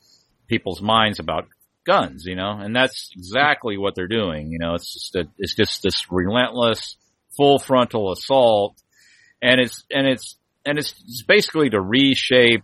people's 0.48 0.80
minds 0.80 1.18
about 1.20 1.46
guns. 1.84 2.24
You 2.24 2.36
know, 2.36 2.58
and 2.60 2.74
that's 2.74 3.10
exactly 3.16 3.76
what 3.78 3.94
they're 3.94 4.08
doing. 4.08 4.50
You 4.50 4.58
know, 4.58 4.74
it's 4.74 4.92
just 4.92 5.16
a, 5.16 5.28
it's 5.38 5.54
just 5.54 5.82
this 5.82 6.06
relentless, 6.10 6.96
full 7.36 7.58
frontal 7.58 8.12
assault, 8.12 8.80
and 9.42 9.60
it's 9.60 9.84
and 9.90 10.06
it's 10.06 10.36
and 10.64 10.78
it's, 10.78 10.94
it's 11.06 11.22
basically 11.22 11.70
to 11.70 11.80
reshape 11.80 12.62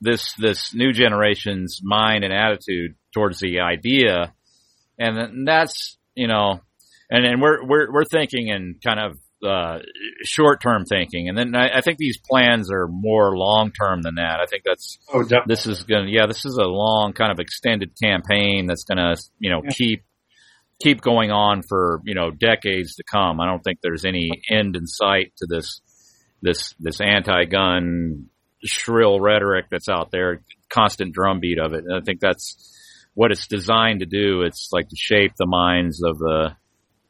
this 0.00 0.34
this 0.34 0.74
new 0.74 0.92
generation's 0.92 1.80
mind 1.82 2.24
and 2.24 2.32
attitude 2.32 2.94
towards 3.12 3.40
the 3.40 3.60
idea, 3.60 4.32
and 4.98 5.46
that's 5.46 5.96
you 6.14 6.28
know, 6.28 6.60
and 7.10 7.24
and 7.24 7.40
we're 7.40 7.64
we're 7.64 7.92
we're 7.92 8.04
thinking 8.04 8.48
in 8.48 8.76
kind 8.84 9.00
of 9.00 9.18
uh, 9.44 9.78
short 10.24 10.60
term 10.62 10.84
thinking, 10.84 11.28
and 11.28 11.36
then 11.38 11.54
I, 11.54 11.78
I 11.78 11.80
think 11.80 11.98
these 11.98 12.18
plans 12.18 12.70
are 12.72 12.88
more 12.88 13.36
long 13.36 13.70
term 13.72 14.02
than 14.02 14.14
that. 14.16 14.40
I 14.40 14.46
think 14.46 14.62
that's 14.64 14.98
Oh, 15.12 15.22
definitely. 15.22 15.54
this 15.54 15.66
is 15.66 15.82
gonna 15.84 16.08
yeah 16.08 16.26
this 16.26 16.44
is 16.44 16.56
a 16.56 16.64
long 16.66 17.12
kind 17.12 17.30
of 17.30 17.38
extended 17.38 17.92
campaign 18.02 18.66
that's 18.66 18.84
gonna 18.84 19.14
you 19.38 19.50
know 19.50 19.60
Yeah. 19.64 19.70
keep 19.70 20.02
keep 20.82 21.00
going 21.00 21.30
on 21.30 21.62
for 21.62 22.00
you 22.04 22.14
know 22.14 22.30
decades 22.30 22.96
to 22.96 23.04
come. 23.04 23.40
I 23.40 23.46
don't 23.46 23.60
think 23.62 23.78
there's 23.82 24.04
any 24.04 24.30
end 24.50 24.76
in 24.76 24.86
sight 24.86 25.32
to 25.38 25.46
this 25.48 25.80
this 26.42 26.74
this 26.78 27.00
anti-gun 27.00 28.26
shrill 28.64 29.20
rhetoric 29.20 29.66
that's 29.70 29.88
out 29.88 30.10
there, 30.10 30.42
constant 30.70 31.12
drumbeat 31.14 31.58
of 31.58 31.72
it. 31.74 31.84
And 31.84 31.94
I 31.94 32.00
think 32.00 32.20
that's 32.20 32.70
what 33.14 33.30
it's 33.30 33.46
designed 33.46 34.00
to 34.00 34.06
do. 34.06 34.42
It's 34.42 34.70
like 34.72 34.88
to 34.88 34.96
shape 34.96 35.32
the 35.38 35.46
minds 35.46 36.02
of 36.02 36.18
the 36.18 36.56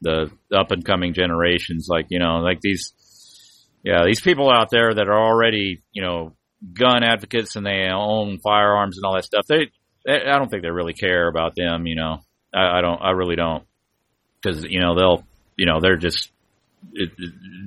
the 0.01 0.31
up 0.53 0.71
and 0.71 0.85
coming 0.85 1.13
generations. 1.13 1.87
Like 1.89 2.07
you 2.09 2.19
know, 2.19 2.37
like 2.39 2.61
these 2.61 2.93
yeah 3.83 4.03
these 4.05 4.21
people 4.21 4.49
out 4.49 4.69
there 4.71 4.93
that 4.93 5.07
are 5.07 5.19
already 5.19 5.81
you 5.91 6.01
know 6.01 6.35
gun 6.73 7.03
advocates 7.03 7.55
and 7.55 7.65
they 7.65 7.87
own 7.91 8.39
firearms 8.39 8.97
and 8.97 9.05
all 9.05 9.15
that 9.15 9.25
stuff. 9.25 9.45
They, 9.47 9.71
they 10.05 10.13
I 10.13 10.37
don't 10.37 10.49
think 10.49 10.63
they 10.63 10.69
really 10.69 10.93
care 10.93 11.27
about 11.27 11.55
them. 11.55 11.85
You 11.85 11.95
know, 11.95 12.19
I, 12.53 12.79
I 12.79 12.81
don't. 12.81 13.01
I 13.01 13.11
really 13.11 13.35
don't 13.35 13.63
because 14.41 14.63
you 14.63 14.79
know 14.79 14.95
they'll 14.95 15.23
you 15.57 15.65
know 15.65 15.79
they're 15.81 15.97
just 15.97 16.31
it, 16.93 17.11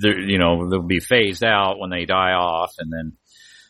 they're, 0.00 0.20
you 0.20 0.38
know 0.38 0.68
they'll 0.68 0.82
be 0.82 1.00
phased 1.00 1.44
out 1.44 1.78
when 1.78 1.90
they 1.90 2.04
die 2.04 2.32
off 2.32 2.72
and 2.78 2.92
then 2.92 3.12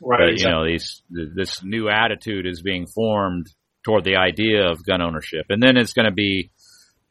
right. 0.02 0.32
but 0.32 0.40
you 0.40 0.48
know 0.48 0.66
these 0.66 1.02
this 1.10 1.62
new 1.62 1.88
attitude 1.88 2.46
is 2.46 2.62
being 2.62 2.86
formed 2.86 3.46
toward 3.84 4.04
the 4.04 4.16
idea 4.16 4.70
of 4.70 4.84
gun 4.84 5.00
ownership 5.00 5.46
and 5.48 5.62
then 5.62 5.76
it's 5.76 5.92
going 5.92 6.06
to 6.06 6.12
be 6.12 6.50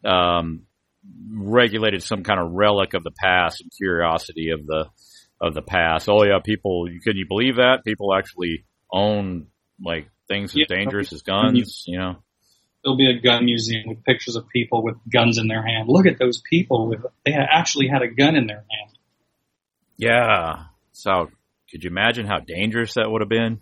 um 0.05 0.61
regulated 1.31 2.03
some 2.03 2.23
kind 2.23 2.39
of 2.39 2.51
relic 2.51 2.93
of 2.93 3.03
the 3.03 3.11
past 3.11 3.61
and 3.61 3.71
curiosity 3.77 4.49
of 4.51 4.65
the 4.65 4.85
of 5.39 5.53
the 5.53 5.61
past 5.61 6.09
oh 6.09 6.23
yeah 6.23 6.39
people 6.43 6.87
can 7.03 7.15
you 7.15 7.25
believe 7.27 7.57
that 7.57 7.83
people 7.85 8.13
actually 8.13 8.65
own 8.91 9.47
like 9.83 10.09
things 10.27 10.51
as 10.51 10.57
Yeah. 10.57 10.65
dangerous 10.75 11.13
as 11.13 11.21
guns 11.21 11.83
you 11.87 11.97
know 11.97 12.15
There'll 12.83 12.97
be 12.97 13.09
a 13.09 13.19
gun 13.19 13.43
museum 13.45 13.83
with 13.87 14.03
pictures 14.05 14.35
of 14.37 14.47
people 14.49 14.81
with 14.81 14.95
guns 15.11 15.39
in 15.39 15.47
their 15.47 15.61
hand. 15.65 15.89
Look 15.89 16.05
at 16.05 16.19
those 16.19 16.41
people 16.49 16.87
with 16.87 17.01
they 17.25 17.33
actually 17.33 17.87
had 17.89 18.01
a 18.01 18.07
gun 18.07 18.35
in 18.35 18.47
their 18.47 18.63
hand. 18.69 18.97
yeah 19.97 20.63
so 20.91 21.29
could 21.71 21.83
you 21.83 21.89
imagine 21.89 22.25
how 22.25 22.39
dangerous 22.39 22.93
that 22.95 23.09
would 23.09 23.21
have 23.21 23.29
been 23.29 23.59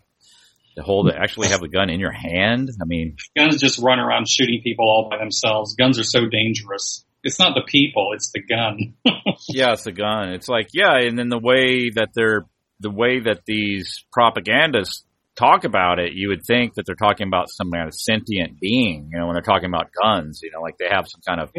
to 0.78 0.84
hold 0.84 1.10
actually 1.12 1.48
have 1.50 1.62
a 1.64 1.68
gun 1.68 1.90
in 1.90 2.00
your 2.00 2.12
hand 2.12 2.70
i 2.82 2.86
mean 2.86 3.16
Guns 3.38 3.60
just 3.60 3.80
run 3.80 4.00
around 4.00 4.28
shooting 4.30 4.62
people 4.64 4.86
all 4.86 5.08
by 5.10 5.18
themselves. 5.18 5.76
Guns 5.76 5.98
are 6.00 6.04
so 6.04 6.28
dangerous. 6.28 7.05
It's 7.26 7.40
not 7.40 7.56
the 7.56 7.64
people, 7.66 8.12
it's 8.14 8.32
the 8.32 8.42
gun. 8.42 8.94
yeah, 9.50 9.74
it's 9.74 9.84
the 9.84 9.92
gun. 9.92 10.30
It's 10.30 10.48
like 10.48 10.70
yeah, 10.74 11.00
and 11.00 11.18
then 11.18 11.30
the 11.30 11.40
way 11.40 11.90
that 11.96 12.10
they're 12.14 12.46
the 12.80 12.92
way 12.92 13.20
that 13.20 13.42
these 13.48 14.06
propagandists 14.14 15.04
talk 15.36 15.64
about 15.64 15.98
it, 15.98 16.14
you 16.14 16.30
would 16.30 16.46
think 16.46 16.76
that 16.76 16.86
they're 16.86 16.94
talking 16.94 17.28
about 17.28 17.50
some 17.50 17.72
kind 17.72 17.88
of 17.88 17.96
sentient 17.96 18.60
being. 18.60 19.10
You 19.12 19.20
know, 19.20 19.26
when 19.26 19.34
they're 19.34 19.42
talking 19.42 19.70
about 19.70 19.90
guns, 19.92 20.42
you 20.44 20.52
know, 20.52 20.62
like 20.62 20.78
they 20.78 20.88
have 20.88 21.08
some 21.08 21.22
kind 21.28 21.42
of 21.42 21.52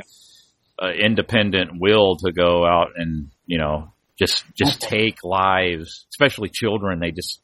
uh, 0.80 0.92
independent 0.92 1.72
will 1.80 2.16
to 2.18 2.32
go 2.32 2.64
out 2.64 2.92
and 2.96 3.30
you 3.46 3.58
know 3.58 3.92
just 4.16 4.44
just 4.54 4.80
take 4.80 5.24
lives, 5.24 6.06
especially 6.12 6.48
children. 6.48 7.00
They 7.00 7.10
just 7.10 7.40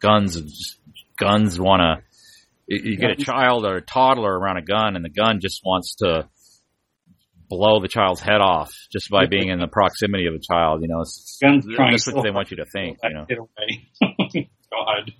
guns 0.00 0.76
guns 1.18 1.60
want 1.60 1.82
to. 1.82 2.02
You 2.66 2.92
you 2.92 2.96
get 2.96 3.12
a 3.12 3.16
child 3.16 3.64
or 3.64 3.76
a 3.76 3.82
toddler 3.82 4.36
around 4.36 4.56
a 4.56 4.62
gun, 4.62 4.96
and 4.96 5.04
the 5.04 5.08
gun 5.08 5.38
just 5.40 5.62
wants 5.64 5.94
to 5.96 6.28
blow 7.50 7.80
the 7.80 7.88
child's 7.88 8.20
head 8.20 8.40
off 8.40 8.72
just 8.90 9.10
by 9.10 9.26
being 9.26 9.48
in 9.48 9.58
the 9.58 9.66
proximity 9.70 10.26
of 10.26 10.34
a 10.34 10.38
child. 10.38 10.80
You 10.80 10.88
know, 10.88 11.00
it's, 11.00 11.38
Guns 11.42 11.66
that's 11.66 12.06
what 12.06 12.22
they 12.22 12.30
want 12.30 12.50
you 12.50 12.58
to 12.58 12.64
think. 12.64 12.98
You 13.02 13.10
know, 13.10 13.26
Get 13.28 13.38
away. 13.38 14.48
God. 14.70 15.12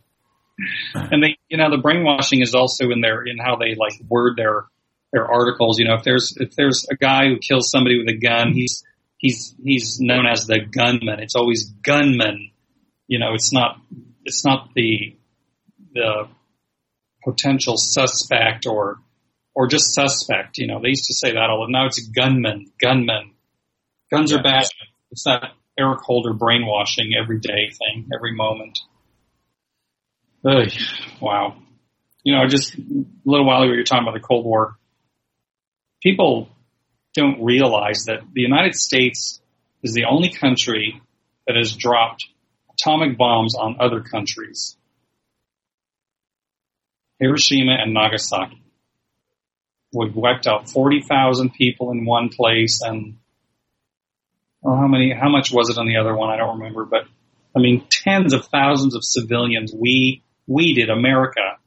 And 0.95 1.23
they, 1.23 1.37
you 1.49 1.59
know, 1.59 1.71
the 1.71 1.79
brainwashing 1.83 2.41
is 2.41 2.55
also 2.55 2.91
in 2.91 3.01
their 3.01 3.23
in 3.23 3.39
how 3.39 3.57
they 3.57 3.75
like 3.75 3.95
word 4.09 4.37
their 4.37 4.67
their 5.13 5.27
articles. 5.27 5.79
You 5.79 5.87
know, 5.87 5.95
if 5.95 6.05
there's 6.05 6.35
if 6.39 6.55
there's 6.55 6.87
a 6.91 6.97
guy 6.97 7.29
who 7.29 7.39
kills 7.39 7.71
somebody 7.71 7.99
with 7.99 8.09
a 8.09 8.19
gun, 8.19 8.53
he's 8.53 8.85
he's 9.19 9.55
he's 9.63 9.99
known 10.01 10.27
as 10.27 10.47
the 10.47 10.61
gunman. 10.61 11.21
It's 11.21 11.35
always 11.35 11.65
gunman. 11.83 12.51
You 13.09 13.19
know, 13.19 13.35
it's 13.35 13.53
not 13.53 13.81
it's 14.25 14.45
not 14.45 14.69
the 14.75 15.17
the 15.95 16.29
potential 17.25 17.75
suspect 17.77 18.67
or 18.67 18.99
or 19.55 19.67
just 19.67 19.93
suspect. 19.93 20.59
You 20.59 20.67
know, 20.67 20.81
they 20.81 20.89
used 20.89 21.07
to 21.07 21.15
say 21.15 21.33
that 21.33 21.51
all. 21.51 21.67
Now 21.69 21.87
it's 21.87 22.01
gunman, 22.09 22.67
gunman. 22.81 23.33
Guns 24.11 24.33
are 24.33 24.43
bad. 24.43 24.65
It's 25.11 25.25
that 25.25 25.53
Eric 25.79 26.01
Holder 26.03 26.33
brainwashing 26.33 27.13
everyday 27.21 27.71
thing, 27.71 28.09
every 28.15 28.35
moment. 28.35 28.79
Ugh, 30.45 30.71
wow. 31.21 31.57
You 32.23 32.37
know, 32.37 32.47
just 32.47 32.75
a 32.75 32.83
little 33.25 33.47
while 33.47 33.63
ago, 33.63 33.73
you 33.73 33.79
were 33.79 33.85
talking 33.85 34.07
about 34.07 34.15
the 34.15 34.27
Cold 34.27 34.45
War. 34.45 34.77
People 36.03 36.49
don't 37.15 37.43
realize 37.43 38.05
that 38.07 38.21
the 38.33 38.41
United 38.41 38.75
States 38.75 39.41
is 39.83 39.95
the 39.95 40.05
only 40.05 40.31
country 40.31 41.01
that 41.47 41.57
has 41.57 41.75
dropped 41.75 42.27
atomic 42.73 43.17
bombs 43.19 43.55
on 43.55 43.77
other 43.81 44.01
countries. 44.01 44.77
Hiroshima 47.19 47.73
and 47.73 47.93
Nagasaki. 47.93 48.60
We 49.93 50.11
wiped 50.11 50.47
out 50.47 50.71
40,000 50.71 51.53
people 51.53 51.91
in 51.91 52.05
one 52.05 52.29
place 52.29 52.81
and 52.83 53.17
how 54.65 54.87
many, 54.87 55.13
how 55.13 55.29
much 55.29 55.51
was 55.53 55.71
it 55.71 55.79
on 55.79 55.87
the 55.87 55.97
other 55.97 56.15
one? 56.15 56.31
I 56.31 56.37
don't 56.37 56.59
remember, 56.59 56.85
but 56.85 57.05
I 57.57 57.61
mean, 57.61 57.85
tens 57.91 58.33
of 58.33 58.47
thousands 58.47 58.95
of 58.95 59.05
civilians. 59.05 59.73
We, 59.75 60.23
we 60.47 60.75
did 60.75 60.91
America. 60.91 61.59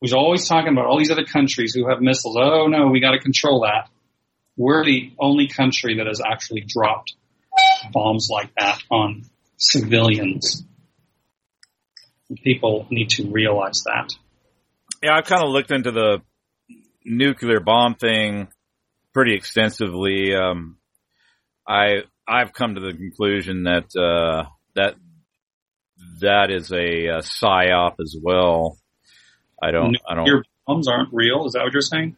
Was 0.00 0.12
always 0.12 0.46
talking 0.46 0.72
about 0.72 0.86
all 0.86 0.98
these 0.98 1.10
other 1.10 1.24
countries 1.24 1.74
who 1.74 1.88
have 1.88 2.00
missiles. 2.00 2.36
Oh 2.38 2.68
no, 2.68 2.86
we 2.86 3.00
got 3.00 3.12
to 3.12 3.18
control 3.18 3.62
that. 3.62 3.90
We're 4.56 4.84
the 4.84 5.12
only 5.18 5.48
country 5.48 5.96
that 5.96 6.06
has 6.06 6.20
actually 6.24 6.64
dropped 6.66 7.14
bombs 7.92 8.28
like 8.30 8.50
that 8.58 8.80
on 8.90 9.24
civilians. 9.56 10.64
People 12.44 12.86
need 12.90 13.10
to 13.10 13.28
realize 13.28 13.82
that. 13.86 14.12
Yeah, 15.02 15.16
I've 15.16 15.24
kind 15.24 15.42
of 15.42 15.50
looked 15.50 15.72
into 15.72 15.90
the 15.90 16.22
nuclear 17.08 17.60
bomb 17.60 17.94
thing 17.94 18.48
pretty 19.14 19.34
extensively. 19.34 20.34
Um, 20.34 20.76
I 21.66 22.02
I've 22.26 22.52
come 22.52 22.74
to 22.74 22.80
the 22.80 22.92
conclusion 22.92 23.64
that 23.64 23.96
uh, 23.96 24.48
that 24.74 24.94
that 26.20 26.50
is 26.50 26.70
a, 26.70 26.76
a 26.76 27.18
psyop 27.18 27.94
as 28.00 28.16
well. 28.20 28.78
I 29.62 29.70
don't. 29.70 29.96
I 30.08 30.14
don't. 30.14 30.26
Your 30.26 30.44
bombs 30.66 30.88
aren't 30.88 31.12
real. 31.12 31.46
Is 31.46 31.52
that 31.52 31.64
what 31.64 31.72
you're 31.72 31.82
saying? 31.82 32.16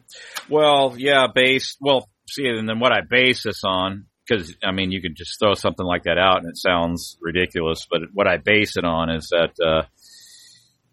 Well, 0.49 0.95
yeah, 0.97 1.27
based. 1.33 1.77
Well, 1.79 2.07
see, 2.27 2.47
and 2.47 2.67
then 2.67 2.79
what 2.79 2.91
I 2.91 3.01
base 3.01 3.43
this 3.43 3.63
on, 3.63 4.05
because 4.27 4.55
I 4.63 4.71
mean, 4.71 4.91
you 4.91 5.01
could 5.01 5.15
just 5.15 5.39
throw 5.39 5.53
something 5.53 5.85
like 5.85 6.03
that 6.03 6.17
out 6.17 6.39
and 6.39 6.49
it 6.49 6.57
sounds 6.57 7.17
ridiculous, 7.21 7.87
but 7.89 8.01
what 8.13 8.27
I 8.27 8.37
base 8.37 8.77
it 8.77 8.85
on 8.85 9.09
is 9.09 9.29
that, 9.29 9.53
uh, 9.63 9.83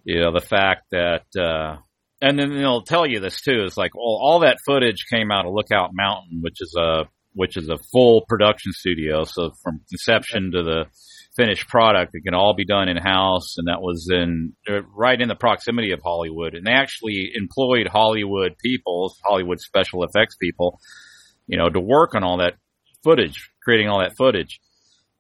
you 0.05 0.21
know, 0.21 0.33
the 0.33 0.41
fact 0.41 0.87
that, 0.91 1.25
uh, 1.39 1.77
and 2.21 2.39
then 2.39 2.55
they'll 2.55 2.83
tell 2.83 3.07
you 3.07 3.21
this 3.21 3.41
too. 3.41 3.65
It's 3.65 3.77
like, 3.77 3.95
well, 3.95 4.19
all 4.21 4.41
that 4.41 4.59
footage 4.65 5.07
came 5.13 5.31
out 5.31 5.47
of 5.47 5.53
Lookout 5.53 5.91
Mountain, 5.93 6.41
which 6.43 6.61
is 6.61 6.75
a 6.79 7.05
which 7.35 7.57
is 7.57 7.69
a 7.69 7.79
full 7.93 8.25
production 8.29 8.73
studio. 8.73 9.25
So 9.25 9.53
from 9.63 9.81
conception 9.89 10.51
to 10.53 10.63
the 10.65 10.87
finished 11.37 11.69
product, 11.69 12.11
it 12.15 12.25
can 12.25 12.35
all 12.35 12.55
be 12.55 12.65
done 12.65 12.89
in 12.89 12.97
house, 12.97 13.55
and 13.59 13.69
that 13.69 13.81
was 13.81 14.09
in 14.11 14.55
uh, 14.69 14.83
right 14.97 15.21
in 15.21 15.29
the 15.29 15.37
proximity 15.37 15.93
of 15.93 16.01
Hollywood. 16.03 16.55
And 16.55 16.67
they 16.67 16.73
actually 16.73 17.31
employed 17.35 17.87
Hollywood 17.87 18.57
people, 18.61 19.15
Hollywood 19.25 19.61
special 19.61 20.03
effects 20.03 20.37
people, 20.37 20.81
you 21.47 21.57
know, 21.57 21.69
to 21.69 21.81
work 21.81 22.17
on 22.17 22.25
all 22.25 22.39
that 22.39 22.55
footage, 23.05 23.51
creating 23.63 23.89
all 23.89 24.01
that 24.01 24.17
footage. 24.17 24.61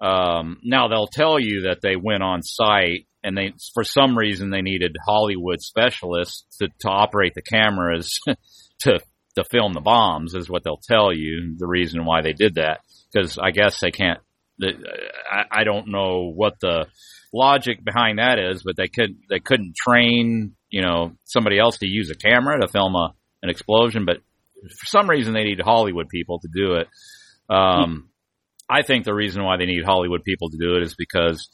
Um, 0.00 0.58
now 0.64 0.88
they'll 0.88 1.08
tell 1.08 1.38
you 1.38 1.62
that 1.62 1.78
they 1.82 1.96
went 1.96 2.22
on 2.22 2.42
site 2.42 3.06
and 3.28 3.36
they, 3.36 3.52
for 3.74 3.84
some 3.84 4.16
reason, 4.16 4.50
they 4.50 4.62
needed 4.62 4.96
Hollywood 5.06 5.60
specialists 5.60 6.44
to, 6.58 6.68
to 6.80 6.88
operate 6.88 7.34
the 7.34 7.42
cameras 7.42 8.18
to 8.80 9.00
to 9.36 9.44
film 9.44 9.72
the 9.72 9.80
bombs, 9.80 10.34
is 10.34 10.50
what 10.50 10.64
they'll 10.64 10.80
tell 10.82 11.12
you. 11.12 11.54
The 11.58 11.66
reason 11.66 12.04
why 12.04 12.22
they 12.22 12.32
did 12.32 12.56
that, 12.56 12.80
because 13.12 13.38
I 13.38 13.50
guess 13.50 13.80
they 13.80 13.90
can't. 13.90 14.18
I, 14.60 15.60
I 15.60 15.64
don't 15.64 15.92
know 15.92 16.32
what 16.34 16.54
the 16.60 16.86
logic 17.32 17.84
behind 17.84 18.18
that 18.18 18.38
is, 18.38 18.62
but 18.64 18.76
they 18.76 18.88
could 18.88 19.16
they 19.28 19.38
couldn't 19.38 19.76
train 19.76 20.56
you 20.70 20.82
know 20.82 21.12
somebody 21.24 21.58
else 21.58 21.78
to 21.78 21.86
use 21.86 22.10
a 22.10 22.16
camera 22.16 22.60
to 22.60 22.66
film 22.66 22.96
a 22.96 23.14
an 23.42 23.50
explosion, 23.50 24.04
but 24.04 24.16
for 24.62 24.86
some 24.86 25.08
reason 25.08 25.34
they 25.34 25.44
need 25.44 25.60
Hollywood 25.60 26.08
people 26.08 26.40
to 26.40 26.48
do 26.52 26.74
it. 26.74 26.88
Um, 27.48 28.08
I 28.68 28.82
think 28.82 29.04
the 29.04 29.14
reason 29.14 29.44
why 29.44 29.56
they 29.56 29.66
need 29.66 29.84
Hollywood 29.84 30.24
people 30.24 30.50
to 30.50 30.58
do 30.58 30.76
it 30.76 30.82
is 30.82 30.94
because 30.94 31.48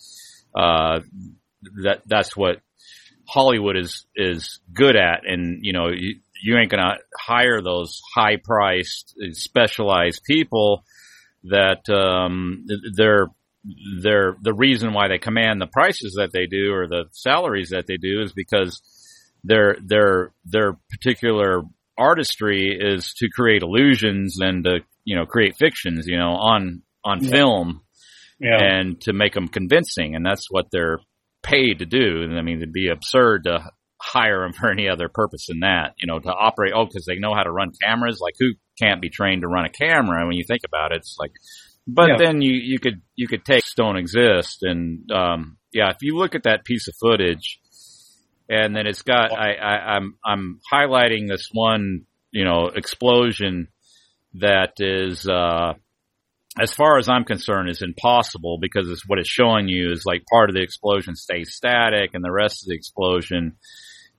uh, 0.55 1.01
that 1.85 2.03
that's 2.07 2.37
what 2.37 2.61
Hollywood 3.29 3.77
is 3.77 4.07
is 4.17 4.61
good 4.73 4.97
at, 4.97 5.27
and 5.27 5.61
you 5.63 5.73
know 5.73 5.89
you, 5.89 6.17
you 6.43 6.59
ain't 6.59 6.71
gonna 6.71 6.97
hire 7.19 7.61
those 7.63 8.01
high 8.15 8.37
priced 8.37 9.15
specialized 9.33 10.23
people 10.25 10.85
that 11.45 11.89
um, 11.91 12.67
they're 12.97 13.29
they're 14.03 14.37
the 14.43 14.53
reason 14.53 14.93
why 14.93 15.09
they 15.09 15.19
command 15.19 15.61
the 15.61 15.67
prices 15.67 16.15
that 16.19 16.33
they 16.33 16.47
do 16.47 16.73
or 16.73 16.87
the 16.87 17.05
salaries 17.13 17.71
that 17.71 17.87
they 17.87 17.97
do 17.97 18.21
is 18.23 18.33
because 18.33 18.83
their 19.43 19.77
their 19.83 20.33
their 20.45 20.77
particular 20.91 21.63
artistry 21.97 22.77
is 22.79 23.15
to 23.17 23.29
create 23.29 23.63
illusions 23.63 24.39
and 24.41 24.65
to 24.65 24.81
you 25.05 25.17
know 25.17 25.27
create 25.27 25.57
fictions 25.57 26.07
you 26.07 26.19
know 26.19 26.33
on 26.33 26.83
on 27.05 27.23
yeah. 27.23 27.31
film 27.31 27.83
yeah. 28.41 28.59
and 28.61 29.01
to 29.01 29.13
make 29.13 29.33
them 29.33 29.49
convincing 29.49 30.15
and 30.15 30.27
that's 30.27 30.51
what 30.51 30.67
they're 30.71 30.99
paid 31.45 31.79
to 31.79 31.87
do. 31.87 32.23
And 32.23 32.37
I 32.37 32.43
mean, 32.43 32.57
it'd 32.57 32.73
be 32.73 32.89
absurd 32.89 33.45
to 33.45 33.71
hire 34.01 34.41
them 34.41 34.53
for 34.53 34.71
any 34.71 34.89
other 34.89 35.09
purpose 35.09 35.47
than 35.47 35.61
that, 35.61 35.95
you 35.99 36.07
know, 36.07 36.19
to 36.19 36.29
operate. 36.29 36.73
Oh, 36.75 36.87
because 36.87 37.07
they 37.07 37.19
know 37.19 37.35
how 37.35 37.45
to 37.45 37.53
run 37.53 37.71
cameras. 37.83 38.19
Like 38.21 38.35
who 38.39 38.51
can't 38.81 39.01
be 39.01 39.11
trained 39.11 39.43
to 39.43 39.49
run 39.49 39.65
a 39.65 39.71
camera? 39.71 40.27
When 40.27 40.37
you 40.37 40.45
think 40.45 40.63
about 40.67 40.93
it, 40.93 40.99
it's 40.99 41.17
like, 41.19 41.31
but 41.87 42.09
yeah. 42.09 42.17
then 42.19 42.41
you, 42.41 42.55
you 42.55 42.81
could, 42.81 43.03
you 43.15 43.29
could 43.29 43.45
take 43.45 43.63
Don't 43.77 43.97
Exist 43.97 44.63
and, 44.63 45.11
um, 45.13 45.59
yeah, 45.73 45.91
if 45.91 45.99
you 46.01 46.17
look 46.17 46.35
at 46.35 46.45
that 46.45 46.65
piece 46.65 46.89
of 46.89 46.95
footage 47.01 47.61
and 48.49 48.75
then 48.75 48.87
it's 48.87 49.03
got, 49.03 49.33
I, 49.33 49.55
I, 49.55 49.97
I'm, 49.97 50.17
I'm 50.25 50.61
highlighting 50.73 51.29
this 51.29 51.51
one, 51.53 52.07
you 52.31 52.45
know, 52.45 52.69
explosion 52.75 53.69
that 54.35 54.73
is, 54.81 55.29
uh, 55.29 55.75
as 56.61 56.73
far 56.73 56.99
as 56.99 57.09
I'm 57.09 57.25
concerned, 57.25 57.69
is 57.69 57.83
impossible 57.83 58.59
because 58.61 58.89
it's 58.89 59.07
what 59.07 59.19
it's 59.19 59.29
showing 59.29 59.69
you 59.69 59.91
is 59.91 60.05
like 60.07 60.23
part 60.31 60.51
of 60.51 60.55
the 60.55 60.63
explosion 60.63 61.17
stays 61.17 61.53
static 61.53 62.11
and 62.15 62.25
the 62.25 62.31
rest 62.31 62.63
of 62.63 62.69
the 62.69 62.77
explosion 62.77 63.57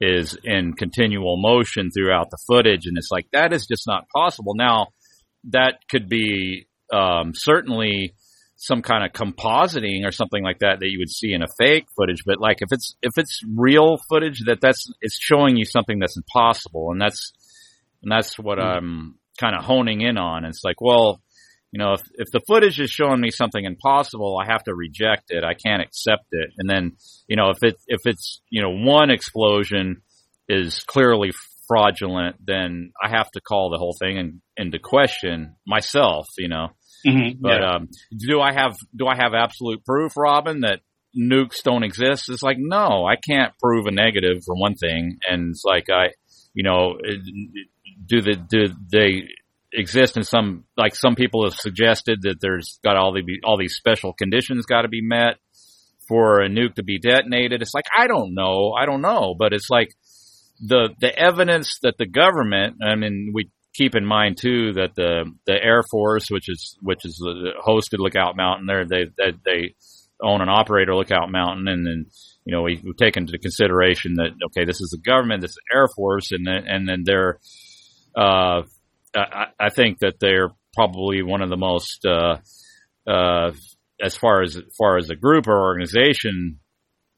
is 0.01 0.37
in 0.43 0.73
continual 0.73 1.37
motion 1.37 1.89
throughout 1.89 2.29
the 2.29 2.37
footage. 2.45 2.85
And 2.85 2.97
it's 2.97 3.11
like, 3.11 3.27
that 3.31 3.53
is 3.53 3.65
just 3.65 3.87
not 3.87 4.09
possible. 4.13 4.53
Now, 4.53 4.87
that 5.51 5.75
could 5.89 6.09
be, 6.09 6.67
um, 6.91 7.31
certainly 7.33 8.13
some 8.57 8.81
kind 8.81 9.05
of 9.05 9.13
compositing 9.13 10.05
or 10.05 10.11
something 10.11 10.43
like 10.43 10.59
that 10.59 10.79
that 10.81 10.89
you 10.89 10.99
would 10.99 11.09
see 11.09 11.31
in 11.31 11.41
a 11.41 11.47
fake 11.57 11.85
footage. 11.95 12.23
But 12.25 12.41
like, 12.41 12.57
if 12.59 12.67
it's, 12.71 12.95
if 13.01 13.13
it's 13.17 13.39
real 13.47 13.97
footage 14.09 14.43
that 14.47 14.59
that's, 14.59 14.91
it's 14.99 15.17
showing 15.17 15.55
you 15.55 15.63
something 15.63 15.99
that's 15.99 16.17
impossible. 16.17 16.89
And 16.91 16.99
that's, 16.99 17.31
and 18.03 18.11
that's 18.11 18.37
what 18.37 18.57
mm-hmm. 18.57 18.67
I'm 18.67 19.19
kind 19.39 19.55
of 19.55 19.63
honing 19.63 20.01
in 20.01 20.17
on. 20.17 20.43
It's 20.43 20.63
like, 20.65 20.81
well, 20.81 21.21
you 21.75 21.79
know, 21.79 21.91
if, 21.91 22.03
if 22.13 22.31
the 22.31 22.39
footage 22.47 22.79
is 22.79 22.89
showing 22.89 23.19
me 23.19 23.31
something 23.31 23.65
impossible, 23.65 24.39
I 24.41 24.49
have 24.49 24.63
to 24.63 24.73
reject 24.73 25.25
it. 25.27 25.43
I 25.43 25.55
can't 25.55 25.81
accept 25.81 26.23
it. 26.31 26.51
And 26.57 26.69
then, 26.69 26.93
you 27.27 27.35
know, 27.35 27.49
if 27.49 27.61
it, 27.63 27.75
if 27.87 27.99
it's, 28.05 28.41
you 28.49 28.61
know, 28.61 28.69
one 28.69 29.09
explosion 29.09 30.01
is 30.47 30.85
clearly 30.87 31.33
fraudulent, 31.67 32.37
then 32.39 32.93
I 33.03 33.09
have 33.09 33.29
to 33.31 33.41
call 33.41 33.71
the 33.71 33.77
whole 33.77 33.93
thing 33.99 34.15
in, 34.15 34.41
into 34.55 34.79
question 34.79 35.57
myself, 35.67 36.27
you 36.37 36.47
know. 36.47 36.69
Mm-hmm, 37.05 37.41
but, 37.41 37.59
yeah. 37.59 37.75
um, 37.75 37.89
do 38.17 38.39
I 38.39 38.53
have, 38.53 38.77
do 38.97 39.07
I 39.07 39.17
have 39.17 39.33
absolute 39.33 39.83
proof, 39.83 40.13
Robin, 40.15 40.61
that 40.61 40.79
nukes 41.13 41.61
don't 41.61 41.83
exist? 41.83 42.29
It's 42.29 42.41
like, 42.41 42.57
no, 42.57 43.05
I 43.05 43.17
can't 43.17 43.51
prove 43.61 43.85
a 43.85 43.91
negative 43.91 44.43
for 44.45 44.55
one 44.55 44.75
thing. 44.75 45.17
And 45.29 45.49
it's 45.49 45.65
like, 45.65 45.89
I, 45.89 46.11
you 46.53 46.63
know, 46.63 46.93
do 48.05 48.21
the, 48.21 48.35
do 48.35 48.73
they, 48.93 49.23
exist 49.75 50.17
in 50.17 50.23
some 50.23 50.63
like 50.77 50.95
some 50.95 51.15
people 51.15 51.43
have 51.43 51.55
suggested 51.55 52.19
that 52.23 52.37
there's 52.41 52.79
got 52.83 52.95
all 52.95 53.13
the 53.13 53.23
all 53.43 53.57
these 53.57 53.75
special 53.75 54.13
conditions 54.13 54.65
got 54.65 54.83
to 54.83 54.87
be 54.87 55.01
met 55.01 55.35
for 56.07 56.41
a 56.41 56.49
nuke 56.49 56.75
to 56.75 56.83
be 56.83 56.99
detonated. 56.99 57.61
It's 57.61 57.73
like 57.73 57.85
I 57.95 58.07
don't 58.07 58.33
know, 58.33 58.73
I 58.73 58.85
don't 58.85 59.01
know, 59.01 59.35
but 59.37 59.53
it's 59.53 59.69
like 59.69 59.89
the 60.59 60.89
the 60.99 61.17
evidence 61.17 61.79
that 61.83 61.97
the 61.97 62.05
government. 62.05 62.77
I 62.85 62.95
mean, 62.95 63.31
we 63.33 63.49
keep 63.73 63.95
in 63.95 64.05
mind 64.05 64.37
too 64.37 64.73
that 64.73 64.95
the 64.95 65.31
the 65.45 65.53
Air 65.53 65.83
Force, 65.89 66.27
which 66.29 66.49
is 66.49 66.77
which 66.81 67.05
is 67.05 67.21
hosted 67.65 67.99
Lookout 67.99 68.35
Mountain, 68.35 68.67
there 68.67 68.85
they 68.85 69.05
they, 69.17 69.31
they 69.45 69.75
own 70.23 70.41
and 70.41 70.49
operate 70.49 70.87
Lookout 70.87 71.31
Mountain, 71.31 71.67
and 71.67 71.85
then 71.85 72.05
you 72.45 72.55
know 72.55 72.61
we, 72.61 72.81
we 72.83 72.93
take 72.93 73.17
into 73.17 73.37
consideration 73.37 74.15
that 74.15 74.31
okay, 74.47 74.65
this 74.65 74.81
is 74.81 74.89
the 74.91 75.01
government, 75.03 75.41
this 75.41 75.51
is 75.51 75.57
the 75.69 75.77
Air 75.77 75.87
Force, 75.95 76.31
and 76.31 76.45
then 76.45 76.67
and 76.67 76.87
then 76.87 77.03
they're 77.05 77.39
uh, 78.15 78.61
I, 79.15 79.45
I 79.59 79.69
think 79.69 79.99
that 79.99 80.19
they're 80.19 80.49
probably 80.73 81.23
one 81.23 81.41
of 81.41 81.49
the 81.49 81.57
most, 81.57 82.05
uh, 82.05 82.37
uh, 83.09 83.51
as 84.03 84.15
far 84.15 84.41
as, 84.41 84.57
as 84.57 84.63
far 84.77 84.97
as 84.97 85.09
a 85.09 85.15
group 85.15 85.47
or 85.47 85.57
organization, 85.57 86.59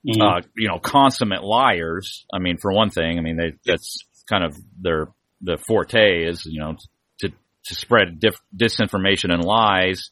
mm-hmm. 0.07 0.22
uh, 0.22 0.41
you 0.56 0.68
know, 0.68 0.80
consummate 0.80 1.44
liars. 1.44 2.26
I 2.34 2.40
mean, 2.40 2.57
for 2.57 2.72
one 2.72 2.90
thing, 2.90 3.18
I 3.18 3.22
mean, 3.22 3.38
they, 3.38 3.53
that's 3.65 3.99
kind 4.30 4.44
of 4.44 4.57
their, 4.80 5.07
the 5.41 5.57
forte 5.68 6.26
is, 6.26 6.45
you 6.45 6.60
know, 6.60 6.76
to, 7.19 7.30
to 7.30 7.76
spread 7.76 8.19
dif- 8.19 8.41
disinformation 8.56 9.34
and 9.34 9.44
lies, 9.44 10.11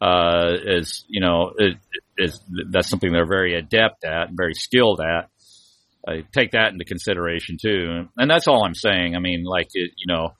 uh, 0.00 0.52
is, 0.64 1.04
you 1.08 1.20
know, 1.20 1.52
is, 1.58 1.74
is, 2.16 2.40
that's 2.70 2.88
something 2.88 3.12
they're 3.12 3.26
very 3.26 3.56
adept 3.56 4.04
at 4.04 4.28
and 4.28 4.36
very 4.36 4.54
skilled 4.54 5.00
at. 5.00 5.30
I 6.08 6.22
take 6.32 6.52
that 6.52 6.72
into 6.72 6.84
consideration 6.84 7.58
too. 7.60 8.06
And 8.16 8.30
that's 8.30 8.48
all 8.48 8.64
I'm 8.64 8.74
saying. 8.74 9.14
I 9.14 9.18
mean, 9.18 9.44
like, 9.44 9.68
it, 9.74 9.90
you 9.96 10.06
know, 10.06 10.30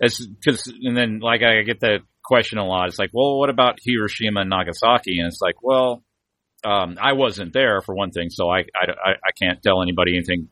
it's 0.00 0.26
cause, 0.44 0.72
and 0.82 0.96
then 0.96 1.20
like 1.20 1.42
I 1.42 1.62
get 1.62 1.80
that 1.80 1.98
question 2.24 2.58
a 2.58 2.64
lot. 2.64 2.88
It's 2.88 2.98
like, 2.98 3.10
well, 3.12 3.38
what 3.38 3.50
about 3.50 3.78
Hiroshima 3.82 4.40
and 4.40 4.50
Nagasaki? 4.50 5.18
And 5.18 5.28
it's 5.28 5.42
like, 5.42 5.62
well, 5.62 6.02
um, 6.64 6.96
I 7.00 7.12
wasn't 7.12 7.52
there 7.52 7.82
for 7.82 7.94
one 7.94 8.10
thing, 8.10 8.30
so 8.30 8.48
I, 8.48 8.60
I, 8.74 9.10
I 9.12 9.30
can't 9.40 9.62
tell 9.62 9.82
anybody 9.82 10.16
anything 10.16 10.48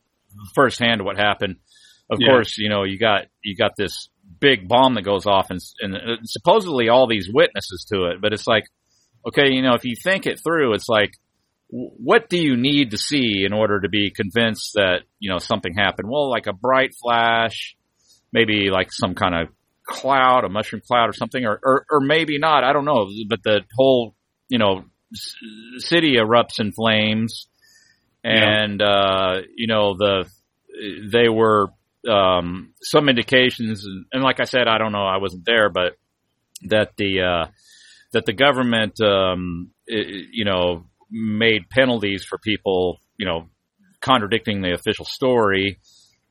firsthand 0.53 1.03
what 1.03 1.17
happened. 1.17 1.55
Of 2.09 2.19
yeah. 2.21 2.29
course, 2.29 2.57
you 2.57 2.69
know, 2.69 2.83
you 2.83 2.99
got, 2.99 3.25
you 3.43 3.55
got 3.55 3.71
this 3.75 4.09
big 4.39 4.67
bomb 4.67 4.93
that 4.93 5.03
goes 5.03 5.25
off 5.25 5.49
and, 5.49 5.59
and 5.81 6.19
supposedly 6.23 6.89
all 6.89 7.07
these 7.07 7.29
witnesses 7.33 7.85
to 7.91 8.05
it, 8.11 8.21
but 8.21 8.31
it's 8.31 8.47
like, 8.47 8.65
okay, 9.27 9.51
you 9.51 9.61
know, 9.61 9.73
if 9.73 9.83
you 9.83 9.95
think 10.01 10.25
it 10.25 10.39
through, 10.41 10.73
it's 10.73 10.87
like, 10.87 11.11
what 11.69 12.29
do 12.29 12.37
you 12.37 12.55
need 12.55 12.91
to 12.91 12.97
see 12.97 13.43
in 13.45 13.53
order 13.53 13.81
to 13.81 13.89
be 13.89 14.11
convinced 14.11 14.71
that 14.75 15.01
you 15.19 15.29
know 15.29 15.37
something 15.39 15.73
happened? 15.73 16.09
Well, 16.09 16.29
like 16.29 16.47
a 16.47 16.53
bright 16.53 16.95
flash, 17.01 17.75
maybe 18.31 18.69
like 18.69 18.91
some 18.91 19.15
kind 19.15 19.35
of 19.35 19.49
cloud, 19.85 20.45
a 20.45 20.49
mushroom 20.49 20.81
cloud 20.85 21.09
or 21.09 21.13
something, 21.13 21.45
or 21.45 21.59
or, 21.63 21.85
or 21.89 21.99
maybe 21.99 22.39
not. 22.39 22.63
I 22.63 22.73
don't 22.73 22.85
know. 22.85 23.09
But 23.27 23.43
the 23.43 23.61
whole 23.75 24.15
you 24.47 24.59
know 24.59 24.85
city 25.77 26.15
erupts 26.15 26.59
in 26.59 26.71
flames, 26.71 27.47
and 28.23 28.81
uh, 28.81 29.41
you 29.55 29.67
know 29.67 29.95
the 29.97 30.25
they 31.11 31.27
were 31.27 31.69
um, 32.07 32.73
some 32.81 33.09
indications, 33.09 33.85
and, 33.85 34.05
and 34.11 34.23
like 34.23 34.39
I 34.39 34.45
said, 34.45 34.67
I 34.67 34.77
don't 34.77 34.91
know, 34.91 35.05
I 35.05 35.17
wasn't 35.17 35.45
there, 35.45 35.69
but 35.69 35.97
that 36.63 36.95
the 36.97 37.21
uh, 37.21 37.47
that 38.13 38.25
the 38.25 38.33
government, 38.33 38.99
um, 39.01 39.71
i 39.89 40.03
you 40.31 40.45
know, 40.45 40.85
made 41.09 41.69
penalties 41.69 42.23
for 42.23 42.37
people, 42.37 42.99
you 43.17 43.25
know, 43.25 43.49
contradicting 44.01 44.61
the 44.61 44.73
official 44.73 45.05
story. 45.05 45.79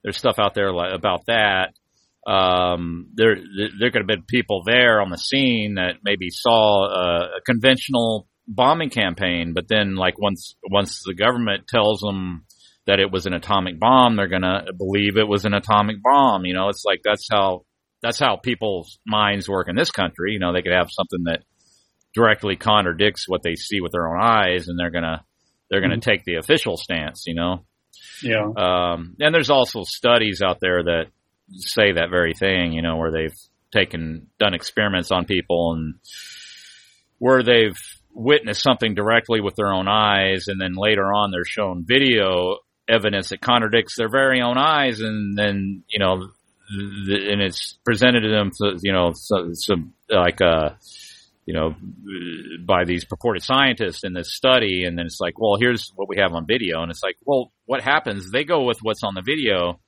There's 0.03 0.16
stuff 0.16 0.39
out 0.39 0.55
there 0.55 0.73
like, 0.73 0.93
about 0.94 1.27
that. 1.27 1.73
Um, 2.31 3.11
there, 3.15 3.36
there 3.78 3.90
could 3.90 4.01
have 4.01 4.07
been 4.07 4.24
people 4.27 4.62
there 4.65 5.01
on 5.01 5.11
the 5.11 5.16
scene 5.16 5.74
that 5.77 5.98
maybe 6.03 6.28
saw 6.31 6.85
a, 6.85 7.36
a 7.36 7.40
conventional 7.44 8.28
bombing 8.48 8.90
campaign, 8.90 9.53
but 9.55 9.69
then 9.69 9.97
like 9.97 10.19
once, 10.19 10.57
once 10.70 11.03
the 11.05 11.15
government 11.15 11.66
tells 11.69 12.01
them 12.01 12.44
that 12.86 13.01
it 13.01 13.11
was 13.11 13.27
an 13.27 13.32
atomic 13.32 13.78
bomb, 13.81 14.16
they're 14.16 14.28
going 14.28 14.43
to 14.43 14.73
believe 14.77 15.16
it 15.16 15.28
was 15.28 15.44
an 15.44 15.55
atomic 15.55 15.97
bomb. 16.03 16.44
You 16.44 16.55
know, 16.55 16.69
it's 16.69 16.85
like 16.85 17.01
that's 17.05 17.28
how, 17.31 17.65
that's 18.03 18.19
how 18.19 18.36
people's 18.36 18.98
minds 19.07 19.48
work 19.48 19.69
in 19.69 19.77
this 19.77 19.90
country. 19.90 20.32
You 20.32 20.39
know, 20.39 20.53
they 20.53 20.62
could 20.62 20.73
have 20.73 20.89
something 20.90 21.24
that 21.24 21.43
directly 22.16 22.56
contradicts 22.56 23.28
what 23.28 23.43
they 23.43 23.55
see 23.55 23.82
with 23.82 23.93
their 23.93 24.09
own 24.09 24.18
eyes 24.18 24.68
and 24.68 24.78
they're 24.78 24.90
going 24.90 25.05
to, 25.05 25.20
they're 25.68 25.80
going 25.80 25.90
to 25.90 25.98
mm-hmm. 25.98 26.10
take 26.10 26.24
the 26.24 26.36
official 26.36 26.78
stance, 26.78 27.24
you 27.26 27.34
know? 27.34 27.64
Yeah. 28.22 28.51
Um, 28.56 29.16
and 29.20 29.34
there's 29.34 29.51
also 29.51 29.82
studies 29.84 30.40
out 30.43 30.59
there 30.60 30.82
that 30.82 31.05
say 31.52 31.93
that 31.93 32.09
very 32.10 32.32
thing, 32.32 32.72
you 32.72 32.80
know, 32.80 32.97
where 32.97 33.12
they've 33.12 33.36
taken, 33.70 34.28
done 34.38 34.55
experiments 34.55 35.10
on 35.12 35.26
people 35.26 35.74
and 35.74 35.94
where 37.18 37.43
they've 37.43 37.76
witnessed 38.14 38.62
something 38.62 38.94
directly 38.94 39.43
with 39.43 39.55
their 39.56 39.70
own 39.72 39.86
eyes 39.86 40.48
and 40.48 40.59
then 40.59 40.72
later 40.74 41.05
on 41.12 41.30
they're 41.30 41.44
shown 41.44 41.84
video 41.86 42.56
evidence 42.88 43.28
that 43.28 43.43
contradicts 43.43 43.97
their 43.97 44.09
very 44.09 44.40
own 44.40 44.56
eyes 44.56 45.01
and 45.01 45.36
then, 45.36 45.82
you 45.90 45.98
know, 45.98 46.30
and 46.70 47.43
it's 47.43 47.78
presented 47.84 48.22
to 48.22 48.30
them, 48.30 48.51
you 48.82 48.93
know, 48.93 49.12
some, 49.14 49.55
some 49.55 49.93
like, 50.09 50.40
uh, 50.40 50.70
you 51.47 51.55
know, 51.55 51.74
by 52.66 52.85
these 52.85 53.05
purported 53.05 53.43
scientists 53.43 54.02
in 54.02 54.12
this 54.12 54.35
study. 54.35 54.85
And 54.85 54.98
then 54.98 55.06
it's 55.06 55.20
like, 55.20 55.39
well, 55.39 55.56
here's 55.59 55.93
what 55.94 56.09
we 56.09 56.18
have 56.18 56.32
on 56.32 56.44
video. 56.47 56.82
And 56.82 56.90
it's 56.90 57.02
like, 57.02 57.16
well, 57.24 57.52
what 57.64 57.81
happens? 57.81 58.31
They 58.31 58.44
go 58.44 58.64
with 58.64 58.78
what's 58.82 59.05
on 59.05 59.14
the 59.14 59.23
video 59.23 59.81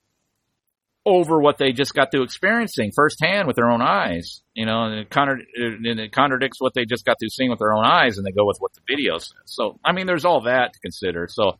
over 1.04 1.40
what 1.40 1.58
they 1.58 1.72
just 1.72 1.94
got 1.94 2.10
through 2.10 2.22
experiencing 2.22 2.92
firsthand 2.94 3.46
with 3.46 3.56
their 3.56 3.70
own 3.70 3.82
eyes, 3.82 4.42
you 4.54 4.66
know, 4.66 4.84
and 4.84 5.00
it, 5.00 5.16
and 5.16 6.00
it 6.00 6.12
contradicts 6.12 6.60
what 6.60 6.74
they 6.74 6.84
just 6.84 7.04
got 7.04 7.16
through 7.18 7.30
seeing 7.30 7.50
with 7.50 7.58
their 7.58 7.72
own 7.72 7.84
eyes 7.84 8.18
and 8.18 8.26
they 8.26 8.32
go 8.32 8.44
with 8.44 8.58
what 8.60 8.72
the 8.74 8.80
video 8.86 9.18
says. 9.18 9.40
So, 9.46 9.80
I 9.84 9.92
mean, 9.92 10.06
there's 10.06 10.24
all 10.24 10.42
that 10.42 10.74
to 10.74 10.80
consider. 10.80 11.26
So 11.28 11.58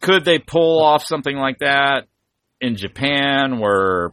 could 0.00 0.24
they 0.24 0.38
pull 0.38 0.82
off 0.82 1.04
something 1.04 1.36
like 1.36 1.58
that 1.58 2.06
in 2.60 2.76
Japan 2.76 3.60
where 3.60 4.12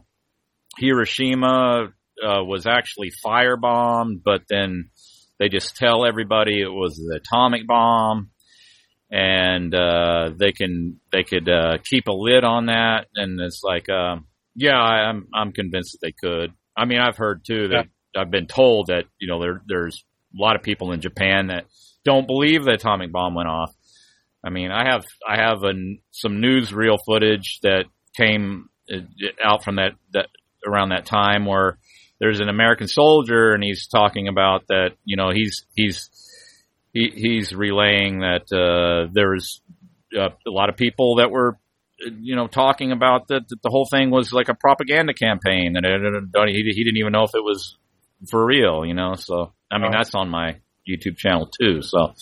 Hiroshima 0.78 1.92
uh, 2.24 2.42
was 2.42 2.66
actually 2.66 3.12
firebombed, 3.24 4.22
but 4.24 4.42
then 4.48 4.90
they 5.38 5.48
just 5.48 5.76
tell 5.76 6.06
everybody 6.06 6.60
it 6.60 6.72
was 6.72 6.96
the 6.96 7.20
atomic 7.22 7.66
bomb 7.66 8.30
and 9.10 9.74
uh, 9.74 10.30
they 10.36 10.52
can 10.52 11.00
they 11.12 11.22
could 11.22 11.48
uh, 11.48 11.78
keep 11.88 12.08
a 12.08 12.12
lid 12.12 12.44
on 12.44 12.66
that. 12.66 13.06
And 13.14 13.40
it's 13.40 13.62
like, 13.62 13.88
uh, 13.88 14.16
yeah, 14.54 14.76
I, 14.76 15.08
I'm 15.08 15.28
I'm 15.32 15.52
convinced 15.52 15.92
that 15.92 16.06
they 16.06 16.12
could. 16.12 16.52
I 16.76 16.84
mean, 16.84 16.98
I've 16.98 17.16
heard 17.16 17.44
too 17.46 17.68
that 17.68 17.86
yeah. 18.14 18.20
I've 18.20 18.30
been 18.30 18.46
told 18.46 18.88
that 18.88 19.04
you 19.18 19.28
know 19.28 19.40
there 19.40 19.62
there's 19.66 20.04
a 20.36 20.42
lot 20.42 20.56
of 20.56 20.62
people 20.62 20.92
in 20.92 21.00
Japan 21.00 21.48
that 21.48 21.66
don't 22.04 22.26
believe 22.26 22.64
the 22.64 22.72
atomic 22.72 23.12
bomb 23.12 23.34
went 23.34 23.48
off. 23.48 23.72
I 24.44 24.50
mean, 24.50 24.70
I 24.70 24.90
have 24.90 25.04
I 25.26 25.36
have 25.36 25.62
a, 25.62 25.72
some 26.10 26.42
newsreel 26.42 26.98
footage 27.06 27.60
that 27.62 27.84
came 28.16 28.68
uh, 28.92 28.98
out 29.42 29.64
from 29.64 29.76
that 29.76 29.92
that 30.12 30.26
around 30.66 30.88
that 30.88 31.06
time 31.06 31.46
where 31.46 31.78
there's 32.20 32.40
an 32.40 32.48
American 32.48 32.88
soldier 32.88 33.52
and 33.52 33.62
he's 33.62 33.86
talking 33.86 34.28
about 34.28 34.66
that 34.68 34.90
you 35.04 35.16
know 35.16 35.30
he's 35.30 35.64
he's 35.74 36.10
he, 36.94 37.10
he's 37.12 37.52
relaying 37.52 38.20
that 38.20 38.50
uh, 38.52 39.10
there's 39.12 39.60
uh, 40.16 40.28
a 40.46 40.50
lot 40.50 40.68
of 40.68 40.76
people 40.76 41.16
that 41.16 41.30
were, 41.30 41.58
you 41.98 42.36
know, 42.36 42.46
talking 42.46 42.92
about 42.92 43.28
that, 43.28 43.48
that 43.48 43.62
the 43.62 43.68
whole 43.68 43.86
thing 43.90 44.10
was 44.10 44.32
like 44.32 44.48
a 44.48 44.54
propaganda 44.54 45.12
campaign, 45.12 45.76
and 45.76 45.84
he, 45.84 46.62
he 46.62 46.84
didn't 46.84 46.96
even 46.96 47.12
know 47.12 47.24
if 47.24 47.34
it 47.34 47.42
was 47.42 47.76
for 48.30 48.44
real, 48.44 48.86
you 48.86 48.94
know. 48.94 49.14
So 49.14 49.52
I 49.70 49.78
mean, 49.78 49.90
that's 49.90 50.14
on 50.14 50.28
my 50.28 50.60
YouTube 50.88 51.16
channel 51.16 51.50
too. 51.60 51.82
So, 51.82 52.14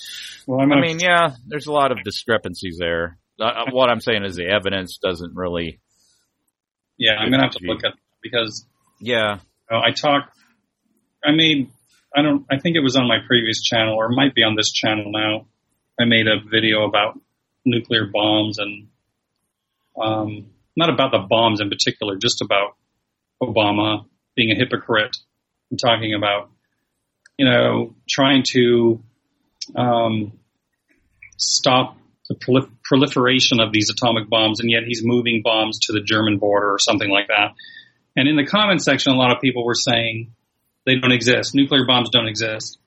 well, 0.47 0.61
I 0.61 0.81
mean, 0.81 1.01
yeah, 1.01 1.35
there's 1.47 1.67
a 1.67 1.73
lot 1.73 1.93
of 1.93 1.99
discrepancies 2.03 2.79
there. 2.79 3.19
Uh, 3.39 3.45
uh, 3.45 3.65
what 3.73 3.91
I'm 3.91 4.01
saying 4.01 4.25
is 4.25 4.37
the 4.37 4.47
evidence 4.47 4.99
doesn't 5.03 5.35
really. 5.35 5.81
Yeah, 6.97 7.15
I'm 7.19 7.31
gonna 7.31 7.45
have 7.45 7.53
to 7.53 7.67
look 7.67 7.85
at 7.85 7.93
because. 8.23 8.67
Yeah. 9.01 9.39
I 9.79 9.93
talk. 9.93 10.33
I 11.25 11.33
made 11.33 11.71
I 12.15 12.23
don't, 12.23 12.45
I 12.51 12.59
think 12.59 12.77
it 12.77 12.81
was 12.81 12.97
on 12.97 13.09
my 13.09 13.19
previous 13.27 13.63
channel 13.63 13.95
or 13.95 14.09
might 14.11 14.35
be 14.35 14.43
on 14.43 14.55
this 14.55 14.71
channel 14.71 15.11
now. 15.11 15.47
I 15.99 16.05
made 16.05 16.27
a 16.27 16.41
video 16.47 16.85
about 16.85 17.19
nuclear 17.65 18.07
bombs 18.07 18.59
and, 18.59 18.89
um, 20.01 20.47
not 20.77 20.91
about 20.91 21.13
the 21.13 21.19
bombs 21.19 21.61
in 21.61 21.71
particular, 21.71 22.17
just 22.17 22.43
about 22.43 22.77
Obama 23.43 24.07
being 24.35 24.51
a 24.51 24.55
hypocrite 24.55 25.17
and 25.71 25.79
talking 25.79 26.15
about, 26.15 26.51
you 27.39 27.47
know, 27.47 27.95
trying 28.09 28.43
to, 28.53 29.03
um, 29.77 30.33
stop 31.39 31.97
the 32.29 32.35
prolif- 32.35 32.71
proliferation 32.85 33.59
of 33.61 33.73
these 33.73 33.91
atomic 33.91 34.29
bombs, 34.29 34.61
and 34.61 34.71
yet 34.71 34.83
he's 34.87 35.03
moving 35.05 35.41
bombs 35.43 35.79
to 35.81 35.93
the 35.93 36.01
German 36.01 36.39
border 36.39 36.73
or 36.73 36.79
something 36.79 37.11
like 37.11 37.29
that. 37.29 37.55
And 38.17 38.29
in 38.29 38.37
the 38.37 38.47
comment 38.47 38.83
section, 38.83 39.13
a 39.13 39.17
lot 39.17 39.35
of 39.35 39.41
people 39.41 39.65
were 39.65 39.75
saying, 39.75 40.35
they 40.85 40.97
don't 40.97 41.13
exist. 41.13 41.55
Nuclear 41.55 41.87
bombs 41.87 42.11
don't 42.11 42.27
exist. 42.27 42.79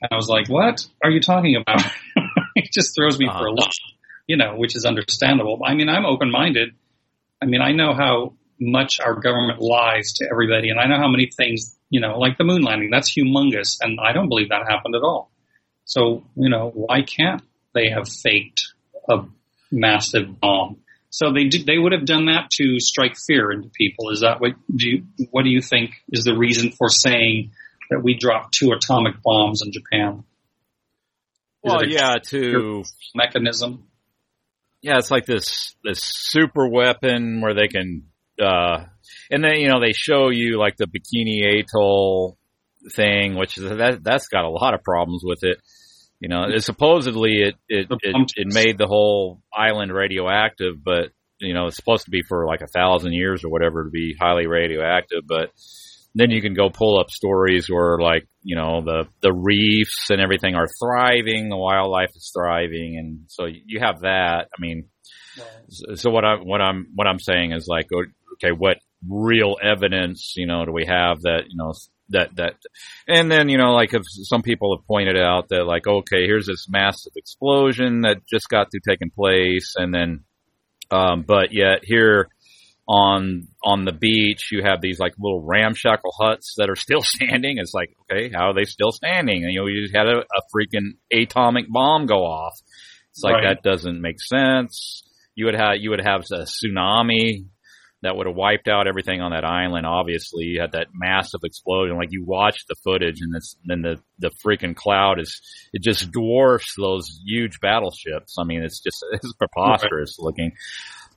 And 0.00 0.10
I 0.12 0.16
was 0.16 0.28
like, 0.28 0.48
what 0.48 0.86
are 1.02 1.10
you 1.10 1.20
talking 1.20 1.56
about? 1.56 1.84
it 2.54 2.70
just 2.72 2.94
throws 2.94 3.18
me 3.18 3.26
uh-huh. 3.26 3.38
for 3.38 3.46
a 3.46 3.50
loop, 3.50 3.70
you 4.26 4.36
know, 4.36 4.54
which 4.56 4.76
is 4.76 4.84
understandable. 4.84 5.60
I 5.64 5.74
mean, 5.74 5.88
I'm 5.88 6.06
open 6.06 6.30
minded. 6.30 6.70
I 7.42 7.46
mean, 7.46 7.60
I 7.60 7.72
know 7.72 7.94
how 7.94 8.34
much 8.60 9.00
our 9.00 9.14
government 9.14 9.60
lies 9.60 10.14
to 10.14 10.26
everybody, 10.30 10.70
and 10.70 10.80
I 10.80 10.86
know 10.86 10.98
how 10.98 11.08
many 11.08 11.30
things, 11.36 11.76
you 11.90 12.00
know, 12.00 12.18
like 12.18 12.38
the 12.38 12.44
moon 12.44 12.62
landing, 12.62 12.90
that's 12.90 13.14
humongous, 13.16 13.78
and 13.80 13.98
I 14.00 14.12
don't 14.12 14.28
believe 14.28 14.48
that 14.48 14.68
happened 14.68 14.96
at 14.96 15.02
all. 15.02 15.30
So, 15.84 16.24
you 16.34 16.48
know, 16.48 16.70
why 16.74 17.02
can't 17.02 17.42
they 17.72 17.90
have 17.90 18.08
faked 18.08 18.62
a 19.08 19.24
massive 19.70 20.40
bomb? 20.40 20.78
So 21.10 21.32
they 21.32 21.44
did, 21.44 21.66
they 21.66 21.78
would 21.78 21.92
have 21.92 22.04
done 22.04 22.26
that 22.26 22.50
to 22.52 22.78
strike 22.80 23.16
fear 23.16 23.50
into 23.50 23.70
people. 23.70 24.10
Is 24.10 24.20
that 24.20 24.40
what 24.40 24.52
do 24.74 24.88
you, 24.88 25.04
what 25.30 25.44
do 25.44 25.50
you 25.50 25.62
think 25.62 25.92
is 26.10 26.24
the 26.24 26.36
reason 26.36 26.70
for 26.72 26.88
saying 26.88 27.52
that 27.90 28.02
we 28.02 28.14
dropped 28.14 28.54
two 28.54 28.72
atomic 28.72 29.22
bombs 29.22 29.62
in 29.64 29.72
Japan? 29.72 30.24
well, 31.62 31.84
yeah, 31.86 32.16
to 32.28 32.84
mechanism. 33.14 33.84
Yeah, 34.80 34.98
it's 34.98 35.10
like 35.10 35.26
this 35.26 35.74
this 35.82 36.00
super 36.02 36.68
weapon 36.68 37.40
where 37.40 37.54
they 37.54 37.68
can, 37.68 38.04
uh, 38.40 38.84
and 39.30 39.42
then 39.42 39.56
you 39.56 39.68
know 39.68 39.80
they 39.80 39.92
show 39.92 40.30
you 40.30 40.58
like 40.58 40.76
the 40.76 40.86
Bikini 40.86 41.60
Atoll 41.60 42.38
thing, 42.94 43.34
which 43.34 43.58
is 43.58 43.64
that 43.64 44.04
that's 44.04 44.28
got 44.28 44.44
a 44.44 44.50
lot 44.50 44.74
of 44.74 44.82
problems 44.82 45.22
with 45.24 45.40
it. 45.42 45.58
You 46.20 46.28
know, 46.28 46.44
it, 46.48 46.64
supposedly 46.64 47.42
it 47.42 47.54
it, 47.68 47.86
it 48.02 48.32
it 48.36 48.46
made 48.52 48.76
the 48.76 48.86
whole 48.86 49.40
island 49.54 49.92
radioactive, 49.92 50.82
but 50.82 51.10
you 51.38 51.54
know 51.54 51.66
it's 51.66 51.76
supposed 51.76 52.06
to 52.06 52.10
be 52.10 52.22
for 52.28 52.46
like 52.46 52.60
a 52.60 52.66
thousand 52.66 53.12
years 53.12 53.44
or 53.44 53.50
whatever 53.50 53.84
to 53.84 53.90
be 53.90 54.16
highly 54.18 54.46
radioactive. 54.46 55.22
But 55.26 55.50
then 56.14 56.30
you 56.30 56.42
can 56.42 56.54
go 56.54 56.70
pull 56.70 56.98
up 56.98 57.10
stories 57.10 57.68
where 57.68 57.98
like 57.98 58.26
you 58.42 58.56
know 58.56 58.82
the 58.84 59.06
the 59.20 59.32
reefs 59.32 60.10
and 60.10 60.20
everything 60.20 60.56
are 60.56 60.66
thriving, 60.80 61.48
the 61.48 61.56
wildlife 61.56 62.10
is 62.16 62.32
thriving, 62.34 62.96
and 62.98 63.20
so 63.28 63.46
you 63.46 63.78
have 63.80 64.00
that. 64.00 64.48
I 64.52 64.60
mean, 64.60 64.88
so 65.94 66.10
what 66.10 66.24
I 66.24 66.34
what 66.36 66.60
I'm 66.60 66.88
what 66.94 67.06
I'm 67.06 67.20
saying 67.20 67.52
is 67.52 67.68
like 67.68 67.86
okay, 68.34 68.52
what 68.52 68.78
real 69.08 69.56
evidence 69.62 70.34
you 70.36 70.46
know 70.46 70.64
do 70.64 70.72
we 70.72 70.86
have 70.86 71.20
that 71.20 71.42
you 71.48 71.56
know 71.56 71.72
that 72.10 72.34
that 72.36 72.54
and 73.06 73.30
then 73.30 73.48
you 73.48 73.58
know 73.58 73.72
like 73.72 73.92
if 73.92 74.02
some 74.06 74.42
people 74.42 74.76
have 74.76 74.86
pointed 74.86 75.16
out 75.16 75.48
that 75.48 75.64
like 75.64 75.86
okay 75.86 76.24
here's 76.24 76.46
this 76.46 76.66
massive 76.68 77.12
explosion 77.16 78.02
that 78.02 78.26
just 78.26 78.48
got 78.48 78.70
through 78.70 78.80
taking 78.88 79.10
place 79.10 79.74
and 79.76 79.92
then 79.92 80.24
um 80.90 81.22
but 81.26 81.52
yet 81.52 81.80
here 81.82 82.28
on 82.88 83.48
on 83.62 83.84
the 83.84 83.92
beach 83.92 84.48
you 84.50 84.62
have 84.62 84.80
these 84.80 84.98
like 84.98 85.12
little 85.18 85.44
ramshackle 85.44 86.12
huts 86.18 86.54
that 86.56 86.70
are 86.70 86.76
still 86.76 87.02
standing. 87.02 87.58
It's 87.58 87.74
like 87.74 87.94
okay 88.02 88.30
how 88.34 88.50
are 88.50 88.54
they 88.54 88.64
still 88.64 88.92
standing? 88.92 89.44
And 89.44 89.52
you 89.52 89.60
know 89.60 89.66
you 89.66 89.82
just 89.82 89.94
had 89.94 90.08
a, 90.08 90.20
a 90.20 90.40
freaking 90.54 90.92
atomic 91.12 91.66
bomb 91.68 92.06
go 92.06 92.24
off. 92.24 92.54
It's 93.10 93.22
like 93.22 93.34
right. 93.34 93.56
that 93.56 93.62
doesn't 93.62 94.00
make 94.00 94.20
sense. 94.20 95.02
You 95.34 95.46
would 95.46 95.54
have 95.54 95.76
you 95.78 95.90
would 95.90 96.04
have 96.04 96.22
a 96.32 96.44
tsunami 96.44 97.44
that 98.02 98.16
would 98.16 98.26
have 98.26 98.36
wiped 98.36 98.68
out 98.68 98.86
everything 98.86 99.20
on 99.20 99.32
that 99.32 99.44
island. 99.44 99.84
Obviously, 99.84 100.44
you 100.44 100.60
had 100.60 100.72
that 100.72 100.88
massive 100.94 101.40
explosion. 101.44 101.96
Like 101.96 102.12
you 102.12 102.24
watch 102.24 102.64
the 102.68 102.76
footage, 102.84 103.20
and 103.20 103.34
this, 103.34 103.56
then 103.64 103.82
the 103.82 103.96
the 104.18 104.30
freaking 104.44 104.76
cloud 104.76 105.20
is 105.20 105.40
it 105.72 105.82
just 105.82 106.10
dwarfs 106.12 106.74
those 106.76 107.20
huge 107.24 107.60
battleships. 107.60 108.36
I 108.38 108.44
mean, 108.44 108.62
it's 108.62 108.80
just 108.80 109.04
it's 109.12 109.32
preposterous 109.34 110.16
right. 110.18 110.24
looking 110.24 110.52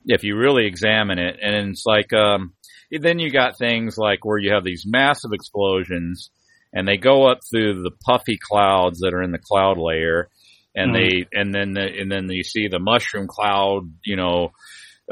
if 0.05 0.23
you 0.23 0.35
really 0.35 0.65
examine 0.65 1.19
it. 1.19 1.37
And 1.41 1.69
it's 1.69 1.85
like 1.85 2.11
um, 2.13 2.53
then 2.91 3.19
you 3.19 3.31
got 3.31 3.57
things 3.59 3.97
like 3.97 4.25
where 4.25 4.39
you 4.39 4.53
have 4.53 4.63
these 4.63 4.83
massive 4.87 5.31
explosions, 5.33 6.31
and 6.73 6.87
they 6.87 6.97
go 6.97 7.29
up 7.29 7.39
through 7.49 7.83
the 7.83 7.91
puffy 8.05 8.39
clouds 8.41 8.99
that 9.01 9.13
are 9.13 9.21
in 9.21 9.31
the 9.31 9.37
cloud 9.37 9.77
layer, 9.77 10.29
and 10.73 10.95
mm-hmm. 10.95 11.27
they 11.31 11.39
and 11.39 11.53
then 11.53 11.73
the, 11.73 11.87
and 11.99 12.11
then 12.11 12.27
you 12.31 12.43
see 12.43 12.69
the 12.69 12.79
mushroom 12.79 13.27
cloud, 13.27 13.83
you 14.03 14.15
know 14.15 14.51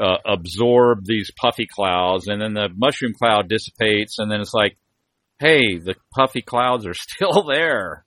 uh, 0.00 0.16
absorb 0.24 1.04
these 1.04 1.30
puffy 1.36 1.66
clouds, 1.66 2.26
and 2.26 2.40
then 2.40 2.54
the 2.54 2.68
mushroom 2.74 3.12
cloud 3.12 3.48
dissipates, 3.48 4.18
and 4.18 4.30
then 4.30 4.40
it's 4.40 4.54
like, 4.54 4.76
hey, 5.38 5.78
the 5.78 5.94
puffy 6.14 6.42
clouds 6.42 6.86
are 6.86 6.94
still 6.94 7.44
there. 7.44 8.04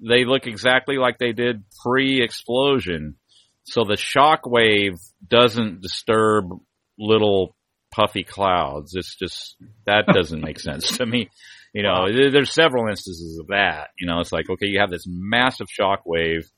They 0.00 0.24
look 0.24 0.46
exactly 0.46 0.96
like 0.96 1.18
they 1.18 1.32
did 1.32 1.64
pre-explosion. 1.82 3.16
So 3.64 3.84
the 3.84 3.96
shock 3.96 4.46
wave 4.46 4.94
doesn't 5.26 5.82
disturb 5.82 6.50
little 6.98 7.54
puffy 7.90 8.22
clouds. 8.22 8.94
It's 8.94 9.16
just 9.16 9.56
that 9.86 10.06
doesn't 10.12 10.40
make 10.40 10.60
sense 10.60 10.96
to 10.98 11.06
me. 11.06 11.30
You 11.74 11.82
know, 11.82 12.06
there's 12.10 12.54
several 12.54 12.88
instances 12.88 13.38
of 13.38 13.48
that. 13.48 13.88
You 13.98 14.06
know, 14.06 14.20
it's 14.20 14.32
like 14.32 14.48
okay, 14.48 14.66
you 14.66 14.80
have 14.80 14.90
this 14.90 15.04
massive 15.06 15.66
shock 15.70 16.02
wave 16.06 16.48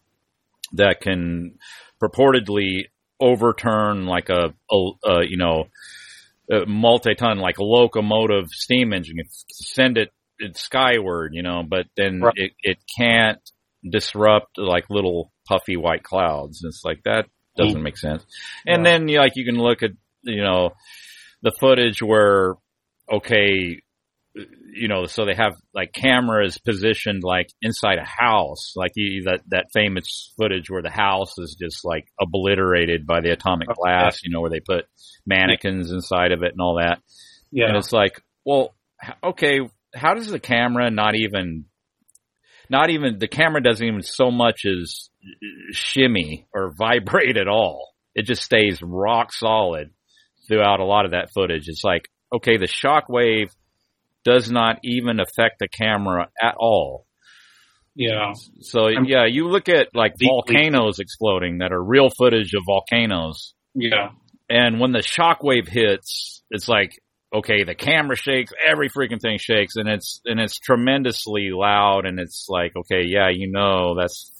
that 0.74 1.00
can 1.00 1.58
purportedly 2.00 2.84
overturn 3.20 4.06
like 4.06 4.28
a, 4.28 4.54
a, 4.70 4.90
a 5.04 5.26
you 5.26 5.36
know 5.36 5.64
a 6.50 6.66
multi-ton 6.66 7.38
like 7.38 7.58
a 7.58 7.64
locomotive 7.64 8.48
steam 8.48 8.92
engine 8.92 9.18
send 9.50 9.98
it, 9.98 10.10
it 10.38 10.56
skyward 10.56 11.32
you 11.34 11.42
know 11.42 11.62
but 11.68 11.86
then 11.96 12.20
right. 12.20 12.34
it, 12.36 12.52
it 12.62 12.78
can't 12.98 13.38
disrupt 13.88 14.58
like 14.58 14.90
little 14.90 15.32
puffy 15.46 15.76
white 15.76 16.02
clouds 16.02 16.62
it's 16.64 16.82
like 16.84 17.02
that 17.04 17.26
doesn't 17.56 17.80
mm. 17.80 17.84
make 17.84 17.96
sense 17.96 18.24
and 18.66 18.84
yeah. 18.84 18.90
then 18.98 19.06
like 19.06 19.32
you 19.36 19.44
can 19.44 19.56
look 19.56 19.82
at 19.82 19.90
you 20.22 20.42
know 20.42 20.70
the 21.42 21.52
footage 21.60 22.02
where 22.02 22.54
okay 23.10 23.80
you 24.34 24.88
know, 24.88 25.06
so 25.06 25.24
they 25.24 25.34
have 25.34 25.54
like 25.74 25.92
cameras 25.92 26.58
positioned 26.58 27.22
like 27.24 27.48
inside 27.60 27.98
a 27.98 28.04
house, 28.04 28.74
like 28.76 28.92
you, 28.94 29.24
that 29.24 29.40
that 29.48 29.66
famous 29.72 30.32
footage 30.38 30.70
where 30.70 30.82
the 30.82 30.90
house 30.90 31.36
is 31.38 31.56
just 31.60 31.84
like 31.84 32.06
obliterated 32.20 33.06
by 33.06 33.20
the 33.20 33.32
atomic 33.32 33.68
blast, 33.74 34.24
you 34.24 34.30
know, 34.30 34.40
where 34.40 34.50
they 34.50 34.60
put 34.60 34.86
mannequins 35.26 35.90
inside 35.90 36.32
of 36.32 36.42
it 36.42 36.52
and 36.52 36.60
all 36.60 36.76
that. 36.76 37.00
Yeah, 37.50 37.66
and 37.68 37.76
it's 37.76 37.92
like, 37.92 38.22
well, 38.44 38.74
okay, 39.22 39.60
how 39.94 40.14
does 40.14 40.28
the 40.28 40.38
camera 40.38 40.90
not 40.90 41.16
even, 41.16 41.64
not 42.68 42.90
even 42.90 43.18
the 43.18 43.28
camera 43.28 43.60
doesn't 43.60 43.86
even 43.86 44.02
so 44.02 44.30
much 44.30 44.64
as 44.64 45.10
shimmy 45.72 46.46
or 46.54 46.72
vibrate 46.78 47.36
at 47.36 47.48
all. 47.48 47.88
It 48.14 48.26
just 48.26 48.42
stays 48.42 48.80
rock 48.82 49.32
solid 49.32 49.90
throughout 50.48 50.80
a 50.80 50.84
lot 50.84 51.04
of 51.04 51.12
that 51.12 51.30
footage. 51.32 51.68
It's 51.68 51.84
like, 51.84 52.08
okay, 52.32 52.56
the 52.56 52.66
shock 52.66 53.08
wave 53.08 53.50
does 54.24 54.50
not 54.50 54.78
even 54.84 55.20
affect 55.20 55.58
the 55.58 55.68
camera 55.68 56.28
at 56.40 56.54
all. 56.58 57.06
Yeah. 57.94 58.32
So 58.60 58.86
I'm, 58.86 59.04
yeah, 59.04 59.26
you 59.26 59.48
look 59.48 59.68
at 59.68 59.88
like 59.94 60.14
volcanoes 60.22 60.98
exploding 61.00 61.58
that 61.58 61.72
are 61.72 61.82
real 61.82 62.08
footage 62.10 62.54
of 62.54 62.62
volcanoes. 62.66 63.54
Yeah. 63.74 64.10
And 64.48 64.80
when 64.80 64.92
the 64.92 65.00
shockwave 65.00 65.68
hits, 65.68 66.42
it's 66.50 66.68
like 66.68 66.92
okay, 67.32 67.62
the 67.64 67.74
camera 67.74 68.16
shakes, 68.16 68.52
every 68.64 68.88
freaking 68.88 69.20
thing 69.20 69.38
shakes, 69.38 69.76
and 69.76 69.88
it's 69.88 70.20
and 70.24 70.40
it's 70.40 70.58
tremendously 70.58 71.50
loud, 71.52 72.06
and 72.06 72.18
it's 72.18 72.46
like 72.48 72.72
okay, 72.76 73.04
yeah, 73.06 73.28
you 73.32 73.50
know 73.50 73.94
that's 73.98 74.30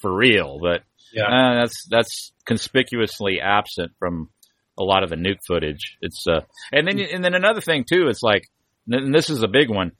for 0.00 0.14
real, 0.14 0.58
but 0.60 0.82
yeah, 1.12 1.24
uh, 1.24 1.54
that's 1.60 1.86
that's 1.90 2.32
conspicuously 2.44 3.40
absent 3.42 3.92
from 3.98 4.30
a 4.78 4.84
lot 4.84 5.02
of 5.02 5.10
the 5.10 5.16
nuke 5.16 5.38
footage. 5.46 5.96
It's 6.00 6.24
uh, 6.28 6.40
and 6.72 6.86
then 6.86 7.00
and 7.00 7.24
then 7.24 7.34
another 7.34 7.60
thing 7.60 7.84
too, 7.84 8.08
it's 8.08 8.22
like 8.22 8.48
and 8.88 9.14
this 9.14 9.30
is 9.30 9.42
a 9.42 9.48
big 9.48 9.70
one. 9.70 9.92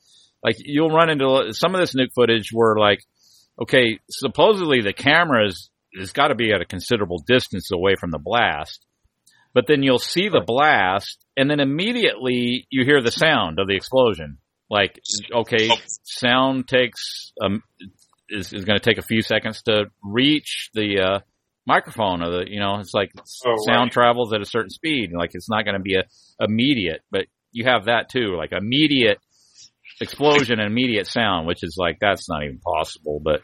Like 0.42 0.56
you'll 0.58 0.90
run 0.90 1.10
into 1.10 1.52
some 1.52 1.74
of 1.74 1.80
this 1.80 1.94
nuke 1.94 2.12
footage 2.14 2.50
where 2.52 2.76
like, 2.76 3.00
okay, 3.60 3.98
supposedly 4.10 4.82
the 4.82 4.92
cameras 4.92 5.70
has 5.98 6.12
got 6.12 6.28
to 6.28 6.34
be 6.34 6.52
at 6.52 6.60
a 6.60 6.66
considerable 6.66 7.22
distance 7.26 7.70
away 7.72 7.94
from 7.98 8.10
the 8.10 8.18
blast, 8.18 8.84
but 9.54 9.66
then 9.66 9.82
you'll 9.82 9.98
see 9.98 10.28
the 10.28 10.44
blast 10.44 11.24
and 11.36 11.50
then 11.50 11.60
immediately 11.60 12.66
you 12.70 12.84
hear 12.84 13.02
the 13.02 13.10
sound 13.10 13.58
of 13.58 13.66
the 13.66 13.76
explosion. 13.76 14.38
Like, 14.68 15.00
okay, 15.32 15.70
sound 16.02 16.66
takes, 16.66 17.32
um, 17.40 17.62
is, 18.28 18.52
is 18.52 18.64
going 18.64 18.78
to 18.78 18.84
take 18.84 18.98
a 18.98 19.06
few 19.06 19.22
seconds 19.22 19.62
to 19.62 19.84
reach 20.02 20.70
the, 20.74 21.00
uh, 21.00 21.18
microphone 21.66 22.22
or 22.22 22.30
the, 22.30 22.44
you 22.50 22.60
know, 22.60 22.78
it's 22.78 22.94
like 22.94 23.12
oh, 23.16 23.54
sound 23.66 23.86
right. 23.86 23.92
travels 23.92 24.32
at 24.32 24.40
a 24.40 24.46
certain 24.46 24.70
speed. 24.70 25.10
Like 25.12 25.30
it's 25.34 25.50
not 25.50 25.64
going 25.64 25.76
to 25.76 25.82
be 25.82 25.96
a 25.96 26.04
immediate, 26.40 27.02
but 27.10 27.26
you 27.56 27.64
have 27.64 27.86
that 27.86 28.10
too, 28.10 28.36
like 28.36 28.52
immediate 28.52 29.18
explosion 29.98 30.60
and 30.60 30.70
immediate 30.70 31.06
sound, 31.06 31.46
which 31.46 31.62
is 31.62 31.76
like 31.78 31.96
that's 31.98 32.28
not 32.28 32.44
even 32.44 32.58
possible. 32.58 33.18
But 33.24 33.40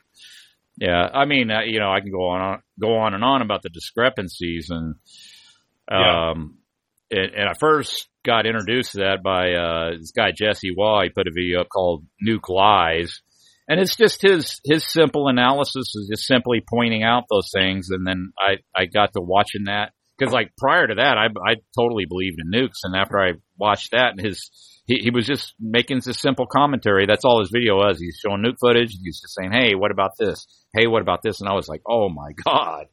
yeah, 0.77 1.09
I 1.13 1.25
mean, 1.25 1.51
uh, 1.51 1.63
you 1.65 1.81
know, 1.81 1.91
I 1.91 2.01
can 2.01 2.11
go 2.11 2.29
on 2.29 2.61
go 2.79 2.99
on 2.99 3.15
and 3.15 3.25
on 3.25 3.41
about 3.41 3.63
the 3.63 3.71
discrepancies 3.71 4.69
and 4.69 4.97
um, 5.91 6.59
yeah. 7.11 7.23
and, 7.23 7.35
and 7.35 7.49
I 7.49 7.55
first 7.55 8.07
got 8.23 8.45
introduced 8.47 8.93
to 8.93 8.99
that 8.99 9.23
by 9.23 9.53
uh, 9.53 9.99
this 9.99 10.13
guy 10.13 10.33
Jesse 10.37 10.75
Waugh. 10.77 11.05
He 11.05 11.09
put 11.09 11.27
a 11.27 11.33
video 11.35 11.63
up 11.63 11.69
called 11.73 12.05
"Nuke 12.27 12.51
Lies." 12.51 13.23
And 13.67 13.81
it's 13.81 13.97
just 13.97 14.21
his 14.21 14.61
his 14.65 14.85
simple 14.87 15.29
analysis 15.29 15.95
is 15.95 16.09
just 16.13 16.27
simply 16.27 16.63
pointing 16.69 17.03
out 17.03 17.25
those 17.31 17.51
things, 17.51 17.89
and 17.89 18.07
then 18.07 18.33
I 18.39 18.57
I 18.77 18.85
got 18.85 19.15
to 19.15 19.23
watching 19.23 19.65
that 19.65 19.93
because 20.19 20.33
like 20.33 20.53
prior 20.57 20.87
to 20.87 20.95
that, 20.97 21.17
I 21.17 21.27
I 21.27 21.57
totally 21.79 22.05
believed 22.07 22.39
in 22.39 22.51
nukes, 22.51 22.81
and 22.85 22.97
after 22.97 23.19
I 23.19 23.33
watched 23.63 23.93
that, 23.93 24.13
and 24.17 24.21
his 24.21 24.51
he, 24.87 24.99
he 25.05 25.11
was 25.11 25.27
just 25.27 25.55
making 25.61 26.01
this 26.05 26.19
simple 26.19 26.47
commentary. 26.47 27.07
That's 27.07 27.25
all 27.25 27.41
his 27.41 27.51
video 27.51 27.77
was. 27.77 27.99
He's 27.99 28.19
showing 28.21 28.43
nuke 28.43 28.59
footage. 28.61 28.91
He's 29.03 29.21
just 29.21 29.35
saying, 29.35 29.53
"Hey, 29.53 29.75
what 29.75 29.91
about 29.91 30.13
this? 30.19 30.47
Hey, 30.75 30.87
what 30.87 31.03
about 31.03 31.23
this?" 31.23 31.41
And 31.41 31.49
I 31.49 31.55
was 31.55 31.69
like, 31.69 31.83
"Oh 31.89 32.09
my 32.09 32.33
god, 32.45 32.87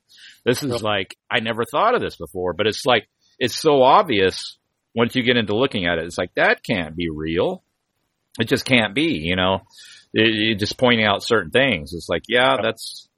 this 0.45 0.63
is 0.63 0.83
like 0.83 1.17
I 1.29 1.39
never 1.39 1.63
thought 1.65 1.95
of 1.95 2.01
this 2.01 2.15
before." 2.15 2.53
But 2.53 2.67
it's 2.67 2.85
like 2.85 3.09
it's 3.39 3.59
so 3.59 3.81
obvious 3.81 4.57
once 4.95 5.15
you 5.15 5.23
get 5.23 5.37
into 5.37 5.55
looking 5.55 5.87
at 5.87 5.97
it. 5.97 6.05
It's 6.05 6.17
like 6.17 6.33
that 6.35 6.63
can't 6.63 6.95
be 6.95 7.09
real. 7.09 7.63
It 8.39 8.47
just 8.47 8.65
can't 8.65 8.93
be. 8.93 9.19
You 9.23 9.35
know, 9.35 9.61
it, 10.13 10.51
it 10.51 10.59
just 10.59 10.77
pointing 10.77 11.05
out 11.05 11.23
certain 11.23 11.51
things. 11.51 11.93
It's 11.93 12.09
like, 12.09 12.23
yeah, 12.27 12.57
that's 12.61 13.08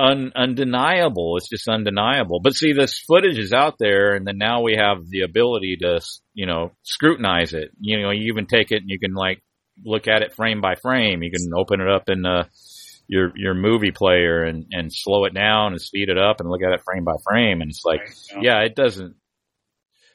un, 0.00 0.32
undeniable. 0.34 1.36
It's 1.36 1.48
just 1.48 1.68
undeniable. 1.68 2.40
But 2.42 2.54
see, 2.54 2.72
this 2.72 2.98
footage 2.98 3.38
is 3.38 3.52
out 3.52 3.76
there, 3.78 4.14
and 4.14 4.26
then 4.26 4.38
now 4.38 4.62
we 4.62 4.76
have 4.76 5.08
the 5.08 5.22
ability 5.22 5.78
to, 5.82 6.00
you 6.34 6.46
know, 6.46 6.72
scrutinize 6.82 7.52
it. 7.52 7.70
You 7.80 8.00
know, 8.00 8.10
you 8.10 8.32
even 8.32 8.46
take 8.46 8.72
it 8.72 8.82
and 8.82 8.90
you 8.90 8.98
can 8.98 9.14
like 9.14 9.42
look 9.84 10.08
at 10.08 10.22
it 10.22 10.34
frame 10.34 10.60
by 10.60 10.74
frame. 10.74 11.22
You 11.22 11.30
can 11.30 11.50
open 11.54 11.80
it 11.80 11.88
up 11.88 12.08
in 12.08 12.24
uh, 12.24 12.44
your 13.06 13.32
your 13.36 13.54
movie 13.54 13.92
player 13.92 14.44
and 14.44 14.66
and 14.70 14.92
slow 14.92 15.24
it 15.24 15.34
down 15.34 15.72
and 15.72 15.80
speed 15.80 16.08
it 16.08 16.18
up 16.18 16.40
and 16.40 16.48
look 16.48 16.62
at 16.62 16.72
it 16.72 16.82
frame 16.84 17.04
by 17.04 17.16
frame. 17.24 17.60
And 17.60 17.70
it's 17.70 17.84
like, 17.84 18.02
yeah, 18.40 18.60
it 18.62 18.74
doesn't. 18.74 19.16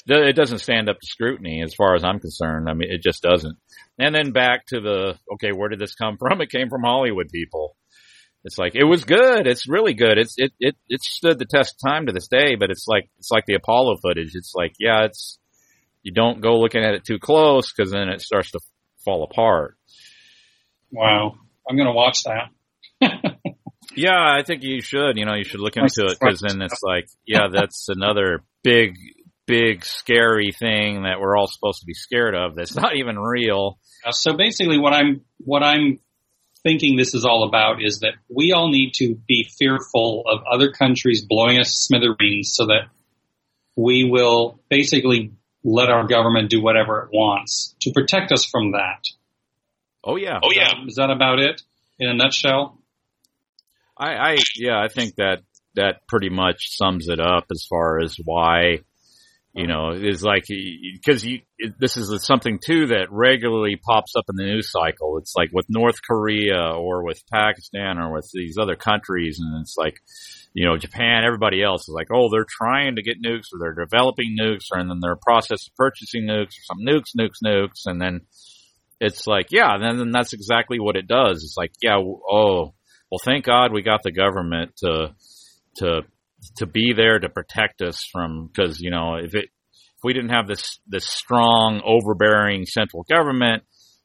It 0.07 0.36
doesn't 0.36 0.60
stand 0.60 0.88
up 0.88 0.99
to 0.99 1.07
scrutiny 1.07 1.64
as 1.64 1.74
far 1.74 1.95
as 1.95 2.03
I'm 2.03 2.20
concerned. 2.20 2.70
I 2.70 2.74
mean, 2.74 2.91
it 2.91 3.02
just 3.02 3.24
doesn't. 3.24 3.57
And 3.98 4.14
then 4.14 4.34
back 4.34 4.68
to 4.68 4.80
the 4.80 5.18
okay, 5.34 5.52
where 5.52 5.70
did 5.70 5.80
this 5.80 5.95
come 5.95 6.18
from? 6.20 6.41
It 6.41 6.52
came 6.52 6.70
from 6.70 6.84
Hollywood 6.84 7.30
people 7.30 7.76
it's 8.45 8.59
like 8.59 8.76
it 8.76 8.84
was 8.84 9.03
good. 9.03 9.47
It's 9.47 9.67
really 9.67 9.95
good. 9.95 10.19
It's 10.19 10.35
it 10.38 10.53
it 10.59 10.76
it 10.88 11.01
stood 11.01 11.39
the 11.39 11.45
test 11.45 11.76
of 11.76 11.89
time 11.89 12.05
to 12.05 12.13
this 12.13 12.27
day. 12.27 12.55
But 12.55 12.69
it's 12.69 12.85
like 12.88 13.09
it's 13.17 13.31
like 13.31 13.45
the 13.47 13.55
Apollo 13.55 13.97
footage. 14.03 14.35
It's 14.35 14.53
like 14.53 14.73
yeah, 14.80 15.05
it's 15.05 15.39
you 16.03 16.13
don't 16.13 16.41
go 16.41 16.59
looking 16.59 16.84
at 16.84 16.93
it 16.93 17.03
too 17.03 17.17
close 17.17 17.73
because 17.73 17.91
then 17.91 18.07
it 18.07 18.22
starts 18.22 18.51
to 18.51 18.59
fall 19.03 19.23
apart. 19.23 19.76
Wow, 20.91 21.38
I'm 21.67 21.76
gonna 21.76 21.91
watch 21.91 22.23
that. 22.23 22.51
yeah, 23.95 24.11
I 24.11 24.43
think 24.45 24.61
you 24.61 24.80
should. 24.80 25.17
You 25.17 25.26
know, 25.26 25.34
you 25.34 25.43
should 25.43 25.59
look 25.59 25.76
into 25.76 26.05
it 26.05 26.19
because 26.22 26.41
then 26.41 26.61
it's 26.61 26.84
like 26.84 27.09
yeah, 27.26 27.47
that's 27.51 27.88
another 27.89 28.43
big 28.63 28.93
big 29.47 29.84
scary 29.84 30.51
thing 30.51 31.03
that 31.03 31.19
we're 31.19 31.35
all 31.35 31.47
supposed 31.47 31.80
to 31.80 31.85
be 31.88 31.95
scared 31.95 32.35
of. 32.35 32.55
That's 32.55 32.76
not 32.76 32.95
even 32.95 33.17
real. 33.17 33.80
So 34.11 34.38
basically, 34.38 34.77
what 34.77 34.93
I'm 34.93 35.22
what 35.39 35.63
I'm 35.63 35.99
thinking 36.65 36.97
this 36.97 37.13
is 37.13 37.25
all 37.25 37.47
about 37.47 37.77
is 37.81 37.99
that 37.99 38.15
we 38.27 38.51
all 38.51 38.69
need 38.69 38.91
to 38.95 39.13
be 39.27 39.47
fearful 39.57 40.23
of 40.27 40.41
other 40.51 40.71
countries 40.71 41.23
blowing 41.23 41.59
us 41.59 41.69
smithereens 41.69 42.53
so 42.55 42.65
that 42.65 42.89
we 43.75 44.03
will 44.03 44.59
basically 44.67 45.31
let 45.63 45.89
our 45.89 46.07
government 46.07 46.49
do 46.49 46.61
whatever 46.61 47.03
it 47.03 47.09
wants 47.13 47.75
to 47.81 47.91
protect 47.91 48.31
us 48.31 48.45
from 48.45 48.71
that. 48.71 49.03
Oh 50.03 50.15
yeah. 50.15 50.39
Oh 50.41 50.51
yeah. 50.51 50.71
Is 50.87 50.95
that 50.95 51.11
about 51.11 51.39
it 51.39 51.61
in 51.99 52.09
a 52.09 52.15
nutshell? 52.15 52.79
I, 53.95 54.15
I 54.15 54.37
yeah, 54.57 54.81
I 54.81 54.87
think 54.87 55.15
that 55.15 55.43
that 55.75 56.07
pretty 56.07 56.29
much 56.29 56.75
sums 56.75 57.09
it 57.09 57.19
up 57.19 57.45
as 57.51 57.65
far 57.69 57.99
as 57.99 58.17
why 58.23 58.79
You 59.56 59.68
know, 59.68 59.91
is 59.91 60.22
like 60.22 60.44
because 60.48 61.23
you 61.23 61.40
this 61.80 61.95
is 61.95 62.26
something 62.26 62.60
too 62.60 62.88
that 62.88 63.07
regularly 63.10 63.77
pops 63.77 64.14
up 64.18 64.26
in 64.30 64.36
the 64.36 64.52
news 64.52 64.69
cycle. 64.69 65.18
It's 65.18 65.34
like 65.34 65.49
with 65.53 65.65
North 65.69 65.95
Korea 66.06 66.73
or 66.76 67.06
with 67.06 67.23
Pakistan 67.32 67.98
or 67.98 68.14
with 68.14 68.30
these 68.34 68.57
other 68.57 68.76
countries, 68.76 69.40
and 69.40 69.61
it's 69.61 69.76
like 69.77 69.95
you 70.56 70.65
know, 70.65 70.77
Japan, 70.77 71.26
everybody 71.26 71.61
else 71.61 71.82
is 71.82 71.94
like, 71.94 72.07
oh, 72.14 72.30
they're 72.32 72.48
trying 72.49 72.95
to 72.95 73.03
get 73.03 73.22
nukes 73.22 73.52
or 73.53 73.60
they're 73.60 73.86
developing 73.86 74.38
nukes 74.40 74.68
or 74.72 74.80
and 74.80 74.90
then 74.90 74.99
they're 75.02 75.11
in 75.11 75.19
process 75.19 75.68
of 75.68 75.76
purchasing 75.76 76.23
nukes 76.23 76.56
or 76.56 76.64
some 76.64 76.77
nukes, 76.80 77.11
nukes, 77.19 77.44
nukes. 77.45 77.82
And 77.86 78.02
then 78.02 78.22
it's 79.02 79.27
like, 79.27 79.48
yeah, 79.52 79.77
then, 79.77 79.98
then 79.98 80.11
that's 80.11 80.32
exactly 80.32 80.80
what 80.80 80.95
it 80.95 81.07
does. 81.07 81.44
It's 81.44 81.57
like, 81.57 81.73
yeah, 81.82 81.98
oh, 81.98 82.73
well, 83.11 83.19
thank 83.22 83.44
God 83.44 83.73
we 83.73 83.82
got 83.82 84.02
the 84.02 84.14
government 84.14 84.77
to, 84.77 85.14
to, 85.80 86.03
to 86.57 86.66
be 86.66 86.94
there 86.95 87.20
to 87.20 87.30
protect 87.30 87.82
us 87.82 88.03
from, 88.12 88.49
cause, 88.56 88.80
you 88.80 88.91
know, 88.91 89.16
if 89.16 89.34
it, 89.34 89.45
if 89.45 90.03
we 90.03 90.14
didn't 90.14 90.30
have 90.30 90.48
this, 90.48 90.80
this 90.88 91.07
strong, 91.07 91.82
overbearing 91.86 92.66
central 92.66 93.03
government, 93.10 93.64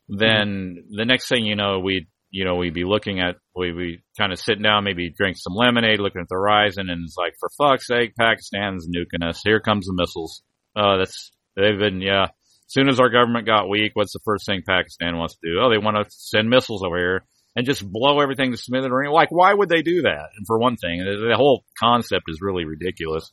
then 0.09 0.77
mm-hmm. 0.79 0.97
the 0.97 1.05
next 1.05 1.29
thing 1.29 1.45
you 1.45 1.57
know, 1.57 1.81
we'd, 1.81 2.07
you 2.31 2.45
know, 2.45 2.57
we'd 2.57 2.75
be 2.75 2.85
looking 2.85 3.21
at, 3.21 3.37
we 3.57 3.73
be 3.73 4.03
kind 4.19 4.33
of 4.33 4.39
sitting 4.39 4.63
down, 4.63 4.85
maybe 4.85 5.11
drink 5.11 5.37
some 5.37 5.55
lemonade, 5.55 5.99
looking 5.99 6.21
at 6.21 6.29
the 6.29 6.37
horizon, 6.37 6.89
and 6.89 7.05
it's 7.05 7.17
like, 7.19 7.35
for 7.41 7.51
fuck's 7.59 7.87
sake, 7.87 8.15
Pakistan's 8.17 8.89
nuking 8.89 9.27
us. 9.27 9.41
Here 9.45 9.61
comes 9.61 9.87
the 9.87 9.95
missiles. 9.95 10.43
Uh, 10.77 10.99
that's, 10.99 11.33
they've 11.57 11.79
been, 11.79 12.01
yeah. 12.01 12.25
As 12.25 12.73
soon 12.73 12.89
as 12.89 13.01
our 13.01 13.11
government 13.11 13.47
got 13.47 13.69
weak, 13.69 13.91
what's 13.95 14.13
the 14.13 14.21
first 14.25 14.47
thing 14.47 14.63
Pakistan 14.65 15.19
wants 15.19 15.35
to 15.35 15.41
do? 15.43 15.59
Oh, 15.61 15.71
they 15.71 15.79
want 15.79 15.97
to 15.97 16.05
send 16.09 16.49
missiles 16.49 16.85
over 16.85 16.97
here 16.97 17.25
and 17.57 17.67
just 17.67 17.85
blow 17.91 18.21
everything 18.21 18.53
to 18.53 18.57
smithereens. 18.57 19.13
Like, 19.13 19.31
why 19.31 19.53
would 19.53 19.69
they 19.69 19.83
do 19.83 20.03
that? 20.03 20.29
And 20.37 20.47
for 20.47 20.59
one 20.59 20.77
thing, 20.77 20.99
the 21.01 21.37
whole 21.37 21.65
concept 21.79 22.25
is 22.29 22.41
really 22.41 22.65
ridiculous 22.65 23.31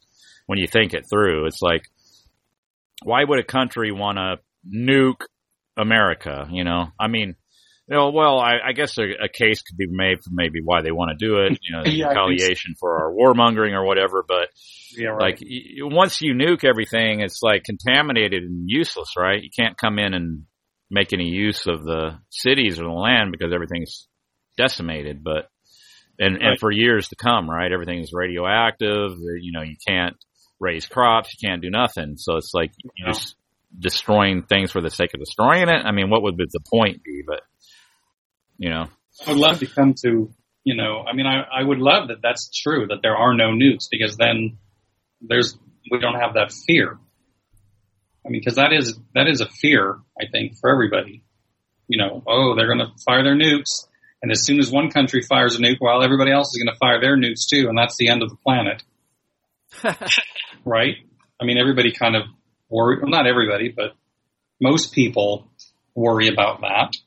when 0.47 0.59
you 0.59 0.67
think 0.67 0.93
it 0.93 1.05
through. 1.09 1.45
It's 1.45 1.61
like, 1.61 1.83
why 3.03 3.23
would 3.23 3.39
a 3.39 3.43
country 3.43 3.91
want 3.91 4.17
to 4.17 4.37
nuke 4.67 5.25
America? 5.77 6.47
You 6.51 6.63
know, 6.63 6.87
I 6.99 7.07
mean, 7.07 7.35
you 7.87 7.95
know, 7.95 8.09
well, 8.09 8.39
I, 8.39 8.55
I 8.69 8.71
guess 8.73 8.97
a, 8.97 9.03
a, 9.03 9.29
case 9.29 9.61
could 9.61 9.77
be 9.77 9.87
made 9.89 10.17
for 10.21 10.31
maybe 10.33 10.59
why 10.61 10.81
they 10.81 10.91
want 10.91 11.17
to 11.17 11.25
do 11.25 11.37
it, 11.43 11.59
you 11.61 11.75
know, 11.75 11.83
yeah, 11.85 12.09
retaliation 12.09 12.73
for 12.77 12.97
our 12.97 13.13
warmongering 13.13 13.71
or 13.73 13.85
whatever. 13.85 14.25
But 14.27 14.49
yeah, 14.91 15.09
right. 15.09 15.39
like 15.39 15.47
once 15.79 16.21
you 16.21 16.33
nuke 16.33 16.65
everything, 16.65 17.21
it's 17.21 17.41
like 17.41 17.63
contaminated 17.63 18.43
and 18.43 18.69
useless, 18.69 19.13
right? 19.15 19.41
You 19.41 19.49
can't 19.57 19.77
come 19.77 19.99
in 19.99 20.13
and 20.13 20.43
make 20.89 21.13
any 21.13 21.29
use 21.29 21.67
of 21.67 21.83
the 21.83 22.19
cities 22.29 22.79
or 22.79 22.83
the 22.83 22.89
land 22.89 23.31
because 23.31 23.53
everything's 23.53 24.07
decimated. 24.57 25.23
But 25.23 25.49
and 26.19 26.35
right. 26.35 26.43
and 26.43 26.59
for 26.59 26.71
years 26.71 27.09
to 27.09 27.15
come, 27.15 27.49
right? 27.49 27.71
Everything's 27.71 28.11
radioactive. 28.13 29.11
Uh, 29.11 29.37
you 29.39 29.51
know, 29.51 29.61
you 29.61 29.75
can't 29.87 30.15
raise 30.59 30.85
crops, 30.87 31.33
you 31.33 31.47
can't 31.47 31.61
do 31.61 31.69
nothing. 31.69 32.15
So 32.17 32.37
it's 32.37 32.53
like 32.53 32.71
you 32.95 33.05
just 33.05 33.35
destroying 33.77 34.43
things 34.43 34.71
for 34.71 34.81
the 34.81 34.89
sake 34.89 35.13
of 35.13 35.19
destroying 35.19 35.69
it. 35.69 35.85
I 35.85 35.91
mean, 35.91 36.09
what 36.09 36.23
would 36.23 36.37
the 36.37 36.59
point 36.69 37.03
be? 37.03 37.23
But 37.25 37.41
you 38.57 38.69
know. 38.69 38.87
I 39.25 39.31
would 39.31 39.39
love 39.39 39.59
to 39.59 39.65
come 39.65 39.95
to, 40.05 40.31
you 40.63 40.75
know, 40.75 41.03
I 41.07 41.13
mean, 41.13 41.25
I, 41.25 41.41
I 41.41 41.63
would 41.63 41.79
love 41.79 42.09
that 42.09 42.21
that's 42.21 42.49
true, 42.51 42.87
that 42.89 42.99
there 43.01 43.15
are 43.15 43.33
no 43.33 43.49
nukes 43.49 43.87
because 43.89 44.15
then 44.17 44.57
there's, 45.21 45.57
we 45.89 45.99
don't 45.99 46.19
have 46.19 46.35
that 46.35 46.51
fear. 46.51 46.99
I 48.27 48.29
mean, 48.29 48.41
because 48.41 48.55
that 48.55 48.73
is, 48.73 48.99
that 49.15 49.27
is 49.27 49.39
a 49.39 49.47
fear, 49.47 49.99
I 50.19 50.25
think, 50.29 50.57
for 50.59 50.69
everybody. 50.69 51.23
You 51.87 51.97
know, 51.97 52.21
oh, 52.27 52.55
they're 52.55 52.67
going 52.67 52.79
to 52.79 52.91
fire 53.05 53.23
their 53.23 53.37
nukes. 53.37 53.87
And 54.21 54.31
as 54.31 54.43
soon 54.43 54.59
as 54.59 54.69
one 54.69 54.89
country 54.89 55.21
fires 55.21 55.55
a 55.55 55.59
nuke, 55.59 55.77
well, 55.79 56.03
everybody 56.03 56.31
else 56.31 56.47
is 56.47 56.61
going 56.61 56.73
to 56.73 56.77
fire 56.77 56.99
their 56.99 57.15
nukes 57.15 57.47
too. 57.47 57.69
And 57.69 57.77
that's 57.77 57.95
the 57.97 58.09
end 58.09 58.21
of 58.21 58.29
the 58.29 58.35
planet. 58.35 58.83
right? 60.65 60.95
I 61.39 61.45
mean, 61.45 61.57
everybody 61.57 61.93
kind 61.93 62.15
of 62.15 62.23
worry, 62.69 62.97
well, 63.01 63.09
not 63.09 63.27
everybody, 63.27 63.69
but 63.69 63.95
most 64.59 64.93
people 64.93 65.47
worry 65.95 66.27
about 66.27 66.61
that. 66.61 66.97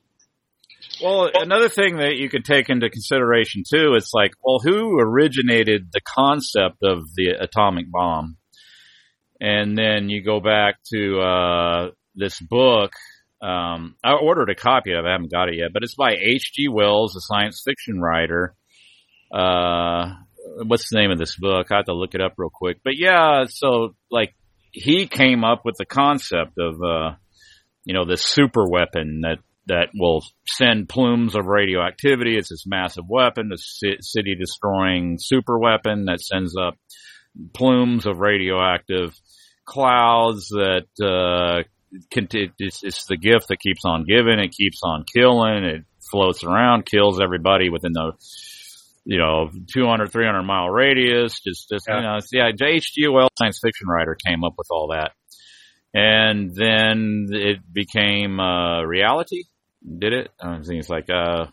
Well, 1.03 1.31
another 1.35 1.69
thing 1.69 1.97
that 1.99 2.17
you 2.17 2.29
could 2.29 2.45
take 2.45 2.69
into 2.69 2.91
consideration 2.91 3.63
too, 3.69 3.95
it's 3.95 4.13
like, 4.13 4.33
well, 4.43 4.59
who 4.59 4.99
originated 4.99 5.91
the 5.93 6.01
concept 6.01 6.83
of 6.83 7.15
the 7.15 7.37
atomic 7.41 7.91
bomb? 7.91 8.37
And 9.41 9.77
then 9.77 10.09
you 10.09 10.23
go 10.23 10.41
back 10.41 10.77
to 10.93 11.21
uh, 11.21 11.91
this 12.15 12.39
book. 12.41 12.93
Um, 13.43 13.97
I 14.05 14.13
ordered 14.13 14.51
a 14.51 14.55
copy 14.55 14.93
of 14.93 15.05
it. 15.05 15.09
I 15.09 15.13
haven't 15.13 15.33
got 15.33 15.49
it 15.49 15.57
yet, 15.57 15.73
but 15.73 15.83
it's 15.83 15.95
by 15.95 16.13
H.G. 16.13 16.69
Wells, 16.69 17.17
a 17.17 17.21
science 17.21 17.63
fiction 17.65 18.01
writer. 18.01 18.55
Uh, 19.33 20.13
what's 20.67 20.91
the 20.91 20.99
name 20.99 21.11
of 21.11 21.19
this 21.19 21.37
book? 21.37 21.69
I 21.71 21.77
have 21.77 21.87
to 21.87 21.95
look 21.95 22.15
it 22.15 22.21
up 22.21 22.35
real 22.37 22.51
quick. 22.53 22.81
But 22.85 22.95
yeah, 22.97 23.45
so 23.49 23.95
like 24.11 24.35
he 24.73 25.07
came 25.07 25.43
up 25.43 25.63
with 25.65 25.77
the 25.79 25.87
concept 25.87 26.59
of, 26.59 26.83
uh, 26.83 27.15
you 27.85 27.95
know, 27.95 28.05
this 28.05 28.23
super 28.23 28.69
weapon 28.69 29.23
that 29.23 29.39
that 29.67 29.91
will 29.95 30.25
send 30.47 30.89
plumes 30.89 31.37
of 31.37 31.47
radioactivity. 31.47 32.37
It's 32.37 32.49
this 32.49 32.65
massive 32.67 33.05
weapon, 33.09 33.53
a 33.53 33.57
city 33.57 34.35
destroying 34.35 35.17
super 35.21 35.59
weapon 35.59 36.07
that 36.07 36.21
sends 36.21 36.57
up 36.57 36.75
plumes 37.55 38.07
of 38.07 38.19
radioactive 38.19 39.15
clouds 39.71 40.49
that, 40.49 40.87
uh, 41.01 41.63
it's, 42.13 42.85
it's 42.85 43.07
the 43.07 43.17
gift 43.17 43.49
that 43.49 43.61
keeps 43.61 43.85
on 43.85 44.05
giving. 44.05 44.39
It 44.39 44.53
keeps 44.53 44.81
on 44.85 45.05
killing. 45.15 45.65
It 45.65 45.85
floats 46.11 46.45
around, 46.45 46.87
kills 46.87 47.21
everybody 47.21 47.71
within 47.71 47.93
the, 47.93 48.13
you 49.05 49.19
know, 49.19 49.51
200, 49.73 50.13
300 50.13 50.43
mile 50.43 50.69
radius. 50.69 51.41
Just, 51.41 51.69
just, 51.71 51.87
yeah. 51.89 51.97
you 51.97 52.03
know, 52.03 52.19
yeah. 52.33 53.11
Wells, 53.11 53.31
science 53.39 53.61
fiction 53.63 53.89
writer, 53.89 54.17
came 54.27 54.45
up 54.45 54.55
with 54.59 54.69
all 54.71 54.89
that 54.93 55.13
and 55.93 56.55
then 56.55 57.29
it 57.31 57.59
became 57.73 58.39
uh, 58.39 58.83
reality. 58.83 59.45
Did 59.83 60.13
it? 60.13 60.29
I 60.41 60.57
think 60.57 60.81
it's 60.81 60.89
like, 60.89 61.09
uh, 61.11 61.47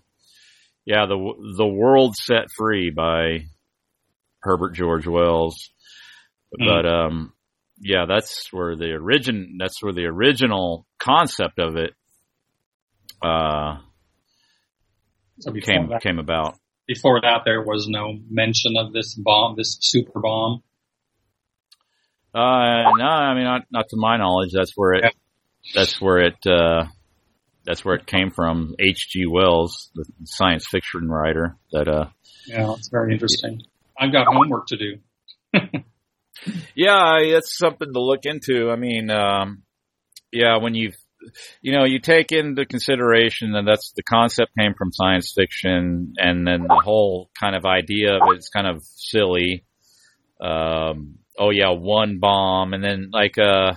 yeah, 0.85 1.06
the 1.06 1.34
the 1.57 1.68
world 1.68 2.15
set 2.15 2.52
free 2.56 2.91
by 2.91 3.45
Herbert 4.41 4.73
George 4.73 5.07
Wells. 5.07 5.69
Mm. 6.60 6.65
But 6.65 6.85
um, 6.85 7.34
yeah, 7.80 8.06
that's 8.08 8.48
where 8.52 8.76
the 8.76 8.94
origin. 8.94 9.58
That's 9.60 9.82
where 9.82 9.94
the 9.94 10.06
original 10.06 10.86
concept 10.99 11.60
of 11.60 11.76
it 11.76 11.94
uh, 13.22 13.78
so 15.40 15.52
came 15.52 15.90
that, 15.90 16.02
came 16.02 16.20
about. 16.20 16.56
Before 16.88 17.22
that, 17.22 17.41
there 17.45 17.62
was 17.62 17.88
no 17.90 18.18
mention 18.30 18.76
of 18.78 18.94
this 18.94 19.14
bomb, 19.16 19.56
this 19.58 19.78
super 19.80 20.20
bomb. 20.20 20.64
Uh, 22.34 22.84
no, 22.98 23.06
I 23.06 23.34
mean 23.36 23.44
not 23.44 23.62
not 23.72 23.90
to 23.90 23.98
my 23.98 24.18
knowledge. 24.18 24.52
That's 24.54 24.74
where 24.76 24.94
it. 24.94 25.04
Yeah. 25.04 25.10
That's 25.76 25.99
where 26.02 26.20
it. 26.20 26.45
Uh, 26.45 26.86
that's 27.66 27.84
where 27.84 27.95
it 27.95 28.06
came 28.06 28.32
from. 28.32 28.76
H.G. 28.80 29.26
Wells, 29.28 29.91
the 29.94 30.06
science 30.24 30.66
fiction 30.68 31.10
writer. 31.10 31.58
That. 31.74 31.88
Uh, 31.88 32.06
yeah, 32.48 32.74
it's 32.74 32.88
very 32.90 33.14
interesting. 33.14 33.64
I've 33.99 34.14
got 34.14 34.28
homework 34.28 34.68
to 34.68 34.78
do. 34.78 34.98
yeah, 36.76 37.18
it's 37.20 37.58
something 37.58 37.92
to 37.92 38.02
look 38.02 38.26
into. 38.26 38.70
I 38.70 38.76
mean, 38.76 39.10
um, 39.10 39.64
yeah, 40.32 40.58
when 40.58 40.76
you 40.76 40.92
you 41.62 41.72
know, 41.74 41.84
you 41.84 42.00
take 42.00 42.32
into 42.32 42.66
consideration 42.66 43.54
that 43.54 43.64
that's 43.66 43.92
the 43.96 44.04
concept 44.04 44.52
came 44.58 44.74
from 44.74 44.92
science 44.92 45.34
fiction, 45.36 46.14
and 46.18 46.48
then 46.48 46.64
the 46.64 46.82
whole 46.84 47.30
kind 47.40 47.56
of 47.56 47.66
idea 47.66 48.16
of 48.16 48.22
it's 48.36 48.50
kind 48.50 48.68
of 48.68 48.84
silly. 48.84 49.66
Um, 50.40 51.20
oh 51.38 51.50
yeah, 51.50 51.72
one 51.72 52.20
bomb, 52.20 52.74
and 52.74 52.84
then 52.84 53.10
like 53.12 53.38
uh, 53.38 53.74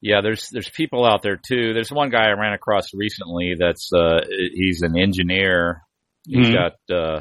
yeah, 0.00 0.20
there's 0.20 0.50
there's 0.50 0.68
people 0.68 1.04
out 1.04 1.22
there 1.22 1.36
too. 1.36 1.72
There's 1.72 1.90
one 1.90 2.10
guy 2.10 2.28
I 2.28 2.32
ran 2.32 2.52
across 2.52 2.92
recently 2.94 3.54
that's 3.58 3.90
uh, 3.92 4.20
he's 4.52 4.82
an 4.82 4.98
engineer. 4.98 5.82
He's 6.26 6.46
mm-hmm. 6.46 6.54
got 6.54 6.94
uh, 6.94 7.20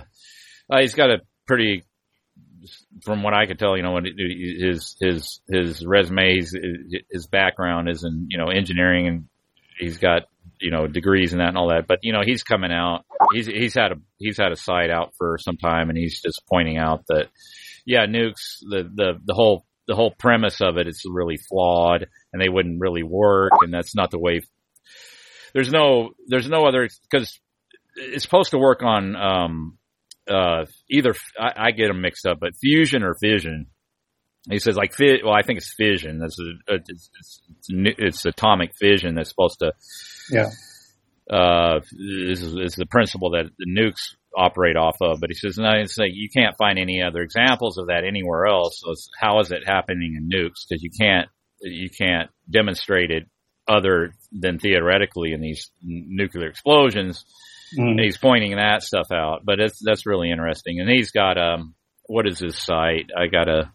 uh, 0.69 0.81
he's 0.81 0.93
got 0.93 1.09
a 1.09 1.21
pretty 1.47 1.83
from 3.03 3.23
what 3.23 3.33
I 3.33 3.45
could 3.45 3.59
tell, 3.59 3.75
you 3.75 3.83
know, 3.83 3.99
his 3.99 4.95
his 4.99 5.41
his 5.49 5.85
resume, 5.85 6.37
his, 6.37 7.27
background 7.27 7.89
is 7.89 8.03
in 8.03 8.27
you 8.29 8.37
know 8.37 8.49
engineering, 8.49 9.07
and 9.07 9.25
he's 9.77 9.97
got 9.97 10.23
you 10.59 10.71
know 10.71 10.87
degrees 10.87 11.33
in 11.33 11.39
that 11.39 11.49
and 11.49 11.57
all 11.57 11.69
that. 11.69 11.87
But 11.87 11.99
you 12.03 12.13
know, 12.13 12.21
he's 12.25 12.43
coming 12.43 12.71
out. 12.71 13.05
He's 13.33 13.47
he's 13.47 13.73
had 13.73 13.91
a 13.91 13.95
he's 14.17 14.37
had 14.37 14.51
a 14.51 14.57
site 14.57 14.89
out 14.89 15.13
for 15.17 15.37
some 15.39 15.57
time, 15.57 15.89
and 15.89 15.97
he's 15.97 16.21
just 16.21 16.43
pointing 16.47 16.77
out 16.77 17.05
that 17.07 17.29
yeah, 17.85 18.05
nukes, 18.05 18.59
the, 18.61 18.89
the, 18.93 19.13
the 19.23 19.33
whole, 19.33 19.65
the 19.87 19.95
whole 19.95 20.11
premise 20.11 20.61
of 20.61 20.77
it 20.77 20.87
is 20.87 21.03
really 21.09 21.37
flawed 21.37 22.07
and 22.31 22.41
they 22.41 22.49
wouldn't 22.49 22.79
really 22.79 23.03
work. 23.03 23.51
And 23.61 23.73
that's 23.73 23.95
not 23.95 24.11
the 24.11 24.19
way, 24.19 24.41
there's 25.53 25.71
no, 25.71 26.11
there's 26.27 26.49
no 26.49 26.65
other, 26.65 26.87
cause 27.11 27.39
it's 27.95 28.23
supposed 28.23 28.51
to 28.51 28.57
work 28.57 28.81
on, 28.83 29.15
um, 29.15 29.77
uh, 30.29 30.65
either, 30.89 31.13
I, 31.39 31.67
I 31.67 31.71
get 31.71 31.87
them 31.87 32.01
mixed 32.01 32.25
up, 32.25 32.39
but 32.39 32.55
fusion 32.61 33.03
or 33.03 33.15
fission. 33.15 33.67
He 34.49 34.59
says 34.59 34.75
like, 34.75 34.93
well, 34.99 35.33
I 35.33 35.41
think 35.41 35.57
it's 35.57 35.73
fission. 35.73 36.19
That's 36.19 36.37
a, 36.39 36.75
it's, 36.75 37.09
it's, 37.19 37.41
it's 37.69 38.25
atomic 38.25 38.71
fission 38.77 39.15
that's 39.15 39.29
supposed 39.29 39.59
to, 39.59 39.73
yeah. 40.29 40.49
Uh, 41.29 41.79
this 41.79 42.41
is, 42.41 42.53
this 42.53 42.73
is 42.73 42.75
the 42.75 42.85
principle 42.85 43.31
that 43.31 43.45
the 43.57 43.65
nukes 43.65 44.15
operate 44.35 44.75
off 44.75 44.97
of. 45.01 45.21
But 45.21 45.29
he 45.29 45.35
says, 45.35 45.57
no, 45.57 45.71
it's 45.71 45.97
like 45.97 46.11
you 46.13 46.29
can't 46.29 46.57
find 46.57 46.77
any 46.77 47.01
other 47.01 47.21
examples 47.21 47.77
of 47.77 47.87
that 47.87 48.03
anywhere 48.03 48.45
else. 48.45 48.81
So 48.83 48.93
how 49.17 49.39
is 49.39 49.51
it 49.51 49.65
happening 49.65 50.15
in 50.17 50.29
nukes? 50.29 50.67
Because 50.67 50.83
you 50.83 50.89
can't 50.89 51.29
you 51.61 51.89
can't 51.89 52.29
demonstrate 52.49 53.09
it 53.09 53.23
other 53.69 54.13
than 54.33 54.59
theoretically 54.59 55.31
in 55.31 55.39
these 55.39 55.71
n- 55.81 56.07
nuclear 56.09 56.49
explosions. 56.49 57.23
And 57.77 57.99
he's 57.99 58.17
pointing 58.17 58.55
that 58.55 58.83
stuff 58.83 59.07
out, 59.11 59.41
but 59.45 59.59
it's, 59.59 59.79
that's 59.83 60.05
really 60.05 60.29
interesting. 60.31 60.79
And 60.79 60.89
he's 60.89 61.11
got, 61.11 61.37
um, 61.37 61.75
what 62.05 62.27
is 62.27 62.39
his 62.39 62.57
site? 62.57 63.09
I 63.17 63.27
gotta 63.27 63.71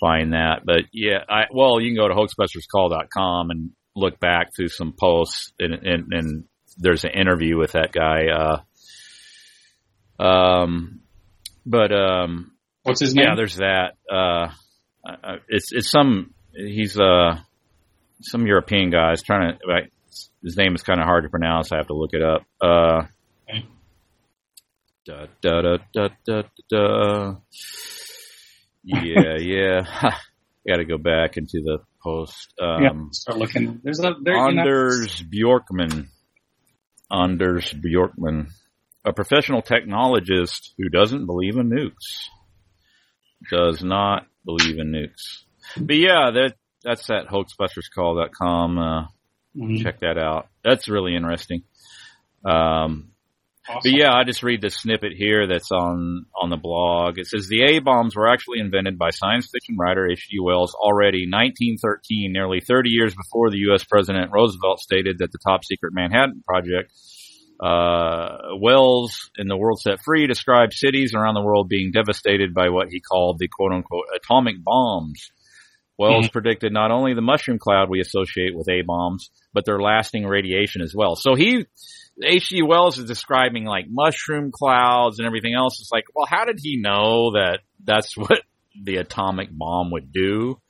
find 0.00 0.32
that, 0.32 0.60
but 0.64 0.82
yeah, 0.92 1.18
I, 1.28 1.44
well, 1.52 1.80
you 1.80 1.90
can 1.90 1.96
go 1.96 2.08
to 2.08 2.14
hoaxbusterscall.com 2.14 3.50
and 3.50 3.70
look 3.94 4.20
back 4.20 4.54
through 4.54 4.68
some 4.68 4.94
posts 4.98 5.52
and, 5.58 5.74
and, 5.74 6.12
and 6.12 6.44
there's 6.76 7.04
an 7.04 7.12
interview 7.12 7.58
with 7.58 7.72
that 7.72 7.92
guy. 7.92 8.28
Uh, 10.20 10.22
um, 10.22 11.00
but, 11.64 11.92
um, 11.92 12.52
What's 12.82 13.00
his 13.00 13.14
name? 13.14 13.26
yeah, 13.28 13.34
there's 13.36 13.56
that. 13.56 13.94
Uh, 14.10 14.48
it's, 15.48 15.72
it's 15.72 15.90
some, 15.90 16.34
he's, 16.54 16.98
uh, 16.98 17.38
some 18.22 18.46
European 18.46 18.90
guy 18.90 19.12
is 19.12 19.22
trying 19.22 19.52
to, 19.52 19.58
like, 19.66 19.92
his 20.42 20.56
name 20.56 20.74
is 20.74 20.82
kind 20.82 21.00
of 21.00 21.06
hard 21.06 21.24
to 21.24 21.30
pronounce. 21.30 21.72
I 21.72 21.76
have 21.76 21.88
to 21.88 21.94
look 21.94 22.10
it 22.12 22.22
up. 22.22 22.42
Uh. 22.60 23.06
Da, 25.06 25.26
da, 25.40 25.60
da, 25.62 25.78
da, 25.94 26.08
da, 26.26 26.42
da. 26.70 27.34
Yeah, 28.84 29.36
yeah. 29.38 29.82
Got 30.68 30.76
to 30.78 30.84
go 30.84 30.98
back 30.98 31.36
into 31.36 31.60
the 31.62 31.78
post. 32.02 32.52
yeah, 32.60 32.88
Um, 32.90 33.10
start 33.12 33.38
looking. 33.38 33.80
There's 33.84 34.00
a 34.00 34.14
there. 34.20 34.34
you 34.34 34.54
know- 34.54 34.62
Anders 34.62 35.22
Bjorkman. 35.22 36.08
Anders 37.10 37.72
Bjorkman, 37.72 38.48
a 39.04 39.12
professional 39.12 39.62
technologist 39.62 40.70
who 40.76 40.88
doesn't 40.88 41.26
believe 41.26 41.56
in 41.56 41.70
nukes. 41.70 42.28
Does 43.48 43.84
not 43.84 44.26
believe 44.44 44.78
in 44.80 44.90
nukes. 44.90 45.44
But 45.76 45.96
yeah, 45.96 46.30
that 46.32 46.54
that's 46.82 47.08
at 47.10 47.26
hoaxbusterscall.com. 47.28 48.78
Uh, 48.78 49.06
Mhm. 49.56 49.82
check 49.82 50.00
that 50.00 50.18
out. 50.18 50.48
That's 50.64 50.88
really 50.88 51.14
interesting. 51.14 51.62
Um, 52.44 53.12
Awesome. 53.68 53.80
but 53.82 53.98
yeah, 53.98 54.12
I 54.12 54.24
just 54.24 54.42
read 54.42 54.62
the 54.62 54.70
snippet 54.70 55.12
here 55.12 55.46
that's 55.46 55.72
on 55.72 56.26
on 56.40 56.50
the 56.50 56.56
blog. 56.56 57.18
It 57.18 57.26
says 57.26 57.48
the 57.48 57.64
A 57.64 57.78
bombs 57.80 58.14
were 58.14 58.28
actually 58.28 58.60
invented 58.60 58.98
by 58.98 59.10
science 59.10 59.48
fiction 59.52 59.76
writer 59.76 60.08
H.G. 60.10 60.38
Wells 60.40 60.74
already 60.74 61.26
1913, 61.28 62.32
nearly 62.32 62.60
30 62.60 62.90
years 62.90 63.14
before 63.14 63.50
the 63.50 63.58
U.S. 63.68 63.84
President 63.84 64.30
Roosevelt 64.32 64.80
stated 64.80 65.18
that 65.18 65.32
the 65.32 65.38
top 65.38 65.64
secret 65.64 65.92
Manhattan 65.94 66.42
Project. 66.46 66.92
Uh, 67.58 68.36
Wells 68.60 69.30
in 69.38 69.48
The 69.48 69.56
World 69.56 69.80
Set 69.80 70.00
Free 70.04 70.26
described 70.26 70.74
cities 70.74 71.14
around 71.14 71.34
the 71.34 71.40
world 71.40 71.70
being 71.70 71.90
devastated 71.90 72.52
by 72.52 72.68
what 72.68 72.88
he 72.90 73.00
called 73.00 73.38
the 73.38 73.48
quote 73.48 73.72
unquote 73.72 74.04
atomic 74.14 74.56
bombs. 74.62 75.30
Wells 75.98 76.28
predicted 76.28 76.72
not 76.72 76.90
only 76.90 77.14
the 77.14 77.22
mushroom 77.22 77.58
cloud 77.58 77.88
we 77.88 78.00
associate 78.00 78.54
with 78.54 78.68
A 78.68 78.82
bombs, 78.82 79.30
but 79.54 79.64
their 79.64 79.80
lasting 79.80 80.26
radiation 80.26 80.82
as 80.82 80.94
well. 80.94 81.16
So 81.16 81.34
he, 81.34 81.64
H.G. 82.22 82.62
Wells 82.62 82.98
is 82.98 83.04
describing 83.04 83.64
like 83.64 83.86
mushroom 83.88 84.50
clouds 84.52 85.18
and 85.18 85.26
everything 85.26 85.54
else. 85.54 85.80
It's 85.80 85.92
like, 85.92 86.04
well, 86.14 86.26
how 86.26 86.44
did 86.44 86.58
he 86.60 86.80
know 86.80 87.32
that 87.32 87.60
that's 87.84 88.16
what 88.16 88.40
the 88.80 88.96
atomic 88.96 89.48
bomb 89.50 89.90
would 89.92 90.12
do? 90.12 90.60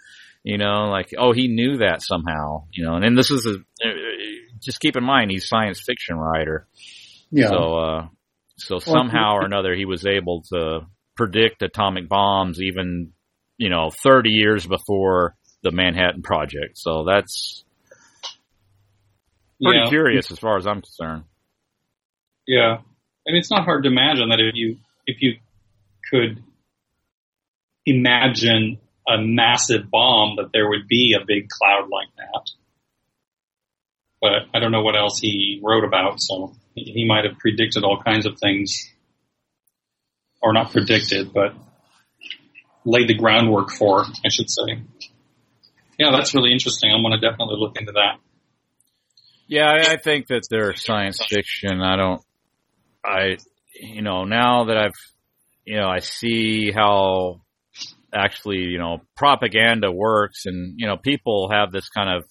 You 0.42 0.58
know, 0.58 0.88
like, 0.90 1.12
oh, 1.18 1.32
he 1.32 1.48
knew 1.48 1.78
that 1.78 2.02
somehow, 2.02 2.66
you 2.72 2.84
know, 2.84 2.94
and, 2.94 3.04
and 3.04 3.18
this 3.18 3.32
is 3.32 3.46
a, 3.46 3.56
just 4.60 4.78
keep 4.78 4.96
in 4.96 5.02
mind, 5.02 5.32
he's 5.32 5.44
a 5.44 5.48
science 5.48 5.80
fiction 5.80 6.16
writer. 6.16 6.68
yeah. 7.32 7.48
So, 7.48 7.78
uh, 7.78 8.06
so 8.58 8.78
somehow 8.78 9.34
or 9.34 9.44
another 9.44 9.74
he 9.74 9.84
was 9.84 10.06
able 10.06 10.42
to 10.52 10.86
predict 11.16 11.62
atomic 11.62 12.08
bombs 12.08 12.60
even, 12.60 13.12
you 13.58 13.70
know, 13.70 13.90
30 13.90 14.30
years 14.30 14.64
before 14.64 15.34
the 15.62 15.72
Manhattan 15.72 16.22
Project. 16.22 16.78
So 16.78 17.04
that's 17.04 17.64
pretty 19.62 19.80
yeah. 19.84 19.88
curious 19.88 20.30
as 20.30 20.38
far 20.38 20.56
as 20.58 20.66
I'm 20.66 20.80
concerned. 20.80 21.24
Yeah. 22.46 22.78
I 22.78 23.30
mean, 23.32 23.36
it's 23.36 23.50
not 23.50 23.64
hard 23.64 23.84
to 23.84 23.90
imagine 23.90 24.28
that 24.28 24.40
if 24.40 24.54
you, 24.54 24.76
if 25.06 25.20
you 25.20 25.36
could 26.10 26.42
imagine 27.84 28.78
a 29.08 29.18
massive 29.18 29.90
bomb, 29.90 30.36
that 30.36 30.50
there 30.52 30.68
would 30.68 30.88
be 30.88 31.16
a 31.20 31.24
big 31.24 31.48
cloud 31.48 31.88
like 31.90 32.08
that. 32.16 32.50
But 34.20 34.32
I 34.54 34.60
don't 34.60 34.72
know 34.72 34.82
what 34.82 34.96
else 34.96 35.18
he 35.20 35.60
wrote 35.62 35.84
about, 35.84 36.20
so 36.20 36.54
he 36.74 37.04
might 37.06 37.24
have 37.24 37.38
predicted 37.38 37.84
all 37.84 38.02
kinds 38.02 38.26
of 38.26 38.38
things. 38.38 38.90
Or 40.42 40.52
not 40.52 40.70
predicted, 40.70 41.32
but 41.32 41.54
laid 42.84 43.08
the 43.08 43.14
groundwork 43.14 43.70
for, 43.70 44.04
I 44.04 44.28
should 44.28 44.48
say. 44.48 44.82
Yeah, 45.98 46.10
that's 46.12 46.34
really 46.34 46.52
interesting. 46.52 46.92
I'm 46.92 47.02
going 47.02 47.18
to 47.18 47.26
definitely 47.26 47.56
look 47.58 47.76
into 47.78 47.92
that. 47.92 48.18
Yeah, 49.48 49.64
I, 49.64 49.92
I 49.92 49.96
think 49.96 50.26
that 50.28 50.46
they're 50.50 50.74
science 50.74 51.20
fiction. 51.28 51.80
I 51.80 51.96
don't, 51.96 52.22
I, 53.06 53.36
you 53.80 54.02
know, 54.02 54.24
now 54.24 54.64
that 54.64 54.76
I've, 54.76 54.92
you 55.64 55.76
know, 55.76 55.88
I 55.88 56.00
see 56.00 56.72
how 56.72 57.42
actually, 58.12 58.58
you 58.58 58.78
know, 58.78 59.02
propaganda 59.16 59.92
works 59.92 60.46
and, 60.46 60.74
you 60.78 60.86
know, 60.86 60.96
people 60.96 61.50
have 61.50 61.72
this 61.72 61.88
kind 61.88 62.16
of 62.16 62.24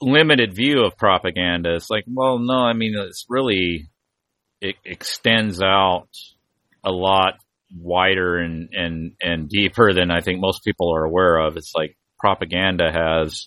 limited 0.00 0.54
view 0.54 0.84
of 0.84 0.96
propaganda. 0.96 1.74
It's 1.74 1.90
like, 1.90 2.04
well, 2.06 2.38
no, 2.38 2.54
I 2.54 2.72
mean, 2.72 2.94
it's 2.96 3.26
really, 3.28 3.88
it 4.60 4.76
extends 4.84 5.62
out 5.62 6.08
a 6.84 6.90
lot 6.90 7.34
wider 7.74 8.38
and, 8.38 8.70
and, 8.72 9.12
and 9.22 9.48
deeper 9.48 9.92
than 9.92 10.10
I 10.10 10.20
think 10.20 10.40
most 10.40 10.64
people 10.64 10.94
are 10.94 11.04
aware 11.04 11.38
of. 11.38 11.56
It's 11.56 11.72
like 11.74 11.96
propaganda 12.18 12.90
has, 12.92 13.46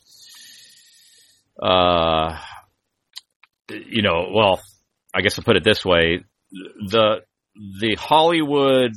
uh, 1.62 2.38
you 3.70 4.02
know, 4.02 4.32
well, 4.34 4.62
I 5.16 5.22
guess 5.22 5.40
I'll 5.40 5.46
put 5.46 5.56
it 5.56 5.64
this 5.64 5.86
way. 5.86 6.26
The, 6.52 7.22
the 7.56 7.96
Hollywood, 7.98 8.92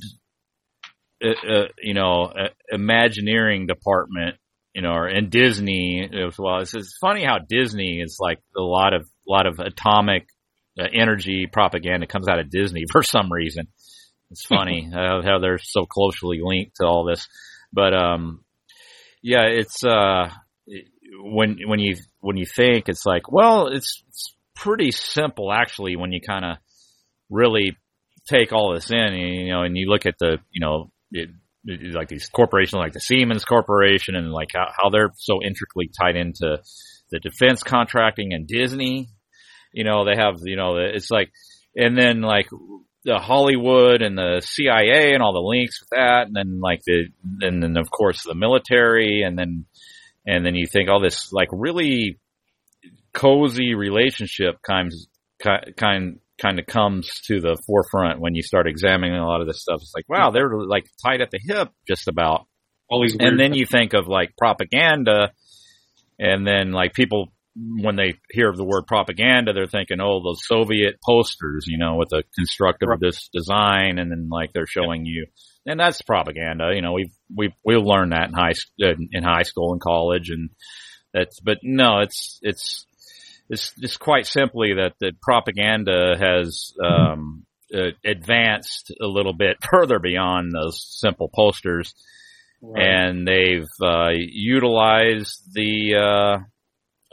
uh, 1.24 1.28
uh, 1.28 1.68
you 1.80 1.94
know, 1.94 2.24
uh, 2.24 2.48
Imagineering 2.70 3.66
department, 3.68 4.36
you 4.74 4.82
know, 4.82 4.90
or 4.90 5.06
and 5.06 5.30
Disney 5.30 6.10
as 6.12 6.36
well. 6.36 6.58
It's, 6.58 6.74
it's 6.74 6.98
funny 7.00 7.24
how 7.24 7.38
Disney 7.38 8.00
is 8.00 8.18
like 8.20 8.40
a 8.56 8.60
lot 8.60 8.94
of, 8.94 9.06
lot 9.28 9.46
of 9.46 9.60
atomic 9.60 10.26
uh, 10.78 10.86
energy 10.92 11.46
propaganda 11.50 12.06
comes 12.06 12.28
out 12.28 12.40
of 12.40 12.50
Disney 12.50 12.84
for 12.92 13.04
some 13.04 13.32
reason. 13.32 13.68
It's 14.30 14.44
funny 14.44 14.90
how, 14.92 15.22
how 15.22 15.38
they're 15.38 15.58
so 15.58 15.86
closely 15.86 16.40
linked 16.42 16.76
to 16.80 16.86
all 16.86 17.04
this, 17.04 17.28
but, 17.72 17.94
um, 17.94 18.44
yeah, 19.22 19.46
it's, 19.46 19.84
uh, 19.84 20.30
when, 21.20 21.58
when 21.66 21.80
you, 21.80 21.96
when 22.20 22.36
you 22.36 22.46
think 22.46 22.88
it's 22.88 23.04
like, 23.04 23.30
well, 23.30 23.66
it's, 23.66 24.02
it's 24.08 24.34
pretty 24.58 24.90
simple 24.90 25.52
actually 25.52 25.96
when 25.96 26.12
you 26.12 26.20
kind 26.20 26.44
of 26.44 26.56
really 27.30 27.76
take 28.28 28.52
all 28.52 28.74
this 28.74 28.90
in, 28.90 29.14
you 29.14 29.52
know, 29.52 29.62
and 29.62 29.76
you 29.76 29.88
look 29.88 30.06
at 30.06 30.18
the, 30.18 30.38
you 30.50 30.60
know, 30.60 30.90
it, 31.12 31.30
it, 31.64 31.94
like 31.94 32.08
these 32.08 32.28
corporations 32.28 32.74
like 32.74 32.92
the 32.92 33.00
Siemens 33.00 33.44
Corporation 33.44 34.16
and 34.16 34.32
like 34.32 34.48
how, 34.54 34.66
how 34.76 34.90
they're 34.90 35.12
so 35.16 35.42
intricately 35.42 35.88
tied 35.98 36.16
into 36.16 36.58
the 37.10 37.20
defense 37.20 37.62
contracting 37.62 38.32
and 38.32 38.46
Disney, 38.46 39.08
you 39.72 39.84
know, 39.84 40.04
they 40.04 40.16
have, 40.16 40.36
you 40.42 40.56
know, 40.56 40.76
it's 40.76 41.10
like, 41.10 41.30
and 41.76 41.96
then 41.96 42.20
like 42.22 42.48
the 43.04 43.18
Hollywood 43.18 44.02
and 44.02 44.18
the 44.18 44.42
CIA 44.44 45.14
and 45.14 45.22
all 45.22 45.32
the 45.32 45.38
links 45.38 45.80
with 45.80 45.90
that, 45.90 46.26
and 46.26 46.34
then 46.34 46.60
like 46.60 46.82
the, 46.84 47.06
and 47.40 47.62
then 47.62 47.76
of 47.76 47.90
course 47.90 48.24
the 48.24 48.34
military, 48.34 49.22
and 49.22 49.38
then, 49.38 49.66
and 50.26 50.44
then 50.44 50.54
you 50.54 50.66
think 50.66 50.90
all 50.90 51.00
this 51.00 51.32
like 51.32 51.48
really 51.52 52.18
cozy 53.18 53.74
relationship 53.74 54.56
kind, 54.66 54.92
kind, 55.76 56.20
kind 56.40 56.58
of 56.58 56.66
comes 56.66 57.10
to 57.26 57.40
the 57.40 57.60
forefront 57.66 58.20
when 58.20 58.34
you 58.34 58.42
start 58.42 58.68
examining 58.68 59.16
a 59.16 59.26
lot 59.26 59.40
of 59.40 59.46
this 59.46 59.60
stuff. 59.60 59.80
It's 59.82 59.92
like, 59.94 60.08
wow, 60.08 60.30
they're 60.30 60.50
like 60.54 60.86
tied 61.04 61.20
at 61.20 61.30
the 61.30 61.40
hip 61.42 61.70
just 61.86 62.08
about. 62.08 62.46
All 62.88 63.02
these 63.02 63.16
And 63.18 63.38
then 63.38 63.52
you 63.52 63.66
think 63.66 63.92
of 63.92 64.06
like 64.06 64.36
propaganda 64.38 65.32
and 66.18 66.46
then 66.46 66.72
like 66.72 66.94
people 66.94 67.32
when 67.80 67.96
they 67.96 68.14
hear 68.30 68.48
of 68.48 68.56
the 68.56 68.64
word 68.64 68.86
propaganda, 68.86 69.52
they're 69.52 69.66
thinking, 69.66 70.00
oh, 70.00 70.22
those 70.22 70.46
Soviet 70.46 70.96
posters, 71.04 71.64
you 71.66 71.78
know, 71.78 71.96
with 71.96 72.10
the 72.10 72.22
constructive 72.36 72.88
of 72.88 73.00
this 73.00 73.28
design, 73.32 73.98
and 73.98 74.10
then 74.10 74.28
like 74.30 74.52
they're 74.52 74.66
showing 74.66 75.06
you, 75.06 75.26
and 75.66 75.80
that's 75.80 76.02
propaganda. 76.02 76.70
You 76.72 76.82
know, 76.82 76.92
we've 76.92 77.12
we've 77.34 77.54
we'll 77.64 77.84
learn 77.84 78.10
that 78.10 78.28
in 78.28 78.34
high 78.34 78.52
in 78.78 79.22
high 79.24 79.42
school 79.42 79.72
and 79.72 79.80
college, 79.80 80.30
and 80.30 80.50
that's. 81.12 81.40
But 81.40 81.58
no, 81.62 82.00
it's 82.00 82.38
it's 82.42 82.86
it's 83.48 83.72
just 83.80 83.98
quite 83.98 84.26
simply 84.26 84.74
that 84.74 84.94
the 85.00 85.12
propaganda 85.22 86.16
has 86.18 86.72
um, 86.84 87.44
uh, 87.74 87.90
advanced 88.04 88.92
a 89.00 89.06
little 89.06 89.34
bit 89.34 89.56
further 89.70 89.98
beyond 89.98 90.52
those 90.52 90.84
simple 90.98 91.30
posters, 91.34 91.94
Right. 92.60 92.82
and 92.82 93.26
they've 93.26 93.68
uh, 93.82 94.10
utilized 94.14 95.54
the. 95.54 95.94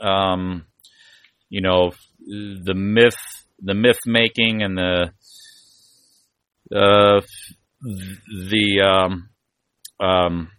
Uh, 0.02 0.04
um, 0.06 0.66
you 1.48 1.60
know, 1.60 1.92
the 2.18 2.74
myth, 2.74 3.16
the 3.62 3.74
myth 3.74 4.00
making 4.04 4.62
and 4.62 4.76
the, 4.76 5.12
uh, 6.74 7.20
the, 7.80 8.80
um, 8.82 9.28
um, 10.04 10.50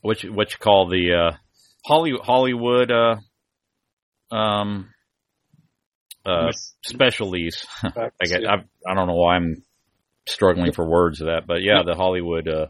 what 0.00 0.22
you, 0.22 0.32
what 0.32 0.50
you 0.52 0.58
call 0.58 0.88
the, 0.88 1.12
uh, 1.12 1.36
Hollywood, 1.84 2.22
Hollywood, 2.24 2.90
uh, 2.90 3.16
um, 4.32 4.88
uh, 6.24 6.52
specialties. 6.84 7.64
I 7.82 8.24
get, 8.24 8.46
I, 8.46 8.64
I 8.88 8.94
don't 8.94 9.06
know 9.06 9.14
why 9.14 9.36
I'm 9.36 9.62
struggling 10.26 10.72
for 10.72 10.88
words 10.88 11.20
of 11.20 11.26
that, 11.26 11.46
but 11.46 11.62
yeah, 11.62 11.82
the 11.84 11.94
Hollywood, 11.94 12.48
uh, 12.48 12.66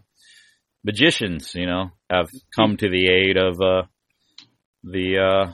magicians, 0.84 1.54
you 1.54 1.66
know, 1.66 1.90
have 2.10 2.30
come 2.56 2.76
to 2.76 2.88
the 2.88 3.08
aid 3.08 3.36
of, 3.36 3.60
uh, 3.60 3.82
the, 4.82 5.18
uh, 5.18 5.52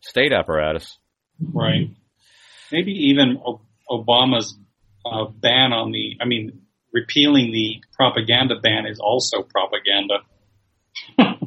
state 0.00 0.32
apparatus. 0.32 0.98
Right. 1.40 1.90
Maybe 2.72 2.92
even 3.10 3.38
Obama's 3.90 4.56
uh, 5.04 5.26
ban 5.26 5.72
on 5.72 5.92
the, 5.92 6.16
I 6.20 6.26
mean, 6.26 6.62
repealing 6.92 7.52
the 7.52 7.82
propaganda 7.96 8.54
ban 8.62 8.86
is 8.86 8.98
also 8.98 9.42
propaganda. 9.42 10.18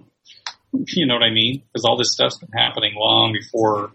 you 0.88 1.06
know 1.06 1.15
what 1.15 1.23
I 1.23 1.31
mean? 1.31 1.64
Because 1.72 1.85
all 1.85 1.98
this 1.98 2.14
stuff's 2.14 2.38
been 2.38 2.52
happening 2.53 2.93
long 2.95 3.34
before 3.34 3.93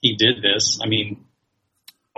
he 0.00 0.16
did 0.16 0.42
this. 0.42 0.80
I 0.82 0.88
mean, 0.88 1.24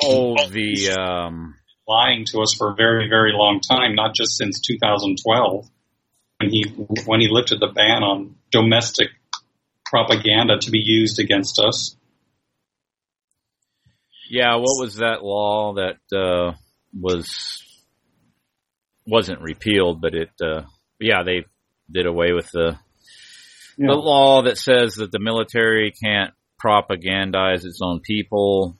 Oh, 0.02 0.48
the, 0.48 0.90
um, 0.90 1.54
lying 1.86 2.24
to 2.26 2.40
us 2.40 2.54
for 2.54 2.70
a 2.70 2.74
very, 2.74 3.08
very 3.08 3.32
long 3.32 3.60
time, 3.60 3.94
not 3.94 4.14
just 4.14 4.36
since 4.36 4.60
2012 4.60 5.68
when 6.38 6.50
he 6.50 6.64
when 7.06 7.20
he 7.20 7.28
lifted 7.30 7.60
the 7.60 7.68
ban 7.68 8.02
on 8.02 8.34
domestic 8.50 9.08
propaganda 9.84 10.58
to 10.58 10.70
be 10.70 10.80
used 10.80 11.20
against 11.20 11.60
us. 11.60 11.96
Yeah, 14.28 14.56
what 14.56 14.80
was 14.80 14.96
that 14.96 15.22
law 15.22 15.74
that 15.74 15.98
uh, 16.16 16.54
was 16.92 17.62
wasn't 19.06 19.40
repealed, 19.40 20.00
but 20.00 20.14
it 20.14 20.30
uh, 20.42 20.62
yeah 20.98 21.22
they 21.22 21.44
did 21.90 22.06
away 22.06 22.32
with 22.32 22.50
the 22.50 22.78
Yeah. 23.76 23.88
the 23.88 23.94
law 23.94 24.42
that 24.42 24.58
says 24.58 24.94
that 24.94 25.10
the 25.12 25.18
military 25.18 25.92
can't 25.92 26.32
propagandize 26.64 27.64
its 27.64 27.80
own 27.82 28.00
people. 28.00 28.76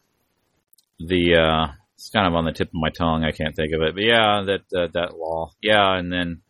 The 0.99 1.37
uh, 1.37 1.73
it's 1.95 2.11
kind 2.11 2.27
of 2.27 2.35
on 2.35 2.45
the 2.45 2.53
tip 2.53 2.69
of 2.69 2.75
my 2.75 2.91
tongue. 2.91 3.25
I 3.25 3.33
can't 3.33 3.55
think 3.55 3.73
of 3.75 3.83
it, 3.83 3.95
but 3.95 4.05
yeah, 4.05 4.45
that 4.47 4.79
uh, 4.79 4.89
that 4.95 5.17
law. 5.17 5.51
Yeah, 5.61 5.97
and 5.99 6.13
then 6.13 6.43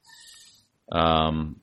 um, 0.93 1.61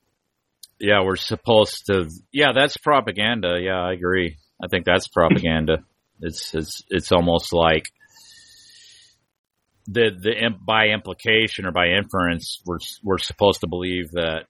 yeah, 0.79 1.03
we're 1.03 1.15
supposed 1.15 1.85
to. 1.87 2.09
Yeah, 2.31 2.51
that's 2.53 2.77
propaganda. 2.77 3.59
Yeah, 3.61 3.79
I 3.79 3.93
agree. 3.93 4.37
I 4.63 4.67
think 4.67 4.85
that's 4.85 5.07
propaganda. 5.07 5.77
It's 6.23 6.53
it's 6.53 6.83
it's 6.89 7.11
almost 7.11 7.51
like 7.51 7.85
the 9.87 10.11
the 10.17 10.49
by 10.63 10.89
implication 10.89 11.65
or 11.65 11.71
by 11.71 11.87
inference, 11.87 12.61
we're 12.63 12.77
we're 13.03 13.17
supposed 13.17 13.61
to 13.61 13.67
believe 13.67 14.11
that 14.11 14.45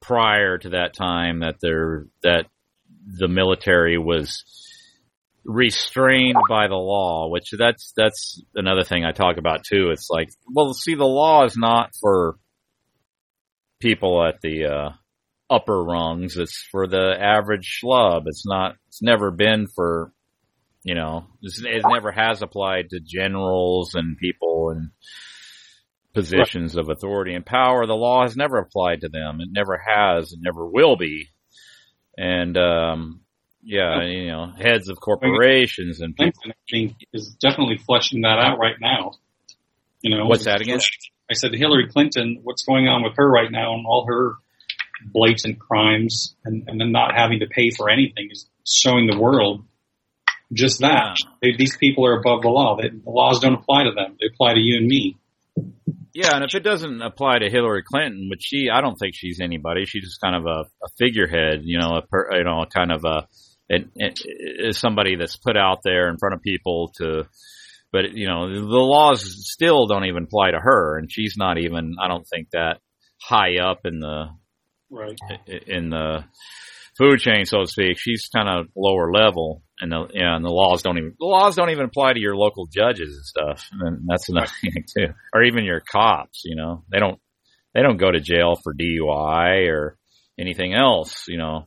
prior 0.00 0.58
to 0.58 0.70
that 0.70 0.94
time 0.94 1.40
that 1.40 1.56
there 1.60 2.06
that 2.22 2.46
the 3.06 3.28
military 3.28 3.98
was 3.98 4.44
restrained 5.44 6.36
by 6.48 6.68
the 6.68 6.74
law, 6.74 7.28
which 7.28 7.50
that's 7.58 7.92
that's 7.96 8.42
another 8.54 8.84
thing 8.84 9.04
I 9.04 9.12
talk 9.12 9.38
about 9.38 9.64
too. 9.64 9.90
It's 9.90 10.08
like, 10.10 10.28
well, 10.52 10.74
see, 10.74 10.94
the 10.94 11.04
law 11.04 11.44
is 11.44 11.56
not 11.56 11.90
for 12.00 12.36
people 13.80 14.24
at 14.26 14.40
the 14.42 14.66
uh, 14.66 14.90
upper 15.50 15.82
rungs. 15.82 16.36
It's 16.36 16.66
for 16.70 16.86
the 16.86 17.16
average 17.18 17.80
schlub. 17.82 18.22
It's 18.26 18.46
not. 18.46 18.76
It's 18.88 19.02
never 19.02 19.30
been 19.30 19.66
for 19.74 20.12
you 20.82 20.94
know. 20.94 21.26
It 21.42 21.82
never 21.86 22.12
has 22.12 22.42
applied 22.42 22.90
to 22.90 23.00
generals 23.00 23.94
and 23.94 24.16
people 24.16 24.70
in 24.70 24.90
positions 26.20 26.76
of 26.76 26.88
authority 26.88 27.34
and 27.34 27.44
power. 27.44 27.86
The 27.86 27.94
law 27.94 28.22
has 28.22 28.36
never 28.36 28.58
applied 28.58 29.02
to 29.02 29.08
them. 29.08 29.40
It 29.40 29.48
never 29.50 29.76
has. 29.78 30.32
It 30.32 30.40
never 30.40 30.66
will 30.66 30.96
be. 30.96 31.28
And 32.16 32.56
um, 32.56 33.20
yeah, 33.62 34.02
you 34.02 34.26
know, 34.26 34.52
heads 34.58 34.88
of 34.88 34.98
corporations 35.00 36.00
and 36.00 36.16
people. 36.16 36.40
Clinton, 36.68 36.96
is 37.12 37.36
definitely 37.40 37.78
fleshing 37.78 38.22
that 38.22 38.38
out 38.38 38.58
right 38.58 38.76
now. 38.80 39.12
You 40.02 40.16
know, 40.16 40.26
What's 40.26 40.44
that 40.44 40.60
again? 40.60 40.80
I 41.30 41.34
said 41.34 41.52
Hillary 41.54 41.88
Clinton. 41.88 42.40
What's 42.42 42.62
going 42.62 42.88
on 42.88 43.02
with 43.02 43.14
her 43.16 43.28
right 43.28 43.50
now 43.50 43.74
and 43.74 43.86
all 43.86 44.06
her 44.06 44.34
blatant 45.04 45.60
crimes, 45.60 46.34
and, 46.44 46.64
and 46.66 46.80
then 46.80 46.90
not 46.90 47.14
having 47.16 47.40
to 47.40 47.46
pay 47.46 47.70
for 47.70 47.88
anything 47.88 48.28
is 48.32 48.48
showing 48.66 49.06
the 49.06 49.18
world 49.18 49.64
just 50.52 50.80
that 50.80 51.16
they, 51.42 51.52
these 51.56 51.76
people 51.76 52.06
are 52.06 52.18
above 52.18 52.42
the 52.42 52.48
law. 52.48 52.76
They, 52.76 52.88
the 52.88 53.10
laws 53.10 53.40
don't 53.40 53.54
apply 53.54 53.84
to 53.84 53.92
them; 53.92 54.16
they 54.20 54.26
apply 54.32 54.54
to 54.54 54.60
you 54.60 54.78
and 54.78 54.86
me. 54.86 55.16
Yeah, 56.14 56.34
and 56.34 56.44
if 56.44 56.54
it 56.54 56.64
doesn't 56.64 57.02
apply 57.02 57.38
to 57.40 57.50
Hillary 57.50 57.82
Clinton, 57.82 58.28
which 58.30 58.42
she, 58.42 58.68
I 58.72 58.80
don't 58.80 58.96
think 58.96 59.14
she's 59.14 59.40
anybody. 59.40 59.84
She's 59.84 60.04
just 60.04 60.20
kind 60.20 60.36
of 60.36 60.46
a, 60.46 60.64
a 60.84 60.88
figurehead, 60.98 61.60
you 61.64 61.78
know, 61.78 61.96
a 61.96 62.02
per, 62.02 62.36
you 62.36 62.44
know, 62.44 62.64
kind 62.72 62.92
of 62.92 63.04
a, 63.04 63.26
it, 63.68 63.88
it, 63.96 64.20
is 64.24 64.78
somebody 64.78 65.16
that's 65.16 65.36
put 65.36 65.56
out 65.56 65.80
there 65.84 66.08
in 66.08 66.18
front 66.18 66.34
of 66.34 66.42
people 66.42 66.92
to, 66.98 67.24
but 67.92 68.12
you 68.14 68.26
know, 68.26 68.48
the 68.48 68.60
laws 68.60 69.22
still 69.50 69.86
don't 69.86 70.06
even 70.06 70.24
apply 70.24 70.50
to 70.52 70.58
her, 70.58 70.98
and 70.98 71.10
she's 71.12 71.36
not 71.36 71.58
even, 71.58 71.96
I 72.02 72.08
don't 72.08 72.26
think 72.26 72.48
that 72.52 72.78
high 73.22 73.58
up 73.58 73.80
in 73.84 74.00
the 74.00 74.28
Right. 74.90 75.18
in 75.66 75.90
the 75.90 76.24
food 76.98 77.20
chain, 77.20 77.44
so 77.46 77.60
to 77.60 77.66
speak. 77.66 77.98
She's 77.98 78.28
kind 78.34 78.48
of 78.48 78.66
lower 78.76 79.10
level, 79.12 79.62
and 79.80 79.90
the 79.90 80.08
yeah, 80.12 80.36
and 80.36 80.44
the 80.44 80.50
laws 80.50 80.82
don't 80.82 80.98
even 80.98 81.14
the 81.18 81.26
laws 81.26 81.56
don't 81.56 81.70
even 81.70 81.84
apply 81.86 82.12
to 82.12 82.20
your 82.20 82.36
local 82.36 82.66
judges 82.66 83.14
and 83.16 83.24
stuff. 83.24 83.68
And 83.80 84.06
that's 84.06 84.28
another 84.28 84.50
thing 84.60 84.84
too, 84.96 85.14
or 85.32 85.44
even 85.44 85.64
your 85.64 85.80
cops. 85.80 86.42
You 86.44 86.56
know, 86.56 86.84
they 86.92 86.98
don't 86.98 87.18
they 87.74 87.82
don't 87.82 87.96
go 87.98 88.10
to 88.10 88.20
jail 88.20 88.56
for 88.62 88.74
DUI 88.74 89.68
or 89.70 89.96
anything 90.38 90.74
else. 90.74 91.24
You 91.28 91.38
know, 91.38 91.66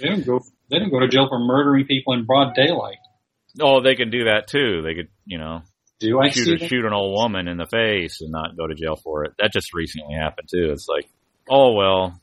They 0.00 0.08
don't 0.08 0.26
go. 0.26 0.40
They 0.70 0.78
don't 0.78 0.90
go 0.90 1.00
to 1.00 1.08
jail 1.08 1.28
for 1.28 1.38
murdering 1.38 1.86
people 1.86 2.14
in 2.14 2.24
broad 2.24 2.54
daylight. 2.54 2.98
oh, 3.60 3.82
they 3.82 3.94
can 3.94 4.10
do 4.10 4.24
that 4.24 4.46
too. 4.48 4.80
They 4.82 4.94
could, 4.94 5.08
you 5.26 5.38
know, 5.38 5.60
Do 6.00 6.18
I 6.18 6.30
shoot 6.30 6.60
shoot 6.62 6.84
an 6.86 6.94
old 6.94 7.12
woman 7.14 7.46
in 7.46 7.58
the 7.58 7.66
face 7.66 8.22
and 8.22 8.32
not 8.32 8.56
go 8.56 8.66
to 8.66 8.74
jail 8.74 8.96
for 8.96 9.24
it. 9.24 9.32
That 9.38 9.52
just 9.52 9.74
recently 9.74 10.14
happened 10.14 10.48
too. 10.50 10.70
It's 10.72 10.88
like, 10.88 11.06
oh 11.50 11.74
well, 11.74 12.18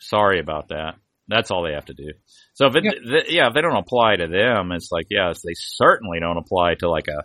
sorry 0.00 0.40
about 0.40 0.68
that. 0.68 0.96
That's 1.32 1.50
all 1.50 1.62
they 1.64 1.72
have 1.72 1.86
to 1.86 1.94
do. 1.94 2.12
So 2.54 2.66
if 2.66 2.76
it, 2.76 2.84
Yeah. 2.84 2.90
th- 2.92 3.30
yeah, 3.30 3.48
if 3.48 3.54
they 3.54 3.60
don't 3.62 3.76
apply 3.76 4.16
to 4.16 4.26
them, 4.26 4.72
it's 4.72 4.90
like 4.92 5.06
yes, 5.10 5.42
they 5.42 5.54
certainly 5.54 6.20
don't 6.20 6.36
apply 6.38 6.74
to 6.80 6.88
like 6.90 7.08
a 7.08 7.24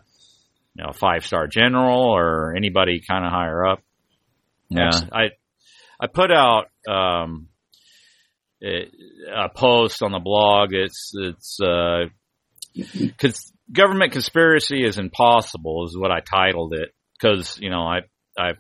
you 0.76 0.84
know 0.86 0.92
five 0.94 1.26
star 1.26 1.48
general 1.48 2.02
or 2.02 2.56
anybody 2.56 3.02
kind 3.08 3.26
of 3.26 3.32
higher 3.32 3.66
up. 3.66 3.80
Yeah, 4.70 4.92
I 5.12 5.30
I 6.00 6.08
put 6.08 6.32
out 6.32 6.66
um 6.88 7.48
a, 8.64 9.50
post 9.56 10.02
on 10.02 10.12
the 10.12 10.20
blog. 10.20 10.74
It's 10.74 11.12
it's 11.14 11.60
uh 11.62 12.06
government 13.72 14.12
conspiracy 14.14 14.84
is 14.86 14.98
impossible 14.98 15.86
is 15.86 15.98
what 15.98 16.12
I 16.12 16.20
titled 16.22 16.74
it 16.74 16.90
because 17.20 17.58
you 17.60 17.70
know 17.70 17.82
I 17.82 18.00
I've 18.38 18.60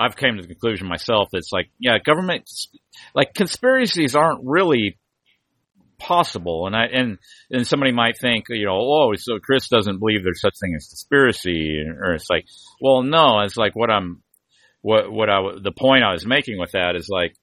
I've 0.00 0.16
came 0.16 0.36
to 0.36 0.42
the 0.42 0.48
conclusion 0.48 0.88
myself 0.88 1.28
that 1.32 1.38
it's 1.38 1.52
like 1.52 1.70
yeah 1.78 1.98
government 2.04 2.48
like 3.14 3.34
conspiracies 3.34 4.16
aren't 4.16 4.40
really 4.44 4.98
possible. 5.98 6.66
And 6.66 6.74
I 6.74 6.86
and 6.86 7.18
and 7.50 7.66
somebody 7.66 7.92
might 7.92 8.16
think 8.20 8.46
you 8.48 8.66
know 8.66 8.78
oh 8.80 9.12
so 9.16 9.38
Chris 9.38 9.68
doesn't 9.68 9.98
believe 9.98 10.24
there's 10.24 10.40
such 10.40 10.54
thing 10.60 10.74
as 10.74 10.88
conspiracy. 10.88 11.84
Or 11.86 12.14
it's 12.14 12.30
like 12.30 12.46
well 12.80 13.02
no 13.02 13.40
it's 13.40 13.56
like 13.56 13.76
what 13.76 13.90
I'm 13.90 14.22
what 14.82 15.12
what 15.12 15.28
I 15.28 15.40
the 15.62 15.72
point 15.72 16.02
I 16.02 16.12
was 16.12 16.26
making 16.26 16.58
with 16.58 16.72
that 16.72 16.96
is 16.96 17.08
like 17.08 17.34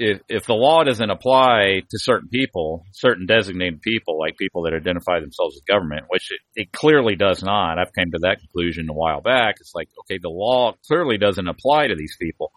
if 0.00 0.22
if 0.28 0.46
the 0.46 0.54
law 0.54 0.82
doesn't 0.82 1.10
apply 1.10 1.82
to 1.90 1.98
certain 1.98 2.28
people, 2.28 2.86
certain 2.92 3.26
designated 3.26 3.82
people, 3.82 4.18
like 4.18 4.38
people 4.38 4.62
that 4.62 4.72
identify 4.72 5.20
themselves 5.20 5.56
as 5.56 5.62
government, 5.62 6.06
which 6.08 6.32
it, 6.32 6.40
it 6.62 6.72
clearly 6.72 7.16
does 7.16 7.42
not. 7.42 7.78
I've 7.78 7.92
came 7.92 8.10
to 8.12 8.20
that 8.22 8.38
conclusion 8.40 8.88
a 8.88 8.94
while 8.94 9.20
back. 9.20 9.56
It's 9.60 9.74
like, 9.74 9.88
okay, 10.00 10.18
the 10.20 10.30
law 10.30 10.72
clearly 10.88 11.18
doesn't 11.18 11.46
apply 11.46 11.88
to 11.88 11.96
these 11.96 12.16
people. 12.18 12.50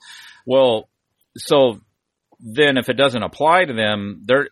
Well, 0.48 0.88
so 1.38 1.82
then 2.40 2.78
if 2.78 2.88
it 2.88 2.96
doesn't 2.96 3.22
apply 3.22 3.66
to 3.66 3.74
them, 3.74 4.24
they're 4.26 4.48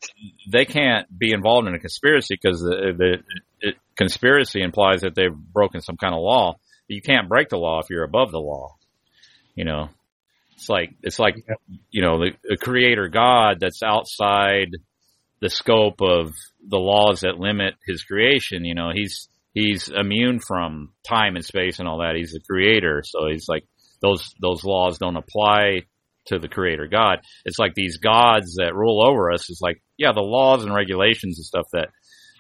they 0.51 0.65
can't 0.65 1.07
be 1.17 1.31
involved 1.31 1.69
in 1.69 1.73
a 1.75 1.79
conspiracy 1.79 2.37
because 2.41 2.59
the, 2.59 2.93
the 2.97 3.17
it, 3.61 3.75
conspiracy 3.95 4.61
implies 4.61 5.01
that 5.01 5.15
they've 5.15 5.33
broken 5.33 5.79
some 5.79 5.95
kind 5.95 6.13
of 6.13 6.19
law. 6.19 6.57
You 6.89 7.01
can't 7.01 7.29
break 7.29 7.47
the 7.47 7.57
law 7.57 7.79
if 7.79 7.89
you're 7.89 8.03
above 8.03 8.31
the 8.31 8.39
law. 8.39 8.75
You 9.55 9.63
know, 9.63 9.89
it's 10.61 10.69
like 10.69 10.93
it's 11.01 11.17
like 11.17 11.43
you 11.89 12.03
know 12.03 12.19
the, 12.19 12.31
the 12.43 12.57
creator 12.57 13.07
God 13.07 13.57
that's 13.59 13.81
outside 13.81 14.69
the 15.41 15.49
scope 15.49 16.01
of 16.01 16.33
the 16.65 16.77
laws 16.77 17.21
that 17.21 17.39
limit 17.39 17.73
his 17.87 18.03
creation. 18.03 18.63
You 18.63 18.75
know, 18.75 18.91
he's 18.93 19.27
he's 19.55 19.89
immune 19.89 20.39
from 20.39 20.93
time 21.03 21.35
and 21.35 21.43
space 21.43 21.79
and 21.79 21.87
all 21.87 21.97
that. 21.97 22.15
He's 22.15 22.33
the 22.33 22.41
creator, 22.47 23.01
so 23.03 23.27
he's 23.27 23.47
like 23.49 23.63
those 24.03 24.35
those 24.39 24.63
laws 24.63 24.99
don't 24.99 25.17
apply 25.17 25.81
to 26.27 26.37
the 26.37 26.47
creator 26.47 26.87
God. 26.87 27.21
It's 27.43 27.57
like 27.57 27.73
these 27.73 27.97
gods 27.97 28.57
that 28.57 28.75
rule 28.75 29.03
over 29.03 29.31
us. 29.31 29.49
It's 29.49 29.61
like 29.61 29.81
yeah, 29.97 30.11
the 30.13 30.21
laws 30.21 30.63
and 30.63 30.75
regulations 30.75 31.39
and 31.39 31.45
stuff 31.45 31.65
that 31.73 31.89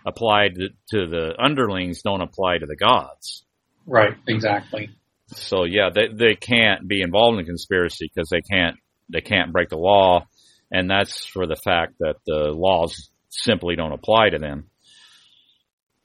apply 0.05 0.49
to, 0.49 0.69
to 0.91 1.07
the 1.07 1.33
underlings 1.39 2.03
don't 2.03 2.21
apply 2.21 2.59
to 2.59 2.67
the 2.67 2.75
gods. 2.75 3.45
Right. 3.87 4.13
Exactly. 4.27 4.91
So 5.33 5.63
yeah, 5.63 5.89
they 5.93 6.07
they 6.13 6.35
can't 6.35 6.87
be 6.87 7.01
involved 7.01 7.37
in 7.39 7.43
a 7.43 7.47
conspiracy 7.47 8.09
because 8.13 8.29
they 8.29 8.41
can't 8.41 8.77
they 9.09 9.21
can't 9.21 9.51
break 9.51 9.69
the 9.69 9.77
law 9.77 10.25
and 10.71 10.89
that's 10.89 11.25
for 11.25 11.45
the 11.47 11.55
fact 11.57 11.95
that 11.99 12.15
the 12.25 12.51
laws 12.53 13.09
simply 13.29 13.75
don't 13.75 13.91
apply 13.91 14.29
to 14.29 14.37
them. 14.39 14.65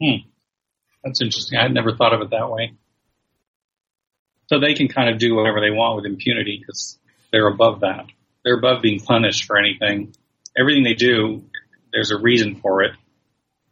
Hmm. 0.03 0.27
That's 1.05 1.21
interesting. 1.21 1.59
I 1.59 1.63
had 1.63 1.73
never 1.73 1.95
thought 1.97 2.13
of 2.13 2.21
it 2.21 2.31
that 2.31 2.51
way. 2.51 2.73
So 4.49 4.61
they 4.61 4.75
can 4.75 4.89
kind 4.89 5.09
of 5.11 5.19
do 5.19 5.35
whatever 5.35 5.61
they 5.61 5.71
want 5.71 5.97
with 5.97 6.05
impunity 6.07 6.59
because 6.61 6.99
they're 7.33 7.49
above 7.49 7.81
that. 7.81 8.07
They're 8.45 8.59
above 8.59 8.83
being 8.83 9.01
punished 9.01 9.45
for 9.45 9.57
anything. 9.57 10.15
Everything 10.59 10.85
they 10.85 10.95
do, 10.95 11.45
there's 11.93 12.11
a 12.11 12.19
reason 12.19 12.57
for 12.61 12.83
it. 12.83 12.93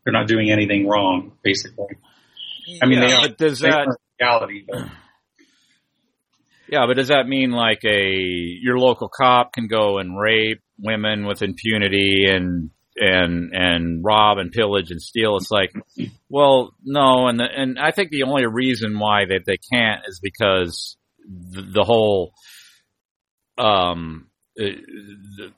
They're 0.05 0.13
not 0.13 0.27
doing 0.29 0.51
anything 0.51 0.87
wrong, 0.89 1.33
basically. 1.43 1.97
I 2.83 2.87
mean, 2.87 3.01
Yeah, 3.01 3.07
they 3.07 3.13
are, 3.15 3.21
but 3.29 3.39
does 3.39 3.59
they 3.61 3.71
that- 3.71 3.97
reality, 4.21 4.65
but 4.69 4.89
Yeah, 6.69 6.87
but 6.87 6.97
does 6.97 7.09
that 7.09 7.29
mean 7.29 7.51
like 7.51 7.85
a 7.85 8.11
your 8.11 8.79
local 8.79 9.09
cop 9.09 9.53
can 9.53 9.67
go 9.69 9.99
and 9.99 10.19
rape 10.19 10.63
women 10.79 11.27
with 11.27 11.43
impunity 11.43 12.25
and 12.27 12.71
and 12.97 13.53
and 13.53 14.05
rob 14.05 14.39
and 14.39 14.51
pillage 14.51 14.91
and 14.91 15.01
steal? 15.01 15.37
It's 15.37 15.51
like, 15.51 15.73
well, 16.29 16.75
no, 16.83 17.29
and 17.29 17.39
the, 17.39 17.45
and 17.45 17.79
I 17.79 17.91
think 17.91 18.11
the 18.11 18.23
only 18.23 18.47
reason 18.47 18.99
why 18.99 19.27
that 19.27 19.43
they 19.47 19.59
can't 19.73 20.03
is 20.07 20.21
because 20.23 20.97
the, 21.27 21.63
the 21.63 21.85
whole 21.85 22.33
um 23.59 24.29
uh, 24.59 24.65
the, 24.65 25.53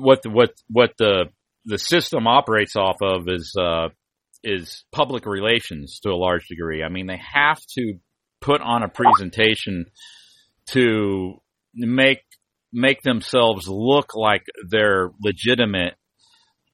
what 0.00 0.22
the, 0.22 0.30
what 0.30 0.50
what 0.68 0.92
the 0.98 1.26
the 1.64 1.78
system 1.78 2.26
operates 2.26 2.76
off 2.76 2.96
of 3.02 3.28
is 3.28 3.54
uh 3.60 3.88
is 4.44 4.84
public 4.92 5.26
relations 5.26 6.00
to 6.00 6.10
a 6.10 6.16
large 6.16 6.46
degree. 6.48 6.82
I 6.82 6.88
mean, 6.88 7.06
they 7.06 7.20
have 7.34 7.60
to 7.74 7.94
put 8.40 8.60
on 8.60 8.82
a 8.82 8.88
presentation 8.88 9.86
to 10.72 11.34
make 11.74 12.20
make 12.72 13.02
themselves 13.02 13.66
look 13.68 14.14
like 14.14 14.42
they're 14.68 15.10
legitimate 15.22 15.94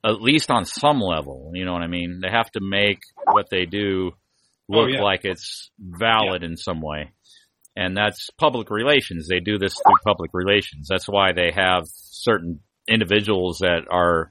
at 0.05 0.21
least 0.23 0.51
on 0.51 0.65
some 0.65 1.01
level 1.01 1.51
you 1.55 1.65
know 1.65 1.73
what 1.73 1.83
i 1.83 1.87
mean 1.89 2.21
they 2.23 2.31
have 2.31 2.51
to 2.51 2.61
make 2.63 3.01
what 3.25 3.47
they 3.51 3.65
do 3.65 4.11
Oh, 4.71 4.81
look 4.81 4.91
yeah. 4.93 5.03
like 5.03 5.25
it's 5.25 5.71
valid 5.81 6.43
in 6.43 6.59
some 6.59 6.83
way 6.83 7.13
and 7.75 7.97
that's 7.97 8.29
public 8.39 8.69
relations 8.69 9.27
they 9.27 9.41
do 9.41 9.57
this 9.59 9.73
through 9.75 9.97
public 10.07 10.31
relations 10.35 10.89
that's 10.91 11.09
why 11.09 11.33
they 11.33 11.51
have 11.55 11.85
certain 11.87 12.61
individuals 12.87 13.61
that 13.61 13.85
are 13.91 14.31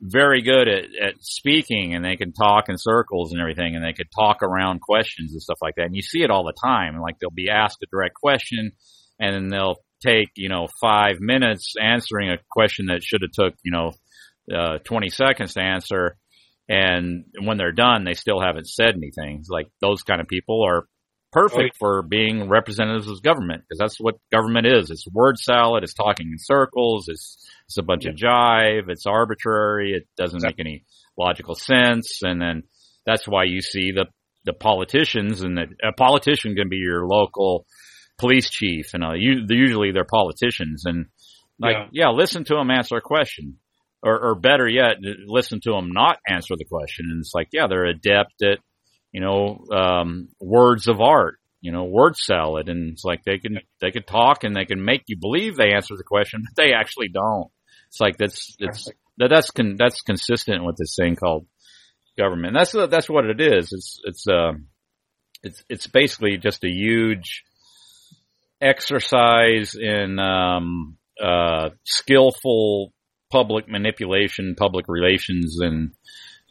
very 0.00 0.42
good 0.42 0.68
at, 0.68 0.84
at 1.02 1.14
speaking 1.20 1.94
and 1.94 2.04
they 2.04 2.16
can 2.16 2.32
talk 2.32 2.68
in 2.68 2.76
circles 2.78 3.32
and 3.32 3.40
everything 3.40 3.74
and 3.74 3.84
they 3.84 3.92
could 3.92 4.08
talk 4.14 4.42
around 4.42 4.80
questions 4.80 5.32
and 5.32 5.40
stuff 5.42 5.58
like 5.62 5.74
that. 5.76 5.86
And 5.86 5.96
you 5.96 6.02
see 6.02 6.22
it 6.22 6.30
all 6.30 6.44
the 6.44 6.52
time. 6.52 7.00
Like 7.00 7.18
they'll 7.18 7.30
be 7.30 7.48
asked 7.48 7.78
a 7.82 7.86
direct 7.90 8.14
question 8.14 8.72
and 9.18 9.34
then 9.34 9.48
they'll 9.48 9.76
take, 10.04 10.28
you 10.36 10.48
know, 10.48 10.68
five 10.80 11.16
minutes 11.20 11.74
answering 11.80 12.30
a 12.30 12.38
question 12.50 12.86
that 12.86 13.02
should 13.02 13.22
have 13.22 13.32
took, 13.32 13.54
you 13.62 13.72
know, 13.72 13.92
uh, 14.54 14.78
20 14.84 15.08
seconds 15.08 15.54
to 15.54 15.60
answer. 15.60 16.16
And 16.68 17.24
when 17.40 17.58
they're 17.58 17.72
done, 17.72 18.04
they 18.04 18.14
still 18.14 18.40
haven't 18.40 18.68
said 18.68 18.94
anything. 18.94 19.38
It's 19.40 19.50
like 19.50 19.68
those 19.80 20.02
kind 20.02 20.20
of 20.20 20.28
people 20.28 20.64
are 20.66 20.86
perfect 21.34 21.76
for 21.78 22.02
being 22.02 22.48
representatives 22.48 23.08
of 23.08 23.20
government 23.22 23.64
because 23.68 23.78
that's 23.78 23.98
what 23.98 24.14
government 24.32 24.66
is. 24.66 24.90
It's 24.90 25.06
word 25.12 25.36
salad. 25.36 25.82
It's 25.82 25.92
talking 25.92 26.28
in 26.30 26.38
circles. 26.38 27.06
It's 27.08 27.36
it's 27.66 27.76
a 27.76 27.82
bunch 27.82 28.06
of 28.06 28.14
jive. 28.14 28.88
It's 28.88 29.04
arbitrary. 29.04 29.92
It 29.92 30.06
doesn't 30.16 30.42
make 30.42 30.60
any 30.60 30.84
logical 31.18 31.54
sense. 31.54 32.20
And 32.22 32.40
then 32.40 32.62
that's 33.04 33.26
why 33.26 33.44
you 33.44 33.60
see 33.60 33.90
the 33.92 34.06
the 34.44 34.52
politicians 34.52 35.42
and 35.42 35.56
the, 35.56 35.64
a 35.82 35.92
politician 35.92 36.54
can 36.54 36.68
be 36.68 36.76
your 36.76 37.06
local 37.06 37.66
police 38.18 38.48
chief 38.48 38.94
and 38.94 39.04
uh, 39.04 39.12
you, 39.14 39.44
usually 39.48 39.92
they're 39.92 40.04
politicians 40.04 40.84
and 40.86 41.06
like 41.58 41.76
yeah, 41.92 42.10
listen 42.10 42.44
to 42.44 42.54
them 42.54 42.70
answer 42.70 42.96
a 42.96 43.00
question 43.00 43.58
or, 44.02 44.30
or 44.30 44.34
better 44.34 44.68
yet 44.68 44.96
listen 45.26 45.60
to 45.60 45.70
them 45.70 45.90
not 45.92 46.18
answer 46.28 46.54
the 46.56 46.64
question 46.64 47.06
and 47.10 47.20
it's 47.20 47.32
like 47.34 47.48
yeah 47.52 47.66
they're 47.68 47.86
adept 47.86 48.42
at 48.42 48.58
you 49.12 49.20
know 49.20 49.64
um, 49.72 50.28
words 50.40 50.88
of 50.88 51.00
art 51.00 51.38
you 51.60 51.72
know 51.72 51.84
word 51.84 52.16
salad 52.16 52.68
and 52.68 52.92
it's 52.92 53.04
like 53.04 53.24
they 53.24 53.38
can 53.38 53.58
they 53.80 53.90
can 53.90 54.02
talk 54.02 54.44
and 54.44 54.54
they 54.54 54.64
can 54.64 54.84
make 54.84 55.02
you 55.06 55.16
believe 55.18 55.56
they 55.56 55.72
answer 55.72 55.96
the 55.96 56.04
question 56.04 56.42
but 56.44 56.62
they 56.62 56.72
actually 56.72 57.08
don't 57.08 57.50
it's 57.88 58.00
like 58.00 58.16
that's 58.16 58.56
it's 58.58 58.88
that 59.18 59.30
that's 59.30 59.50
con, 59.50 59.76
that's 59.78 60.00
consistent 60.02 60.64
with 60.64 60.76
this 60.76 60.96
thing 60.98 61.16
called 61.16 61.46
government. 62.16 62.54
That's 62.54 62.72
that's 62.72 63.08
what 63.08 63.26
it 63.26 63.40
is. 63.40 63.72
It's 63.72 64.00
it's 64.04 64.26
um 64.26 64.66
it's 65.42 65.64
it's 65.68 65.86
basically 65.86 66.36
just 66.36 66.64
a 66.64 66.70
huge 66.70 67.44
exercise 68.64 69.74
in 69.74 70.18
um 70.18 70.96
uh 71.22 71.70
skillful 71.84 72.92
public 73.30 73.68
manipulation, 73.68 74.54
public 74.56 74.86
relations 74.88 75.58
and 75.60 75.92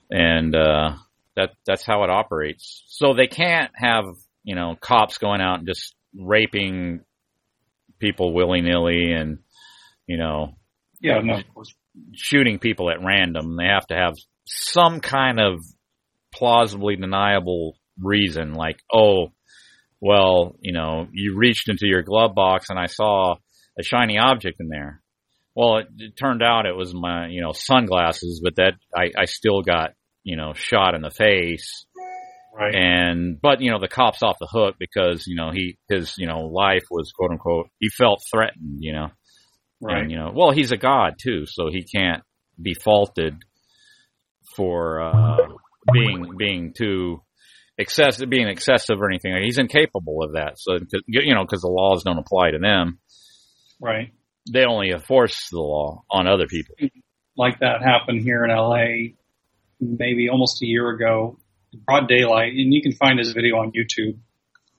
and 0.10 0.56
uh 0.56 0.94
that 1.36 1.52
that's 1.66 1.86
how 1.86 2.04
it 2.04 2.10
operates. 2.10 2.84
So 2.88 3.14
they 3.14 3.28
can't 3.28 3.72
have, 3.74 4.06
you 4.44 4.56
know, 4.56 4.76
cops 4.80 5.18
going 5.18 5.42
out 5.42 5.60
and 5.60 5.68
just 5.68 5.96
raping 6.16 7.02
people 8.00 8.34
willy-nilly 8.34 9.14
and 9.14 9.40
you 10.06 10.18
know 10.18 10.56
yeah, 11.04 11.20
no, 11.22 11.42
shooting 12.14 12.60
people 12.60 12.90
at 12.90 13.04
random. 13.04 13.58
They 13.58 13.66
have 13.66 13.86
to 13.88 13.96
have 13.96 14.16
some 14.46 15.02
kind 15.02 15.40
of 15.40 15.60
plausibly 16.34 16.96
deniable 16.96 17.78
reason, 18.00 18.54
like, 18.54 18.80
oh, 18.92 19.34
well, 20.04 20.58
you 20.60 20.74
know, 20.74 21.08
you 21.14 21.38
reached 21.38 21.70
into 21.70 21.88
your 21.88 22.04
glove 22.04 22.36
box 22.36 22.70
and 22.70 22.78
I 22.78 22.88
saw 22.88 23.36
a 23.80 23.84
shiny 23.84 24.18
object 24.18 24.58
in 24.60 24.68
there. 24.68 25.02
Well, 25.56 25.78
it, 25.78 25.88
it 25.98 26.18
turned 26.18 26.44
out 26.44 26.66
it 26.66 26.76
was 26.76 26.94
my, 26.94 27.28
you 27.28 27.42
know, 27.42 27.54
sunglasses, 27.54 28.42
but 28.44 28.58
that 28.58 28.74
I, 28.94 29.12
I 29.18 29.26
still 29.26 29.62
got, 29.62 29.92
you 30.24 30.36
know, 30.36 30.52
shot 30.56 30.94
in 30.94 31.02
the 31.02 31.10
face. 31.10 31.86
Right. 32.54 32.76
And, 32.76 33.40
but, 33.42 33.62
you 33.62 33.72
know, 33.72 33.80
the 33.80 33.88
cop's 33.88 34.22
off 34.22 34.40
the 34.40 34.50
hook 34.52 34.76
because, 34.78 35.26
you 35.26 35.38
know, 35.38 35.52
he, 35.54 35.78
his, 35.90 36.16
you 36.18 36.28
know, 36.28 36.48
life 36.48 36.84
was 36.92 37.14
quote 37.14 37.32
unquote, 37.32 37.70
he 37.80 37.88
felt 37.88 38.22
threatened, 38.30 38.80
you 38.82 38.92
know. 38.92 39.08
Right. 39.82 40.02
And, 40.02 40.12
you 40.12 40.18
know, 40.18 40.34
well, 40.36 40.52
he's 40.52 40.74
a 40.74 40.78
god 40.78 41.14
too, 41.18 41.46
so 41.46 41.70
he 41.72 41.86
can't 41.86 42.24
be 42.62 42.74
faulted 42.74 43.36
for 44.58 45.02
uh, 45.02 45.38
being 45.94 46.36
being 46.38 46.74
too 46.78 47.22
excessive, 47.78 48.30
being 48.30 48.48
excessive 48.48 49.02
or 49.02 49.10
anything. 49.10 49.36
He's 49.44 49.58
incapable 49.58 50.24
of 50.24 50.34
that. 50.34 50.54
So 50.58 50.80
you 51.08 51.34
know, 51.34 51.44
because 51.44 51.62
the 51.62 51.68
laws 51.70 52.04
don't 52.04 52.18
apply 52.18 52.52
to 52.52 52.60
them, 52.60 53.00
Right. 53.82 54.12
they 54.52 54.66
only 54.66 54.92
enforce 54.92 55.50
the 55.50 55.60
law 55.60 56.04
on 56.10 56.28
other 56.28 56.48
people. 56.48 56.76
Like 57.36 57.60
that 57.60 57.82
happened 57.82 58.22
here 58.22 58.44
in 58.46 58.52
LA 58.52 59.16
maybe 59.82 60.30
almost 60.30 60.62
a 60.62 60.66
year 60.66 60.90
ago, 60.90 61.38
broad 61.86 62.08
daylight, 62.08 62.54
and 62.54 62.74
you 62.74 62.82
can 62.82 62.94
find 62.94 63.20
this 63.20 63.32
video 63.34 63.58
on 63.58 63.72
YouTube. 63.72 64.18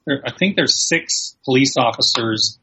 There, 0.06 0.22
I 0.24 0.32
think 0.32 0.56
there's 0.56 0.88
six 0.88 1.36
police 1.44 1.76
officers 1.76 2.58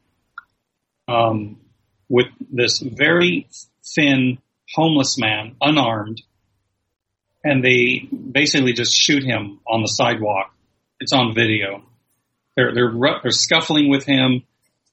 um, 1.08 1.60
with 2.08 2.26
this 2.50 2.80
very 2.80 3.48
thin 3.94 4.38
homeless 4.74 5.18
man, 5.18 5.56
unarmed, 5.60 6.22
and 7.44 7.64
they 7.64 8.08
basically 8.10 8.72
just 8.72 8.94
shoot 8.94 9.22
him 9.24 9.60
on 9.66 9.82
the 9.82 9.88
sidewalk. 9.88 10.54
It's 11.00 11.12
on 11.12 11.34
video. 11.34 11.82
They're 12.56 12.74
they're 12.74 12.92
they're 13.22 13.30
scuffling 13.32 13.88
with 13.88 14.04
him. 14.04 14.42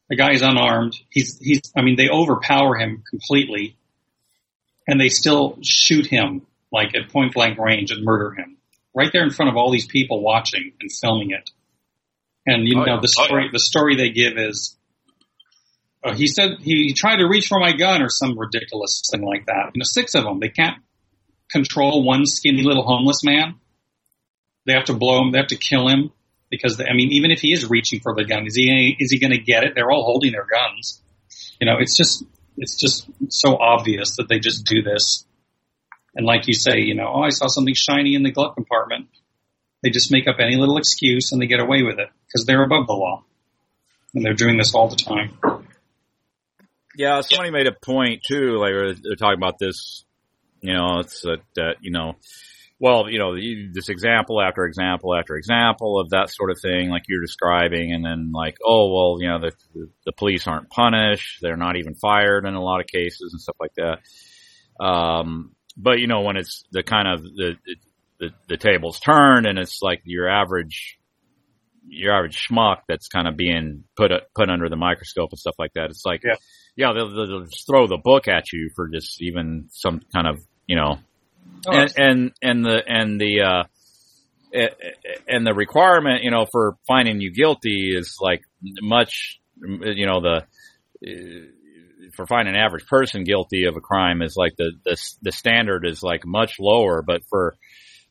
The 0.09 0.15
guy 0.15 0.31
is 0.31 0.41
unarmed. 0.41 0.95
He's 1.09 1.37
he's. 1.39 1.61
I 1.77 1.81
mean, 1.81 1.95
they 1.95 2.09
overpower 2.09 2.75
him 2.77 3.03
completely, 3.09 3.75
and 4.87 4.99
they 4.99 5.09
still 5.09 5.57
shoot 5.61 6.07
him 6.07 6.47
like 6.71 6.95
at 6.95 7.09
point 7.11 7.33
blank 7.33 7.59
range 7.59 7.91
and 7.91 8.03
murder 8.03 8.31
him 8.31 8.57
right 8.95 9.09
there 9.13 9.23
in 9.23 9.29
front 9.29 9.49
of 9.51 9.57
all 9.57 9.71
these 9.71 9.85
people 9.87 10.21
watching 10.21 10.71
and 10.81 10.89
filming 11.01 11.31
it. 11.31 11.49
And 12.47 12.67
you 12.67 12.75
Oh, 12.79 12.83
know 12.83 12.93
yeah. 12.95 12.99
the 13.01 13.13
Oh, 13.19 13.25
story. 13.25 13.43
yeah. 13.43 13.49
The 13.53 13.59
story 13.59 13.95
they 13.95 14.09
give 14.09 14.37
is 14.37 14.75
uh, 16.03 16.15
he 16.15 16.25
said 16.27 16.57
he 16.61 16.93
tried 16.93 17.17
to 17.17 17.27
reach 17.27 17.47
for 17.47 17.59
my 17.59 17.73
gun 17.73 18.01
or 18.01 18.09
some 18.09 18.37
ridiculous 18.39 19.03
thing 19.11 19.21
like 19.21 19.45
that. 19.45 19.71
You 19.75 19.79
know, 19.79 19.83
six 19.83 20.15
of 20.15 20.23
them. 20.23 20.39
They 20.39 20.49
can't 20.49 20.77
control 21.51 22.03
one 22.03 22.25
skinny 22.25 22.63
little 22.63 22.83
homeless 22.83 23.23
man. 23.23 23.55
They 24.65 24.73
have 24.73 24.85
to 24.85 24.93
blow 24.93 25.23
him. 25.23 25.31
They 25.31 25.39
have 25.39 25.47
to 25.47 25.57
kill 25.57 25.87
him 25.87 26.11
because 26.49 26.79
I 26.79 26.93
mean, 26.93 27.11
even 27.11 27.31
if 27.31 27.41
he 27.41 27.53
is 27.53 27.69
reaching 27.69 27.99
for 28.01 28.13
the 28.15 28.25
gun, 28.25 28.45
is 28.45 28.55
he 28.55 28.95
is 28.99 29.11
he 29.11 29.19
going 29.19 29.31
to 29.31 29.39
get 29.39 29.63
it? 29.63 29.73
They're 29.75 29.91
all 29.91 30.03
holding 30.03 30.31
their 30.31 30.45
guns. 30.45 31.01
You 31.59 31.65
know, 31.65 31.77
it's 31.79 31.95
just 31.95 32.23
it's 32.57 32.79
just 32.79 33.09
so 33.29 33.57
obvious 33.57 34.17
that 34.17 34.27
they 34.27 34.39
just 34.39 34.65
do 34.65 34.81
this. 34.81 35.25
And 36.15 36.25
like 36.25 36.47
you 36.47 36.53
say, 36.53 36.79
you 36.79 36.95
know, 36.95 37.11
oh, 37.13 37.21
I 37.21 37.29
saw 37.29 37.47
something 37.47 37.75
shiny 37.75 38.15
in 38.15 38.23
the 38.23 38.31
glove 38.31 38.55
compartment. 38.55 39.07
They 39.81 39.89
just 39.91 40.11
make 40.11 40.27
up 40.27 40.37
any 40.39 40.57
little 40.57 40.77
excuse 40.77 41.31
and 41.31 41.41
they 41.41 41.47
get 41.47 41.61
away 41.61 41.83
with 41.83 41.99
it 41.99 42.09
because 42.27 42.45
they're 42.45 42.63
above 42.63 42.87
the 42.87 42.93
law, 42.93 43.23
and 44.13 44.25
they're 44.25 44.33
doing 44.33 44.57
this 44.57 44.73
all 44.73 44.89
the 44.89 44.97
time. 44.97 45.31
Yeah, 46.95 47.21
somebody 47.21 47.51
made 47.51 47.67
a 47.67 47.71
point 47.71 48.23
too. 48.27 48.57
Like 48.57 48.73
they're 49.01 49.15
talking 49.15 49.37
about 49.37 49.57
this, 49.57 50.03
you 50.61 50.73
know, 50.73 50.99
it's 50.99 51.21
that, 51.21 51.39
that 51.55 51.75
you 51.81 51.91
know, 51.91 52.13
well, 52.79 53.09
you 53.09 53.19
know, 53.19 53.35
this 53.35 53.89
example 53.89 54.41
after 54.41 54.65
example 54.65 55.13
after 55.13 55.35
example 55.35 55.99
of 55.99 56.11
that 56.11 56.29
sort 56.29 56.49
of 56.49 56.59
thing, 56.61 56.89
like 56.89 57.03
you're 57.09 57.21
describing, 57.21 57.93
and 57.93 58.05
then 58.05 58.31
like, 58.33 58.57
oh, 58.63 58.93
well, 58.93 59.17
you 59.21 59.27
know, 59.27 59.39
the 59.39 59.51
the 60.05 60.13
police 60.13 60.47
aren't 60.47 60.69
punished, 60.69 61.39
they're 61.41 61.57
not 61.57 61.75
even 61.75 61.95
fired 61.95 62.45
in 62.45 62.53
a 62.53 62.63
lot 62.63 62.79
of 62.79 62.87
cases 62.87 63.33
and 63.33 63.41
stuff 63.41 63.57
like 63.59 63.73
that. 63.75 64.83
Um, 64.83 65.55
but 65.75 65.99
you 65.99 66.07
know, 66.07 66.21
when 66.21 66.37
it's 66.37 66.63
the 66.71 66.83
kind 66.83 67.07
of 67.07 67.23
the, 67.23 67.55
the, 68.19 68.29
the 68.47 68.57
tables 68.57 68.99
turned 68.99 69.45
and 69.45 69.57
it's 69.57 69.79
like 69.81 70.01
your 70.03 70.29
average, 70.29 70.97
your 71.87 72.13
average 72.13 72.47
schmuck 72.49 72.77
that's 72.87 73.07
kind 73.07 73.27
of 73.27 73.35
being 73.35 73.83
put, 73.95 74.11
put 74.35 74.49
under 74.49 74.69
the 74.69 74.75
microscope 74.75 75.31
and 75.31 75.39
stuff 75.39 75.55
like 75.57 75.73
that. 75.75 75.89
It's 75.89 76.05
like, 76.05 76.21
Yeah. 76.23 76.35
Yeah, 76.79 76.93
they'll, 76.93 77.09
they'll 77.13 77.43
just 77.43 77.67
throw 77.67 77.87
the 77.87 77.99
book 78.01 78.29
at 78.29 78.53
you 78.53 78.69
for 78.73 78.87
just 78.87 79.21
even 79.21 79.67
some 79.71 79.99
kind 80.13 80.27
of, 80.27 80.39
you 80.65 80.77
know, 80.77 80.97
Oh, 81.67 81.71
and, 81.73 81.93
and, 81.97 82.31
and 82.41 82.65
the, 82.65 82.81
and 82.87 83.19
the, 83.19 83.41
uh, 83.41 83.63
eh, 84.53 84.67
eh, 84.67 85.15
and 85.27 85.45
the 85.45 85.53
requirement, 85.53 86.23
you 86.23 86.31
know, 86.31 86.45
for 86.49 86.77
finding 86.87 87.19
you 87.19 87.33
guilty 87.33 87.93
is 87.93 88.17
like 88.21 88.41
much, 88.81 89.41
you 89.61 90.05
know, 90.05 90.21
the, 90.21 90.43
uh, 91.05 92.11
for 92.15 92.25
finding 92.27 92.55
an 92.55 92.61
average 92.61 92.85
person 92.87 93.25
guilty 93.25 93.65
of 93.65 93.75
a 93.75 93.81
crime 93.81 94.21
is 94.21 94.35
like 94.37 94.53
the, 94.57 94.71
the, 94.85 94.97
the 95.21 95.31
standard 95.33 95.85
is 95.85 96.01
like 96.01 96.25
much 96.25 96.55
lower, 96.61 97.01
but 97.01 97.23
for, 97.29 97.57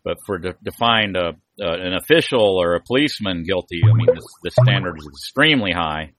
but 0.04 0.18
for 0.26 0.38
to, 0.38 0.52
to 0.52 0.72
find 0.72 1.16
a, 1.16 1.30
uh, 1.60 1.74
an 1.74 1.94
official 1.94 2.58
or 2.60 2.74
a 2.74 2.82
policeman 2.82 3.44
guilty, 3.44 3.80
I 3.82 3.94
mean, 3.94 4.06
the, 4.06 4.28
the 4.44 4.50
standard 4.50 4.98
is 4.98 5.08
extremely 5.08 5.72
high. 5.72 6.12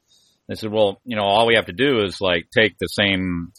They 0.49 0.55
said, 0.55 0.71
well, 0.71 0.99
you 1.05 1.15
know, 1.15 1.23
all 1.23 1.47
we 1.47 1.55
have 1.55 1.67
to 1.67 1.73
do 1.73 2.03
is 2.03 2.19
like 2.19 2.47
take 2.49 2.77
the 2.77 2.87
same, 2.87 3.53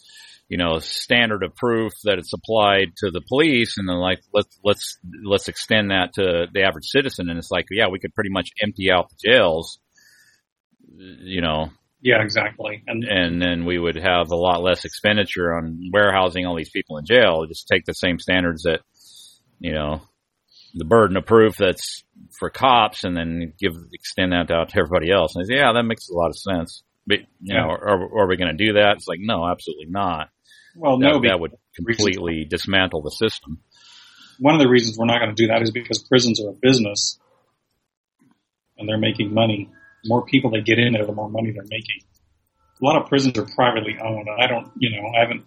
you 0.49 0.57
know, 0.57 0.79
standard 0.79 1.41
of 1.41 1.55
proof 1.55 1.93
that 2.03 2.19
it's 2.19 2.33
applied 2.33 2.93
to 2.97 3.09
the 3.09 3.21
police 3.27 3.77
and 3.77 3.89
then 3.89 3.95
like, 3.95 4.19
let's, 4.33 4.59
let's, 4.63 4.97
let's 5.23 5.47
extend 5.47 5.89
that 5.91 6.13
to 6.15 6.47
the 6.53 6.63
average 6.63 6.87
citizen. 6.87 7.29
And 7.29 7.39
it's 7.39 7.49
like, 7.49 7.65
yeah, 7.71 7.87
we 7.87 7.99
could 7.99 8.13
pretty 8.13 8.29
much 8.29 8.49
empty 8.61 8.91
out 8.91 9.09
the 9.09 9.29
jails, 9.31 9.79
you 10.97 11.41
know, 11.41 11.69
yeah, 12.03 12.23
exactly. 12.23 12.83
And 12.87 13.03
and 13.03 13.41
then 13.41 13.65
we 13.65 13.77
would 13.77 13.95
have 13.95 14.31
a 14.31 14.35
lot 14.35 14.63
less 14.63 14.85
expenditure 14.85 15.53
on 15.53 15.91
warehousing 15.93 16.47
all 16.47 16.55
these 16.55 16.71
people 16.71 16.97
in 16.97 17.05
jail. 17.05 17.45
Just 17.47 17.67
take 17.71 17.85
the 17.85 17.93
same 17.93 18.17
standards 18.17 18.63
that, 18.63 18.79
you 19.59 19.71
know, 19.71 20.01
the 20.73 20.85
burden 20.85 21.17
of 21.17 21.25
proof 21.25 21.55
that's 21.57 22.03
for 22.39 22.49
cops, 22.49 23.03
and 23.03 23.15
then 23.15 23.53
give 23.59 23.73
extend 23.93 24.31
that 24.31 24.51
out 24.51 24.69
to 24.69 24.77
everybody 24.79 25.11
else. 25.11 25.35
And 25.35 25.43
I 25.43 25.47
say, 25.47 25.55
yeah, 25.55 25.73
that 25.73 25.83
makes 25.83 26.09
a 26.09 26.13
lot 26.13 26.29
of 26.29 26.37
sense. 26.37 26.83
But 27.07 27.19
you 27.41 27.53
know, 27.55 27.67
are, 27.69 28.21
are 28.21 28.27
we 28.27 28.37
going 28.37 28.55
to 28.55 28.65
do 28.65 28.73
that? 28.73 28.97
It's 28.97 29.07
like, 29.07 29.19
no, 29.21 29.45
absolutely 29.47 29.87
not. 29.89 30.29
well, 30.75 30.97
That, 30.99 31.05
no, 31.05 31.21
that 31.21 31.39
would 31.39 31.53
completely 31.75 32.45
dismantle 32.45 33.01
the 33.01 33.11
system. 33.11 33.59
one 34.39 34.53
of 34.55 34.61
the 34.61 34.69
reasons 34.69 34.97
we're 34.97 35.05
not 35.05 35.19
going 35.19 35.35
to 35.35 35.41
do 35.43 35.47
that 35.47 35.61
is 35.61 35.71
because 35.71 35.99
prisons 35.99 36.39
are 36.43 36.49
a 36.49 36.53
business 36.53 37.19
and 38.77 38.87
they're 38.87 38.97
making 38.97 39.33
money. 39.33 39.69
The 40.03 40.09
more 40.09 40.25
people 40.25 40.51
they 40.51 40.61
get 40.61 40.79
in 40.79 40.93
there, 40.93 41.05
the 41.05 41.11
more 41.13 41.29
money 41.29 41.51
they're 41.51 41.63
making. 41.69 42.01
A 42.81 42.85
lot 42.85 42.99
of 43.01 43.07
prisons 43.09 43.37
are 43.37 43.45
privately 43.55 43.97
owned. 44.03 44.27
I 44.39 44.47
don't, 44.47 44.71
you 44.77 44.89
know, 44.89 45.07
I 45.15 45.21
haven't 45.21 45.45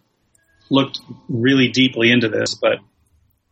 looked 0.71 1.01
really 1.29 1.69
deeply 1.69 2.11
into 2.13 2.29
this, 2.29 2.55
but 2.55 2.79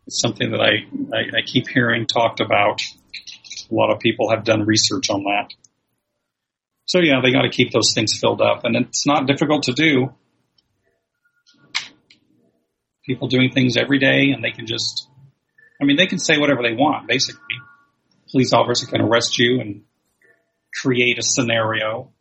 it's 0.07 0.19
something 0.19 0.51
that 0.51 0.61
I, 0.61 1.15
I, 1.15 1.39
I 1.39 1.41
keep 1.45 1.67
hearing 1.67 2.05
talked 2.05 2.39
about. 2.39 2.81
A 3.71 3.73
lot 3.73 3.91
of 3.91 3.99
people 3.99 4.29
have 4.29 4.43
done 4.43 4.65
research 4.65 5.09
on 5.09 5.23
that. 5.23 5.53
So 6.85 6.99
yeah, 6.99 7.21
they 7.23 7.31
got 7.31 7.43
to 7.43 7.49
keep 7.49 7.71
those 7.71 7.93
things 7.93 8.17
filled 8.19 8.41
up, 8.41 8.65
and 8.65 8.75
it's 8.75 9.07
not 9.07 9.25
difficult 9.25 9.63
to 9.63 9.73
do. 9.73 10.13
People 13.05 13.27
doing 13.27 13.51
things 13.51 13.77
every 13.77 13.99
day, 13.99 14.31
and 14.33 14.43
they 14.43 14.51
can 14.51 14.67
just 14.67 15.07
I 15.83 15.85
mean, 15.85 15.97
they 15.97 16.07
can 16.07 16.19
say 16.19 16.37
whatever 16.37 16.61
they 16.63 16.73
want, 16.73 17.09
basically. 17.09 17.41
Police 18.31 18.53
officer 18.53 18.87
can 18.87 19.01
arrest 19.01 19.37
you 19.37 19.59
and 19.59 19.83
create 20.81 21.19
a 21.19 21.21
scenario, 21.21 22.13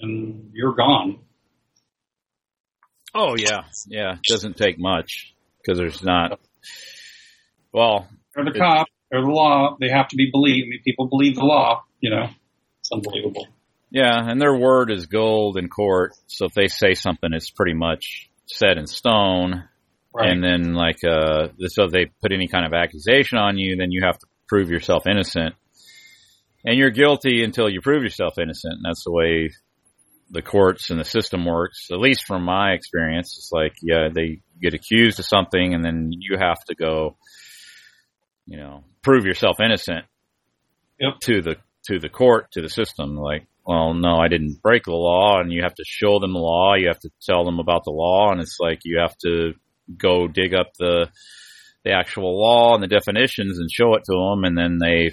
and 0.00 0.50
you're 0.52 0.74
gone. 0.74 1.20
Oh 3.14 3.36
yeah, 3.38 3.62
yeah. 3.86 4.14
It 4.14 4.20
doesn't 4.28 4.56
take 4.56 4.78
much 4.78 5.34
because 5.58 5.78
there's 5.78 6.02
not. 6.02 6.40
Well, 7.76 8.08
They're 8.34 8.46
the 8.46 8.58
cop, 8.58 8.86
they're 9.10 9.20
the 9.20 9.26
law, 9.26 9.76
they 9.78 9.90
have 9.90 10.08
to 10.08 10.16
be 10.16 10.30
believed. 10.32 10.64
I 10.66 10.70
mean, 10.70 10.80
people 10.82 11.08
believe 11.08 11.34
the 11.34 11.44
law, 11.44 11.84
you 12.00 12.08
know. 12.08 12.30
It's 12.80 12.90
unbelievable. 12.90 13.48
Yeah, 13.90 14.14
and 14.14 14.40
their 14.40 14.56
word 14.56 14.90
is 14.90 15.04
gold 15.04 15.58
in 15.58 15.68
court. 15.68 16.14
So 16.26 16.46
if 16.46 16.54
they 16.54 16.68
say 16.68 16.94
something, 16.94 17.34
it's 17.34 17.50
pretty 17.50 17.74
much 17.74 18.30
set 18.46 18.78
in 18.78 18.86
stone. 18.86 19.64
Right. 20.14 20.30
And 20.30 20.42
then, 20.42 20.72
like, 20.72 21.04
uh, 21.04 21.48
so 21.66 21.84
if 21.84 21.90
they 21.92 22.06
put 22.22 22.32
any 22.32 22.48
kind 22.48 22.64
of 22.64 22.72
accusation 22.72 23.36
on 23.36 23.58
you, 23.58 23.76
then 23.76 23.90
you 23.90 24.00
have 24.06 24.18
to 24.18 24.26
prove 24.48 24.70
yourself 24.70 25.06
innocent. 25.06 25.54
And 26.64 26.78
you're 26.78 26.90
guilty 26.90 27.44
until 27.44 27.68
you 27.68 27.82
prove 27.82 28.02
yourself 28.02 28.38
innocent. 28.38 28.72
And 28.72 28.84
that's 28.86 29.04
the 29.04 29.12
way 29.12 29.50
the 30.30 30.40
courts 30.40 30.88
and 30.88 30.98
the 30.98 31.04
system 31.04 31.44
works. 31.44 31.88
At 31.92 32.00
least 32.00 32.24
from 32.26 32.42
my 32.42 32.72
experience, 32.72 33.36
it's 33.36 33.50
like, 33.52 33.74
yeah, 33.82 34.08
they 34.12 34.40
get 34.62 34.72
accused 34.72 35.18
of 35.18 35.26
something, 35.26 35.74
and 35.74 35.84
then 35.84 36.08
you 36.10 36.38
have 36.38 36.64
to 36.68 36.74
go, 36.74 37.16
you 38.46 38.56
know, 38.56 38.84
prove 39.02 39.24
yourself 39.24 39.56
innocent 39.60 40.04
Yep. 40.98 41.14
to 41.22 41.42
the 41.42 41.56
to 41.88 41.98
the 41.98 42.08
court 42.08 42.50
to 42.52 42.62
the 42.62 42.68
system. 42.68 43.16
Like, 43.16 43.46
well, 43.66 43.94
no, 43.94 44.16
I 44.16 44.28
didn't 44.28 44.60
break 44.62 44.84
the 44.84 44.92
law, 44.92 45.40
and 45.40 45.52
you 45.52 45.62
have 45.62 45.74
to 45.74 45.84
show 45.86 46.18
them 46.18 46.32
the 46.32 46.38
law. 46.38 46.74
You 46.74 46.88
have 46.88 47.00
to 47.00 47.10
tell 47.22 47.44
them 47.44 47.58
about 47.60 47.84
the 47.84 47.90
law, 47.92 48.30
and 48.32 48.40
it's 48.40 48.58
like 48.60 48.80
you 48.84 48.98
have 49.00 49.16
to 49.18 49.52
go 49.96 50.26
dig 50.28 50.54
up 50.54 50.72
the 50.78 51.08
the 51.84 51.92
actual 51.92 52.36
law 52.40 52.74
and 52.74 52.82
the 52.82 52.88
definitions 52.88 53.58
and 53.58 53.70
show 53.70 53.94
it 53.94 54.02
to 54.06 54.12
them, 54.12 54.42
and 54.44 54.58
then 54.58 54.78
they, 54.80 55.12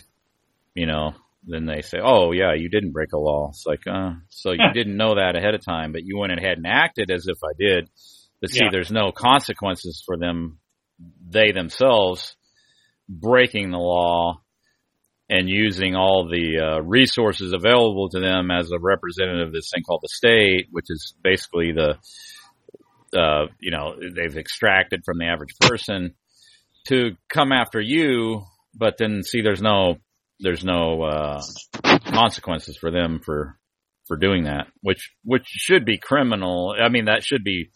you 0.73 0.87
know, 0.87 1.13
then 1.45 1.65
they 1.65 1.81
say, 1.81 1.99
"Oh, 2.03 2.31
yeah, 2.31 2.53
you 2.55 2.69
didn't 2.69 2.93
break 2.93 3.13
a 3.13 3.17
law." 3.19 3.49
It's 3.49 3.65
like, 3.67 3.85
uh, 3.85 4.13
so 4.29 4.51
you 4.53 4.71
didn't 4.73 4.97
know 4.97 5.15
that 5.15 5.35
ahead 5.35 5.53
of 5.53 5.63
time, 5.63 5.91
but 5.91 6.03
you 6.03 6.17
went 6.17 6.31
ahead 6.31 6.57
and 6.57 6.65
acted 6.65 7.11
as 7.11 7.27
if 7.27 7.37
I 7.43 7.51
did. 7.59 7.89
But 8.41 8.49
see, 8.49 8.61
Yeah. 8.63 8.69
there's 8.71 8.91
no 8.91 9.11
consequences 9.11 10.01
for 10.05 10.17
them, 10.17 10.57
they 11.29 11.51
themselves 11.51 12.35
breaking 13.09 13.71
the 13.71 13.77
law 13.77 14.41
and 15.29 15.49
using 15.49 15.95
all 15.95 16.29
the 16.29 16.59
uh, 16.59 16.81
resources 16.81 17.53
available 17.53 18.09
to 18.09 18.19
them 18.19 18.51
as 18.51 18.71
a 18.71 18.79
representative 18.79 19.47
of 19.47 19.53
this 19.53 19.71
thing 19.73 19.83
called 19.83 20.01
the 20.03 20.09
state, 20.09 20.67
which 20.71 20.85
is 20.89 21.15
basically 21.23 21.71
the, 21.71 21.97
uh, 23.17 23.47
you 23.59 23.71
know, 23.71 23.95
they've 24.15 24.37
extracted 24.37 25.03
from 25.05 25.17
the 25.17 25.25
average 25.25 25.55
person 25.59 26.13
to 26.87 27.11
come 27.29 27.51
after 27.51 27.79
you, 27.79 28.43
but 28.75 28.97
then 28.97 29.23
see, 29.23 29.41
there's 29.41 29.61
no, 29.61 29.95
there's 30.39 30.63
no 30.63 31.01
uh, 31.03 31.41
consequences 32.11 32.77
for 32.77 32.91
them 32.91 33.19
for 33.23 33.57
for 34.05 34.17
doing 34.17 34.43
that, 34.43 34.67
which 34.81 35.11
which 35.23 35.45
should 35.45 35.85
be 35.85 35.97
criminal. 35.97 36.75
I 36.77 36.89
mean, 36.89 37.05
that 37.05 37.23
should 37.23 37.43
be 37.43 37.69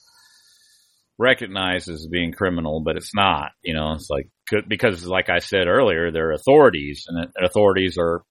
recognized 1.17 1.89
as 1.89 2.07
being 2.07 2.33
criminal, 2.33 2.81
but 2.81 2.97
it's 2.97 3.15
not. 3.15 3.51
You 3.63 3.73
know, 3.73 3.93
it's 3.93 4.09
like 4.09 4.29
could- 4.49 4.67
because, 4.69 5.05
like 5.05 5.29
I 5.29 5.39
said 5.39 5.67
earlier, 5.67 6.11
they're 6.11 6.31
authorities, 6.31 7.05
and 7.07 7.31
authorities 7.41 7.97
are 7.99 8.23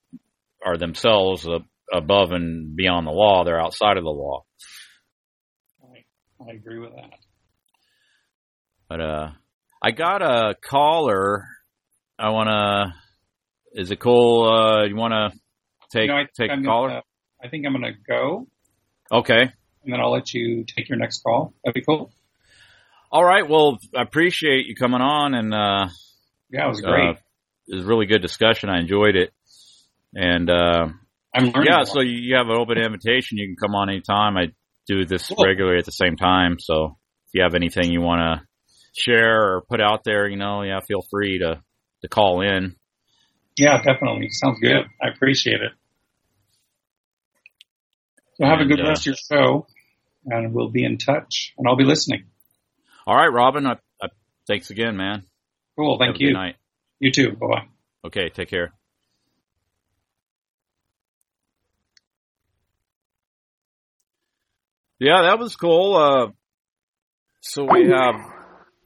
are 0.65 0.77
themselves 0.77 1.47
above 1.93 2.33
and 2.33 2.75
beyond 2.75 3.07
the 3.07 3.13
law. 3.13 3.45
They're 3.45 3.61
outside 3.61 3.97
of 3.99 4.05
the 4.05 4.11
law. 4.11 4.45
I, 5.83 6.05
I 6.51 6.55
agree 6.55 6.79
with 6.79 6.91
that. 6.95 7.11
But 8.89 9.01
uh, 9.01 9.31
I 9.83 9.91
got 9.91 10.23
a 10.23 10.55
caller. 10.61 11.45
I 12.19 12.31
want 12.31 12.49
to. 12.49 13.81
Is 13.81 13.91
it 13.91 14.01
cool? 14.01 14.49
Uh, 14.49 14.85
you 14.87 14.97
want 14.97 15.13
to 15.13 15.39
take 15.93 16.03
You 16.09 16.15
know, 16.15 16.17
I 16.19 16.25
take 16.37 16.51
I'm 16.51 16.63
a 16.65 16.67
caller? 16.67 16.89
Gonna, 16.89 17.03
I 17.45 17.49
think 17.49 17.67
I'm 17.67 17.73
going 17.79 17.93
to 17.93 17.99
go, 18.09 18.47
Okay. 19.13 19.43
and 19.43 19.93
then 19.93 20.01
I'll 20.01 20.11
let 20.13 20.33
you 20.33 20.65
take 20.65 20.89
your 20.89 20.99
next 20.99 21.23
call. 21.23 21.53
That'd 21.65 21.75
be 21.75 21.83
cool. 21.85 22.11
All 23.13 23.25
right. 23.25 23.49
Well, 23.49 23.79
I 23.95 24.03
appreciate 24.03 24.67
you 24.67 24.75
coming 24.75 25.01
on, 25.03 25.35
and 25.35 25.53
uh, 25.55 25.89
Yeah, 26.51 26.67
it 26.67 26.69
was 26.69 26.81
great. 26.81 27.09
uh, 27.11 27.21
it 27.69 27.75
was 27.77 27.85
a 27.85 27.87
really 27.87 28.07
good 28.07 28.23
discussion. 28.23 28.69
I 28.69 28.79
enjoyed 28.81 29.17
it, 29.17 29.33
and 30.15 30.49
uh, 30.49 30.89
I'm 31.35 31.45
learning. 31.45 31.69
yeah. 31.69 31.83
So 31.85 32.01
you 32.01 32.37
have 32.37 32.47
an 32.49 32.57
open 32.59 32.79
invitation. 32.79 33.39
You 33.39 33.49
can 33.49 33.57
come 33.57 33.75
on 33.75 33.91
anytime. 33.91 34.37
I 34.37 34.53
do 34.87 35.05
this 35.05 35.29
Cool. 35.29 35.45
regularly 35.45 35.79
at 35.79 35.85
the 35.85 35.93
same 35.93 36.17
time. 36.17 36.59
So 36.59 36.97
if 37.27 37.35
you 37.35 37.43
have 37.43 37.55
anything 37.55 37.91
you 37.91 38.01
want 38.01 38.21
to 38.21 38.47
share 38.95 39.57
or 39.57 39.63
put 39.69 39.81
out 39.81 40.05
there, 40.05 40.29
you 40.29 40.37
know, 40.37 40.63
yeah, 40.63 40.81
feel 40.87 41.03
free 41.11 41.39
to 41.39 41.63
to 42.03 42.09
call 42.09 42.41
in. 42.43 42.77
Yeah, 43.59 43.83
definitely. 43.83 44.29
Sounds 44.31 44.61
good. 44.61 44.85
I 45.03 45.09
appreciate 45.09 45.61
it. 45.63 45.73
So 48.35 48.45
have 48.47 48.61
a 48.61 48.67
good 48.67 48.81
uh, 48.81 48.89
rest 48.89 49.07
of 49.07 49.07
your 49.07 49.17
show, 49.17 49.67
and 50.27 50.53
we'll 50.53 50.71
be 50.71 50.85
in 50.85 50.99
touch, 50.99 51.55
and 51.57 51.67
I'll 51.67 51.77
be 51.77 51.85
listening. 51.85 52.25
All 53.07 53.17
right, 53.17 53.33
Robin. 53.33 53.67
I, 53.67 53.77
I, 54.03 54.09
thanks 54.47 54.71
again, 54.71 54.97
man. 54.97 55.25
Cool. 55.77 55.99
Thank 55.99 56.21
you. 56.21 56.33
night. 56.33 56.57
You 57.01 57.13
too. 57.13 57.33
Bye 57.33 57.47
bye. 57.47 57.67
Okay, 58.07 58.29
take 58.31 58.49
care. 58.49 58.73
Yeah, 64.99 65.23
that 65.23 65.39
was 65.39 65.57
cool. 65.57 65.95
Uh, 65.95 66.29
so 67.43 67.65
we 67.71 67.89
have 67.91 68.15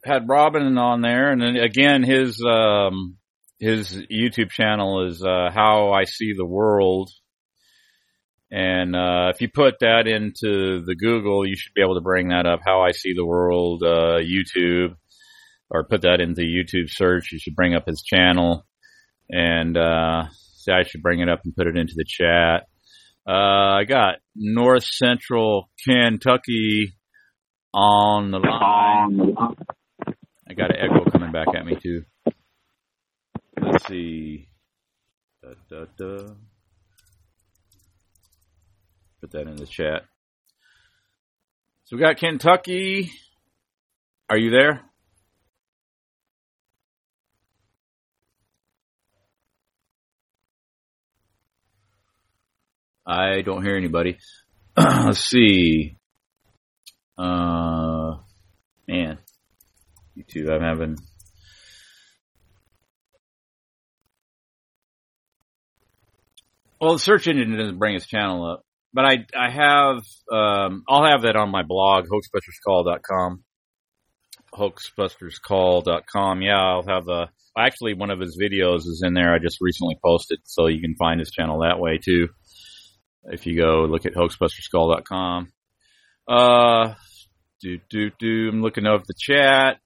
had 0.03 0.27
Robin 0.27 0.77
on 0.77 1.01
there, 1.01 1.31
and 1.31 1.41
then 1.41 1.55
again, 1.55 2.03
his 2.03 2.43
um, 2.45 3.17
his 3.59 3.93
YouTube 4.11 4.49
channel 4.49 5.07
is 5.07 5.23
uh, 5.23 5.49
How 5.53 5.93
I 5.93 6.03
See 6.03 6.33
the 6.35 6.45
World. 6.45 7.09
And 8.53 8.93
uh, 8.95 9.31
if 9.33 9.39
you 9.39 9.47
put 9.47 9.75
that 9.79 10.07
into 10.07 10.83
the 10.85 10.95
Google, 10.95 11.47
you 11.47 11.55
should 11.55 11.73
be 11.73 11.81
able 11.81 11.95
to 11.95 12.01
bring 12.01 12.29
that 12.29 12.45
up. 12.45 12.59
How 12.65 12.81
I 12.81 12.91
See 12.91 13.13
the 13.13 13.25
World 13.25 13.81
uh, 13.81 14.19
YouTube. 14.19 14.95
Or 15.71 15.85
put 15.85 16.01
that 16.01 16.19
into 16.19 16.41
YouTube 16.41 16.89
search. 16.89 17.31
You 17.31 17.39
should 17.39 17.55
bring 17.55 17.73
up 17.73 17.87
his 17.87 18.03
channel, 18.03 18.65
and 19.29 19.77
uh, 19.77 20.25
I 20.69 20.83
should 20.83 21.01
bring 21.01 21.21
it 21.21 21.29
up 21.29 21.41
and 21.45 21.55
put 21.55 21.67
it 21.67 21.77
into 21.77 21.93
the 21.95 22.05
chat. 22.05 22.67
Uh, 23.27 23.77
I 23.79 23.85
got 23.85 24.15
North 24.35 24.83
Central 24.83 25.69
Kentucky 25.87 26.93
on 27.73 28.31
the 28.31 28.39
line. 28.39 29.35
I 30.49 30.53
got 30.53 30.71
an 30.71 30.77
echo 30.81 31.09
coming 31.09 31.31
back 31.31 31.47
at 31.55 31.65
me 31.65 31.77
too. 31.81 32.03
Let's 33.61 33.87
see. 33.87 34.49
Da, 35.41 35.53
da, 35.69 35.85
da. 35.97 36.33
Put 39.21 39.31
that 39.31 39.47
in 39.47 39.55
the 39.55 39.67
chat. 39.67 40.03
So 41.85 41.95
we 41.95 42.01
got 42.01 42.17
Kentucky. 42.17 43.11
Are 44.29 44.37
you 44.37 44.49
there? 44.49 44.90
I 53.05 53.41
don't 53.41 53.63
hear 53.63 53.75
anybody. 53.75 54.17
Let's 54.77 55.19
see. 55.19 55.97
Uh, 57.17 58.17
man, 58.87 59.17
YouTube. 60.17 60.49
I'm 60.49 60.61
having. 60.61 60.97
Well, 66.79 66.93
the 66.93 66.99
search 66.99 67.27
engine 67.27 67.55
doesn't 67.55 67.77
bring 67.77 67.93
his 67.93 68.07
channel 68.07 68.49
up, 68.49 68.63
but 68.93 69.05
I 69.05 69.25
I 69.37 69.51
have 69.51 69.97
um, 70.31 70.83
I'll 70.87 71.05
have 71.05 71.23
that 71.23 71.35
on 71.35 71.49
my 71.49 71.63
blog 71.63 72.05
hoaxbusterscall.com. 72.05 73.43
Hoaxbusterscall.com. 74.53 76.41
Yeah, 76.41 76.59
I'll 76.59 76.87
have 76.87 77.07
a. 77.07 77.29
Actually, 77.57 77.93
one 77.93 78.09
of 78.09 78.19
his 78.19 78.39
videos 78.41 78.79
is 78.87 79.03
in 79.05 79.13
there. 79.13 79.33
I 79.33 79.39
just 79.39 79.57
recently 79.61 79.97
posted, 80.03 80.39
so 80.45 80.67
you 80.67 80.81
can 80.81 80.95
find 80.95 81.19
his 81.19 81.31
channel 81.31 81.59
that 81.61 81.79
way 81.79 81.99
too. 82.03 82.29
If 83.23 83.45
you 83.45 83.55
go 83.55 83.85
look 83.85 84.05
at 84.05 84.13
hoaxbusterscall.com. 84.13 85.51
Uh, 86.27 86.93
do 87.61 87.79
do 87.89 88.11
do. 88.17 88.49
I'm 88.49 88.61
looking 88.61 88.87
over 88.87 89.03
the 89.07 89.13
chat. 89.17 89.77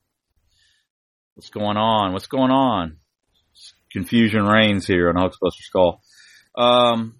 What's 1.35 1.49
going 1.49 1.77
on? 1.77 2.13
What's 2.13 2.27
going 2.27 2.51
on? 2.51 2.97
Confusion 3.91 4.45
reigns 4.45 4.85
here 4.87 5.09
on 5.09 5.15
Hoaxbusters 5.15 5.71
Call. 5.71 6.01
Um, 6.57 7.15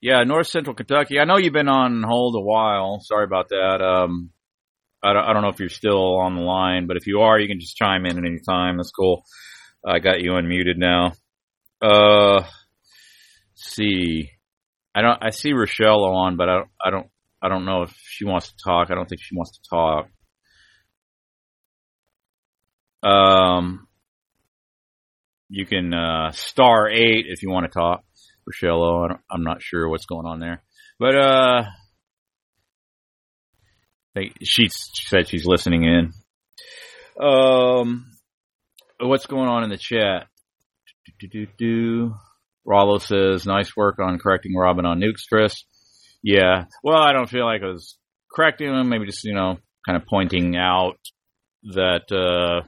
yeah, 0.00 0.22
North 0.24 0.46
Central 0.46 0.76
Kentucky. 0.76 1.18
I 1.18 1.24
know 1.24 1.38
you've 1.38 1.52
been 1.52 1.68
on 1.68 2.02
hold 2.02 2.36
a 2.36 2.40
while. 2.40 3.00
Sorry 3.00 3.24
about 3.24 3.48
that. 3.48 3.80
Um, 3.82 4.30
I 5.02 5.12
don't, 5.12 5.24
I 5.24 5.32
don't 5.32 5.42
know 5.42 5.48
if 5.48 5.60
you're 5.60 5.68
still 5.68 6.16
on 6.18 6.34
the 6.34 6.42
line, 6.42 6.86
but 6.86 6.96
if 6.96 7.06
you 7.06 7.20
are, 7.20 7.38
you 7.38 7.48
can 7.48 7.60
just 7.60 7.76
chime 7.76 8.04
in 8.04 8.18
at 8.18 8.24
any 8.24 8.40
time. 8.46 8.76
That's 8.76 8.90
cool. 8.90 9.24
I 9.86 9.98
got 9.98 10.20
you 10.20 10.32
unmuted 10.32 10.76
now. 10.76 11.12
Uh, 11.80 12.44
see. 13.58 14.30
I 14.94 15.02
don't. 15.02 15.18
I 15.22 15.30
see 15.30 15.52
Rochelle 15.52 16.04
on, 16.04 16.36
but 16.36 16.48
I 16.48 16.54
don't. 16.56 16.68
I 16.84 16.90
don't. 16.90 17.06
I 17.40 17.48
don't 17.48 17.64
know 17.64 17.82
if 17.82 17.94
she 18.04 18.24
wants 18.24 18.48
to 18.48 18.56
talk. 18.64 18.90
I 18.90 18.94
don't 18.94 19.08
think 19.08 19.20
she 19.22 19.36
wants 19.36 19.58
to 19.58 19.68
talk. 19.70 20.08
Um, 23.02 23.86
you 25.48 25.66
can 25.66 25.94
uh, 25.94 26.32
star 26.32 26.90
eight 26.90 27.26
if 27.28 27.42
you 27.42 27.50
want 27.50 27.70
to 27.70 27.78
talk, 27.78 28.02
Rochelle. 28.46 29.08
I 29.30 29.34
am 29.34 29.44
not 29.44 29.62
sure 29.62 29.88
what's 29.88 30.06
going 30.06 30.26
on 30.26 30.40
there, 30.40 30.62
but 30.98 31.14
uh, 31.14 31.62
they, 34.14 34.32
she 34.42 34.68
said 34.68 35.28
she's 35.28 35.46
listening 35.46 35.84
in. 35.84 36.12
Um, 37.24 38.06
what's 39.00 39.26
going 39.26 39.48
on 39.48 39.64
in 39.64 39.70
the 39.70 39.78
chat? 39.78 40.26
Do, 41.20 41.28
do, 41.28 41.46
do. 41.56 42.14
Rollo 42.68 42.98
says, 42.98 43.46
nice 43.46 43.74
work 43.74 43.98
on 43.98 44.18
correcting 44.18 44.54
Robin 44.54 44.84
on 44.84 45.00
nuke 45.00 45.16
stress. 45.16 45.64
Yeah. 46.22 46.64
Well, 46.84 46.98
I 46.98 47.14
don't 47.14 47.30
feel 47.30 47.46
like 47.46 47.62
I 47.62 47.68
was 47.68 47.96
correcting 48.30 48.68
him. 48.68 48.90
Maybe 48.90 49.06
just, 49.06 49.24
you 49.24 49.34
know, 49.34 49.56
kind 49.86 49.96
of 49.96 50.06
pointing 50.06 50.54
out 50.54 50.98
that, 51.74 52.12
uh, 52.12 52.66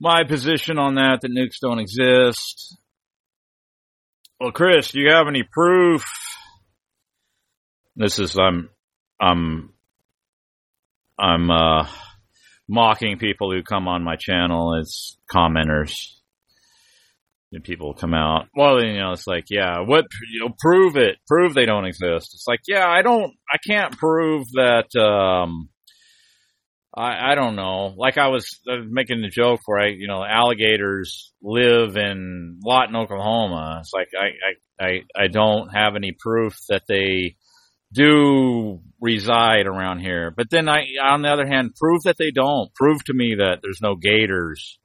my 0.00 0.22
position 0.22 0.78
on 0.78 0.94
that, 0.94 1.18
that 1.22 1.32
nukes 1.32 1.58
don't 1.60 1.80
exist. 1.80 2.76
Well, 4.38 4.52
Chris, 4.52 4.92
do 4.92 5.00
you 5.00 5.10
have 5.10 5.26
any 5.26 5.42
proof? 5.42 6.04
This 7.96 8.20
is, 8.20 8.38
I'm, 8.38 8.70
I'm, 9.20 9.72
I'm, 11.18 11.50
uh, 11.50 11.88
mocking 12.68 13.18
people 13.18 13.50
who 13.50 13.64
come 13.64 13.88
on 13.88 14.04
my 14.04 14.14
channel 14.16 14.78
as 14.80 15.16
commenters 15.28 16.14
and 17.52 17.62
people 17.62 17.94
come 17.94 18.14
out. 18.14 18.46
Well, 18.54 18.82
you 18.82 18.98
know, 18.98 19.12
it's 19.12 19.26
like, 19.26 19.46
yeah, 19.50 19.80
what, 19.80 20.06
you 20.32 20.40
know, 20.40 20.54
prove 20.58 20.96
it, 20.96 21.16
prove 21.26 21.54
they 21.54 21.66
don't 21.66 21.84
exist. 21.84 22.30
It's 22.34 22.46
like, 22.46 22.60
yeah, 22.66 22.86
I 22.86 23.02
don't, 23.02 23.32
I 23.50 23.58
can't 23.66 23.96
prove 23.96 24.46
that, 24.54 24.94
um, 24.96 25.68
I, 26.94 27.32
I 27.32 27.34
don't 27.34 27.56
know. 27.56 27.94
Like 27.96 28.18
I 28.18 28.28
was, 28.28 28.60
I 28.68 28.76
was 28.76 28.86
making 28.90 29.22
the 29.22 29.28
joke 29.28 29.60
where 29.66 29.80
I, 29.80 29.88
you 29.88 30.08
know, 30.08 30.24
alligators 30.24 31.32
live 31.42 31.96
in 31.96 32.60
Lawton, 32.64 32.96
Oklahoma. 32.96 33.78
It's 33.80 33.92
like, 33.94 34.08
I, 34.18 34.84
I, 34.84 34.86
I, 34.86 35.24
I 35.24 35.26
don't 35.28 35.68
have 35.74 35.96
any 35.96 36.12
proof 36.18 36.54
that 36.68 36.82
they 36.86 37.36
do 37.92 38.80
reside 39.00 39.66
around 39.66 40.00
here. 40.00 40.32
But 40.34 40.50
then 40.50 40.68
I, 40.68 40.84
on 41.02 41.22
the 41.22 41.28
other 41.28 41.46
hand, 41.46 41.74
prove 41.76 42.02
that 42.04 42.16
they 42.18 42.30
don't. 42.30 42.74
Prove 42.74 43.02
to 43.04 43.14
me 43.14 43.36
that 43.38 43.60
there's 43.62 43.80
no 43.82 43.94
gators 43.94 44.78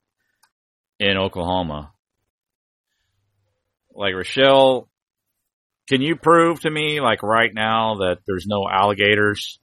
in 0.99 1.17
Oklahoma 1.17 1.91
like 3.97 4.13
Rochelle, 4.13 4.87
can 5.89 6.01
you 6.01 6.15
prove 6.15 6.61
to 6.61 6.69
me, 6.69 7.01
like 7.01 7.23
right 7.23 7.51
now, 7.53 7.95
that 7.95 8.19
there's 8.27 8.45
no 8.47 8.67
alligators 8.71 9.59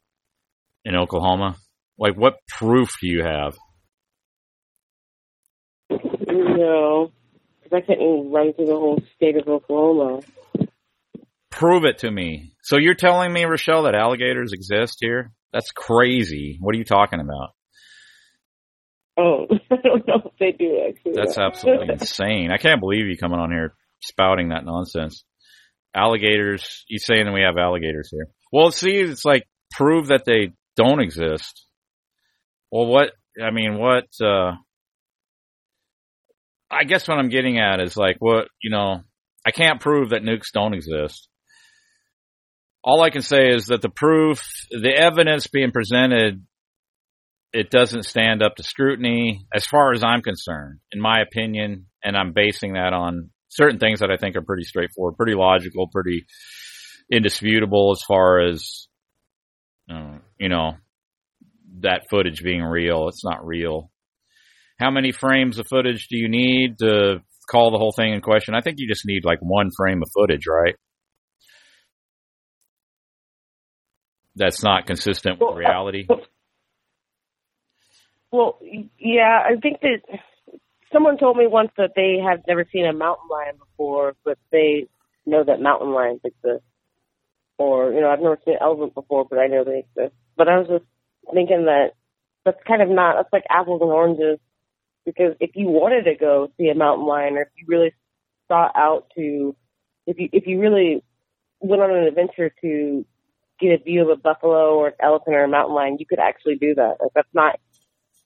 in 0.84 0.96
Oklahoma? 0.96 1.56
Like, 1.96 2.16
what 2.16 2.34
proof 2.48 2.96
do 3.00 3.08
you 3.08 3.22
have? 3.22 3.56
No, 5.90 7.12
because 7.62 7.76
I 7.76 7.86
couldn't 7.86 8.32
run 8.32 8.52
through 8.52 8.66
the 8.66 8.72
whole 8.72 9.00
state 9.14 9.36
of 9.36 9.48
Oklahoma. 9.48 10.20
Prove 11.50 11.84
it 11.84 11.98
to 11.98 12.10
me. 12.10 12.54
So 12.62 12.76
you're 12.78 12.94
telling 12.94 13.32
me, 13.32 13.44
Rochelle, 13.44 13.84
that 13.84 13.94
alligators 13.94 14.52
exist 14.52 14.96
here? 15.00 15.30
That's 15.52 15.70
crazy. 15.70 16.58
What 16.60 16.74
are 16.74 16.78
you 16.78 16.84
talking 16.84 17.20
about? 17.20 17.50
Oh, 19.16 19.46
I 19.70 19.76
don't 19.76 20.08
know 20.08 20.22
if 20.24 20.32
they 20.40 20.50
do 20.50 20.80
actually. 20.88 21.12
That's 21.14 21.38
absolutely 21.38 21.90
insane. 21.92 22.50
I 22.50 22.56
can't 22.56 22.80
believe 22.80 23.06
you 23.06 23.16
coming 23.16 23.38
on 23.38 23.52
here 23.52 23.74
spouting 24.00 24.48
that 24.48 24.64
nonsense. 24.64 25.24
Alligators, 25.94 26.84
he's 26.88 27.06
saying 27.06 27.26
that 27.26 27.32
we 27.32 27.42
have 27.42 27.56
alligators 27.56 28.08
here. 28.10 28.28
Well, 28.52 28.70
see, 28.70 28.96
it's 28.96 29.24
like 29.24 29.46
prove 29.70 30.08
that 30.08 30.24
they 30.24 30.52
don't 30.76 31.00
exist. 31.00 31.66
Well, 32.70 32.86
what, 32.86 33.12
I 33.42 33.50
mean, 33.50 33.78
what, 33.78 34.06
uh, 34.20 34.52
I 36.70 36.84
guess 36.84 37.06
what 37.06 37.18
I'm 37.18 37.28
getting 37.28 37.58
at 37.58 37.80
is 37.80 37.96
like, 37.96 38.16
what, 38.18 38.48
you 38.60 38.70
know, 38.70 39.02
I 39.46 39.50
can't 39.52 39.80
prove 39.80 40.10
that 40.10 40.22
nukes 40.22 40.52
don't 40.52 40.74
exist. 40.74 41.28
All 42.82 43.02
I 43.02 43.10
can 43.10 43.22
say 43.22 43.50
is 43.50 43.66
that 43.66 43.80
the 43.80 43.88
proof, 43.88 44.42
the 44.70 44.92
evidence 44.94 45.46
being 45.46 45.70
presented, 45.70 46.44
it 47.52 47.70
doesn't 47.70 48.04
stand 48.04 48.42
up 48.42 48.56
to 48.56 48.64
scrutiny 48.64 49.46
as 49.54 49.64
far 49.64 49.92
as 49.92 50.02
I'm 50.02 50.22
concerned, 50.22 50.80
in 50.90 51.00
my 51.00 51.20
opinion, 51.20 51.86
and 52.02 52.16
I'm 52.16 52.32
basing 52.32 52.72
that 52.72 52.92
on 52.92 53.30
certain 53.54 53.78
things 53.78 54.00
that 54.00 54.10
I 54.10 54.16
think 54.16 54.36
are 54.36 54.42
pretty 54.42 54.64
straightforward, 54.64 55.16
pretty 55.16 55.34
logical, 55.34 55.88
pretty 55.88 56.26
indisputable 57.10 57.92
as 57.92 58.02
far 58.06 58.40
as 58.40 58.88
uh, 59.90 60.18
you 60.38 60.48
know 60.48 60.72
that 61.80 62.02
footage 62.10 62.42
being 62.42 62.62
real. 62.62 63.08
It's 63.08 63.24
not 63.24 63.46
real. 63.46 63.90
How 64.78 64.90
many 64.90 65.12
frames 65.12 65.58
of 65.58 65.66
footage 65.68 66.08
do 66.08 66.16
you 66.16 66.28
need 66.28 66.78
to 66.78 67.22
call 67.48 67.70
the 67.70 67.78
whole 67.78 67.92
thing 67.92 68.12
in 68.12 68.20
question? 68.20 68.54
I 68.54 68.60
think 68.60 68.76
you 68.78 68.88
just 68.88 69.06
need 69.06 69.24
like 69.24 69.38
one 69.40 69.70
frame 69.76 70.02
of 70.02 70.08
footage, 70.12 70.46
right? 70.48 70.74
That's 74.36 74.64
not 74.64 74.86
consistent 74.86 75.38
with 75.40 75.56
reality. 75.56 76.08
Well, 78.32 78.58
yeah, 78.98 79.38
I 79.44 79.60
think 79.60 79.80
that 79.82 80.00
someone 80.94 81.18
told 81.18 81.36
me 81.36 81.46
once 81.46 81.70
that 81.76 81.92
they 81.94 82.18
have 82.24 82.40
never 82.46 82.64
seen 82.72 82.86
a 82.86 82.92
mountain 82.92 83.28
lion 83.30 83.56
before, 83.58 84.14
but 84.24 84.38
they 84.52 84.86
know 85.26 85.44
that 85.44 85.60
mountain 85.60 85.92
lions 85.92 86.20
exist. 86.24 86.64
Or, 87.58 87.92
you 87.92 88.00
know, 88.00 88.10
I've 88.10 88.20
never 88.20 88.38
seen 88.44 88.54
an 88.54 88.60
elephant 88.62 88.94
before, 88.94 89.26
but 89.28 89.38
I 89.38 89.48
know 89.48 89.64
they 89.64 89.80
exist. 89.80 90.14
But 90.36 90.48
I 90.48 90.58
was 90.58 90.68
just 90.68 90.84
thinking 91.32 91.66
that 91.66 91.92
that's 92.44 92.62
kind 92.66 92.80
of 92.80 92.88
not, 92.88 93.16
that's 93.16 93.32
like 93.32 93.44
apples 93.50 93.82
and 93.82 93.90
oranges. 93.90 94.38
Because 95.04 95.34
if 95.40 95.50
you 95.54 95.66
wanted 95.66 96.04
to 96.04 96.14
go 96.14 96.50
see 96.56 96.68
a 96.68 96.74
mountain 96.74 97.06
lion, 97.06 97.36
or 97.36 97.42
if 97.42 97.48
you 97.56 97.66
really 97.68 97.92
sought 98.48 98.72
out 98.74 99.06
to, 99.16 99.54
if 100.06 100.18
you, 100.18 100.28
if 100.32 100.46
you 100.46 100.60
really 100.60 101.02
went 101.60 101.82
on 101.82 101.90
an 101.90 102.04
adventure 102.04 102.52
to 102.62 103.04
get 103.60 103.80
a 103.80 103.82
view 103.82 104.02
of 104.02 104.08
a 104.08 104.20
buffalo 104.20 104.76
or 104.76 104.88
an 104.88 104.94
elephant 105.00 105.36
or 105.36 105.44
a 105.44 105.48
mountain 105.48 105.74
lion, 105.74 105.96
you 105.98 106.06
could 106.06 106.18
actually 106.18 106.56
do 106.56 106.74
that. 106.74 106.96
Like 107.00 107.12
that's 107.14 107.34
not 107.34 107.58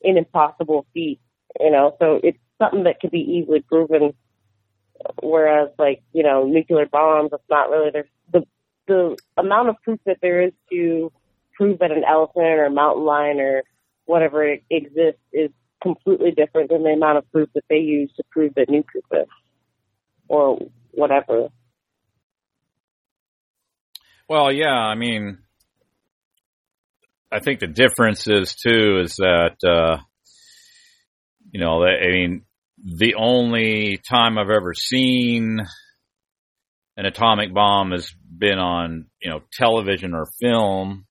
an 0.04 0.16
impossible 0.16 0.86
feat, 0.94 1.20
you 1.58 1.70
know. 1.70 1.96
So 1.98 2.20
it's 2.22 2.38
something 2.58 2.84
that 2.84 3.00
could 3.00 3.10
be 3.10 3.20
easily 3.20 3.60
proven. 3.60 4.12
Whereas, 5.22 5.70
like 5.78 6.02
you 6.12 6.22
know, 6.22 6.44
nuclear 6.44 6.86
bombs, 6.86 7.30
it's 7.32 7.42
not 7.48 7.70
really 7.70 7.90
there's 7.92 8.08
the 8.32 8.44
the 8.86 9.16
amount 9.36 9.68
of 9.68 9.76
proof 9.82 10.00
that 10.06 10.18
there 10.20 10.42
is 10.42 10.52
to 10.70 11.12
prove 11.56 11.78
that 11.78 11.92
an 11.92 12.04
elephant 12.08 12.44
or 12.44 12.64
a 12.64 12.70
mountain 12.70 13.04
lion 13.04 13.40
or 13.40 13.62
whatever 14.06 14.44
it 14.44 14.64
exists 14.70 15.20
is 15.32 15.50
completely 15.82 16.30
different 16.30 16.70
than 16.70 16.82
the 16.82 16.90
amount 16.90 17.18
of 17.18 17.30
proof 17.30 17.48
that 17.54 17.64
they 17.68 17.76
use 17.76 18.10
to 18.16 18.24
prove 18.30 18.54
that 18.54 18.68
nuke 18.68 18.84
exists 18.94 19.32
or 20.26 20.58
whatever. 20.92 21.48
Well, 24.28 24.52
yeah, 24.52 24.74
I 24.74 24.94
mean, 24.94 25.38
I 27.30 27.40
think 27.40 27.60
the 27.60 27.66
difference 27.66 28.26
is 28.26 28.54
too 28.54 29.00
is 29.02 29.16
that 29.16 29.56
uh, 29.64 30.02
you 31.50 31.60
know, 31.60 31.82
I 31.84 32.08
mean, 32.08 32.42
the 32.84 33.14
only 33.14 33.98
time 34.08 34.38
I've 34.38 34.50
ever 34.50 34.74
seen 34.74 35.60
an 36.96 37.06
atomic 37.06 37.52
bomb 37.52 37.92
has 37.92 38.10
been 38.36 38.58
on 38.58 39.06
you 39.22 39.30
know 39.30 39.40
television 39.52 40.14
or 40.14 40.26
film. 40.40 41.06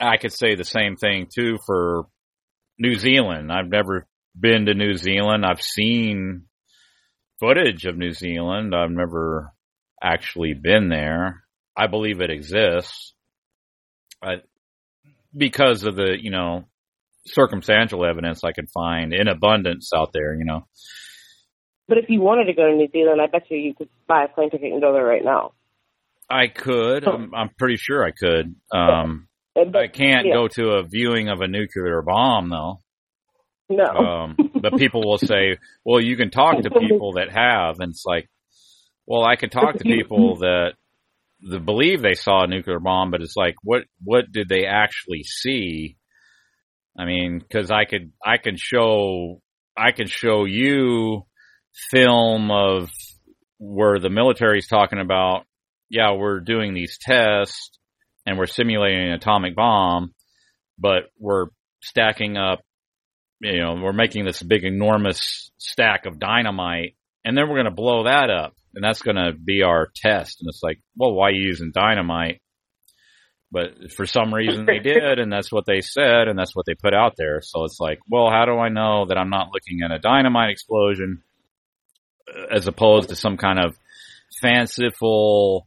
I 0.00 0.16
could 0.16 0.32
say 0.32 0.54
the 0.54 0.64
same 0.64 0.96
thing 0.96 1.28
too 1.34 1.58
for 1.66 2.06
New 2.78 2.94
Zealand. 2.94 3.50
I've 3.52 3.68
never 3.68 4.06
been 4.38 4.66
to 4.66 4.74
New 4.74 4.94
Zealand. 4.94 5.44
I've 5.44 5.62
seen 5.62 6.44
footage 7.40 7.84
of 7.84 7.96
New 7.96 8.12
Zealand. 8.12 8.74
I've 8.74 8.90
never 8.90 9.52
actually 10.02 10.54
been 10.54 10.88
there. 10.88 11.42
I 11.76 11.86
believe 11.86 12.20
it 12.20 12.30
exists. 12.30 13.14
I, 14.22 14.36
because 15.36 15.84
of 15.84 15.96
the, 15.96 16.16
you 16.20 16.30
know, 16.30 16.64
circumstantial 17.26 18.04
evidence 18.04 18.44
I 18.44 18.52
can 18.52 18.66
find 18.66 19.12
in 19.12 19.28
abundance 19.28 19.90
out 19.94 20.12
there, 20.12 20.34
you 20.34 20.44
know. 20.44 20.66
But 21.86 21.98
if 21.98 22.06
you 22.08 22.20
wanted 22.20 22.44
to 22.44 22.52
go 22.52 22.68
to 22.68 22.74
New 22.74 22.88
Zealand, 22.90 23.20
I 23.20 23.26
bet 23.26 23.50
you 23.50 23.56
you 23.56 23.74
could 23.74 23.88
buy 24.06 24.24
a 24.24 24.28
plane 24.28 24.50
ticket 24.50 24.72
and 24.72 24.80
go 24.80 24.92
there 24.92 25.04
right 25.04 25.24
now. 25.24 25.52
I 26.28 26.48
could. 26.48 27.08
I'm, 27.08 27.34
I'm 27.34 27.48
pretty 27.58 27.76
sure 27.76 28.04
I 28.04 28.10
could. 28.10 28.54
Um, 28.70 29.28
but, 29.54 29.74
I 29.74 29.88
can't 29.88 30.26
yeah. 30.26 30.34
go 30.34 30.48
to 30.48 30.72
a 30.72 30.82
viewing 30.82 31.28
of 31.28 31.40
a 31.40 31.48
nuclear 31.48 32.02
bomb 32.02 32.50
though. 32.50 32.80
No. 33.70 33.84
Um, 33.84 34.36
but 34.54 34.76
people 34.78 35.02
will 35.04 35.18
say, 35.18 35.58
well, 35.84 36.00
you 36.00 36.16
can 36.16 36.30
talk 36.30 36.62
to 36.62 36.70
people 36.70 37.12
that 37.14 37.30
have, 37.30 37.80
and 37.80 37.90
it's 37.90 38.04
like, 38.06 38.28
well, 39.06 39.24
I 39.24 39.36
could 39.36 39.52
talk 39.52 39.76
to 39.76 39.84
people 39.84 40.36
that 40.38 40.72
that 41.50 41.64
believe 41.64 42.02
they 42.02 42.14
saw 42.14 42.44
a 42.44 42.46
nuclear 42.48 42.80
bomb, 42.80 43.10
but 43.10 43.22
it's 43.22 43.36
like, 43.36 43.54
what 43.62 43.84
what 44.02 44.30
did 44.30 44.48
they 44.48 44.64
actually 44.66 45.22
see? 45.22 45.96
I 46.98 47.04
mean, 47.04 47.38
because 47.38 47.70
I 47.70 47.84
could 47.84 48.12
I 48.24 48.38
can 48.38 48.56
show 48.56 49.40
I 49.76 49.92
can 49.92 50.08
show 50.08 50.44
you 50.44 51.24
film 51.90 52.50
of 52.50 52.90
where 53.58 53.98
the 54.00 54.10
military's 54.10 54.66
talking 54.66 55.00
about, 55.00 55.44
yeah, 55.88 56.12
we're 56.12 56.40
doing 56.40 56.74
these 56.74 56.98
tests 57.00 57.70
and 58.26 58.36
we're 58.36 58.46
simulating 58.46 59.06
an 59.06 59.12
atomic 59.12 59.54
bomb, 59.54 60.12
but 60.78 61.04
we're 61.18 61.46
stacking 61.82 62.36
up, 62.36 62.60
you 63.40 63.60
know, 63.60 63.74
we're 63.74 63.92
making 63.92 64.24
this 64.24 64.42
big 64.42 64.64
enormous 64.64 65.50
stack 65.58 66.06
of 66.06 66.18
dynamite 66.18 66.96
and 67.24 67.36
then 67.36 67.48
we're 67.48 67.56
going 67.56 67.64
to 67.66 67.70
blow 67.70 68.04
that 68.04 68.30
up 68.30 68.54
and 68.74 68.82
that's 68.82 69.02
going 69.02 69.16
to 69.16 69.32
be 69.32 69.62
our 69.62 69.88
test. 69.94 70.40
And 70.40 70.48
it's 70.48 70.62
like, 70.62 70.80
well, 70.96 71.12
why 71.12 71.28
are 71.28 71.32
you 71.32 71.46
using 71.46 71.70
dynamite? 71.72 72.40
But 73.50 73.92
for 73.92 74.04
some 74.04 74.34
reason 74.34 74.66
they 74.66 74.78
did, 74.82 75.18
and 75.18 75.32
that's 75.32 75.50
what 75.50 75.64
they 75.66 75.80
said, 75.80 76.28
and 76.28 76.38
that's 76.38 76.54
what 76.54 76.66
they 76.66 76.74
put 76.74 76.94
out 76.94 77.14
there. 77.16 77.40
So 77.42 77.64
it's 77.64 77.80
like, 77.80 77.98
well, 78.10 78.30
how 78.30 78.44
do 78.44 78.58
I 78.58 78.68
know 78.68 79.06
that 79.06 79.16
I'm 79.16 79.30
not 79.30 79.48
looking 79.52 79.80
at 79.84 79.90
a 79.90 79.98
dynamite 79.98 80.50
explosion 80.50 81.22
as 82.50 82.66
opposed 82.66 83.08
to 83.08 83.16
some 83.16 83.36
kind 83.36 83.58
of 83.58 83.76
fanciful 84.40 85.66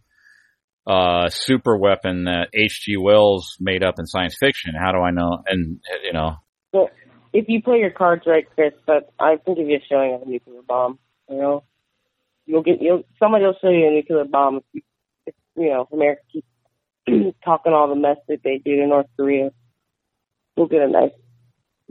uh, 0.85 1.29
super 1.29 1.77
weapon 1.77 2.25
that 2.25 2.49
H.G. 2.53 2.97
Wells 2.97 3.57
made 3.59 3.83
up 3.83 3.95
in 3.99 4.05
science 4.05 4.35
fiction? 4.39 4.73
How 4.79 4.91
do 4.91 4.99
I 4.99 5.11
know? 5.11 5.43
And 5.47 5.79
you 6.03 6.13
know, 6.13 6.35
Well, 6.71 6.89
if 7.33 7.45
you 7.47 7.61
play 7.61 7.77
your 7.79 7.91
cards 7.91 8.23
right, 8.25 8.45
Chris, 8.55 8.73
but 8.85 9.11
I 9.19 9.37
can 9.43 9.55
give 9.55 9.67
you 9.67 9.77
a 9.77 9.85
showing 9.89 10.13
of 10.13 10.21
a 10.23 10.25
nuclear 10.25 10.61
bomb. 10.67 10.99
You 11.29 11.37
know, 11.37 11.63
you'll 12.45 12.63
get 12.63 12.81
you'll 12.81 13.03
somebody 13.19 13.45
will 13.45 13.55
show 13.61 13.69
you 13.69 13.87
a 13.87 13.91
nuclear 13.91 14.25
bomb. 14.25 14.57
If 14.57 14.63
you, 14.73 14.81
if, 15.27 15.35
you 15.55 15.69
know, 15.69 15.87
America 15.91 16.21
keeps 16.31 16.47
talking 17.45 17.73
all 17.73 17.87
the 17.89 17.95
mess 17.95 18.17
that 18.27 18.39
they 18.43 18.61
do 18.63 18.75
to 18.77 18.87
North 18.87 19.07
Korea. 19.17 19.49
We'll 20.55 20.67
get 20.67 20.81
a 20.81 20.87
nice 20.87 21.11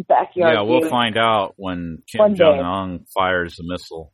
backyard. 0.09 0.55
yeah, 0.55 0.63
we'll 0.63 0.81
view. 0.81 0.89
find 0.91 1.17
out 1.19 1.55
when 1.57 2.03
Kim. 2.11 2.35
Jong 2.35 2.61
Un 2.61 3.05
fires 3.15 3.59
a 3.59 3.63
missile 3.65 4.13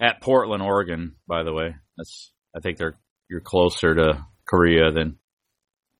at 0.00 0.20
Portland, 0.20 0.62
Oregon. 0.62 1.14
By 1.26 1.42
the 1.42 1.52
way, 1.52 1.74
that's 1.96 2.32
I 2.56 2.60
think 2.60 2.78
they're 2.78 2.96
you're 3.28 3.40
closer 3.40 3.94
to 3.94 4.26
Korea 4.46 4.90
than 4.92 5.18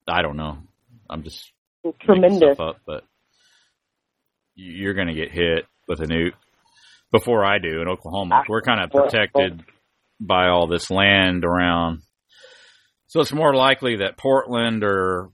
I 0.08 0.22
don't 0.22 0.36
know. 0.36 0.58
I'm 1.08 1.22
just 1.22 1.50
making 1.84 1.98
Tremendous. 2.04 2.54
stuff 2.56 2.60
up, 2.60 2.76
but 2.86 3.04
you're 4.54 4.94
going 4.94 5.08
to 5.08 5.14
get 5.14 5.30
hit 5.32 5.64
with 5.88 6.00
a 6.00 6.06
nuke 6.06 6.32
before 7.12 7.44
I 7.44 7.58
do 7.58 7.80
in 7.82 7.88
Oklahoma. 7.88 8.36
Ah, 8.40 8.44
We're 8.48 8.62
kind 8.62 8.82
of 8.82 8.90
protected 8.90 9.62
by 10.20 10.48
all 10.48 10.66
this 10.66 10.90
land 10.90 11.44
around. 11.44 12.02
So 13.14 13.20
it's 13.20 13.32
more 13.32 13.54
likely 13.54 13.98
that 13.98 14.18
Portland 14.18 14.82
or 14.82 15.28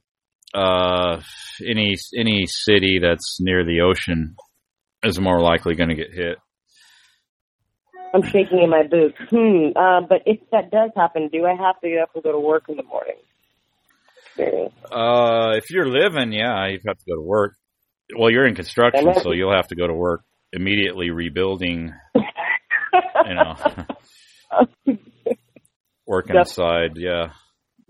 uh, 0.52 1.23
any 1.67 1.94
any 2.15 2.44
city 2.44 2.99
that's 3.00 3.39
near 3.41 3.65
the 3.65 3.81
ocean 3.81 4.36
is 5.02 5.18
more 5.18 5.41
likely 5.41 5.76
going 5.76 5.89
to 5.89 5.94
get 5.94 6.12
hit. 6.12 6.36
I'm 8.12 8.23
shaking 8.23 8.62
in 8.62 8.68
my 8.68 8.83
boots. 8.83 9.17
Hmm. 9.31 9.68
Uh, 9.75 10.02
but 10.07 10.25
if 10.26 10.41
that 10.52 10.70
does 10.70 10.91
happen, 10.94 11.31
do 11.33 11.47
I 11.47 11.55
have 11.55 11.81
to 11.81 11.89
get 11.89 12.00
up 12.02 12.10
and 12.15 12.23
go 12.23 12.33
to 12.33 12.39
work 12.39 12.65
in 12.68 12.76
the 12.76 12.83
morning? 12.83 13.17
Uh, 14.92 15.57
if 15.57 15.70
you're 15.70 15.89
living, 15.89 16.33
yeah, 16.33 16.67
you 16.68 16.81
have 16.86 16.99
to 16.99 17.05
go 17.09 17.15
to 17.15 17.23
work. 17.23 17.55
Well, 18.15 18.31
you're 18.31 18.47
in 18.47 18.55
construction, 18.55 19.15
so 19.23 19.33
you'll 19.33 19.55
have 19.55 19.68
to 19.68 19.75
go 19.76 19.86
to 19.86 19.94
work 19.94 20.20
immediately 20.52 21.09
rebuilding. 21.09 21.94
you 22.15 23.34
know, 23.34 23.55
working 26.07 26.34
Yep. 26.36 26.42
inside. 26.47 26.91
Yeah, 26.97 27.28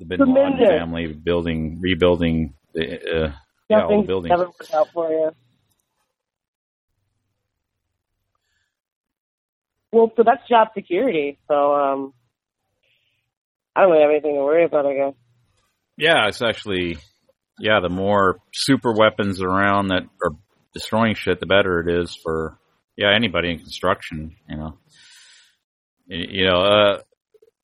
the 0.00 0.06
Bin 0.06 0.34
Laden 0.34 0.58
family 0.66 1.12
building, 1.12 1.78
rebuilding 1.80 2.54
the 2.74 3.26
uh, 3.26 3.32
yeah, 3.68 3.84
all 3.84 4.00
the 4.00 4.06
buildings. 4.06 4.30
never 4.30 4.46
worked 4.46 4.74
out 4.74 4.88
for 4.92 5.10
you. 5.10 5.30
Well, 9.92 10.10
so 10.16 10.22
that's 10.24 10.48
job 10.48 10.68
security. 10.74 11.38
So 11.48 11.74
um, 11.74 12.14
I 13.76 13.82
don't 13.82 13.90
really 13.90 14.02
have 14.02 14.10
anything 14.10 14.34
to 14.36 14.42
worry 14.42 14.64
about. 14.64 14.86
I 14.86 14.94
guess. 14.94 15.14
Yeah, 15.96 16.28
it's 16.28 16.42
actually 16.42 16.96
yeah. 17.58 17.80
The 17.80 17.90
more 17.90 18.38
super 18.54 18.92
weapons 18.92 19.42
around 19.42 19.88
that 19.88 20.04
are 20.24 20.36
destroying 20.72 21.14
shit, 21.14 21.40
the 21.40 21.46
better 21.46 21.80
it 21.80 22.02
is 22.02 22.16
for 22.16 22.58
yeah 22.96 23.14
anybody 23.14 23.50
in 23.50 23.58
construction. 23.58 24.34
You 24.48 24.56
know, 24.56 24.78
you 26.06 26.46
know. 26.46 26.62
uh 26.62 26.98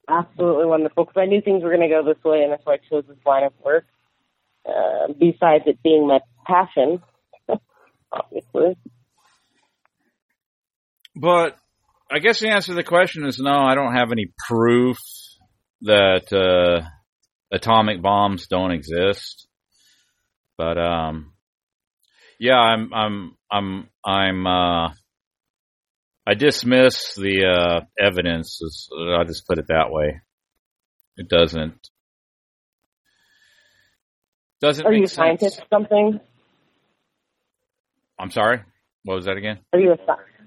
Absolutely 0.09 0.67
wonderful. 0.67 1.05
Because 1.05 1.21
I 1.21 1.27
knew 1.27 1.41
things 1.41 1.63
were 1.63 1.75
going 1.75 1.89
to 1.89 1.95
go 1.95 2.05
this 2.05 2.23
way, 2.25 2.43
and 2.43 2.53
that's 2.53 2.65
why 2.65 2.75
I 2.75 2.79
chose 2.91 3.05
this 3.09 3.17
line 3.27 3.45
of 3.45 3.53
work. 3.65 3.85
Uh, 4.67 5.13
besides 5.19 5.65
it 5.67 5.83
being 5.83 6.09
my 6.09 6.21
passion, 6.45 7.01
obviously. 8.13 8.77
But 11.15 11.57
I 12.11 12.19
guess 12.19 12.41
the 12.41 12.51
answer 12.51 12.73
to 12.73 12.75
the 12.75 12.85
question 12.85 13.27
is 13.27 13.39
no. 13.39 13.51
I 13.51 13.75
don't 13.75 13.95
have 13.95 14.13
any 14.13 14.33
proof 14.49 14.99
that 15.83 16.33
uh, 16.33 16.87
atomic 17.53 18.03
bombs 18.03 18.47
don't 18.49 18.73
exist. 18.73 19.47
But 20.59 20.79
um, 20.79 21.33
yeah, 22.39 22.57
I'm 22.57 22.93
I'm 22.93 23.37
I'm 23.51 23.89
I'm 24.05 24.47
uh, 24.47 24.89
I 26.27 26.35
dismiss 26.35 27.15
the 27.15 27.45
uh, 27.47 27.81
evidence. 27.99 28.61
I'll 29.17 29.25
just 29.25 29.47
put 29.47 29.59
it 29.59 29.67
that 29.69 29.91
way. 29.91 30.21
It 31.17 31.29
doesn't 31.29 31.89
doesn't 34.61 34.87
Are 34.87 34.93
you 34.93 35.05
a 35.05 35.09
scientist 35.09 35.61
or 35.61 35.67
something? 35.71 36.21
I'm 38.19 38.31
sorry. 38.31 38.63
What 39.05 39.15
was 39.17 39.27
that 39.27 39.37
again? 39.37 39.59
Are 39.73 39.79
you 39.79 39.93
a 39.93 39.97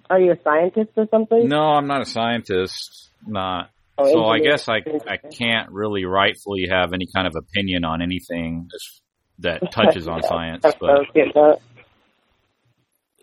Are 0.10 0.20
you 0.20 0.32
a 0.32 0.38
scientist 0.44 0.92
or 0.98 1.08
something? 1.12 1.48
No, 1.48 1.60
I'm 1.62 1.88
not 1.88 2.02
a 2.02 2.06
scientist. 2.06 3.12
Not. 3.26 3.70
Oh, 3.98 4.12
so 4.12 4.26
I 4.26 4.40
guess 4.40 4.68
I 4.68 4.78
I 5.08 5.18
can't 5.18 5.72
really 5.72 6.06
rightfully 6.06 6.68
have 6.70 6.94
any 6.94 7.08
kind 7.14 7.28
of 7.28 7.36
opinion 7.36 7.86
on 7.86 8.02
anything 8.02 8.68
that 9.40 9.72
touches 9.72 10.08
on 10.08 10.24
science. 10.28 10.64
That's 10.64 10.80
what 10.80 10.90
I 10.90 10.94
But 10.96 11.00
was 11.00 11.10
getting 11.14 11.34
at. 11.42 11.62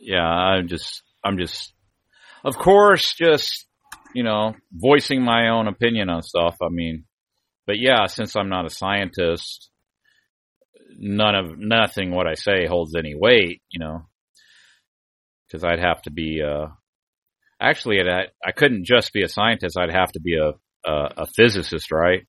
yeah, 0.01 0.23
I'm 0.23 0.69
just 0.69 1.03
I'm 1.25 1.39
just 1.39 1.73
of 2.45 2.57
course 2.57 3.15
just 3.15 3.67
you 4.15 4.23
know 4.23 4.55
voicing 4.73 5.23
my 5.23 5.49
own 5.49 5.69
opinion 5.69 6.09
on 6.09 6.23
stuff. 6.23 6.57
I 6.63 6.69
mean, 6.71 7.05
but 7.67 7.77
yeah, 7.79 8.07
since 8.07 8.37
I'm 8.37 8.49
not 8.49 8.67
a 8.67 8.71
scientist, 8.71 9.71
none 10.99 11.35
of 11.35 11.59
nothing 11.59 12.13
what 12.13 12.27
I 12.27 12.35
say 12.35 12.67
holds 12.67 12.95
any 12.97 13.15
weight, 13.15 13.63
you 13.71 13.81
know, 13.81 14.07
because 15.47 15.65
I'd 15.65 15.81
have 15.81 16.03
to 16.03 16.11
be. 16.11 16.43
Uh, 16.43 16.69
actually, 17.61 18.01
I 18.01 18.27
I 18.45 18.53
couldn't 18.53 18.87
just 18.87 19.13
be 19.13 19.23
a 19.23 19.29
scientist. 19.29 19.77
I'd 19.79 19.93
have 19.93 20.13
to 20.13 20.21
be 20.21 20.37
a 20.37 20.53
a, 20.87 21.11
a 21.19 21.27
physicist, 21.27 21.91
right? 21.91 22.27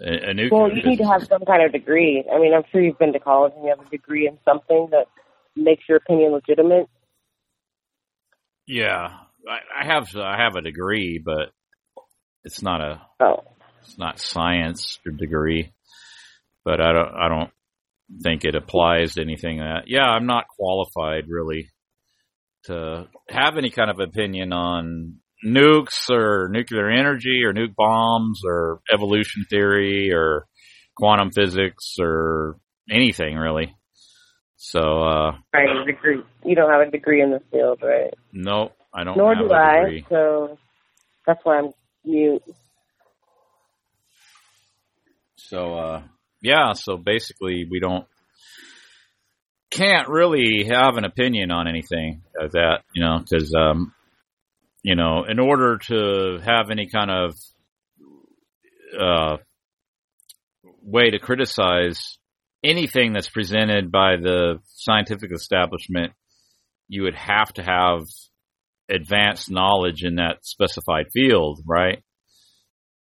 A, 0.00 0.30
a 0.30 0.48
Well, 0.50 0.70
you 0.70 0.82
need 0.82 0.98
to 0.98 1.06
have 1.06 1.26
some 1.26 1.44
kind 1.44 1.62
of 1.64 1.72
degree. 1.72 2.24
I 2.32 2.38
mean, 2.38 2.54
I'm 2.54 2.62
sure 2.70 2.80
you've 2.80 2.98
been 2.98 3.12
to 3.12 3.20
college 3.20 3.52
and 3.54 3.64
you 3.64 3.74
have 3.76 3.86
a 3.86 3.90
degree 3.90 4.26
in 4.26 4.38
something 4.44 4.88
that 4.90 5.06
makes 5.56 5.82
your 5.88 5.98
opinion 5.98 6.32
legitimate. 6.32 6.88
Yeah, 8.66 9.08
I, 9.48 9.82
I 9.82 9.86
have 9.86 10.08
I 10.16 10.42
have 10.42 10.56
a 10.56 10.62
degree, 10.62 11.20
but 11.24 11.50
it's 12.44 12.62
not 12.62 12.80
a 12.80 13.02
Oh, 13.20 13.44
it's 13.82 13.98
not 13.98 14.18
science 14.18 14.98
degree. 15.18 15.72
But 16.64 16.80
I 16.80 16.92
don't 16.92 17.14
I 17.14 17.28
don't 17.28 17.50
think 18.22 18.44
it 18.44 18.54
applies 18.54 19.14
to 19.14 19.22
anything 19.22 19.58
that. 19.58 19.84
Yeah, 19.86 20.04
I'm 20.04 20.26
not 20.26 20.48
qualified 20.48 21.24
really 21.28 21.68
to 22.64 23.08
have 23.28 23.56
any 23.56 23.70
kind 23.70 23.90
of 23.90 23.98
opinion 23.98 24.52
on 24.52 25.16
nukes 25.44 26.08
or 26.08 26.48
nuclear 26.48 26.88
energy 26.88 27.42
or 27.44 27.52
nuke 27.52 27.74
bombs 27.74 28.42
or 28.46 28.80
evolution 28.92 29.44
theory 29.50 30.12
or 30.12 30.46
quantum 30.96 31.30
physics 31.32 31.96
or 31.98 32.58
anything 32.90 33.36
really. 33.36 33.74
So 34.64 34.78
uh 34.78 35.32
right, 35.52 35.68
a 35.68 35.84
degree. 35.84 36.22
You 36.44 36.54
don't 36.54 36.70
have 36.70 36.86
a 36.86 36.90
degree 36.90 37.20
in 37.20 37.32
this 37.32 37.42
field, 37.50 37.80
right? 37.82 38.14
no, 38.32 38.70
I 38.94 39.02
don't 39.02 39.16
Nor 39.16 39.34
do 39.34 39.52
I. 39.52 40.04
So 40.08 40.56
that's 41.26 41.40
why 41.42 41.58
I'm 41.58 41.72
mute. 42.04 42.42
So 45.34 45.74
uh 45.74 46.02
yeah, 46.40 46.74
so 46.74 46.96
basically 46.96 47.66
we 47.68 47.80
don't 47.80 48.06
can't 49.72 50.08
really 50.08 50.64
have 50.68 50.96
an 50.96 51.04
opinion 51.04 51.50
on 51.50 51.66
anything 51.66 52.22
of 52.40 52.52
that, 52.52 52.82
you 52.94 53.02
know, 53.02 53.24
cuz 53.28 53.52
um 53.58 53.92
you 54.84 54.94
know, 54.94 55.24
in 55.28 55.40
order 55.40 55.78
to 55.88 56.38
have 56.44 56.70
any 56.70 56.86
kind 56.86 57.10
of 57.10 57.34
uh 58.96 59.38
way 60.84 61.10
to 61.10 61.18
criticize 61.18 62.16
anything 62.64 63.12
that's 63.12 63.28
presented 63.28 63.90
by 63.90 64.16
the 64.16 64.58
scientific 64.66 65.32
establishment, 65.32 66.12
you 66.88 67.04
would 67.04 67.14
have 67.14 67.52
to 67.54 67.62
have 67.62 68.02
advanced 68.90 69.50
knowledge 69.50 70.02
in 70.04 70.16
that 70.16 70.44
specified 70.44 71.06
field, 71.12 71.60
right? 71.66 72.02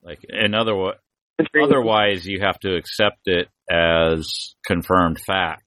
Like 0.02 0.20
in 0.28 0.54
other 0.54 0.94
Otherwise, 1.60 2.26
you 2.28 2.42
have 2.42 2.60
to 2.60 2.76
accept 2.76 3.22
it 3.26 3.48
as 3.70 4.56
confirmed 4.66 5.20
fact. 5.20 5.64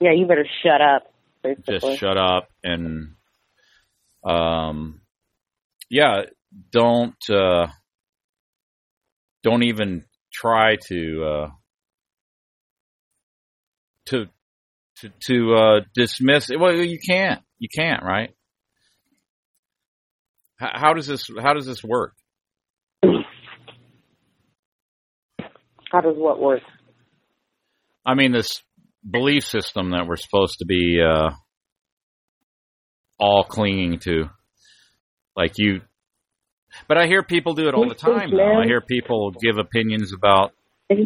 Yeah, 0.00 0.12
you 0.12 0.26
better 0.26 0.46
shut 0.62 0.80
up. 0.80 1.12
Basically. 1.42 1.78
Just 1.78 1.98
shut 1.98 2.16
up 2.16 2.48
and, 2.62 3.14
um, 4.24 5.00
yeah, 5.88 6.22
don't 6.70 7.30
uh, 7.30 7.68
don't 9.42 9.62
even 9.62 10.04
try 10.32 10.76
to 10.88 11.24
uh, 11.24 11.50
to 14.10 14.26
to 15.00 15.10
to 15.26 15.54
uh, 15.54 15.80
dismiss. 15.94 16.50
Well, 16.56 16.74
you 16.74 16.98
can't. 16.98 17.40
You 17.58 17.68
can't, 17.74 18.02
right? 18.02 18.34
How, 20.56 20.70
how 20.74 20.94
does 20.94 21.06
this 21.06 21.28
How 21.40 21.54
does 21.54 21.66
this 21.66 21.82
work? 21.82 22.14
How 25.90 26.00
does 26.00 26.14
what 26.16 26.40
work? 26.40 26.60
I 28.06 28.14
mean, 28.14 28.32
this 28.32 28.62
belief 29.08 29.44
system 29.44 29.90
that 29.90 30.06
we're 30.06 30.16
supposed 30.16 30.58
to 30.60 30.66
be 30.66 31.00
uh, 31.02 31.30
all 33.18 33.44
clinging 33.44 33.98
to, 34.00 34.30
like 35.36 35.54
you. 35.56 35.80
But 36.86 36.98
I 36.98 37.06
hear 37.06 37.24
people 37.24 37.54
do 37.54 37.66
it 37.68 37.74
all 37.74 37.88
the 37.88 37.94
time. 37.96 38.30
Though 38.30 38.60
I 38.60 38.64
hear 38.66 38.80
people 38.80 39.32
give 39.32 39.58
opinions 39.58 40.12
about 40.12 40.52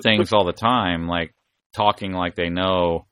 things 0.02 0.32
all 0.32 0.44
the 0.44 0.52
time, 0.52 1.08
like 1.08 1.34
talking 1.74 2.12
like 2.12 2.36
they 2.36 2.48
know 2.48 3.06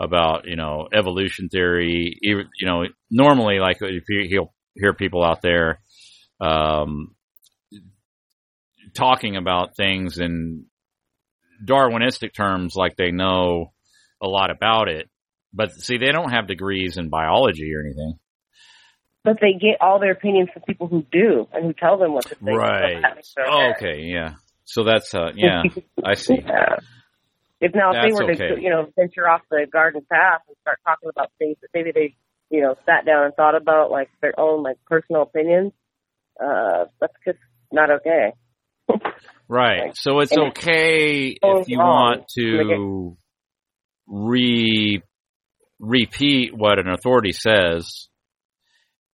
about 0.00 0.46
you 0.46 0.56
know 0.56 0.88
evolution 0.92 1.48
theory. 1.48 2.18
You 2.20 2.44
know, 2.62 2.84
normally 3.10 3.58
like 3.58 3.78
if 3.80 4.04
you 4.08 4.26
he'll 4.28 4.54
hear 4.74 4.94
people 4.94 5.24
out 5.24 5.42
there 5.42 5.80
um, 6.40 7.14
talking 8.94 9.36
about 9.36 9.76
things 9.76 10.18
in 10.18 10.66
Darwinistic 11.64 12.32
terms, 12.34 12.74
like 12.76 12.96
they 12.96 13.10
know 13.10 13.72
a 14.22 14.28
lot 14.28 14.50
about 14.50 14.88
it. 14.88 15.08
But 15.52 15.72
see, 15.72 15.98
they 15.98 16.12
don't 16.12 16.30
have 16.30 16.46
degrees 16.46 16.96
in 16.96 17.08
biology 17.08 17.72
or 17.74 17.80
anything. 17.80 18.18
But 19.24 19.38
they 19.40 19.52
get 19.54 19.78
all 19.80 19.98
their 19.98 20.12
opinions 20.12 20.50
from 20.52 20.62
people 20.62 20.86
who 20.86 21.04
do 21.10 21.48
and 21.52 21.64
who 21.64 21.72
tell 21.72 21.98
them 21.98 22.12
what 22.12 22.26
to 22.26 22.34
think. 22.36 22.56
Right. 22.56 22.96
So 22.96 23.00
that 23.00 23.16
makes 23.16 23.34
it 23.36 23.44
Oh, 23.50 23.72
okay. 23.76 24.02
Yeah. 24.02 24.34
So 24.64 24.84
that's 24.84 25.14
uh, 25.14 25.32
yeah. 25.34 25.62
I 26.04 26.14
see. 26.14 26.38
Yeah. 26.44 26.76
If 27.60 27.74
now 27.74 27.90
if 27.90 27.94
That's 27.94 28.06
they 28.18 28.24
were 28.24 28.30
okay. 28.32 28.54
to 28.56 28.60
you 28.62 28.70
know 28.70 28.86
venture 28.96 29.28
off 29.28 29.42
the 29.50 29.66
garden 29.70 30.02
path 30.10 30.42
and 30.46 30.56
start 30.62 30.78
talking 30.86 31.08
about 31.08 31.30
things 31.38 31.56
that 31.60 31.68
maybe 31.74 31.90
they 31.92 32.14
you 32.50 32.62
know 32.62 32.76
sat 32.86 33.04
down 33.04 33.24
and 33.24 33.34
thought 33.34 33.56
about 33.56 33.90
like 33.90 34.10
their 34.22 34.38
own 34.38 34.62
like 34.62 34.76
personal 34.86 35.22
opinions, 35.22 35.72
uh, 36.42 36.84
that's 37.00 37.12
just 37.26 37.38
not 37.72 37.90
okay. 37.90 38.32
Right. 39.50 39.96
So 39.96 40.20
it's 40.20 40.32
And 40.32 40.48
okay 40.50 41.34
goes 41.42 41.62
if 41.62 41.68
you 41.68 41.78
want 41.78 42.28
to 42.38 43.16
re 44.06 45.02
repeat 45.80 46.54
what 46.54 46.78
an 46.78 46.88
authority 46.88 47.32
says 47.32 48.08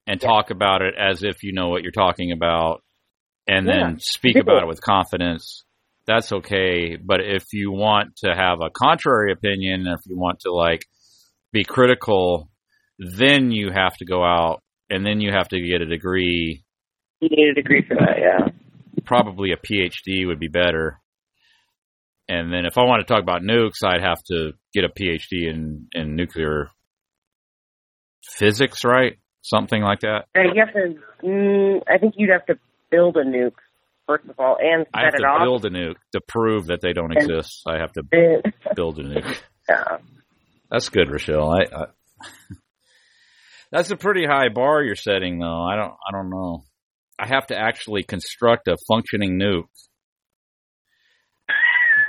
and 0.08 0.20
talk 0.20 0.50
about 0.50 0.82
it 0.82 0.96
as 1.00 1.24
if 1.24 1.44
you 1.44 1.54
know 1.54 1.70
what 1.70 1.84
you're 1.84 1.92
talking 1.92 2.32
about 2.32 2.82
and 3.48 3.68
Yeah. 3.68 3.74
then 3.90 4.00
speak 4.00 4.34
People- 4.36 4.54
about 4.54 4.64
it 4.64 4.68
with 4.68 4.82
confidence. 4.82 5.63
That's 6.06 6.32
okay. 6.32 6.98
But 6.98 7.22
if 7.22 7.46
you 7.54 7.72
want 7.72 8.18
to 8.18 8.34
have 8.36 8.60
a 8.62 8.70
contrary 8.70 9.32
opinion, 9.32 9.88
if 9.88 10.02
you 10.06 10.18
want 10.18 10.42
to 10.42 10.52
like 10.52 10.86
be 11.52 11.64
critical, 11.64 12.50
then 13.00 13.52
you 13.52 13.72
have 13.72 13.96
to 13.98 14.06
go 14.06 14.24
out 14.24 14.62
and 14.90 15.06
then 15.06 15.22
you 15.22 15.32
have 15.32 15.48
to 15.50 15.62
get 15.62 15.82
a 15.82 15.86
degree 15.86 16.64
You 17.22 17.30
need 17.30 17.50
a 17.50 17.54
degree 17.54 17.86
for 17.88 17.96
that, 17.96 18.18
yeah. 18.20 18.48
probably 19.06 19.52
a 19.52 19.58
PhD 19.58 20.28
would 20.28 20.40
be 20.40 20.50
better. 20.50 21.00
And 22.28 22.54
then 22.54 22.66
if 22.66 22.78
I 22.78 22.84
want 22.84 23.06
to 23.06 23.12
talk 23.12 23.22
about 23.22 23.42
nukes, 23.42 23.84
I'd 23.84 24.02
have 24.02 24.22
to 24.30 24.54
get 24.74 24.86
a 24.86 24.90
PhD 24.90 25.50
in, 25.50 25.88
in 25.94 26.16
nuclear 26.16 26.70
physics, 28.24 28.84
right? 28.84 29.18
Something 29.42 29.82
like 29.82 30.02
that. 30.02 30.26
You 30.36 30.64
have 30.66 30.74
to. 30.74 30.96
Mm, 31.26 31.82
I 31.88 31.98
think 31.98 32.14
you'd 32.18 32.30
have 32.30 32.46
to 32.46 32.56
build 32.90 33.18
a 33.18 33.26
nuke 33.26 33.60
first 34.08 34.26
of 34.30 34.36
all 34.40 34.58
and 34.60 34.86
set 34.88 34.90
I 34.94 35.06
have 35.06 35.14
it 35.16 35.20
to 35.20 35.24
off. 35.26 35.42
build 35.44 35.66
a 35.66 35.70
nuke 35.70 35.96
to 36.14 36.22
prove 36.28 36.68
that 36.68 36.82
they 36.82 36.94
don't 36.94 37.12
And- 37.16 37.30
exist. 37.30 37.64
I 37.68 37.78
have 37.80 37.92
to 37.94 38.04
build 38.76 39.00
a 39.00 39.04
nuke. 39.04 39.38
yeah. 39.70 39.98
That's 40.72 40.90
good, 40.90 41.12
Rochelle. 41.12 41.52
I, 41.52 41.60
I 41.76 41.86
that's 43.72 43.92
a 43.92 43.96
pretty 43.96 44.26
high 44.26 44.50
bar 44.50 44.84
you're 44.84 44.96
setting, 44.96 45.40
though. 45.40 45.62
I 45.64 45.76
don't, 45.76 45.94
I 46.08 46.12
don't 46.12 46.30
know. 46.30 46.64
I 47.20 47.28
have 47.28 47.48
to 47.48 47.58
actually 47.58 48.02
construct 48.04 48.68
a 48.68 48.76
functioning 48.88 49.40
nuke, 49.40 49.66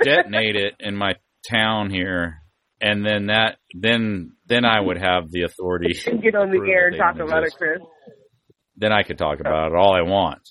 detonate 0.03 0.55
it 0.55 0.73
in 0.79 0.95
my 0.95 1.13
town 1.49 1.89
here, 1.91 2.41
and 2.81 3.05
then 3.05 3.27
that, 3.27 3.57
then, 3.73 4.31
then 4.47 4.65
I 4.65 4.79
would 4.79 4.97
have 4.97 5.29
the 5.29 5.43
authority. 5.43 5.93
Get 6.23 6.35
on 6.35 6.49
the 6.51 6.67
air 6.71 6.87
and 6.87 6.97
talk 6.97 7.15
about 7.19 7.43
it. 7.45 7.53
Chris. 7.57 7.79
Then 8.77 8.91
I 8.91 9.03
could 9.03 9.17
talk 9.17 9.39
about 9.39 9.71
it 9.71 9.75
all 9.75 9.93
I 9.95 10.01
want. 10.01 10.41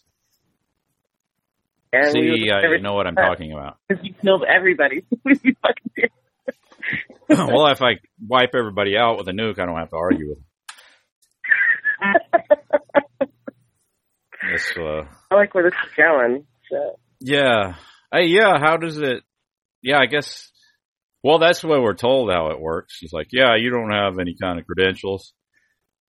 And 1.94 2.12
See, 2.12 2.50
uh, 2.50 2.60
you 2.70 2.81
know 2.81 2.94
what 2.94 3.06
I'm 3.06 3.14
talking 3.14 3.52
about. 3.52 3.76
Because 3.89 4.05
you 4.05 4.14
killed 4.14 4.44
everybody. 4.44 5.05
What 5.23 5.34
do 5.34 5.48
you 5.48 5.55
fucking 5.62 5.90
do? 5.94 6.02
well, 7.28 7.68
if 7.68 7.81
I 7.81 8.00
wipe 8.26 8.50
everybody 8.55 8.97
out 8.97 9.16
with 9.16 9.28
a 9.28 9.32
nuke, 9.32 9.58
I 9.60 9.66
don't 9.66 9.78
have 9.78 9.90
to 9.90 9.97
argue 9.97 10.31
with 10.31 10.39
them. 10.39 10.44
This, 14.52 14.73
uh, 14.76 15.05
I 15.31 15.34
like 15.34 15.55
where 15.55 15.70
this 15.70 15.78
is 15.86 15.94
going. 15.97 16.47
So. 16.70 16.98
Yeah. 17.20 17.74
Hey, 18.12 18.26
yeah. 18.26 18.58
How 18.60 18.76
does 18.76 18.98
it? 18.98 19.23
Yeah, 19.82 19.98
I 19.98 20.06
guess. 20.06 20.50
Well, 21.23 21.39
that's 21.39 21.62
what 21.62 21.81
we're 21.81 21.94
told 21.94 22.31
how 22.31 22.50
it 22.50 22.60
works. 22.60 22.98
It's 23.02 23.12
like, 23.12 23.28
yeah, 23.32 23.56
you 23.56 23.70
don't 23.70 23.92
have 23.92 24.18
any 24.18 24.34
kind 24.40 24.58
of 24.58 24.66
credentials. 24.66 25.32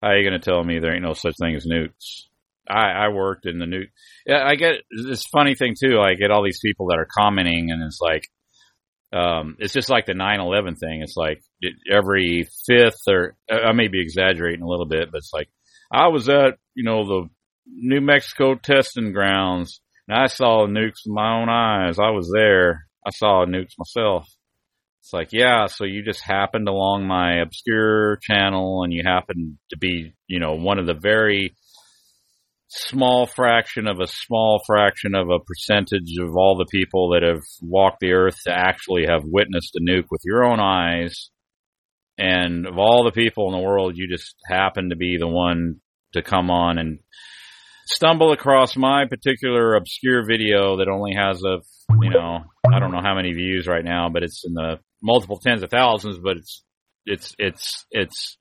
How 0.01 0.09
are 0.09 0.17
you 0.17 0.29
going 0.29 0.39
to 0.39 0.45
tell 0.45 0.63
me 0.63 0.79
there 0.79 0.93
ain't 0.93 1.03
no 1.03 1.13
such 1.13 1.35
thing 1.39 1.55
as 1.55 1.65
nukes? 1.65 2.25
I, 2.69 3.05
I 3.05 3.09
worked 3.09 3.45
in 3.45 3.59
the 3.59 3.65
nuke. 3.65 3.89
Yeah, 4.25 4.43
I 4.43 4.55
get 4.55 4.75
this 4.89 5.25
funny 5.25 5.55
thing 5.55 5.75
too. 5.79 5.99
I 5.99 6.15
get 6.15 6.31
all 6.31 6.43
these 6.43 6.61
people 6.63 6.87
that 6.87 6.99
are 6.99 7.07
commenting, 7.09 7.71
and 7.71 7.83
it's 7.83 7.99
like, 8.01 8.27
um, 9.13 9.57
it's 9.59 9.73
just 9.73 9.89
like 9.89 10.05
the 10.05 10.13
9/11 10.13 10.77
thing. 10.79 11.01
It's 11.01 11.15
like 11.15 11.41
every 11.91 12.47
fifth, 12.67 13.01
or 13.07 13.35
I 13.49 13.71
may 13.73 13.87
be 13.87 14.01
exaggerating 14.01 14.63
a 14.63 14.67
little 14.67 14.87
bit, 14.87 15.11
but 15.11 15.19
it's 15.19 15.33
like 15.33 15.49
I 15.91 16.07
was 16.07 16.27
at 16.29 16.57
you 16.73 16.83
know 16.83 17.05
the 17.05 17.29
New 17.67 18.01
Mexico 18.01 18.55
testing 18.55 19.11
grounds 19.11 19.81
and 20.07 20.17
I 20.17 20.27
saw 20.27 20.67
nukes 20.67 21.05
with 21.05 21.15
my 21.15 21.41
own 21.41 21.49
eyes. 21.49 21.97
I 21.99 22.11
was 22.11 22.31
there. 22.33 22.87
I 23.05 23.11
saw 23.11 23.45
nukes 23.45 23.77
myself. 23.77 24.27
It's 25.01 25.13
like, 25.13 25.29
yeah, 25.31 25.67
so 25.67 25.83
you 25.83 26.03
just 26.03 26.21
happened 26.21 26.67
along 26.67 27.07
my 27.07 27.41
obscure 27.41 28.17
channel 28.21 28.83
and 28.83 28.91
you 28.91 29.03
happen 29.05 29.59
to 29.69 29.77
be, 29.77 30.13
you 30.27 30.39
know, 30.39 30.53
one 30.53 30.79
of 30.79 30.87
the 30.87 30.95
very 30.95 31.55
small 32.75 33.25
fraction 33.25 33.87
of 33.87 33.99
a 33.99 34.07
small 34.07 34.61
fraction 34.65 35.15
of 35.15 35.29
a 35.29 35.39
percentage 35.39 36.17
of 36.19 36.35
all 36.35 36.57
the 36.57 36.65
people 36.69 37.09
that 37.09 37.23
have 37.23 37.43
walked 37.61 37.99
the 38.01 38.11
earth 38.11 38.37
to 38.45 38.51
actually 38.51 39.05
have 39.07 39.23
witnessed 39.23 39.75
a 39.75 39.79
nuke 39.79 40.07
with 40.11 40.21
your 40.25 40.43
own 40.43 40.59
eyes. 40.59 41.29
And 42.17 42.65
of 42.67 42.77
all 42.77 43.03
the 43.03 43.11
people 43.11 43.47
in 43.47 43.53
the 43.53 43.65
world, 43.65 43.97
you 43.97 44.07
just 44.09 44.35
happen 44.47 44.89
to 44.89 44.95
be 44.95 45.17
the 45.17 45.27
one 45.27 45.81
to 46.13 46.21
come 46.21 46.49
on 46.49 46.77
and 46.77 46.99
stumble 47.87 48.31
across 48.31 48.75
my 48.75 49.05
particular 49.05 49.75
obscure 49.75 50.25
video 50.25 50.77
that 50.77 50.89
only 50.89 51.13
has 51.15 51.41
a, 51.43 51.59
you 52.01 52.09
know, 52.09 52.39
I 52.71 52.79
don't 52.79 52.91
know 52.91 53.01
how 53.01 53.15
many 53.15 53.33
views 53.33 53.67
right 53.67 53.83
now, 53.83 54.09
but 54.09 54.23
it's 54.23 54.43
in 54.45 54.53
the 54.53 54.79
multiple 55.01 55.37
tens 55.37 55.63
of 55.63 55.69
thousands, 55.69 56.17
but 56.17 56.37
it's, 56.37 56.63
it's, 57.05 57.35
it's, 57.37 57.85
it's 57.91 58.37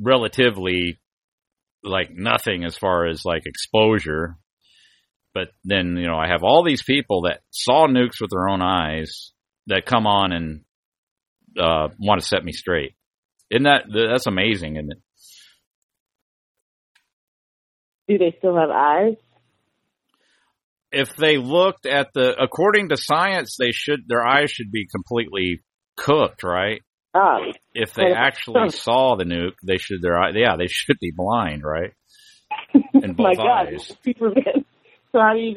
relatively 0.00 0.98
like 1.82 2.10
nothing 2.10 2.64
as 2.64 2.76
far 2.76 3.06
as 3.06 3.24
like 3.24 3.42
exposure. 3.46 4.36
But 5.34 5.48
then, 5.64 5.96
you 5.96 6.06
know, 6.06 6.16
I 6.16 6.28
have 6.28 6.42
all 6.42 6.64
these 6.64 6.82
people 6.82 7.22
that 7.22 7.40
saw 7.50 7.86
nukes 7.86 8.20
with 8.20 8.30
their 8.30 8.48
own 8.48 8.62
eyes 8.62 9.32
that 9.66 9.84
come 9.84 10.06
on 10.06 10.32
and, 10.32 10.60
uh, 11.58 11.88
want 11.98 12.20
to 12.20 12.26
set 12.26 12.44
me 12.44 12.52
straight. 12.52 12.94
Isn't 13.50 13.64
that, 13.64 13.84
that's 13.92 14.26
amazing, 14.26 14.76
isn't 14.76 14.92
it? 14.92 14.98
Do 18.08 18.18
they 18.18 18.34
still 18.38 18.56
have 18.56 18.70
eyes? 18.70 19.16
If 20.92 21.16
they 21.16 21.36
looked 21.36 21.84
at 21.84 22.08
the, 22.14 22.34
according 22.40 22.88
to 22.88 22.96
science, 22.96 23.56
they 23.58 23.72
should, 23.72 24.08
their 24.08 24.24
eyes 24.24 24.50
should 24.50 24.70
be 24.70 24.86
completely 24.86 25.62
cooked, 25.96 26.42
right? 26.42 26.80
If 27.74 27.94
they 27.94 28.12
actually 28.12 28.70
saw 28.70 29.16
the 29.16 29.24
nuke, 29.24 29.56
they 29.62 29.78
should, 29.78 30.02
their 30.02 30.18
eye, 30.18 30.32
yeah, 30.34 30.56
they 30.56 30.66
should 30.66 30.98
be 31.00 31.12
blind, 31.14 31.62
right? 31.62 31.92
In 32.74 33.14
my 33.18 33.34
God, 33.34 33.68
eyes. 33.68 33.92
Superman. 34.04 34.64
So 35.12 35.20
how 35.20 35.34
do 35.34 35.40
you? 35.40 35.54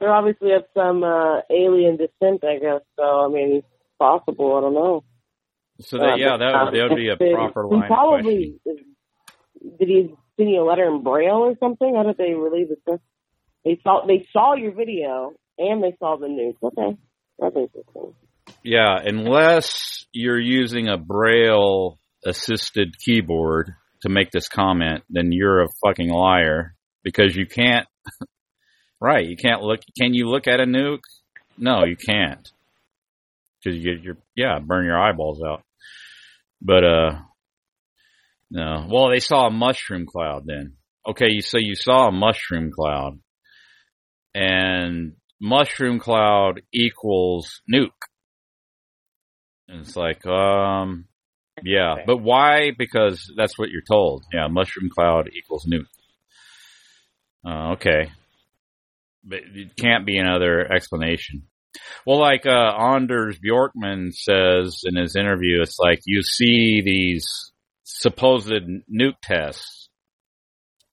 They 0.00 0.06
obviously 0.06 0.52
of 0.52 0.64
some 0.74 1.02
uh, 1.02 1.40
alien 1.50 1.96
descent, 1.96 2.44
I 2.44 2.58
guess. 2.58 2.80
So 2.96 3.02
I 3.02 3.28
mean, 3.28 3.56
it's 3.56 3.66
possible. 3.98 4.56
I 4.56 4.60
don't 4.60 4.74
know. 4.74 5.04
So 5.80 5.98
that, 5.98 6.18
yeah, 6.18 6.36
that 6.36 6.64
would, 6.64 6.74
that 6.74 6.88
would 6.90 6.96
be 6.96 7.08
a 7.08 7.16
proper 7.34 7.66
line 7.66 7.88
Probably. 7.88 8.56
Did 9.78 9.88
he 9.88 10.14
send 10.36 10.50
you 10.50 10.62
a 10.62 10.66
letter 10.66 10.84
in 10.84 11.02
braille 11.02 11.36
or 11.36 11.54
something? 11.58 11.94
How 11.94 12.02
did 12.02 12.16
they 12.16 12.32
the 12.32 12.76
stuff? 12.82 13.00
They 13.64 13.80
saw 13.82 14.06
they 14.06 14.26
saw 14.32 14.54
your 14.54 14.72
video 14.72 15.32
and 15.58 15.82
they 15.82 15.96
saw 15.98 16.16
the 16.16 16.28
news. 16.28 16.54
Okay, 16.62 16.96
that's 17.38 17.56
interesting. 17.56 18.14
Yeah, 18.62 18.98
unless 19.04 20.03
you're 20.14 20.40
using 20.40 20.88
a 20.88 20.96
braille 20.96 21.98
assisted 22.24 22.94
keyboard 22.98 23.74
to 24.02 24.08
make 24.08 24.30
this 24.30 24.48
comment, 24.48 25.02
then 25.10 25.32
you're 25.32 25.62
a 25.62 25.68
fucking 25.84 26.08
liar 26.08 26.74
because 27.02 27.36
you 27.36 27.46
can't. 27.46 27.86
right, 29.00 29.26
you 29.26 29.36
can't 29.36 29.62
look. 29.62 29.80
Can 30.00 30.14
you 30.14 30.28
look 30.28 30.46
at 30.46 30.60
a 30.60 30.64
nuke? 30.64 31.00
No, 31.58 31.84
you 31.84 31.96
can't. 31.96 32.48
Because 33.62 33.78
you, 33.78 33.98
you're 34.02 34.18
yeah, 34.36 34.58
burn 34.58 34.84
your 34.84 34.98
eyeballs 34.98 35.42
out. 35.42 35.62
But 36.60 36.84
uh, 36.84 37.18
no. 38.50 38.86
Well, 38.90 39.10
they 39.10 39.20
saw 39.20 39.46
a 39.46 39.50
mushroom 39.50 40.06
cloud 40.06 40.44
then. 40.46 40.74
Okay, 41.06 41.30
you 41.30 41.42
so 41.42 41.58
you 41.58 41.74
saw 41.74 42.08
a 42.08 42.12
mushroom 42.12 42.70
cloud, 42.72 43.18
and 44.34 45.14
mushroom 45.40 45.98
cloud 45.98 46.62
equals 46.72 47.60
nuke. 47.72 47.90
And 49.68 49.80
it's 49.80 49.96
like, 49.96 50.24
um, 50.26 51.06
yeah, 51.62 51.96
but 52.06 52.18
why? 52.18 52.72
Because 52.76 53.32
that's 53.36 53.58
what 53.58 53.70
you're 53.70 53.82
told. 53.82 54.24
Yeah, 54.32 54.48
mushroom 54.48 54.90
cloud 54.90 55.30
equals 55.32 55.66
nuke. 55.66 55.86
Uh, 57.46 57.72
okay, 57.72 58.10
but 59.22 59.40
it 59.54 59.76
can't 59.76 60.06
be 60.06 60.18
another 60.18 60.70
explanation. 60.70 61.44
Well, 62.06 62.20
like 62.20 62.46
uh, 62.46 62.50
Anders 62.50 63.38
Bjorkman 63.38 64.12
says 64.12 64.82
in 64.84 64.96
his 64.96 65.16
interview, 65.16 65.62
it's 65.62 65.78
like 65.78 66.00
you 66.06 66.22
see 66.22 66.82
these 66.84 67.52
supposed 67.82 68.52
nuke 68.92 69.14
tests, 69.22 69.88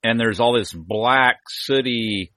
and 0.04 0.20
there's 0.20 0.40
all 0.40 0.54
this 0.54 0.74
black 0.74 1.38
sooty 1.50 2.34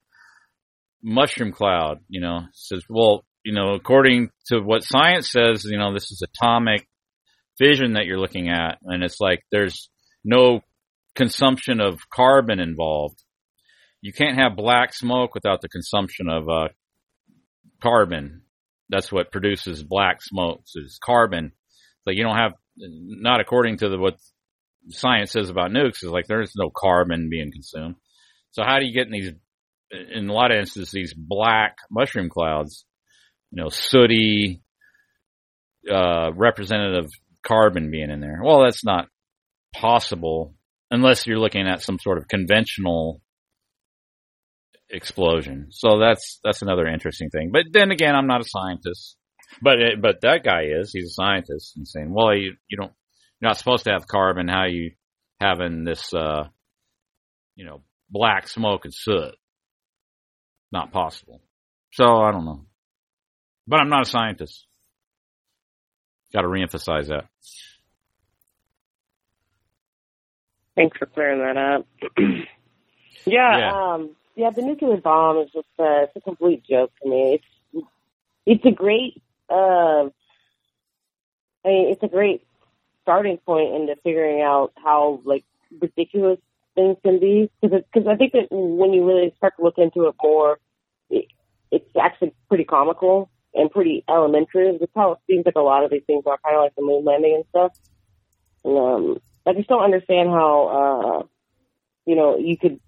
mushroom 1.03 1.53
cloud. 1.53 2.01
You 2.09 2.21
know, 2.21 2.41
says, 2.53 2.83
well, 2.89 3.25
you 3.45 3.53
know, 3.53 3.75
according 3.75 4.31
to 4.47 4.61
what 4.61 4.83
science 4.83 5.31
says, 5.31 5.65
you 5.65 5.79
know, 5.79 5.93
this 5.93 6.11
is 6.11 6.23
atomic 6.23 6.89
fission 7.59 7.93
that 7.93 8.07
you're 8.07 8.19
looking 8.19 8.49
at, 8.49 8.79
and 8.83 9.05
it's 9.05 9.21
like 9.21 9.41
there's 9.53 9.91
no 10.25 10.61
consumption 11.15 11.81
of 11.81 12.09
carbon 12.11 12.59
involved. 12.59 13.23
You 14.01 14.13
can't 14.13 14.39
have 14.39 14.57
black 14.57 14.93
smoke 14.93 15.35
without 15.35 15.61
the 15.61 15.69
consumption 15.69 16.29
of 16.29 16.49
uh, 16.49 16.69
carbon. 17.83 18.43
That's 18.89 19.13
what 19.13 19.31
produces 19.31 19.83
black 19.83 20.23
smoke. 20.23 20.63
It's 20.75 20.99
carbon. 20.99 21.53
Like 22.07 22.17
you 22.17 22.25
don't 22.25 22.37
have, 22.37 22.53
not 22.77 23.41
according 23.41 23.79
to 23.79 23.89
the, 23.89 23.99
what 23.99 24.19
science 24.89 25.33
says 25.33 25.49
about 25.49 25.71
nukes, 25.71 26.03
is 26.03 26.11
like 26.11 26.27
there's 26.27 26.53
no 26.57 26.71
carbon 26.75 27.29
being 27.31 27.53
consumed. 27.53 27.97
So 28.51 28.63
how 28.63 28.79
do 28.79 28.87
you 28.87 28.93
get 28.93 29.07
in 29.07 29.13
these, 29.13 29.33
in 30.13 30.29
a 30.29 30.33
lot 30.33 30.51
of 30.51 30.59
instances, 30.59 30.93
these 30.93 31.15
black 31.15 31.77
mushroom 31.91 32.29
clouds? 32.29 32.85
You 33.55 33.63
know, 33.63 33.69
sooty, 33.69 34.63
uh, 35.91 36.33
representative 36.35 37.11
carbon 37.47 37.91
being 37.91 38.11
in 38.11 38.21
there. 38.21 38.41
Well, 38.43 38.65
that's 38.65 38.85
not 38.85 39.07
possible 39.75 40.55
unless 40.91 41.27
you're 41.27 41.39
looking 41.39 41.69
at 41.69 41.83
some 41.83 41.99
sort 41.99 42.19
of 42.19 42.29
conventional 42.29 43.21
explosion. 44.91 45.69
So 45.71 45.99
that's 45.99 46.41
that's 46.43 46.63
another 46.63 46.87
interesting 46.87 47.31
thing. 47.31 47.51
But 47.53 47.67
then 47.73 47.91
again, 47.91 48.15
I'm 48.15 48.27
not 48.27 48.41
a 48.41 48.49
scientist. 48.49 49.17
But 49.63 49.79
it, 49.79 50.03
but 50.03 50.23
that 50.23 50.43
guy 50.43 50.65
is. 50.81 50.91
He's 50.93 51.11
a 51.11 51.15
scientist 51.15 51.77
and 51.77 51.87
saying, 51.87 52.13
well, 52.13 52.35
you 52.35 52.55
you 52.69 52.77
don't 52.77 52.93
you're 53.41 53.51
not 53.51 53.59
supposed 53.59 53.85
to 53.85 53.93
have 53.93 54.09
carbon. 54.09 54.49
How 54.49 54.67
you 54.67 54.93
having 55.41 55.85
this 55.85 56.13
uh 56.13 56.45
you 57.55 57.65
know 57.65 57.83
black 58.11 58.49
smoke 58.49 58.85
and 58.85 58.95
soot? 58.95 59.35
Not 60.73 60.93
possible. 60.93 61.41
So 61.93 62.05
I 62.05 62.33
don't 62.33 62.45
know. 62.45 62.67
But 63.67 63.81
I'm 63.81 63.89
not 63.89 64.03
a 64.03 64.11
scientist. 64.11 64.67
Got 66.33 66.43
to 66.43 66.49
reemphasize 66.49 67.09
that. 67.09 67.27
Thanks 70.77 70.97
for 70.99 71.07
clearing 71.07 71.39
that 71.41 71.57
up. 71.57 71.87
yeah, 73.27 73.59
Yeah. 73.59 73.93
um, 73.95 74.17
yeah, 74.35 74.51
the 74.51 74.63
nuclear 74.63 74.97
bomb 74.97 75.39
is 75.39 75.51
just 75.53 75.69
uh, 75.79 76.03
it's 76.05 76.17
a 76.17 76.21
complete 76.21 76.65
joke 76.69 76.91
to 77.03 77.09
me. 77.09 77.41
It's 77.75 77.87
it's 78.47 78.65
a 78.67 78.73
great, 78.73 79.23
uh, 79.49 80.09
I 81.65 81.69
mean, 81.69 81.89
it's 81.93 82.03
a 82.03 82.09
great 82.09 82.45
starting 83.03 83.39
point 83.39 83.75
into 83.75 83.95
figuring 84.03 84.43
out 84.43 84.73
how 84.77 85.21
like 85.25 85.45
ridiculous 85.81 86.41
things 86.75 86.97
can 87.05 87.21
be. 87.21 87.51
Because 87.63 87.83
because 87.93 88.09
I 88.09 88.17
think 88.17 88.33
that 88.33 88.49
when 88.51 88.93
you 88.93 89.07
really 89.07 89.33
start 89.37 89.55
to 89.59 89.63
look 89.63 89.79
into 89.79 90.09
it 90.09 90.17
more, 90.21 90.59
it, 91.09 91.27
it's 91.71 91.89
actually 91.97 92.35
pretty 92.49 92.65
comical 92.65 93.31
and 93.55 93.71
pretty 93.71 94.05
elementary. 94.09 94.77
That's 94.79 94.93
how 94.95 95.13
it 95.13 95.19
seems 95.27 95.47
like 95.47 95.55
a 95.57 95.61
lot 95.61 95.85
of 95.85 95.91
these 95.91 96.03
things 96.07 96.25
are 96.27 96.39
kind 96.45 96.57
of 96.57 96.63
like 96.63 96.75
the 96.75 96.83
moon 96.83 97.05
landing 97.05 97.35
and 97.37 97.45
stuff. 97.51 97.73
And, 98.65 98.79
um, 98.79 99.19
I 99.47 99.53
just 99.53 99.69
don't 99.69 99.85
understand 99.85 100.31
how, 100.31 101.23
uh, 101.23 101.27
you 102.07 102.17
know, 102.17 102.39
you 102.39 102.57
could 102.57 102.81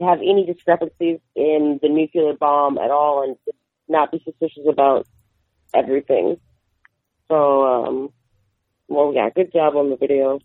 have 0.00 0.18
any 0.18 0.46
discrepancies 0.46 1.18
in 1.34 1.80
the 1.82 1.88
nuclear 1.88 2.32
bomb 2.34 2.78
at 2.78 2.90
all 2.90 3.24
and 3.24 3.36
not 3.88 4.12
be 4.12 4.22
suspicious 4.24 4.64
about 4.68 5.06
everything. 5.74 6.38
So, 7.28 7.62
um, 7.64 8.12
well, 8.86 9.12
yeah, 9.14 9.28
good 9.30 9.52
job 9.52 9.76
on 9.76 9.90
the 9.90 9.96
video. 9.96 10.38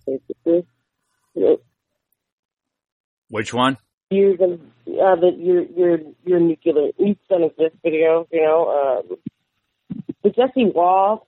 Which 3.29 3.53
one? 3.53 3.77
The, 4.09 4.59
uh, 4.87 5.15
the, 5.15 5.35
your, 5.37 5.63
your, 5.63 5.99
your 6.25 6.39
nuclear, 6.39 6.91
nukes 6.99 7.17
don't 7.29 7.43
exist 7.43 7.75
video, 7.83 8.27
you 8.31 8.41
know, 8.41 9.03
um, 9.09 9.17
the 10.23 10.29
Jesse 10.29 10.71
Waugh 10.73 11.19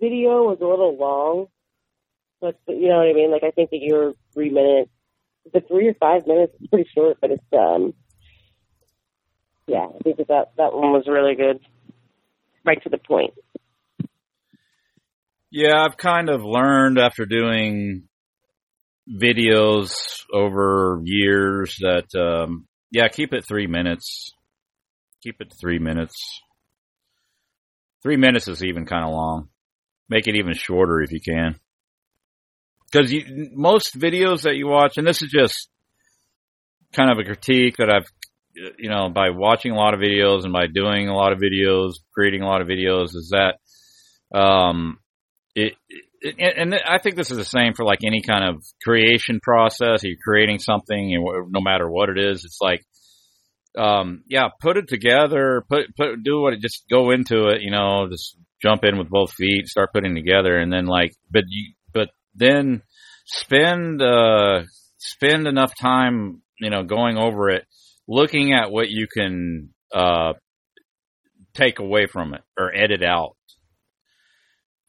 video 0.00 0.44
was 0.44 0.58
a 0.60 0.66
little 0.66 0.96
long. 0.96 1.46
But 2.40 2.56
you 2.66 2.88
know 2.88 2.98
what 2.98 3.08
I 3.08 3.12
mean? 3.12 3.30
Like 3.30 3.44
I 3.44 3.50
think 3.50 3.70
that 3.70 3.80
your 3.80 4.14
three 4.34 4.50
minutes, 4.50 4.90
the 5.52 5.60
three 5.60 5.88
or 5.88 5.94
five 5.94 6.26
minutes 6.26 6.54
is 6.60 6.66
pretty 6.68 6.88
short, 6.94 7.18
but 7.20 7.30
it's 7.30 7.44
um, 7.52 7.94
yeah, 9.66 9.86
I 9.86 9.98
think 10.02 10.16
that 10.16 10.28
that, 10.28 10.52
that 10.56 10.72
one 10.74 10.92
was 10.92 11.04
really 11.06 11.36
good, 11.36 11.60
right 12.64 12.82
to 12.82 12.88
the 12.88 12.98
point. 12.98 13.34
Yeah, 15.50 15.84
I've 15.84 15.96
kind 15.96 16.30
of 16.30 16.42
learned 16.42 16.98
after 16.98 17.26
doing 17.26 18.08
videos 19.08 19.92
over 20.32 21.00
years 21.04 21.76
that 21.80 22.14
um 22.18 22.66
yeah, 22.90 23.08
keep 23.08 23.32
it 23.32 23.46
3 23.46 23.66
minutes. 23.68 24.32
Keep 25.22 25.40
it 25.40 25.52
3 25.58 25.78
minutes. 25.78 26.14
Three 28.02 28.16
minutes 28.16 28.48
is 28.48 28.64
even 28.64 28.86
kind 28.86 29.04
of 29.04 29.12
long. 29.12 29.48
Make 30.08 30.26
it 30.26 30.36
even 30.36 30.54
shorter 30.54 31.00
if 31.02 31.12
you 31.12 31.20
can. 31.20 31.56
Because 32.90 33.14
most 33.54 33.98
videos 33.98 34.42
that 34.42 34.56
you 34.56 34.66
watch, 34.66 34.98
and 34.98 35.06
this 35.06 35.22
is 35.22 35.30
just 35.30 35.68
kind 36.92 37.10
of 37.10 37.18
a 37.18 37.24
critique 37.24 37.76
that 37.78 37.88
I've, 37.88 38.06
you 38.78 38.90
know, 38.90 39.08
by 39.08 39.30
watching 39.30 39.72
a 39.72 39.76
lot 39.76 39.94
of 39.94 40.00
videos 40.00 40.44
and 40.44 40.52
by 40.52 40.66
doing 40.66 41.08
a 41.08 41.14
lot 41.14 41.32
of 41.32 41.38
videos, 41.38 41.92
creating 42.14 42.42
a 42.42 42.46
lot 42.46 42.60
of 42.60 42.68
videos, 42.68 43.14
is 43.14 43.32
that, 43.32 44.38
um, 44.38 44.98
it, 45.54 45.74
it 46.20 46.54
and 46.58 46.74
I 46.74 46.98
think 46.98 47.16
this 47.16 47.30
is 47.30 47.38
the 47.38 47.44
same 47.44 47.72
for 47.74 47.84
like 47.84 48.00
any 48.04 48.20
kind 48.20 48.44
of 48.44 48.62
creation 48.84 49.40
process. 49.42 50.02
You're 50.02 50.16
creating 50.22 50.58
something, 50.58 51.14
and 51.14 51.24
no 51.50 51.60
matter 51.62 51.88
what 51.90 52.10
it 52.10 52.18
is, 52.18 52.44
it's 52.44 52.58
like, 52.60 52.84
um, 53.78 54.22
yeah, 54.28 54.48
put 54.60 54.76
it 54.76 54.88
together, 54.88 55.64
put, 55.68 55.94
put, 55.96 56.22
do 56.22 56.40
what, 56.40 56.54
it, 56.54 56.60
just 56.60 56.84
go 56.90 57.10
into 57.10 57.48
it, 57.48 57.62
you 57.62 57.70
know, 57.70 58.08
just 58.10 58.36
jump 58.60 58.84
in 58.84 58.98
with 58.98 59.08
both 59.08 59.32
feet, 59.32 59.66
start 59.66 59.92
putting 59.92 60.14
together, 60.14 60.58
and 60.58 60.72
then 60.72 60.86
like, 60.86 61.14
but 61.30 61.44
you, 61.48 61.72
but 61.92 62.10
then 62.34 62.82
spend, 63.26 64.02
uh, 64.02 64.62
spend 64.98 65.46
enough 65.46 65.76
time, 65.78 66.42
you 66.58 66.70
know, 66.70 66.84
going 66.84 67.16
over 67.16 67.50
it, 67.50 67.64
looking 68.06 68.52
at 68.52 68.70
what 68.70 68.88
you 68.88 69.06
can, 69.06 69.70
uh, 69.94 70.34
take 71.54 71.78
away 71.78 72.06
from 72.06 72.34
it 72.34 72.40
or 72.58 72.74
edit 72.74 73.02
out 73.02 73.36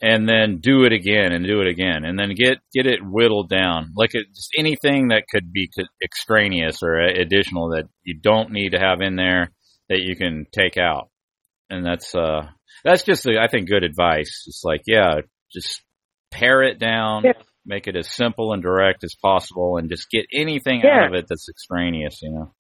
and 0.02 0.28
then 0.28 0.60
do 0.60 0.84
it 0.84 0.92
again 0.92 1.32
and 1.32 1.46
do 1.46 1.62
it 1.62 1.68
again 1.68 2.04
and 2.04 2.20
then 2.20 2.36
get 2.36 2.58
get 2.74 2.86
it 2.86 3.00
whittled 3.02 3.50
down 3.50 3.94
like 3.96 4.12
it, 4.14 4.28
just 4.36 4.52
anything 4.58 5.10
that 5.10 5.24
could 5.32 5.52
be 5.52 5.70
extraneous 6.04 6.84
or 6.84 7.00
additional 7.00 7.70
that 7.70 7.88
you 8.04 8.18
don't 8.20 8.52
need 8.52 8.72
to 8.72 8.80
have 8.80 9.02
in 9.02 9.16
there 9.16 9.52
that 9.90 10.02
you 10.02 10.16
can 10.16 10.46
take 10.52 10.78
out 10.78 11.10
and 11.70 11.86
that's 11.86 12.14
uh 12.16 12.42
that's 12.84 13.04
just 13.04 13.28
i 13.28 13.48
think 13.48 13.70
good 13.70 13.84
advice 13.84 14.44
it's 14.48 14.64
like 14.64 14.82
yeah 14.88 15.22
just 15.52 15.82
pare 16.32 16.64
it 16.64 16.80
down 16.80 17.24
yeah. 17.24 17.34
make 17.66 17.88
it 17.88 17.96
as 17.96 18.10
simple 18.10 18.54
and 18.54 18.64
direct 18.64 19.04
as 19.04 19.16
possible 19.22 19.78
and 19.78 19.90
just 19.90 20.10
get 20.10 20.26
anything 20.34 20.82
yeah. 20.84 21.04
out 21.04 21.08
of 21.08 21.14
it 21.14 21.26
that's 21.30 21.48
extraneous 21.50 22.20
you 22.22 22.32
know 22.32 22.54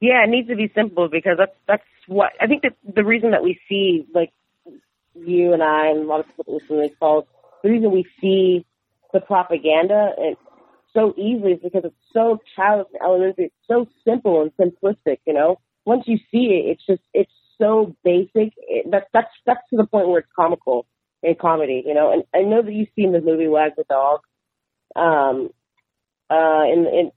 yeah 0.00 0.22
it 0.24 0.30
needs 0.30 0.48
to 0.48 0.56
be 0.56 0.70
simple 0.74 1.08
because 1.08 1.36
that's 1.38 1.56
that's 1.66 1.82
what 2.06 2.30
i 2.40 2.46
think 2.46 2.62
that 2.62 2.76
the 2.94 3.04
reason 3.04 3.32
that 3.32 3.42
we 3.42 3.58
see 3.68 4.04
like 4.14 4.32
you 5.14 5.52
and 5.52 5.62
I 5.62 5.88
and 5.88 6.00
a 6.00 6.06
lot 6.06 6.20
of 6.20 6.26
people 6.26 6.54
listen 6.54 6.76
to 6.76 6.82
these 6.82 6.96
calls, 6.98 7.24
the 7.62 7.70
reason 7.70 7.90
we 7.90 8.06
see 8.20 8.64
the 9.12 9.20
propaganda 9.20 10.12
and 10.16 10.36
so 10.92 11.14
easily 11.16 11.52
is 11.52 11.60
because 11.62 11.82
it's 11.84 11.94
so 12.12 12.38
childish 12.56 12.88
and 12.92 13.02
elementary. 13.02 13.46
It's 13.46 13.54
so 13.68 13.86
simple 14.04 14.42
and 14.42 14.52
simplistic. 14.56 15.18
You 15.26 15.34
know, 15.34 15.60
once 15.84 16.04
you 16.06 16.18
see 16.30 16.46
it, 16.46 16.70
it's 16.70 16.86
just 16.86 17.02
it's 17.14 17.32
so 17.58 17.94
basic. 18.04 18.52
It, 18.56 18.90
that's 18.90 19.06
that's 19.12 19.28
that's 19.46 19.60
to 19.70 19.76
the 19.76 19.86
point 19.86 20.08
where 20.08 20.20
it's 20.20 20.28
comical 20.34 20.86
in 21.22 21.34
comedy. 21.40 21.82
You 21.86 21.94
know, 21.94 22.12
and 22.12 22.24
I 22.34 22.42
know 22.48 22.62
that 22.62 22.72
you've 22.72 22.88
seen 22.96 23.12
the 23.12 23.20
movie 23.20 23.48
Wag 23.48 23.72
the 23.76 23.84
Dog. 23.88 24.20
Um, 24.96 25.50
uh, 26.28 26.64
and, 26.64 26.86
and 26.86 27.12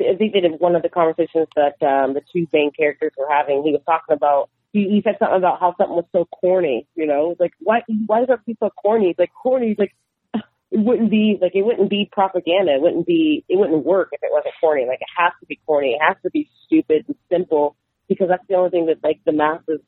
I 0.00 0.16
think 0.16 0.32
that 0.32 0.44
in 0.44 0.52
one 0.54 0.74
of 0.74 0.82
the 0.82 0.88
conversations 0.88 1.48
that 1.54 1.82
um, 1.82 2.14
the 2.14 2.22
two 2.32 2.46
main 2.52 2.70
characters 2.72 3.12
were 3.16 3.28
having, 3.30 3.62
he 3.62 3.72
was 3.72 3.82
talking 3.86 4.16
about 4.16 4.50
he, 4.72 4.88
he 4.88 5.02
said 5.02 5.16
something 5.18 5.38
about 5.38 5.60
how 5.60 5.74
something 5.78 5.96
was 5.96 6.04
so 6.12 6.26
corny, 6.26 6.86
you 6.94 7.06
know, 7.06 7.34
like 7.38 7.52
why 7.58 7.80
why 8.06 8.24
that 8.24 8.44
be 8.44 8.56
so 8.60 8.70
corny? 8.70 9.10
It's 9.10 9.18
like 9.18 9.32
corny, 9.32 9.74
like 9.78 9.94
it 10.34 10.44
wouldn't 10.78 11.10
be 11.10 11.38
like 11.40 11.52
it 11.54 11.62
wouldn't 11.62 11.90
be 11.90 12.08
propaganda. 12.10 12.74
It 12.74 12.82
wouldn't 12.82 13.06
be 13.06 13.44
it 13.48 13.58
wouldn't 13.58 13.84
work 13.84 14.10
if 14.12 14.20
it 14.22 14.30
wasn't 14.30 14.54
corny. 14.60 14.86
Like 14.86 15.00
it 15.00 15.08
has 15.16 15.32
to 15.40 15.46
be 15.46 15.58
corny. 15.66 15.92
It 15.92 16.02
has 16.02 16.16
to 16.22 16.30
be 16.30 16.50
stupid 16.66 17.04
and 17.08 17.16
simple 17.30 17.76
because 18.08 18.28
that's 18.28 18.46
the 18.48 18.56
only 18.56 18.70
thing 18.70 18.86
that 18.86 19.02
like 19.02 19.20
the 19.24 19.32
masses 19.32 19.80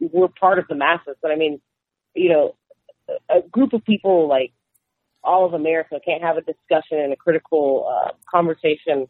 we're 0.00 0.28
part 0.28 0.58
of 0.58 0.66
the 0.68 0.76
masses. 0.76 1.16
But 1.20 1.32
I 1.32 1.36
mean, 1.36 1.60
you 2.14 2.30
know, 2.30 2.56
a 3.28 3.40
group 3.48 3.72
of 3.72 3.84
people 3.84 4.28
like 4.28 4.52
all 5.24 5.44
of 5.46 5.52
America 5.52 5.98
can't 6.04 6.22
have 6.22 6.36
a 6.36 6.42
discussion 6.42 6.98
and 6.98 7.12
a 7.12 7.16
critical 7.16 7.88
uh, 7.90 8.10
conversation 8.30 9.08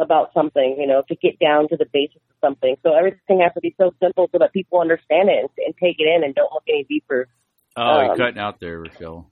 about 0.00 0.32
something, 0.34 0.76
you 0.78 0.86
know, 0.86 1.02
to 1.08 1.14
get 1.16 1.38
down 1.38 1.68
to 1.68 1.76
the 1.76 1.86
basics 1.92 2.24
of 2.30 2.36
something. 2.40 2.76
So 2.82 2.94
everything 2.94 3.40
has 3.40 3.52
to 3.54 3.60
be 3.60 3.74
so 3.78 3.92
simple 4.02 4.28
so 4.32 4.38
that 4.38 4.52
people 4.52 4.80
understand 4.80 5.28
it 5.28 5.38
and, 5.40 5.48
and 5.66 5.74
take 5.76 5.96
it 5.98 6.08
in 6.08 6.24
and 6.24 6.34
don't 6.34 6.52
look 6.52 6.64
any 6.68 6.84
deeper. 6.84 7.28
Oh, 7.76 7.82
um, 7.82 8.06
you're 8.06 8.16
cutting 8.16 8.38
out 8.38 8.60
there, 8.60 8.80
Rochelle. 8.80 9.30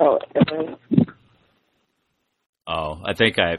Oh, 0.00 0.18
oh, 2.66 3.02
I 3.04 3.14
think 3.14 3.38
I. 3.38 3.58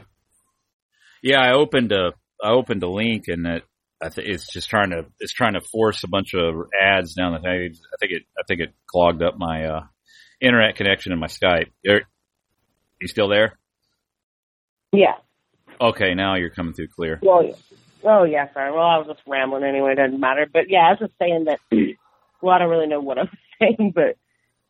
Yeah, 1.22 1.40
I 1.40 1.52
opened 1.52 1.92
a 1.92 2.12
I 2.42 2.52
opened 2.52 2.82
a 2.82 2.88
link 2.88 3.24
and 3.28 3.46
it 3.46 3.64
I 4.02 4.08
think 4.08 4.28
it's 4.28 4.50
just 4.50 4.70
trying 4.70 4.90
to 4.90 5.04
it's 5.18 5.32
trying 5.32 5.52
to 5.54 5.60
force 5.60 6.02
a 6.04 6.08
bunch 6.08 6.34
of 6.34 6.54
ads 6.80 7.14
down 7.14 7.34
the 7.34 7.40
page. 7.40 7.78
I 7.92 7.96
think 8.00 8.12
it 8.12 8.22
I 8.38 8.42
think 8.48 8.60
it 8.60 8.74
clogged 8.86 9.22
up 9.22 9.34
my 9.36 9.64
uh, 9.66 9.80
internet 10.40 10.76
connection 10.76 11.12
in 11.12 11.18
my 11.18 11.26
Skype. 11.26 11.70
Are 11.86 12.00
you 13.00 13.08
still 13.08 13.28
there? 13.28 13.58
Yeah. 14.92 15.16
Okay, 15.80 16.14
now 16.14 16.36
you're 16.36 16.50
coming 16.50 16.74
through 16.74 16.88
clear. 16.88 17.18
Well, 17.22 17.44
yeah. 17.44 17.54
oh 18.04 18.24
yeah, 18.24 18.52
sorry. 18.52 18.70
Well, 18.72 18.82
I 18.82 18.98
was 18.98 19.06
just 19.06 19.20
rambling 19.26 19.64
anyway. 19.64 19.92
It 19.92 19.96
doesn't 19.96 20.20
matter. 20.20 20.46
But 20.52 20.68
yeah, 20.68 20.80
I 20.80 20.90
was 20.90 20.98
just 21.00 21.18
saying 21.18 21.44
that. 21.44 21.58
well, 22.42 22.54
I 22.54 22.58
don't 22.58 22.70
really 22.70 22.86
know 22.86 23.00
what 23.00 23.18
I 23.18 23.22
was 23.22 23.30
saying, 23.60 23.92
but. 23.94 24.16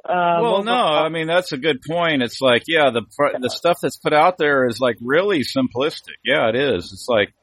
Uh, 0.02 0.40
well, 0.40 0.64
no, 0.64 0.72
I 0.72 1.10
mean 1.10 1.26
that's 1.26 1.52
a 1.52 1.58
good 1.58 1.80
point. 1.86 2.22
It's 2.22 2.40
like, 2.40 2.62
yeah, 2.66 2.90
the 2.90 3.02
the 3.38 3.50
stuff 3.50 3.76
that's 3.82 3.98
put 3.98 4.14
out 4.14 4.38
there 4.38 4.66
is 4.66 4.80
like 4.80 4.96
really 5.02 5.40
simplistic. 5.40 6.16
Yeah, 6.24 6.48
it 6.48 6.56
is. 6.56 6.90
It's 6.90 7.06
like 7.06 7.34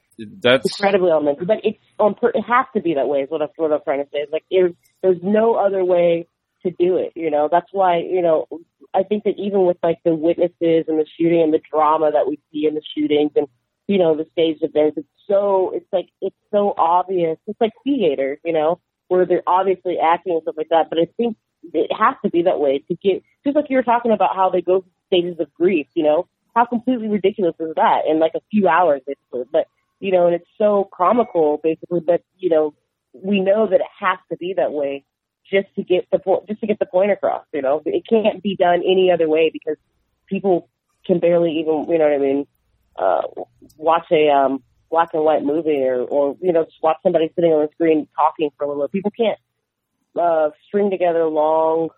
that's 0.42 0.66
incredibly 0.66 1.12
elementary, 1.12 1.46
but 1.46 1.58
it's 1.64 1.78
on. 2.00 2.16
It 2.24 2.42
has 2.42 2.66
to 2.76 2.82
be 2.82 2.96
that 2.96 3.08
way. 3.08 3.20
Is 3.20 3.30
what 3.30 3.44
I'm, 3.44 3.50
what 3.58 3.72
I'm 3.72 3.82
trying 3.84 4.04
to 4.04 4.10
say. 4.10 4.20
It's 4.20 4.32
like 4.32 4.46
there's 4.50 4.74
there's 5.04 5.20
no 5.22 5.54
other 5.54 5.86
way 5.86 6.28
to 6.64 6.72
do 6.72 6.98
it. 6.98 7.12
You 7.16 7.30
know, 7.30 7.48
that's 7.52 7.68
why 7.72 8.00
you 8.00 8.24
know 8.24 8.48
I 8.94 9.04
think 9.04 9.24
that 9.26 9.36
even 9.38 9.66
with 9.66 9.78
like 9.84 10.00
the 10.04 10.16
witnesses 10.16 10.86
and 10.88 11.00
the 11.00 11.06
shooting 11.20 11.42
and 11.42 11.54
the 11.54 11.62
drama 11.72 12.12
that 12.12 12.28
we 12.28 12.40
see 12.52 12.66
in 12.66 12.76
the 12.76 12.82
shootings 12.96 13.32
and 13.36 13.48
you 13.88 13.98
know 13.98 14.16
the 14.16 14.28
staged 14.32 14.64
events, 14.64 14.98
it's 14.98 15.08
so 15.28 15.72
it's 15.74 15.92
like 15.92 16.10
it's 16.22 16.36
so 16.52 16.74
obvious. 16.78 17.38
It's 17.48 17.60
like 17.62 17.74
theater, 17.84 18.40
you 18.44 18.54
know, 18.54 18.80
where 19.08 19.26
they're 19.26 19.44
obviously 19.48 19.98
acting 20.00 20.34
and 20.34 20.42
stuff 20.42 20.56
like 20.58 20.70
that. 20.70 20.90
But 20.90 21.00
I 21.00 21.08
think 21.18 21.38
it 21.74 21.92
has 21.98 22.16
to 22.24 22.30
be 22.30 22.44
that 22.44 22.60
way 22.60 22.84
to 22.88 22.96
get 22.96 23.24
just 23.46 23.56
like 23.56 23.66
you 23.70 23.78
were 23.78 23.84
talking 23.84 24.12
about 24.12 24.36
how 24.36 24.50
they 24.50 24.62
go 24.62 24.82
through 24.82 24.92
stages 25.08 25.40
of 25.40 25.54
grief. 25.54 25.88
You 25.94 26.04
know, 26.04 26.28
how 26.56 26.66
completely 26.66 27.08
ridiculous 27.08 27.56
is 27.60 27.74
that 27.76 28.02
in 28.10 28.20
like 28.20 28.34
a 28.36 28.42
few 28.52 28.68
hours, 28.68 29.02
basically. 29.06 29.44
But 29.52 29.68
you 30.00 30.12
know, 30.12 30.28
and 30.28 30.36
it's 30.36 30.50
so 30.58 30.90
comical, 30.96 31.60
basically. 31.64 32.00
But 32.00 32.22
you 32.38 32.50
know, 32.50 32.74
we 33.14 33.40
know 33.40 33.68
that 33.68 33.82
it 33.82 33.88
has 34.00 34.18
to 34.32 34.38
be 34.38 34.54
that 34.58 34.72
way 34.72 35.06
just 35.50 35.68
to 35.76 35.84
get 35.84 36.08
the 36.12 36.20
point, 36.20 36.48
just 36.48 36.62
to 36.62 36.68
get 36.68 36.80
the 36.80 36.86
point 36.86 37.12
across. 37.12 37.46
You 37.54 37.62
know, 37.62 37.82
it 37.86 38.04
can't 38.10 38.42
be 38.42 38.56
done 38.56 38.82
any 38.86 39.12
other 39.12 39.28
way 39.28 39.50
because 39.52 39.78
people 40.28 40.70
can 41.06 41.20
barely 41.20 41.60
even, 41.60 41.86
you 41.90 41.98
know 41.98 42.06
what 42.06 42.14
I 42.14 42.18
mean, 42.18 42.48
uh, 42.98 43.22
watch 43.78 44.08
a 44.12 44.30
um, 44.30 44.64
black 44.90 45.14
and 45.14 45.24
white 45.24 45.44
movie 45.44 45.84
or, 45.84 46.02
or 46.02 46.38
you 46.42 46.52
know, 46.52 46.66
just 46.66 46.82
watch 46.82 46.98
somebody 47.04 47.32
sitting 47.36 47.52
on 47.52 47.62
the 47.62 47.70
screen 47.74 48.08
talking 48.16 48.50
for 48.58 48.66
a 48.66 48.68
little. 48.68 48.88
People 48.88 49.12
can't 49.12 49.40
uh, 50.20 50.50
string 50.68 50.90
together 50.90 51.26
long, 51.26 51.90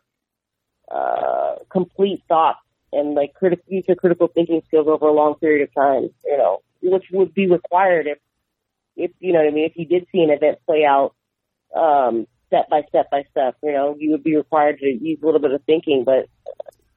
uh, 0.92 1.56
complete 1.70 2.24
thoughts 2.28 2.60
and 2.92 3.16
like 3.16 3.34
critical, 3.34 3.64
use 3.68 3.86
your 3.88 3.96
critical 3.96 4.28
thinking 4.28 4.62
skills 4.68 4.88
over 4.88 5.08
a 5.08 5.14
long 5.14 5.36
period 5.36 5.68
of 5.68 5.74
time. 5.74 6.10
You 6.26 6.38
know, 6.38 6.62
which 6.82 7.06
would 7.12 7.34
be 7.34 7.48
required 7.48 8.08
if, 8.08 8.18
if 8.96 9.12
you 9.20 9.34
know 9.34 9.40
what 9.40 9.48
I 9.48 9.52
mean, 9.52 9.66
if 9.66 9.74
you 9.76 9.86
did 9.86 10.08
see 10.12 10.22
an 10.22 10.30
event 10.30 10.60
play 10.66 10.86
out 10.86 11.16
um, 11.76 12.28
step 12.50 12.70
by 12.70 12.82
step 12.90 13.10
by 13.10 13.24
step. 13.32 13.56
You 13.64 13.72
know, 13.72 13.96
you 13.98 14.12
would 14.12 14.24
be 14.24 14.36
required 14.36 14.80
to 14.80 14.86
use 14.86 15.20
a 15.22 15.26
little 15.26 15.40
bit 15.40 15.52
of 15.52 15.64
thinking, 15.66 16.04
but 16.06 16.28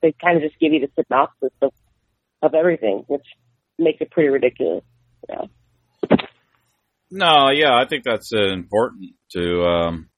they 0.00 0.12
kind 0.20 0.36
of 0.36 0.42
just 0.42 0.58
give 0.58 0.72
you 0.72 0.80
the 0.80 0.90
synopsis 1.04 1.52
of, 1.60 1.72
of 2.42 2.54
everything, 2.54 3.04
which 3.06 3.24
makes 3.78 4.00
it 4.00 4.10
pretty 4.10 4.30
ridiculous. 4.30 4.82
Yeah. 5.28 5.44
No, 7.10 7.50
yeah, 7.50 7.74
I 7.74 7.86
think 7.86 8.04
that's 8.04 8.32
uh, 8.34 8.52
important 8.52 9.10
to 9.32 9.62
um, 9.64 10.08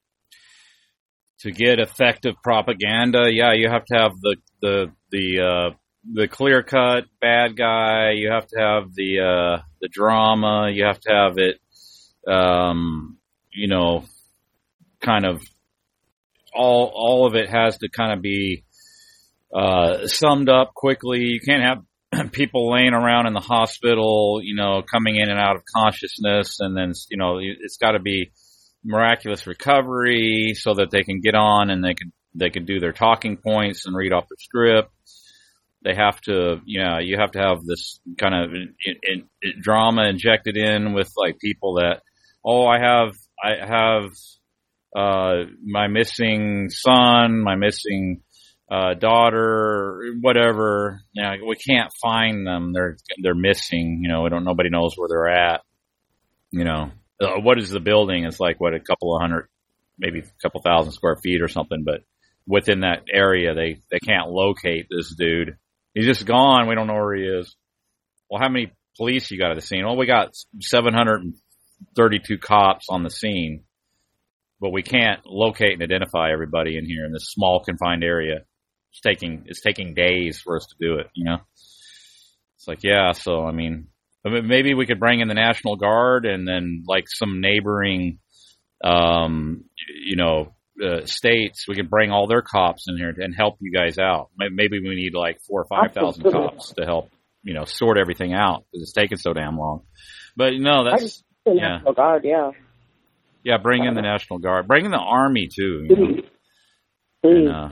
to 1.41 1.51
get 1.51 1.81
effective 1.81 2.37
propaganda. 2.43 3.25
Yeah, 3.31 3.53
you 3.55 3.69
have 3.69 3.85
to 3.87 3.99
have 3.99 4.13
the 4.21 4.37
the 4.63 4.93
the 5.11 5.41
uh, 5.41 5.77
the 6.13 6.29
clear 6.29 6.63
cut 6.63 7.05
bad 7.21 7.57
guy. 7.57 8.13
You 8.13 8.31
have 8.31 8.47
to 8.47 8.61
have 8.61 8.95
the 8.95 9.21
uh, 9.21 9.63
the 9.81 9.89
drama. 9.89 10.71
You 10.73 10.85
have 10.85 11.01
to 11.01 11.13
have 11.13 11.39
it, 11.39 11.59
um, 12.33 13.19
you 13.53 13.67
know, 13.67 14.05
kind 15.05 15.27
of 15.27 15.43
all 16.55 16.91
all 16.95 17.27
of 17.27 17.35
it 17.35 17.49
has 17.49 17.79
to 17.79 17.89
kind 17.89 18.13
of 18.13 18.23
be 18.23 18.65
uh, 19.55 20.07
summed 20.07 20.49
up 20.49 20.75
quickly. 20.75 21.21
You 21.21 21.41
can't 21.41 21.63
have 21.63 22.33
people 22.33 22.73
laying 22.73 22.95
around 22.95 23.27
in 23.27 23.35
the 23.35 23.41
hospital, 23.41 24.41
you 24.43 24.55
know, 24.55 24.83
coming 24.83 25.17
in 25.17 25.31
and 25.31 25.39
out 25.39 25.57
of 25.57 25.63
consciousness, 25.75 26.59
and 26.61 26.77
then 26.77 26.93
you 27.11 27.17
know 27.17 27.39
it's 27.41 27.77
got 27.77 27.93
to 27.93 28.01
be 28.01 28.31
miraculous 28.85 29.47
recovery 29.47 30.53
so 30.55 30.75
that 30.75 30.91
they 30.91 31.03
can 31.03 31.21
get 31.21 31.35
on 31.35 31.71
and 31.71 31.83
they 31.83 31.95
can 31.95 32.13
they 32.35 32.51
can 32.51 32.65
do 32.65 32.81
their 32.81 32.93
talking 32.93 33.37
points 33.37 33.87
and 33.87 33.97
read 33.97 34.13
off 34.13 34.29
the 34.29 34.37
script. 34.39 34.91
They 35.85 35.95
have 35.95 36.21
to, 36.23 36.61
you 36.65 36.83
know, 36.83 36.99
you 36.99 37.19
have 37.19 37.33
to 37.33 37.39
have 37.39 37.65
this 37.65 38.01
kind 38.19 38.35
of 38.35 38.55
in, 38.55 38.75
in, 39.03 39.29
in 39.43 39.61
drama 39.61 40.05
injected 40.09 40.57
in 40.57 40.95
with 40.95 41.13
like 41.17 41.39
people 41.39 41.75
that, 41.75 42.01
oh, 42.45 42.67
I 42.67 42.79
have 42.81 43.15
I 43.43 43.67
have 43.67 44.11
uh, 44.95 45.45
my 45.65 45.89
missing 45.89 46.69
son, 46.71 47.43
my 47.43 47.57
missing 47.57 48.23
uh, 48.71 48.95
daughter, 48.95 50.15
whatever. 50.21 51.01
You 51.13 51.23
know, 51.23 51.33
we 51.47 51.57
can't 51.57 51.93
find 52.01 52.47
them. 52.47 52.73
They're 52.73 52.97
they're 53.23 53.35
missing. 53.35 54.01
You 54.03 54.09
know, 54.09 54.23
we 54.23 54.31
don't. 54.31 54.45
Nobody 54.45 54.71
knows 54.71 54.95
where 54.97 55.09
they're 55.09 55.29
at. 55.29 55.63
You 56.51 56.65
know, 56.65 56.91
uh, 57.21 57.41
what 57.41 57.59
is 57.59 57.71
the 57.71 57.81
building? 57.81 58.25
It's 58.25 58.41
like 58.41 58.61
what 58.61 58.75
a 58.75 58.81
couple 58.81 59.15
of 59.15 59.21
hundred, 59.21 59.49
maybe 59.99 60.21
a 60.21 60.43
couple 60.43 60.61
thousand 60.63 60.93
square 60.93 61.17
feet 61.23 61.43
or 61.43 61.49
something. 61.49 61.83
But 61.85 62.03
within 62.47 62.81
that 62.81 63.05
area, 63.13 63.55
they 63.55 63.81
they 63.91 63.99
can't 63.99 64.31
locate 64.31 64.87
this 64.91 65.15
dude. 65.15 65.57
He's 65.95 66.07
just 66.07 66.27
gone. 66.27 66.69
We 66.69 66.75
don't 66.75 66.87
know 66.87 66.95
where 66.95 67.15
he 67.17 67.25
is. 67.25 67.55
Well, 68.29 68.41
how 68.41 68.49
many 68.49 68.73
police 68.97 69.31
you 69.31 69.39
got 69.39 69.53
at 69.53 69.57
the 69.57 69.67
scene? 69.67 69.85
Well, 69.85 69.97
we 69.97 70.07
got 70.07 70.35
732 70.61 72.39
cops 72.39 72.87
on 72.89 73.03
the 73.03 73.11
scene, 73.11 73.65
but 74.65 74.73
we 74.73 74.83
can't 74.83 75.21
locate 75.27 75.75
and 75.75 75.83
identify 75.83 76.33
everybody 76.33 76.79
in 76.79 76.87
here 76.87 77.05
in 77.05 77.13
this 77.13 77.29
small 77.29 77.63
confined 77.63 78.03
area. 78.03 78.37
It's 78.93 79.01
taking 79.03 79.43
it's 79.45 79.61
taking 79.61 79.93
days 79.93 80.41
for 80.43 80.57
us 80.57 80.67
to 80.69 80.77
do 80.81 81.01
it. 81.01 81.09
You 81.13 81.27
know, 81.27 81.37
it's 82.57 82.67
like 82.67 82.83
yeah. 82.83 83.13
So 83.13 83.45
I 83.45 83.53
mean, 83.53 83.89
maybe 84.25 84.73
we 84.73 84.87
could 84.87 84.99
bring 84.99 85.21
in 85.21 85.29
the 85.29 85.35
National 85.35 85.77
Guard 85.77 86.25
and 86.25 86.49
then 86.49 86.85
like 86.89 87.05
some 87.09 87.43
neighboring, 87.43 88.21
um, 88.83 89.65
you 90.03 90.17
know, 90.17 90.55
uh, 90.83 91.05
states. 91.05 91.69
We 91.69 91.75
could 91.75 91.91
bring 91.91 92.11
all 92.11 92.27
their 92.27 92.41
cops 92.41 92.87
in 92.89 92.97
here 92.97 93.13
and 93.19 93.35
help 93.37 93.59
you 93.61 93.71
guys 93.71 93.99
out. 93.99 94.31
Maybe 94.39 94.81
we 94.81 94.95
need 94.95 95.13
like 95.13 95.41
four 95.47 95.61
or 95.61 95.67
five 95.67 95.93
thousand 95.93 96.33
cops 96.33 96.73
to 96.79 96.87
help 96.87 97.11
you 97.43 97.53
know 97.53 97.67
sort 97.67 97.99
everything 97.99 98.33
out 98.33 98.65
because 98.73 98.85
it's 98.85 98.95
taking 98.95 99.19
so 99.19 99.35
damn 99.35 99.59
long. 99.59 99.83
But 100.39 100.55
no, 100.55 100.89
that's 100.89 101.23
the 101.45 101.53
yeah. 101.53 101.69
National 101.69 101.93
Guard, 101.93 102.25
yeah. 102.25 102.53
Yeah, 103.45 103.59
bring 103.59 103.85
in 103.85 103.95
the 103.95 104.03
National 104.03 104.39
Guard. 104.39 104.67
Bring 104.67 104.87
in 104.87 104.91
the 104.91 104.97
Army 104.99 105.49
too. 105.55 105.87
You 105.89 105.97
know? 105.97 106.23
Mm. 107.25 107.37
and, 107.37 107.49
uh, 107.49 107.69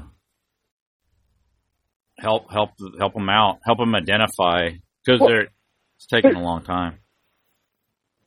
help 2.18 2.51
help 2.52 2.70
help 2.99 3.15
them 3.15 3.28
out. 3.28 3.59
Help 3.65 3.78
them 3.78 3.94
identify 3.94 4.70
because 5.05 5.20
Well- 5.20 5.28
they're 5.28 5.49
it's 5.97 6.07
taking 6.10 6.34
a 6.34 6.42
long 6.42 6.62
time. 6.62 6.99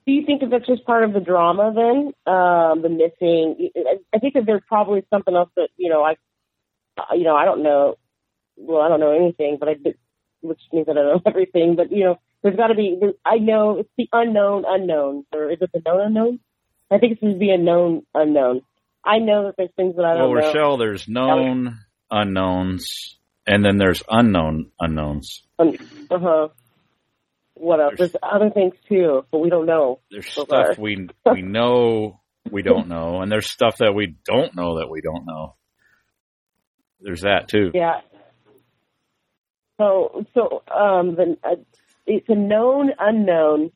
Do 0.05 0.11
you 0.13 0.23
think 0.25 0.41
that 0.41 0.51
that's 0.51 0.67
just 0.67 0.85
part 0.85 1.03
of 1.03 1.13
the 1.13 1.19
drama 1.19 1.73
then? 1.73 2.13
Um, 2.31 2.81
the 2.83 2.89
missing. 2.89 3.69
I 4.13 4.19
think 4.19 4.35
that 4.35 4.45
there's 4.45 4.61
probably 4.67 5.03
something 5.09 5.35
else 5.35 5.49
that 5.55 5.69
you 5.77 5.89
know 5.89 6.03
I, 6.03 6.15
you 7.15 7.23
know 7.23 7.35
I 7.35 7.45
don't 7.45 7.63
know. 7.63 7.95
Well, 8.55 8.81
I 8.81 8.87
don't 8.87 8.99
know 8.99 9.11
anything, 9.11 9.57
but 9.59 9.67
I 9.69 9.75
which 10.41 10.61
means 10.71 10.85
that 10.85 10.91
I 10.97 11.01
don't 11.01 11.15
know 11.15 11.21
everything. 11.31 11.75
But 11.75 11.91
you 11.91 12.03
know, 12.03 12.19
there's 12.43 12.55
got 12.55 12.67
to 12.67 12.75
be. 12.75 12.97
there- 12.99 13.13
I 13.25 13.37
know 13.39 13.79
it's 13.79 13.89
the 13.97 14.07
unknown 14.13 14.63
unknown, 14.67 15.25
or 15.33 15.51
is 15.51 15.57
it 15.61 15.71
the 15.73 15.81
known 15.85 16.01
unknown? 16.01 16.39
I 16.91 16.97
think 16.97 17.17
it's 17.19 17.23
a 17.23 17.57
known 17.57 18.03
unknown. 18.13 18.61
I 19.03 19.19
know 19.19 19.45
that 19.45 19.55
there's 19.57 19.69
things 19.75 19.95
that 19.95 20.05
I 20.05 20.13
don't 20.13 20.29
know. 20.29 20.33
Rochelle, 20.33 20.77
there's 20.77 21.07
known 21.07 21.79
unknowns, 22.09 23.17
and 23.45 23.63
then 23.63 23.77
there's 23.77 24.03
unknown 24.09 24.71
unknowns. 24.79 25.43
Uh 25.59 25.71
huh. 26.11 26.47
What 27.55 27.79
else? 27.79 27.93
There's 27.97 28.15
other 28.21 28.49
things 28.49 28.73
too, 28.89 29.25
but 29.31 29.39
we 29.39 29.49
don't 29.49 29.65
know. 29.65 29.99
There's 30.11 30.27
stuff 30.27 30.47
far. 30.49 30.75
we 30.77 31.07
we 31.31 31.41
know 31.43 32.19
we 32.51 32.61
don't 32.61 32.87
know, 32.87 33.21
and 33.21 33.31
there's 33.31 33.49
stuff 33.49 33.77
that 33.77 33.93
we 33.93 34.15
don't 34.25 34.55
know 34.55 34.79
that 34.79 34.89
we 34.89 35.01
don't 35.01 35.25
know. 35.25 35.55
There's 36.99 37.21
that 37.21 37.47
too. 37.47 37.71
Yeah. 37.73 38.01
So, 39.77 40.25
so 40.33 40.63
um, 40.73 41.15
the, 41.15 41.37
uh, 41.43 41.55
it's 42.05 42.29
a 42.29 42.35
known 42.35 42.91
unknown 42.97 43.71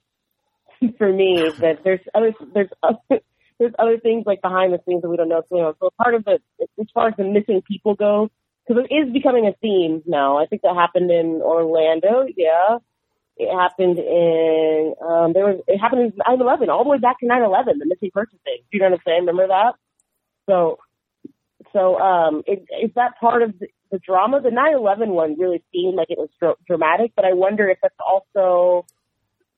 for 0.98 1.12
me 1.12 1.52
that 1.60 1.84
there's 1.84 2.00
other 2.14 2.34
there's 2.54 2.70
other 2.84 3.00
there's 3.60 3.74
other 3.78 4.00
things 4.00 4.24
like 4.26 4.42
behind 4.42 4.74
the 4.74 4.80
scenes 4.88 5.02
that 5.02 5.10
we 5.10 5.18
don't 5.18 5.30
know 5.30 5.44
on. 5.52 5.74
So 5.80 5.90
part 6.02 6.16
of 6.16 6.24
the 6.26 6.40
as 6.80 6.88
far 6.94 7.10
as 7.10 7.14
the 7.18 7.24
missing 7.24 7.62
people 7.68 7.96
go, 7.96 8.30
because 8.68 8.86
it 8.90 8.94
is 8.94 9.12
becoming 9.12 9.48
a 9.48 9.54
theme 9.62 10.02
now. 10.06 10.38
I 10.38 10.46
think 10.46 10.62
that 10.62 10.76
happened 10.76 11.12
in 11.12 11.42
Orlando. 11.42 12.26
Yeah. 12.36 12.78
It 13.38 13.54
happened 13.56 14.00
in 14.00 14.96
um 15.02 15.34
there 15.34 15.46
was 15.46 15.62
it 15.68 15.78
happened 15.78 16.02
in 16.02 16.14
nine 16.28 16.42
eleven, 16.42 16.70
all 16.70 16.84
the 16.84 16.90
way 16.90 16.98
back 16.98 17.20
to 17.20 17.26
nine 17.26 17.44
eleven, 17.44 17.80
the 17.80 17.86
missing 17.86 18.12
person 18.14 18.38
thing. 18.44 18.60
You 18.72 18.80
know 18.80 18.90
what 18.90 18.96
I'm 18.96 19.00
saying? 19.06 19.20
Remember 19.22 19.48
that? 19.48 19.74
So 20.50 20.78
so 21.72 22.00
um 22.00 22.44
it, 22.46 22.66
is 22.84 22.92
that 22.96 23.18
part 23.20 23.42
of 23.42 23.58
the, 23.60 23.68
the 23.92 24.00
drama? 24.00 24.42
The 24.42 24.52
nine 24.52 24.74
eleven 24.74 25.12
one 25.12 25.40
really 25.40 25.64
seemed 25.74 25.96
like 25.96 26.10
it 26.10 26.18
was 26.18 26.30
dra- 26.40 26.56
dramatic, 26.68 27.14
but 27.16 27.24
I 27.24 27.34
wonder 27.34 27.70
if 27.70 27.78
that's 27.82 27.96
also 28.06 28.86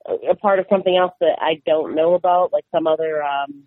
a, 0.05 0.35
part 0.35 0.59
of 0.59 0.65
something 0.69 0.95
else 0.95 1.13
that 1.19 1.37
I 1.39 1.61
don't 1.65 1.95
know 1.95 2.13
about, 2.13 2.53
like 2.53 2.65
some 2.73 2.87
other 2.87 3.23
um 3.23 3.63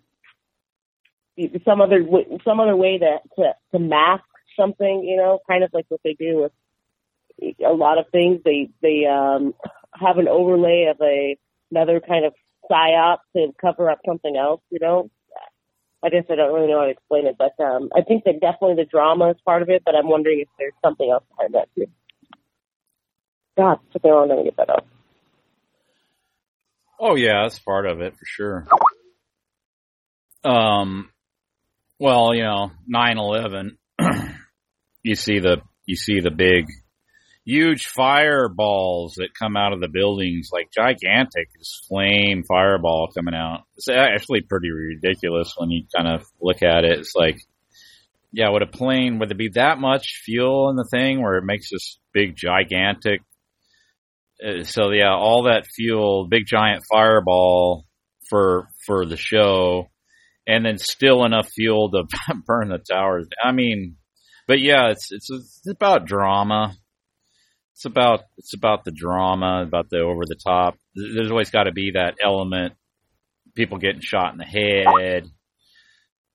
some 1.65 1.81
other 1.81 2.05
some 2.43 2.59
other 2.59 2.75
way 2.75 2.97
to 2.97 3.17
to, 3.37 3.53
to 3.73 3.79
mask 3.79 4.23
something, 4.57 5.03
you 5.03 5.17
know, 5.17 5.39
kind 5.49 5.63
of 5.63 5.71
like 5.73 5.85
what 5.89 6.01
they 6.03 6.13
do 6.13 6.41
with 6.43 6.51
a 7.65 7.73
lot 7.73 7.97
of 7.97 8.05
things. 8.11 8.41
They 8.43 8.69
they 8.81 9.05
um 9.05 9.53
have 9.93 10.17
an 10.17 10.27
overlay 10.27 10.85
of 10.85 10.97
a 11.01 11.37
another 11.71 11.99
kind 11.99 12.25
of 12.25 12.33
psyop 12.71 13.17
to 13.35 13.51
cover 13.59 13.89
up 13.89 13.99
something 14.05 14.35
else, 14.35 14.61
you 14.69 14.79
know. 14.81 15.09
I 16.03 16.09
guess 16.09 16.25
I 16.29 16.35
don't 16.35 16.53
really 16.53 16.67
know 16.67 16.79
how 16.79 16.85
to 16.85 16.91
explain 16.91 17.25
it, 17.25 17.35
but 17.37 17.59
um 17.63 17.89
I 17.95 18.01
think 18.01 18.23
that 18.25 18.39
definitely 18.39 18.75
the 18.75 18.89
drama 18.89 19.31
is 19.31 19.37
part 19.45 19.61
of 19.61 19.69
it, 19.69 19.83
but 19.85 19.95
I'm 19.95 20.09
wondering 20.09 20.41
if 20.41 20.47
there's 20.59 20.73
something 20.83 21.09
else 21.09 21.23
behind 21.35 21.55
that 21.55 21.69
too. 21.75 21.87
God, 23.57 23.79
took 23.91 24.03
me 24.03 24.11
long 24.11 24.29
to 24.29 24.43
get 24.43 24.57
that 24.57 24.69
out. 24.69 24.85
Oh 26.99 27.15
yeah, 27.15 27.43
that's 27.43 27.59
part 27.59 27.85
of 27.85 28.01
it 28.01 28.13
for 28.13 28.25
sure. 28.25 28.67
Um, 30.43 31.09
well, 31.99 32.33
you 32.33 32.43
know, 32.43 32.71
nine 32.87 33.17
eleven. 33.17 33.77
you 35.03 35.15
see 35.15 35.39
the 35.39 35.57
you 35.85 35.95
see 35.95 36.19
the 36.19 36.31
big, 36.31 36.65
huge 37.45 37.87
fireballs 37.87 39.15
that 39.15 39.37
come 39.37 39.57
out 39.57 39.73
of 39.73 39.81
the 39.81 39.89
buildings, 39.89 40.49
like 40.51 40.71
gigantic, 40.71 41.49
flame 41.87 42.43
fireball 42.47 43.09
coming 43.15 43.35
out. 43.35 43.63
It's 43.75 43.89
actually 43.89 44.41
pretty 44.41 44.71
ridiculous 44.71 45.53
when 45.57 45.71
you 45.71 45.85
kind 45.95 46.07
of 46.07 46.25
look 46.41 46.63
at 46.63 46.85
it. 46.85 46.99
It's 46.99 47.13
like, 47.15 47.37
yeah, 48.31 48.49
would 48.49 48.61
a 48.61 48.67
plane 48.67 49.19
would 49.19 49.29
there 49.29 49.37
be 49.37 49.51
that 49.55 49.79
much 49.79 50.21
fuel 50.23 50.69
in 50.69 50.75
the 50.75 50.87
thing 50.89 51.21
where 51.21 51.35
it 51.35 51.45
makes 51.45 51.69
this 51.69 51.99
big 52.13 52.35
gigantic 52.35 53.21
so 54.63 54.91
yeah, 54.91 55.13
all 55.13 55.43
that 55.43 55.65
fuel, 55.65 56.27
big 56.29 56.43
giant 56.45 56.83
fireball 56.91 57.85
for 58.29 58.67
for 58.85 59.05
the 59.05 59.17
show, 59.17 59.89
and 60.47 60.65
then 60.65 60.77
still 60.77 61.23
enough 61.25 61.49
fuel 61.49 61.91
to 61.91 62.03
burn 62.45 62.69
the 62.69 62.77
towers. 62.79 63.27
I 63.41 63.51
mean, 63.51 63.97
but 64.47 64.59
yeah, 64.59 64.89
it's 64.89 65.11
it's 65.11 65.29
it's 65.29 65.67
about 65.69 66.05
drama. 66.05 66.75
It's 67.73 67.85
about 67.85 68.21
it's 68.37 68.53
about 68.53 68.85
the 68.85 68.91
drama, 68.91 69.63
about 69.63 69.89
the 69.89 69.99
over 69.99 70.23
the 70.25 70.39
top. 70.41 70.77
There's 70.95 71.31
always 71.31 71.49
got 71.49 71.63
to 71.63 71.71
be 71.73 71.91
that 71.91 72.15
element. 72.23 72.73
People 73.55 73.77
getting 73.77 74.01
shot 74.01 74.33
in 74.33 74.37
the 74.37 74.43
head, 74.43 75.23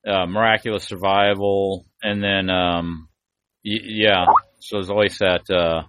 uh, 0.06 0.26
miraculous 0.26 0.84
survival, 0.84 1.86
and 2.02 2.22
then 2.22 2.48
um, 2.50 3.08
y- 3.64 3.80
yeah. 3.84 4.24
So 4.60 4.76
there's 4.76 4.90
always 4.90 5.18
that. 5.18 5.48
Uh, 5.50 5.82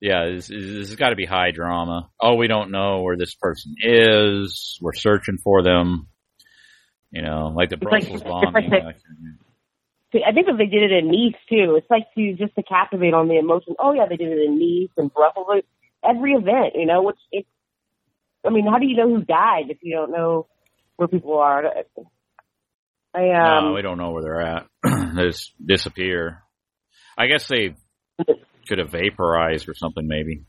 yeah, 0.00 0.26
this, 0.26 0.48
this 0.48 0.88
has 0.88 0.96
got 0.96 1.10
to 1.10 1.16
be 1.16 1.24
high 1.26 1.50
drama. 1.52 2.10
Oh, 2.20 2.34
we 2.34 2.48
don't 2.48 2.70
know 2.70 3.02
where 3.02 3.16
this 3.16 3.34
person 3.34 3.74
is. 3.80 4.78
We're 4.80 4.94
searching 4.94 5.38
for 5.42 5.62
them. 5.62 6.08
You 7.10 7.22
know, 7.22 7.52
like 7.54 7.70
the 7.70 7.76
It's 7.76 7.84
Brussels 7.84 8.22
like 8.22 8.28
bombing. 8.28 8.70
the- 8.70 8.76
like- 8.84 8.96
See, 10.12 10.22
I 10.26 10.32
think 10.32 10.46
that 10.46 10.56
they 10.56 10.66
did 10.66 10.84
it 10.84 10.92
in 10.92 11.08
Nice 11.10 11.34
too. 11.48 11.74
It's 11.76 11.90
like 11.90 12.04
to 12.16 12.34
just 12.34 12.54
to 12.54 12.62
captivate 12.62 13.12
on 13.12 13.26
the 13.28 13.38
emotion. 13.38 13.74
Oh 13.78 13.92
yeah, 13.92 14.06
they 14.08 14.16
did 14.16 14.28
it 14.28 14.38
in 14.46 14.58
Nice 14.58 14.90
and 14.96 15.12
Brussels. 15.12 15.46
Like, 15.48 15.64
Every 16.08 16.32
event, 16.32 16.74
you 16.76 16.86
know, 16.86 17.02
which 17.02 17.16
it's. 17.32 17.48
I 18.46 18.50
mean, 18.50 18.66
how 18.66 18.78
do 18.78 18.86
you 18.86 18.96
know 18.96 19.08
who 19.08 19.22
died 19.24 19.64
if 19.70 19.78
you 19.82 19.96
don't 19.96 20.12
know 20.12 20.46
where 20.96 21.08
people 21.08 21.36
are? 21.38 21.64
I 23.14 23.30
um. 23.30 23.64
no, 23.64 23.72
we 23.74 23.82
don't 23.82 23.98
know 23.98 24.10
where 24.12 24.22
they're 24.22 24.40
at. 24.42 24.66
they 25.16 25.24
just 25.26 25.52
disappear. 25.64 26.42
I 27.18 27.26
guess 27.26 27.48
they 27.48 27.74
could 28.66 28.78
have 28.78 28.90
vaporized 28.90 29.68
or 29.68 29.74
something, 29.74 30.06
maybe. 30.06 30.44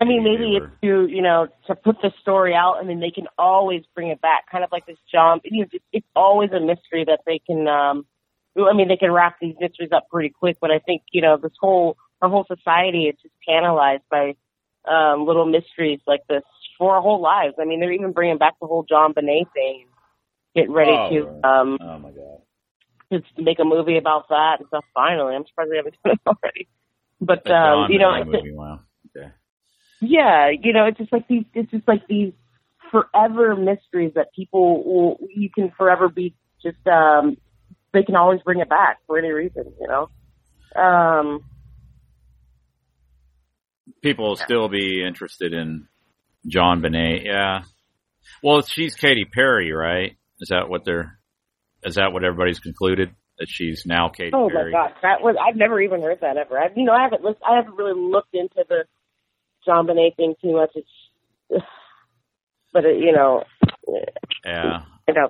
I 0.00 0.04
mean, 0.04 0.24
Maybe 0.24 0.56
it's 0.56 0.66
to 0.82 1.06
you 1.06 1.22
know 1.22 1.48
to 1.68 1.74
put 1.74 1.96
the 2.02 2.12
story 2.20 2.54
out, 2.54 2.76
and 2.80 2.88
then 2.88 3.00
they 3.00 3.10
can 3.10 3.26
always 3.38 3.82
bring 3.94 4.08
it 4.08 4.20
back, 4.20 4.44
kind 4.50 4.62
of 4.62 4.70
like 4.70 4.84
this 4.86 4.98
John. 5.10 5.40
It's, 5.42 5.72
it's 5.92 6.06
always 6.14 6.50
a 6.52 6.60
mystery 6.60 7.04
that 7.06 7.20
they 7.26 7.38
can. 7.38 7.66
um 7.66 8.06
I 8.58 8.72
mean, 8.74 8.88
they 8.88 8.96
can 8.96 9.10
wrap 9.12 9.36
these 9.40 9.54
mysteries 9.60 9.90
up 9.94 10.08
pretty 10.10 10.30
quick, 10.30 10.58
but 10.60 10.70
I 10.70 10.78
think 10.80 11.02
you 11.12 11.22
know 11.22 11.38
this 11.42 11.52
whole 11.58 11.96
our 12.20 12.28
whole 12.28 12.44
society 12.46 13.04
is 13.04 13.16
just 13.22 13.34
canalized 13.46 14.02
by 14.10 14.34
um 14.86 15.26
little 15.26 15.46
mysteries 15.46 16.00
like 16.06 16.20
this 16.28 16.42
for 16.78 16.94
our 16.96 17.00
whole 17.00 17.22
lives. 17.22 17.54
I 17.58 17.64
mean, 17.64 17.80
they're 17.80 17.92
even 17.92 18.12
bringing 18.12 18.36
back 18.38 18.54
the 18.60 18.66
whole 18.66 18.84
JonBenét 18.84 19.50
thing, 19.54 19.86
getting 20.54 20.72
ready 20.72 20.92
Oh, 20.92 21.08
to 21.10 21.26
right. 21.26 21.44
um 21.60 21.78
Oh 21.80 21.98
my 21.98 22.10
god. 22.10 22.42
to 23.12 23.42
make 23.42 23.58
a 23.60 23.64
movie 23.64 23.96
about 23.96 24.28
that 24.28 24.56
and 24.58 24.68
stuff. 24.68 24.84
Finally, 24.92 25.34
I'm 25.36 25.46
surprised 25.46 25.70
they 25.72 25.76
haven't 25.76 25.96
done 26.04 26.12
it 26.14 26.20
already. 26.26 26.68
But 27.20 27.50
um, 27.50 27.90
you 27.90 27.98
know, 27.98 28.24
movie, 28.24 28.52
wow. 28.52 28.80
Okay. 29.16 29.30
yeah, 30.00 30.50
you 30.50 30.72
know, 30.72 30.86
it's 30.86 30.98
just 30.98 31.12
like 31.12 31.26
these. 31.28 31.44
It's 31.54 31.70
just 31.70 31.88
like 31.88 32.06
these 32.08 32.32
forever 32.90 33.56
mysteries 33.56 34.12
that 34.14 34.32
people 34.34 34.84
will. 34.84 35.18
You 35.34 35.48
can 35.50 35.72
forever 35.76 36.08
be 36.08 36.34
just 36.62 36.86
um, 36.86 37.36
they 37.92 38.02
can 38.02 38.16
always 38.16 38.40
bring 38.42 38.60
it 38.60 38.68
back 38.68 38.98
for 39.06 39.18
any 39.18 39.30
reason, 39.30 39.72
you 39.80 39.88
know. 39.88 40.10
Um, 40.80 41.44
People 44.02 44.28
will 44.28 44.36
still 44.36 44.68
be 44.68 45.02
interested 45.02 45.52
in 45.52 45.88
JonBenét. 46.46 47.24
Yeah. 47.24 47.62
Well, 48.42 48.62
she's 48.62 48.94
Katy 48.94 49.24
Perry, 49.24 49.72
right? 49.72 50.16
Is 50.40 50.48
that 50.50 50.68
what 50.68 50.84
they're? 50.84 51.18
Is 51.82 51.94
that 51.94 52.12
what 52.12 52.24
everybody's 52.24 52.58
concluded 52.58 53.14
that 53.38 53.48
she's 53.48 53.84
now 53.86 54.08
Katy 54.08 54.30
oh 54.34 54.48
Perry? 54.50 54.72
my 54.72 54.88
gosh, 54.88 54.96
that 55.02 55.20
was 55.22 55.36
I've 55.40 55.56
never 55.56 55.80
even 55.80 56.02
heard 56.02 56.18
that 56.22 56.36
ever. 56.36 56.58
I, 56.58 56.68
you 56.74 56.84
know, 56.84 56.92
I 56.92 57.02
haven't 57.02 57.22
lis- 57.24 57.36
I 57.46 57.56
haven't 57.56 57.74
really 57.76 57.98
looked 58.00 58.34
into 58.34 58.64
the 58.68 58.84
JonBenét 59.66 60.16
thing 60.16 60.34
too 60.42 60.52
much. 60.52 60.70
It's, 60.74 60.88
but 62.72 62.84
it, 62.84 62.98
you 62.98 63.12
know, 63.12 63.44
Yeah. 64.44 64.82
you 65.08 65.14
know, 65.14 65.28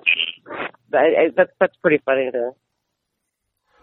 I, 0.93 0.97
I, 0.97 1.29
that's 1.35 1.51
that's 1.59 1.75
pretty 1.77 2.01
funny 2.05 2.29
to. 2.31 2.51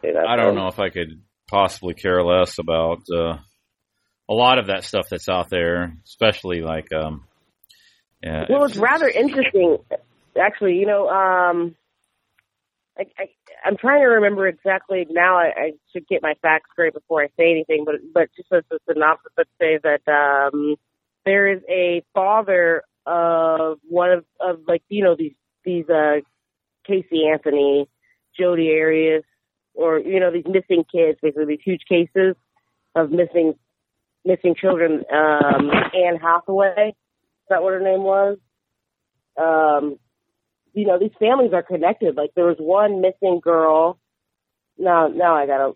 say 0.02 0.12
that, 0.12 0.26
I 0.26 0.36
don't 0.36 0.54
know 0.54 0.68
if 0.68 0.78
I 0.78 0.90
could 0.90 1.22
possibly 1.48 1.94
care 1.94 2.22
less 2.22 2.58
about 2.58 3.02
uh, 3.12 3.36
a 4.28 4.32
lot 4.34 4.58
of 4.58 4.68
that 4.68 4.84
stuff 4.84 5.06
that's 5.10 5.28
out 5.28 5.50
there, 5.50 5.96
especially 6.04 6.60
like 6.62 6.92
um. 6.92 7.24
Yeah. 8.22 8.46
Well, 8.48 8.64
it's 8.64 8.78
rather 8.78 9.06
interesting, 9.06 9.76
actually. 10.40 10.76
You 10.76 10.86
know, 10.86 11.08
um, 11.10 11.74
I, 12.98 13.02
I, 13.18 13.24
I'm 13.64 13.76
trying 13.76 14.00
to 14.02 14.06
remember 14.08 14.46
exactly 14.46 15.06
now. 15.10 15.36
I, 15.36 15.52
I 15.56 15.72
should 15.92 16.06
get 16.06 16.22
my 16.22 16.34
facts 16.42 16.70
straight 16.72 16.94
before 16.94 17.22
I 17.22 17.28
say 17.38 17.50
anything, 17.50 17.84
but 17.84 17.96
but 18.12 18.28
just 18.36 18.52
as 18.52 18.62
a 18.70 18.76
synopsis, 18.88 19.32
let's 19.36 19.50
say 19.60 19.78
that 19.82 20.02
um, 20.06 20.76
there 21.24 21.50
is 21.50 21.60
a 21.68 22.02
father 22.12 22.82
of 23.06 23.78
one 23.88 24.10
of, 24.10 24.24
of 24.40 24.60
like 24.68 24.82
you 24.88 25.02
know 25.02 25.16
these 25.16 25.34
these 25.64 25.88
uh, 25.88 26.16
Casey 26.86 27.26
Anthony, 27.26 27.88
Jodi 28.38 28.70
Arias, 28.78 29.24
or 29.74 29.98
you 29.98 30.20
know 30.20 30.30
these 30.30 30.46
missing 30.46 30.84
kids, 30.90 31.18
basically 31.22 31.46
these 31.46 31.64
huge 31.64 31.82
cases 31.88 32.36
of 32.94 33.10
missing 33.10 33.54
missing 34.24 34.54
children. 34.54 35.04
Um, 35.12 35.70
Anne 35.94 36.18
Hathaway 36.20 36.94
is 37.44 37.48
that 37.50 37.62
what 37.62 37.74
her 37.74 37.80
name 37.80 38.02
was? 38.02 38.38
Um, 39.36 39.98
you 40.74 40.86
know, 40.86 40.98
these 40.98 41.12
families 41.18 41.52
are 41.52 41.62
connected. 41.62 42.16
Like 42.16 42.30
there 42.34 42.46
was 42.46 42.56
one 42.58 43.00
missing 43.00 43.40
girl. 43.42 43.98
Now, 44.76 45.06
now 45.06 45.36
I 45.36 45.46
gotta 45.46 45.72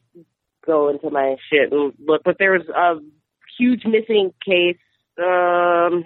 go 0.66 0.88
into 0.88 1.10
my 1.10 1.36
shit 1.50 1.72
and 1.72 1.94
look. 2.04 2.22
But 2.24 2.36
there 2.38 2.52
was 2.52 2.68
a 2.68 2.96
huge 3.58 3.84
missing 3.84 4.34
case. 4.44 4.78
Um, 5.18 6.04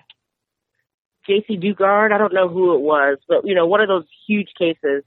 Jaycee 1.28 1.62
Dugard. 1.62 2.12
I 2.12 2.18
don't 2.18 2.34
know 2.34 2.48
who 2.48 2.74
it 2.74 2.80
was, 2.80 3.18
but 3.28 3.46
you 3.46 3.54
know, 3.54 3.66
one 3.66 3.80
of 3.80 3.88
those 3.88 4.06
huge 4.26 4.50
cases. 4.58 5.04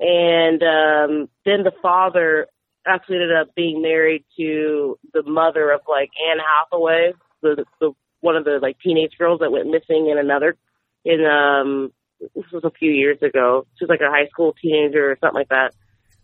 And 0.00 0.62
um, 0.62 1.28
then 1.44 1.62
the 1.62 1.72
father 1.80 2.46
actually 2.86 3.16
ended 3.16 3.36
up 3.36 3.54
being 3.54 3.80
married 3.80 4.24
to 4.36 4.98
the 5.14 5.22
mother 5.22 5.70
of 5.70 5.80
like 5.88 6.10
Anne 6.30 6.40
Hathaway, 6.40 7.12
the 7.42 7.64
the 7.80 7.92
one 8.20 8.36
of 8.36 8.44
the 8.44 8.58
like 8.60 8.78
teenage 8.80 9.16
girls 9.18 9.40
that 9.40 9.52
went 9.52 9.70
missing 9.70 10.08
in 10.10 10.18
another 10.18 10.56
in 11.04 11.24
um 11.24 11.92
this 12.20 12.44
was 12.52 12.64
a 12.64 12.70
few 12.70 12.90
years 12.90 13.18
ago. 13.22 13.66
She 13.78 13.84
was 13.84 13.90
like 13.90 14.00
a 14.00 14.10
high 14.10 14.28
school 14.28 14.54
teenager 14.60 15.10
or 15.10 15.18
something 15.20 15.40
like 15.40 15.48
that 15.48 15.74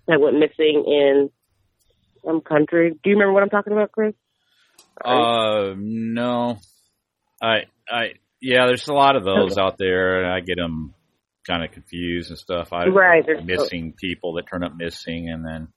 that 0.06 0.20
went 0.20 0.38
missing 0.38 0.84
in 0.86 1.30
some 2.24 2.40
country. 2.40 2.90
Do 2.90 3.10
you 3.10 3.16
remember 3.16 3.32
what 3.32 3.42
I'm 3.42 3.50
talking 3.50 3.72
about, 3.72 3.92
Chris? 3.92 4.14
Uh, 5.04 5.74
no. 5.76 6.58
I, 7.42 7.64
I, 7.88 8.14
yeah, 8.40 8.66
there's 8.66 8.88
a 8.88 8.92
lot 8.94 9.16
of 9.16 9.24
those 9.24 9.58
out 9.58 9.78
there, 9.78 10.22
and 10.22 10.32
I 10.32 10.40
get 10.40 10.56
them 10.56 10.94
kind 11.46 11.64
of 11.64 11.72
confused 11.72 12.30
and 12.30 12.38
stuff. 12.38 12.72
I 12.72 12.86
Right, 12.86 13.24
there's- 13.24 13.44
missing 13.44 13.94
people 13.98 14.34
that 14.34 14.46
turn 14.46 14.62
up 14.64 14.72
missing, 14.76 15.28
and 15.30 15.44
then 15.44 15.68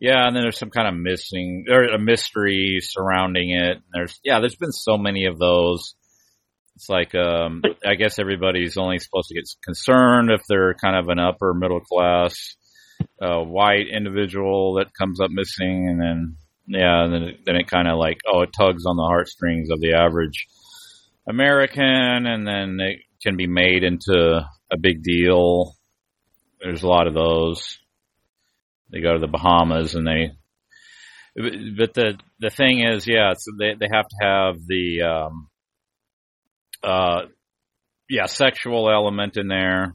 yeah, 0.00 0.26
and 0.26 0.34
then 0.34 0.42
there's 0.42 0.58
some 0.58 0.70
kind 0.70 0.88
of 0.88 0.94
missing 0.94 1.66
or 1.70 1.84
a 1.84 1.98
mystery 1.98 2.78
surrounding 2.82 3.50
it. 3.50 3.78
There's 3.92 4.18
yeah, 4.24 4.40
there's 4.40 4.56
been 4.56 4.72
so 4.72 4.98
many 4.98 5.26
of 5.26 5.38
those. 5.38 5.94
It's 6.76 6.88
like 6.88 7.14
um, 7.14 7.62
I 7.86 7.94
guess 7.94 8.18
everybody's 8.18 8.76
only 8.76 8.98
supposed 8.98 9.28
to 9.28 9.34
get 9.34 9.44
concerned 9.64 10.30
if 10.30 10.42
they're 10.48 10.74
kind 10.74 10.96
of 10.96 11.08
an 11.08 11.20
upper 11.20 11.54
middle 11.54 11.80
class 11.80 12.34
uh, 13.20 13.40
white 13.40 13.86
individual 13.92 14.74
that 14.74 14.94
comes 14.94 15.20
up 15.20 15.30
missing, 15.30 15.88
and 15.88 16.00
then 16.00 16.36
yeah, 16.66 17.04
and 17.04 17.12
then 17.12 17.22
it, 17.22 17.36
then 17.44 17.56
it 17.56 17.68
kind 17.68 17.88
of 17.88 17.98
like 17.98 18.18
oh, 18.26 18.42
it 18.42 18.50
tugs 18.52 18.86
on 18.86 18.96
the 18.96 19.04
heartstrings 19.04 19.70
of 19.70 19.80
the 19.80 19.94
average 19.94 20.46
American, 21.28 22.26
and 22.26 22.46
then 22.46 22.78
it 22.80 23.00
can 23.22 23.36
be 23.36 23.46
made 23.46 23.84
into 23.84 24.40
a 24.70 24.78
big 24.78 25.02
deal. 25.02 25.74
There's 26.60 26.82
a 26.82 26.88
lot 26.88 27.06
of 27.06 27.14
those. 27.14 27.78
They 28.90 29.00
go 29.00 29.14
to 29.14 29.18
the 29.18 29.26
Bahamas 29.26 29.94
and 29.94 30.06
they, 30.06 30.30
but 31.36 31.94
the 31.94 32.18
the 32.40 32.50
thing 32.50 32.80
is, 32.80 33.06
yeah, 33.06 33.32
they 33.58 33.74
they 33.78 33.88
have 33.92 34.08
to 34.08 34.16
have 34.20 34.56
the 34.66 35.02
um, 35.02 35.48
uh, 36.84 37.22
yeah, 38.08 38.26
sexual 38.26 38.90
element 38.90 39.36
in 39.36 39.48
there. 39.48 39.94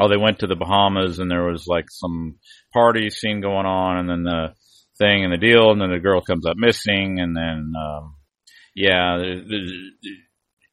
Oh, 0.00 0.08
they 0.08 0.16
went 0.16 0.38
to 0.40 0.46
the 0.46 0.56
Bahamas 0.56 1.18
and 1.18 1.30
there 1.30 1.44
was 1.44 1.66
like 1.66 1.86
some 1.90 2.36
party 2.72 3.10
scene 3.10 3.40
going 3.40 3.66
on, 3.66 3.98
and 3.98 4.08
then 4.08 4.22
the 4.24 4.54
thing 4.98 5.24
and 5.24 5.32
the 5.32 5.36
deal, 5.38 5.70
and 5.70 5.80
then 5.80 5.90
the 5.90 5.98
girl 5.98 6.20
comes 6.22 6.46
up 6.46 6.56
missing, 6.56 7.18
and 7.20 7.36
then 7.36 7.72
um, 7.78 8.14
yeah, 8.74 9.16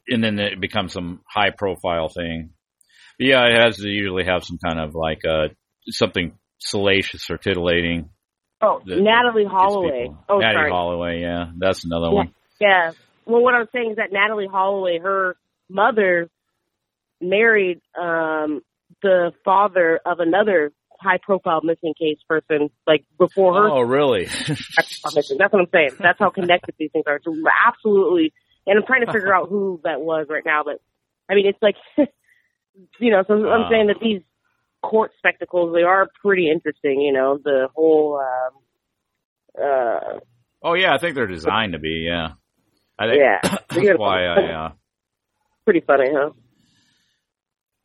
and 0.07 0.23
then 0.23 0.39
it 0.39 0.59
becomes 0.59 0.93
some 0.93 1.21
high 1.27 1.51
profile 1.51 2.09
thing. 2.09 2.51
But 3.17 3.27
yeah, 3.27 3.45
it 3.47 3.59
has 3.59 3.77
to 3.77 3.87
usually 3.87 4.25
have 4.25 4.43
some 4.43 4.57
kind 4.63 4.79
of 4.79 4.95
like 4.95 5.21
uh 5.25 5.49
something 5.89 6.33
salacious 6.59 7.29
or 7.29 7.37
titillating. 7.37 8.09
Oh, 8.61 8.81
Natalee 8.85 9.47
Holloway. 9.49 10.09
Oh, 10.27 10.39
Natty 10.39 10.55
sorry. 10.55 10.71
Holloway, 10.71 11.21
yeah, 11.21 11.45
that's 11.57 11.85
another 11.85 12.07
Yeah. 12.07 12.13
one. 12.13 12.33
Yeah. 12.59 12.91
Well, 13.29 13.41
what 13.43 13.53
I 13.53 13.59
was 13.59 13.67
saying 13.73 13.91
is 13.91 13.97
that 13.97 14.11
Natalee 14.11 14.49
Holloway, 14.49 14.99
her 14.99 15.37
mother, 15.69 16.29
married 17.21 17.79
um 17.99 18.61
the 19.03 19.31
father 19.45 19.99
of 20.05 20.19
another 20.19 20.71
high-profile 20.99 21.61
missing 21.63 21.93
case 21.97 22.17
person, 22.27 22.69
like 22.87 23.05
before 23.17 23.53
her. 23.53 23.69
Oh, 23.69 23.81
really? 23.81 24.25
That's 24.75 25.03
what 25.03 25.61
I'm 25.61 25.67
saying. 25.71 25.91
That's 25.99 26.19
how 26.19 26.29
connected 26.29 26.75
these 26.77 26.91
things 26.91 27.05
are. 27.07 27.21
So 27.23 27.33
absolutely. 27.67 28.33
And 28.67 28.77
I'm 28.77 28.85
trying 28.85 29.05
to 29.05 29.11
figure 29.11 29.33
out 29.33 29.47
who 29.49 29.79
that 29.83 30.01
was 30.01 30.27
right 30.29 30.43
now, 30.45 30.63
but 30.65 30.81
I 31.29 31.35
mean, 31.35 31.45
it's 31.47 31.59
like, 31.61 31.75
you 32.99 33.11
know, 33.11 33.23
so 33.27 33.33
I'm 33.35 33.61
Wow. 33.61 33.67
saying 33.69 33.87
that 33.87 33.97
these 34.01 34.21
court 34.81 35.11
spectacles, 35.17 35.73
they 35.73 35.83
are 35.83 36.07
pretty 36.21 36.49
interesting, 36.49 36.99
you 37.01 37.13
know, 37.13 37.37
the 37.41 37.67
whole, 37.73 38.19
um, 38.19 39.63
uh, 39.63 40.19
oh, 40.63 40.73
yeah, 40.73 40.93
I 40.93 40.97
think 40.97 41.15
they're 41.15 41.27
designed 41.27 41.73
to 41.73 41.79
be. 41.79 42.05
Yeah, 42.07 42.29
I 42.99 43.07
think 43.07 43.19
Yeah. 43.21 43.39
that's 43.69 43.99
why 43.99 44.25
I. 44.25 44.65
Uh, 44.65 44.71
pretty 45.65 45.81
funny, 45.81 46.09
huh? 46.13 46.31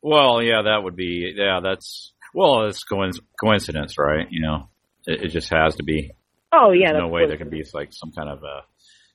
well, 0.01 0.41
yeah, 0.43 0.63
that 0.63 0.83
would 0.83 0.95
be. 0.95 1.33
Yeah, 1.35 1.59
that's. 1.63 2.13
Well, 2.33 2.65
it's 2.65 2.83
coinc- 2.83 3.19
coincidence, 3.39 3.97
right? 3.97 4.27
You 4.29 4.41
know, 4.41 4.69
it, 5.05 5.23
it 5.25 5.27
just 5.29 5.49
has 5.53 5.75
to 5.77 5.83
be. 5.83 6.11
Oh, 6.51 6.71
yeah. 6.71 6.91
There's 6.91 7.01
no 7.01 7.07
way 7.07 7.27
there 7.27 7.37
can 7.37 7.49
be 7.49 7.63
like 7.73 7.89
some 7.91 8.11
kind 8.11 8.29
of 8.29 8.43
a 8.43 8.61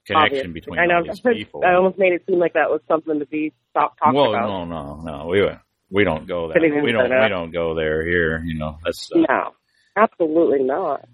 connection 0.06 0.38
Obvious. 0.48 0.52
between 0.54 0.78
I 0.78 0.86
know. 0.86 1.02
these 1.04 1.20
people. 1.34 1.62
I 1.66 1.74
almost 1.74 1.98
made 1.98 2.12
it 2.12 2.22
seem 2.26 2.38
like 2.38 2.54
that 2.54 2.70
was 2.70 2.80
something 2.88 3.18
to 3.18 3.26
be 3.26 3.52
stop 3.70 3.98
talking 3.98 4.14
well, 4.18 4.34
about. 4.34 4.46
no, 4.48 4.64
no, 4.64 5.00
no. 5.02 5.26
We 5.26 5.42
we 5.90 6.04
don't 6.04 6.26
go 6.26 6.48
there. 6.52 6.62
We 6.82 6.92
don't. 6.92 7.10
We 7.10 7.28
don't 7.28 7.50
go 7.52 7.74
there 7.74 8.04
here. 8.06 8.42
You 8.44 8.58
know, 8.58 8.78
that's 8.84 9.10
uh, 9.14 9.18
No, 9.28 9.50
absolutely 9.96 10.64
not. 10.64 11.04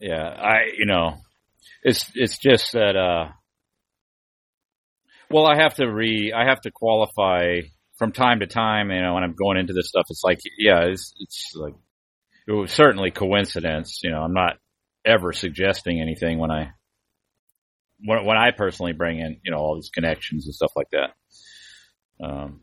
yeah. 0.00 0.28
I 0.28 0.70
you 0.78 0.86
know, 0.86 1.16
it's 1.82 2.10
it's 2.14 2.38
just 2.38 2.72
that. 2.72 2.96
uh 2.96 3.32
Well, 5.30 5.46
I 5.46 5.62
have 5.62 5.74
to 5.76 5.86
re. 5.86 6.32
I 6.36 6.44
have 6.48 6.60
to 6.62 6.72
qualify 6.72 7.60
from 7.98 8.12
time 8.12 8.40
to 8.40 8.46
time. 8.46 8.90
You 8.90 9.00
know, 9.00 9.14
when 9.14 9.22
I'm 9.22 9.34
going 9.34 9.58
into 9.58 9.72
this 9.72 9.88
stuff, 9.88 10.06
it's 10.10 10.24
like 10.24 10.40
yeah, 10.58 10.86
it's 10.86 11.12
it's 11.20 11.52
like 11.54 11.74
it 12.48 12.52
was 12.52 12.72
certainly 12.72 13.12
coincidence. 13.12 14.00
You 14.02 14.10
know, 14.10 14.22
I'm 14.22 14.34
not 14.34 14.56
ever 15.04 15.32
suggesting 15.32 16.00
anything 16.00 16.38
when 16.38 16.50
I 16.50 16.72
when 18.04 18.24
when 18.24 18.36
I 18.36 18.50
personally 18.50 18.92
bring 18.92 19.20
in 19.20 19.40
you 19.44 19.52
know 19.52 19.58
all 19.58 19.76
these 19.76 19.90
connections 19.90 20.46
and 20.46 20.54
stuff 20.54 20.72
like 20.74 20.88
that. 20.90 21.10
Um, 22.24 22.62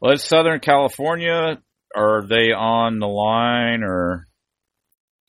well, 0.00 0.12
it's 0.12 0.28
Southern 0.28 0.60
California. 0.60 1.58
Are 1.96 2.26
they 2.28 2.52
on 2.52 2.98
the 2.98 3.08
line, 3.08 3.82
or 3.82 4.26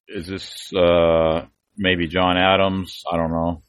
is 0.09 0.27
this 0.27 0.73
uh, 0.73 1.45
maybe 1.77 2.07
John 2.07 2.35
Adams? 2.35 3.03
I 3.09 3.15
don't 3.15 3.31
know. 3.31 3.63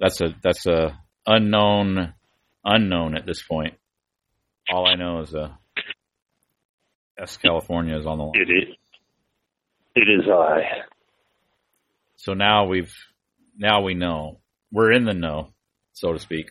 That's 0.00 0.20
a 0.20 0.34
that's 0.42 0.66
a 0.66 0.98
unknown 1.26 2.14
unknown 2.64 3.16
at 3.16 3.26
this 3.26 3.42
point. 3.42 3.74
All 4.70 4.86
I 4.86 4.94
know 4.94 5.20
is 5.20 5.34
uh, 5.34 5.48
S 7.18 7.36
California 7.36 7.98
is 7.98 8.06
on 8.06 8.18
the 8.18 8.24
line. 8.24 8.34
It 8.36 8.50
is. 8.50 8.76
It 9.94 10.08
is 10.08 10.28
I. 10.28 10.82
So 12.16 12.34
now 12.34 12.66
we've 12.66 12.94
now 13.56 13.82
we 13.82 13.94
know 13.94 14.38
we're 14.70 14.92
in 14.92 15.04
the 15.04 15.12
know, 15.12 15.48
so 15.92 16.12
to 16.12 16.18
speak. 16.18 16.50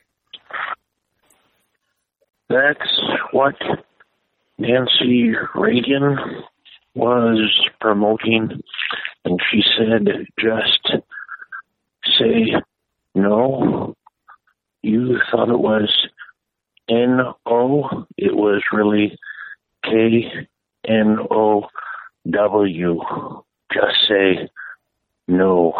That's 2.49 3.01
what 3.31 3.55
Nancy 4.57 5.31
Reagan 5.55 6.17
was 6.93 7.69
promoting, 7.79 8.61
and 9.23 9.39
she 9.49 9.63
said, 9.77 10.05
just 10.37 11.03
say 12.19 12.53
no. 13.15 13.95
You 14.81 15.19
thought 15.31 15.49
it 15.49 15.59
was 15.59 15.89
N 16.89 17.19
O. 17.45 18.05
It 18.17 18.35
was 18.35 18.63
really 18.73 19.17
K 19.83 20.47
N 20.87 21.17
O 21.29 21.67
W. 22.29 22.99
Just 23.73 23.95
say 24.07 24.49
no. 25.27 25.73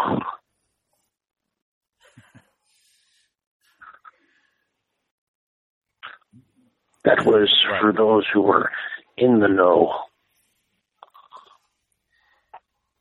That 7.04 7.24
was 7.26 7.52
for 7.80 7.92
those 7.92 8.24
who 8.32 8.42
were 8.42 8.70
in 9.16 9.40
the 9.40 9.48
know. 9.48 9.92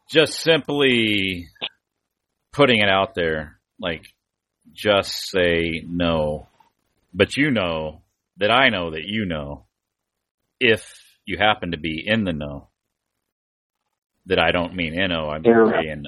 Just 0.09 0.39
simply 0.39 1.47
putting 2.51 2.79
it 2.79 2.89
out 2.89 3.13
there, 3.13 3.59
like 3.79 4.03
just 4.73 5.29
say 5.29 5.83
no. 5.87 6.47
But 7.13 7.37
you 7.37 7.51
know 7.51 8.01
that 8.37 8.51
I 8.51 8.69
know 8.69 8.91
that 8.91 9.03
you 9.05 9.25
know 9.25 9.65
if 10.59 10.83
you 11.25 11.37
happen 11.37 11.71
to 11.71 11.77
be 11.77 12.03
in 12.05 12.23
the 12.23 12.33
know 12.33 12.69
that 14.27 14.39
I 14.39 14.51
don't 14.51 14.75
mean 14.75 14.99
N-O, 14.99 15.29
I'm 15.29 15.43
saying 15.43 16.05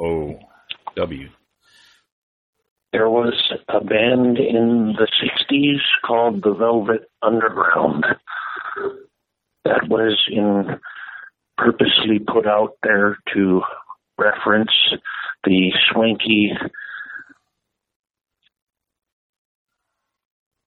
O-W. 0.00 1.28
There 2.92 3.08
was 3.08 3.52
a 3.68 3.84
band 3.84 4.38
in 4.38 4.96
the 4.98 5.06
60s 5.22 5.80
called 6.04 6.42
the 6.42 6.54
Velvet 6.54 7.08
Underground 7.22 8.04
that 9.64 9.86
was 9.88 10.18
in 10.28 10.80
purposely 11.56 12.18
put 12.18 12.46
out 12.46 12.76
there 12.82 13.18
to 13.34 13.60
reference 14.18 14.72
the 15.44 15.72
swanky 15.92 16.52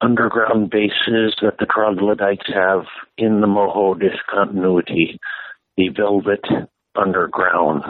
underground 0.03 0.69
bases 0.69 1.35
that 1.41 1.57
the 1.59 1.65
troglodytes 1.65 2.47
have 2.53 2.85
in 3.17 3.41
the 3.41 3.47
Moho 3.47 3.99
discontinuity, 3.99 5.19
the 5.77 5.89
Velvet 5.89 6.45
Underground. 6.95 7.83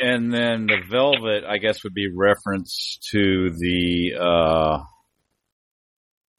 And 0.00 0.32
then 0.34 0.66
the 0.66 0.80
velvet, 0.90 1.44
I 1.48 1.58
guess, 1.58 1.84
would 1.84 1.94
be 1.94 2.08
reference 2.14 2.98
to 3.12 3.50
the 3.50 4.14
uh, 4.20 4.78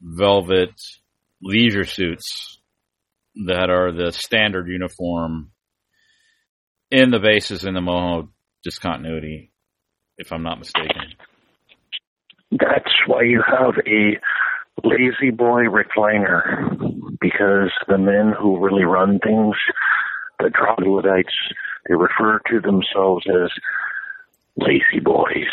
velvet 0.02 0.74
leisure 1.42 1.86
suits 1.86 2.60
that 3.48 3.70
are 3.70 3.92
the 3.92 4.12
standard 4.12 4.68
uniform 4.68 5.52
in 6.92 7.12
the 7.12 7.20
bases 7.20 7.66
in 7.66 7.74
the 7.74 7.80
Moho 7.80 8.30
discontinuity, 8.64 9.52
if 10.18 10.32
I'm 10.32 10.44
not 10.44 10.60
mistaken. 10.60 11.14
That's 12.52 12.92
why 13.08 13.24
you 13.24 13.44
have 13.46 13.76
a 13.86 14.20
lazy 14.84 15.32
boy 15.32 15.64
recliner 15.64 16.78
because 17.20 17.72
the 17.88 17.98
men 17.98 18.34
who 18.38 18.64
really 18.64 18.84
run 18.84 19.20
things, 19.20 19.56
the 20.40 20.50
troglodytes, 20.50 21.34
they 21.88 21.96
refer 21.96 22.40
to 22.50 22.60
themselves 22.60 23.26
as 23.28 23.50
lazy 24.58 25.00
boys. 25.04 25.52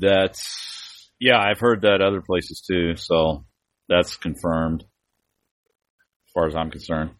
That's 0.00 1.10
yeah, 1.20 1.38
I've 1.38 1.58
heard 1.58 1.82
that 1.82 2.00
other 2.00 2.20
places 2.20 2.60
too, 2.60 2.96
so 2.96 3.44
that's 3.88 4.16
confirmed 4.16 4.82
as 4.82 6.32
far 6.32 6.46
as 6.46 6.54
I'm 6.54 6.70
concerned. 6.70 7.10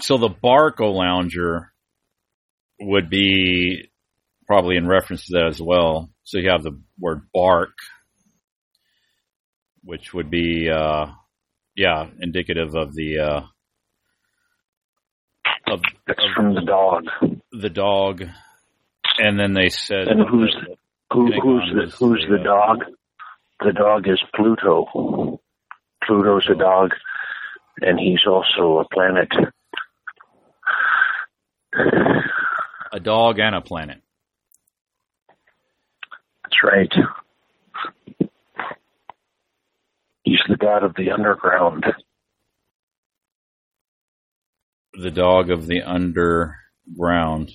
So 0.00 0.16
the 0.16 0.30
Barcalounger 0.30 1.66
would 2.80 3.10
be 3.10 3.90
probably 4.46 4.76
in 4.76 4.86
reference 4.86 5.26
to 5.26 5.34
that 5.34 5.46
as 5.46 5.60
well. 5.60 6.10
So 6.24 6.38
you 6.38 6.50
have 6.50 6.62
the 6.62 6.80
word 6.98 7.28
bark, 7.32 7.74
which 9.84 10.14
would 10.14 10.30
be 10.30 10.70
uh 10.70 11.06
yeah, 11.76 12.06
indicative 12.20 12.74
of 12.74 12.94
the 12.94 13.18
uh 13.18 13.40
of, 15.70 15.80
That's 16.06 16.20
from 16.34 16.54
the 16.54 16.62
dog. 16.62 17.04
the 17.52 17.70
dog, 17.70 18.24
and 19.18 19.38
then 19.38 19.52
they 19.54 19.68
said 19.68 20.08
And 20.08 20.28
who's 20.28 20.54
that 20.68 20.76
who, 21.12 21.30
who's 21.40 21.72
the 21.74 21.96
who's 21.96 22.26
the 22.28 22.40
uh, 22.40 22.42
dog? 22.42 22.78
The 23.60 23.72
dog 23.72 24.08
is 24.08 24.20
Pluto. 24.34 25.38
Pluto's 26.04 26.48
a 26.50 26.54
dog, 26.54 26.90
and 27.80 27.98
he's 27.98 28.26
also 28.26 28.80
a 28.80 28.88
planet. 28.88 29.28
A 31.74 33.00
dog 33.00 33.38
and 33.38 33.54
a 33.54 33.60
planet. 33.60 34.00
That's 36.44 36.56
right. 36.64 36.92
He's 40.22 40.40
the 40.48 40.56
god 40.56 40.84
of 40.84 40.94
the 40.96 41.10
underground. 41.10 41.84
The 44.94 45.10
dog 45.10 45.50
of 45.50 45.66
the 45.66 45.82
underground. 45.82 47.52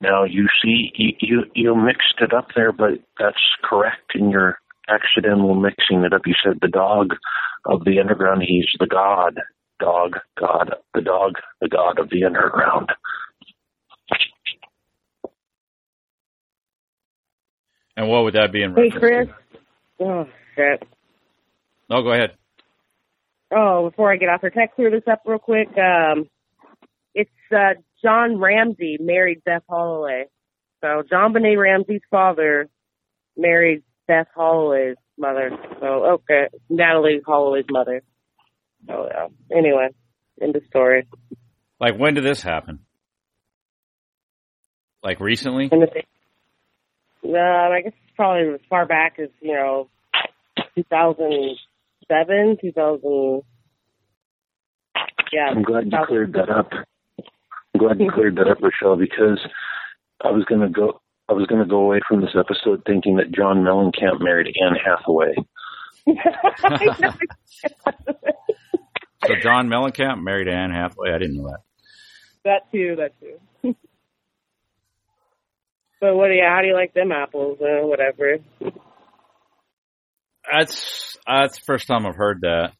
Now 0.00 0.24
you 0.24 0.48
see, 0.62 0.92
you, 0.96 1.12
you 1.20 1.44
you 1.54 1.74
mixed 1.74 2.20
it 2.20 2.32
up 2.34 2.48
there, 2.54 2.72
but 2.72 3.00
that's 3.18 3.36
correct 3.62 4.12
in 4.14 4.30
your 4.30 4.58
accidental 4.88 5.54
mixing 5.54 6.02
it 6.04 6.12
up. 6.12 6.22
You 6.26 6.34
said 6.42 6.58
the 6.60 6.68
dog 6.68 7.14
of 7.64 7.84
the 7.84 8.00
underground. 8.00 8.42
He's 8.46 8.68
the 8.78 8.86
god, 8.86 9.38
dog, 9.78 10.16
god, 10.38 10.74
the 10.94 11.00
dog, 11.00 11.34
the 11.60 11.68
god 11.68 11.98
of 11.98 12.10
the 12.10 12.24
underground. 12.24 12.90
And 17.96 18.08
what 18.08 18.24
would 18.24 18.34
that 18.34 18.52
be 18.52 18.62
in 18.62 18.74
Hey, 18.74 18.90
reference 18.90 18.98
Chris. 18.98 19.28
to? 19.98 20.04
Oh, 20.04 20.28
shit. 20.54 20.82
No, 21.88 22.02
go 22.02 22.12
ahead. 22.12 22.32
Oh, 23.54 23.88
before 23.90 24.12
I 24.12 24.16
get 24.16 24.28
off 24.28 24.40
here, 24.40 24.50
can 24.50 24.62
I 24.62 24.66
clear 24.66 24.90
this 24.90 25.06
up 25.10 25.22
real 25.24 25.38
quick? 25.38 25.68
Um, 25.78 26.28
it's 27.14 27.30
uh, 27.54 27.74
John 28.02 28.38
Ramsey 28.38 28.98
married 29.00 29.42
Beth 29.44 29.62
Holloway. 29.68 30.24
So 30.82 31.02
JonBenét 31.10 31.58
Ramsey's 31.58 32.02
father 32.10 32.68
married 33.36 33.82
Beth 34.08 34.26
Holloway's 34.34 34.96
mother. 35.16 35.50
So 35.80 35.86
okay, 35.86 36.48
Natalee 36.70 37.22
Holloway's 37.24 37.64
mother. 37.70 38.02
So 38.86 39.08
yeah. 39.10 39.56
Anyway, 39.56 39.88
end 40.40 40.56
of 40.56 40.62
story. 40.68 41.06
Like, 41.80 41.98
when 41.98 42.14
did 42.14 42.24
this 42.24 42.42
happen? 42.42 42.80
Like 45.02 45.20
recently? 45.20 45.68
And 45.70 45.82
the 45.82 46.02
uh, 47.24 47.38
I 47.38 47.80
guess 47.82 47.92
it's 47.92 48.16
probably 48.16 48.54
as 48.54 48.60
far 48.68 48.86
back 48.86 49.18
as 49.20 49.28
you 49.40 49.54
know, 49.54 49.88
2007, 50.74 52.58
2000. 52.60 53.42
Yeah, 55.32 55.46
I'm 55.50 55.62
glad 55.62 55.86
you 55.86 55.98
cleared 56.06 56.32
that 56.34 56.50
up. 56.50 56.70
I'm 57.74 57.78
glad 57.78 58.00
you 58.00 58.10
cleared 58.10 58.36
that 58.36 58.48
up, 58.48 58.58
Rochelle, 58.60 58.96
because 58.96 59.40
I 60.24 60.30
was 60.30 60.44
gonna 60.44 60.70
go. 60.70 61.00
I 61.28 61.32
was 61.32 61.46
gonna 61.46 61.66
go 61.66 61.80
away 61.80 62.00
from 62.08 62.20
this 62.20 62.36
episode 62.38 62.82
thinking 62.86 63.16
that 63.16 63.32
John 63.32 63.58
Mellencamp 63.58 64.20
married 64.20 64.56
Anne 64.60 64.76
Hathaway. 64.76 65.34
So 69.24 69.34
John 69.42 69.68
Mellencamp 69.68 70.22
married 70.22 70.48
Anne 70.48 70.70
Hathaway. 70.70 71.10
I 71.12 71.18
didn't 71.18 71.36
know 71.36 71.48
that. 71.48 71.60
that 72.44 72.70
too, 72.72 72.96
that 72.96 73.12
too. 73.20 73.38
but 76.00 76.14
what 76.14 76.28
do 76.28 76.34
you? 76.34 76.44
How 76.46 76.60
do 76.60 76.68
you 76.68 76.74
like 76.74 76.92
them 76.94 77.12
apples? 77.12 77.58
Uh, 77.60 77.86
whatever. 77.86 78.38
That's 80.50 81.16
that's 81.26 81.56
the 81.58 81.64
first 81.64 81.86
time 81.86 82.06
I've 82.06 82.14
heard 82.16 82.42
that. 82.42 82.72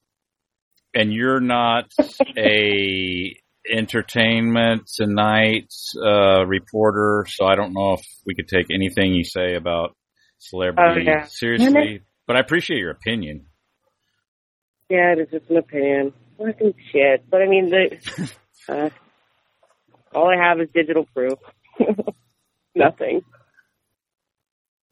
And 0.95 1.13
you're 1.13 1.41
not 1.41 1.91
a 2.39 3.35
entertainment 3.71 4.89
tonight 4.95 5.73
uh, 6.01 6.47
reporter, 6.47 7.27
so 7.29 7.45
I 7.47 7.57
don't 7.57 7.73
know 7.75 7.95
if 7.95 8.07
we 8.25 8.35
could 8.35 8.49
take 8.49 8.67
anything 8.73 9.15
you 9.15 9.25
say 9.25 9.55
about 9.57 9.97
celebrity 10.39 11.07
Oh, 11.09 11.11
yeah. 11.11 11.25
seriously. 11.27 12.03
But 12.27 12.37
I 12.37 12.41
appreciate 12.41 12.79
your 12.79 12.91
opinion. 12.93 13.47
Yeah, 14.89 15.13
it 15.13 15.19
is 15.19 15.29
just 15.31 15.51
an 15.51 15.57
opinion. 15.57 16.13
Fucking 16.39 16.75
shit. 16.93 17.29
But 17.31 17.43
I 17.43 17.47
mean, 17.47 17.71
the 17.71 18.31
uh, 18.69 18.91
all 20.15 20.29
I 20.29 20.37
have 20.37 20.61
is 20.61 20.69
digital 20.75 21.07
proof. 21.15 21.39
Nothing. 22.75 23.23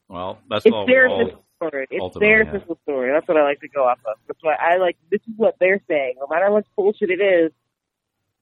Well, 0.08 0.38
that's 0.48 0.64
It's 0.66 0.72
all. 0.74 0.86
their 0.86 1.08
all 1.08 1.44
story. 1.56 1.86
It's 1.90 2.16
their 2.18 2.42
official 2.42 2.78
story. 2.82 3.10
That's 3.12 3.26
what 3.28 3.36
I 3.36 3.42
like 3.42 3.60
to 3.60 3.68
go 3.68 3.84
off 3.84 3.98
of. 4.06 4.16
That's 4.26 4.42
why 4.42 4.54
I 4.54 4.76
like. 4.78 4.96
This 5.10 5.20
is 5.22 5.34
what 5.36 5.56
they're 5.60 5.80
saying. 5.88 6.14
No 6.18 6.26
matter 6.30 6.50
much 6.50 6.66
bullshit 6.76 7.10
it 7.10 7.20
is, 7.22 7.52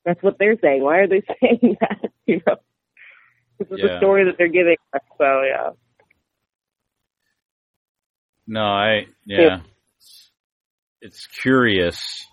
that's 0.05 0.23
what 0.23 0.39
they're 0.39 0.59
saying. 0.61 0.83
Why 0.83 0.99
are 0.99 1.07
they 1.09 1.23
saying 1.41 1.77
that? 1.81 2.11
You 2.27 2.41
know, 2.47 2.57
this 3.59 3.69
is 3.71 3.79
Yeah. 3.79 3.87
the 3.95 3.99
story 3.99 4.25
that 4.27 4.37
they're 4.39 4.49
giving 4.49 4.77
us. 4.95 5.01
So 5.19 5.43
yeah. 5.43 5.71
No, 8.47 8.63
I 8.65 9.07
yeah. 9.25 9.61
It's 11.01 11.27
curious. 11.27 12.27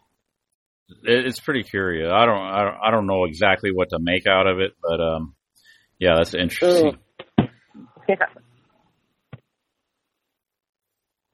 It, 1.03 1.27
it's 1.27 1.39
pretty 1.39 1.63
curious. 1.63 2.09
I 2.11 2.25
don't, 2.25 2.41
I 2.41 2.63
don't 2.63 2.77
I 2.87 2.91
don't 2.91 3.07
know 3.07 3.25
exactly 3.25 3.71
what 3.71 3.89
to 3.89 3.99
make 3.99 4.27
out 4.27 4.47
of 4.47 4.59
it, 4.59 4.73
but 4.81 4.99
um, 4.99 5.35
yeah, 5.99 6.15
that's 6.17 6.33
interesting. 6.33 6.97
Yeah. 8.07 8.15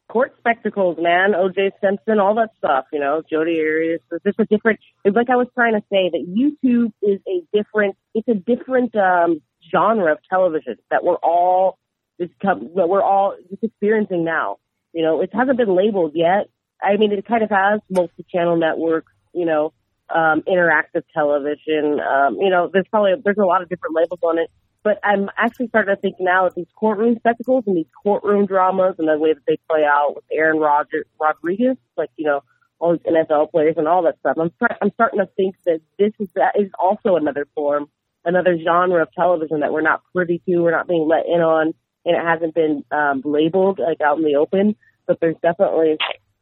Court 0.10 0.34
spectacles, 0.40 0.98
man. 1.00 1.36
O.J. 1.36 1.72
Simpson, 1.82 2.20
all 2.20 2.36
that 2.36 2.50
stuff. 2.58 2.86
You 2.94 3.00
know, 3.00 3.22
Jodi 3.30 3.60
Arias. 3.60 4.02
It's 4.12 4.24
just 4.24 4.40
a 4.40 4.46
different. 4.46 4.80
It's 5.04 5.16
like 5.16 5.30
I 5.30 5.36
was 5.36 5.48
trying 5.54 5.74
to 5.74 5.82
say 5.92 6.10
that 6.10 6.26
YouTube 6.26 6.94
is 7.02 7.20
a 7.28 7.46
different. 7.54 7.96
It's 8.14 8.28
a 8.28 8.34
different 8.34 8.96
um, 8.96 9.42
genre 9.72 10.14
of 10.14 10.20
television 10.30 10.78
that 10.90 11.04
we're 11.04 11.16
all 11.16 11.80
that 12.18 12.88
we're 12.88 13.04
all 13.04 13.36
just 13.50 13.64
experiencing 13.64 14.24
now. 14.24 14.58
You 14.94 15.04
know, 15.04 15.22
it 15.22 15.32
hasn't 15.34 15.58
been 15.58 15.76
labeled 15.76 16.14
yet. 16.16 16.50
I 16.82 16.98
mean, 16.98 17.12
it 17.12 17.26
kind 17.26 17.44
of 17.44 17.50
has 17.50 17.82
multi-channel 17.90 18.58
networks. 18.58 19.12
You 19.36 19.46
know, 19.46 19.74
um, 20.10 20.42
interactive 20.48 21.04
television. 21.14 22.00
Um, 22.00 22.38
you 22.40 22.50
know, 22.50 22.70
there's 22.72 22.88
probably 22.90 23.14
there's 23.24 23.38
a 23.38 23.46
lot 23.46 23.62
of 23.62 23.70
different 23.70 23.96
labels 23.96 24.20
on 24.24 24.40
it. 24.40 24.50
But 24.84 25.00
I'm 25.04 25.32
actually 25.36 25.68
starting 25.70 25.96
to 25.96 26.00
think 26.00 26.18
now 26.20 26.44
that 26.44 26.54
these 26.54 26.68
courtroom 26.76 27.16
spectacles 27.18 27.64
and 27.66 27.76
these 27.76 27.90
courtroom 28.04 28.46
dramas 28.46 28.94
and 29.00 29.08
the 29.08 29.18
way 29.18 29.34
that 29.34 29.42
they 29.48 29.58
play 29.68 29.84
out 29.84 30.14
with 30.16 30.26
Aaron 30.32 30.60
Rodgers, 30.60 31.06
Rodriguez, 31.20 31.78
like 31.98 32.12
you 32.18 32.26
know 32.26 32.42
all 32.78 32.92
these 32.92 33.02
NFL 33.02 33.52
players 33.52 33.76
and 33.78 33.88
all 33.88 34.04
that 34.04 34.20
stuff. 34.20 34.38
I'm 34.40 34.52
start, 34.58 34.74
I'm 34.82 34.92
starting 34.94 35.20
to 35.20 35.26
think 35.36 35.56
that 35.66 35.82
this 35.98 36.12
is 36.20 36.28
that 36.36 36.54
is 36.60 36.70
also 36.78 37.16
another 37.16 37.48
form, 37.56 37.90
another 38.26 38.60
genre 38.64 39.02
of 39.02 39.12
television 39.14 39.62
that 39.62 39.74
we're 39.74 39.82
not 39.82 40.04
privy 40.14 40.40
to, 40.48 40.60
we're 40.60 40.72
not 40.72 40.88
being 40.88 41.08
let 41.08 41.26
in 41.26 41.42
on, 41.42 41.74
and 42.06 42.16
it 42.16 42.24
hasn't 42.24 42.54
been 42.54 42.84
um, 42.92 43.24
labeled 43.26 43.80
like 43.80 44.02
out 44.02 44.20
in 44.20 44.24
the 44.24 44.36
open. 44.36 44.76
But 45.08 45.20
there's 45.20 45.38
definitely 45.42 45.98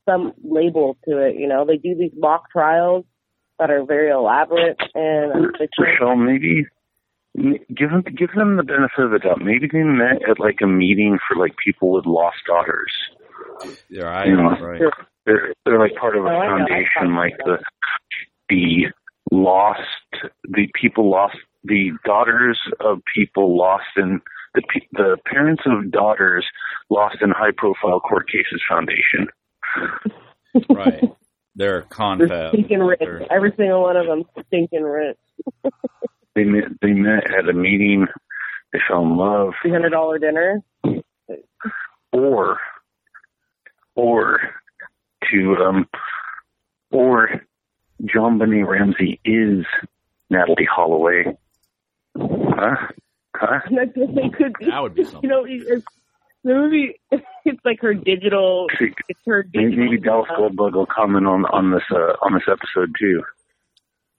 some 0.08 0.34
label 0.44 0.98
to 1.08 1.18
it. 1.18 1.36
You 1.36 1.48
know, 1.48 1.66
they 1.66 1.78
do 1.78 1.96
these 1.96 2.12
mock 2.16 2.52
trials 2.52 3.06
that 3.60 3.70
are 3.70 3.86
very 3.86 4.12
elaborate 4.12 4.80
and 4.96 5.56
they 5.60 5.68
Rochelle, 5.80 6.16
maybe 6.16 6.66
give 7.36 7.90
them 7.90 8.04
give 8.16 8.32
them 8.36 8.58
the 8.58 8.64
benefit 8.64 9.00
of 9.00 9.12
the 9.12 9.20
doubt. 9.20 9.42
Maybe 9.42 9.68
they 9.72 9.84
met 9.84 10.28
at 10.30 10.40
like 10.40 10.60
a 10.62 10.68
meeting 10.68 11.18
for 11.28 11.38
like 11.38 11.56
people 11.64 11.92
with 11.92 12.06
lost 12.06 12.38
daughters. 12.46 12.92
Yeah, 13.90 14.04
right. 14.04 14.28
You 14.28 14.38
know, 14.38 14.50
right. 14.60 14.82
They're 15.26 15.54
they're 15.66 15.80
like 15.80 15.96
part 15.96 16.18
of 16.18 16.26
a 16.26 16.30
Oh, 16.30 16.42
foundation, 16.42 17.16
like 17.16 17.38
the 17.46 17.58
the 18.50 18.88
lost 19.32 19.82
the 20.44 20.68
people 20.80 21.10
lost 21.10 21.38
the 21.64 21.92
daughters 22.04 22.60
of 22.82 23.00
people 23.16 23.58
lost 23.58 23.86
in 23.96 24.20
the 24.54 24.62
pe- 24.62 24.88
the 24.92 25.18
parents 25.26 25.64
of 25.66 25.92
daughters 25.92 26.46
lost 26.90 27.18
in 27.22 27.30
high 27.30 27.52
profile 27.56 28.00
court 28.00 28.28
cases 28.28 28.62
foundation. 28.68 29.28
right. 30.70 31.04
They're 31.56 31.86
They're 32.20 32.50
stinking 32.50 32.80
rich. 32.80 33.00
They're- 33.00 33.28
Every 33.30 33.54
single 33.58 33.82
one 33.84 33.96
of 33.98 34.08
them 34.08 34.24
stinking 34.48 34.84
rich. 34.84 35.18
They 36.36 36.46
met 36.46 36.64
they 36.82 36.94
met 36.94 37.30
at 37.30 37.48
a 37.48 37.54
meeting. 37.54 38.08
They 38.72 38.80
fell 38.88 39.04
in 39.04 39.18
love. 39.18 39.54
Three 39.62 39.70
hundred 39.70 39.92
dollar 39.92 40.18
dinner. 40.18 40.64
or 42.12 42.58
or 43.96 44.40
to 45.32 45.56
um 45.58 45.88
or 46.92 47.30
JonBenét 48.04 48.68
Ramsey 48.68 49.20
is 49.24 49.64
Natalee 50.32 50.66
Holloway. 50.68 51.38
Huh? 52.18 52.76
Huh? 53.36 53.60
That's 53.76 53.92
what 53.96 54.16
they 54.16 54.30
could 54.30 54.54
be. 54.60 54.66
That 54.66 54.82
would 54.82 54.96
be 54.96 55.04
something. 55.04 55.22
You 55.24 55.30
know, 55.30 55.46
it's, 55.48 55.86
the 56.44 56.54
movie. 56.54 57.00
It's 57.46 57.60
like 57.66 57.82
her 57.82 57.94
digital. 57.94 58.68
It's 58.80 59.20
her 59.26 59.44
Maybe, 59.54 59.66
digital. 59.72 59.86
maybe 59.86 59.98
Dallas 60.02 60.30
Goldbug 60.32 60.74
will 60.76 60.86
comment 60.86 61.28
on 61.28 61.44
on 61.48 61.72
this 61.72 61.84
uh, 61.92 62.16
on 62.22 62.34
this 62.34 62.44
episode 62.48 62.96
too. 62.98 63.22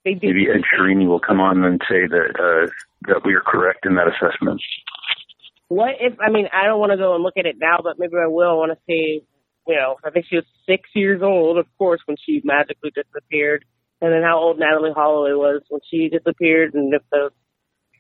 Maybe 0.05 0.47
Ed 0.53 0.61
Chiarini 0.69 1.07
will 1.09 1.21
come 1.21 1.41
on 1.41 1.65
and 1.65 1.81
say 1.89 2.07
that 2.07 2.29
uh, 2.39 2.71
that 3.09 3.23
we 3.25 3.33
are 3.33 3.41
correct 3.41 3.87
in 3.87 3.95
that 3.95 4.09
assessment. 4.09 4.61
What 5.69 5.95
if? 6.01 6.13
I 6.21 6.29
mean, 6.29 6.49
I 6.53 6.67
don't 6.67 6.79
want 6.79 6.93
to 6.93 6.99
go 6.99 7.15
and 7.15 7.23
look 7.25 7.39
at 7.39 7.47
it 7.47 7.57
now, 7.59 7.79
but 7.83 7.99
maybe 7.99 8.13
I 8.23 8.27
will. 8.27 8.51
I 8.51 8.55
want 8.55 8.73
to 8.73 8.79
see. 8.87 9.23
You 9.67 9.77
know, 9.77 9.97
I 10.05 10.11
think 10.11 10.27
she 10.29 10.37
was 10.37 10.45
six 10.69 10.91
years 10.95 11.23
old, 11.23 11.57
of 11.57 11.65
course, 11.79 12.03
when 12.05 12.19
she 12.23 12.43
magically 12.45 12.93
disappeared, 12.95 13.65
and 14.03 14.13
then 14.13 14.23
how 14.23 14.39
old 14.39 14.61
Natalee 14.61 14.93
Holloway 14.95 15.33
was 15.33 15.63
when 15.71 15.81
she 15.91 16.11
disappeared, 16.11 16.75
and 16.75 16.93
if 16.93 17.03
the 17.11 17.31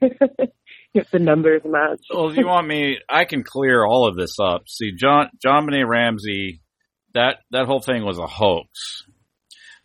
if 1.01 1.11
the 1.11 1.19
numbers 1.19 1.63
match. 1.65 2.01
Well, 2.13 2.31
if 2.31 2.37
you 2.37 2.47
want 2.47 2.67
me, 2.67 2.99
I 3.09 3.25
can 3.25 3.43
clear 3.43 3.85
all 3.85 4.09
of 4.09 4.17
this 4.17 4.37
up. 4.41 4.63
See, 4.69 4.93
John 4.93 5.31
JonBenét 5.45 5.87
Ramsey, 5.89 6.61
that 7.15 7.39
that 7.51 7.67
whole 7.67 7.81
thing 7.81 8.05
was 8.05 8.19
a 8.19 8.27
hoax. 8.27 9.05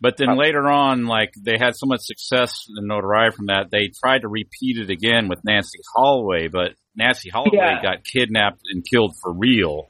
But 0.00 0.16
then 0.16 0.30
uh, 0.30 0.34
later 0.36 0.66
on, 0.68 1.06
like 1.06 1.32
they 1.40 1.58
had 1.60 1.76
so 1.76 1.86
much 1.86 2.00
success 2.02 2.64
and 2.74 2.88
notoriety 2.88 3.36
from 3.36 3.46
that, 3.46 3.66
they 3.70 3.90
tried 4.02 4.22
to 4.22 4.28
repeat 4.28 4.78
it 4.78 4.88
again 4.90 5.28
with 5.28 5.40
Nancy 5.44 5.78
Holloway, 5.94 6.48
but 6.48 6.70
Nancy 6.96 7.28
Holloway 7.28 7.50
Yeah. 7.58 7.82
got 7.82 8.04
kidnapped 8.04 8.62
and 8.72 8.84
killed 8.88 9.14
for 9.22 9.32
real. 9.32 9.88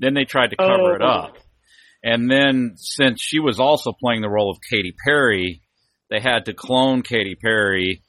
Then 0.00 0.14
they 0.14 0.24
tried 0.24 0.50
to 0.50 0.56
cover 0.56 0.96
it 0.96 1.02
Oh. 1.02 1.06
up. 1.06 1.38
And 2.02 2.30
then 2.30 2.72
since 2.76 3.20
she 3.22 3.38
was 3.40 3.58
also 3.60 3.92
playing 3.92 4.20
the 4.22 4.28
role 4.28 4.50
of 4.50 4.58
Katy 4.68 4.94
Perry, 5.06 5.62
they 6.10 6.20
had 6.20 6.44
to 6.46 6.52
clone 6.52 7.02
Katy 7.02 7.36
Perry 7.36 8.02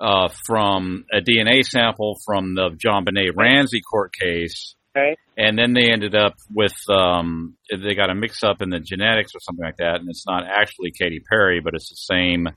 uh, 0.00 0.28
from 0.46 1.04
a 1.12 1.20
DNA 1.20 1.62
sample 1.62 2.16
from 2.24 2.54
the 2.54 2.70
JonBenét 2.70 3.36
Ramsey 3.36 3.80
court 3.80 4.12
case. 4.12 4.74
Right. 4.94 5.18
And 5.36 5.58
then 5.58 5.72
they 5.72 5.90
ended 5.90 6.14
up 6.14 6.34
with 6.52 6.74
um, 6.88 7.56
they 7.70 7.94
got 7.94 8.10
a 8.10 8.14
mix 8.14 8.44
up 8.44 8.62
in 8.62 8.70
the 8.70 8.78
genetics 8.78 9.32
or 9.34 9.40
something 9.40 9.64
like 9.64 9.78
that, 9.78 9.96
and 9.96 10.08
it's 10.08 10.24
not 10.26 10.44
actually 10.46 10.92
Katy 10.92 11.20
Perry, 11.28 11.60
but 11.60 11.74
it's 11.74 11.88
the 11.88 11.96
same 11.96 12.48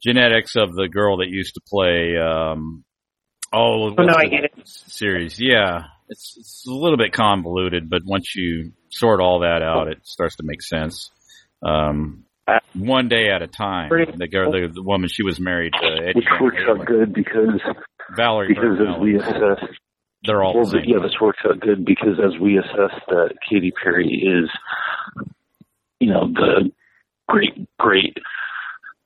genetics 0.00 0.54
of 0.54 0.72
the 0.74 0.88
girl 0.88 1.16
that 1.18 1.28
used 1.28 1.54
to 1.54 1.60
play. 1.68 2.16
Um, 2.16 2.84
oh, 3.52 3.92
Oh, 3.98 4.02
no, 4.04 4.14
I 4.14 4.26
get 4.26 4.44
it. 4.44 4.52
Series, 4.64 5.40
yeah, 5.40 5.86
it's 6.08 6.36
it's 6.38 6.64
a 6.68 6.72
little 6.72 6.96
bit 6.96 7.12
convoluted, 7.12 7.90
but 7.90 8.02
once 8.04 8.36
you 8.36 8.72
sort 8.90 9.20
all 9.20 9.40
that 9.40 9.62
out, 9.62 9.88
it 9.88 9.98
starts 10.06 10.36
to 10.36 10.44
make 10.44 10.62
sense. 10.62 11.10
Um, 11.62 12.24
one 12.74 13.08
day 13.08 13.28
at 13.30 13.42
a 13.42 13.46
time. 13.46 13.90
The 13.90 14.28
girl, 14.28 14.52
the, 14.52 14.68
the 14.72 14.82
woman, 14.82 15.08
she 15.12 15.22
was 15.22 15.38
married 15.40 15.72
to 15.80 15.86
Eddie 15.86 16.12
Which 16.14 16.24
Van 16.30 16.42
works 16.42 16.62
out 16.68 16.86
good 16.86 17.12
because 17.12 17.60
Valerie 18.16 18.48
because 18.48 18.78
as 18.80 18.86
Bertinelli. 18.86 19.00
we 19.00 19.16
assess 19.18 19.68
They're 20.24 20.42
all 20.42 20.54
well, 20.54 20.64
the 20.64 20.70
same. 20.80 20.84
yeah, 20.86 20.98
this 21.02 21.14
works 21.20 21.40
out 21.44 21.60
good 21.60 21.84
because 21.84 22.18
as 22.24 22.38
we 22.40 22.58
assess 22.58 22.98
that 23.08 23.34
Katy 23.48 23.72
Perry 23.82 24.08
is, 24.08 24.50
you 26.00 26.10
know, 26.12 26.26
the 26.32 26.70
great 27.28 27.68
great 27.78 28.16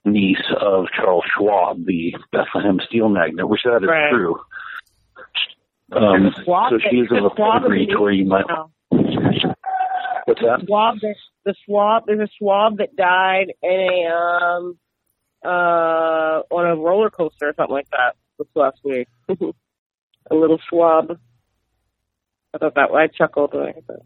niece 0.05 0.43
of 0.61 0.87
Charles 0.97 1.25
Schwab, 1.37 1.85
the 1.87 2.15
Bethlehem 2.33 2.81
steel 2.89 3.09
magnate, 3.09 3.49
which 3.49 3.63
that 3.65 3.83
is 3.83 3.89
Right. 3.89 4.11
true. 4.11 4.37
Um, 5.93 6.33
The 6.37 6.43
Schwab 6.45 6.71
so 6.71 6.79
she 6.91 6.97
is 6.99 7.09
that- 7.11 7.19
of 7.19 7.25
a 7.25 7.29
the 7.29 7.35
Schwab 7.37 7.63
pedigree 7.63 7.85
is 7.85 7.89
to 7.91 8.01
where 8.01 8.13
you 8.13 8.25
might. 8.25 8.45
What's 10.27 10.41
that? 10.41 10.65
Schwab, 10.67 10.97
there's 11.01 11.17
the 11.45 11.55
Schwab, 11.67 12.05
there's 12.07 12.29
a 12.29 12.33
swab 12.39 12.79
that 12.79 12.95
died 12.97 13.53
in 13.63 13.71
a 13.71 14.07
um 14.15 14.79
uh 15.45 16.43
on 16.51 16.67
a 16.71 16.77
roller 16.77 17.11
coaster 17.11 17.49
or 17.49 17.55
something 17.57 17.75
like 17.75 17.91
that 17.91 18.15
this 18.39 18.49
last 18.55 18.79
week. 18.85 19.09
a 20.31 20.35
little 20.35 20.59
swab. 20.69 21.19
I 22.55 22.59
thought 22.59 22.75
that 22.75 22.91
I 22.93 23.07
chuckled 23.09 23.55
when 23.55 23.63
I 23.63 23.73
heard 23.73 23.85
that. 23.89 24.03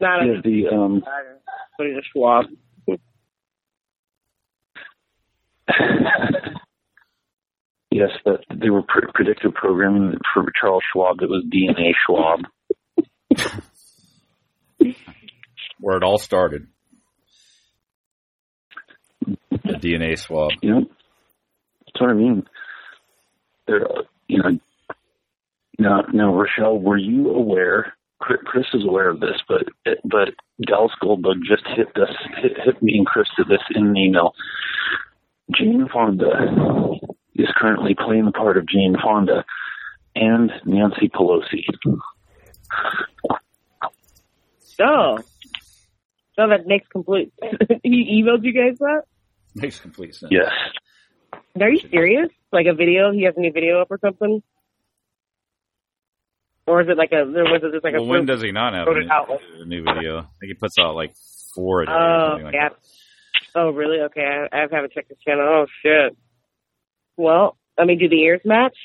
Not 0.00 0.26
Yeah, 0.26 0.38
a 0.38 0.42
the 0.42 0.68
um, 0.74 1.02
but 1.78 1.86
a 1.86 2.00
Schwab. 2.12 2.46
yes, 7.90 8.10
that 8.24 8.40
they 8.54 8.70
were 8.70 8.82
pre- 8.82 9.10
predictive 9.14 9.54
programming 9.54 10.18
for 10.34 10.44
Charles 10.60 10.82
Schwab. 10.92 11.18
That 11.20 11.28
was 11.28 11.44
DNA 11.52 11.92
Schwab. 12.06 12.40
Where 15.80 15.96
it 15.96 16.02
all 16.02 16.18
started. 16.18 16.66
The 19.26 19.74
DNA 19.74 20.18
swab. 20.18 20.52
You 20.62 20.70
know, 20.70 20.80
that's 20.80 22.00
what 22.00 22.10
I 22.10 22.14
mean. 22.14 22.46
There, 23.66 23.86
you 24.28 24.42
know. 24.42 24.58
Now, 25.78 26.02
now, 26.12 26.34
Rochelle, 26.34 26.78
were 26.78 26.98
you 26.98 27.30
aware? 27.30 27.94
Chris 28.20 28.40
Chris 28.44 28.66
is 28.74 28.84
aware 28.86 29.08
of 29.08 29.20
this, 29.20 29.40
but 29.48 29.64
but 30.04 30.28
Dallas 30.66 30.92
Goldbug 31.02 31.42
just 31.42 31.66
hit 31.66 31.88
us, 31.96 32.14
hit, 32.42 32.52
hit 32.62 32.82
me 32.82 32.98
and 32.98 33.06
Chris 33.06 33.28
to 33.36 33.44
this 33.44 33.62
in 33.74 33.86
an 33.86 33.96
email. 33.96 34.34
Jane 35.56 35.88
Fonda 35.92 36.98
is 37.34 37.48
currently 37.56 37.94
playing 37.94 38.26
the 38.26 38.32
part 38.32 38.56
of 38.56 38.68
Jane 38.68 38.94
Fonda 39.02 39.44
and 40.14 40.52
Nancy 40.64 41.08
Pelosi. 41.08 41.64
Oh. 44.82 45.18
So 46.40 46.48
that 46.48 46.66
makes 46.66 46.88
complete 46.88 47.34
he 47.82 48.22
emailed 48.24 48.44
you 48.44 48.54
guys 48.54 48.78
that? 48.78 49.02
Makes 49.54 49.78
complete 49.78 50.14
sense. 50.14 50.32
Yes. 50.32 50.50
Are 51.60 51.68
you 51.68 51.80
serious? 51.90 52.30
Like 52.50 52.64
a 52.64 52.72
video? 52.72 53.12
He 53.12 53.24
has 53.24 53.34
a 53.36 53.40
new 53.40 53.52
video 53.52 53.82
up 53.82 53.88
or 53.90 53.98
something? 54.00 54.42
Or 56.66 56.80
is 56.80 56.88
it 56.88 56.96
like 56.96 57.12
a? 57.12 57.30
There 57.30 57.44
was 57.44 57.60
it 57.62 57.72
just 57.72 57.84
like 57.84 57.92
well, 57.92 58.04
a? 58.04 58.06
when 58.06 58.24
does 58.24 58.40
he 58.40 58.52
not 58.52 58.72
have 58.72 58.88
a 58.88 58.94
new, 58.94 59.08
a 59.60 59.64
new 59.66 59.84
video? 59.84 60.20
I 60.20 60.22
think 60.40 60.48
he 60.48 60.54
puts 60.54 60.78
out 60.78 60.94
like 60.94 61.12
four 61.54 61.82
a 61.82 61.86
day 61.86 61.92
Oh, 61.92 62.38
like 62.42 62.54
yeah. 62.54 62.68
that. 62.70 62.78
Oh, 63.54 63.70
really? 63.70 64.00
Okay, 64.04 64.22
I, 64.22 64.56
I 64.56 64.60
haven't 64.60 64.92
checked 64.92 65.10
his 65.10 65.18
channel. 65.18 65.44
Oh 65.46 65.66
shit. 65.82 66.16
Well, 67.18 67.58
I 67.76 67.84
mean, 67.84 67.98
do 67.98 68.08
the 68.08 68.22
ears 68.22 68.40
match? 68.46 68.78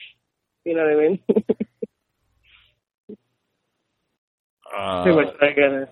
You 0.66 0.75
know 0.75 0.84
what 0.84 0.92
I 0.92 1.08
mean? 1.08 1.19
Uh, 4.75 5.06
Too 5.06 5.16
much 5.16 5.27
I 5.42 5.50
gotta. 5.51 5.88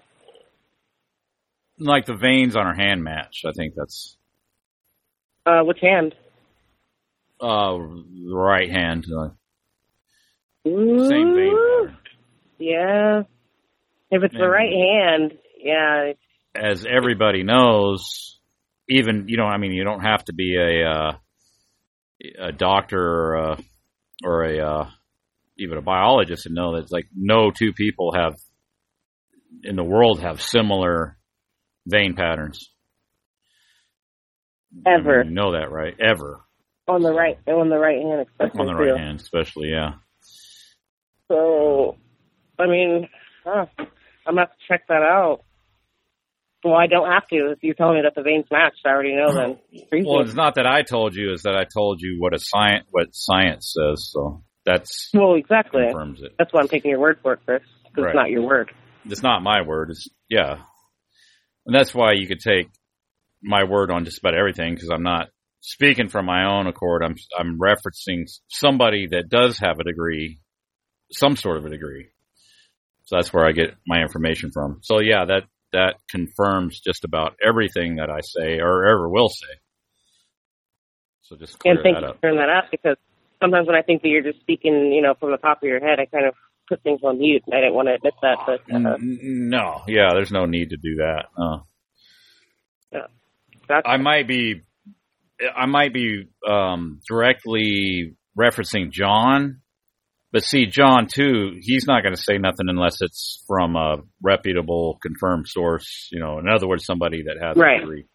Like 1.80 2.06
the 2.06 2.16
veins 2.16 2.56
on 2.56 2.66
her 2.66 2.74
hand 2.74 3.04
match. 3.04 3.44
I 3.46 3.52
think 3.52 3.74
that's 3.76 4.18
Uh, 5.46 5.62
which 5.64 5.80
hand? 5.82 6.16
uh 7.42 7.74
the 7.78 8.34
right 8.34 8.70
hand. 8.72 9.06
Uh, 9.12 9.30
Ooh, 10.70 11.08
same 11.10 11.34
vein 11.36 11.58
pattern. 11.58 11.98
Yeah. 12.58 13.24
If 14.12 14.24
it's 14.24 14.36
the 14.36 14.48
right 14.48 14.72
hand, 14.72 15.34
yeah. 15.60 16.14
As 16.56 16.86
everybody 16.86 17.44
knows, 17.44 18.40
even 18.88 19.26
you 19.28 19.38
know, 19.38 19.46
I 19.46 19.58
mean, 19.58 19.72
you 19.72 19.84
don't 19.84 20.02
have 20.02 20.24
to 20.26 20.34
be 20.34 20.56
a 20.56 20.88
uh, 20.90 21.12
a 22.40 22.52
doctor 22.52 23.02
or 23.02 23.36
a, 23.36 23.58
or 24.24 24.44
a 24.46 24.60
uh, 24.60 24.90
even 25.58 25.78
a 25.78 25.82
biologist 25.82 26.44
to 26.44 26.54
know 26.54 26.76
that 26.76 26.84
it's 26.84 26.92
like 26.92 27.08
no 27.16 27.52
two 27.52 27.74
people 27.74 28.14
have 28.14 28.36
in 29.64 29.76
the 29.76 29.84
world 29.84 30.22
have 30.22 30.42
similar 30.42 31.18
vein 31.86 32.16
patterns. 32.16 32.70
Ever 34.86 35.24
You 35.24 35.32
know 35.32 35.52
that, 35.54 35.72
right? 35.72 35.94
Ever 36.00 36.42
on 36.88 37.02
the 37.02 37.14
right, 37.14 37.38
on 37.48 37.70
the 37.70 37.78
right 37.78 38.02
hand, 38.02 38.26
especially 38.28 38.60
on 38.60 38.66
the 38.68 38.74
too. 38.74 38.92
right 38.92 39.00
hand, 39.00 39.20
especially. 39.22 39.70
Yeah. 39.70 39.94
So, 41.30 41.98
I 42.60 42.68
mean, 42.68 43.08
huh, 43.46 43.66
I'm 43.78 44.36
gonna 44.36 44.42
have 44.42 44.50
to 44.50 44.56
check 44.68 44.88
that 44.88 45.02
out. 45.02 45.44
Well, 46.64 46.76
I 46.76 46.88
don't 46.88 47.10
have 47.12 47.28
to. 47.28 47.52
If 47.52 47.60
you 47.62 47.74
tell 47.74 47.94
me 47.94 48.02
that 48.04 48.16
the 48.16 48.22
veins 48.24 48.46
match, 48.52 48.74
I 48.86 48.90
already 48.90 49.16
know 49.16 49.34
then. 49.34 49.58
Well, 50.06 50.22
it's 50.22 50.34
not 50.34 50.56
that 50.56 50.66
I 50.66 50.82
told 50.82 51.16
you; 51.16 51.34
is 51.34 51.44
that 51.44 51.56
I 51.56 51.66
told 51.66 52.02
you 52.02 52.18
what 52.20 52.34
a 52.34 52.40
science 52.40 52.88
what 52.92 53.08
science 53.14 53.76
says. 53.78 54.10
So 54.12 54.44
that's 54.66 55.10
Well, 55.14 55.36
exactly. 55.36 55.84
confirms 55.84 56.22
it. 56.22 56.34
That's 56.38 56.52
why 56.54 56.62
I'm 56.62 56.68
taking 56.68 56.92
your 56.92 57.00
word 57.00 57.20
for 57.22 57.34
it, 57.34 57.40
Chris. 57.46 57.62
Right. 57.96 58.08
it's 58.08 58.16
not 58.16 58.30
your 58.30 58.42
word. 58.42 58.72
It's 59.06 59.22
not 59.24 59.44
my 59.44 59.62
word. 59.62 59.92
It's 59.92 60.08
yeah, 60.30 60.60
and 61.66 61.76
that's 61.76 61.94
why 61.94 62.14
you 62.14 62.28
could 62.28 62.40
take 62.40 62.68
my 63.42 63.64
word 63.64 63.92
on 63.92 64.06
just 64.06 64.20
about 64.20 64.36
everything 64.36 64.74
because 64.74 64.90
I'm 64.90 65.04
not 65.04 65.30
speaking 65.62 66.10
from 66.10 66.26
my 66.26 66.46
own 66.46 66.68
accord. 66.68 67.04
I'm 67.04 67.16
I'm 67.38 67.60
referencing 67.60 68.30
somebody 68.48 69.08
that 69.12 69.30
does 69.30 69.60
have 69.60 69.80
a 69.80 69.84
degree, 69.84 70.40
some 71.12 71.36
sort 71.36 71.58
of 71.58 71.66
a 71.66 71.70
degree. 71.70 72.10
So 73.06 73.18
that's 73.18 73.34
where 73.34 73.46
I 73.46 73.52
get 73.52 73.76
my 73.86 74.02
information 74.02 74.52
from. 74.52 74.80
So 74.82 75.00
yeah, 75.00 75.26
that 75.26 75.44
that 75.74 75.96
confirms 76.10 76.80
just 76.80 77.04
about 77.04 77.36
everything 77.46 77.98
that 77.98 78.10
I 78.10 78.20
say 78.22 78.60
or 78.60 78.86
ever 78.88 79.10
will 79.10 79.30
say. 79.30 79.60
So 81.24 81.36
just 81.36 81.60
clear 81.60 81.76
And 81.76 81.84
thank 81.84 81.96
that 81.96 82.04
you 82.04 82.08
up. 82.10 82.16
for 82.16 82.20
clearing 82.22 82.40
that 82.40 82.50
up 82.50 82.66
because 82.72 82.98
sometimes 83.42 83.68
when 83.68 83.76
I 83.76 83.82
think 83.82 84.02
that 84.04 84.10
you're 84.10 84.24
just 84.24 84.40
speaking, 84.42 84.92
you 84.94 85.02
know, 85.02 85.16
from 85.20 85.32
the 85.32 85.38
top 85.38 85.64
of 85.64 85.68
your 85.68 85.80
head, 85.80 86.00
I 86.00 86.06
kind 86.06 86.26
of 86.28 86.36
put 86.70 86.82
things 86.84 87.02
on 87.04 87.20
mute, 87.20 87.44
and 87.46 87.56
I 87.56 87.60
didn't 87.62 87.74
want 87.76 87.88
to 87.90 87.96
admit 87.96 88.14
that. 88.22 88.38
But 88.46 88.62
uh, 88.74 88.98
No, 89.00 89.82
yeah, 89.88 90.10
there's 90.14 90.32
no 90.32 90.46
need 90.46 90.70
to 90.70 90.78
do 90.78 90.96
that. 90.96 91.26
Uh, 91.38 91.58
that's 93.68 93.84
I 93.86 93.96
might 93.98 94.28
be, 94.28 94.62
I 95.56 95.66
might 95.68 95.94
be 95.94 96.28
um, 96.48 97.00
directly 97.08 98.16
referencing 98.38 98.92
John, 98.92 99.62
but 100.34 100.44
see, 100.44 100.66
John 100.66 101.08
too, 101.08 101.58
he's 101.62 101.86
not 101.88 102.04
going 102.04 102.14
to 102.16 102.22
say 102.22 102.38
nothing 102.38 102.68
unless 102.68 102.98
it's 103.02 103.42
from 103.48 103.76
a 103.78 103.98
reputable, 104.22 104.98
confirmed 105.02 105.48
source. 105.48 106.10
You 106.12 106.20
know, 106.20 106.40
in 106.40 106.50
other 106.50 106.68
words, 106.68 106.86
somebody 106.86 107.24
that 107.24 107.38
has 107.42 107.56
Right. 107.56 107.78
a 107.78 107.82
degree. 107.82 108.06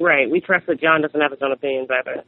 right. 0.00 0.30
We 0.30 0.40
trust 0.40 0.66
that 0.66 0.80
John 0.80 1.02
doesn't 1.02 1.20
have 1.20 1.32
his 1.32 1.40
own 1.42 1.50
opinions 1.52 1.88
either. 1.90 2.22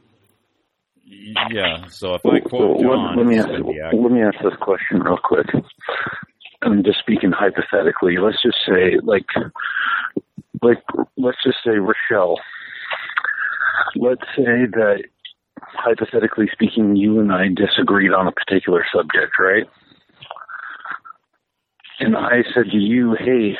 Yeah. 1.51 1.87
So 1.87 2.15
if 2.15 2.25
I 2.25 2.39
quote 2.39 2.79
John, 2.81 3.17
let, 3.17 3.25
me 3.25 3.37
ask 3.37 3.47
gonna 3.47 3.63
be 3.63 3.79
accurate. 3.79 4.01
let 4.01 4.11
me 4.11 4.21
ask 4.21 4.37
this 4.43 4.53
question 4.61 5.01
real 5.01 5.19
quick. 5.21 5.47
I'm 6.61 6.83
just 6.83 6.99
speaking 6.99 7.31
hypothetically. 7.31 8.17
Let's 8.17 8.41
just 8.41 8.59
say, 8.65 8.97
like, 9.03 9.25
like, 10.61 10.77
let's 11.17 11.37
just 11.43 11.57
say 11.65 11.71
Rochelle. 11.71 12.39
Let's 13.95 14.21
say 14.37 14.67
that, 14.71 15.03
hypothetically 15.59 16.47
speaking, 16.51 16.95
you 16.95 17.19
and 17.19 17.31
I 17.31 17.47
disagreed 17.49 18.13
on 18.13 18.27
a 18.27 18.31
particular 18.31 18.85
subject, 18.93 19.33
right? 19.39 19.65
And 21.99 22.15
I 22.15 22.43
said 22.53 22.71
to 22.71 22.77
you, 22.77 23.15
"Hey, 23.19 23.57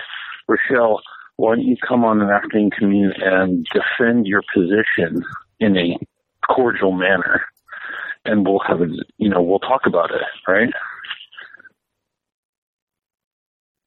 Rochelle, 0.48 1.02
why 1.36 1.56
don't 1.56 1.66
you 1.66 1.76
come 1.86 2.06
on 2.06 2.22
an 2.22 2.30
afternoon 2.30 2.72
commute 2.72 3.18
and 3.22 3.66
defend 3.74 4.28
your 4.28 4.44
position 4.54 5.24
in 5.60 5.78
a 5.78 5.98
cordial 6.48 6.92
manner?" 6.92 7.42
and 8.26 8.46
we'll 8.46 8.60
have 8.60 8.82
a 8.82 8.88
you 9.18 9.30
know 9.30 9.42
we'll 9.42 9.60
talk 9.60 9.82
about 9.86 10.12
it 10.12 10.22
right? 10.48 10.70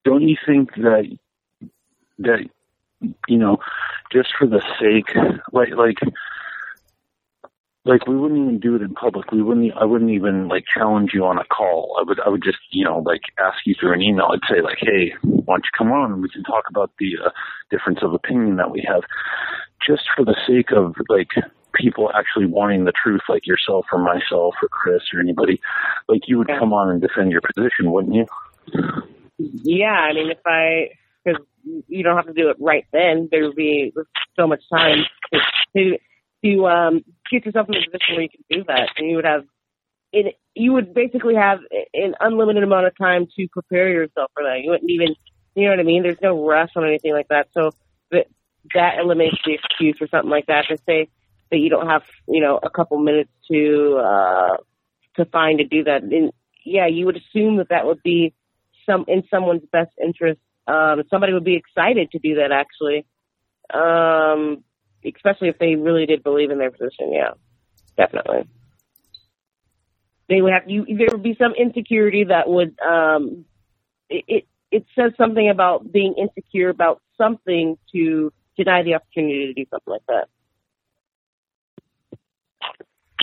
Don't 0.03 0.27
you 0.27 0.37
think 0.45 0.75
that 0.75 1.17
that 2.19 2.39
you 3.27 3.37
know 3.37 3.57
just 4.11 4.29
for 4.37 4.47
the 4.47 4.61
sake 4.79 5.15
like 5.51 5.69
like 5.75 5.97
like 7.87 8.07
we 8.07 8.15
wouldn't 8.17 8.39
even 8.39 8.59
do 8.59 8.75
it 8.75 8.81
in 8.81 8.93
public. 8.93 9.31
We 9.31 9.43
wouldn't 9.43 9.71
i 9.77 9.85
wouldn't 9.85 10.11
even 10.11 10.47
like 10.47 10.65
challenge 10.71 11.11
you 11.13 11.25
on 11.25 11.37
a 11.37 11.45
call. 11.45 11.97
I 11.99 12.03
would 12.03 12.19
i 12.19 12.29
would 12.29 12.43
just 12.43 12.59
you 12.71 12.83
know 12.83 12.99
like 12.99 13.21
ask 13.39 13.59
you 13.65 13.75
through 13.79 13.93
an 13.93 14.01
email. 14.01 14.29
I'd 14.31 14.39
say 14.49 14.61
like 14.61 14.77
hey 14.79 15.13
why 15.21 15.55
don't 15.55 15.65
you 15.65 15.77
come 15.77 15.91
on 15.91 16.11
and 16.11 16.21
we 16.21 16.29
can 16.29 16.43
talk 16.43 16.65
about 16.69 16.91
the 16.99 17.17
uh, 17.25 17.29
difference 17.71 17.99
of 18.01 18.13
opinion 18.13 18.57
that 18.57 18.71
we 18.71 18.85
have. 18.87 19.03
Just 19.85 20.03
for 20.15 20.25
the 20.25 20.35
sake 20.47 20.71
of 20.71 20.95
like 21.09 21.31
people 21.75 22.11
actually 22.13 22.45
wanting 22.45 22.85
the 22.85 22.93
truth, 23.03 23.21
like 23.29 23.45
yourself 23.45 23.85
or 23.91 23.99
myself 23.99 24.55
or 24.61 24.69
Chris 24.69 25.03
or 25.13 25.19
anybody, 25.19 25.59
like 26.07 26.21
you 26.27 26.37
would 26.37 26.47
come 26.47 26.73
on 26.73 26.89
and 26.89 27.01
defend 27.01 27.31
your 27.31 27.41
position, 27.41 27.91
wouldn't 27.91 28.15
you? 28.15 28.25
Yeah, 29.37 29.85
I 29.87 30.13
mean, 30.13 30.31
if 30.31 30.39
I, 30.45 30.89
because 31.23 31.41
you 31.87 32.03
don't 32.03 32.15
have 32.15 32.27
to 32.27 32.33
do 32.33 32.49
it 32.49 32.57
right 32.59 32.85
then, 32.93 33.27
there 33.31 33.43
would 33.45 33.55
be 33.55 33.93
so 34.35 34.47
much 34.47 34.61
time 34.71 34.99
to 35.33 35.39
to, 35.75 35.97
to 36.43 36.67
um, 36.67 37.03
get 37.31 37.45
yourself 37.45 37.67
in 37.69 37.75
a 37.75 37.79
position 37.79 38.15
where 38.15 38.21
you 38.21 38.29
can 38.29 38.43
do 38.49 38.63
that, 38.67 38.89
and 38.97 39.09
you 39.09 39.15
would 39.17 39.25
have 39.25 39.43
it. 40.13 40.35
You 40.53 40.73
would 40.73 40.93
basically 40.93 41.35
have 41.35 41.59
an 41.93 42.15
unlimited 42.19 42.63
amount 42.63 42.87
of 42.87 42.97
time 42.97 43.27
to 43.35 43.47
prepare 43.51 43.89
yourself 43.89 44.31
for 44.33 44.43
that. 44.43 44.61
You 44.63 44.71
wouldn't 44.71 44.89
even, 44.89 45.15
you 45.53 45.65
know 45.65 45.71
what 45.71 45.79
I 45.79 45.83
mean? 45.83 46.03
There's 46.03 46.21
no 46.21 46.47
rush 46.47 46.69
on 46.77 46.85
anything 46.85 47.11
like 47.11 47.27
that, 47.27 47.49
so 47.53 47.71
that 48.11 48.27
that 48.73 48.99
eliminates 48.99 49.37
the 49.45 49.53
excuse 49.53 49.97
or 49.99 50.07
something 50.07 50.29
like 50.29 50.45
that 50.45 50.67
to 50.69 50.77
say 50.87 51.09
that 51.55 51.61
you 51.61 51.69
don't 51.69 51.87
have, 51.87 52.03
you 52.27 52.41
know, 52.41 52.59
a 52.61 52.69
couple 52.69 52.97
minutes 52.99 53.31
to 53.49 53.97
uh, 53.97 54.57
to 55.15 55.25
find 55.25 55.59
to 55.59 55.65
do 55.65 55.85
that. 55.85 56.03
And 56.03 56.33
yeah, 56.65 56.87
you 56.87 57.05
would 57.05 57.15
assume 57.15 57.57
that 57.57 57.69
that 57.69 57.85
would 57.85 58.03
be 58.03 58.33
some 58.85 59.05
in 59.07 59.23
someone's 59.31 59.63
best 59.71 59.91
interest. 60.03 60.41
Um, 60.67 61.03
somebody 61.09 61.31
would 61.31 61.45
be 61.45 61.55
excited 61.55 62.11
to 62.11 62.19
do 62.19 62.35
that 62.35 62.51
actually, 62.51 63.05
um, 63.73 64.63
especially 65.05 65.47
if 65.47 65.57
they 65.59 65.75
really 65.75 66.05
did 66.05 66.23
believe 66.23 66.51
in 66.51 66.57
their 66.57 66.71
position. 66.71 67.13
Yeah, 67.13 67.31
definitely. 67.95 68.49
They 70.27 70.41
would 70.41 70.51
have 70.51 70.69
you. 70.69 70.85
There 70.85 71.07
would 71.11 71.23
be 71.23 71.37
some 71.39 71.53
insecurity 71.53 72.25
that 72.25 72.49
would. 72.49 72.77
Um, 72.81 73.45
it, 74.09 74.25
it 74.27 74.47
it 74.71 74.85
says 74.93 75.13
something 75.17 75.49
about 75.49 75.89
being 75.93 76.15
insecure 76.17 76.69
about 76.69 77.01
something 77.17 77.77
to 77.93 78.33
deny 78.57 78.83
the 78.83 78.95
opportunity 78.95 79.47
to 79.47 79.53
do 79.53 79.65
something 79.69 79.91
like 79.93 80.05
that. 80.09 80.27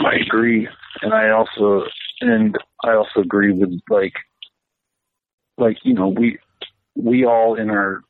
I 0.04 0.16
agree, 0.24 0.68
and 1.02 1.12
I 1.12 1.30
also 1.30 1.84
and 2.20 2.56
I 2.84 2.94
also 2.94 3.20
agree 3.20 3.52
with 3.52 3.80
like 3.88 4.14
like 5.58 5.78
you 5.82 5.94
know 5.94 6.08
we 6.08 6.38
we 6.94 7.24
all 7.24 7.54
in 7.54 7.70
our 7.70 8.02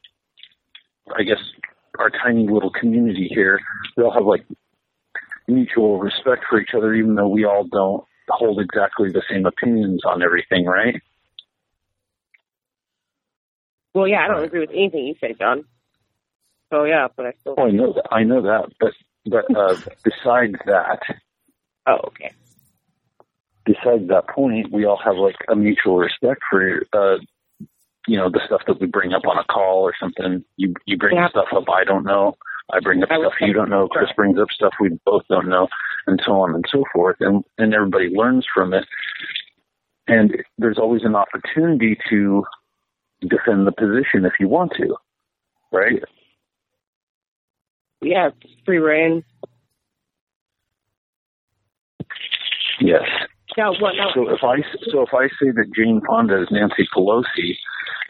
I 1.17 1.23
guess 1.23 1.39
our 1.99 2.11
tiny 2.11 2.49
little 2.49 2.71
community 2.71 3.29
here 3.33 3.61
we 3.97 4.05
all 4.05 4.13
have 4.13 4.25
like 4.25 4.45
mutual 5.49 5.99
respect 5.99 6.45
for 6.49 6.61
each 6.61 6.75
other, 6.75 6.95
even 6.95 7.15
though 7.15 7.29
we 7.29 7.45
all 7.45 7.65
don't 7.65 8.05
hold 8.29 8.61
exactly 8.61 9.11
the 9.11 9.23
same 9.29 9.47
opinions 9.47 10.03
on 10.05 10.23
everything, 10.23 10.65
right? 10.65 11.01
Well, 13.95 14.09
yeah, 14.09 14.25
I 14.25 14.29
don't 14.29 14.45
agree 14.45 14.61
with 14.61 14.71
anything 14.71 15.07
you 15.07 15.15
say, 15.21 15.35
John. 15.39 15.65
So 16.73 16.85
yeah, 16.85 17.09
but 17.15 17.27
I 17.27 17.33
still. 17.41 17.55
Oh, 17.59 17.67
I 17.67 17.71
know 17.71 17.93
that. 17.93 18.09
I 18.11 18.23
know 18.23 18.41
that, 18.43 18.73
but 18.81 18.93
but 19.27 19.45
uh, 19.55 19.77
besides 20.05 20.57
that, 20.67 21.01
Oh, 21.87 21.99
okay. 22.07 22.33
besides 23.65 24.09
that 24.09 24.29
point, 24.29 24.73
we 24.73 24.85
all 24.85 25.01
have 25.05 25.17
like 25.17 25.37
a 25.49 25.57
mutual 25.57 25.99
respect 25.99 26.43
for 26.51 26.83
uh 26.93 27.19
you 28.09 28.17
know 28.17 28.31
the 28.31 28.41
stuff 28.47 28.63
that 28.67 28.81
we 28.81 28.87
bring 28.87 29.13
up 29.13 29.23
on 29.27 29.39
a 29.39 29.45
call 29.45 29.83
or 29.83 29.95
something. 30.01 30.45
You 30.57 30.75
you 30.87 30.97
bring 30.99 31.17
Yeah. 31.17 31.29
stuff 31.29 31.49
up 31.55 31.65
I 31.71 31.85
don't 31.85 32.05
know. 32.05 32.37
I 32.73 32.81
bring 32.81 33.03
up 33.03 33.11
I 33.13 33.19
stuff 33.19 33.35
you 33.41 33.53
don't 33.53 33.71
know. 33.71 33.89
Chris 33.89 34.11
brings 34.17 34.39
up 34.39 34.49
stuff 34.51 34.73
we 34.81 34.99
both 35.07 35.23
don't 35.29 35.49
know, 35.49 35.69
and 36.07 36.21
so 36.25 36.41
on 36.41 36.55
and 36.55 36.65
so 36.71 36.85
forth. 36.93 37.17
And 37.21 37.45
and 37.59 37.75
everybody 37.75 38.09
learns 38.11 38.47
from 38.55 38.75
it. 38.75 38.87
and 40.09 40.37
there's 40.59 40.79
always 40.79 41.03
an 41.05 41.15
opportunity 41.17 41.97
to 42.11 42.45
defend 43.23 43.67
the 43.67 43.73
position 43.73 44.25
if 44.25 44.33
you 44.41 44.49
want 44.49 44.73
to, 44.77 44.97
right? 45.73 46.03
Yeah, 48.01 48.31
it's 48.41 48.55
free 48.65 48.79
reign. 48.79 49.25
Yes. 52.83 53.03
Now, 53.57 53.73
what? 53.79 53.95
Now, 53.97 54.11
So 54.15 54.29
if 54.29 54.43
I 54.43 54.57
so 54.91 55.03
if 55.03 55.11
I 55.15 55.29
say 55.41 55.51
that 55.53 55.73
Jane 55.77 56.01
Fonda 56.07 56.43
is 56.43 56.49
Nancy 56.51 56.89
Pelosi, 56.95 57.55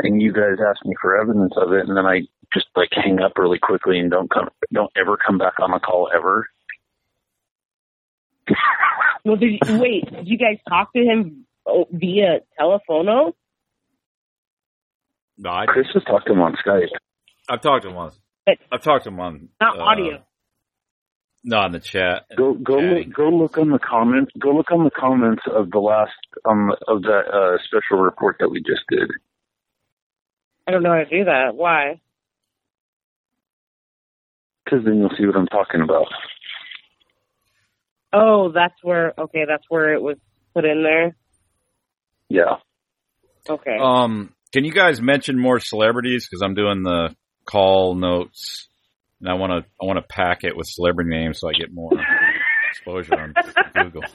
and 0.01 0.23
you 0.23 0.33
guys 0.33 0.59
ask 0.67 0.85
me 0.85 0.95
for 1.01 1.21
evidence 1.21 1.53
of 1.57 1.73
it, 1.73 1.89
and 1.89 1.97
then 1.97 2.07
I 2.07 2.23
just 2.55 2.67
like 2.77 2.89
hang 2.93 3.21
up 3.21 3.33
really 3.37 3.59
quickly 3.59 3.99
and 3.99 4.11
don't 4.11 4.31
come 4.31 4.49
don't 4.73 4.91
ever 4.97 5.17
come 5.17 5.39
back 5.39 5.55
on 5.61 5.71
the 5.73 5.79
call 5.79 6.09
ever. 6.15 6.47
well, 9.25 9.37
did 9.37 9.53
you, 9.53 9.79
wait? 9.79 10.11
Did 10.11 10.29
you 10.29 10.39
guys 10.39 10.59
talk 10.69 10.93
to 10.95 11.01
him 11.01 11.47
oh, 11.67 11.87
via 11.91 12.41
telephono? 12.59 13.33
No, 15.39 15.51
I, 15.51 15.67
Chris 15.67 15.87
has 15.95 16.05
talked 16.05 16.27
to 16.27 16.33
him 16.33 16.41
on 16.41 16.57
Skype. 16.65 16.89
I've 17.49 17.61
talked 17.61 17.83
to 17.83 17.89
him 17.89 17.95
once. 17.95 18.19
But- 18.47 18.59
I've 18.71 18.83
talked 18.83 19.05
to 19.05 19.11
him 19.11 19.21
on 19.21 19.49
Not 19.61 19.79
uh, 19.79 19.83
audio. 19.83 20.25
No, 21.45 21.65
in 21.65 21.73
the 21.73 21.81
chat. 21.81 22.27
Go 22.37 22.55
go 22.55 22.81
Chatting. 22.81 23.09
look, 23.09 23.17
go 23.17 23.29
look 23.29 23.59
on 23.59 23.71
the 23.71 23.79
comments. 23.79 24.31
Go 24.39 24.51
look 24.51 24.71
on 24.71 24.85
the 24.85 24.91
comments 24.91 25.43
of 25.53 25.71
the 25.71 25.81
last 25.81 26.13
um 26.45 26.71
of 26.87 27.03
that 27.03 27.25
uh, 27.33 27.59
special 27.65 28.03
report 28.03 28.37
that 28.39 28.49
we 28.49 28.61
just 28.61 28.83
did. 28.89 29.11
I 30.67 30.71
don't 30.71 30.83
know 30.85 30.93
how 30.93 31.03
to 31.03 31.05
do 31.05 31.25
that. 31.25 31.55
Why? 31.55 32.01
Because 34.65 34.85
then 34.85 34.99
you'll 34.99 35.11
see 35.19 35.27
what 35.27 35.37
I'm 35.37 35.49
talking 35.49 35.81
about. 35.81 36.07
Oh, 38.13 38.53
that's 38.53 38.75
where. 38.83 39.13
Okay, 39.19 39.45
that's 39.49 39.65
where 39.69 39.95
it 39.95 40.03
was 40.03 40.19
put 40.55 40.65
in 40.65 40.85
there. 40.85 41.17
Yeah. 42.29 42.57
Okay. 43.49 43.77
Um, 43.81 44.33
can 44.53 44.65
you 44.65 44.73
guys 44.73 45.01
mention 45.01 45.39
more 45.39 45.59
celebrities? 45.59 46.27
Because 46.27 46.43
I'm 46.43 46.55
doing 46.55 46.83
the 46.83 47.17
call 47.45 47.95
notes, 47.95 48.69
and 49.23 49.31
I 49.31 49.35
want 49.35 49.53
to 49.53 49.71
I 49.81 49.87
want 49.87 49.99
to 49.99 50.03
pack 50.03 50.43
it 50.43 50.57
with 50.57 50.67
celebrity 50.67 51.09
names 51.11 51.39
so 51.41 51.49
I 51.49 51.53
get 51.53 51.73
more 51.73 51.93
exposure 52.71 53.15
on 53.19 53.35
Google. 53.75 54.03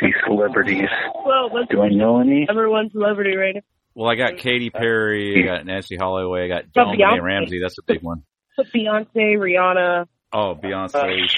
These 0.00 0.14
celebrities. 0.26 0.88
well, 1.24 1.48
let's 1.52 1.68
Do 1.70 1.82
I 1.82 1.88
know 1.88 2.20
any? 2.20 2.44
number 2.44 2.68
one 2.68 2.90
celebrity 2.90 3.36
right 3.36 3.54
now. 3.56 3.60
Well, 3.94 4.10
I 4.10 4.14
got 4.16 4.36
Katy 4.38 4.70
Perry, 4.70 5.42
I 5.42 5.46
got 5.46 5.66
Nancy 5.66 5.96
Holloway, 5.96 6.44
I 6.44 6.48
got 6.48 6.64
But 6.74 6.84
John 6.84 6.96
Beyonce. 6.98 7.22
Ramsey. 7.22 7.60
That's 7.60 7.76
a 7.78 7.82
big 7.86 8.02
one. 8.02 8.22
Put 8.56 8.72
Beyonce, 8.72 9.36
Rihanna. 9.36 10.06
Oh, 10.32 10.54
Beyonce. 10.54 11.28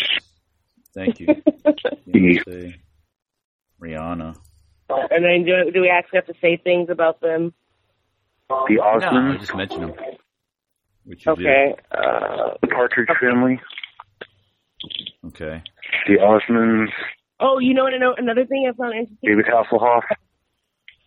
Thank 0.95 1.21
you. 1.21 1.27
Beyonce, 2.09 2.75
Rihanna. 3.83 4.37
And 4.89 5.25
then 5.25 5.45
do, 5.45 5.71
do 5.73 5.81
we 5.81 5.89
actually 5.89 6.19
have 6.19 6.27
to 6.27 6.35
say 6.41 6.57
things 6.57 6.91
about 6.91 7.21
them? 7.21 7.53
The 8.49 8.75
No, 8.77 8.83
I 8.83 9.37
just 9.39 9.55
mentioned 9.55 9.83
them. 9.83 9.95
Which 11.05 11.27
you 11.27 11.33
Okay. 11.33 11.75
Uh, 11.93 12.55
the 12.61 12.69
Partridge 12.69 13.09
Family. 13.21 13.61
Okay. 15.27 15.63
the 16.07 16.15
Osmonds, 16.19 16.89
oh, 17.41 17.59
you 17.59 17.73
know 17.75 17.85
what? 17.85 17.95
I 17.95 17.99
know 17.99 18.15
another 18.17 18.45
thing 18.45 18.67
I 18.71 18.77
found 18.77 18.95
interesting. 18.95 19.19
David 19.23 19.47
Hasselhoff. 19.47 20.03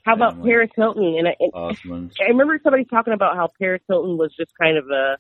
How 0.06 0.14
about 0.16 0.34
Family. 0.34 0.50
Paris 0.50 0.70
Hilton? 0.76 1.16
And 1.18 1.28
I, 1.28 1.36
and 1.40 1.52
Osmonds. 1.54 2.14
I 2.20 2.30
remember 2.30 2.60
somebody 2.64 2.86
talking 2.86 3.14
about 3.14 3.36
how 3.36 3.50
Paris 3.60 3.82
Hilton 3.88 4.18
was 4.18 4.34
just 4.36 4.52
kind 4.60 4.78
of 4.78 4.86
a 4.90 5.18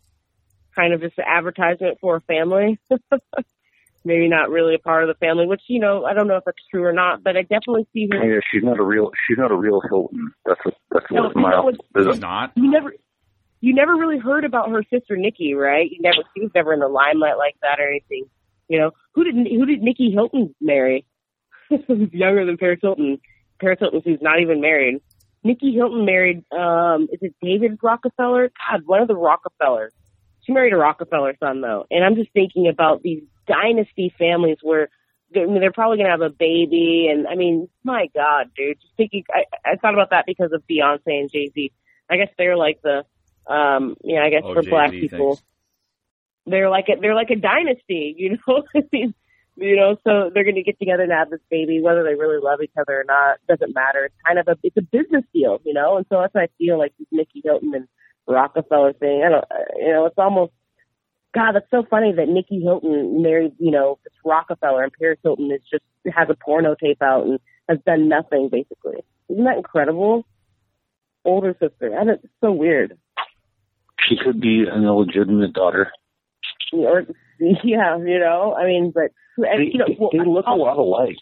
kind 0.75 0.93
of 0.93 1.01
just 1.01 1.17
an 1.17 1.25
advertisement 1.27 1.97
for 2.01 2.15
a 2.17 2.21
family. 2.21 2.79
Maybe 4.05 4.29
not 4.29 4.49
really 4.49 4.73
a 4.75 4.79
part 4.79 5.03
of 5.03 5.07
the 5.09 5.15
family, 5.25 5.45
which 5.45 5.61
you 5.67 5.79
know 5.81 6.05
I 6.05 6.13
don't 6.13 6.27
know 6.27 6.37
if 6.37 6.45
that's 6.45 6.57
true 6.71 6.83
or 6.85 6.93
not, 6.93 7.23
but 7.23 7.35
I 7.35 7.41
definitely 7.41 7.87
see 7.93 8.07
her. 8.11 8.23
Yeah, 8.35 8.39
she's 8.51 8.63
not 8.63 8.79
a 8.79 8.83
real. 8.83 9.11
She's 9.27 9.37
not 9.37 9.51
a 9.51 9.55
real 9.55 9.81
Hilton. 9.89 10.31
That's 10.45 10.59
what. 10.63 10.75
That's 10.91 11.05
No, 11.11 11.23
what 11.23 11.35
you 11.35 11.41
know 11.41 11.47
my. 11.49 11.59
what- 11.59 11.75
It's 12.07 12.19
not. 12.19 12.53
You 12.55 12.71
never, 12.71 12.93
you 13.61 13.73
never 13.73 13.95
really 13.95 14.19
heard 14.19 14.45
about 14.45 14.69
her 14.69 14.83
sister 14.91 15.17
Nicky, 15.17 15.53
right? 15.53 15.89
You 15.89 16.01
never, 16.01 16.17
she 16.35 16.41
was 16.41 16.51
never 16.53 16.73
in 16.73 16.79
the 16.79 16.87
limelight 16.87 17.37
like 17.37 17.55
that 17.61 17.79
or 17.79 17.87
anything. 17.87 18.25
You 18.67 18.79
know, 18.79 18.91
who 19.13 19.23
did 19.23 19.35
who 19.35 19.65
did 19.65 19.81
Nicky 19.81 20.11
Hilton 20.11 20.53
marry? 20.59 21.05
Who's 21.69 22.13
younger 22.13 22.45
than 22.45 22.57
Paris 22.57 22.79
Hilton? 22.81 23.19
Paris 23.59 23.79
Hilton, 23.79 24.01
who's 24.05 24.21
not 24.21 24.39
even 24.39 24.61
married. 24.61 25.01
Nicky 25.43 25.73
Hilton 25.73 26.05
married, 26.05 26.43
um, 26.51 27.07
is 27.11 27.19
it 27.21 27.35
David 27.41 27.79
Rockefeller? 27.81 28.51
God, 28.69 28.83
one 28.85 29.01
of 29.01 29.07
the 29.07 29.15
Rockefellers. 29.15 29.93
She 30.43 30.53
married 30.53 30.73
a 30.73 30.77
Rockefeller 30.77 31.35
son 31.39 31.61
though, 31.61 31.85
and 31.91 32.05
I'm 32.05 32.15
just 32.15 32.31
thinking 32.31 32.67
about 32.67 33.01
these 33.01 33.23
dynasty 33.47 34.13
families 34.17 34.57
where 34.61 34.89
they're, 35.33 35.43
I 35.43 35.47
mean, 35.47 35.59
they're 35.59 35.71
probably 35.73 35.97
gonna 35.97 36.09
have 36.09 36.21
a 36.21 36.29
baby, 36.29 37.09
and 37.11 37.27
I 37.27 37.35
mean, 37.35 37.67
my 37.83 38.07
God, 38.15 38.51
dude, 38.55 38.79
just 38.79 38.93
thinking. 38.95 39.23
I, 39.29 39.43
I 39.65 39.75
thought 39.75 39.93
about 39.93 40.11
that 40.11 40.25
because 40.25 40.51
of 40.53 40.63
Beyonce 40.69 41.01
and 41.05 41.31
Jay 41.31 41.49
Z. 41.53 41.71
I 42.09 42.17
guess 42.17 42.29
they're 42.37 42.55
like 42.55 42.81
the, 42.81 43.03
um, 43.47 43.95
yeah, 44.03 44.21
I 44.23 44.29
guess 44.29 44.43
Oh, 44.43 44.53
for 44.53 44.63
black 44.63 44.91
Jay-Z, 44.91 45.09
people, 45.09 45.35
thanks. 45.35 45.43
they're 46.45 46.69
like 46.69 46.85
a, 46.89 46.99
they're 46.99 47.15
like 47.15 47.29
a 47.29 47.35
dynasty, 47.35 48.15
you 48.17 48.37
know. 48.47 48.63
I 48.75 48.83
mean, 48.91 49.13
you 49.55 49.75
know, 49.75 49.97
so 50.03 50.29
they're 50.33 50.43
going 50.43 50.55
to 50.55 50.63
get 50.63 50.77
together 50.79 51.03
and 51.03 51.11
have 51.11 51.29
this 51.29 51.39
baby, 51.49 51.81
whether 51.81 52.03
they 52.03 52.13
really 52.13 52.39
love 52.41 52.59
each 52.61 52.75
other 52.79 53.01
or 53.01 53.03
not 53.05 53.39
doesn't 53.47 53.73
matter. 53.73 54.05
It's 54.05 54.15
kind 54.25 54.39
of 54.39 54.47
a 54.47 54.57
it's 54.63 54.77
a 54.77 54.81
business 54.81 55.23
deal, 55.33 55.59
you 55.65 55.73
know. 55.73 55.97
And 55.97 56.05
so 56.09 56.21
that's 56.21 56.33
what 56.33 56.43
I 56.43 56.49
feel 56.57 56.77
like 56.77 56.93
this 56.99 57.07
Nicky 57.11 57.41
Hilton 57.43 57.73
and 57.73 57.87
Rockefeller 58.27 58.93
thing. 58.93 59.23
I 59.25 59.29
don't, 59.29 59.45
uh, 59.49 59.77
you 59.77 59.91
know, 59.93 60.05
it's 60.05 60.17
almost 60.17 60.51
God. 61.33 61.53
That's 61.53 61.71
so 61.71 61.83
funny 61.89 62.13
that 62.13 62.27
Nicky 62.27 62.61
Hilton 62.61 63.21
married, 63.23 63.53
you 63.57 63.71
know, 63.71 63.97
this 64.03 64.13
Rockefeller, 64.23 64.83
and 64.83 64.93
Paris 64.93 65.19
Hilton 65.23 65.51
is 65.51 65.61
just 65.71 65.83
has 66.15 66.29
a 66.29 66.35
porno 66.35 66.75
tape 66.75 67.01
out 67.01 67.25
and 67.25 67.39
has 67.67 67.79
done 67.85 68.07
nothing 68.07 68.49
basically. 68.51 69.03
Isn't 69.29 69.43
that 69.45 69.57
incredible? 69.57 70.25
Older 71.25 71.55
sister. 71.59 71.97
I 71.97 72.03
it's 72.03 72.27
so 72.41 72.51
weird. 72.51 72.97
She 74.07 74.15
could 74.15 74.39
be 74.39 74.65
an 74.71 74.83
illegitimate 74.83 75.53
daughter. 75.53 75.91
Or 76.73 77.03
yeah, 77.39 77.97
you 77.97 78.19
know. 78.19 78.55
I 78.57 78.65
mean, 78.65 78.91
but 78.93 79.11
and, 79.37 79.61
They, 79.61 79.71
you 79.71 79.77
know, 79.77 79.85
well, 79.99 80.09
they 80.11 80.19
look 80.19 80.45
a 80.47 80.55
lot 80.55 80.77
alike. 80.77 81.17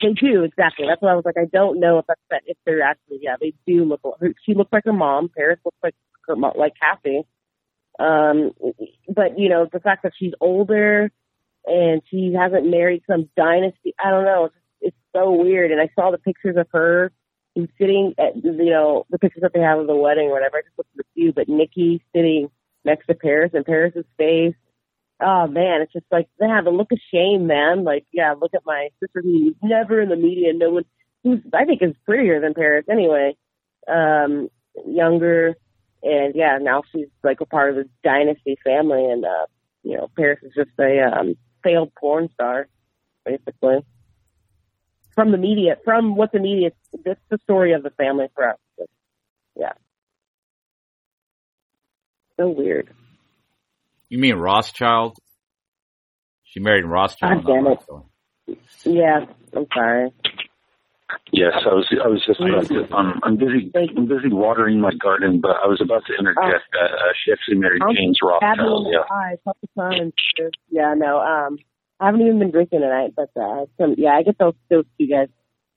They 0.00 0.12
do 0.12 0.42
exactly. 0.42 0.86
That's 0.88 1.00
why 1.00 1.12
I 1.12 1.14
was 1.14 1.24
like, 1.24 1.36
I 1.38 1.46
don't 1.52 1.78
know 1.78 1.98
if 1.98 2.06
that's 2.08 2.20
that 2.30 2.42
if 2.46 2.56
they're 2.66 2.82
actually 2.82 3.18
yeah 3.20 3.36
they 3.40 3.54
do 3.66 3.84
look. 3.84 4.00
She 4.44 4.54
looks 4.54 4.72
like 4.72 4.84
her 4.84 4.92
mom. 4.92 5.30
Paris 5.34 5.60
looks 5.64 5.78
like 5.82 5.94
her 6.26 6.36
mom, 6.36 6.52
like 6.56 6.72
Kathy. 6.80 7.22
Um, 7.98 8.52
but 9.08 9.38
you 9.38 9.48
know 9.48 9.68
the 9.72 9.80
fact 9.80 10.02
that 10.02 10.12
she's 10.18 10.32
older 10.40 11.12
and 11.66 12.02
she 12.10 12.34
hasn't 12.36 12.68
married 12.68 13.02
some 13.06 13.28
dynasty. 13.36 13.94
I 14.04 14.10
don't 14.10 14.24
know. 14.24 14.46
It's, 14.46 14.54
it's 14.80 14.96
so 15.14 15.30
weird. 15.30 15.70
And 15.70 15.80
I 15.80 15.88
saw 15.94 16.10
the 16.10 16.18
pictures 16.18 16.56
of 16.56 16.66
her 16.72 17.12
who's 17.54 17.68
sitting 17.78 18.14
at 18.18 18.36
you 18.42 18.70
know 18.70 19.06
the 19.10 19.18
pictures 19.18 19.42
that 19.42 19.52
they 19.52 19.60
have 19.60 19.78
of 19.78 19.86
the 19.86 19.96
wedding 19.96 20.28
or 20.28 20.32
whatever. 20.32 20.58
I 20.58 20.62
just 20.62 20.78
looked 20.78 20.90
at 20.98 21.04
the 21.04 21.20
few, 21.20 21.32
but 21.32 21.48
Nicky 21.48 22.02
sitting 22.14 22.50
next 22.84 23.06
to 23.06 23.14
Paris 23.14 23.52
and 23.54 23.64
Paris's 23.64 24.04
face 24.18 24.54
oh 25.22 25.46
man, 25.46 25.82
it's 25.82 25.92
just 25.92 26.06
like, 26.10 26.28
they 26.38 26.48
have 26.48 26.66
a 26.66 26.70
look 26.70 26.92
of 26.92 26.98
shame, 27.12 27.46
man. 27.46 27.84
Like, 27.84 28.04
yeah, 28.12 28.34
look 28.38 28.54
at 28.54 28.66
my 28.66 28.88
sister 29.00 29.22
who's 29.22 29.54
never 29.62 30.00
in 30.00 30.08
the 30.08 30.16
media. 30.16 30.52
No 30.52 30.70
one, 30.70 30.84
who's 31.22 31.40
I 31.54 31.64
think 31.64 31.82
is 31.82 31.94
prettier 32.04 32.40
than 32.40 32.54
Paris 32.54 32.86
anyway. 32.90 33.36
Um, 33.88 34.48
younger, 34.86 35.56
and 36.02 36.34
yeah, 36.34 36.58
now 36.60 36.82
she's 36.92 37.08
like 37.22 37.40
a 37.40 37.46
part 37.46 37.70
of 37.70 37.76
this 37.76 37.92
dynasty 38.02 38.56
family, 38.64 39.04
and 39.04 39.24
uh, 39.24 39.46
you 39.82 39.96
know, 39.96 40.10
Paris 40.16 40.40
is 40.42 40.52
just 40.54 40.70
a 40.78 41.00
um, 41.02 41.36
failed 41.62 41.92
porn 41.98 42.28
star, 42.34 42.68
basically. 43.24 43.84
From 45.14 45.30
the 45.30 45.38
media, 45.38 45.76
from 45.84 46.16
what 46.16 46.32
the 46.32 46.38
media, 46.38 46.70
that's 47.04 47.20
the 47.28 47.38
story 47.44 47.72
of 47.72 47.82
the 47.82 47.90
family 47.90 48.28
for 48.34 48.48
us. 48.48 48.58
But, 48.78 48.86
yeah. 49.56 49.72
So 52.38 52.48
weird. 52.48 52.90
You 54.08 54.18
mean 54.18 54.36
Rothschild? 54.36 55.18
She 56.44 56.60
married 56.60 56.84
Rothschild. 56.84 57.44
God 57.44 57.52
damn 57.52 57.66
it. 57.66 57.78
Rothschild. 57.88 58.06
Yeah, 58.84 59.20
I'm 59.54 59.66
sorry. 59.72 60.12
Yes, 61.30 61.52
I 61.64 61.74
was. 61.74 61.86
I 62.02 62.08
was 62.08 62.24
just 62.26 62.40
about 62.40 62.66
to. 62.68 62.94
Um, 62.94 63.20
I'm 63.22 63.36
busy. 63.36 63.70
I'm 63.74 64.06
busy 64.06 64.28
watering 64.28 64.80
my 64.80 64.92
garden, 65.02 65.40
but 65.40 65.52
I 65.62 65.66
was 65.66 65.80
about 65.82 66.02
to 66.06 66.14
interject 66.18 66.64
that 66.72 66.90
uh, 66.92 67.12
she 67.24 67.32
actually 67.32 67.56
married 67.56 67.82
I'm 67.82 67.94
James 67.94 68.18
Rothschild. 68.22 68.88
Yeah. 68.90 69.00
the 69.08 69.14
eyes, 69.14 69.38
help 69.44 69.56
the 69.60 69.68
sun 69.74 69.94
and 69.94 70.12
shit. 70.36 70.54
Yeah, 70.70 70.94
no, 70.96 71.20
um, 71.20 71.58
I 72.02 72.06
haven't 72.06 72.22
even 72.22 72.40
been 72.40 72.50
drinking 72.50 72.80
tonight, 72.80 73.12
but 73.14 73.30
uh, 73.40 73.66
some, 73.78 73.94
yeah, 73.96 74.10
I 74.10 74.24
get 74.24 74.36
those 74.36 74.54
those 74.68 74.84
two 74.98 75.06
guys 75.06 75.28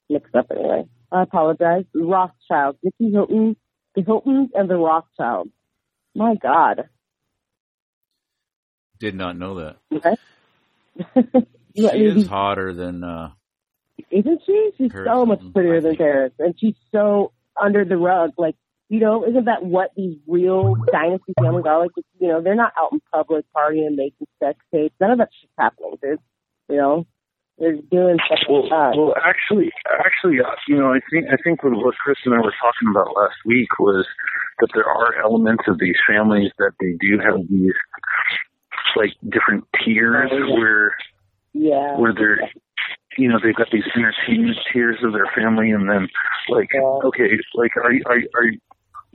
mixed 0.09 0.33
up 0.33 0.47
anyway. 0.49 0.85
I 1.11 1.21
apologize. 1.21 1.85
Rothschild, 1.93 2.77
Nicky 2.81 3.11
Hilton, 3.11 3.55
the 3.95 4.01
Hiltons, 4.01 4.49
and 4.55 4.67
the 4.67 4.75
Rothschilds. 4.75 5.51
My 6.15 6.33
God. 6.41 6.89
Did 8.97 9.13
not 9.13 9.37
know 9.37 9.55
that. 9.55 9.77
Okay. 9.93 11.45
She 11.77 11.83
is 11.83 12.25
hotter 12.25 12.73
than. 12.73 13.03
uh 13.03 13.31
Isn't 14.09 14.41
she? 14.45 14.71
She's 14.77 14.91
Paris 14.93 15.09
so 15.11 15.25
much 15.25 15.41
prettier 15.53 15.81
than. 15.81 15.97
Paris, 15.97 16.31
and 16.39 16.55
she's 16.57 16.75
so 16.93 17.33
under 17.61 17.83
the 17.83 17.97
rug. 17.97 18.31
Like, 18.37 18.55
you 18.89 18.99
know, 18.99 19.25
isn't 19.25 19.45
that 19.45 19.63
what 19.65 19.91
these 19.97 20.17
real 20.27 20.75
dynasty 20.91 21.33
families 21.39 21.65
are 21.67 21.79
like? 21.81 21.91
You 22.19 22.27
know, 22.27 22.41
they're 22.41 22.55
not 22.55 22.73
out 22.79 22.91
in 22.93 23.01
public 23.11 23.45
partying, 23.55 23.95
making 23.95 24.27
sex 24.43 24.59
tapes. 24.73 24.95
None 24.99 25.11
of 25.11 25.17
that 25.17 25.29
shit's 25.41 25.53
happening, 25.57 25.95
dude. 26.01 26.19
You 26.69 26.75
know, 26.77 27.07
they're 27.57 27.77
doing 27.89 28.17
stuff 28.25 28.39
Well, 28.49 28.63
like 28.63 28.95
well, 28.97 29.15
actually, 29.25 29.71
actually, 30.05 30.39
uh, 30.39 30.49
you 30.67 30.77
know, 30.77 30.93
I 30.93 30.99
think 31.09 31.25
I 31.31 31.37
think 31.43 31.63
what, 31.63 31.73
what 31.73 31.95
Chris 31.95 32.17
and 32.25 32.35
I 32.35 32.37
were 32.37 32.53
talking 32.61 32.89
about 32.91 33.15
last 33.15 33.35
week 33.45 33.69
was 33.79 34.05
that 34.59 34.67
there 34.73 34.87
are 34.87 35.15
elements 35.23 35.63
of 35.67 35.79
these 35.79 35.95
families 36.07 36.51
that 36.59 36.71
they 36.79 36.93
do 36.99 37.17
have 37.19 37.39
these 37.49 37.73
like 38.95 39.13
different 39.29 39.65
tiers 39.83 40.29
Oh, 40.31 40.37
yeah. 40.37 40.53
where 40.53 40.95
yeah. 41.53 41.97
where 41.99 42.13
they're 42.13 42.39
you 43.17 43.29
know 43.29 43.39
they've 43.41 43.55
got 43.55 43.67
these 43.71 43.83
entertainment 43.95 44.57
tiers 44.71 44.97
of 45.03 45.13
their 45.13 45.29
family 45.35 45.71
and 45.71 45.89
then 45.89 46.07
like 46.49 46.69
Yeah. 46.73 46.81
okay 47.05 47.31
like 47.55 47.71
are 47.77 47.91
you 47.91 48.03
are 48.05 48.19
are 48.35 48.45
you 48.45 48.59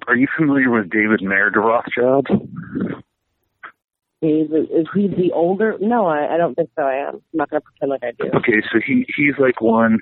are 0.09 0.17
you 0.17 0.27
familiar 0.37 0.71
with 0.71 0.91
David 0.91 1.23
Mayer 1.23 1.51
de 1.51 1.61
Rothschild? 1.61 2.27
Is, 4.23 4.51
is 4.51 4.87
he 4.95 5.09
the 5.09 5.33
older? 5.35 5.77
No, 5.81 6.07
I, 6.07 6.35
I 6.35 6.37
don't 6.37 6.55
think 6.55 6.69
so. 6.77 6.83
I 6.83 7.09
am. 7.09 7.15
I'm 7.15 7.23
not 7.33 7.51
going 7.51 7.63
to 7.63 7.65
pretend 7.65 7.91
like 7.91 8.05
I 8.05 8.13
do. 8.23 8.31
Okay, 8.39 8.61
so 8.71 8.79
he 8.87 9.07
he's 9.17 9.35
like 9.39 9.61
one 9.63 9.99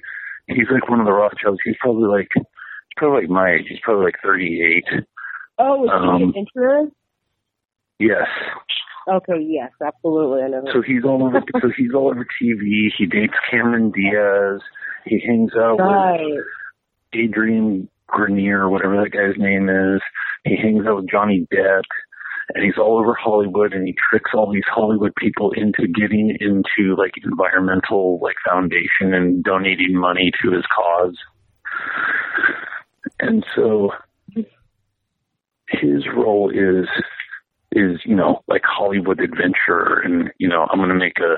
he's 0.48 0.66
like 0.72 0.88
one 0.88 0.98
of 1.00 1.06
the 1.06 1.12
Rothschilds. 1.12 1.60
He's 1.64 1.76
probably 1.80 2.08
like 2.08 2.28
he's 2.34 2.96
probably 2.96 3.22
like 3.22 3.30
my 3.30 3.52
age. 3.52 3.66
He's 3.68 3.78
probably 3.82 4.04
like 4.06 4.16
thirty 4.22 4.60
eight. 4.62 5.02
Oh, 5.58 5.84
is 5.84 5.90
he 5.90 6.08
Um, 6.08 6.22
an 6.22 6.32
insurance? 6.34 6.94
Yes. 8.00 8.26
Okay, 9.08 9.40
yes, 9.40 9.70
absolutely. 9.84 10.42
I 10.42 10.48
know. 10.48 10.64
So 10.72 10.82
he's 10.82 11.04
all 11.04 11.24
over. 11.24 11.40
so 11.60 11.70
he's 11.76 11.94
all 11.94 12.08
over 12.08 12.26
TV. 12.42 12.88
He 12.96 13.06
dates 13.06 13.34
Cameron 13.50 13.90
Diaz. 13.92 14.60
He 15.04 15.20
hangs 15.24 15.52
out 15.56 15.78
right. 15.78 16.20
with 16.20 16.44
Adrian 17.14 17.88
Grenier, 18.08 18.68
whatever 18.68 18.96
that 18.96 19.12
guy's 19.12 19.38
name 19.38 19.68
is. 19.68 20.00
He 20.44 20.56
hangs 20.56 20.86
out 20.86 20.96
with 20.96 21.10
Johnny 21.10 21.46
Depp, 21.52 21.82
and 22.54 22.64
he's 22.64 22.78
all 22.78 22.98
over 22.98 23.14
Hollywood. 23.14 23.72
And 23.72 23.86
he 23.86 23.94
tricks 24.10 24.30
all 24.34 24.52
these 24.52 24.64
Hollywood 24.66 25.14
people 25.16 25.52
into 25.52 25.86
getting 25.86 26.36
into 26.40 26.96
like 26.96 27.12
environmental 27.22 28.18
like 28.22 28.36
foundation 28.46 29.14
and 29.14 29.42
donating 29.44 29.96
money 29.96 30.32
to 30.42 30.52
his 30.52 30.64
cause. 30.74 31.16
And 33.20 33.44
so 33.54 33.90
his 35.68 36.06
role 36.14 36.50
is 36.50 36.88
is 37.72 38.00
you 38.04 38.16
know 38.16 38.42
like 38.48 38.62
Hollywood 38.64 39.20
adventure, 39.20 40.00
and 40.04 40.30
you 40.38 40.48
know 40.48 40.66
I'm 40.70 40.78
gonna 40.78 40.94
make 40.94 41.18
a 41.18 41.36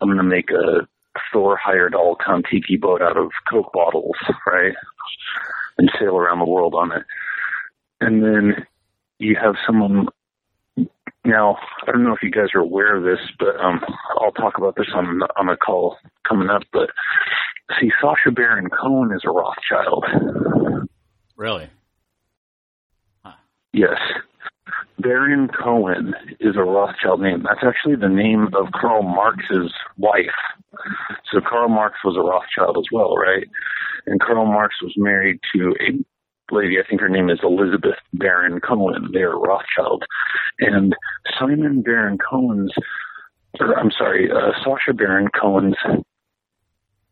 I'm 0.00 0.08
gonna 0.08 0.22
make 0.22 0.50
a 0.50 0.86
Thor 1.32 1.56
hired 1.56 1.94
all 1.94 2.16
Kon-Tiki 2.16 2.76
boat 2.76 3.00
out 3.00 3.16
of 3.16 3.30
Coke 3.48 3.72
bottles, 3.72 4.16
right, 4.46 4.74
and 5.78 5.90
sail 5.98 6.16
around 6.16 6.38
the 6.38 6.44
world 6.44 6.74
on 6.74 6.92
it. 6.92 7.02
And 8.00 8.22
then 8.22 8.66
you 9.18 9.36
have 9.40 9.54
someone. 9.66 10.08
Now 11.24 11.56
I 11.86 11.92
don't 11.92 12.04
know 12.04 12.14
if 12.14 12.22
you 12.22 12.30
guys 12.30 12.48
are 12.54 12.60
aware 12.60 12.96
of 12.96 13.04
this, 13.04 13.20
but 13.38 13.56
um, 13.56 13.80
I'll 14.20 14.32
talk 14.32 14.58
about 14.58 14.76
this 14.76 14.88
on 14.94 15.20
on 15.36 15.48
a 15.48 15.56
call 15.56 15.96
coming 16.28 16.50
up. 16.50 16.62
But 16.72 16.90
see, 17.80 17.90
Sacha 18.00 18.30
Baron 18.30 18.68
Cohen 18.68 19.12
is 19.12 19.22
a 19.24 19.30
Rothschild. 19.30 20.04
Really? 21.36 21.68
Yes. 23.72 23.98
Baron 24.98 25.48
Cohen 25.48 26.14
is 26.40 26.56
a 26.56 26.62
Rothschild 26.62 27.20
name. 27.20 27.42
That's 27.42 27.64
actually 27.64 27.96
the 27.96 28.08
name 28.08 28.48
of 28.54 28.72
Karl 28.72 29.02
Marx's 29.02 29.72
wife. 29.96 30.34
So 31.30 31.40
Karl 31.40 31.68
Marx 31.68 31.96
was 32.04 32.16
a 32.16 32.20
Rothschild 32.20 32.76
as 32.78 32.86
well, 32.92 33.16
right? 33.16 33.46
And 34.06 34.20
Karl 34.20 34.46
Marx 34.46 34.76
was 34.82 34.94
married 34.96 35.40
to 35.54 35.74
a 35.80 36.04
lady, 36.50 36.78
I 36.78 36.86
think 36.88 37.00
her 37.00 37.08
name 37.08 37.30
is 37.30 37.40
Elizabeth 37.42 37.96
Baron 38.12 38.60
Cohen. 38.60 39.10
They're 39.12 39.36
Rothschild. 39.36 40.04
And 40.60 40.94
Simon 41.38 41.82
Baron 41.82 42.18
Cohen's, 42.18 42.72
or 43.60 43.78
I'm 43.78 43.90
sorry, 43.90 44.30
uh, 44.30 44.52
Sacha 44.62 44.92
Baron 44.92 45.28
Cohen's 45.40 45.76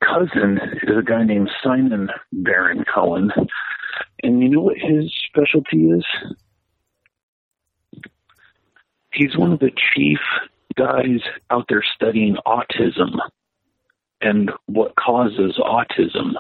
cousin 0.00 0.58
is 0.82 0.96
a 0.96 1.02
guy 1.02 1.24
named 1.24 1.50
Simon 1.62 2.08
Baron 2.32 2.84
Cohen. 2.92 3.30
And 4.22 4.42
you 4.42 4.48
know 4.48 4.60
what 4.60 4.76
his 4.76 5.12
specialty 5.28 5.88
is? 5.88 6.04
He's 9.12 9.36
one 9.36 9.52
of 9.52 9.60
the 9.60 9.70
chief 9.94 10.18
guys 10.76 11.20
out 11.50 11.66
there 11.68 11.84
studying 11.94 12.36
autism 12.46 13.18
and 14.20 14.50
what 14.66 14.94
causes 14.96 15.58
autism. 15.58 16.32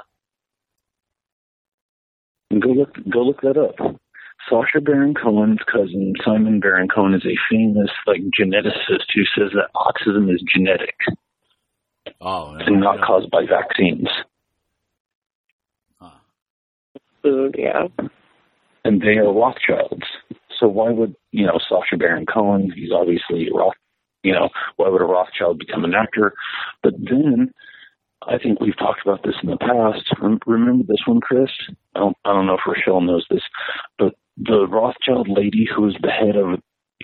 And 2.50 2.62
go 2.62 2.68
look 2.70 2.94
go 3.10 3.20
look 3.22 3.40
that 3.42 3.56
up. 3.56 3.76
Sacha 4.48 4.80
Baron 4.80 5.14
Cohen's 5.14 5.60
cousin, 5.70 6.14
Simon 6.24 6.58
Baron 6.58 6.88
Cohen, 6.88 7.14
is 7.14 7.24
a 7.24 7.38
famous 7.48 7.90
like 8.06 8.22
geneticist 8.38 9.06
who 9.14 9.22
says 9.36 9.52
that 9.54 9.70
autism 9.74 10.32
is 10.32 10.42
genetic 10.52 10.96
Oh, 12.20 12.54
and 12.54 12.80
not 12.80 13.00
caused 13.00 13.30
by 13.30 13.44
vaccines. 13.46 14.08
Food, 17.22 17.54
yeah. 17.56 17.86
and 18.84 19.00
they 19.00 19.18
are 19.18 19.32
Rothschilds. 19.32 20.06
So 20.58 20.68
why 20.68 20.90
would 20.90 21.14
you 21.30 21.46
know 21.46 21.58
Sacha 21.68 21.96
Baron 21.96 22.26
Cohen? 22.26 22.72
He's 22.74 22.92
obviously 22.92 23.48
Roth. 23.54 23.74
You 24.22 24.32
know 24.32 24.50
why 24.76 24.88
would 24.88 25.00
a 25.00 25.04
Rothschild 25.04 25.58
become 25.58 25.84
an 25.84 25.94
actor? 25.94 26.34
But 26.82 26.94
then 26.98 27.52
I 28.28 28.38
think 28.38 28.60
we've 28.60 28.78
talked 28.78 29.02
about 29.04 29.22
this 29.24 29.34
in 29.42 29.50
the 29.50 29.56
past. 29.56 30.08
Remember 30.46 30.84
this 30.86 31.02
one, 31.06 31.20
Chris? 31.20 31.50
I 31.94 32.00
don't, 32.00 32.16
I 32.24 32.32
don't 32.32 32.46
know 32.46 32.54
if 32.54 32.66
Rochelle 32.66 33.00
knows 33.00 33.26
this, 33.30 33.42
but 33.98 34.14
the 34.36 34.66
Rothschild 34.66 35.28
lady 35.28 35.68
who 35.74 35.82
was 35.82 35.96
the 36.00 36.10
head 36.10 36.36
of 36.36 36.60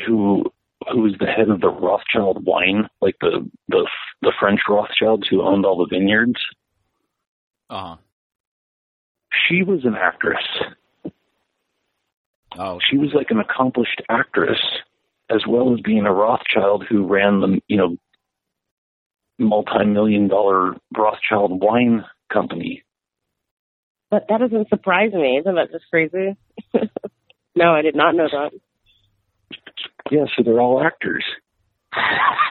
who 0.07 0.45
who 0.93 1.03
was 1.03 1.15
the 1.19 1.27
head 1.27 1.51
of 1.51 1.61
the 1.61 1.69
Rothschild 1.69 2.45
wine, 2.47 2.89
like 3.01 3.17
the 3.21 3.49
the 3.69 3.89
the 4.23 4.33
French 4.39 4.61
Rothschilds 4.69 5.27
who 5.29 5.43
owned 5.43 5.67
all 5.67 5.79
the 5.79 5.95
vineyards. 5.95 6.41
Uh 7.71 7.81
huh. 7.81 7.97
She 9.49 9.63
was 9.63 9.85
an 9.85 9.95
actress. 9.95 10.45
Oh, 12.59 12.81
she 12.91 12.99
was 12.99 13.11
like 13.15 13.29
an 13.31 13.39
accomplished 13.39 14.03
actress 14.09 14.59
as 15.31 15.43
well 15.47 15.75
as 15.75 15.81
being 15.81 16.07
a 16.07 16.13
Rothschild 16.13 16.85
who 16.89 17.07
ran 17.07 17.41
the 17.41 17.61
you 17.69 17.77
know 17.77 17.97
multi-million 19.39 20.27
dollar 20.29 20.75
Rothschild 20.97 21.63
wine 21.63 22.05
company. 22.33 22.83
But 24.11 24.27
that 24.29 24.39
doesn't 24.41 24.69
surprise 24.71 25.13
me. 25.13 25.39
Isn't 25.39 25.55
that 25.55 25.71
just 25.71 25.85
crazy? 25.91 26.37
no, 27.55 27.71
I 27.73 27.83
did 27.83 27.95
not 27.95 28.17
know 28.17 28.27
that. 28.31 28.51
Yeah, 30.11 30.25
so 30.37 30.43
they're 30.43 30.61
all 30.61 30.83
actors. 30.83 31.25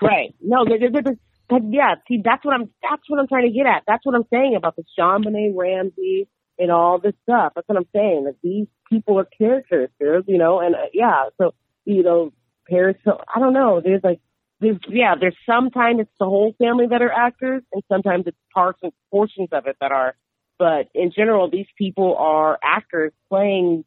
right. 0.02 0.34
No, 0.40 0.66
they 0.66 0.78
they 0.78 1.02
they 1.02 1.18
but 1.50 1.62
yeah, 1.70 1.96
see, 2.08 2.22
that's 2.24 2.46
what 2.46 2.54
I'm. 2.54 2.70
That's 2.82 3.04
what 3.08 3.20
I'm 3.20 3.28
trying 3.28 3.48
to 3.48 3.54
get 3.58 3.66
at. 3.66 3.84
That's 3.88 4.06
what 4.06 4.16
I'm 4.16 4.26
saying 4.32 4.56
about 4.56 4.76
the 4.76 4.84
JonBenét 4.98 5.54
Ramsey 5.56 6.28
and 6.60 6.72
all 6.72 7.00
this 7.00 7.14
stuff. 7.24 7.54
That's 7.56 7.68
what 7.68 7.78
I'm 7.78 7.88
saying. 7.94 8.26
That 8.26 8.36
these 8.44 8.68
people 8.90 9.20
are 9.20 9.26
characters, 9.26 9.90
you 10.28 10.38
know. 10.38 10.60
And 10.60 10.76
uh, 10.76 10.90
yeah, 10.94 11.26
so 11.38 11.54
you 11.86 12.04
know, 12.04 12.34
Paris. 12.70 12.98
So 13.04 13.20
I 13.34 13.40
don't 13.40 13.54
know. 13.54 13.82
There's 13.84 14.04
like, 14.04 14.20
there's 14.60 14.78
yeah. 14.90 15.16
There's 15.20 15.36
sometimes 15.46 16.02
it's 16.02 16.12
the 16.20 16.26
whole 16.26 16.56
family 16.58 16.88
that 16.88 17.02
are 17.02 17.12
actors, 17.12 17.64
and 17.72 17.84
sometimes 17.90 18.26
it's 18.28 18.38
parts 18.54 18.80
and 18.84 18.92
portions 19.12 19.50
of 19.52 19.68
it 19.68 19.78
that 19.82 19.92
are. 19.92 20.16
But 20.60 20.90
in 20.96 21.12
general, 21.16 21.52
these 21.52 21.68
people 21.78 22.16
are 22.18 22.58
actors 22.64 23.14
playing 23.30 23.86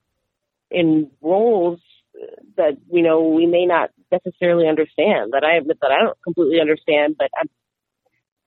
in 0.71 1.11
roles 1.21 1.81
that 2.57 2.77
you 2.91 3.03
know 3.03 3.29
we 3.29 3.47
may 3.47 3.67
not 3.67 3.91
necessarily 4.13 4.69
understand. 4.69 5.33
That 5.33 5.45
I 5.45 5.57
admit 5.57 5.79
that 5.81 5.91
I 5.91 6.05
don't 6.05 6.23
completely 6.23 6.61
understand, 6.61 7.17
but 7.19 7.31
I'm 7.39 7.49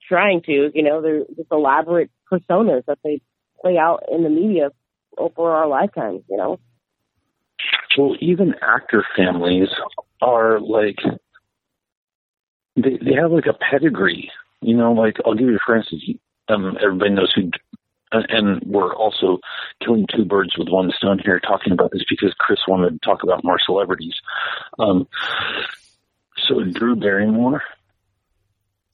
trying 0.08 0.42
to. 0.44 0.72
You 0.74 0.84
know, 0.84 1.02
they're 1.02 1.26
just 1.36 1.52
elaborate 1.52 2.10
personas 2.32 2.86
that 2.86 3.00
they 3.04 3.22
play 3.64 3.78
out 3.78 4.04
in 4.12 4.24
the 4.24 4.30
media 4.30 4.70
over 5.18 5.52
our 5.52 5.68
lifetimes. 5.68 6.22
You 6.30 6.38
know. 6.38 6.60
Well, 7.98 8.16
even 8.20 8.56
actor 8.62 9.06
families 9.16 9.70
are 10.22 10.60
like 10.60 10.98
they 12.76 12.98
they 13.02 13.16
have 13.20 13.32
like 13.32 13.48
a 13.48 13.54
pedigree. 13.54 14.32
You 14.62 14.78
know, 14.78 14.94
like 14.94 15.18
I'll 15.26 15.36
give 15.36 15.48
you 15.48 15.60
for 15.66 15.76
instance. 15.76 16.04
Um, 16.50 16.78
everybody 16.84 17.12
knows 17.12 17.32
who 17.34 17.52
and 18.14 18.62
we're 18.66 18.94
also 18.94 19.40
killing 19.84 20.06
two 20.14 20.26
birds 20.26 20.58
with 20.58 20.68
one 20.70 20.92
stone 20.96 21.20
here 21.20 21.40
talking 21.40 21.74
about 21.74 21.92
this 21.92 22.04
because 22.08 22.34
Chris 22.38 22.60
wanted 22.68 22.92
to 22.92 23.00
talk 23.00 23.24
about 23.24 23.44
more 23.44 23.58
celebrities. 23.66 24.14
Um, 24.78 25.08
so 26.38 26.64
Drew 26.64 26.96
Barrymore. 26.96 27.64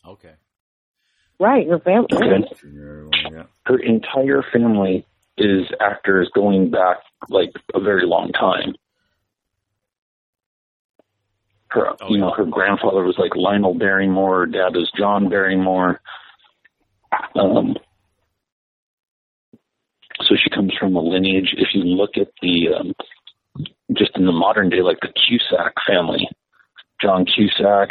Okay. 0.07 0.33
Right, 1.39 1.67
her 1.67 1.79
family. 1.79 2.07
Okay. 2.13 3.43
Her 3.65 3.77
entire 3.79 4.43
family 4.51 5.05
is 5.37 5.67
actors 5.79 6.29
going 6.35 6.69
back 6.69 6.97
like 7.29 7.51
a 7.73 7.79
very 7.79 8.05
long 8.05 8.31
time. 8.33 8.75
Her, 11.69 11.95
you 12.09 12.17
know, 12.17 12.31
her 12.31 12.45
grandfather 12.45 13.03
was 13.03 13.15
like 13.17 13.35
Lionel 13.35 13.75
Barrymore. 13.75 14.47
Dad 14.47 14.75
is 14.75 14.91
John 14.97 15.29
Barrymore. 15.29 16.01
Um, 17.35 17.75
so 20.23 20.35
she 20.35 20.49
comes 20.49 20.73
from 20.79 20.95
a 20.95 21.01
lineage. 21.01 21.53
If 21.57 21.69
you 21.73 21.83
look 21.83 22.17
at 22.17 22.29
the 22.41 22.69
um, 22.77 22.93
just 23.95 24.11
in 24.15 24.25
the 24.25 24.31
modern 24.31 24.69
day, 24.69 24.81
like 24.81 24.99
the 25.01 25.13
Cusack 25.13 25.73
family, 25.87 26.27
John 27.01 27.25
Cusack, 27.25 27.89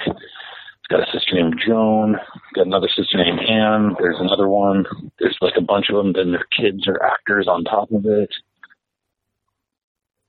got 0.90 1.00
a 1.00 1.12
sister 1.12 1.34
named 1.34 1.60
Joan, 1.66 2.16
got 2.54 2.66
another 2.66 2.88
sister 2.88 3.18
named 3.18 3.40
Anne. 3.40 3.94
There's 3.98 4.20
another 4.20 4.48
one. 4.48 4.84
There's 5.18 5.36
like 5.40 5.54
a 5.56 5.62
bunch 5.62 5.86
of 5.90 5.96
them. 5.96 6.12
Then 6.12 6.32
their 6.32 6.46
kids 6.56 6.86
are 6.88 7.02
actors 7.02 7.46
on 7.48 7.64
top 7.64 7.90
of 7.90 8.04
it, 8.06 8.30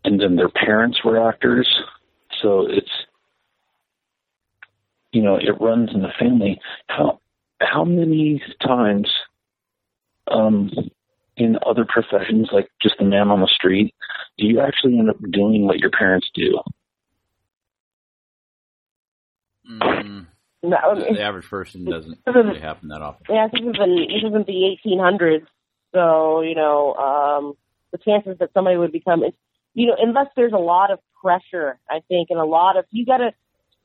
and 0.04 0.20
then 0.20 0.36
their 0.36 0.50
parents 0.50 1.00
were 1.04 1.30
actors. 1.30 1.68
So 2.42 2.66
it's 2.70 2.92
you 5.12 5.22
know 5.22 5.36
it 5.36 5.62
runs 5.62 5.90
in 5.94 6.02
the 6.02 6.14
family. 6.20 6.60
How 6.88 7.20
how 7.62 7.84
many 7.84 8.42
times 8.62 9.10
um, 10.30 10.72
in 11.38 11.58
other 11.66 11.86
professions, 11.88 12.50
like 12.52 12.70
just 12.82 12.96
the 13.00 13.06
man 13.06 13.30
on 13.30 13.40
the 13.40 13.48
street, 13.48 13.94
do 14.38 14.46
you 14.46 14.60
actually 14.60 15.00
end 15.00 15.10
up 15.10 15.18
doing 15.32 15.66
what 15.66 15.80
your 15.80 15.92
parents 15.92 16.30
do? 16.34 16.60
Mm, 19.70 20.28
No, 20.62 20.78
the, 20.96 21.22
average 21.22 21.46
person 21.46 21.86
doesn't 21.86 22.20
really 22.28 22.60
happen 22.60 22.90
that 22.90 23.02
often. 23.02 23.26
Yeah, 23.30 23.48
this 23.52 23.62
isn't 23.62 23.76
this 23.76 24.24
isn't 24.28 24.46
the 24.46 24.78
1800s, 24.86 25.46
so 25.94 26.42
you 26.42 26.56
know 26.56 26.94
um, 26.96 27.54
the 27.92 27.98
chances 27.98 28.38
that 28.40 28.50
somebody 28.54 28.76
would 28.76 28.92
become, 28.92 29.24
you 29.74 29.88
know, 29.88 29.96
unless 29.98 30.28
there's 30.36 30.52
a 30.52 30.58
lot 30.58 30.92
of 30.92 31.00
pressure, 31.22 31.80
I 31.90 32.02
think, 32.10 32.30
and 32.30 32.40
a 32.40 32.46
lot 32.46 32.78
of 32.78 32.86
you 32.92 33.06
got 33.06 33.18
to. 33.18 33.32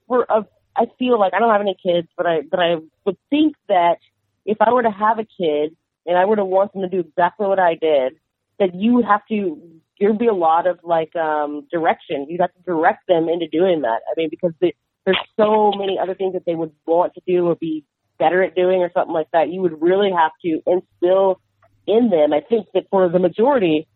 For 0.09 0.27
a, 0.29 0.47
I 0.77 0.87
feel 0.99 1.19
like 1.19 1.33
I 1.33 1.39
don't 1.39 1.51
have 1.51 1.61
any 1.61 1.77
kids, 1.81 2.09
but 2.17 2.27
I 2.27 2.41
but 2.51 2.59
I 2.59 2.77
would 3.07 3.17
think 3.31 3.55
that 3.69 3.99
if 4.45 4.59
I 4.61 4.73
were 4.73 4.83
to 4.83 4.91
have 4.91 5.21
a 5.21 5.25
kid 5.25 5.77
and 6.07 6.19
I 6.19 6.25
were 6.25 6.37
to 6.37 6.45
want 6.45 6.73
them 6.73 6.83
to 6.83 6.89
do 6.89 7.01
exactly 7.01 7.47
what 7.47 7.61
I 7.61 7.75
did, 7.75 8.15
that 8.59 8.75
you 8.75 8.95
would 8.95 9.05
have 9.05 9.25
to 9.29 9.61
there'd 10.01 10.19
be 10.19 10.27
a 10.27 10.35
lot 10.35 10.67
of 10.67 10.81
like 10.83 11.15
um 11.15 11.67
direction. 11.71 12.27
You'd 12.29 12.41
have 12.41 12.55
to 12.55 12.63
direct 12.63 13.07
them 13.07 13.29
into 13.29 13.47
doing 13.47 13.83
that. 13.83 14.01
I 14.11 14.15
mean, 14.17 14.29
because 14.29 14.53
the, 14.61 14.75
there's 15.05 15.19
so 15.39 15.73
many 15.77 15.99
other 15.99 16.15
things 16.15 16.33
that 16.33 16.45
they 16.47 16.55
would 16.55 16.73
want 16.87 17.15
to 17.15 17.21
do 17.27 17.47
or 17.47 17.57
be 17.57 17.85
better 18.19 18.43
at 18.43 18.55
doing 18.55 18.81
or 18.81 18.91
something 18.95 19.13
like 19.13 19.29
that. 19.33 19.51
You 19.51 19.61
would 19.63 19.81
really 19.83 20.11
have 20.11 20.33
to 20.43 20.61
instill 20.67 21.41
in 21.87 22.11
them. 22.11 22.33
I 22.33 22.41
think 22.41 22.67
that 22.75 22.85
for 22.91 23.09
the 23.09 23.19
majority 23.19 23.87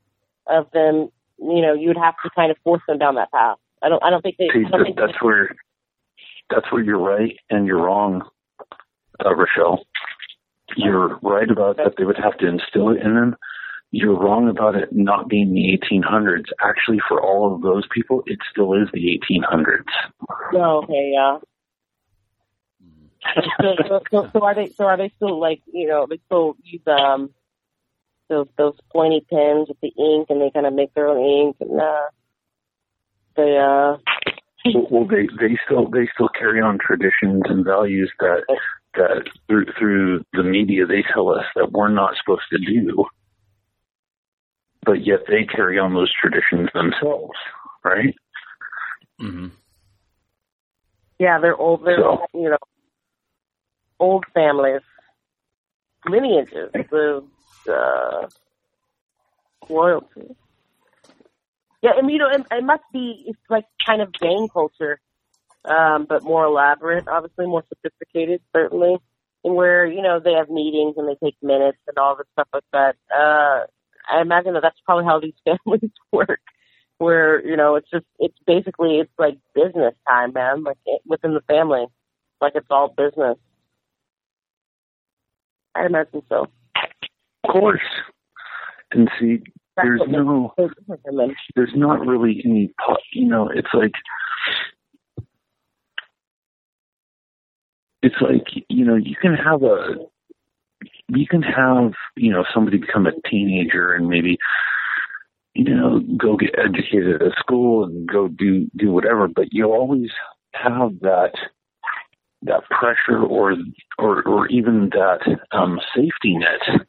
of 0.46 0.70
them, 0.72 1.08
you 1.38 1.62
know, 1.62 1.72
you 1.72 1.88
would 1.88 1.96
have 1.96 2.14
to 2.24 2.30
kind 2.34 2.50
of 2.50 2.56
force 2.64 2.82
them 2.86 2.98
down 2.98 3.14
that 3.14 3.30
path. 3.30 3.56
I 3.82 3.88
don't. 3.88 4.02
I 4.02 4.10
don't 4.10 4.22
think 4.22 4.36
they. 4.38 4.48
See, 4.52 4.64
don't 4.70 4.84
think 4.84 4.96
that's 4.96 5.22
where 5.22 5.50
that's 6.50 6.70
where 6.72 6.82
you're 6.82 6.98
right 6.98 7.36
and 7.50 7.66
you're 7.66 7.80
wrong, 7.80 8.22
uh, 9.24 9.34
Rochelle. 9.34 9.84
You're 10.76 11.18
right 11.22 11.50
about 11.50 11.76
that 11.76 11.94
they 11.96 12.04
would 12.04 12.18
have 12.18 12.36
to 12.38 12.48
instill 12.48 12.90
it 12.90 13.00
in 13.02 13.14
them. 13.14 13.36
You're 13.90 14.18
wrong 14.18 14.48
about 14.48 14.74
it 14.74 14.90
not 14.92 15.28
being 15.28 15.54
the 15.54 15.78
1800s. 15.78 16.44
Actually, 16.62 16.98
for 17.08 17.22
all 17.22 17.54
of 17.54 17.62
those 17.62 17.86
people, 17.92 18.22
it 18.26 18.38
still 18.50 18.74
is 18.74 18.88
the 18.92 19.18
1800s. 19.30 19.84
Oh, 20.54 20.82
okay, 20.82 21.12
yeah. 21.14 21.38
so, 23.60 23.74
so, 23.88 24.00
so, 24.10 24.30
so 24.32 24.44
are 24.44 24.54
they? 24.54 24.68
So 24.70 24.84
are 24.84 24.96
they 24.96 25.10
still 25.16 25.40
like 25.40 25.60
you 25.72 25.88
know 25.88 26.06
they 26.08 26.20
still 26.26 26.56
use 26.62 26.82
um 26.86 27.30
those 28.28 28.46
those 28.56 28.74
pointy 28.92 29.24
pens 29.30 29.68
with 29.68 29.80
the 29.80 29.92
ink 29.98 30.26
and 30.30 30.40
they 30.40 30.50
kind 30.50 30.66
of 30.66 30.72
make 30.72 30.94
their 30.94 31.08
own 31.08 31.18
ink 31.18 31.56
and 31.60 31.80
uh 31.80 32.08
they 33.36 33.56
uh 33.56 33.96
well, 34.90 35.06
they 35.06 35.26
they 35.40 35.58
still 35.64 35.88
they 35.90 36.08
still 36.14 36.28
carry 36.28 36.60
on 36.60 36.78
traditions 36.78 37.42
and 37.46 37.64
values 37.64 38.10
that 38.20 38.44
that 38.94 39.28
through 39.46 39.66
through 39.78 40.24
the 40.32 40.42
media 40.42 40.86
they 40.86 41.04
tell 41.12 41.30
us 41.30 41.44
that 41.54 41.72
we're 41.72 41.88
not 41.88 42.14
supposed 42.18 42.42
to 42.50 42.58
do, 42.58 43.04
but 44.84 45.04
yet 45.06 45.20
they 45.28 45.44
carry 45.44 45.78
on 45.78 45.94
those 45.94 46.12
traditions 46.12 46.68
themselves, 46.74 47.36
right? 47.84 48.14
Mm-hmm. 49.20 49.48
yeah 51.18 51.40
they're 51.40 51.56
old 51.56 51.84
they're 51.84 51.98
So- 51.98 52.24
you 52.34 52.50
know 52.50 52.58
old 53.98 54.24
families 54.32 54.82
lineages 56.08 56.70
the 56.90 57.24
uh 57.68 58.28
royalty. 59.68 60.34
Yeah, 61.82 61.90
and 61.96 62.10
you 62.10 62.18
know, 62.18 62.28
it, 62.30 62.44
it 62.50 62.64
must 62.64 62.82
be 62.92 63.24
it's 63.26 63.38
like 63.48 63.64
kind 63.86 64.02
of 64.02 64.12
gang 64.12 64.48
culture, 64.52 65.00
um, 65.64 66.06
but 66.08 66.24
more 66.24 66.44
elaborate, 66.44 67.06
obviously 67.06 67.46
more 67.46 67.62
sophisticated, 67.68 68.40
certainly, 68.54 68.96
and 69.44 69.54
where 69.54 69.86
you 69.86 70.02
know 70.02 70.18
they 70.18 70.32
have 70.32 70.48
meetings 70.48 70.94
and 70.96 71.08
they 71.08 71.16
take 71.24 71.36
minutes 71.42 71.78
and 71.86 71.98
all 71.98 72.16
this 72.16 72.26
stuff 72.32 72.48
like 72.52 72.64
that. 72.72 72.96
Uh, 73.14 73.66
I 74.10 74.20
imagine 74.20 74.54
that 74.54 74.62
that's 74.62 74.80
probably 74.84 75.04
how 75.04 75.20
these 75.20 75.34
families 75.44 75.90
work, 76.12 76.40
where 76.98 77.44
you 77.46 77.56
know 77.56 77.76
it's 77.76 77.90
just 77.90 78.06
it's 78.18 78.38
basically 78.46 78.98
it's 78.98 79.12
like 79.18 79.38
business 79.54 79.94
time, 80.08 80.32
man, 80.32 80.64
like 80.64 80.78
it, 80.86 81.02
within 81.06 81.34
the 81.34 81.42
family, 81.42 81.86
like 82.40 82.52
it's 82.54 82.66
all 82.70 82.88
business. 82.96 83.36
I 85.74 85.86
imagine 85.86 86.22
so. 86.28 86.46
Of 87.44 87.52
course. 87.52 87.80
And 88.90 89.10
see, 89.20 89.42
there's 89.76 90.00
no, 90.08 90.52
makes 90.58 90.72
it 90.72 90.78
different 90.80 91.02
from 91.04 91.16
them. 91.16 91.34
there's 91.54 91.72
not 91.74 92.06
really 92.06 92.42
any, 92.44 92.74
you 93.12 93.28
know, 93.28 93.48
it's 93.48 93.68
like, 93.72 93.92
it's 98.02 98.16
like, 98.20 98.46
you 98.68 98.84
know, 98.84 98.96
you 98.96 99.14
can 99.20 99.34
have 99.34 99.62
a, 99.62 99.94
you 101.08 101.26
can 101.26 101.42
have, 101.42 101.92
you 102.16 102.30
know, 102.30 102.44
somebody 102.52 102.78
become 102.78 103.06
a 103.06 103.28
teenager 103.28 103.92
and 103.94 104.08
maybe, 104.08 104.38
you 105.54 105.74
know, 105.74 106.00
go 106.16 106.36
get 106.36 106.58
educated 106.58 107.22
at 107.22 107.38
school 107.38 107.84
and 107.84 108.06
go 108.08 108.28
do, 108.28 108.66
do 108.76 108.92
whatever, 108.92 109.28
but 109.28 109.46
you 109.50 109.66
always 109.66 110.10
have 110.54 111.00
that, 111.00 111.32
that 112.42 112.62
pressure 112.70 113.22
or, 113.22 113.56
or, 113.98 114.22
or 114.22 114.46
even 114.48 114.90
that, 114.90 115.38
um, 115.52 115.80
safety 115.94 116.36
net 116.36 116.80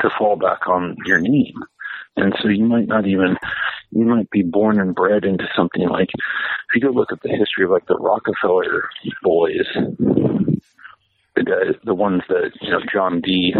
to 0.00 0.10
fall 0.18 0.36
back 0.36 0.66
on 0.66 0.96
your 1.04 1.20
name. 1.20 1.54
And 2.16 2.34
so 2.40 2.48
you 2.48 2.64
might 2.64 2.88
not 2.88 3.06
even, 3.06 3.36
you 3.90 4.04
might 4.04 4.30
be 4.30 4.42
born 4.42 4.80
and 4.80 4.94
bred 4.94 5.24
into 5.24 5.46
something 5.54 5.88
like, 5.88 6.08
if 6.10 6.74
you 6.74 6.80
go 6.80 6.88
look 6.88 7.12
at 7.12 7.20
the 7.22 7.28
history 7.28 7.64
of 7.64 7.70
like 7.70 7.86
the 7.86 7.96
Rockefeller 7.96 8.88
boys, 9.22 9.66
the 11.44 11.74
the 11.84 11.94
ones 11.94 12.22
that, 12.28 12.50
you 12.60 12.70
know, 12.70 12.80
John 12.92 13.20
D, 13.20 13.54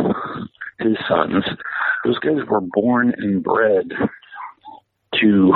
his 0.78 0.96
sons, 1.08 1.44
those 2.04 2.18
guys 2.18 2.46
were 2.48 2.60
born 2.60 3.14
and 3.16 3.42
bred 3.42 3.92
to 5.20 5.54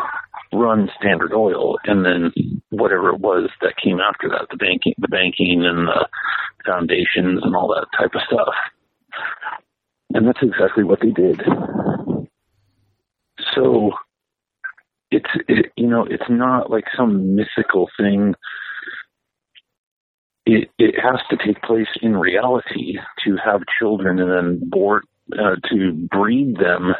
run 0.52 0.90
Standard 0.98 1.32
Oil 1.32 1.78
and 1.84 2.04
then 2.04 2.32
whatever 2.70 3.10
it 3.10 3.20
was 3.20 3.50
that 3.60 3.76
came 3.76 4.00
after 4.00 4.28
that, 4.28 4.48
the 4.50 4.56
banking, 4.56 4.94
the 4.98 5.08
banking 5.08 5.64
and 5.64 5.86
the 5.86 6.08
foundations 6.66 7.40
and 7.42 7.54
all 7.54 7.68
that 7.68 7.86
type 7.96 8.14
of 8.14 8.22
stuff. 8.26 8.54
And 10.12 10.26
that's 10.26 10.42
exactly 10.42 10.84
what 10.84 11.00
they 11.00 11.10
did. 11.10 11.40
So 13.54 13.92
it's 15.10 15.30
it, 15.48 15.72
you 15.76 15.88
know 15.88 16.04
it's 16.08 16.28
not 16.28 16.70
like 16.70 16.84
some 16.96 17.34
mythical 17.34 17.88
thing. 17.98 18.34
It 20.46 20.70
it 20.78 20.94
has 21.00 21.20
to 21.30 21.36
take 21.36 21.62
place 21.62 21.88
in 22.02 22.16
reality 22.16 22.96
to 23.24 23.36
have 23.44 23.60
children 23.78 24.18
and 24.18 24.30
then 24.30 24.68
board 24.68 25.04
uh, 25.32 25.56
to 25.70 25.92
breed 26.10 26.56
them 26.56 26.94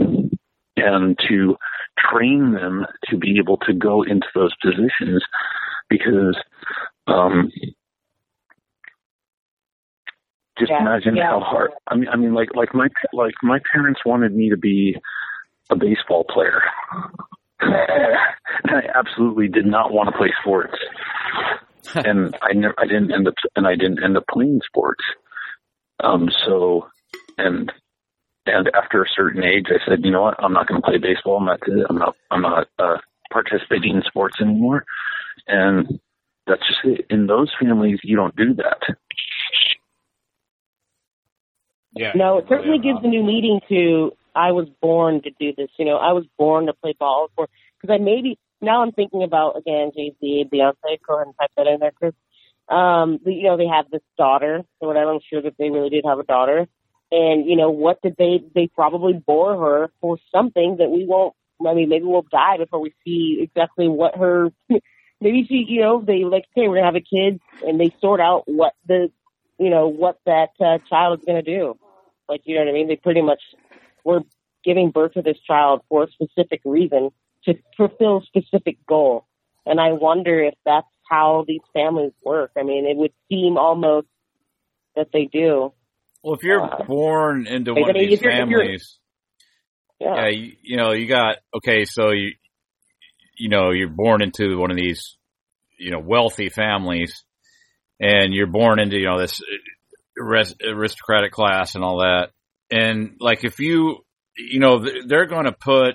and 0.77 1.19
to 1.29 1.57
train 1.99 2.53
them 2.53 2.87
to 3.09 3.17
be 3.17 3.39
able 3.39 3.57
to 3.59 3.73
go 3.73 4.03
into 4.03 4.27
those 4.35 4.55
positions 4.63 5.23
because 5.89 6.37
um 7.07 7.51
just 10.59 10.71
Yeah, 10.71 10.81
imagine 10.83 11.17
yeah. 11.17 11.31
how 11.31 11.41
hard 11.41 11.71
I 11.89 11.97
mean 11.97 12.09
I 12.09 12.17
mean 12.17 12.35
like 12.35 12.55
like 12.55 12.75
my 12.75 12.89
like 13.13 13.35
my 13.43 13.59
parents 13.73 14.01
wanted 14.05 14.35
me 14.35 14.51
to 14.51 14.57
be 14.57 14.97
a 15.71 15.77
baseball 15.77 16.25
player. 16.25 16.63
and 17.61 17.75
I 18.71 18.83
absolutely 18.95 19.49
did 19.49 19.67
not 19.67 19.93
want 19.93 20.09
to 20.11 20.17
play 20.17 20.33
sports. 20.41 20.75
and 21.95 22.37
I 22.43 22.53
never 22.53 22.75
I 22.79 22.87
didn't 22.87 23.13
end 23.13 23.29
up 23.29 23.35
and 23.57 23.67
I 23.67 23.75
didn't 23.75 24.03
end 24.03 24.17
up 24.17 24.25
playing 24.31 24.61
sports. 24.67 25.05
Um 26.03 26.29
so 26.47 26.89
and 27.39 27.73
and 28.47 28.71
after 28.75 29.03
a 29.03 29.09
certain 29.15 29.45
age 29.45 29.67
I 29.69 29.79
said, 29.89 30.05
you 30.05 30.11
know 30.11 30.23
what, 30.23 30.43
I'm 30.43 30.53
not 30.53 30.67
gonna 30.67 30.83
play 30.83 30.99
baseball 30.99 31.39
I'm 31.39 31.47
not, 31.47 31.61
I'm 31.89 31.97
not 31.97 32.17
I'm 32.31 32.43
not 32.43 32.67
uh 32.79 32.99
participating 33.33 33.97
in 33.97 34.03
sports 34.07 34.37
anymore. 34.41 34.85
And 35.47 36.01
that's 36.47 36.67
just 36.67 36.81
it. 36.85 37.07
In 37.11 37.27
those 37.27 37.53
families 37.61 38.01
you 38.03 38.17
don't 38.17 38.37
do 38.37 38.55
that. 38.55 38.97
Yeah. 41.93 42.13
No, 42.15 42.39
it 42.39 42.47
certainly 42.49 42.79
gives 42.79 43.01
a 43.03 43.09
new 43.09 43.23
meaning 43.23 43.61
to 43.69 44.13
I 44.35 44.53
was 44.53 44.69
born 44.81 45.23
to 45.23 45.31
do 45.41 45.53
this. 45.57 45.71
You 45.79 45.85
know, 45.85 45.97
I 45.97 46.13
was 46.13 46.25
born 46.39 46.67
to 46.67 46.73
play 46.73 46.95
ball. 46.99 47.29
For 47.35 47.49
because 47.81 47.95
I 47.95 48.03
maybe 48.03 48.39
now 48.61 48.83
I'm 48.83 48.93
thinking 48.93 49.23
about 49.23 49.57
again 49.57 49.93
Jay 49.95 50.15
Z, 50.21 50.47
Beyonce. 50.53 50.99
Go 51.07 51.17
ahead 51.17 51.27
and 51.27 51.35
type 51.39 51.51
that 51.57 51.67
in 51.67 51.81
there, 51.81 51.93
Chris. 51.93 52.15
Um, 52.69 53.19
the, 53.25 53.33
you 53.33 53.45
know, 53.45 53.57
they 53.57 53.67
have 53.67 53.91
this 53.91 54.03
daughter, 54.17 54.63
or 54.81 54.89
whatever. 54.89 55.13
I'm 55.13 55.21
sure 55.29 55.43
that 55.43 55.55
they 55.59 55.71
really 55.71 55.91
did 55.91 56.05
have 56.07 56.19
a 56.19 56.25
daughter. 56.25 56.67
And 57.11 57.47
you 57.47 57.57
know, 57.57 57.71
what 57.71 58.01
did 58.03 58.17
they? 58.19 58.41
They 58.55 58.69
probably 58.69 59.15
bore 59.15 59.57
her 59.57 59.91
for 60.01 60.19
something 60.33 60.77
that 60.79 60.91
we 60.91 61.05
won't. 61.05 61.35
I 61.67 61.75
mean, 61.75 61.89
maybe 61.89 62.05
we'll 62.05 62.23
die 62.31 62.57
before 62.59 62.81
we 62.81 62.95
see 63.05 63.39
exactly 63.41 63.89
what 63.89 64.17
her. 64.17 64.51
Maybe 65.23 65.45
she, 65.47 65.67
you 65.69 65.83
know, 65.83 66.03
they 66.03 66.25
like, 66.25 66.47
okay, 66.57 66.67
we're 66.67 66.77
gonna 66.77 66.87
have 66.87 66.97
a 66.97 67.01
kid, 67.01 67.41
and 67.63 67.79
they 67.79 67.95
sort 68.01 68.21
out 68.21 68.45
what 68.47 68.73
the 68.87 69.11
you 69.61 69.69
know, 69.69 69.89
what 69.89 70.19
that 70.25 70.49
uh, 70.59 70.79
child 70.89 71.21
is 71.21 71.25
going 71.27 71.45
to 71.45 71.59
do. 71.59 71.79
Like, 72.29 72.41
you 72.45 72.55
know 72.55 72.63
what 72.63 72.71
I 72.71 72.73
mean? 72.73 72.89
They 72.89 72.97
pretty 72.97 73.21
much 73.21 73.43
were 74.05 74.23
giving 74.65 74.91
birth 74.91 75.13
to 75.13 75.23
this 75.23 75.39
child 75.47 75.83
for 75.89 76.05
a 76.05 76.11
specific 76.11 76.63
reason 76.65 77.11
to 77.45 77.55
fulfill 77.77 78.19
a 78.19 78.23
specific 78.23 78.79
goal. 78.87 79.27
And 79.67 79.81
I 79.81 79.93
wonder 79.93 80.43
if 80.43 80.55
that's 80.65 80.87
how 81.09 81.45
these 81.47 81.61
families 81.73 82.13
work. 82.25 82.53
I 82.57 82.63
mean, 82.63 82.87
it 82.87 82.97
would 82.97 83.13
seem 83.31 83.57
almost 83.57 84.07
that 84.97 85.09
they 85.13 85.27
do. 85.27 85.73
Well, 86.23 86.35
if 86.35 86.43
you're 86.43 86.63
Uh, 86.63 86.85
born 86.85 87.47
into 87.47 87.73
one 87.75 87.91
of 87.91 87.97
these 87.97 88.13
if 88.15 88.23
you're- 88.23 88.35
if 88.35 88.39
families, 88.41 88.99
Yeah. 89.99 90.15
yeah, 90.17 90.29
you, 90.29 90.53
you 90.63 90.77
know, 90.77 90.93
you 90.93 91.07
got 91.07 91.39
okay. 91.55 91.85
So 91.85 92.11
you, 92.11 92.33
you 93.37 93.49
know, 93.49 93.71
you're 93.71 93.89
born 93.89 94.23
into 94.23 94.59
one 94.59 94.71
of 94.71 94.77
these, 94.77 95.17
you 95.79 95.91
know, 95.91 95.99
wealthy 95.99 96.49
families, 96.51 97.25
and 97.99 98.35
you're 98.35 98.47
born 98.47 98.79
into 98.81 98.99
you 98.99 99.07
know 99.07 99.19
this 99.19 99.43
aristocratic 100.19 101.33
class 101.33 101.75
and 101.75 101.85
all 101.85 101.99
that. 101.99 102.31
And 102.71 103.17
like, 103.19 103.45
if 103.45 103.59
you, 103.59 104.05
you 104.37 104.61
know, 104.61 104.85
they're 105.07 105.27
going 105.27 105.47
to 105.47 105.53
put 105.53 105.91
uh, 105.91 105.95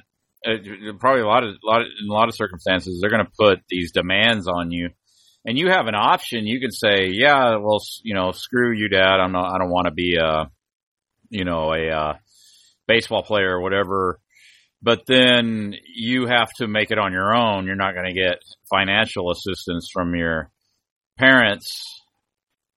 probably 0.99 1.21
a 1.21 1.27
lot 1.27 1.43
of, 1.43 1.55
lot 1.63 1.81
of, 1.81 1.87
in 2.01 2.09
a 2.09 2.13
lot 2.13 2.29
of 2.29 2.35
circumstances, 2.35 2.99
they're 2.99 3.09
going 3.09 3.25
to 3.25 3.31
put 3.37 3.59
these 3.69 3.91
demands 3.91 4.47
on 4.47 4.71
you. 4.71 4.89
And 5.45 5.57
you 5.57 5.69
have 5.69 5.87
an 5.87 5.95
option. 5.95 6.47
You 6.47 6.59
can 6.59 6.71
say, 6.71 7.09
"Yeah, 7.11 7.57
well, 7.57 7.79
you 8.03 8.15
know, 8.15 8.31
screw 8.31 8.75
you, 8.75 8.89
Dad. 8.89 9.19
I'm 9.19 9.31
not. 9.31 9.53
I 9.53 9.59
don't 9.59 9.69
want 9.69 9.85
to 9.85 9.93
be 9.93 10.15
a, 10.15 10.49
you 11.29 11.45
know, 11.45 11.71
a 11.71 11.89
uh, 11.89 12.13
baseball 12.87 13.21
player 13.21 13.51
or 13.51 13.61
whatever." 13.61 14.19
But 14.81 15.05
then 15.07 15.75
you 15.95 16.27
have 16.27 16.51
to 16.57 16.67
make 16.67 16.91
it 16.91 16.99
on 16.99 17.11
your 17.11 17.35
own. 17.35 17.65
You're 17.65 17.75
not 17.75 17.93
going 17.93 18.07
to 18.07 18.13
get 18.13 18.39
financial 18.69 19.31
assistance 19.31 19.89
from 19.91 20.15
your 20.15 20.51
parents, 21.17 21.83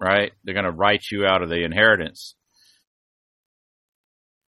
right? 0.00 0.32
They're 0.44 0.54
going 0.54 0.64
to 0.64 0.70
write 0.70 1.04
you 1.10 1.26
out 1.26 1.42
of 1.42 1.48
the 1.48 1.64
inheritance. 1.64 2.34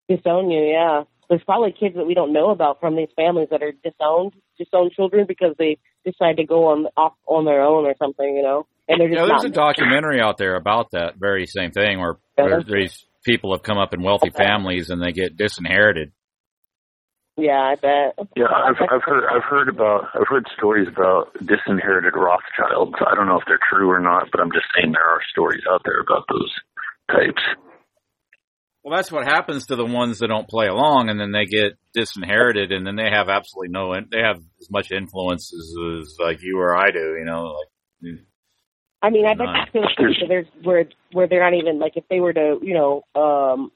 disown 0.09 0.51
you. 0.51 0.63
Yeah, 0.63 1.05
there's 1.31 1.43
probably 1.45 1.73
kids 1.73 1.95
that 1.97 2.05
we 2.07 2.13
don't 2.13 2.33
know 2.35 2.51
about 2.51 2.81
from 2.81 2.97
these 2.97 3.09
families 3.17 3.49
that 3.51 3.63
are 3.63 3.73
disowned, 3.83 4.33
disowned 4.59 4.93
children 4.93 5.25
because 5.27 5.55
they 5.59 5.79
decide 6.05 6.37
to 6.37 6.45
go 6.45 6.67
on 6.67 6.87
off 6.97 7.15
on 7.27 7.47
their 7.47 7.63
own 7.63 7.87
or 7.87 7.95
something. 7.99 8.37
You 8.37 8.43
know, 8.43 8.67
and 8.89 9.01
they're 9.01 9.09
just 9.09 9.19
Yeah, 9.21 9.27
there's 9.27 9.43
not. 9.45 9.51
a 9.51 9.55
documentary 9.75 10.21
out 10.21 10.37
there 10.37 10.57
about 10.57 10.91
that 10.91 11.15
very 11.19 11.47
same 11.47 11.71
thing 11.71 11.99
where, 12.01 12.17
Yeah. 12.37 12.45
where 12.45 12.63
these 12.63 13.07
people 13.25 13.53
have 13.55 13.63
come 13.63 13.79
up 13.79 13.95
in 13.95 14.03
wealthy 14.03 14.31
families 14.31 14.91
and 14.91 15.01
they 15.03 15.13
get 15.13 15.37
disinherited. 15.37 16.11
yeah, 17.37 17.61
I 17.73 17.75
bet. 17.77 18.19
Yeah, 18.37 18.47
I've 18.53 18.77
I've 18.91 19.03
heard 19.05 19.25
I've 19.31 19.45
heard 19.45 19.69
about 19.69 20.09
I've 20.15 20.27
heard 20.29 20.47
stories 20.57 20.89
about 20.89 21.33
disinherited 21.47 22.15
Rothschilds. 22.17 22.97
I 23.07 23.15
don't 23.15 23.29
know 23.29 23.37
if 23.39 23.45
they're 23.47 23.61
true 23.71 23.89
or 23.91 24.01
not, 24.01 24.29
but 24.33 24.41
I'm 24.41 24.53
just 24.53 24.67
saying 24.77 24.93
there 24.93 25.09
are 25.09 25.21
stories 25.31 25.63
out 25.71 25.83
there 25.85 26.01
about 26.01 26.25
those 26.29 26.53
types. 27.11 27.43
Well, 28.83 28.97
that's 28.97 29.13
what 29.13 29.27
happens 29.27 29.67
to 29.67 29.77
the 29.77 29.85
ones 29.85 30.21
that 30.21 30.29
don't 30.29 30.49
play 30.49 30.67
along, 30.67 31.11
and 31.11 31.21
then 31.21 31.33
they 31.33 31.45
get 31.45 31.75
disinherited, 31.93 32.73
and 32.73 32.87
then 32.87 32.97
they 32.97 33.11
have 33.11 33.29
absolutely 33.29 33.69
no. 33.73 33.93
They 34.11 34.21
have 34.21 34.39
as 34.61 34.71
much 34.71 34.91
influence 34.91 35.53
as, 35.53 35.75
as 36.01 36.17
like 36.19 36.39
you 36.43 36.59
or 36.59 36.75
I 36.75 36.91
do. 36.91 37.17
You 37.19 37.27
know, 37.27 37.55
like 37.59 38.19
I 39.03 39.11
mean, 39.11 39.27
I 39.27 39.35
bet 39.35 39.47
Right. 39.47 39.69
that's 39.73 39.73
the 39.97 40.03
case 40.05 40.29
there's 40.29 40.47
where 40.63 40.87
where 41.13 41.27
they're 41.27 41.43
not 41.43 41.55
even 41.59 41.79
like 41.79 41.97
if 41.97 42.05
they 42.09 42.21
were 42.21 42.33
to 42.33 42.59
you 42.63 42.75
know 42.75 43.03
um 43.15 43.71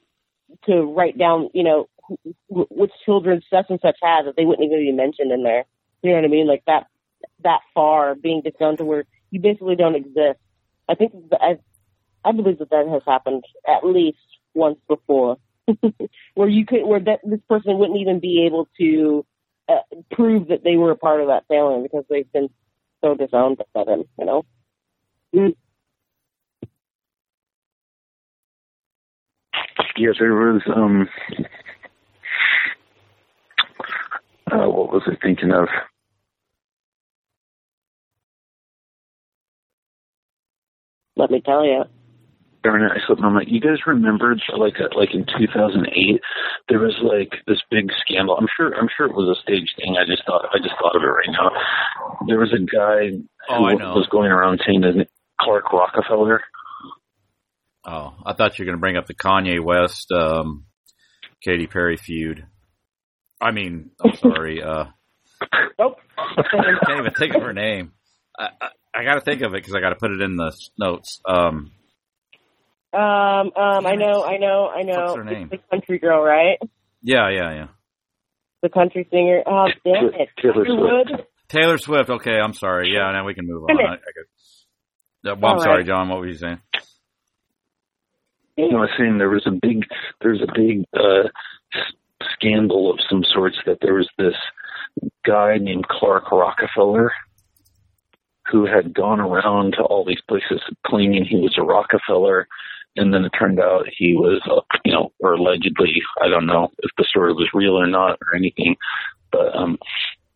to 0.66 0.82
write 0.82 1.18
down 1.18 1.50
you 1.54 1.64
know 1.64 1.88
wh- 2.08 2.30
wh- 2.48 2.70
which 2.72 2.92
children 3.04 3.42
such 3.50 3.66
and 3.70 3.80
such 3.80 3.96
has 4.02 4.26
that 4.26 4.34
they 4.36 4.44
wouldn't 4.44 4.64
even 4.66 4.78
be 4.78 4.92
mentioned 4.92 5.32
in 5.32 5.42
there. 5.42 5.64
You 6.02 6.10
know 6.10 6.16
what 6.16 6.24
I 6.24 6.28
mean? 6.28 6.46
Like 6.46 6.62
that 6.66 6.86
that 7.42 7.60
far 7.74 8.14
being 8.14 8.42
disowned 8.42 8.78
to 8.78 8.84
where 8.84 9.04
you 9.30 9.40
basically 9.40 9.76
don't 9.76 9.96
exist. 9.96 10.38
I 10.88 10.94
think 10.94 11.12
that 11.30 11.40
I 11.42 11.58
I 12.26 12.32
believe 12.32 12.58
that 12.58 12.70
that 12.70 12.88
has 12.88 13.02
happened 13.06 13.44
at 13.66 13.84
least 13.84 14.18
once 14.54 14.78
before, 14.88 15.38
where 16.34 16.48
you 16.48 16.66
could 16.66 16.84
where 16.84 17.00
that 17.00 17.20
this 17.24 17.40
person 17.48 17.78
wouldn't 17.78 18.00
even 18.00 18.20
be 18.20 18.44
able 18.46 18.68
to 18.78 19.24
uh, 19.68 19.80
prove 20.12 20.48
that 20.48 20.64
they 20.64 20.76
were 20.76 20.90
a 20.90 20.96
part 20.96 21.20
of 21.20 21.28
that 21.28 21.46
family 21.48 21.82
because 21.82 22.04
they've 22.08 22.30
been 22.32 22.48
so 23.02 23.14
disowned 23.14 23.58
by 23.74 23.84
them. 23.84 24.04
You 24.18 24.24
know. 24.24 24.44
Mm. 25.34 25.56
Yeah, 29.96 30.10
there 30.18 30.34
was 30.34 30.62
um 30.74 31.08
uh, 34.50 34.68
what 34.68 34.92
was 34.92 35.02
I 35.06 35.16
thinking 35.22 35.52
of? 35.52 35.68
Let 41.16 41.30
me 41.30 41.40
tell 41.40 41.64
you. 41.64 41.84
Darn 42.64 42.82
it, 42.82 42.90
I 42.92 43.06
slipped 43.06 43.20
my 43.20 43.28
mind. 43.28 43.48
You 43.50 43.60
guys 43.60 43.76
remember 43.86 44.34
like 44.58 44.74
uh, 44.80 44.88
like 44.98 45.10
in 45.14 45.26
2008 45.38 46.20
there 46.70 46.78
was 46.80 46.96
like 47.02 47.30
this 47.46 47.60
big 47.70 47.90
scandal. 48.00 48.36
I'm 48.36 48.48
sure 48.56 48.72
I'm 48.74 48.88
sure 48.96 49.06
it 49.06 49.14
was 49.14 49.36
a 49.36 49.40
stage 49.42 49.68
thing. 49.76 49.96
I 50.00 50.06
just 50.06 50.22
thought 50.26 50.46
I 50.52 50.58
just 50.58 50.74
thought 50.80 50.96
of 50.96 51.02
it 51.02 51.06
right 51.06 51.28
now. 51.30 51.50
There 52.26 52.38
was 52.38 52.52
a 52.54 52.58
guy 52.64 53.20
Oh, 53.50 53.58
who 53.58 53.64
I 53.66 53.74
know. 53.74 53.92
was 53.94 54.08
going 54.10 54.30
around 54.32 54.62
saying 54.66 54.80
that 54.80 55.06
Clark 55.40 55.70
Rockefeller. 55.74 56.40
oh, 57.86 58.14
I 58.24 58.32
thought 58.32 58.58
you 58.58 58.62
were 58.64 58.66
going 58.70 58.78
to 58.78 58.80
bring 58.80 58.96
up 58.96 59.06
the 59.06 59.14
Kanye 59.14 59.62
West, 59.62 60.10
um, 60.12 60.64
Katy 61.42 61.66
Perry 61.66 61.98
feud. 61.98 62.46
I 63.40 63.50
mean, 63.50 63.90
I'm 64.02 64.16
sorry. 64.16 64.62
Uh, 64.62 64.86
Nope. 65.78 65.98
I 66.16 66.42
can't 66.86 67.00
even 67.00 67.12
think 67.12 67.34
of 67.34 67.42
her 67.42 67.52
name. 67.52 67.92
I, 68.38 68.48
I, 68.60 68.68
I 68.94 69.04
got 69.04 69.14
to 69.16 69.20
think 69.20 69.42
of 69.42 69.52
it 69.52 69.58
because 69.58 69.74
I 69.74 69.80
got 69.80 69.90
to 69.90 69.96
put 69.96 70.12
it 70.12 70.22
in 70.22 70.36
the 70.36 70.52
notes. 70.78 71.20
Um, 71.28 71.72
Um, 72.94 73.50
um, 73.56 73.86
I 73.86 73.94
know, 73.96 74.24
I 74.24 74.36
know, 74.36 74.68
I 74.68 74.82
know. 74.82 75.04
What's 75.06 75.16
her 75.16 75.24
name? 75.24 75.48
It's 75.50 75.62
the 75.62 75.76
country 75.76 75.98
girl, 75.98 76.22
right? 76.22 76.58
yeah, 77.02 77.28
yeah, 77.30 77.54
yeah. 77.54 77.66
The 78.62 78.68
country 78.68 79.06
singer. 79.10 79.42
Oh, 79.46 79.66
damn 79.84 80.06
it. 80.14 80.28
Taylor 80.40 80.64
Swift. 80.64 81.28
Taylor 81.48 81.78
Swift. 81.78 82.08
Okay, 82.08 82.38
I'm 82.38 82.54
sorry. 82.54 82.92
Yeah, 82.94 83.10
now 83.12 83.26
we 83.26 83.34
can 83.34 83.46
move 83.46 83.64
on. 83.64 83.76
I, 83.78 83.94
I 83.94 83.96
could, 83.96 85.42
well, 85.42 85.52
I'm 85.52 85.58
All 85.58 85.62
sorry, 85.62 85.78
right. 85.78 85.86
John. 85.86 86.08
What 86.08 86.20
were 86.20 86.28
you 86.28 86.36
saying? 86.36 86.60
You 88.56 88.70
know, 88.70 88.78
I 88.78 88.80
was 88.82 88.90
saying 88.98 89.18
there 89.18 89.28
was 89.28 89.46
a 89.46 89.50
big 89.50 89.84
there's 90.20 90.40
a 90.40 90.52
big 90.54 90.84
uh 90.94 91.28
scandal 92.34 92.90
of 92.90 93.00
some 93.10 93.24
sorts 93.34 93.56
that 93.66 93.78
there 93.82 93.94
was 93.94 94.08
this 94.16 94.34
guy 95.26 95.58
named 95.58 95.88
Clark 95.88 96.30
Rockefeller 96.30 97.12
who 98.50 98.66
had 98.66 98.94
gone 98.94 99.20
around 99.20 99.72
to 99.72 99.82
all 99.82 100.04
these 100.04 100.20
places 100.28 100.60
claiming 100.86 101.24
he 101.24 101.36
was 101.36 101.56
a 101.58 101.62
Rockefeller 101.62 102.46
and 102.96 103.12
then 103.12 103.24
it 103.24 103.32
turned 103.38 103.58
out 103.60 103.86
he 103.98 104.14
was 104.14 104.40
uh, 104.50 104.60
you 104.84 104.92
know 104.92 105.12
or 105.20 105.34
allegedly 105.34 105.94
I 106.22 106.28
don't 106.28 106.46
know 106.46 106.68
if 106.78 106.90
the 106.98 107.04
story 107.08 107.32
was 107.32 107.48
real 107.54 107.78
or 107.78 107.86
not 107.86 108.18
or 108.22 108.36
anything 108.36 108.76
but 109.32 109.54
um 109.56 109.78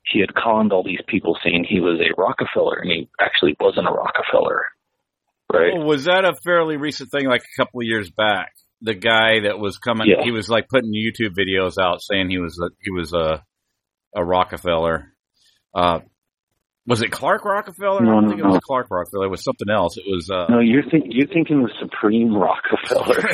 he 0.05 0.21
had 0.21 0.35
conned 0.35 0.73
all 0.73 0.83
these 0.83 1.03
people 1.07 1.37
saying 1.45 1.65
he 1.69 1.81
was 1.81 2.01
a 2.01 2.15
Rockefeller 2.21 2.79
and 2.79 2.91
he 2.91 3.09
actually 3.21 3.57
wasn't 3.61 3.87
a 3.89 3.93
Rockefeller 3.93 4.67
right 5.53 5.73
Oh, 5.77 5.85
was 5.85 6.05
that 6.05 6.25
a 6.25 6.35
fairly 6.45 6.77
recent 6.77 7.11
thing, 7.11 7.27
like 7.27 7.43
a 7.43 7.63
couple 7.63 7.81
of 7.81 7.87
years 7.87 8.11
back? 8.11 8.53
The 8.81 8.95
guy 8.95 9.41
that 9.45 9.59
was 9.59 9.77
coming, 9.79 10.07
Yeah. 10.09 10.23
he 10.23 10.31
was 10.31 10.49
like 10.49 10.69
putting 10.69 10.93
YouTube 10.93 11.35
videos 11.37 11.79
out 11.83 12.01
saying 12.01 12.31
he 12.31 12.39
was 12.39 12.59
a, 12.63 12.69
he 12.81 12.91
was 12.91 13.13
a 13.13 13.43
a 14.15 14.25
Rockefeller. 14.25 15.13
Uh, 15.75 16.01
was 16.89 17.03
it 17.03 17.11
Clark 17.13 17.45
Rockefeller? 17.45 18.01
I 18.01 18.05
No, 18.05 18.13
don't 18.13 18.25
no, 18.25 18.29
think 18.31 18.41
it 18.41 18.47
was. 18.47 18.61
Clark 18.67 18.89
Rockefeller. 18.91 19.27
It 19.27 19.31
was 19.31 19.45
something 19.45 19.69
else. 19.71 19.97
It 19.99 20.05
was 20.07 20.29
uh, 20.31 20.47
No, 20.49 20.59
you're 20.61 20.83
think 20.91 21.05
you're 21.11 21.29
thinking 21.29 21.63
the 21.63 21.71
Supreme 21.81 22.35
Rockefeller. 22.35 23.23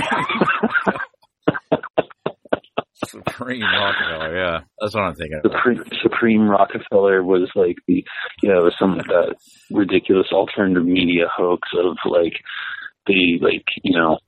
Supreme 3.07 3.63
Rockefeller. 3.63 4.37
Yeah, 4.37 4.59
that's 4.81 4.95
what 4.95 5.03
I'm 5.05 5.15
thinking. 5.15 5.41
Supreme, 5.43 5.83
Supreme 6.03 6.49
Rockefeller 6.49 7.23
was 7.23 7.51
like 7.55 7.77
the 7.87 8.05
you 8.43 8.49
know 8.49 8.71
some 8.79 8.99
of 8.99 9.05
that 9.07 9.35
ridiculous 9.71 10.29
alternative 10.33 10.85
media 10.85 11.27
hoax 11.35 11.69
of 11.79 11.97
like 12.11 12.35
the 13.07 13.39
like 13.41 13.65
you 13.83 13.97
know 13.97 14.19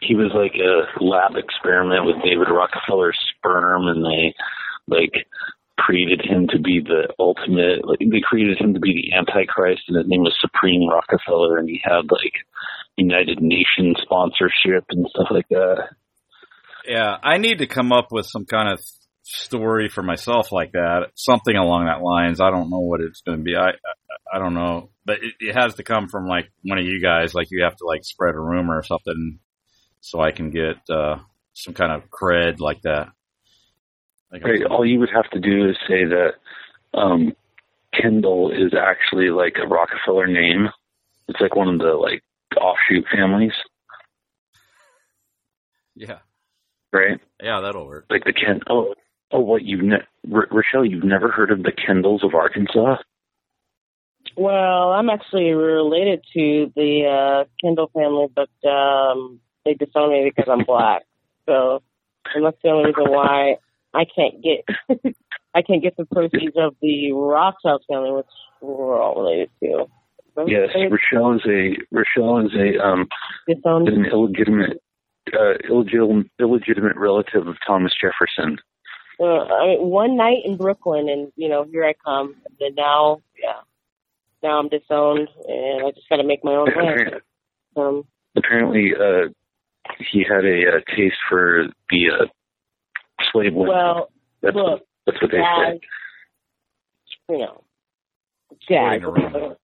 he 0.00 0.14
was 0.14 0.30
like 0.34 0.54
a 0.54 1.02
lab 1.04 1.32
experiment 1.36 2.06
with 2.06 2.22
David 2.24 2.48
Rockefeller's 2.50 3.18
sperm 3.36 3.88
and 3.88 4.04
they 4.04 4.34
like 4.86 5.12
created 5.80 6.20
him 6.22 6.46
to 6.48 6.58
be 6.60 6.80
the 6.80 7.08
ultimate 7.18 7.86
like 7.86 7.98
they 7.98 8.20
created 8.22 8.60
him 8.60 8.74
to 8.74 8.80
be 8.80 8.92
the 8.92 9.16
antichrist 9.16 9.82
and 9.88 9.96
his 9.96 10.06
name 10.06 10.20
was 10.20 10.36
Supreme 10.40 10.88
Rockefeller 10.88 11.56
and 11.58 11.68
he 11.68 11.80
had 11.82 12.10
like 12.10 12.34
United 12.96 13.40
Nations 13.40 13.96
sponsorship 14.02 14.84
and 14.90 15.06
stuff 15.08 15.28
like 15.30 15.48
that. 15.48 15.88
Yeah, 16.86 17.16
I 17.22 17.38
need 17.38 17.58
to 17.58 17.66
come 17.66 17.92
up 17.92 18.08
with 18.10 18.26
some 18.26 18.46
kind 18.46 18.72
of 18.72 18.80
story 19.22 19.88
for 19.88 20.02
myself 20.02 20.52
like 20.52 20.72
that, 20.72 21.08
something 21.14 21.56
along 21.56 21.86
that 21.86 22.02
lines. 22.02 22.40
I 22.40 22.50
don't 22.50 22.70
know 22.70 22.80
what 22.80 23.00
it's 23.00 23.20
going 23.20 23.38
to 23.38 23.44
be. 23.44 23.56
I, 23.56 23.68
I 23.68 23.74
I 24.32 24.38
don't 24.38 24.54
know, 24.54 24.90
but 25.04 25.18
it, 25.22 25.34
it 25.40 25.56
has 25.56 25.74
to 25.74 25.82
come 25.82 26.08
from 26.08 26.26
like 26.26 26.50
one 26.62 26.78
of 26.78 26.84
you 26.84 27.02
guys. 27.02 27.34
Like 27.34 27.48
you 27.50 27.64
have 27.64 27.76
to 27.76 27.86
like 27.86 28.04
spread 28.04 28.34
a 28.34 28.40
rumor 28.40 28.76
or 28.76 28.84
something, 28.84 29.40
so 30.00 30.20
I 30.20 30.30
can 30.30 30.50
get 30.50 30.76
uh 30.88 31.16
some 31.52 31.74
kind 31.74 31.92
of 31.92 32.10
cred 32.10 32.60
like 32.60 32.82
that. 32.82 33.08
Like 34.32 34.44
Right. 34.44 34.64
All 34.64 34.84
you 34.86 34.98
would 35.00 35.10
have 35.14 35.28
to 35.30 35.40
do 35.40 35.68
is 35.68 35.76
say 35.88 36.04
that 36.04 36.34
um, 36.94 37.34
Kendall 37.92 38.50
is 38.50 38.72
actually 38.74 39.30
like 39.30 39.56
a 39.62 39.66
Rockefeller 39.66 40.26
name. 40.26 40.68
It's 41.28 41.40
like 41.40 41.56
one 41.56 41.68
of 41.68 41.78
the 41.78 41.94
like 41.94 42.22
offshoot 42.60 43.04
families, 43.12 43.52
Yeah. 45.94 46.18
right? 46.92 47.20
Yeah, 47.42 47.60
that'll 47.60 47.86
work. 47.86 48.06
Like 48.10 48.24
the 48.24 48.32
Ken. 48.32 48.60
Oh, 48.68 48.94
oh, 49.30 49.40
what 49.40 49.62
you've 49.64 49.82
ne- 49.82 50.06
R- 50.32 50.48
Rochelle? 50.50 50.84
You've 50.84 51.04
never 51.04 51.30
heard 51.30 51.50
of 51.50 51.62
the 51.62 51.72
Kendalls 51.72 52.24
of 52.24 52.34
Arkansas? 52.34 52.96
Well, 54.36 54.90
I'm 54.92 55.10
actually 55.10 55.50
related 55.52 56.24
to 56.34 56.72
the 56.76 57.06
uh, 57.06 57.44
Kendall 57.62 57.90
family, 57.94 58.26
but 58.34 58.68
um, 58.68 59.40
they 59.64 59.74
disown 59.74 60.10
me 60.10 60.30
because 60.34 60.48
I'm 60.50 60.64
black. 60.64 61.02
So, 61.46 61.82
and 62.34 62.44
that's 62.44 62.56
the 62.62 62.70
only 62.70 62.86
reason 62.92 63.10
why 63.12 63.56
I 63.94 64.04
can't 64.04 64.42
get 64.42 64.64
I 65.54 65.62
can't 65.62 65.82
get 65.82 65.96
the 65.96 66.04
proceeds 66.04 66.56
of 66.56 66.76
the 66.80 67.12
Rothschild 67.12 67.84
family, 67.88 68.12
which 68.12 68.26
we're 68.60 69.00
all 69.00 69.22
related 69.22 69.50
to. 69.62 69.86
Yes, 70.46 70.70
Rochelle 70.74 71.34
is 71.34 71.42
a 71.46 71.76
Rochelle 71.90 72.46
is 72.46 72.54
a 72.54 72.84
um 72.84 73.08
disowned. 73.48 73.88
an 73.88 74.06
illegitimate 74.06 74.80
uh, 75.32 75.54
illegitimate 75.68 76.26
illegitimate 76.40 76.96
relative 76.96 77.46
of 77.46 77.56
Thomas 77.66 77.92
Jefferson. 78.00 78.58
Uh, 79.18 79.44
I 79.44 79.66
mean, 79.66 79.80
one 79.80 80.16
night 80.16 80.38
in 80.44 80.56
Brooklyn, 80.56 81.08
and 81.08 81.32
you 81.36 81.48
know, 81.48 81.64
here 81.64 81.84
I 81.84 81.94
come. 82.04 82.36
And 82.46 82.56
then 82.58 82.74
now, 82.74 83.20
yeah, 83.42 83.60
now 84.42 84.58
I'm 84.58 84.68
disowned, 84.68 85.28
and 85.46 85.86
I 85.86 85.90
just 85.90 86.08
got 86.08 86.16
to 86.16 86.24
make 86.24 86.42
my 86.44 86.52
own 86.52 86.68
way. 86.74 87.04
Um, 87.76 88.04
Apparently, 88.36 88.92
uh, 88.94 89.28
he 90.10 90.24
had 90.24 90.44
a 90.44 90.76
uh, 90.76 90.96
taste 90.96 91.16
for 91.28 91.66
the 91.90 92.10
uh, 92.10 92.26
slave 93.32 93.54
women. 93.54 93.74
well, 93.74 94.10
that's 94.42 94.54
look, 94.56 94.66
what, 94.66 94.86
that's 95.06 95.22
what 95.22 95.30
they 95.30 95.38
jazz, 95.38 95.78
say. 95.78 97.34
you 97.34 97.38
know, 97.38 97.62
jazz, 98.68 99.00
Sporting 99.02 99.54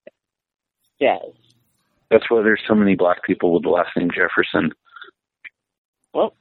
jazz. 1.00 1.20
That's 2.10 2.24
why 2.30 2.42
there's 2.42 2.62
so 2.68 2.74
many 2.74 2.94
black 2.94 3.22
people 3.24 3.52
with 3.52 3.62
the 3.64 3.68
last 3.70 3.90
name 3.96 4.10
Jefferson. 4.10 4.72
Well, 6.14 6.34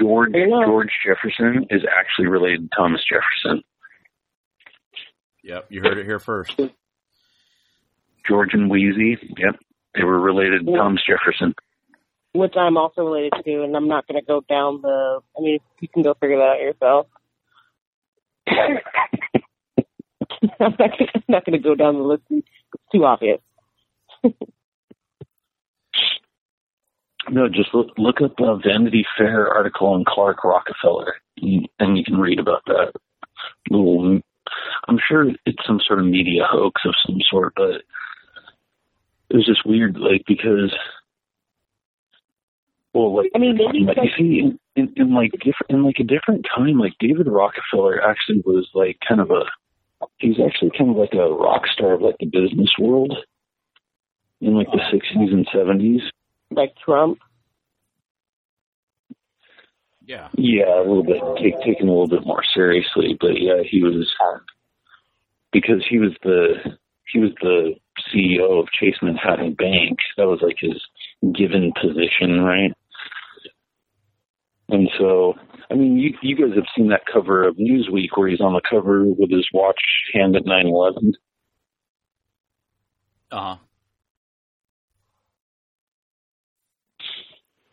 George. 0.00 0.32
George 0.34 0.90
Jefferson 1.06 1.66
is 1.70 1.82
actually 1.98 2.26
related 2.26 2.70
to 2.70 2.76
Thomas 2.76 3.02
Jefferson. 3.08 3.62
Yep, 5.42 5.66
you 5.70 5.80
heard 5.82 5.98
it 5.98 6.06
here 6.06 6.18
first. 6.18 6.58
George 8.26 8.54
and 8.54 8.70
Wheezy, 8.70 9.18
yep, 9.38 9.56
they 9.94 10.02
were 10.04 10.18
related 10.20 10.64
to 10.66 10.72
Yeah. 10.72 10.78
Thomas 10.78 11.02
Jefferson. 11.06 11.54
Which 12.34 12.54
I'm 12.56 12.76
also 12.76 13.02
related 13.02 13.32
to, 13.44 13.62
and 13.62 13.76
I'm 13.76 13.88
not 13.88 14.06
going 14.06 14.20
to 14.20 14.26
go 14.26 14.40
down 14.48 14.82
the. 14.82 15.20
I 15.38 15.40
mean, 15.40 15.58
you 15.80 15.88
can 15.88 16.02
go 16.02 16.14
figure 16.14 16.38
that 16.38 16.56
out 16.56 16.60
yourself. 16.60 17.06
I'm 20.60 20.76
not 21.28 21.44
going 21.46 21.52
to 21.52 21.58
go 21.58 21.74
down 21.74 21.94
the 21.94 22.02
list. 22.02 22.22
It's 22.30 22.46
too 22.92 23.04
obvious. 23.04 23.40
No, 27.30 27.48
just 27.48 27.72
look 27.72 27.88
look 27.96 28.20
up 28.20 28.38
a 28.38 28.56
Vanity 28.56 29.06
Fair 29.16 29.48
article 29.48 29.88
on 29.88 30.04
Clark 30.06 30.44
Rockefeller, 30.44 31.14
and 31.38 31.96
you 31.96 32.04
can 32.04 32.18
read 32.18 32.38
about 32.38 32.62
that. 32.66 32.92
Little, 33.70 34.20
I'm 34.88 34.98
sure 35.08 35.30
it's 35.46 35.66
some 35.66 35.80
sort 35.86 36.00
of 36.00 36.04
media 36.06 36.42
hoax 36.46 36.82
of 36.84 36.94
some 37.06 37.18
sort, 37.30 37.54
but 37.56 37.82
it 39.30 39.36
was 39.36 39.46
just 39.46 39.64
weird, 39.64 39.96
like 39.96 40.24
because, 40.26 40.74
well, 42.94 43.16
like 43.16 43.30
I 43.34 43.38
mean, 43.38 43.56
maybe 43.56 43.80
like 43.80 43.98
you 44.02 44.10
see, 44.16 44.38
in, 44.38 44.58
in, 44.76 44.92
in 44.96 45.14
like 45.14 45.32
different 45.32 45.70
in 45.70 45.82
like 45.82 45.96
a 45.98 46.04
different 46.04 46.46
time, 46.54 46.78
like 46.78 46.94
David 47.00 47.26
Rockefeller 47.26 48.00
actually 48.02 48.42
was 48.46 48.68
like 48.72 48.98
kind 49.06 49.20
of 49.20 49.30
a 49.30 49.42
he's 50.18 50.36
actually 50.40 50.70
kind 50.76 50.90
of 50.90 50.96
like 50.96 51.12
a 51.12 51.28
rock 51.28 51.66
star 51.66 51.94
of 51.94 52.02
like 52.02 52.16
the 52.20 52.26
business 52.26 52.70
world 52.78 53.16
in 54.40 54.54
like 54.54 54.68
the 54.70 54.78
60s 54.78 55.32
and 55.32 55.46
70s. 55.48 56.02
like 56.50 56.74
Trump. 56.84 57.18
Yeah. 60.06 60.28
Yeah, 60.36 60.78
a 60.78 60.84
little 60.84 61.02
bit 61.02 61.22
take, 61.42 61.60
taken 61.64 61.88
a 61.88 61.90
little 61.90 62.08
bit 62.08 62.26
more 62.26 62.42
seriously, 62.54 63.16
but 63.18 63.40
yeah, 63.40 63.62
he 63.68 63.82
was 63.82 64.14
because 65.50 65.84
he 65.88 65.98
was 65.98 66.12
the 66.22 66.76
he 67.10 67.20
was 67.20 67.30
the 67.40 67.74
CEO 68.12 68.60
of 68.60 68.70
Chase 68.72 68.96
Manhattan 69.00 69.54
Bank. 69.54 69.98
That 70.16 70.26
was 70.26 70.40
like 70.42 70.56
his 70.58 70.82
given 71.34 71.72
position, 71.80 72.42
right? 72.42 72.72
And 74.68 74.88
so, 74.98 75.34
I 75.70 75.74
mean, 75.74 75.96
you 75.96 76.14
you 76.22 76.36
guys 76.36 76.56
have 76.56 76.66
seen 76.76 76.88
that 76.88 77.06
cover 77.12 77.46
of 77.46 77.56
Newsweek 77.56 78.08
where 78.14 78.28
he's 78.28 78.40
on 78.40 78.54
the 78.54 78.62
cover 78.68 79.04
with 79.04 79.30
his 79.30 79.46
watch 79.52 79.80
hand 80.12 80.36
at 80.36 80.46
nine 80.46 80.66
eleven. 80.66 81.12
Uh 83.30 83.56
huh. 83.56 83.56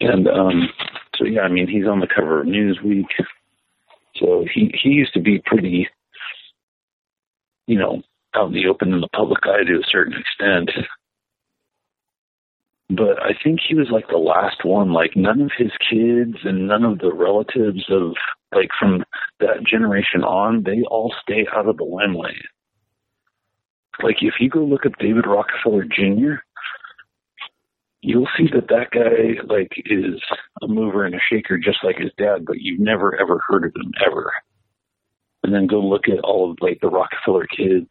And 0.01 0.27
um 0.27 0.69
so 1.15 1.25
yeah, 1.25 1.41
I 1.41 1.47
mean 1.47 1.67
he's 1.67 1.87
on 1.87 1.99
the 1.99 2.07
cover 2.07 2.41
of 2.41 2.47
Newsweek. 2.47 3.05
So 4.15 4.45
he 4.53 4.73
he 4.81 4.89
used 4.89 5.13
to 5.13 5.21
be 5.21 5.41
pretty 5.45 5.87
you 7.67 7.77
know, 7.77 8.01
out 8.35 8.47
in 8.47 8.53
the 8.53 8.67
open 8.67 8.93
in 8.93 9.01
the 9.01 9.07
public 9.15 9.39
eye 9.45 9.63
to 9.63 9.79
a 9.79 9.89
certain 9.89 10.13
extent. 10.19 10.71
But 12.95 13.21
I 13.23 13.31
think 13.41 13.59
he 13.65 13.73
was 13.73 13.87
like 13.89 14.09
the 14.09 14.17
last 14.17 14.65
one. 14.65 14.91
Like 14.91 15.15
none 15.15 15.39
of 15.39 15.51
his 15.57 15.71
kids 15.89 16.37
and 16.43 16.67
none 16.67 16.83
of 16.83 16.99
the 16.99 17.13
relatives 17.13 17.85
of 17.89 18.15
like 18.53 18.69
from 18.77 19.05
that 19.39 19.63
generation 19.65 20.23
on, 20.23 20.63
they 20.63 20.81
all 20.89 21.13
stay 21.21 21.47
out 21.55 21.67
of 21.67 21.77
the 21.77 21.85
limelight. 21.85 22.43
Like 24.03 24.17
if 24.21 24.35
you 24.41 24.49
go 24.49 24.59
look 24.59 24.85
up 24.85 24.97
David 24.99 25.25
Rockefeller 25.25 25.85
Jr., 25.85 26.41
you'll 28.01 28.27
see 28.37 28.47
that 28.53 28.67
that 28.67 28.91
guy 28.91 29.41
like 29.47 29.71
is 29.85 30.21
a 30.61 30.67
mover 30.67 31.05
and 31.05 31.15
a 31.15 31.19
shaker 31.31 31.57
just 31.57 31.83
like 31.83 31.97
his 31.97 32.11
dad, 32.17 32.45
but 32.45 32.59
you've 32.59 32.79
never 32.79 33.17
ever 33.21 33.41
heard 33.47 33.63
of 33.63 33.75
him 33.75 33.93
ever. 34.05 34.33
And 35.43 35.53
then 35.53 35.67
go 35.67 35.79
look 35.79 36.09
at 36.09 36.19
all 36.25 36.51
of 36.51 36.57
like 36.59 36.79
the 36.81 36.89
Rockefeller 36.89 37.47
kids. 37.47 37.87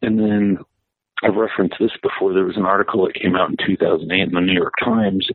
And 0.00 0.18
then 0.18 0.58
I've 1.22 1.36
referenced 1.36 1.76
this 1.78 1.90
before. 2.02 2.32
There 2.32 2.44
was 2.44 2.56
an 2.56 2.64
article 2.64 3.04
that 3.06 3.14
came 3.20 3.36
out 3.36 3.50
in 3.50 3.56
2008 3.66 4.20
in 4.28 4.32
the 4.34 4.40
New 4.40 4.54
York 4.54 4.74
Times, 4.82 5.26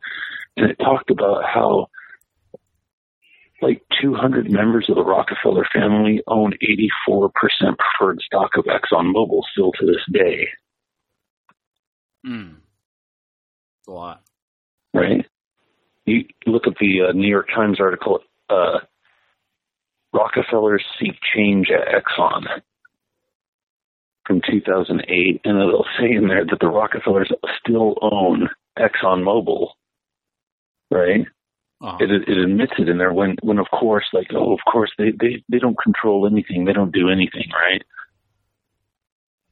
and 0.56 0.70
it 0.70 0.76
talked 0.78 1.10
about 1.10 1.44
how 1.44 1.86
like 3.62 3.82
200 4.02 4.50
members 4.50 4.86
of 4.88 4.96
the 4.96 5.04
Rockefeller 5.04 5.66
family 5.72 6.22
own 6.26 6.52
84% 7.08 7.30
preferred 7.78 8.20
stock 8.20 8.50
of 8.56 8.64
ExxonMobil 8.64 9.40
still 9.52 9.72
to 9.72 9.86
this 9.86 10.04
day, 10.12 10.48
Mm. 12.26 12.56
A 13.86 13.90
lot. 13.90 14.22
right? 14.92 15.24
You 16.06 16.24
look 16.44 16.66
at 16.66 16.74
the 16.80 17.02
uh, 17.08 17.12
New 17.12 17.28
York 17.28 17.48
Times 17.54 17.78
article, 17.80 18.18
uh, 18.50 18.80
Rockefellers 20.12 20.84
seek 20.98 21.14
change 21.34 21.68
at 21.70 21.86
Exxon 21.86 22.46
from 24.26 24.40
2008, 24.48 25.40
and 25.44 25.58
it'll 25.58 25.86
say 25.98 26.10
in 26.12 26.28
there 26.28 26.44
that 26.44 26.58
the 26.60 26.66
Rockefellers 26.66 27.30
still 27.60 27.96
own 28.00 28.48
ExxonMobil, 28.78 29.68
right? 30.90 31.26
Uh-huh. 31.80 31.98
It, 32.00 32.10
it 32.28 32.38
admits 32.38 32.72
it 32.78 32.88
in 32.88 32.98
there 32.98 33.12
when, 33.12 33.36
when 33.42 33.58
of 33.58 33.66
course, 33.70 34.06
like, 34.12 34.28
oh, 34.34 34.52
of 34.52 34.60
course, 34.70 34.90
they, 34.98 35.10
they, 35.10 35.44
they 35.50 35.58
don't 35.58 35.78
control 35.78 36.26
anything. 36.26 36.64
They 36.64 36.72
don't 36.72 36.92
do 36.92 37.10
anything, 37.10 37.50
right? 37.52 37.82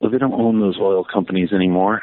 Well, 0.01 0.11
they 0.11 0.19
don't 0.19 0.33
own 0.33 0.61
those 0.61 0.79
oil 0.81 1.05
companies 1.05 1.53
anymore. 1.53 2.03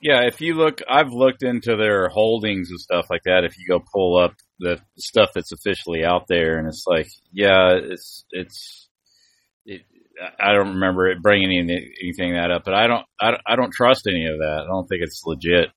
Yeah, 0.00 0.22
if 0.26 0.40
you 0.40 0.54
look, 0.54 0.80
I've 0.88 1.12
looked 1.12 1.42
into 1.42 1.76
their 1.76 2.08
holdings 2.08 2.70
and 2.70 2.80
stuff 2.80 3.06
like 3.10 3.22
that. 3.24 3.44
If 3.44 3.58
you 3.58 3.66
go 3.68 3.82
pull 3.92 4.16
up 4.18 4.34
the 4.58 4.80
stuff 4.96 5.30
that's 5.34 5.52
officially 5.52 6.04
out 6.04 6.26
there, 6.28 6.58
and 6.58 6.68
it's 6.68 6.84
like, 6.86 7.08
yeah, 7.32 7.74
it's 7.74 8.24
it's. 8.30 8.88
It, 9.64 9.82
I 10.40 10.52
don't 10.54 10.74
remember 10.74 11.08
it 11.08 11.20
bringing 11.20 11.50
any, 11.50 11.92
anything 12.02 12.34
that 12.34 12.50
up, 12.50 12.64
but 12.64 12.72
I 12.72 12.86
don't, 12.86 13.04
I 13.20 13.32
don't, 13.32 13.42
I 13.46 13.56
don't 13.56 13.72
trust 13.72 14.06
any 14.06 14.26
of 14.26 14.38
that. 14.38 14.62
I 14.64 14.66
don't 14.66 14.86
think 14.86 15.02
it's 15.02 15.22
legit. 15.26 15.68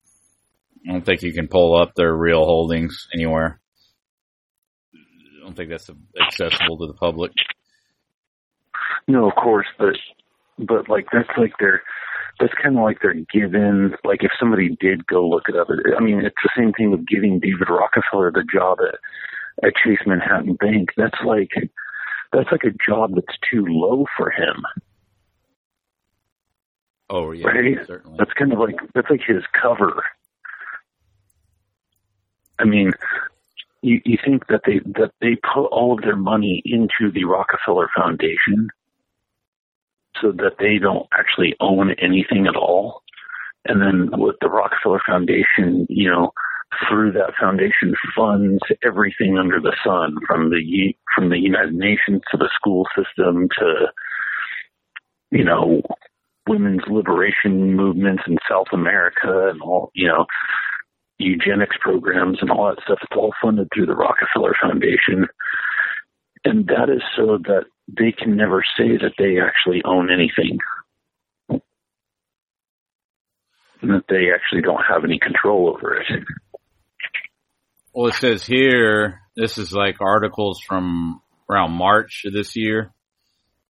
I 0.87 0.91
don't 0.93 1.05
think 1.05 1.23
you 1.23 1.33
can 1.33 1.49
pull 1.49 1.75
up 1.75 1.93
their 1.93 2.15
real 2.15 2.45
holdings 2.45 3.07
anywhere. 3.13 3.59
I 4.93 5.43
don't 5.43 5.57
think 5.57 5.69
that's 5.69 5.89
accessible 6.21 6.77
to 6.77 6.87
the 6.87 6.93
public. 6.93 7.33
No, 9.07 9.27
of 9.27 9.35
course, 9.35 9.67
but 9.77 9.95
but 10.57 10.87
like 10.87 11.07
that's 11.11 11.29
like 11.37 11.53
their 11.59 11.81
that's 12.39 12.53
kind 12.61 12.77
of 12.77 12.83
like 12.83 13.01
their 13.01 13.13
given. 13.13 13.95
Like 14.03 14.23
if 14.23 14.31
somebody 14.39 14.75
did 14.79 15.05
go 15.07 15.27
look 15.27 15.49
it 15.49 15.55
up, 15.55 15.67
I 15.97 16.01
mean, 16.01 16.19
it's 16.25 16.35
the 16.43 16.49
same 16.57 16.73
thing 16.73 16.91
with 16.91 17.05
giving 17.07 17.39
David 17.39 17.69
Rockefeller 17.69 18.31
the 18.31 18.45
job 18.51 18.79
at 18.81 18.99
at 19.67 19.73
Chase 19.75 19.99
Manhattan 20.05 20.53
Bank. 20.55 20.89
That's 20.95 21.19
like 21.25 21.51
that's 22.31 22.51
like 22.51 22.63
a 22.63 22.75
job 22.89 23.15
that's 23.15 23.37
too 23.51 23.65
low 23.67 24.05
for 24.17 24.29
him, 24.29 24.63
Oh 27.09 27.31
yeah, 27.31 27.47
right? 27.47 27.77
certainly. 27.87 28.17
That's 28.17 28.33
kind 28.33 28.53
of 28.53 28.59
like 28.59 28.75
that's 28.93 29.09
like 29.09 29.21
his 29.25 29.43
cover. 29.59 30.03
I 32.59 32.65
mean, 32.65 32.91
you 33.81 34.01
you 34.05 34.17
think 34.23 34.47
that 34.47 34.61
they 34.65 34.79
that 34.99 35.11
they 35.21 35.35
put 35.35 35.65
all 35.67 35.93
of 35.97 36.03
their 36.03 36.15
money 36.15 36.61
into 36.65 37.11
the 37.11 37.25
Rockefeller 37.25 37.89
Foundation, 37.95 38.69
so 40.21 40.31
that 40.31 40.57
they 40.59 40.77
don't 40.77 41.07
actually 41.13 41.55
own 41.59 41.91
anything 42.01 42.47
at 42.47 42.55
all. 42.55 43.03
And 43.65 43.81
then 43.81 44.09
with 44.19 44.35
the 44.41 44.49
Rockefeller 44.49 45.01
Foundation, 45.05 45.85
you 45.89 46.09
know, 46.09 46.31
through 46.87 47.11
that 47.13 47.33
foundation 47.39 47.93
funds 48.15 48.59
everything 48.85 49.37
under 49.37 49.59
the 49.59 49.75
sun 49.83 50.15
from 50.27 50.49
the 50.49 50.93
from 51.15 51.29
the 51.29 51.39
United 51.39 51.73
Nations 51.73 52.21
to 52.31 52.37
the 52.37 52.49
school 52.55 52.85
system 52.95 53.47
to 53.57 53.87
you 55.31 55.43
know 55.43 55.81
women's 56.47 56.83
liberation 56.87 57.75
movements 57.75 58.23
in 58.27 58.37
South 58.49 58.67
America 58.71 59.49
and 59.49 59.61
all 59.61 59.91
you 59.93 60.07
know 60.07 60.25
eugenics 61.17 61.75
programs 61.81 62.37
and 62.39 62.51
all 62.51 62.67
that 62.67 62.81
stuff 62.83 62.99
it's 63.01 63.17
all 63.17 63.33
funded 63.41 63.67
through 63.73 63.87
the 63.87 63.95
Rockefeller 63.95 64.55
Foundation 64.61 65.27
and 66.45 66.67
that 66.67 66.89
is 66.89 67.01
so 67.15 67.37
that 67.43 67.65
they 67.87 68.11
can 68.11 68.35
never 68.35 68.63
say 68.77 68.97
that 68.97 69.13
they 69.17 69.39
actually 69.39 69.81
own 69.83 70.09
anything 70.11 70.59
and 73.81 73.91
that 73.91 74.05
they 74.09 74.27
actually 74.33 74.61
don't 74.61 74.83
have 74.87 75.03
any 75.03 75.19
control 75.19 75.69
over 75.69 75.95
it. 75.95 76.05
Well, 77.93 78.07
it 78.07 78.15
says 78.15 78.45
here, 78.45 79.21
this 79.35 79.57
is 79.57 79.73
like 79.73 80.01
articles 80.01 80.59
from 80.67 81.21
around 81.49 81.71
March 81.71 82.23
of 82.25 82.33
this 82.33 82.55
year, 82.55 82.93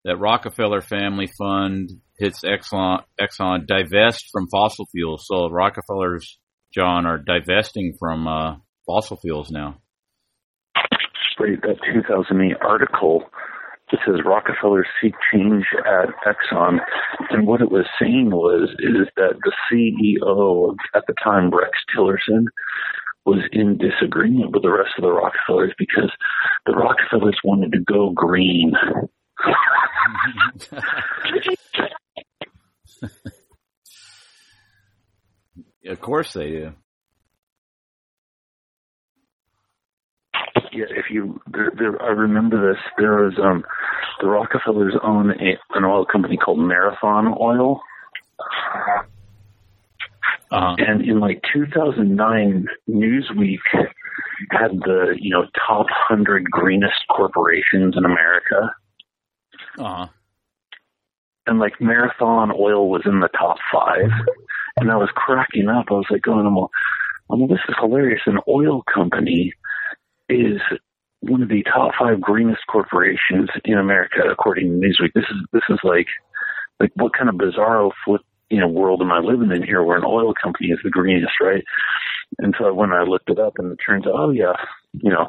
that 0.03 0.17
Rockefeller 0.17 0.81
Family 0.81 1.27
Fund 1.37 1.89
hits 2.17 2.43
Exxon, 2.43 3.03
Exxon 3.19 3.65
divest 3.65 4.25
from 4.31 4.47
fossil 4.47 4.87
fuels. 4.91 5.25
So 5.27 5.49
Rockefellers, 5.49 6.39
John, 6.73 7.05
are 7.05 7.17
divesting 7.17 7.95
from 7.99 8.27
uh, 8.27 8.55
fossil 8.85 9.17
fuels 9.17 9.51
now. 9.51 9.77
That 11.39 11.79
2008 11.93 12.57
article 12.61 13.23
that 13.91 13.99
says 14.05 14.19
Rockefeller 14.25 14.85
seek 15.01 15.13
change 15.31 15.65
at 15.85 16.09
Exxon, 16.27 16.79
and 17.29 17.47
what 17.47 17.61
it 17.61 17.71
was 17.71 17.85
saying 17.99 18.31
was 18.31 18.69
is 18.79 19.07
that 19.15 19.39
the 19.43 19.53
CEO 19.71 20.75
at 20.93 21.05
the 21.07 21.13
time, 21.23 21.49
Rex 21.49 21.71
Tillerson, 21.95 22.45
was 23.25 23.39
in 23.53 23.77
disagreement 23.77 24.51
with 24.51 24.63
the 24.63 24.71
rest 24.71 24.91
of 24.97 25.03
the 25.03 25.11
Rockefellers 25.11 25.73
because 25.77 26.11
the 26.65 26.73
Rockefellers 26.73 27.39
wanted 27.43 27.71
to 27.71 27.79
go 27.79 28.09
green. 28.09 28.73
of 35.87 36.01
course 36.01 36.33
they 36.33 36.49
do. 36.49 36.73
Yeah, 40.71 40.85
if 40.89 41.05
you, 41.09 41.41
there, 41.51 41.71
there, 41.77 42.01
I 42.01 42.09
remember 42.09 42.73
this. 42.73 42.81
There 42.97 43.23
was 43.23 43.33
um, 43.41 43.63
the 44.21 44.27
Rockefellers 44.27 44.95
own 45.03 45.31
a, 45.31 45.57
an 45.75 45.83
oil 45.83 46.05
company 46.05 46.37
called 46.37 46.59
Marathon 46.59 47.35
Oil. 47.39 47.81
Uh-huh. 50.51 50.75
And 50.79 51.01
in 51.01 51.19
like 51.19 51.43
2009, 51.53 52.67
Newsweek 52.89 53.59
had 54.51 54.71
the 54.79 55.15
you 55.19 55.29
know 55.29 55.45
top 55.67 55.87
hundred 55.89 56.45
greenest 56.45 57.05
corporations 57.15 57.95
in 57.95 58.05
America. 58.05 58.73
Uh-huh. 59.77 60.07
And 61.45 61.59
like 61.59 61.79
Marathon 61.79 62.51
Oil 62.51 62.89
was 62.89 63.03
in 63.05 63.19
the 63.19 63.29
top 63.29 63.57
five, 63.71 64.11
and 64.77 64.91
I 64.91 64.95
was 64.97 65.09
cracking 65.15 65.67
up. 65.67 65.85
I 65.89 65.93
was 65.93 66.07
like 66.09 66.21
going, 66.21 66.45
"I'm 66.45 66.55
well, 66.55 66.71
well, 67.27 67.47
this 67.47 67.59
is 67.67 67.75
hilarious. 67.79 68.21
An 68.25 68.39
oil 68.47 68.83
company 68.91 69.53
is 70.29 70.61
one 71.21 71.41
of 71.41 71.49
the 71.49 71.63
top 71.63 71.91
five 71.99 72.21
greenest 72.21 72.61
corporations 72.67 73.49
in 73.65 73.77
America, 73.77 74.19
according 74.31 74.67
to 74.67 74.87
Newsweek. 74.87 75.13
This 75.13 75.25
is 75.29 75.37
this 75.51 75.63
is 75.69 75.79
like 75.83 76.07
like 76.79 76.91
what 76.95 77.13
kind 77.13 77.29
of 77.29 77.35
bizarro 77.35 77.91
flip 78.05 78.21
you 78.49 78.59
know 78.59 78.67
world 78.67 79.01
am 79.01 79.11
I 79.11 79.19
living 79.19 79.51
in 79.51 79.63
here, 79.63 79.83
where 79.83 79.97
an 79.97 80.05
oil 80.05 80.33
company 80.41 80.69
is 80.69 80.79
the 80.83 80.89
greenest, 80.89 81.33
right? 81.41 81.63
And 82.37 82.55
so 82.57 82.73
when 82.73 82.91
I 82.91 83.03
looked 83.03 83.29
it 83.29 83.39
up, 83.39 83.53
and 83.57 83.71
it 83.71 83.79
turns 83.85 84.05
out, 84.05 84.13
oh 84.15 84.29
yeah, 84.31 84.53
you 84.93 85.11
know, 85.11 85.27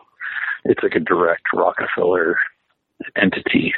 it's 0.64 0.82
like 0.82 0.94
a 0.94 1.00
direct 1.00 1.42
Rockefeller 1.54 2.36
entity. 3.16 3.74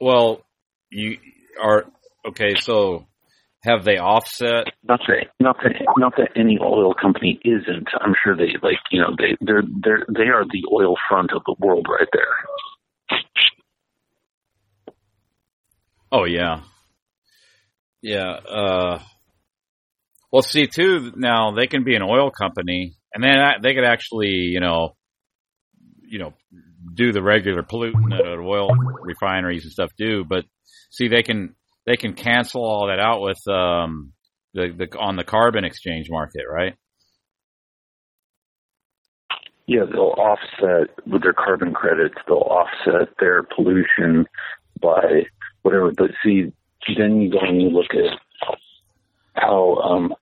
Well, 0.00 0.42
you 0.90 1.18
are 1.60 1.84
okay. 2.26 2.54
So 2.56 3.06
have 3.62 3.84
they 3.84 3.98
offset? 3.98 4.64
Not 4.82 5.00
that, 5.06 5.26
not 5.38 5.56
that, 5.62 5.72
not 5.98 6.14
that 6.16 6.30
any 6.36 6.58
oil 6.60 6.94
company 6.94 7.38
isn't. 7.44 7.88
I'm 8.00 8.14
sure 8.22 8.36
they 8.36 8.54
like, 8.62 8.78
you 8.90 9.00
know, 9.00 9.14
they 9.18 9.36
they're 9.40 9.62
they're 9.82 10.06
they 10.08 10.28
are 10.30 10.44
the 10.44 10.64
oil 10.72 10.96
front 11.08 11.32
of 11.32 11.42
the 11.46 11.54
world 11.58 11.86
right 11.88 12.08
there. 12.12 13.20
Oh 16.12 16.24
yeah, 16.24 16.62
yeah. 18.02 18.30
Uh, 18.30 18.98
well, 20.32 20.42
see, 20.42 20.66
too. 20.66 21.12
Now 21.16 21.52
they 21.52 21.66
can 21.66 21.84
be 21.84 21.94
an 21.94 22.02
oil 22.02 22.30
company, 22.30 22.96
and 23.12 23.22
then 23.22 23.38
they 23.62 23.74
could 23.74 23.84
actually, 23.84 24.28
you 24.28 24.60
know, 24.60 24.96
you 26.02 26.18
know, 26.18 26.34
do 26.94 27.12
the 27.12 27.22
regular 27.22 27.62
pollutant 27.62 28.10
that 28.10 28.40
oil 28.40 28.70
refineries 29.02 29.64
and 29.64 29.72
stuff 29.72 29.90
do. 29.98 30.24
But 30.24 30.44
see, 30.90 31.08
they 31.08 31.22
can 31.22 31.54
they 31.86 31.96
can 31.96 32.14
cancel 32.14 32.62
all 32.62 32.88
that 32.88 33.00
out 33.00 33.20
with 33.20 33.38
um, 33.48 34.12
the 34.54 34.68
the 34.76 34.98
on 34.98 35.16
the 35.16 35.24
carbon 35.24 35.64
exchange 35.64 36.06
market, 36.10 36.44
right? 36.50 36.74
Yeah, 39.66 39.84
they'll 39.90 40.16
offset 40.18 40.90
with 41.06 41.22
their 41.22 41.32
carbon 41.32 41.72
credits. 41.72 42.16
They'll 42.26 42.38
offset 42.38 43.08
their 43.20 43.44
pollution 43.44 44.26
by 44.80 45.26
whatever. 45.62 45.92
But 45.96 46.10
see, 46.24 46.52
then 46.96 47.20
you 47.20 47.30
go 47.30 47.38
and 47.40 47.62
you 47.62 47.68
look 47.68 47.94
at 47.94 48.18
how 49.34 49.76
um, 49.76 50.14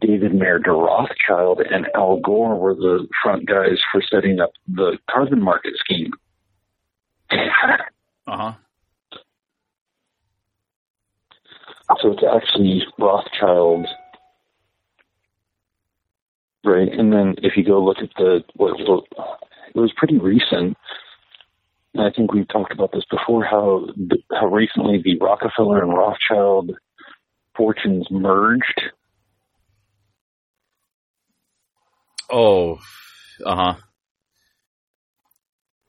David 0.00 0.34
Mayer 0.34 0.58
de 0.58 0.70
Rothschild 0.70 1.60
and 1.60 1.86
Al 1.94 2.20
Gore 2.20 2.58
were 2.58 2.74
the 2.74 3.06
front 3.22 3.46
guys 3.46 3.78
for 3.92 4.02
setting 4.02 4.40
up 4.40 4.52
the 4.66 4.98
carbon 5.10 5.42
market 5.42 5.74
scheme. 5.78 6.12
uh 7.30 7.76
huh. 8.26 8.52
So 12.00 12.12
it's 12.12 12.22
actually 12.22 12.82
Rothschild, 12.98 13.86
right? 16.64 16.88
And 16.92 17.12
then 17.12 17.34
if 17.38 17.56
you 17.56 17.64
go 17.64 17.82
look 17.82 17.98
at 17.98 18.10
the 18.16 18.44
what, 18.54 18.78
what 18.78 19.04
it 19.74 19.80
was 19.80 19.92
pretty 19.96 20.18
recent. 20.18 20.76
And 21.94 22.06
I 22.06 22.10
think 22.14 22.32
we've 22.32 22.48
talked 22.48 22.72
about 22.72 22.92
this 22.92 23.04
before. 23.10 23.44
How 23.44 23.86
how 24.32 24.46
recently 24.46 25.00
the 25.02 25.18
Rockefeller 25.18 25.82
and 25.82 25.92
Rothschild 25.92 26.72
fortunes 27.56 28.06
merged. 28.10 28.82
Oh, 32.30 32.78
uh 33.44 33.56
huh. 33.56 33.74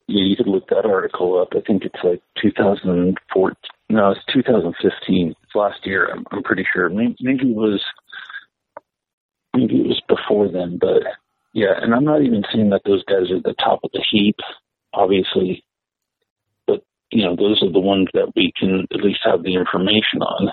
Yeah, 0.07 0.23
you 0.23 0.35
could 0.35 0.47
look 0.47 0.67
that 0.69 0.85
article 0.85 1.39
up. 1.39 1.49
I 1.55 1.61
think 1.61 1.83
it's 1.83 2.03
like 2.03 2.21
2014. 2.41 3.55
No, 3.89 4.11
it's 4.11 4.21
2015. 4.31 5.29
It's 5.29 5.55
last 5.55 5.85
year. 5.85 6.09
I'm, 6.11 6.25
I'm 6.31 6.43
pretty 6.43 6.65
sure. 6.71 6.89
Maybe, 6.89 7.15
it 7.19 7.55
was. 7.55 7.83
Maybe 9.55 9.77
it 9.81 9.87
was 9.87 10.01
before 10.07 10.47
then, 10.47 10.77
but 10.79 11.01
yeah. 11.53 11.73
And 11.81 11.93
I'm 11.95 12.05
not 12.05 12.21
even 12.21 12.43
saying 12.53 12.69
that 12.69 12.81
those 12.85 13.03
guys 13.05 13.31
are 13.31 13.37
at 13.37 13.43
the 13.43 13.55
top 13.55 13.79
of 13.83 13.89
the 13.91 14.05
heap, 14.11 14.35
obviously. 14.93 15.63
But 16.67 16.83
you 17.11 17.23
know, 17.23 17.35
those 17.35 17.63
are 17.63 17.71
the 17.71 17.79
ones 17.79 18.07
that 18.13 18.31
we 18.35 18.53
can 18.57 18.85
at 18.93 19.01
least 19.01 19.21
have 19.23 19.41
the 19.41 19.55
information 19.55 20.21
on. 20.21 20.51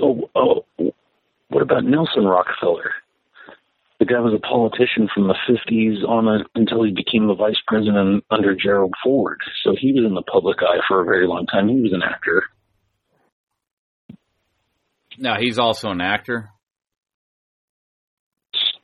Oh, 0.00 0.30
oh, 0.36 0.64
what 1.48 1.62
about 1.62 1.84
Nelson 1.84 2.24
Rockefeller? 2.24 2.92
The 4.04 4.12
guy 4.12 4.20
was 4.20 4.34
a 4.34 4.38
politician 4.38 5.08
from 5.14 5.28
the 5.28 5.36
50s 5.48 6.06
on 6.06 6.28
a, 6.28 6.44
until 6.54 6.82
he 6.82 6.92
became 6.92 7.26
the 7.26 7.34
vice 7.34 7.56
president 7.66 8.22
under 8.30 8.54
Gerald 8.54 8.92
Ford. 9.02 9.40
So 9.62 9.74
he 9.80 9.94
was 9.94 10.04
in 10.04 10.14
the 10.14 10.20
public 10.20 10.58
eye 10.60 10.80
for 10.86 11.00
a 11.00 11.06
very 11.06 11.26
long 11.26 11.46
time. 11.46 11.70
He 11.70 11.80
was 11.80 11.94
an 11.94 12.02
actor. 12.02 12.44
Now 15.16 15.38
he's 15.40 15.58
also 15.58 15.88
an 15.88 16.02
actor. 16.02 16.50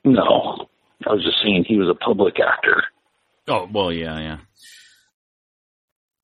No, 0.07 0.69
I 1.07 1.13
was 1.13 1.23
just 1.23 1.37
saying 1.43 1.67
he 1.69 1.77
was 1.77 1.91
a 1.91 2.03
public 2.03 2.37
actor. 2.41 2.83
Oh 3.47 3.69
well, 3.71 3.93
yeah, 3.93 4.19
yeah. 4.19 4.39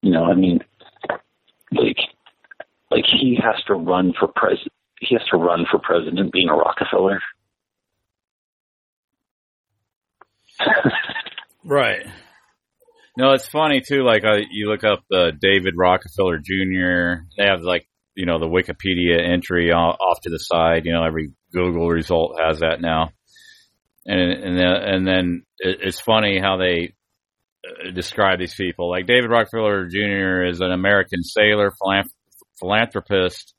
You 0.01 0.13
know, 0.13 0.25
I 0.25 0.35
mean, 0.35 0.61
like, 1.71 1.99
like 2.91 3.05
he 3.05 3.39
has 3.45 3.63
to 3.67 3.75
run 3.75 4.15
for 4.19 4.29
president. 4.35 4.73
He 5.01 5.15
has 5.17 5.29
to 5.31 5.37
run 5.37 5.67
for 5.71 5.79
president, 5.81 6.33
being 6.33 6.49
a 6.49 6.55
Rockefeller. 6.55 7.21
right. 11.65 12.07
No, 13.17 13.33
it's 13.33 13.49
funny 13.49 13.81
too. 13.81 14.03
Like 14.05 14.25
uh, 14.25 14.39
you 14.51 14.69
look 14.69 14.85
up 14.85 15.05
the 15.09 15.33
David 15.39 15.75
Rockefeller 15.77 16.39
Jr. 16.39 17.25
They 17.37 17.47
have 17.47 17.63
like 17.63 17.89
you 18.15 18.27
know 18.27 18.39
the 18.39 18.47
Wikipedia 18.47 19.27
entry 19.27 19.73
off, 19.73 20.21
to 20.23 20.31
the 20.31 20.39
side. 20.39 20.85
You 20.85 20.93
know 20.93 21.05
every 21.05 21.33
Google 21.53 21.89
result 21.89 22.39
has 22.41 22.61
that 22.61 22.81
now, 22.81 23.11
and 24.05 24.21
and 24.21 24.59
then, 24.59 24.67
and 24.67 25.07
then 25.07 25.43
it's 25.59 26.01
funny 26.01 26.39
how 26.39 26.59
they 26.59 26.95
uh, 27.67 27.91
describe 27.91 28.39
these 28.39 28.55
people. 28.55 28.91
Like 28.91 29.07
David 29.07 29.31
Rockefeller 29.31 29.87
Jr. 29.87 30.45
is 30.45 30.61
an 30.61 30.73
American 30.73 31.23
sailor, 31.23 31.73
philanthropist, 32.61 33.55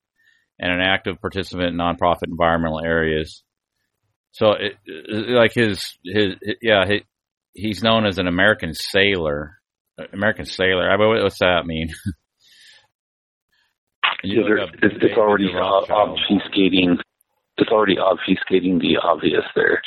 and 0.59 0.71
an 0.71 0.81
active 0.81 1.19
participant 1.19 1.69
in 1.69 1.77
nonprofit 1.77 2.27
environmental 2.27 2.79
areas. 2.79 3.43
So, 4.31 4.51
it, 4.51 4.75
like 5.29 5.53
his, 5.53 5.97
his, 6.03 6.35
yeah, 6.61 6.85
he, 6.87 7.03
he's 7.53 7.81
known 7.81 8.05
as 8.05 8.17
an 8.19 8.27
American 8.27 8.73
sailor. 8.73 9.57
American 10.13 10.45
sailor. 10.45 10.89
I 10.89 10.97
mean, 10.97 11.23
what's 11.23 11.39
that 11.39 11.65
mean? 11.65 11.89
Yeah, 14.23 14.65
it's, 14.81 14.95
it's 14.99 15.17
already 15.17 15.49
obfuscating. 15.53 16.97
It's 17.57 17.71
already 17.71 17.97
obfuscating 17.97 18.79
the 18.79 18.97
obvious 19.01 19.43
there. 19.55 19.81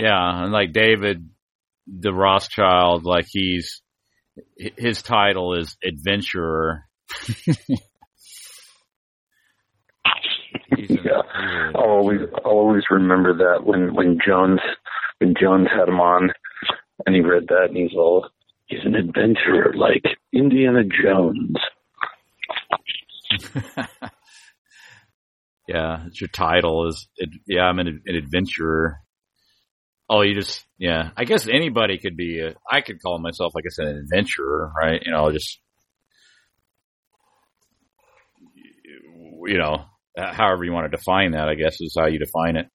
Yeah, 0.00 0.44
and 0.44 0.52
like 0.52 0.72
David, 0.72 1.28
the 1.86 2.12
Rothschild, 2.12 3.04
like 3.04 3.26
he's 3.28 3.82
his 4.56 5.02
title 5.02 5.54
is 5.54 5.76
adventurer. 5.84 6.84
yeah, 10.76 11.22
I'll 11.74 11.82
always 11.82 12.20
I'll 12.44 12.50
always 12.50 12.84
remember 12.90 13.36
that 13.38 13.64
when 13.64 13.94
when 13.94 14.18
Jones 14.24 14.60
when 15.18 15.34
Jones 15.40 15.68
had 15.74 15.88
him 15.88 16.00
on, 16.00 16.30
and 17.06 17.14
he 17.14 17.22
read 17.22 17.48
that, 17.48 17.66
and 17.68 17.76
he's 17.76 17.94
all 17.94 18.28
he's 18.66 18.84
an 18.84 18.94
adventurer 18.94 19.72
like 19.74 20.04
Indiana 20.32 20.82
Jones. 20.84 21.56
yeah, 25.68 26.06
it's 26.06 26.20
your 26.20 26.28
title 26.28 26.88
is 26.88 27.08
it, 27.16 27.30
yeah. 27.46 27.62
I'm 27.62 27.78
an, 27.78 28.02
an 28.06 28.16
adventurer. 28.16 29.00
Oh, 30.08 30.22
you 30.22 30.34
just 30.34 30.64
yeah. 30.78 31.10
I 31.16 31.24
guess 31.24 31.46
anybody 31.48 31.98
could 31.98 32.16
be. 32.16 32.40
A, 32.40 32.54
I 32.68 32.80
could 32.80 33.00
call 33.00 33.18
myself, 33.18 33.54
like 33.54 33.64
I 33.66 33.70
said, 33.70 33.86
an 33.86 33.98
adventurer, 33.98 34.72
right? 34.80 35.00
You 35.04 35.12
know, 35.12 35.30
just 35.30 35.60
you 39.46 39.58
know, 39.58 39.84
Uh, 40.18 40.32
however 40.34 40.64
you 40.64 40.72
want 40.72 40.90
to 40.90 40.96
define 40.96 41.32
that. 41.32 41.48
I 41.48 41.54
guess 41.54 41.80
is 41.80 41.96
how 41.98 42.06
you 42.06 42.18
define 42.18 42.56
it. 42.56 42.66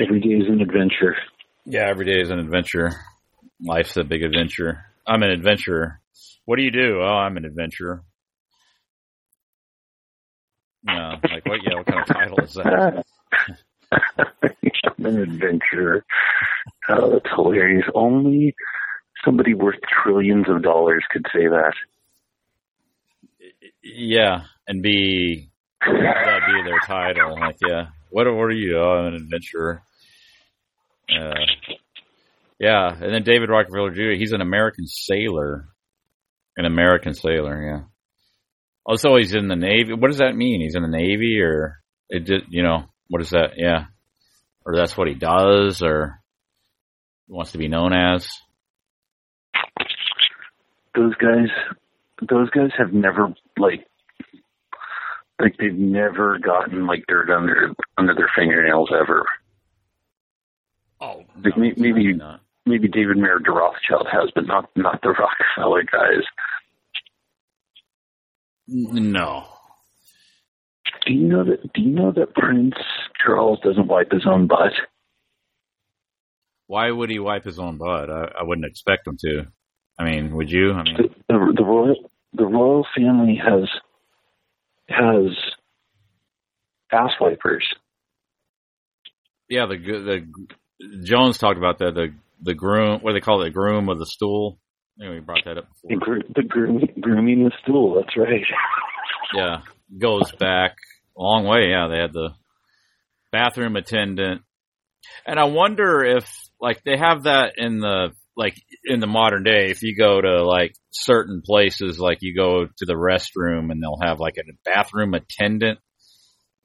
Every 0.00 0.20
day 0.20 0.30
is 0.30 0.48
an 0.48 0.60
adventure. 0.60 1.16
Yeah, 1.64 1.88
every 1.88 2.04
day 2.04 2.20
is 2.20 2.30
an 2.30 2.38
adventure. 2.38 2.92
Life's 3.60 3.96
a 3.96 4.04
big 4.04 4.22
adventure. 4.22 4.84
I'm 5.06 5.22
an 5.22 5.30
adventurer. 5.30 6.00
What 6.44 6.56
do 6.56 6.62
you 6.62 6.70
do? 6.70 7.00
Oh, 7.00 7.06
I'm 7.06 7.36
an 7.36 7.44
adventurer. 7.44 8.02
Yeah, 10.86 11.16
like 11.22 11.46
what? 11.46 11.60
Yeah, 11.64 11.76
what 11.76 11.86
kind 11.86 12.00
of 12.00 12.06
title 12.06 12.38
is 12.44 12.54
that? 12.54 13.04
I'm 14.98 15.06
an 15.06 15.22
adventurer. 15.22 16.04
Oh, 16.88 17.10
that's 17.12 17.34
hilarious. 17.34 17.84
Only 17.94 18.54
somebody 19.24 19.54
worth 19.54 19.76
trillions 20.02 20.46
of 20.48 20.62
dollars 20.62 21.04
could 21.10 21.26
say 21.32 21.46
that. 21.46 21.74
Yeah, 23.82 24.42
and 24.66 24.82
be 24.82 25.50
that 25.80 26.40
be 26.46 26.62
their 26.64 26.80
title. 26.86 27.38
Like, 27.38 27.56
yeah, 27.66 27.86
what, 28.10 28.26
what 28.26 28.44
are 28.44 28.50
you? 28.52 28.78
Oh, 28.78 28.98
I'm 28.98 29.06
an 29.06 29.14
adventurer. 29.14 29.82
Uh, 31.08 31.34
yeah, 32.58 32.88
and 32.92 33.14
then 33.14 33.22
David 33.22 33.50
Rockefeller 33.50 33.90
Jr. 33.90 34.18
He's 34.18 34.32
an 34.32 34.40
American 34.40 34.86
sailor, 34.86 35.68
an 36.56 36.64
American 36.64 37.14
sailor. 37.14 37.62
Yeah. 37.62 37.84
Also, 38.84 39.16
he's 39.16 39.34
in 39.34 39.48
the 39.48 39.56
Navy. 39.56 39.92
What 39.92 40.08
does 40.08 40.18
that 40.18 40.36
mean? 40.36 40.60
He's 40.60 40.74
in 40.74 40.82
the 40.82 40.88
Navy, 40.88 41.40
or 41.40 41.78
it 42.08 42.24
did? 42.24 42.44
You 42.48 42.62
know, 42.62 42.84
what 43.08 43.22
is 43.22 43.30
that? 43.30 43.52
Yeah, 43.56 43.86
or 44.64 44.76
that's 44.76 44.96
what 44.96 45.08
he 45.08 45.14
does, 45.14 45.82
or 45.82 46.20
wants 47.28 47.52
to 47.52 47.58
be 47.58 47.68
known 47.68 47.92
as. 47.92 48.26
Those 50.96 51.14
guys, 51.16 51.48
those 52.28 52.48
guys 52.50 52.70
have 52.78 52.92
never 52.92 53.34
like, 53.58 53.86
like 55.40 55.56
they've 55.58 55.74
never 55.74 56.38
gotten 56.38 56.86
like 56.86 57.04
dirt 57.06 57.30
under 57.30 57.72
under 57.98 58.14
their 58.14 58.30
fingernails 58.34 58.90
ever. 58.92 59.24
Oh, 61.00 61.24
like 61.44 61.56
no, 61.56 61.72
maybe 61.76 62.14
not. 62.14 62.40
maybe 62.64 62.88
David 62.88 63.18
Mayer 63.18 63.38
de 63.38 63.50
Rothschild 63.50 64.06
has, 64.10 64.30
but 64.34 64.46
not 64.46 64.70
not 64.76 65.02
the 65.02 65.10
Rockefeller 65.58 65.82
guys. 65.84 66.24
No. 68.68 69.44
Do 71.06 71.12
you 71.12 71.28
know 71.28 71.44
that? 71.44 71.72
Do 71.74 71.82
you 71.82 71.90
know 71.90 72.12
that 72.12 72.34
Prince 72.34 72.74
Charles 73.22 73.60
doesn't 73.62 73.86
wipe 73.86 74.10
his 74.10 74.26
own 74.26 74.46
butt? 74.46 74.72
Why 76.66 76.90
would 76.90 77.10
he 77.10 77.18
wipe 77.18 77.44
his 77.44 77.58
own 77.58 77.76
butt? 77.78 78.10
I, 78.10 78.32
I 78.40 78.42
wouldn't 78.42 78.66
expect 78.66 79.06
him 79.06 79.16
to. 79.20 79.46
I 79.98 80.04
mean, 80.04 80.34
would 80.34 80.50
you? 80.50 80.72
I 80.72 80.82
mean, 80.82 80.96
the, 80.96 81.08
the, 81.28 81.54
the 81.56 81.64
royal 81.64 82.10
the 82.32 82.46
royal 82.46 82.86
family 82.96 83.40
has 83.42 83.68
has 84.88 85.32
ass 86.92 87.12
wipers. 87.20 87.66
Yeah, 89.48 89.66
the 89.66 89.76
the 89.78 91.04
Jones 91.04 91.38
talked 91.38 91.58
about 91.58 91.78
that. 91.78 91.94
The 91.94 92.14
the 92.42 92.54
groom, 92.54 93.00
what 93.00 93.12
do 93.12 93.14
they 93.14 93.24
call 93.24 93.40
it? 93.42 93.46
The 93.46 93.50
groom 93.50 93.88
of 93.88 93.98
the 93.98 94.06
stool. 94.06 94.58
Anyway, 95.00 95.16
we 95.16 95.20
brought 95.20 95.44
that 95.44 95.58
up 95.58 95.68
before. 95.68 95.90
The, 95.90 95.96
gro- 95.96 96.32
the 96.34 96.42
groom, 96.42 96.80
grooming 97.00 97.44
the 97.44 97.52
stool. 97.62 97.94
That's 97.94 98.16
right. 98.16 98.42
Yeah, 99.34 99.60
goes 99.98 100.32
back 100.32 100.76
a 101.16 101.22
long 101.22 101.44
way. 101.46 101.68
Yeah, 101.70 101.88
they 101.88 101.98
had 101.98 102.12
the 102.12 102.30
bathroom 103.32 103.76
attendant, 103.76 104.42
and 105.26 105.38
I 105.38 105.44
wonder 105.44 106.04
if 106.04 106.26
like 106.60 106.82
they 106.84 106.96
have 106.96 107.24
that 107.24 107.54
in 107.56 107.80
the 107.80 108.12
like 108.36 108.56
in 108.84 109.00
the 109.00 109.06
modern 109.06 109.44
day. 109.44 109.70
If 109.70 109.82
you 109.82 109.96
go 109.96 110.20
to 110.20 110.44
like 110.44 110.74
certain 110.90 111.42
places, 111.44 111.98
like 111.98 112.18
you 112.20 112.34
go 112.34 112.66
to 112.66 112.84
the 112.84 112.94
restroom 112.94 113.70
and 113.70 113.82
they'll 113.82 113.98
have 114.02 114.20
like 114.20 114.36
a 114.38 114.52
bathroom 114.64 115.14
attendant 115.14 115.78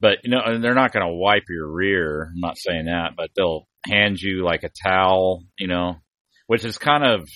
but 0.02 0.18
you 0.24 0.30
know 0.30 0.58
they're 0.60 0.74
not 0.74 0.92
going 0.92 1.06
to 1.06 1.14
wipe 1.14 1.44
your 1.48 1.70
rear. 1.70 2.24
I'm 2.24 2.40
not 2.40 2.58
saying 2.58 2.86
that, 2.86 3.12
but 3.16 3.30
they'll 3.36 3.68
hand 3.86 4.20
you 4.20 4.44
like 4.44 4.64
a 4.64 4.70
towel, 4.84 5.44
you 5.58 5.68
know, 5.68 5.96
which 6.48 6.64
is 6.64 6.76
kind 6.76 7.04
of 7.04 7.28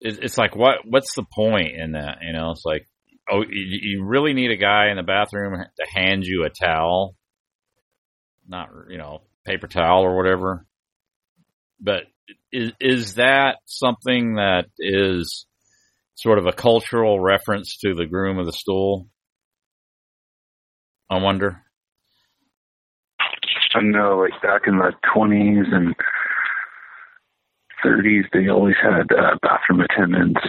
it's 0.00 0.38
like 0.38 0.56
what 0.56 0.78
what's 0.86 1.14
the 1.14 1.26
point 1.30 1.76
in 1.76 1.92
that? 1.92 2.18
You 2.22 2.32
know, 2.32 2.52
it's 2.52 2.64
like 2.64 2.88
oh, 3.30 3.44
you 3.48 4.02
really 4.02 4.32
need 4.32 4.50
a 4.50 4.56
guy 4.56 4.88
in 4.88 4.96
the 4.96 5.02
bathroom 5.02 5.62
to 5.62 6.00
hand 6.00 6.24
you 6.24 6.44
a 6.44 6.50
towel, 6.50 7.16
not 8.48 8.70
you 8.88 8.96
know 8.96 9.20
paper 9.44 9.66
towel 9.66 10.02
or 10.02 10.16
whatever. 10.16 10.66
But 11.80 12.04
is 12.52 12.72
is 12.80 13.14
that 13.14 13.56
something 13.64 14.34
that 14.34 14.66
is 14.78 15.46
sort 16.14 16.38
of 16.38 16.46
a 16.46 16.52
cultural 16.52 17.18
reference 17.18 17.78
to 17.78 17.94
the 17.94 18.06
groom 18.06 18.38
of 18.38 18.46
the 18.46 18.52
stool? 18.52 19.08
I 21.08 21.18
wonder. 21.18 21.62
I 23.74 23.80
know, 23.82 24.18
like 24.18 24.42
back 24.42 24.62
in 24.66 24.78
the 24.78 24.92
twenties 25.14 25.66
and 25.72 25.94
thirties, 27.82 28.24
they 28.32 28.48
always 28.48 28.74
had 28.82 29.12
uh, 29.12 29.36
bathroom 29.42 29.80
attendants. 29.80 30.40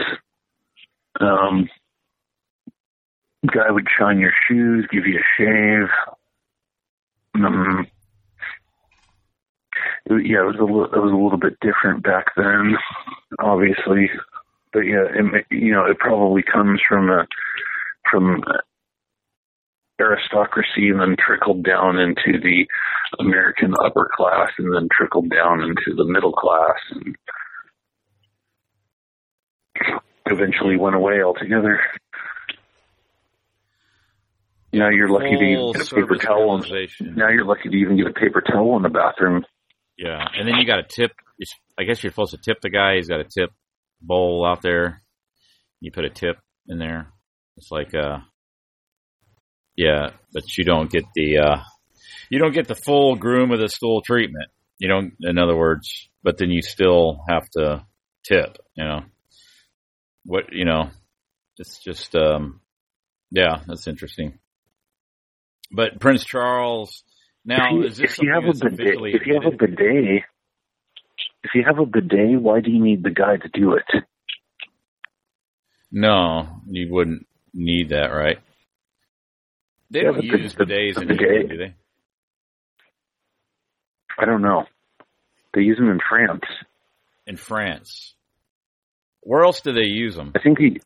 Um, 1.19 1.69
guy 3.53 3.69
would 3.69 3.87
shine 3.97 4.19
your 4.19 4.33
shoes, 4.47 4.87
give 4.91 5.05
you 5.05 5.19
a 5.19 5.23
shave. 5.37 5.89
Um, 7.35 7.87
yeah, 10.09 10.41
it 10.41 10.47
was 10.47 10.57
a 10.59 10.63
little, 10.63 10.85
it 10.85 10.97
was 10.97 11.11
a 11.11 11.15
little 11.15 11.37
bit 11.37 11.59
different 11.61 12.03
back 12.03 12.25
then, 12.35 12.75
obviously. 13.39 14.09
But 14.73 14.81
yeah, 14.81 15.05
it, 15.13 15.45
you 15.51 15.71
know, 15.71 15.85
it 15.85 15.99
probably 15.99 16.43
comes 16.43 16.79
from 16.87 17.09
a 17.09 17.27
from 18.09 18.43
aristocracy 19.99 20.89
and 20.89 20.99
then 20.99 21.15
trickled 21.17 21.63
down 21.63 21.99
into 21.99 22.39
the 22.39 22.65
American 23.19 23.73
upper 23.83 24.09
class 24.15 24.49
and 24.57 24.73
then 24.73 24.87
trickled 24.91 25.29
down 25.29 25.61
into 25.61 25.95
the 25.95 26.05
middle 26.05 26.33
class 26.33 26.77
and 26.91 27.15
eventually 30.25 30.77
went 30.77 30.95
away 30.95 31.21
altogether. 31.21 31.79
Now 34.73 34.89
you're 34.89 35.09
lucky 35.09 35.37
to 35.37 35.73
get 35.73 35.91
a 35.91 35.95
paper 35.95 36.15
towel. 36.15 36.63
Now 37.01 37.29
you're 37.29 37.45
lucky 37.45 37.69
to 37.69 37.75
even 37.75 37.97
get 37.97 38.07
a 38.07 38.13
paper 38.13 38.41
towel 38.41 38.77
in 38.77 38.83
the 38.83 38.89
bathroom. 38.89 39.45
Yeah, 39.97 40.25
and 40.33 40.47
then 40.47 40.55
you 40.55 40.65
got 40.65 40.77
to 40.77 40.83
tip. 40.83 41.11
I 41.77 41.83
guess 41.83 42.03
you're 42.03 42.11
supposed 42.11 42.31
to 42.31 42.37
tip 42.37 42.61
the 42.61 42.69
guy. 42.69 42.95
He's 42.95 43.07
got 43.07 43.19
a 43.19 43.25
tip 43.25 43.51
bowl 44.01 44.45
out 44.45 44.61
there. 44.61 45.01
You 45.79 45.91
put 45.91 46.05
a 46.05 46.09
tip 46.09 46.37
in 46.67 46.77
there. 46.77 47.07
It's 47.57 47.71
like 47.71 47.93
uh, 47.93 48.19
yeah, 49.75 50.11
but 50.33 50.57
you 50.57 50.63
don't 50.63 50.91
get 50.91 51.05
the 51.15 51.37
uh, 51.39 51.57
you 52.29 52.39
don't 52.39 52.53
get 52.53 52.67
the 52.67 52.75
full 52.75 53.15
groom 53.15 53.51
of 53.51 53.59
the 53.59 53.67
stool 53.69 54.01
treatment. 54.01 54.49
You 54.79 54.87
don't, 54.87 55.13
in 55.21 55.37
other 55.37 55.55
words, 55.55 56.09
but 56.23 56.37
then 56.37 56.49
you 56.49 56.61
still 56.61 57.23
have 57.29 57.47
to 57.51 57.85
tip. 58.23 58.57
You 58.75 58.85
know 58.85 59.01
what? 60.25 60.45
You 60.51 60.65
know, 60.65 60.89
it's 61.57 61.79
just 61.83 62.15
um, 62.15 62.61
yeah, 63.31 63.61
that's 63.67 63.87
interesting. 63.87 64.39
But 65.71 65.99
Prince 65.99 66.25
Charles. 66.25 67.03
Now, 67.43 67.67
if 67.67 67.71
you, 67.73 67.83
is 67.83 67.97
this 67.97 68.11
if 68.13 68.21
you 68.21 68.31
have 68.33 68.43
a 68.45 68.53
bidet, 68.53 69.15
if 69.15 69.25
you 69.25 69.33
have 69.35 69.45
a 69.51 69.55
bidet, 69.55 70.23
if 71.43 71.51
you 71.55 71.63
have 71.65 71.79
a 71.79 71.85
bidet, 71.85 72.39
why 72.41 72.59
do 72.61 72.69
you 72.71 72.83
need 72.83 73.03
the 73.03 73.09
guy 73.09 73.37
to 73.37 73.47
do 73.49 73.73
it? 73.73 74.03
No, 75.91 76.61
you 76.67 76.91
wouldn't 76.93 77.25
need 77.53 77.89
that, 77.89 78.07
right? 78.07 78.37
They 79.89 79.99
Yeah, 79.99 80.11
don't 80.11 80.23
use 80.23 80.53
the- 80.53 80.65
bidets 80.65 80.95
the 80.95 81.01
in 81.01 81.07
bidet- 81.07 81.21
England, 81.31 81.49
do 81.49 81.57
they? 81.57 81.73
I 84.19 84.25
don't 84.25 84.41
know. 84.41 84.65
They 85.53 85.61
use 85.61 85.77
them 85.77 85.89
in 85.89 85.99
France. 86.07 86.43
In 87.27 87.37
France. 87.37 88.13
Where 89.21 89.43
else 89.43 89.61
do 89.61 89.73
they 89.73 89.85
use 89.87 90.15
them? 90.15 90.31
I 90.35 90.39
think 90.39 90.59
he. 90.59 90.79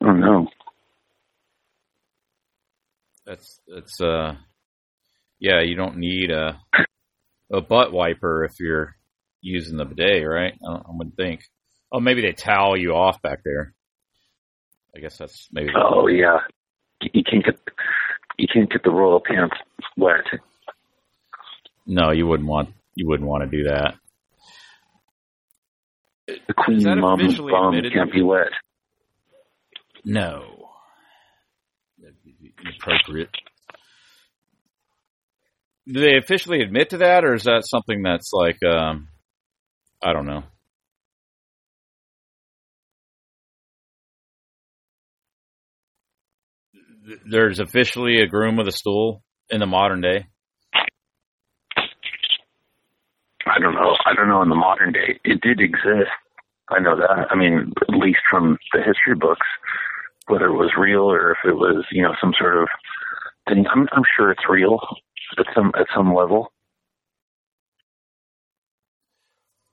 I 0.00 0.06
don't 0.06 0.20
know. 0.20 0.48
That's 3.26 3.60
that's 3.66 4.00
uh, 4.00 4.36
yeah. 5.40 5.60
You 5.62 5.74
don't 5.74 5.96
need 5.96 6.30
a 6.30 6.60
a 7.52 7.60
butt 7.60 7.92
wiper 7.92 8.44
if 8.44 8.60
you're 8.60 8.96
using 9.40 9.76
the 9.76 9.84
bidet, 9.84 10.26
right? 10.26 10.54
I, 10.66 10.72
I 10.72 10.82
would 10.88 11.16
think. 11.16 11.42
Oh, 11.92 12.00
maybe 12.00 12.22
they 12.22 12.32
towel 12.32 12.76
you 12.76 12.94
off 12.94 13.22
back 13.22 13.40
there. 13.44 13.74
I 14.94 15.00
guess 15.00 15.18
that's 15.18 15.48
maybe. 15.52 15.70
Oh 15.76 16.06
yeah, 16.06 16.38
you 17.00 17.22
can't 17.22 17.44
get 17.44 17.58
you 18.38 18.46
can't 18.52 18.70
get 18.70 18.82
the 18.82 18.90
royal 18.90 19.20
pants 19.20 19.56
wet. 19.96 20.24
No, 21.86 22.10
you 22.12 22.26
wouldn't 22.26 22.48
want 22.48 22.70
you 22.94 23.06
wouldn't 23.06 23.28
want 23.28 23.50
to 23.50 23.56
do 23.56 23.64
that. 23.64 23.94
The 26.26 26.54
queen 26.54 26.82
that 26.82 26.96
mom's 26.96 27.38
bum 27.38 27.80
can't 27.92 28.12
be 28.12 28.22
wet. 28.22 28.48
No. 30.04 30.65
That'd 32.56 32.74
inappropriate. 32.74 33.30
Do 35.86 36.00
they 36.00 36.16
officially 36.16 36.60
admit 36.62 36.90
to 36.90 36.98
that, 36.98 37.24
or 37.24 37.34
is 37.34 37.44
that 37.44 37.62
something 37.64 38.02
that's 38.02 38.32
like, 38.32 38.58
um, 38.64 39.08
I 40.02 40.12
don't 40.12 40.26
know? 40.26 40.42
There's 47.24 47.60
officially 47.60 48.20
a 48.20 48.26
groom 48.26 48.56
with 48.56 48.66
a 48.66 48.72
stool 48.72 49.22
in 49.48 49.60
the 49.60 49.66
modern 49.66 50.00
day. 50.00 50.26
I 53.46 53.60
don't 53.60 53.74
know. 53.74 53.96
I 54.04 54.12
don't 54.14 54.28
know 54.28 54.42
in 54.42 54.48
the 54.48 54.56
modern 54.56 54.92
day. 54.92 55.20
It 55.24 55.40
did 55.40 55.60
exist. 55.60 56.10
I 56.68 56.80
know 56.80 56.96
that. 56.96 57.28
I 57.30 57.36
mean, 57.36 57.72
at 57.88 57.94
least 57.94 58.18
from 58.28 58.58
the 58.72 58.80
history 58.80 59.14
books, 59.14 59.46
whether 60.26 60.46
it 60.46 60.56
was 60.56 60.72
real 60.78 61.02
or 61.02 61.32
if 61.32 61.38
it 61.44 61.54
was, 61.54 61.84
you 61.90 62.02
know, 62.02 62.14
some 62.20 62.32
sort 62.38 62.56
of 62.62 62.68
thing. 63.48 63.64
I'm, 63.72 63.88
I'm 63.92 64.04
sure 64.16 64.30
it's 64.30 64.48
real 64.48 64.78
at 65.38 65.46
some 65.54 65.72
at 65.78 65.86
some 65.94 66.14
level. 66.14 66.52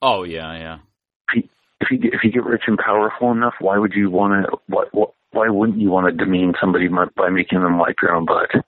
Oh 0.02 0.24
yeah, 0.24 0.58
yeah. 0.58 0.78
If 1.82 1.92
you 1.92 1.98
get, 1.98 2.14
if 2.14 2.24
you 2.24 2.32
get 2.32 2.46
rich 2.46 2.64
and 2.68 2.78
powerful 2.78 3.32
enough, 3.32 3.56
why 3.60 3.78
would 3.78 3.94
you 3.94 4.10
want 4.10 4.46
to? 4.46 4.58
What, 4.68 4.94
what 4.94 5.14
why 5.32 5.50
wouldn't 5.50 5.82
you 5.82 5.90
want 5.90 6.08
to 6.08 6.26
demean 6.26 6.54
somebody 6.62 6.88
by 6.88 7.30
making 7.30 7.62
them 7.62 7.78
wipe 7.78 7.96
your 8.02 8.16
own 8.16 8.26
butt? 8.26 8.64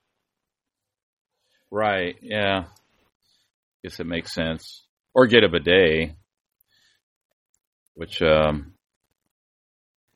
Right. 1.71 2.15
Yeah. 2.21 2.65
Guess 3.83 3.99
it 3.99 4.07
makes 4.07 4.33
sense. 4.33 4.83
Or 5.13 5.27
get 5.27 5.43
of 5.43 5.53
a 5.53 5.59
bidet, 5.59 6.15
which, 7.93 8.21
um, 8.21 8.73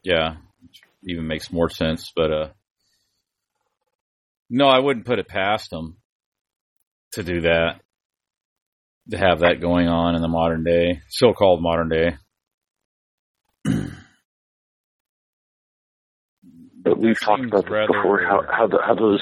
yeah, 0.04 0.38
even 1.04 1.28
makes 1.28 1.52
more 1.52 1.70
sense. 1.70 2.12
But 2.16 2.32
uh, 2.32 2.48
no, 4.50 4.68
I 4.68 4.80
wouldn't 4.80 5.06
put 5.06 5.20
it 5.20 5.28
past 5.28 5.70
them 5.70 5.98
to 7.14 7.24
do 7.24 7.42
that. 7.42 7.82
To 9.12 9.18
have 9.18 9.40
that 9.40 9.60
going 9.60 9.88
on 9.88 10.16
in 10.16 10.22
the 10.22 10.28
modern 10.28 10.64
day, 10.64 11.02
so-called 11.10 11.64
modern 11.64 11.90
day. 11.90 12.18
But 16.82 16.98
we've 16.98 17.20
talked 17.20 17.44
about 17.44 17.66
this 17.66 17.88
before. 17.88 18.22
How 18.24 18.42
how 18.50 18.68
the, 18.68 18.80
how 18.86 18.96
those 18.96 19.22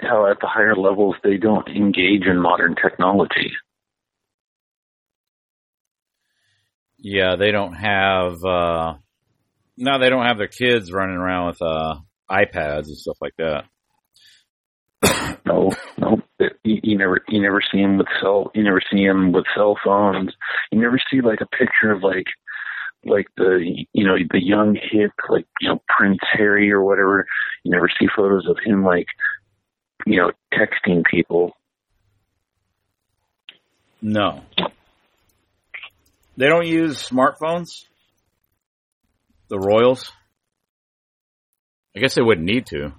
how 0.00 0.30
at 0.30 0.40
the 0.40 0.46
higher 0.46 0.74
levels 0.74 1.14
they 1.22 1.36
don't 1.36 1.68
engage 1.68 2.26
in 2.26 2.40
modern 2.40 2.74
technology. 2.74 3.52
Yeah, 6.98 7.36
they 7.36 7.50
don't 7.52 7.74
have. 7.74 8.44
uh 8.44 8.94
No, 9.82 9.98
they 9.98 10.10
don't 10.10 10.26
have 10.26 10.36
their 10.36 10.46
kids 10.46 10.92
running 10.92 11.16
around 11.16 11.46
with 11.48 11.62
uh 11.62 11.94
iPads 12.30 12.86
and 12.86 12.96
stuff 12.96 13.16
like 13.20 13.34
that. 13.38 13.64
No, 15.46 15.70
no. 15.98 16.20
You, 16.62 16.80
you 16.82 16.98
never, 16.98 17.22
you 17.28 17.40
never 17.40 17.60
see 17.72 17.78
him 17.78 17.96
with 17.96 18.06
cell. 18.20 18.50
You 18.54 18.62
never 18.62 18.80
see 18.92 19.02
him 19.02 19.32
with 19.32 19.46
cell 19.56 19.76
phones. 19.82 20.32
You 20.70 20.78
never 20.78 20.98
see 21.10 21.22
like 21.22 21.40
a 21.40 21.56
picture 21.56 21.90
of 21.90 22.02
like, 22.02 22.26
like 23.04 23.26
the, 23.36 23.84
you 23.92 24.06
know, 24.06 24.16
the 24.30 24.44
young 24.44 24.74
hip, 24.74 25.12
like 25.28 25.46
you 25.60 25.70
know 25.70 25.82
Prince 25.88 26.20
Harry 26.34 26.70
or 26.70 26.82
whatever. 26.82 27.26
You 27.64 27.72
never 27.72 27.88
see 27.88 28.06
photos 28.14 28.46
of 28.46 28.58
him 28.62 28.84
like, 28.84 29.06
you 30.06 30.18
know, 30.18 30.30
texting 30.52 31.02
people. 31.10 31.56
No. 34.02 34.44
They 36.36 36.46
don't 36.46 36.66
use 36.66 36.96
smartphones? 36.96 37.86
The 39.50 39.58
Royals? 39.58 40.10
I 41.94 41.98
guess 41.98 42.14
they 42.14 42.22
wouldn't 42.22 42.46
need 42.46 42.66
to. 42.66 42.92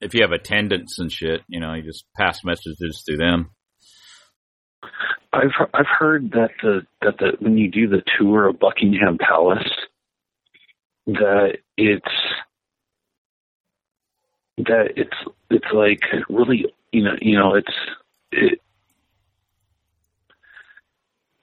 If 0.00 0.12
you 0.12 0.22
have 0.22 0.32
attendants 0.32 0.98
and 0.98 1.10
shit, 1.10 1.42
you 1.46 1.60
know, 1.60 1.72
you 1.74 1.82
just 1.82 2.04
pass 2.16 2.42
messages 2.44 3.04
to 3.06 3.16
them. 3.16 3.50
I've 5.32 5.52
I've 5.72 5.86
heard 5.86 6.32
that 6.32 6.50
the 6.62 6.82
that 7.00 7.16
the 7.18 7.36
when 7.38 7.56
you 7.56 7.70
do 7.70 7.88
the 7.88 8.02
tour 8.18 8.48
of 8.48 8.58
Buckingham 8.58 9.18
Palace, 9.18 9.70
that 11.06 11.58
it's 11.76 12.04
that 14.58 14.88
it's 14.96 15.16
it's 15.48 15.72
like 15.72 16.00
really 16.28 16.66
you 16.90 17.04
know 17.04 17.14
you 17.20 17.38
know 17.38 17.54
it's 17.54 17.74
it, 18.32 18.60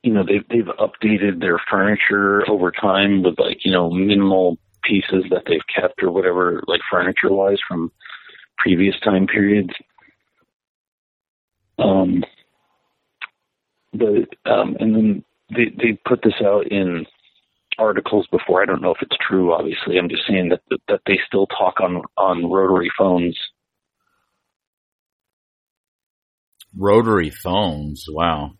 you 0.04 0.14
know 0.14 0.24
they've 0.24 0.48
they've 0.50 0.74
updated 0.80 1.40
their 1.40 1.60
furniture 1.70 2.50
over 2.50 2.72
time 2.72 3.24
with 3.24 3.38
like 3.38 3.66
you 3.66 3.72
know 3.72 3.90
minimal 3.90 4.58
pieces 4.84 5.26
that 5.30 5.44
they've 5.46 5.60
kept 5.74 6.02
or 6.02 6.12
whatever 6.12 6.62
like 6.68 6.82
furniture 6.90 7.32
wise 7.32 7.60
from 7.68 7.92
previous 8.58 8.96
time 9.02 9.28
periods. 9.28 9.74
Um, 11.78 12.24
but 13.94 14.52
um, 14.52 14.78
and 14.80 14.96
then 14.96 15.26
they 15.50 15.66
they 15.78 16.00
put 16.06 16.22
this 16.24 16.42
out 16.44 16.68
in 16.72 17.06
articles 17.78 18.28
before. 18.32 18.62
I 18.62 18.66
don't 18.66 18.82
know 18.82 18.92
if 18.92 19.02
it's 19.02 19.18
true. 19.28 19.54
Obviously, 19.54 19.98
I'm 19.98 20.10
just 20.10 20.28
saying 20.28 20.50
that 20.50 20.62
that, 20.70 20.80
that 20.88 21.02
they 21.06 21.20
still 21.26 21.48
talk 21.48 21.80
on 21.82 22.02
on 22.18 22.50
rotary 22.50 22.92
phones. 22.98 23.38
Rotary 26.78 27.32
phones. 27.32 28.06
Wow. 28.08 28.59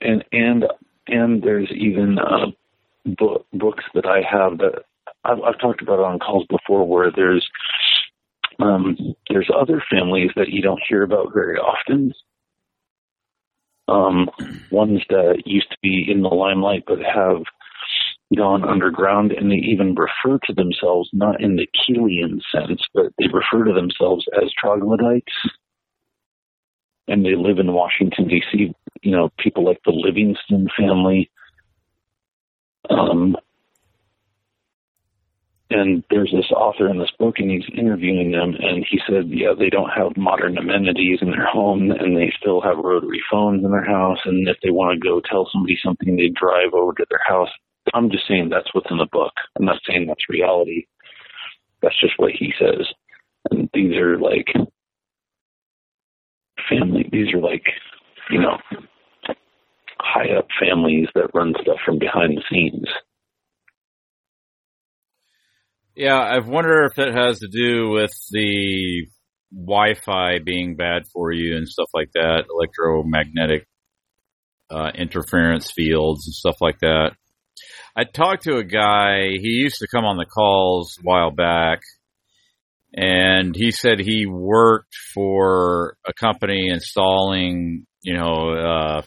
And 0.00 0.24
and 0.32 0.64
and 1.06 1.42
there's 1.42 1.70
even 1.70 2.18
uh, 2.18 2.46
bo- 3.18 3.44
books 3.52 3.84
that 3.94 4.06
I 4.06 4.22
have 4.28 4.58
that 4.58 4.84
I've, 5.24 5.40
I've 5.40 5.60
talked 5.60 5.82
about 5.82 6.00
on 6.00 6.18
calls 6.18 6.46
before, 6.48 6.86
where 6.86 7.10
there's 7.14 7.46
um, 8.58 8.96
there's 9.28 9.50
other 9.54 9.82
families 9.90 10.30
that 10.36 10.48
you 10.48 10.62
don't 10.62 10.82
hear 10.88 11.02
about 11.02 11.34
very 11.34 11.58
often. 11.58 12.12
Um, 13.88 14.28
ones 14.70 15.02
that 15.10 15.42
used 15.46 15.70
to 15.70 15.76
be 15.80 16.06
in 16.10 16.22
the 16.22 16.28
limelight 16.28 16.84
but 16.86 16.98
have 16.98 17.42
gone 18.36 18.64
underground, 18.64 19.30
and 19.30 19.50
they 19.50 19.56
even 19.56 19.94
refer 19.94 20.38
to 20.44 20.52
themselves 20.52 21.08
not 21.12 21.40
in 21.40 21.56
the 21.56 21.68
Keelian 21.68 22.40
sense, 22.50 22.82
but 22.92 23.12
they 23.18 23.26
refer 23.28 23.64
to 23.64 23.72
themselves 23.72 24.26
as 24.42 24.50
troglodytes 24.58 25.32
and 27.08 27.24
they 27.24 27.34
live 27.36 27.58
in 27.58 27.72
Washington 27.72 28.28
D.C. 28.28 28.74
You 29.02 29.10
know, 29.10 29.30
people 29.38 29.64
like 29.64 29.80
the 29.84 29.92
Livingston 29.92 30.68
family. 30.76 31.30
Um, 32.88 33.36
and 35.70 36.04
there's 36.10 36.30
this 36.30 36.50
author 36.52 36.88
in 36.88 36.98
this 36.98 37.10
book, 37.18 37.36
and 37.38 37.50
he's 37.50 37.64
interviewing 37.76 38.30
them, 38.30 38.54
and 38.58 38.86
he 38.88 39.00
said, 39.06 39.28
yeah, 39.28 39.52
they 39.58 39.68
don't 39.68 39.90
have 39.90 40.16
modern 40.16 40.56
amenities 40.58 41.18
in 41.20 41.30
their 41.30 41.46
home, 41.46 41.90
and 41.90 42.16
they 42.16 42.32
still 42.40 42.60
have 42.60 42.76
rotary 42.78 43.20
phones 43.30 43.64
in 43.64 43.72
their 43.72 43.84
house, 43.84 44.18
and 44.24 44.48
if 44.48 44.56
they 44.62 44.70
want 44.70 44.94
to 44.94 45.08
go 45.08 45.20
tell 45.20 45.48
somebody 45.52 45.76
something, 45.84 46.16
they 46.16 46.28
drive 46.28 46.72
over 46.72 46.92
to 46.92 47.06
their 47.10 47.22
house. 47.26 47.48
I'm 47.94 48.10
just 48.10 48.28
saying 48.28 48.48
that's 48.48 48.72
what's 48.74 48.90
in 48.90 48.98
the 48.98 49.08
book. 49.10 49.32
I'm 49.58 49.64
not 49.64 49.80
saying 49.88 50.06
that's 50.06 50.28
reality. 50.28 50.86
That's 51.82 51.98
just 52.00 52.14
what 52.18 52.32
he 52.32 52.52
says. 52.58 52.86
And 53.50 53.68
these 53.74 53.96
are 53.96 54.18
like 54.18 54.46
family 56.68 57.08
these 57.12 57.32
are 57.34 57.40
like 57.40 57.64
you 58.30 58.40
know 58.40 58.56
high 59.98 60.36
up 60.36 60.46
families 60.60 61.08
that 61.14 61.30
run 61.34 61.54
stuff 61.62 61.78
from 61.84 61.98
behind 61.98 62.36
the 62.36 62.42
scenes 62.50 62.86
Yeah, 65.96 66.18
I 66.18 66.40
wonder 66.40 66.84
if 66.84 66.96
that 66.96 67.14
has 67.14 67.38
to 67.38 67.48
do 67.48 67.88
with 67.88 68.12
the 68.30 69.06
Wi-Fi 69.50 70.40
being 70.44 70.76
bad 70.76 71.04
for 71.10 71.32
you 71.32 71.56
and 71.56 71.66
stuff 71.66 71.88
like 71.94 72.10
that, 72.12 72.44
electromagnetic 72.50 73.66
uh, 74.70 74.90
interference 74.94 75.72
fields 75.72 76.26
and 76.26 76.34
stuff 76.34 76.56
like 76.60 76.80
that. 76.80 77.12
I 77.96 78.04
talked 78.04 78.42
to 78.42 78.58
a 78.58 78.64
guy. 78.64 79.28
He 79.40 79.48
used 79.48 79.78
to 79.78 79.88
come 79.90 80.04
on 80.04 80.18
the 80.18 80.26
calls 80.26 80.98
a 80.98 81.02
while 81.02 81.30
back, 81.30 81.80
and 82.94 83.54
he 83.54 83.70
said 83.70 83.98
he 83.98 84.26
worked 84.26 84.94
for 85.14 85.96
a 86.06 86.12
company 86.12 86.68
installing, 86.70 87.86
you 88.02 88.14
know, 88.14 88.50
uh, 88.52 89.02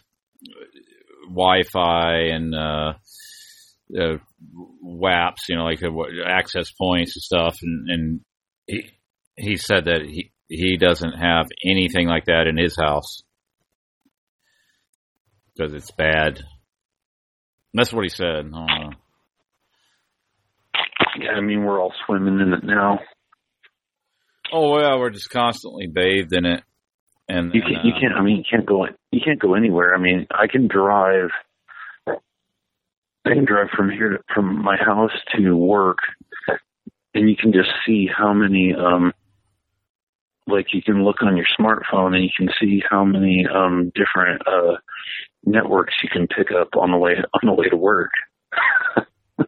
Wi-Fi 1.27 2.14
and 2.33 2.56
uh, 2.56 2.93
uh, 3.98 4.17
WAPs, 4.83 5.48
you 5.48 5.56
know, 5.56 5.64
like 5.64 5.82
uh, 5.83 5.90
access 6.27 6.72
points 6.72 7.16
and 7.16 7.22
stuff. 7.22 7.58
And, 7.61 7.90
and 7.90 8.22
he 8.67 8.91
he 9.35 9.56
said 9.56 9.85
that 9.85 10.01
he 10.06 10.32
he 10.48 10.77
doesn't 10.77 11.14
have 11.14 11.48
anything 11.66 12.08
like 12.08 12.25
that 12.25 12.48
in 12.48 12.58
his 12.58 12.75
house 12.75 13.24
because 15.56 15.74
it's 15.74 15.91
bad. 15.91 16.41
That's 17.74 17.93
what 17.93 18.03
he 18.03 18.09
said. 18.09 18.51
I 18.53 18.90
Yeah, 21.19 21.32
I 21.38 21.41
mean 21.41 21.64
we're 21.64 21.80
all 21.80 21.93
swimming 22.06 22.40
in 22.40 22.53
it 22.53 22.64
now. 22.64 22.99
Oh 24.52 24.80
yeah, 24.80 24.98
we're 24.98 25.11
just 25.11 25.30
constantly 25.30 25.88
bathed 25.88 26.34
in 26.34 26.45
it. 26.45 26.64
And 27.28 27.53
you 27.53 27.61
can't. 27.61 27.86
You 27.86 27.94
uh, 27.94 28.00
can't. 28.00 28.14
I 28.16 28.22
mean, 28.22 28.38
you 28.38 28.44
can't 28.50 28.66
go. 28.66 28.88
You 29.11 29.22
can't 29.24 29.40
go 29.40 29.53
anywhere. 29.53 29.94
I 29.94 30.00
mean, 30.00 30.28
I 30.32 30.48
can 30.48 30.68
drive. 30.68 31.30
I 32.08 33.34
can 33.34 33.45
drive 33.45 33.68
from 33.76 33.92
here 33.92 34.10
to, 34.10 34.18
from 34.34 34.64
my 34.64 34.78
house 34.78 35.11
to 35.36 35.56
work, 35.56 35.98
and 37.14 37.30
you 37.30 37.36
can 37.36 37.53
just 37.53 37.69
see 37.86 38.08
how 38.08 38.34
many. 38.34 38.74
um 38.74 39.14
Like 40.48 40.74
you 40.74 40.82
can 40.82 41.03
look 41.03 41.22
on 41.22 41.38
your 41.38 41.45
smartphone 41.60 42.16
and 42.16 42.24
you 42.24 42.32
can 42.36 42.50
see 42.60 42.82
how 42.90 43.06
many 43.06 43.45
um 43.45 43.92
different 43.94 44.42
uh 44.48 44.78
networks 45.45 45.94
you 46.02 46.10
can 46.10 46.28
pick 46.28 46.48
up 46.52 46.69
on 46.76 46.92
the 46.92 46.98
way 46.98 47.14
on 47.34 47.42
the 47.44 47.53
way 47.53 47.69
to 47.69 47.78
work. 47.78 48.11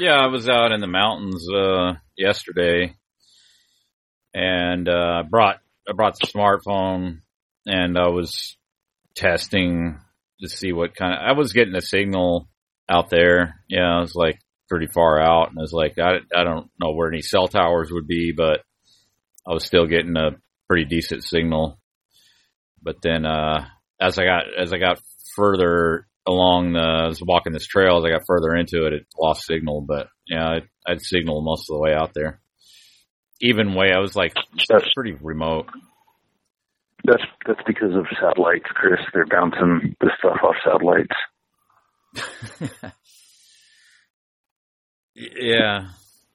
Yeah, 0.00 0.14
I 0.14 0.28
was 0.28 0.48
out 0.48 0.70
in 0.70 0.80
the 0.80 0.86
mountains 0.86 1.44
uh 1.52 1.94
yesterday 2.16 2.94
and 4.34 4.88
uh 4.88 5.22
brought 5.28 5.58
I 5.88 5.92
brought 5.92 6.18
the 6.18 6.26
smartphone 6.26 7.20
and 7.66 7.98
I 7.98 8.08
was 8.08 8.56
testing 9.14 9.98
to 10.40 10.48
see 10.48 10.72
what 10.72 10.94
kind 10.94 11.14
of 11.14 11.20
I 11.20 11.32
was 11.32 11.52
getting 11.52 11.74
a 11.74 11.80
signal 11.80 12.48
out 12.88 13.10
there. 13.10 13.60
Yeah, 13.68 13.96
I 13.96 14.00
was 14.00 14.14
like 14.14 14.38
pretty 14.68 14.86
far 14.86 15.20
out 15.20 15.48
and 15.50 15.58
I 15.58 15.62
was 15.62 15.72
like 15.72 15.98
I 15.98 16.18
I 16.34 16.44
don't 16.44 16.70
know 16.80 16.92
where 16.92 17.08
any 17.08 17.22
cell 17.22 17.48
towers 17.48 17.90
would 17.90 18.06
be, 18.06 18.32
but 18.36 18.60
I 19.46 19.52
was 19.52 19.64
still 19.64 19.86
getting 19.86 20.16
a 20.16 20.36
pretty 20.68 20.84
decent 20.84 21.24
signal. 21.24 21.78
But 22.82 22.96
then 23.02 23.24
uh 23.24 23.66
as 24.00 24.18
I 24.18 24.24
got 24.24 24.44
as 24.58 24.72
I 24.72 24.78
got 24.78 25.00
further 25.34 26.06
along 26.26 26.74
the 26.74 26.80
I 26.80 27.06
was 27.06 27.22
walking 27.22 27.52
this 27.52 27.66
trail 27.66 27.98
as 27.98 28.04
I 28.04 28.10
got 28.10 28.26
further 28.26 28.54
into 28.54 28.86
it 28.86 28.92
it 28.92 29.06
lost 29.18 29.46
signal 29.46 29.80
but 29.80 30.08
yeah 30.26 30.46
I, 30.46 30.60
I'd 30.86 31.00
signal 31.00 31.42
most 31.42 31.70
of 31.70 31.74
the 31.74 31.80
way 31.80 31.94
out 31.94 32.12
there 32.14 32.40
even 33.40 33.74
way 33.74 33.92
I 33.92 33.98
was 33.98 34.16
like 34.16 34.34
That's 34.68 34.92
pretty 34.94 35.12
remote 35.20 35.66
that's 37.04 37.22
that's 37.46 37.60
because 37.66 37.94
of 37.94 38.06
satellites, 38.20 38.66
Chris. 38.74 39.00
They're 39.12 39.24
bouncing 39.24 39.96
the 40.00 40.10
stuff 40.18 40.38
off 40.42 40.56
satellites. 40.64 41.14
yeah 45.14 45.88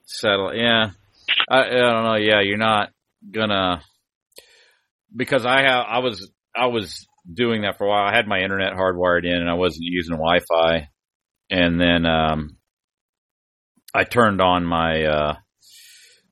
satellite. 0.06 0.56
yeah 0.56 0.90
I, 1.48 1.60
I 1.60 1.70
don't 1.70 2.04
know 2.04 2.16
yeah 2.16 2.40
you're 2.42 2.58
not 2.58 2.90
gonna 3.30 3.82
because 5.14 5.44
I 5.46 5.62
have 5.62 5.84
I 5.88 5.98
was 5.98 6.30
I 6.54 6.66
was 6.66 7.06
doing 7.32 7.62
that 7.62 7.78
for 7.78 7.86
a 7.86 7.88
while 7.88 8.06
I 8.06 8.14
had 8.14 8.26
my 8.28 8.40
internet 8.40 8.74
hardwired 8.74 9.24
in 9.24 9.32
and 9.34 9.48
I 9.50 9.54
wasn't 9.54 9.84
using 9.84 10.16
Wi-Fi 10.16 10.88
and 11.50 11.80
then 11.80 12.06
um 12.06 12.56
I 13.94 14.04
turned 14.04 14.40
on 14.40 14.64
my 14.64 15.04
uh 15.04 15.34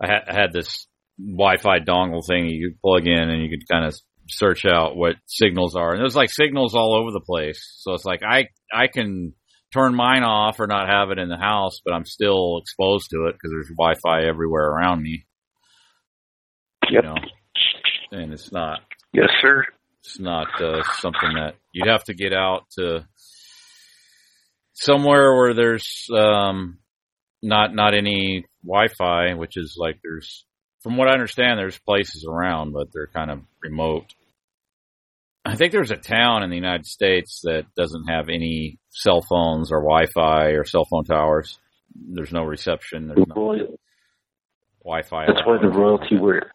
I 0.03 0.07
had, 0.07 0.23
I 0.29 0.35
had 0.35 0.53
this 0.53 0.87
Wi-Fi 1.19 1.81
dongle 1.81 2.27
thing 2.27 2.47
you 2.47 2.71
could 2.71 2.81
plug 2.81 3.07
in 3.07 3.31
and 3.31 3.43
you 3.43 3.49
could 3.51 3.69
kind 3.71 3.85
of 3.87 3.95
search 4.29 4.65
out 4.65 4.97
what 4.97 5.17
signals 5.27 5.77
are. 5.77 5.93
And 5.93 6.01
there's 6.01 6.17
like 6.17 6.31
signals 6.31 6.75
all 6.75 6.97
over 6.97 7.11
the 7.13 7.21
place. 7.21 7.61
So 7.81 7.93
it's 7.95 8.05
like 8.05 8.23
I 8.23 8.49
I 8.73 8.87
can 8.89 9.35
turn 9.73 9.95
mine 9.95 10.23
off 10.23 10.61
or 10.61 10.67
not 10.67 10.89
have 10.89 11.11
it 11.11 11.19
in 11.19 11.29
the 11.29 11.37
house, 11.37 11.81
but 11.85 11.95
I'm 11.95 12.05
still 12.05 12.59
exposed 12.59 13.11
to 13.11 13.27
it 13.27 13.33
because 13.35 13.51
there's 13.53 13.71
Wi-Fi 13.77 14.27
everywhere 14.29 14.67
around 14.69 15.03
me. 15.03 15.25
Yep. 16.91 17.03
You 17.05 17.09
know, 17.09 17.15
and 18.11 18.33
it's 18.33 18.53
not 18.53 18.81
Yes, 19.13 19.31
sir. 19.41 19.65
it's 20.01 20.19
not 20.19 20.49
uh, 20.61 20.83
something 20.95 21.35
that 21.35 21.55
you'd 21.73 21.89
have 21.89 22.05
to 22.05 22.15
get 22.15 22.33
out 22.33 22.65
to 22.79 23.07
somewhere 24.75 25.35
where 25.35 25.55
there's 25.55 26.07
um 26.15 26.79
not 27.43 27.75
not 27.75 27.95
any 27.95 28.45
Wi-Fi, 28.65 29.35
which 29.35 29.57
is 29.57 29.77
like 29.79 29.99
there's 30.03 30.45
from 30.83 30.97
what 30.97 31.09
I 31.09 31.13
understand 31.13 31.59
there's 31.59 31.79
places 31.79 32.27
around, 32.29 32.73
but 32.73 32.89
they're 32.93 33.07
kind 33.07 33.31
of 33.31 33.41
remote. 33.63 34.07
I 35.45 35.57
think 35.57 35.73
there's 35.73 35.91
a 35.91 35.97
town 35.97 36.43
in 36.43 36.51
the 36.51 36.57
United 36.57 36.87
States 36.87 37.41
that 37.45 37.67
doesn't 37.77 38.09
have 38.09 38.29
any 38.29 38.79
cell 38.91 39.23
phones 39.29 39.73
or 39.73 39.81
Wi-Fi 39.81 40.51
or 40.51 40.65
cell 40.65 40.85
phone 40.85 41.05
towers. 41.05 41.59
There's 41.95 42.33
no 42.33 42.45
reception. 42.45 43.09
There's 43.09 43.27
no 43.27 43.77
Wi-Fi. 44.85 45.27
that's 45.27 45.47
why 45.47 45.59
the 45.61 45.69
royalty 45.69 46.19
wear 46.19 46.51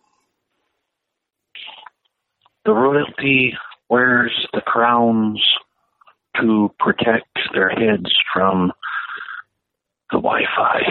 the 2.65 2.73
royalty 2.73 3.53
wears 3.89 4.47
the 4.53 4.61
crowns 4.61 5.41
to 6.41 6.69
protect 6.79 7.27
their 7.53 7.69
heads 7.69 8.11
from 8.33 8.71
the 10.11 10.17
Wi-Fi. 10.17 10.81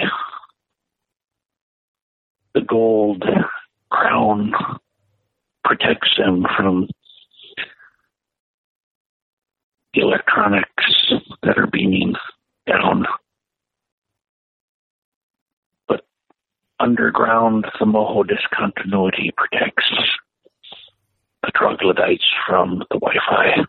The 2.57 2.63
gold 2.63 3.23
crown 3.91 4.55
protects 5.63 6.09
them 6.17 6.47
from 6.57 6.89
the 9.93 10.01
electronics 10.01 11.13
that 11.43 11.59
are 11.59 11.67
beaming 11.67 12.15
down. 12.67 13.05
But 15.87 16.07
underground, 16.81 17.67
the 17.79 17.85
Moho 17.85 18.27
discontinuity 18.27 19.35
protects 19.37 19.93
the 21.43 21.53
troglodytes 21.55 22.25
from 22.49 22.79
the 22.91 22.99
Wi-Fi. 22.99 23.67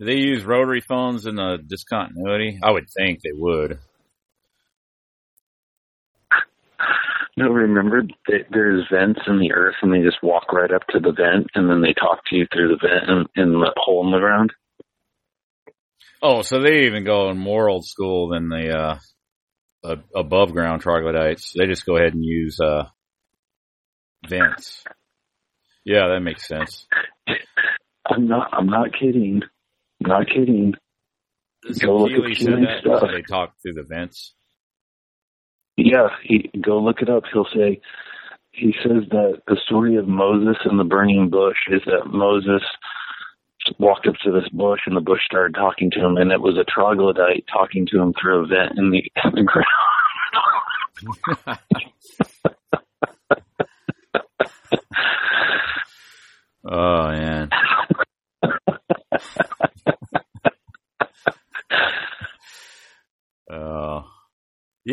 Do 0.00 0.04
they 0.04 0.16
use 0.16 0.44
rotary 0.44 0.82
phones 0.82 1.24
in 1.24 1.36
the 1.36 1.56
discontinuity? 1.66 2.60
I 2.62 2.72
would 2.72 2.90
think 2.90 3.20
they 3.22 3.32
would. 3.32 3.78
No, 7.36 7.48
remember 7.48 8.02
that 8.28 8.46
there's 8.50 8.86
vents 8.92 9.20
in 9.26 9.40
the 9.40 9.52
earth, 9.52 9.74
and 9.82 9.92
they 9.92 10.02
just 10.02 10.22
walk 10.22 10.52
right 10.52 10.70
up 10.70 10.86
to 10.90 11.00
the 11.00 11.12
vent, 11.12 11.48
and 11.54 11.68
then 11.68 11.82
they 11.82 11.92
talk 11.92 12.20
to 12.26 12.36
you 12.36 12.46
through 12.52 12.68
the 12.68 12.88
vent 12.88 13.10
in, 13.36 13.42
in 13.42 13.52
the 13.60 13.72
hole 13.76 14.06
in 14.06 14.12
the 14.12 14.18
ground. 14.18 14.52
Oh, 16.22 16.42
so 16.42 16.60
they 16.60 16.86
even 16.86 17.04
go 17.04 17.30
in 17.30 17.36
more 17.36 17.68
old 17.68 17.84
school 17.84 18.28
than 18.28 18.48
the 18.48 18.70
uh, 18.70 18.98
uh, 19.82 19.96
above 20.14 20.52
ground 20.52 20.80
troglodytes. 20.80 21.52
They 21.58 21.66
just 21.66 21.84
go 21.84 21.96
ahead 21.96 22.14
and 22.14 22.24
use 22.24 22.60
uh, 22.60 22.84
vents. 24.28 24.84
Yeah, 25.84 26.08
that 26.08 26.20
makes 26.20 26.46
sense. 26.46 26.86
I'm 28.06 28.28
not. 28.28 28.48
I'm 28.52 28.66
not 28.66 28.88
kidding. 28.98 29.42
I'm 30.02 30.08
not 30.08 30.26
kidding. 30.28 30.74
Go 31.80 31.96
look 31.96 32.30
at 32.30 32.36
said 32.36 32.52
that, 32.52 32.80
stuff. 32.80 33.10
they 33.12 33.22
talk 33.22 33.54
through 33.62 33.74
the 33.74 33.84
vents. 33.88 34.34
Yeah, 35.76 36.08
he 36.22 36.50
go 36.64 36.80
look 36.80 37.02
it 37.02 37.08
up. 37.08 37.24
He'll 37.32 37.46
say 37.54 37.80
he 38.52 38.74
says 38.82 39.02
that 39.10 39.42
the 39.48 39.56
story 39.66 39.96
of 39.96 40.06
Moses 40.06 40.56
and 40.64 40.78
the 40.78 40.84
burning 40.84 41.28
bush 41.30 41.56
is 41.70 41.82
that 41.86 42.06
Moses 42.06 42.62
walked 43.78 44.06
up 44.06 44.14
to 44.22 44.30
this 44.30 44.48
bush 44.52 44.80
and 44.86 44.96
the 44.96 45.00
bush 45.00 45.20
started 45.24 45.54
talking 45.54 45.90
to 45.90 45.98
him 45.98 46.16
and 46.16 46.30
it 46.30 46.40
was 46.40 46.56
a 46.56 46.64
troglodyte 46.70 47.44
talking 47.52 47.86
to 47.90 48.00
him 48.00 48.12
through 48.20 48.44
a 48.44 48.46
vent 48.46 48.78
in 48.78 48.90
the, 48.90 49.02
in 49.24 49.34
the 49.34 49.42
ground. 49.42 49.66
Oh 56.66 57.08
man. 57.08 57.50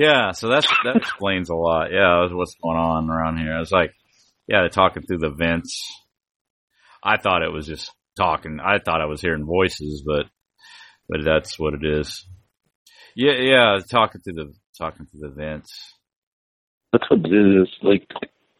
Yeah, 0.02 0.32
so 0.32 0.50
that's 0.50 0.68
that 0.84 0.96
explains 0.96 1.50
a 1.50 1.56
lot. 1.56 1.92
Yeah, 1.92 2.22
that's 2.22 2.34
what's 2.34 2.56
going 2.56 2.78
on 2.78 3.08
around 3.08 3.38
here. 3.38 3.54
I 3.54 3.60
was 3.60 3.72
like, 3.72 3.94
yeah, 4.48 4.62
they're 4.62 4.70
talking 4.70 5.04
through 5.04 5.20
the 5.20 5.30
vents. 5.30 5.86
I 7.04 7.18
thought 7.18 7.44
it 7.44 7.52
was 7.52 7.68
just 7.68 7.92
talking. 8.18 8.60
I 8.60 8.80
thought 8.80 9.02
I 9.02 9.06
was 9.06 9.22
hearing 9.22 9.46
voices, 9.46 10.04
but 10.04 10.26
but 11.08 11.24
that's 11.24 11.60
what 11.60 11.76
it 11.76 11.86
is. 11.86 12.26
Yeah, 13.16 13.34
yeah, 13.34 13.78
talking 13.90 14.22
through 14.22 14.34
the 14.34 14.54
talking 14.76 15.06
to 15.06 15.18
the 15.20 15.30
vents. 15.30 15.94
That's 16.92 17.08
what 17.08 17.20
it 17.24 17.62
is. 17.62 17.68
Like 17.84 18.08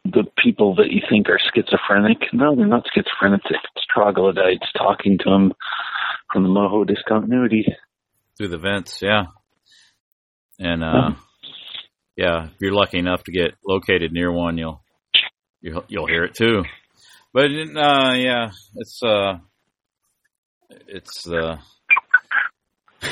the 0.04 0.24
people 0.42 0.76
that 0.76 0.92
you 0.92 1.00
think 1.10 1.28
are 1.28 1.40
schizophrenic, 1.52 2.18
no, 2.32 2.54
they're 2.54 2.66
not 2.68 2.86
schizophrenic. 2.94 3.40
It's 3.50 3.86
troglodytes 3.92 4.70
talking 4.78 5.18
to 5.18 5.24
them 5.30 5.52
from 6.32 6.44
the 6.44 6.50
Moho 6.50 6.86
discontinuity. 6.86 7.66
Through 8.38 8.48
the 8.48 8.58
vents, 8.58 9.02
yeah. 9.02 9.24
And 10.60 10.84
uh 10.84 11.10
yeah, 12.16 12.46
if 12.46 12.52
you're 12.60 12.72
lucky 12.72 12.98
enough 12.98 13.24
to 13.24 13.32
get 13.32 13.54
located 13.66 14.12
near 14.12 14.30
one, 14.30 14.58
you'll 14.58 14.82
you'll 15.60 15.84
you'll 15.88 16.06
hear 16.06 16.24
it 16.24 16.34
too. 16.34 16.64
But 17.32 17.50
uh 17.50 18.12
yeah, 18.16 18.50
it's 18.76 19.02
uh 19.02 19.38
it's 20.88 21.26
uh 21.26 21.56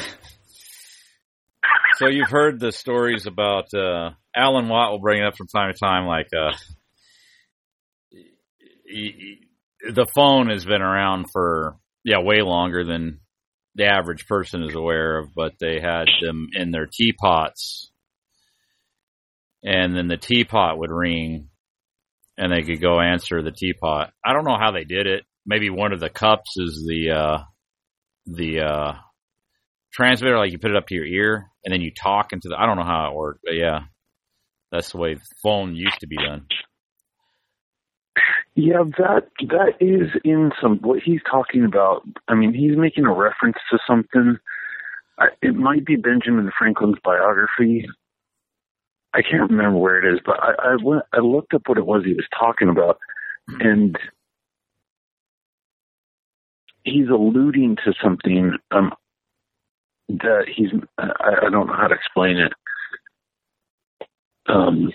so 1.96 2.06
you've 2.08 2.30
heard 2.30 2.60
the 2.60 2.72
stories 2.72 3.26
about 3.26 3.72
uh 3.74 4.10
Alan 4.34 4.68
Watt 4.68 4.92
will 4.92 5.00
bring 5.00 5.22
it 5.22 5.26
up 5.26 5.36
from 5.36 5.48
time 5.48 5.72
to 5.72 5.78
time 5.78 6.06
like 6.06 6.28
uh 6.34 6.52
he, 8.10 8.28
he, 8.86 9.38
the 9.92 10.06
phone 10.14 10.48
has 10.50 10.64
been 10.64 10.82
around 10.82 11.26
for 11.32 11.76
yeah 12.04 12.20
way 12.20 12.42
longer 12.42 12.84
than 12.84 13.20
the 13.74 13.86
average 13.86 14.26
person 14.26 14.62
is 14.62 14.74
aware 14.74 15.18
of, 15.18 15.34
but 15.34 15.54
they 15.60 15.80
had 15.80 16.06
them 16.20 16.48
in 16.52 16.70
their 16.70 16.86
teapots, 16.86 17.89
and 19.62 19.96
then 19.96 20.08
the 20.08 20.16
teapot 20.16 20.78
would 20.78 20.90
ring, 20.90 21.48
and 22.36 22.52
they 22.52 22.62
could 22.62 22.80
go 22.80 23.00
answer 23.00 23.42
the 23.42 23.52
teapot. 23.52 24.12
I 24.24 24.32
don't 24.32 24.44
know 24.44 24.58
how 24.58 24.70
they 24.70 24.84
did 24.84 25.06
it. 25.06 25.24
Maybe 25.46 25.70
one 25.70 25.92
of 25.92 26.00
the 26.00 26.10
cups 26.10 26.56
is 26.56 26.84
the 26.86 27.10
uh, 27.10 27.38
the 28.26 28.60
uh, 28.60 28.92
transmitter, 29.92 30.38
like 30.38 30.52
you 30.52 30.58
put 30.58 30.70
it 30.70 30.76
up 30.76 30.86
to 30.88 30.94
your 30.94 31.06
ear, 31.06 31.50
and 31.64 31.72
then 31.72 31.80
you 31.80 31.92
talk 31.92 32.32
into 32.32 32.48
the. 32.48 32.56
I 32.58 32.66
don't 32.66 32.76
know 32.76 32.84
how 32.84 33.10
it 33.10 33.16
worked, 33.16 33.40
but 33.44 33.54
yeah, 33.54 33.80
that's 34.70 34.92
the 34.92 34.98
way 34.98 35.16
phone 35.42 35.74
used 35.74 36.00
to 36.00 36.06
be 36.06 36.16
done. 36.16 36.46
Yeah, 38.54 38.82
that 38.98 39.28
that 39.48 39.74
is 39.80 40.10
in 40.24 40.50
some 40.60 40.78
what 40.82 41.00
he's 41.04 41.20
talking 41.30 41.64
about. 41.64 42.02
I 42.28 42.34
mean, 42.34 42.52
he's 42.52 42.76
making 42.76 43.04
a 43.04 43.12
reference 43.12 43.56
to 43.70 43.78
something. 43.86 44.38
I, 45.18 45.26
it 45.42 45.54
might 45.54 45.84
be 45.84 45.96
Benjamin 45.96 46.50
Franklin's 46.58 46.98
biography. 47.04 47.86
I 49.12 49.22
can't 49.22 49.50
remember 49.50 49.78
where 49.78 49.98
it 49.98 50.14
is, 50.14 50.20
but 50.24 50.38
I 50.40 50.72
I, 50.72 50.76
went, 50.82 51.02
I 51.12 51.18
looked 51.18 51.54
up 51.54 51.62
what 51.66 51.78
it 51.78 51.86
was 51.86 52.04
he 52.04 52.14
was 52.14 52.28
talking 52.38 52.68
about, 52.68 52.98
and 53.48 53.98
he's 56.84 57.08
alluding 57.08 57.76
to 57.84 57.92
something 58.02 58.52
um, 58.70 58.92
that 60.08 60.46
he's. 60.54 60.70
I, 60.98 61.10
I 61.46 61.50
don't 61.50 61.66
know 61.66 61.76
how 61.76 61.88
to 61.88 61.94
explain 61.94 62.38
it. 62.38 62.52
Um, 64.46 64.92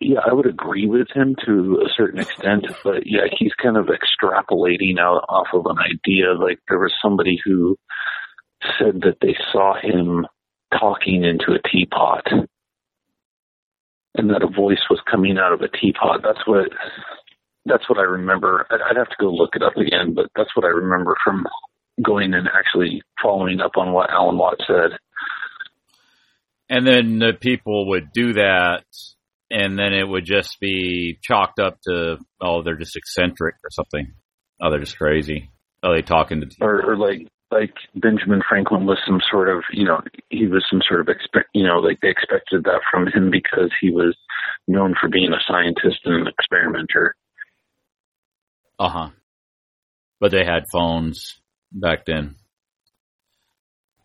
yeah, 0.00 0.20
I 0.28 0.32
would 0.32 0.46
agree 0.46 0.86
with 0.86 1.08
him 1.14 1.36
to 1.46 1.82
a 1.84 1.88
certain 1.96 2.20
extent, 2.20 2.66
but 2.82 3.06
yeah, 3.06 3.26
he's 3.38 3.54
kind 3.54 3.76
of 3.76 3.86
extrapolating 3.86 4.98
out 4.98 5.24
off 5.28 5.48
of 5.54 5.66
an 5.66 5.78
idea. 5.78 6.32
Like 6.34 6.58
there 6.68 6.78
was 6.78 6.92
somebody 7.00 7.40
who 7.44 7.76
said 8.78 9.02
that 9.02 9.18
they 9.20 9.36
saw 9.52 9.74
him 9.80 10.26
talking 10.78 11.24
into 11.24 11.52
a 11.52 11.68
teapot, 11.68 12.24
and 14.14 14.30
that 14.30 14.42
a 14.42 14.48
voice 14.48 14.82
was 14.90 15.00
coming 15.10 15.38
out 15.38 15.52
of 15.52 15.60
a 15.60 15.68
teapot. 15.68 16.20
That's 16.22 16.46
what 16.46 16.68
that's 17.66 17.88
what 17.88 17.98
I 17.98 18.02
remember. 18.02 18.66
I'd 18.70 18.96
have 18.96 19.08
to 19.08 19.16
go 19.18 19.30
look 19.30 19.56
it 19.56 19.62
up 19.62 19.76
again, 19.76 20.14
but 20.14 20.26
that's 20.36 20.54
what 20.54 20.64
I 20.64 20.68
remember 20.68 21.16
from 21.24 21.46
going 22.02 22.34
and 22.34 22.48
actually 22.48 23.02
following 23.22 23.60
up 23.60 23.72
on 23.76 23.92
what 23.92 24.10
Alan 24.10 24.36
Watt 24.36 24.58
said. 24.66 24.98
And 26.68 26.86
then 26.86 27.18
the 27.18 27.32
people 27.38 27.88
would 27.88 28.12
do 28.12 28.34
that 28.34 28.84
and 29.50 29.78
then 29.78 29.92
it 29.92 30.06
would 30.06 30.24
just 30.24 30.58
be 30.60 31.18
chalked 31.22 31.60
up 31.60 31.80
to 31.82 32.16
oh 32.40 32.62
they're 32.62 32.76
just 32.76 32.96
eccentric 32.96 33.56
or 33.64 33.70
something. 33.70 34.12
Oh, 34.60 34.70
they're 34.70 34.80
just 34.80 34.98
crazy. 34.98 35.50
Oh, 35.82 35.94
they 35.94 36.02
talking 36.02 36.40
to 36.40 36.48
or, 36.60 36.92
or 36.92 36.96
like 36.96 37.28
like 37.54 37.74
Benjamin 37.94 38.42
Franklin 38.46 38.84
was 38.84 38.98
some 39.06 39.20
sort 39.30 39.48
of 39.48 39.62
you 39.72 39.84
know 39.84 40.00
he 40.28 40.46
was 40.46 40.64
some 40.68 40.82
sort 40.86 41.00
of 41.00 41.08
expect 41.08 41.48
you 41.54 41.64
know 41.64 41.78
like 41.78 42.00
they 42.00 42.10
expected 42.10 42.64
that 42.64 42.80
from 42.90 43.06
him 43.06 43.30
because 43.30 43.70
he 43.80 43.90
was 43.90 44.16
known 44.66 44.94
for 45.00 45.08
being 45.08 45.32
a 45.32 45.42
scientist 45.46 46.00
and 46.04 46.14
an 46.14 46.26
experimenter. 46.26 47.14
Uh 48.78 48.88
huh. 48.88 49.08
But 50.20 50.32
they 50.32 50.44
had 50.44 50.64
phones 50.72 51.40
back 51.72 52.06
then. 52.06 52.36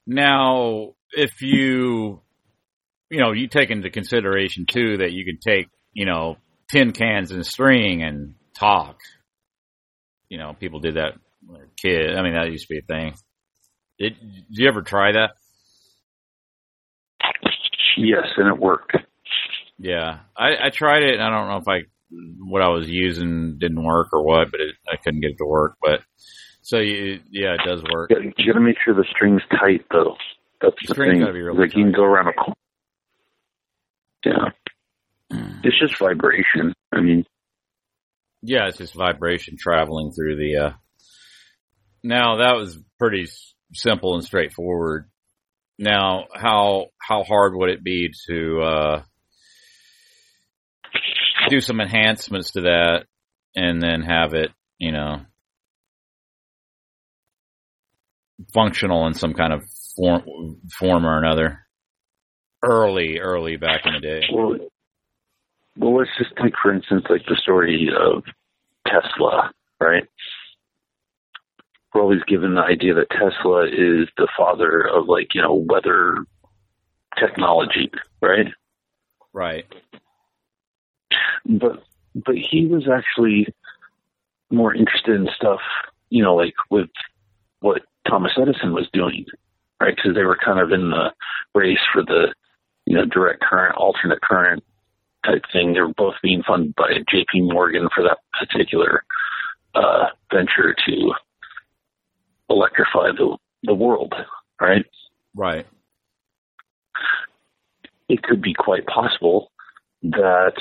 Now, 0.05 0.93
if 1.11 1.41
you 1.41 2.21
you 3.09 3.19
know, 3.19 3.31
you 3.31 3.47
take 3.47 3.71
into 3.71 3.89
consideration 3.89 4.65
too 4.67 4.97
that 4.97 5.11
you 5.11 5.25
can 5.25 5.39
take, 5.39 5.67
you 5.93 6.05
know, 6.05 6.37
tin 6.69 6.91
cans 6.91 7.31
and 7.31 7.45
string 7.45 8.03
and 8.03 8.35
talk. 8.53 8.99
You 10.29 10.37
know, 10.37 10.53
people 10.53 10.79
did 10.79 10.95
that 10.95 11.13
when 11.43 11.55
they 11.55 11.65
were 11.65 11.71
kids. 11.81 12.15
I 12.15 12.21
mean, 12.21 12.33
that 12.33 12.51
used 12.51 12.67
to 12.67 12.73
be 12.75 12.79
a 12.79 12.81
thing. 12.83 13.15
Did, 13.99 14.15
did 14.19 14.45
you 14.49 14.67
ever 14.67 14.81
try 14.81 15.11
that? 15.11 15.31
Yes, 17.97 18.27
and 18.37 18.47
it 18.47 18.57
worked. 18.57 18.95
Yeah, 19.77 20.19
I, 20.37 20.67
I 20.67 20.69
tried 20.69 21.03
it. 21.03 21.15
And 21.15 21.23
I 21.23 21.29
don't 21.29 21.49
know 21.49 21.57
if 21.57 21.67
I 21.67 21.87
what 22.39 22.61
I 22.61 22.69
was 22.69 22.89
using 22.89 23.57
didn't 23.59 23.83
work 23.83 24.07
or 24.13 24.23
what, 24.23 24.51
but 24.51 24.61
it, 24.61 24.75
I 24.91 24.95
couldn't 24.97 25.21
get 25.21 25.31
it 25.31 25.37
to 25.39 25.45
work. 25.45 25.75
But 25.81 26.01
so 26.61 26.79
you, 26.79 27.19
yeah, 27.29 27.55
it 27.55 27.61
does 27.65 27.83
work. 27.91 28.09
You 28.09 28.45
got 28.45 28.53
to 28.53 28.59
make 28.59 28.77
sure 28.83 28.93
the 28.93 29.05
string's 29.11 29.41
tight 29.51 29.85
though. 29.91 30.15
That's 30.61 30.75
the, 30.87 30.93
the 30.93 30.95
thing. 30.95 31.21
Really 31.21 31.57
like 31.57 31.71
tight. 31.71 31.77
you 31.77 31.83
can 31.85 31.93
go 31.93 32.03
around 32.03 32.27
a 32.27 32.33
corner. 32.33 32.55
yeah. 34.25 34.49
It's 35.63 35.79
just 35.79 35.99
vibration. 35.99 36.73
I 36.91 37.01
mean, 37.01 37.25
yeah, 38.41 38.67
it's 38.67 38.77
just 38.77 38.95
vibration 38.95 39.57
traveling 39.57 40.11
through 40.11 40.37
the. 40.37 40.57
Uh... 40.57 40.71
Now 42.03 42.37
that 42.37 42.55
was 42.55 42.77
pretty 42.97 43.27
simple 43.73 44.15
and 44.15 44.23
straightforward. 44.23 45.09
Now, 45.77 46.25
how 46.33 46.87
how 46.97 47.23
hard 47.23 47.55
would 47.55 47.69
it 47.69 47.83
be 47.83 48.11
to 48.27 48.61
uh, 48.61 49.01
do 51.49 51.61
some 51.61 51.79
enhancements 51.79 52.51
to 52.51 52.61
that, 52.61 53.05
and 53.55 53.81
then 53.81 54.01
have 54.01 54.33
it, 54.33 54.51
you 54.77 54.91
know, 54.91 55.21
functional 58.53 59.07
in 59.07 59.13
some 59.13 59.33
kind 59.33 59.53
of 59.53 59.63
form 59.95 60.23
form 60.77 61.05
or 61.05 61.17
another? 61.17 61.59
early, 62.63 63.19
early 63.19 63.57
back 63.57 63.81
in 63.85 63.93
the 63.93 63.99
day. 63.99 64.21
Well, 64.33 64.57
well, 65.77 65.97
let's 65.97 66.09
just 66.17 66.31
take, 66.41 66.53
for 66.61 66.73
instance, 66.73 67.05
like 67.09 67.21
the 67.27 67.37
story 67.41 67.89
of 67.97 68.23
Tesla, 68.85 69.51
right? 69.79 70.03
We're 71.93 72.01
always 72.01 72.23
given 72.27 72.55
the 72.55 72.61
idea 72.61 72.93
that 72.93 73.09
Tesla 73.09 73.65
is 73.65 74.07
the 74.17 74.27
father 74.37 74.87
of, 74.87 75.07
like, 75.07 75.33
you 75.33 75.41
know, 75.41 75.65
weather 75.67 76.17
technology, 77.17 77.89
right? 78.21 78.47
Right. 79.33 79.65
But 81.45 81.83
but 82.15 82.35
he 82.35 82.65
was 82.65 82.87
actually 82.91 83.47
more 84.51 84.73
interested 84.73 85.15
in 85.15 85.29
stuff, 85.35 85.59
you 86.09 86.23
know, 86.23 86.35
like 86.35 86.53
with 86.69 86.89
what 87.61 87.83
Thomas 88.07 88.31
Edison 88.39 88.73
was 88.73 88.87
doing, 88.93 89.25
right? 89.79 89.95
Because 89.95 90.15
they 90.15 90.23
were 90.23 90.37
kind 90.43 90.59
of 90.59 90.71
in 90.71 90.89
the 90.89 91.11
race 91.53 91.79
for 91.93 92.03
the 92.03 92.33
you 92.89 92.95
know, 92.95 93.05
direct 93.05 93.41
current, 93.41 93.75
alternate 93.77 94.19
current 94.21 94.63
type 95.23 95.43
thing. 95.53 95.73
They 95.73 95.81
were 95.81 95.93
both 95.95 96.15
being 96.23 96.41
funded 96.41 96.73
by 96.75 96.89
J.P. 97.07 97.41
Morgan 97.41 97.87
for 97.93 98.03
that 98.03 98.17
particular 98.39 99.03
uh, 99.75 100.05
venture 100.33 100.75
to 100.87 101.13
electrify 102.49 103.11
the 103.17 103.37
the 103.63 103.73
world, 103.73 104.13
right? 104.59 104.85
Right. 105.35 105.67
It 108.07 108.23
could 108.23 108.41
be 108.41 108.53
quite 108.53 108.85
possible 108.87 109.51
that 110.03 110.53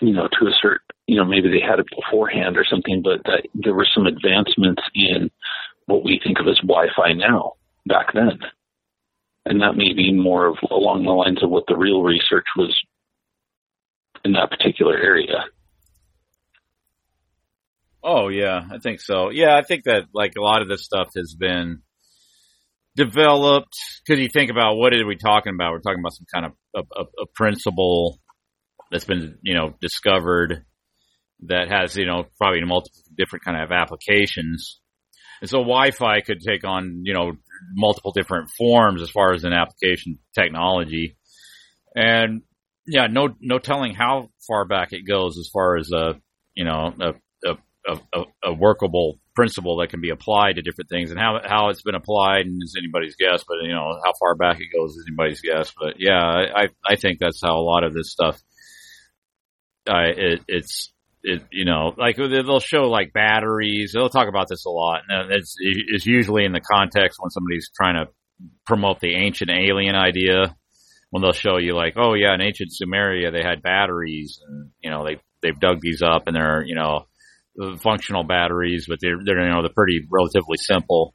you 0.00 0.12
know, 0.12 0.28
to 0.40 0.46
a 0.48 0.52
certain, 0.60 0.80
you 1.06 1.16
know, 1.16 1.24
maybe 1.24 1.48
they 1.48 1.60
had 1.60 1.78
it 1.78 1.86
beforehand 1.94 2.56
or 2.56 2.64
something, 2.64 3.02
but 3.02 3.22
that 3.24 3.46
there 3.54 3.74
were 3.74 3.86
some 3.94 4.06
advancements 4.06 4.82
in 4.94 5.30
what 5.86 6.02
we 6.02 6.20
think 6.24 6.40
of 6.40 6.48
as 6.48 6.58
Wi-Fi 6.58 7.12
now 7.12 7.52
back 7.86 8.12
then 8.12 8.40
and 9.44 9.60
that 9.60 9.76
may 9.76 9.92
be 9.92 10.12
more 10.12 10.46
of 10.46 10.56
along 10.70 11.04
the 11.04 11.10
lines 11.10 11.42
of 11.42 11.50
what 11.50 11.64
the 11.66 11.76
real 11.76 12.02
research 12.02 12.46
was 12.56 12.80
in 14.24 14.32
that 14.32 14.50
particular 14.50 14.96
area. 14.96 15.44
Oh 18.04 18.28
yeah, 18.28 18.60
I 18.70 18.78
think 18.78 19.00
so. 19.00 19.30
Yeah, 19.30 19.56
I 19.56 19.62
think 19.62 19.84
that 19.84 20.04
like 20.12 20.32
a 20.36 20.42
lot 20.42 20.62
of 20.62 20.68
this 20.68 20.84
stuff 20.84 21.08
has 21.16 21.36
been 21.38 21.82
developed 22.96 23.74
because 24.04 24.20
you 24.20 24.28
think 24.28 24.50
about 24.50 24.76
what 24.76 24.92
are 24.92 25.06
we 25.06 25.16
talking 25.16 25.54
about? 25.54 25.72
We're 25.72 25.80
talking 25.80 26.00
about 26.00 26.14
some 26.14 26.26
kind 26.32 26.46
of 26.46 26.52
a, 26.74 27.00
a, 27.00 27.04
a 27.22 27.26
principle 27.34 28.18
that's 28.90 29.04
been 29.04 29.38
you 29.42 29.54
know 29.54 29.74
discovered 29.80 30.64
that 31.46 31.68
has 31.70 31.96
you 31.96 32.06
know 32.06 32.24
probably 32.38 32.60
multiple 32.64 33.00
different 33.16 33.44
kind 33.44 33.62
of 33.62 33.70
applications. 33.70 34.80
And 35.40 35.50
so 35.50 35.58
Wi-Fi 35.58 36.20
could 36.20 36.40
take 36.40 36.64
on 36.64 37.02
you 37.04 37.14
know 37.14 37.32
multiple 37.74 38.12
different 38.12 38.50
forms 38.56 39.00
as 39.00 39.10
far 39.10 39.32
as 39.32 39.44
an 39.44 39.52
application 39.52 40.18
technology, 40.34 41.16
and 41.94 42.42
yeah, 42.86 43.06
no 43.06 43.28
no 43.40 43.58
telling 43.58 43.94
how 43.94 44.28
far 44.46 44.64
back 44.64 44.88
it 44.92 45.06
goes 45.06 45.38
as 45.38 45.48
far 45.52 45.76
as 45.76 45.90
a 45.92 46.14
you 46.54 46.64
know 46.64 46.92
a 47.00 47.12
a, 47.86 47.98
a, 48.12 48.24
a 48.44 48.52
workable 48.52 49.18
principle 49.34 49.78
that 49.78 49.90
can 49.90 50.00
be 50.00 50.10
applied 50.10 50.56
to 50.56 50.62
different 50.62 50.90
things 50.90 51.10
and 51.10 51.18
how 51.18 51.40
how 51.44 51.68
it's 51.70 51.82
been 51.82 51.94
applied 51.94 52.46
is 52.46 52.76
anybody's 52.78 53.16
guess 53.16 53.44
but 53.48 53.56
you 53.62 53.72
know 53.72 53.98
how 54.04 54.12
far 54.20 54.34
back 54.34 54.58
it 54.60 54.68
goes 54.76 54.92
is 54.92 55.04
anybody's 55.08 55.40
guess 55.40 55.72
but 55.80 55.94
yeah 55.98 56.20
i 56.54 56.68
i 56.86 56.96
think 56.96 57.18
that's 57.18 57.40
how 57.42 57.56
a 57.56 57.62
lot 57.64 57.82
of 57.82 57.92
this 57.92 58.12
stuff 58.12 58.40
uh, 59.88 60.12
it, 60.16 60.40
it's 60.46 60.92
it, 61.24 61.42
you 61.52 61.64
know, 61.64 61.94
like 61.96 62.16
they'll 62.16 62.60
show 62.60 62.88
like 62.88 63.12
batteries. 63.12 63.92
They'll 63.94 64.08
talk 64.08 64.28
about 64.28 64.48
this 64.48 64.64
a 64.64 64.70
lot, 64.70 65.02
and 65.08 65.32
it's 65.32 65.54
it's 65.58 66.06
usually 66.06 66.44
in 66.44 66.52
the 66.52 66.60
context 66.60 67.18
when 67.20 67.30
somebody's 67.30 67.70
trying 67.74 67.94
to 67.94 68.10
promote 68.66 69.00
the 69.00 69.14
ancient 69.14 69.50
alien 69.50 69.94
idea. 69.94 70.56
When 71.10 71.22
they'll 71.22 71.32
show 71.32 71.58
you 71.58 71.76
like, 71.76 71.94
oh 71.96 72.14
yeah, 72.14 72.34
in 72.34 72.40
ancient 72.40 72.72
Sumeria 72.72 73.30
they 73.30 73.42
had 73.42 73.62
batteries, 73.62 74.40
and 74.46 74.70
you 74.80 74.90
know 74.90 75.04
they 75.04 75.18
they've 75.42 75.58
dug 75.58 75.80
these 75.80 76.02
up, 76.02 76.26
and 76.26 76.34
they're 76.34 76.64
you 76.64 76.74
know 76.74 77.06
functional 77.80 78.24
batteries, 78.24 78.86
but 78.88 78.98
they're 79.00 79.18
they're 79.24 79.42
you 79.42 79.50
know 79.50 79.62
they're 79.62 79.72
pretty 79.74 80.06
relatively 80.10 80.56
simple. 80.56 81.14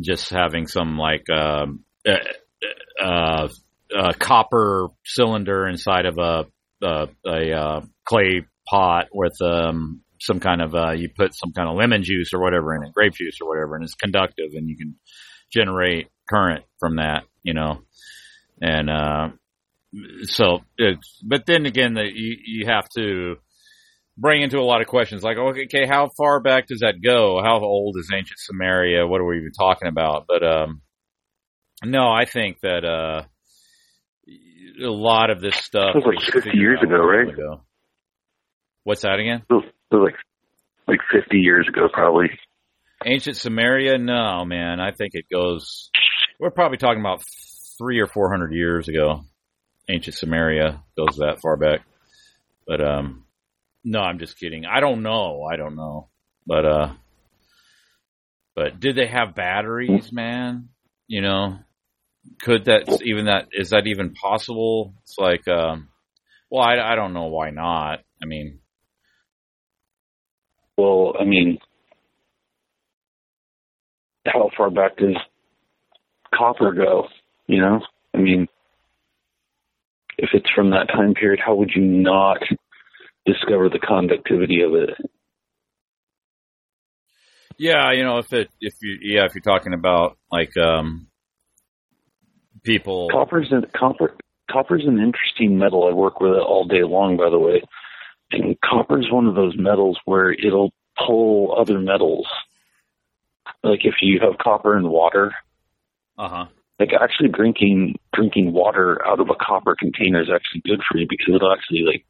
Just 0.00 0.30
having 0.30 0.66
some 0.66 0.96
like 0.98 1.28
um, 1.30 1.84
uh, 2.06 3.02
uh, 3.02 3.48
uh, 3.96 4.12
copper 4.18 4.88
cylinder 5.04 5.68
inside 5.68 6.06
of 6.06 6.18
a 6.18 6.46
a, 6.82 7.08
a 7.26 7.52
uh, 7.52 7.80
clay 8.04 8.42
pot 8.68 9.08
with 9.12 9.34
um, 9.42 10.02
some 10.20 10.40
kind 10.40 10.62
of 10.62 10.74
uh, 10.74 10.92
you 10.92 11.08
put 11.14 11.34
some 11.34 11.52
kind 11.52 11.68
of 11.68 11.76
lemon 11.76 12.02
juice 12.02 12.32
or 12.32 12.40
whatever 12.40 12.74
in 12.74 12.84
it, 12.84 12.92
grape 12.92 13.14
juice 13.14 13.38
or 13.40 13.48
whatever, 13.48 13.74
and 13.74 13.84
it's 13.84 13.94
conductive, 13.94 14.52
and 14.54 14.68
you 14.68 14.76
can 14.76 14.96
generate 15.52 16.08
current 16.28 16.64
from 16.78 16.96
that, 16.96 17.24
you 17.42 17.54
know. 17.54 17.82
And 18.60 18.88
uh, 18.88 19.28
so, 20.24 20.60
but 21.24 21.46
then 21.46 21.66
again, 21.66 21.94
the, 21.94 22.04
you 22.04 22.36
you 22.44 22.66
have 22.66 22.88
to 22.96 23.36
bring 24.16 24.42
into 24.42 24.58
a 24.58 24.64
lot 24.64 24.80
of 24.80 24.86
questions 24.86 25.22
like, 25.22 25.36
okay, 25.36 25.86
how 25.86 26.10
far 26.16 26.40
back 26.40 26.66
does 26.66 26.80
that 26.80 27.02
go? 27.02 27.40
How 27.42 27.60
old 27.60 27.96
is 27.98 28.10
ancient 28.14 28.38
Samaria? 28.38 29.06
What 29.06 29.20
are 29.20 29.24
we 29.26 29.38
even 29.38 29.52
talking 29.52 29.88
about? 29.88 30.26
But 30.28 30.42
um, 30.44 30.82
no, 31.84 32.10
I 32.10 32.24
think 32.24 32.60
that 32.60 32.84
uh, 32.84 33.24
a 34.82 34.90
lot 34.90 35.30
of 35.30 35.40
this 35.40 35.56
stuff 35.56 35.94
was 35.94 36.04
like 36.06 36.32
50 36.32 36.56
years 36.56 36.80
ago, 36.82 36.96
right? 36.96 37.28
Ago. 37.28 37.62
What's 38.84 39.02
that 39.02 39.18
again? 39.18 39.42
It 39.48 39.52
was, 39.52 39.64
it 39.90 39.94
was 39.94 40.12
like 40.12 40.18
like 40.88 41.00
50 41.12 41.38
years 41.38 41.66
ago, 41.68 41.88
probably. 41.92 42.30
Ancient 43.04 43.36
Samaria? 43.36 43.98
No, 43.98 44.44
man. 44.44 44.80
I 44.80 44.92
think 44.92 45.12
it 45.14 45.24
goes. 45.32 45.90
We're 46.38 46.50
probably 46.50 46.78
talking 46.78 47.00
about 47.00 47.22
three 47.78 48.00
or 48.00 48.06
four 48.06 48.30
hundred 48.30 48.52
years 48.52 48.88
ago. 48.88 49.22
Ancient 49.88 50.16
Samaria 50.16 50.82
goes 50.96 51.16
that 51.16 51.40
far 51.42 51.56
back. 51.56 51.80
But 52.66 52.80
um, 52.80 53.24
no, 53.84 54.00
I'm 54.00 54.18
just 54.18 54.38
kidding. 54.38 54.64
I 54.66 54.80
don't 54.80 55.02
know. 55.02 55.42
I 55.50 55.56
don't 55.56 55.76
know. 55.76 56.08
But 56.46 56.64
uh, 56.64 56.92
but 58.54 58.80
did 58.80 58.96
they 58.96 59.06
have 59.06 59.34
batteries, 59.34 60.12
man? 60.12 60.68
You 61.06 61.22
know, 61.22 61.58
could 62.42 62.66
that 62.66 63.02
even 63.04 63.26
that 63.26 63.48
is 63.52 63.70
that 63.70 63.86
even 63.86 64.14
possible? 64.14 64.94
It's 65.02 65.16
like, 65.18 65.46
um, 65.48 65.88
well, 66.50 66.62
I 66.62 66.78
I 66.78 66.94
don't 66.94 67.14
know 67.14 67.26
why 67.26 67.50
not. 67.50 68.00
I 68.22 68.26
mean, 68.26 68.60
well, 70.76 71.14
I 71.18 71.24
mean, 71.24 71.58
how 74.26 74.50
far 74.56 74.70
back 74.70 74.96
does 74.96 75.16
copper 76.34 76.72
go? 76.72 77.08
You 77.46 77.60
know, 77.60 77.80
I 78.14 78.18
mean, 78.18 78.48
if 80.18 80.30
it's 80.34 80.50
from 80.50 80.70
that 80.70 80.88
time 80.88 81.14
period, 81.14 81.40
how 81.44 81.54
would 81.54 81.70
you 81.74 81.82
not 81.82 82.38
discover 83.26 83.68
the 83.68 83.78
conductivity 83.78 84.62
of 84.62 84.74
it? 84.74 84.90
Yeah, 87.58 87.92
you 87.92 88.02
know, 88.02 88.18
if 88.18 88.32
it 88.32 88.48
if 88.60 88.74
you 88.82 88.98
yeah, 89.02 89.24
if 89.24 89.34
you're 89.34 89.42
talking 89.42 89.74
about 89.74 90.18
like 90.30 90.56
um 90.56 91.06
people 92.62 93.08
copper's 93.10 93.48
an 93.50 93.66
copper 93.76 94.16
copper's 94.50 94.84
an 94.86 94.98
interesting 94.98 95.58
metal. 95.58 95.88
I 95.88 95.94
work 95.94 96.20
with 96.20 96.32
it 96.32 96.42
all 96.42 96.64
day 96.64 96.82
long 96.82 97.16
by 97.16 97.30
the 97.30 97.38
way. 97.38 97.62
And 98.30 98.58
copper 98.60 98.98
is 98.98 99.12
one 99.12 99.26
of 99.26 99.34
those 99.34 99.56
metals 99.56 99.98
where 100.06 100.32
it'll 100.32 100.72
pull 100.98 101.54
other 101.58 101.78
metals. 101.78 102.26
Like 103.62 103.84
if 103.84 103.96
you 104.00 104.20
have 104.20 104.38
copper 104.38 104.76
and 104.76 104.88
water. 104.88 105.32
Uh 106.18 106.28
huh. 106.28 106.46
Like 106.78 106.90
actually 107.00 107.28
drinking 107.28 107.98
drinking 108.12 108.52
water 108.52 109.06
out 109.06 109.20
of 109.20 109.30
a 109.30 109.34
copper 109.34 109.76
container 109.78 110.20
is 110.20 110.30
actually 110.34 110.62
good 110.66 110.80
for 110.90 110.98
you 110.98 111.06
because 111.08 111.34
it'll 111.34 111.52
actually 111.52 111.82
like 111.82 112.04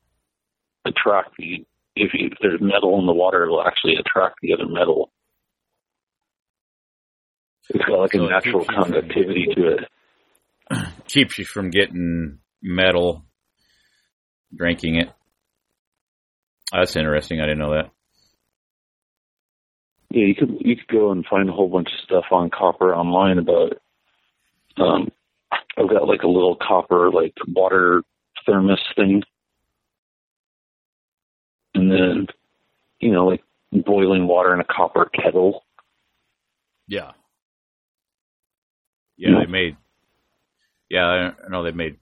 attract 0.84 1.36
the 1.38 1.64
if, 1.94 2.14
you, 2.14 2.28
if 2.32 2.38
there's 2.40 2.60
metal 2.60 2.98
in 2.98 3.06
the 3.06 3.12
water, 3.12 3.42
it'll 3.44 3.62
actually 3.62 3.96
attract 3.96 4.36
the 4.40 4.54
other 4.54 4.66
metal. 4.66 5.10
It's 7.68 7.84
got 7.84 8.00
like 8.00 8.12
so 8.12 8.26
a 8.26 8.30
natural 8.30 8.64
conductivity 8.64 9.46
from, 9.54 9.62
to 9.62 9.76
it. 9.76 10.88
Keeps 11.08 11.38
you 11.38 11.44
from 11.44 11.70
getting 11.70 12.38
metal 12.62 13.24
drinking 14.54 14.96
it. 14.96 15.10
That's 16.72 16.96
interesting. 16.96 17.40
I 17.40 17.44
didn't 17.44 17.58
know 17.58 17.74
that. 17.74 17.90
Yeah, 20.10 20.26
you 20.26 20.34
could 20.34 20.56
you 20.60 20.76
could 20.76 20.88
go 20.88 21.10
and 21.10 21.24
find 21.24 21.48
a 21.48 21.52
whole 21.52 21.68
bunch 21.68 21.88
of 21.88 22.04
stuff 22.04 22.24
on 22.30 22.50
copper 22.50 22.94
online 22.94 23.38
about. 23.38 23.78
Um, 24.76 25.08
I've 25.76 25.88
got 25.88 26.06
like 26.06 26.22
a 26.22 26.28
little 26.28 26.56
copper 26.56 27.10
like 27.10 27.34
water 27.46 28.02
thermos 28.46 28.82
thing, 28.96 29.22
and 31.74 31.90
then 31.90 32.26
you 33.00 33.12
know 33.12 33.26
like 33.26 33.42
boiling 33.72 34.26
water 34.26 34.52
in 34.54 34.60
a 34.60 34.64
copper 34.64 35.10
kettle. 35.14 35.64
Yeah. 36.86 37.12
Yeah, 39.16 39.30
mm-hmm. 39.30 39.38
they 39.40 39.46
made. 39.46 39.76
Yeah, 40.90 41.30
I 41.46 41.48
know 41.48 41.64
they 41.64 41.70
made 41.70 41.96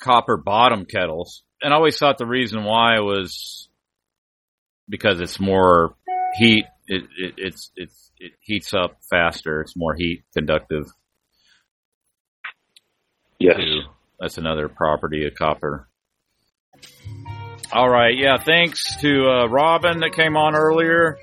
copper 0.00 0.36
bottom 0.36 0.84
kettles, 0.84 1.42
and 1.62 1.72
I 1.72 1.76
always 1.76 1.98
thought 1.98 2.18
the 2.18 2.26
reason 2.26 2.64
why 2.64 2.98
was 3.00 3.68
because 4.88 5.20
it's 5.20 5.38
more 5.38 5.94
heat. 6.38 6.64
It, 6.88 7.02
it 7.18 7.34
it's 7.36 7.70
it's 7.76 8.10
it 8.18 8.32
heats 8.40 8.72
up 8.74 8.98
faster. 9.10 9.60
It's 9.60 9.76
more 9.76 9.94
heat 9.94 10.24
conductive. 10.32 10.86
Yes, 13.38 13.56
too. 13.56 13.80
that's 14.18 14.38
another 14.38 14.68
property 14.68 15.26
of 15.26 15.34
copper. 15.34 15.85
All 17.72 17.88
right, 17.88 18.16
yeah. 18.16 18.38
Thanks 18.38 18.96
to 18.98 19.28
uh, 19.28 19.46
Robin 19.48 19.98
that 20.00 20.12
came 20.14 20.36
on 20.36 20.54
earlier. 20.54 21.18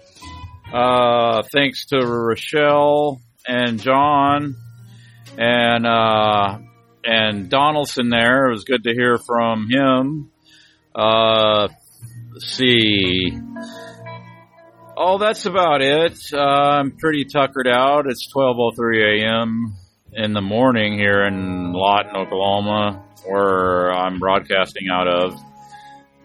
Uh, 0.72 1.44
thanks 1.54 1.86
to 1.88 1.98
Rochelle 2.06 3.22
and 3.48 3.80
John 3.80 4.56
and 5.38 5.86
uh, 5.88 6.60
and 7.06 7.50
Donaldson 7.50 8.10
there. 8.10 8.48
It 8.48 8.52
was 8.52 8.66
good 8.66 8.84
to 8.84 8.94
hear 8.94 9.18
from 9.18 9.70
him. 9.70 10.32
Uh, 10.94 11.70
see. 12.40 13.32
Oh, 14.98 15.18
that's 15.18 15.46
about 15.46 15.82
it. 15.82 16.18
Uh, 16.34 16.40
I'm 16.40 16.92
pretty 16.98 17.26
tuckered 17.26 17.68
out. 17.68 18.06
It's 18.06 18.28
12:03 18.36 19.22
a.m. 19.22 19.76
in 20.12 20.34
the 20.34 20.42
morning 20.42 20.98
here 20.98 21.26
in 21.26 21.72
Lawton, 21.72 22.16
Oklahoma, 22.16 23.04
where 23.26 23.92
I'm 23.94 24.20
broadcasting 24.20 24.90
out 24.92 25.08
of 25.08 25.40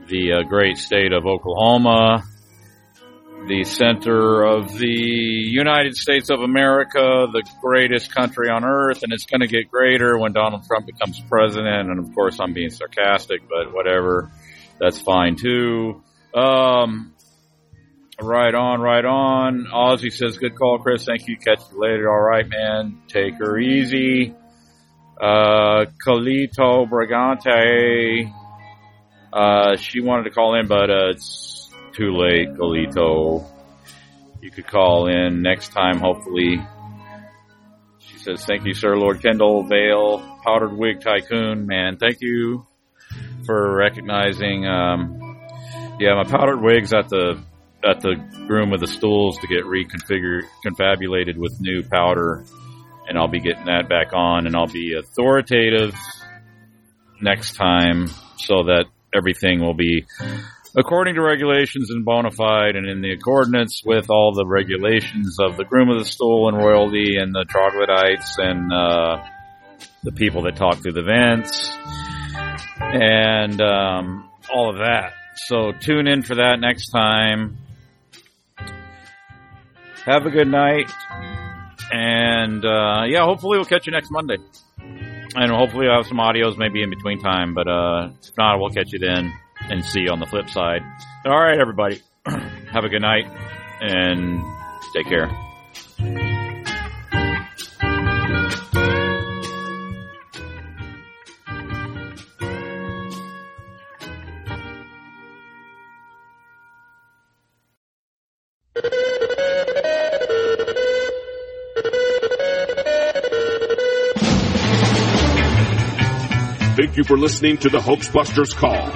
the 0.08 0.32
uh, 0.32 0.42
great 0.42 0.78
state 0.78 1.12
of 1.12 1.26
Oklahoma 1.26 2.24
the 3.46 3.64
center 3.64 4.42
of 4.42 4.76
the 4.76 4.86
United 4.86 5.96
States 5.96 6.30
of 6.30 6.40
America, 6.40 7.26
the 7.32 7.42
greatest 7.60 8.14
country 8.14 8.50
on 8.50 8.64
earth, 8.64 9.02
and 9.02 9.12
it's 9.12 9.24
going 9.24 9.40
to 9.40 9.46
get 9.46 9.70
greater 9.70 10.18
when 10.18 10.32
Donald 10.32 10.64
Trump 10.66 10.86
becomes 10.86 11.20
president. 11.20 11.90
And 11.90 11.98
of 11.98 12.14
course, 12.14 12.38
I'm 12.40 12.52
being 12.52 12.70
sarcastic, 12.70 13.42
but 13.48 13.72
whatever, 13.72 14.30
that's 14.80 15.00
fine 15.00 15.36
too. 15.36 16.02
Um, 16.34 17.14
right 18.20 18.54
on, 18.54 18.80
right 18.80 19.04
on. 19.04 19.66
Ozzy 19.72 20.12
says, 20.12 20.36
"Good 20.38 20.56
call, 20.56 20.78
Chris. 20.78 21.04
Thank 21.04 21.28
you. 21.28 21.36
Catch 21.36 21.60
you 21.72 21.80
later. 21.80 22.10
All 22.10 22.20
right, 22.20 22.46
man. 22.48 23.02
Take 23.08 23.34
her 23.34 23.58
easy." 23.58 24.34
Uh, 25.20 25.86
Carlito 26.06 26.88
Brigante. 26.88 28.32
Uh, 29.32 29.76
she 29.76 30.00
wanted 30.00 30.24
to 30.24 30.30
call 30.30 30.58
in, 30.58 30.66
but 30.66 30.90
uh, 30.90 31.10
it's 31.10 31.68
too 31.92 32.12
late, 32.16 32.48
Carlito. 32.54 33.46
You 34.40 34.50
could 34.50 34.66
call 34.66 35.08
in 35.08 35.42
next 35.42 35.72
time, 35.72 35.98
hopefully. 35.98 36.64
She 37.98 38.18
says, 38.18 38.44
Thank 38.44 38.64
you, 38.64 38.74
Sir 38.74 38.96
Lord 38.96 39.20
Kendall, 39.20 39.64
Vale, 39.64 40.40
Powdered 40.44 40.76
Wig 40.76 41.00
Tycoon. 41.00 41.66
Man, 41.66 41.96
thank 41.98 42.18
you 42.20 42.66
for 43.44 43.76
recognizing. 43.76 44.66
Um, 44.66 45.38
yeah, 45.98 46.14
my 46.14 46.24
powdered 46.24 46.60
wig's 46.60 46.92
at 46.92 47.08
the 47.08 47.42
at 47.84 48.00
the 48.00 48.16
room 48.48 48.70
with 48.70 48.80
the 48.80 48.86
stools 48.86 49.38
to 49.38 49.46
get 49.46 49.64
reconfigured, 49.64 50.42
confabulated 50.62 51.38
with 51.38 51.56
new 51.60 51.82
powder, 51.82 52.44
and 53.08 53.16
I'll 53.16 53.28
be 53.28 53.40
getting 53.40 53.66
that 53.66 53.88
back 53.88 54.12
on, 54.12 54.46
and 54.46 54.56
I'll 54.56 54.66
be 54.66 54.94
authoritative 54.94 55.94
next 57.20 57.56
time 57.56 58.08
so 58.36 58.64
that 58.64 58.86
everything 59.14 59.60
will 59.60 59.74
be 59.74 60.04
according 60.76 61.14
to 61.14 61.22
regulations 61.22 61.90
and 61.90 62.04
bona 62.04 62.30
fide 62.30 62.76
and 62.76 62.88
in 62.88 63.00
the 63.00 63.12
accordance 63.12 63.82
with 63.84 64.10
all 64.10 64.32
the 64.32 64.46
regulations 64.46 65.38
of 65.40 65.56
the 65.56 65.64
groom 65.64 65.88
of 65.88 65.98
the 65.98 66.04
stool 66.04 66.48
and 66.48 66.56
royalty 66.56 67.16
and 67.16 67.34
the 67.34 67.44
troglodytes 67.48 68.36
and 68.38 68.72
uh, 68.72 69.24
the 70.04 70.12
people 70.12 70.42
that 70.42 70.56
talk 70.56 70.76
through 70.78 70.92
the 70.92 71.02
vents 71.02 71.76
and 72.80 73.60
um, 73.60 74.30
all 74.52 74.70
of 74.70 74.78
that. 74.78 75.14
So 75.46 75.72
tune 75.72 76.06
in 76.06 76.22
for 76.22 76.36
that 76.36 76.58
next 76.60 76.90
time. 76.90 77.58
Have 80.04 80.26
a 80.26 80.30
good 80.30 80.48
night. 80.48 80.90
And 81.90 82.64
uh, 82.64 83.04
yeah, 83.06 83.24
hopefully 83.24 83.58
we'll 83.58 83.64
catch 83.64 83.86
you 83.86 83.92
next 83.92 84.10
Monday. 84.10 84.36
And 85.34 85.50
hopefully 85.50 85.88
I'll 85.88 85.98
have 85.98 86.06
some 86.06 86.18
audios 86.18 86.56
maybe 86.56 86.82
in 86.82 86.90
between 86.90 87.20
time. 87.20 87.54
But 87.54 87.68
uh, 87.68 88.10
if 88.22 88.36
not, 88.36 88.58
we'll 88.58 88.70
catch 88.70 88.92
you 88.92 88.98
then 88.98 89.32
and 89.60 89.84
see 89.84 90.00
you 90.00 90.10
on 90.10 90.20
the 90.20 90.26
flip 90.26 90.48
side. 90.48 90.82
All 91.24 91.38
right, 91.38 91.58
everybody. 91.58 92.00
have 92.26 92.84
a 92.84 92.88
good 92.88 93.02
night 93.02 93.26
and 93.80 94.42
take 94.94 95.06
care. 95.06 96.47
You 116.98 117.04
for 117.04 117.16
listening 117.16 117.56
to 117.56 117.68
the 117.68 117.78
Hoaxbusters 117.78 118.56
Call. 118.56 118.88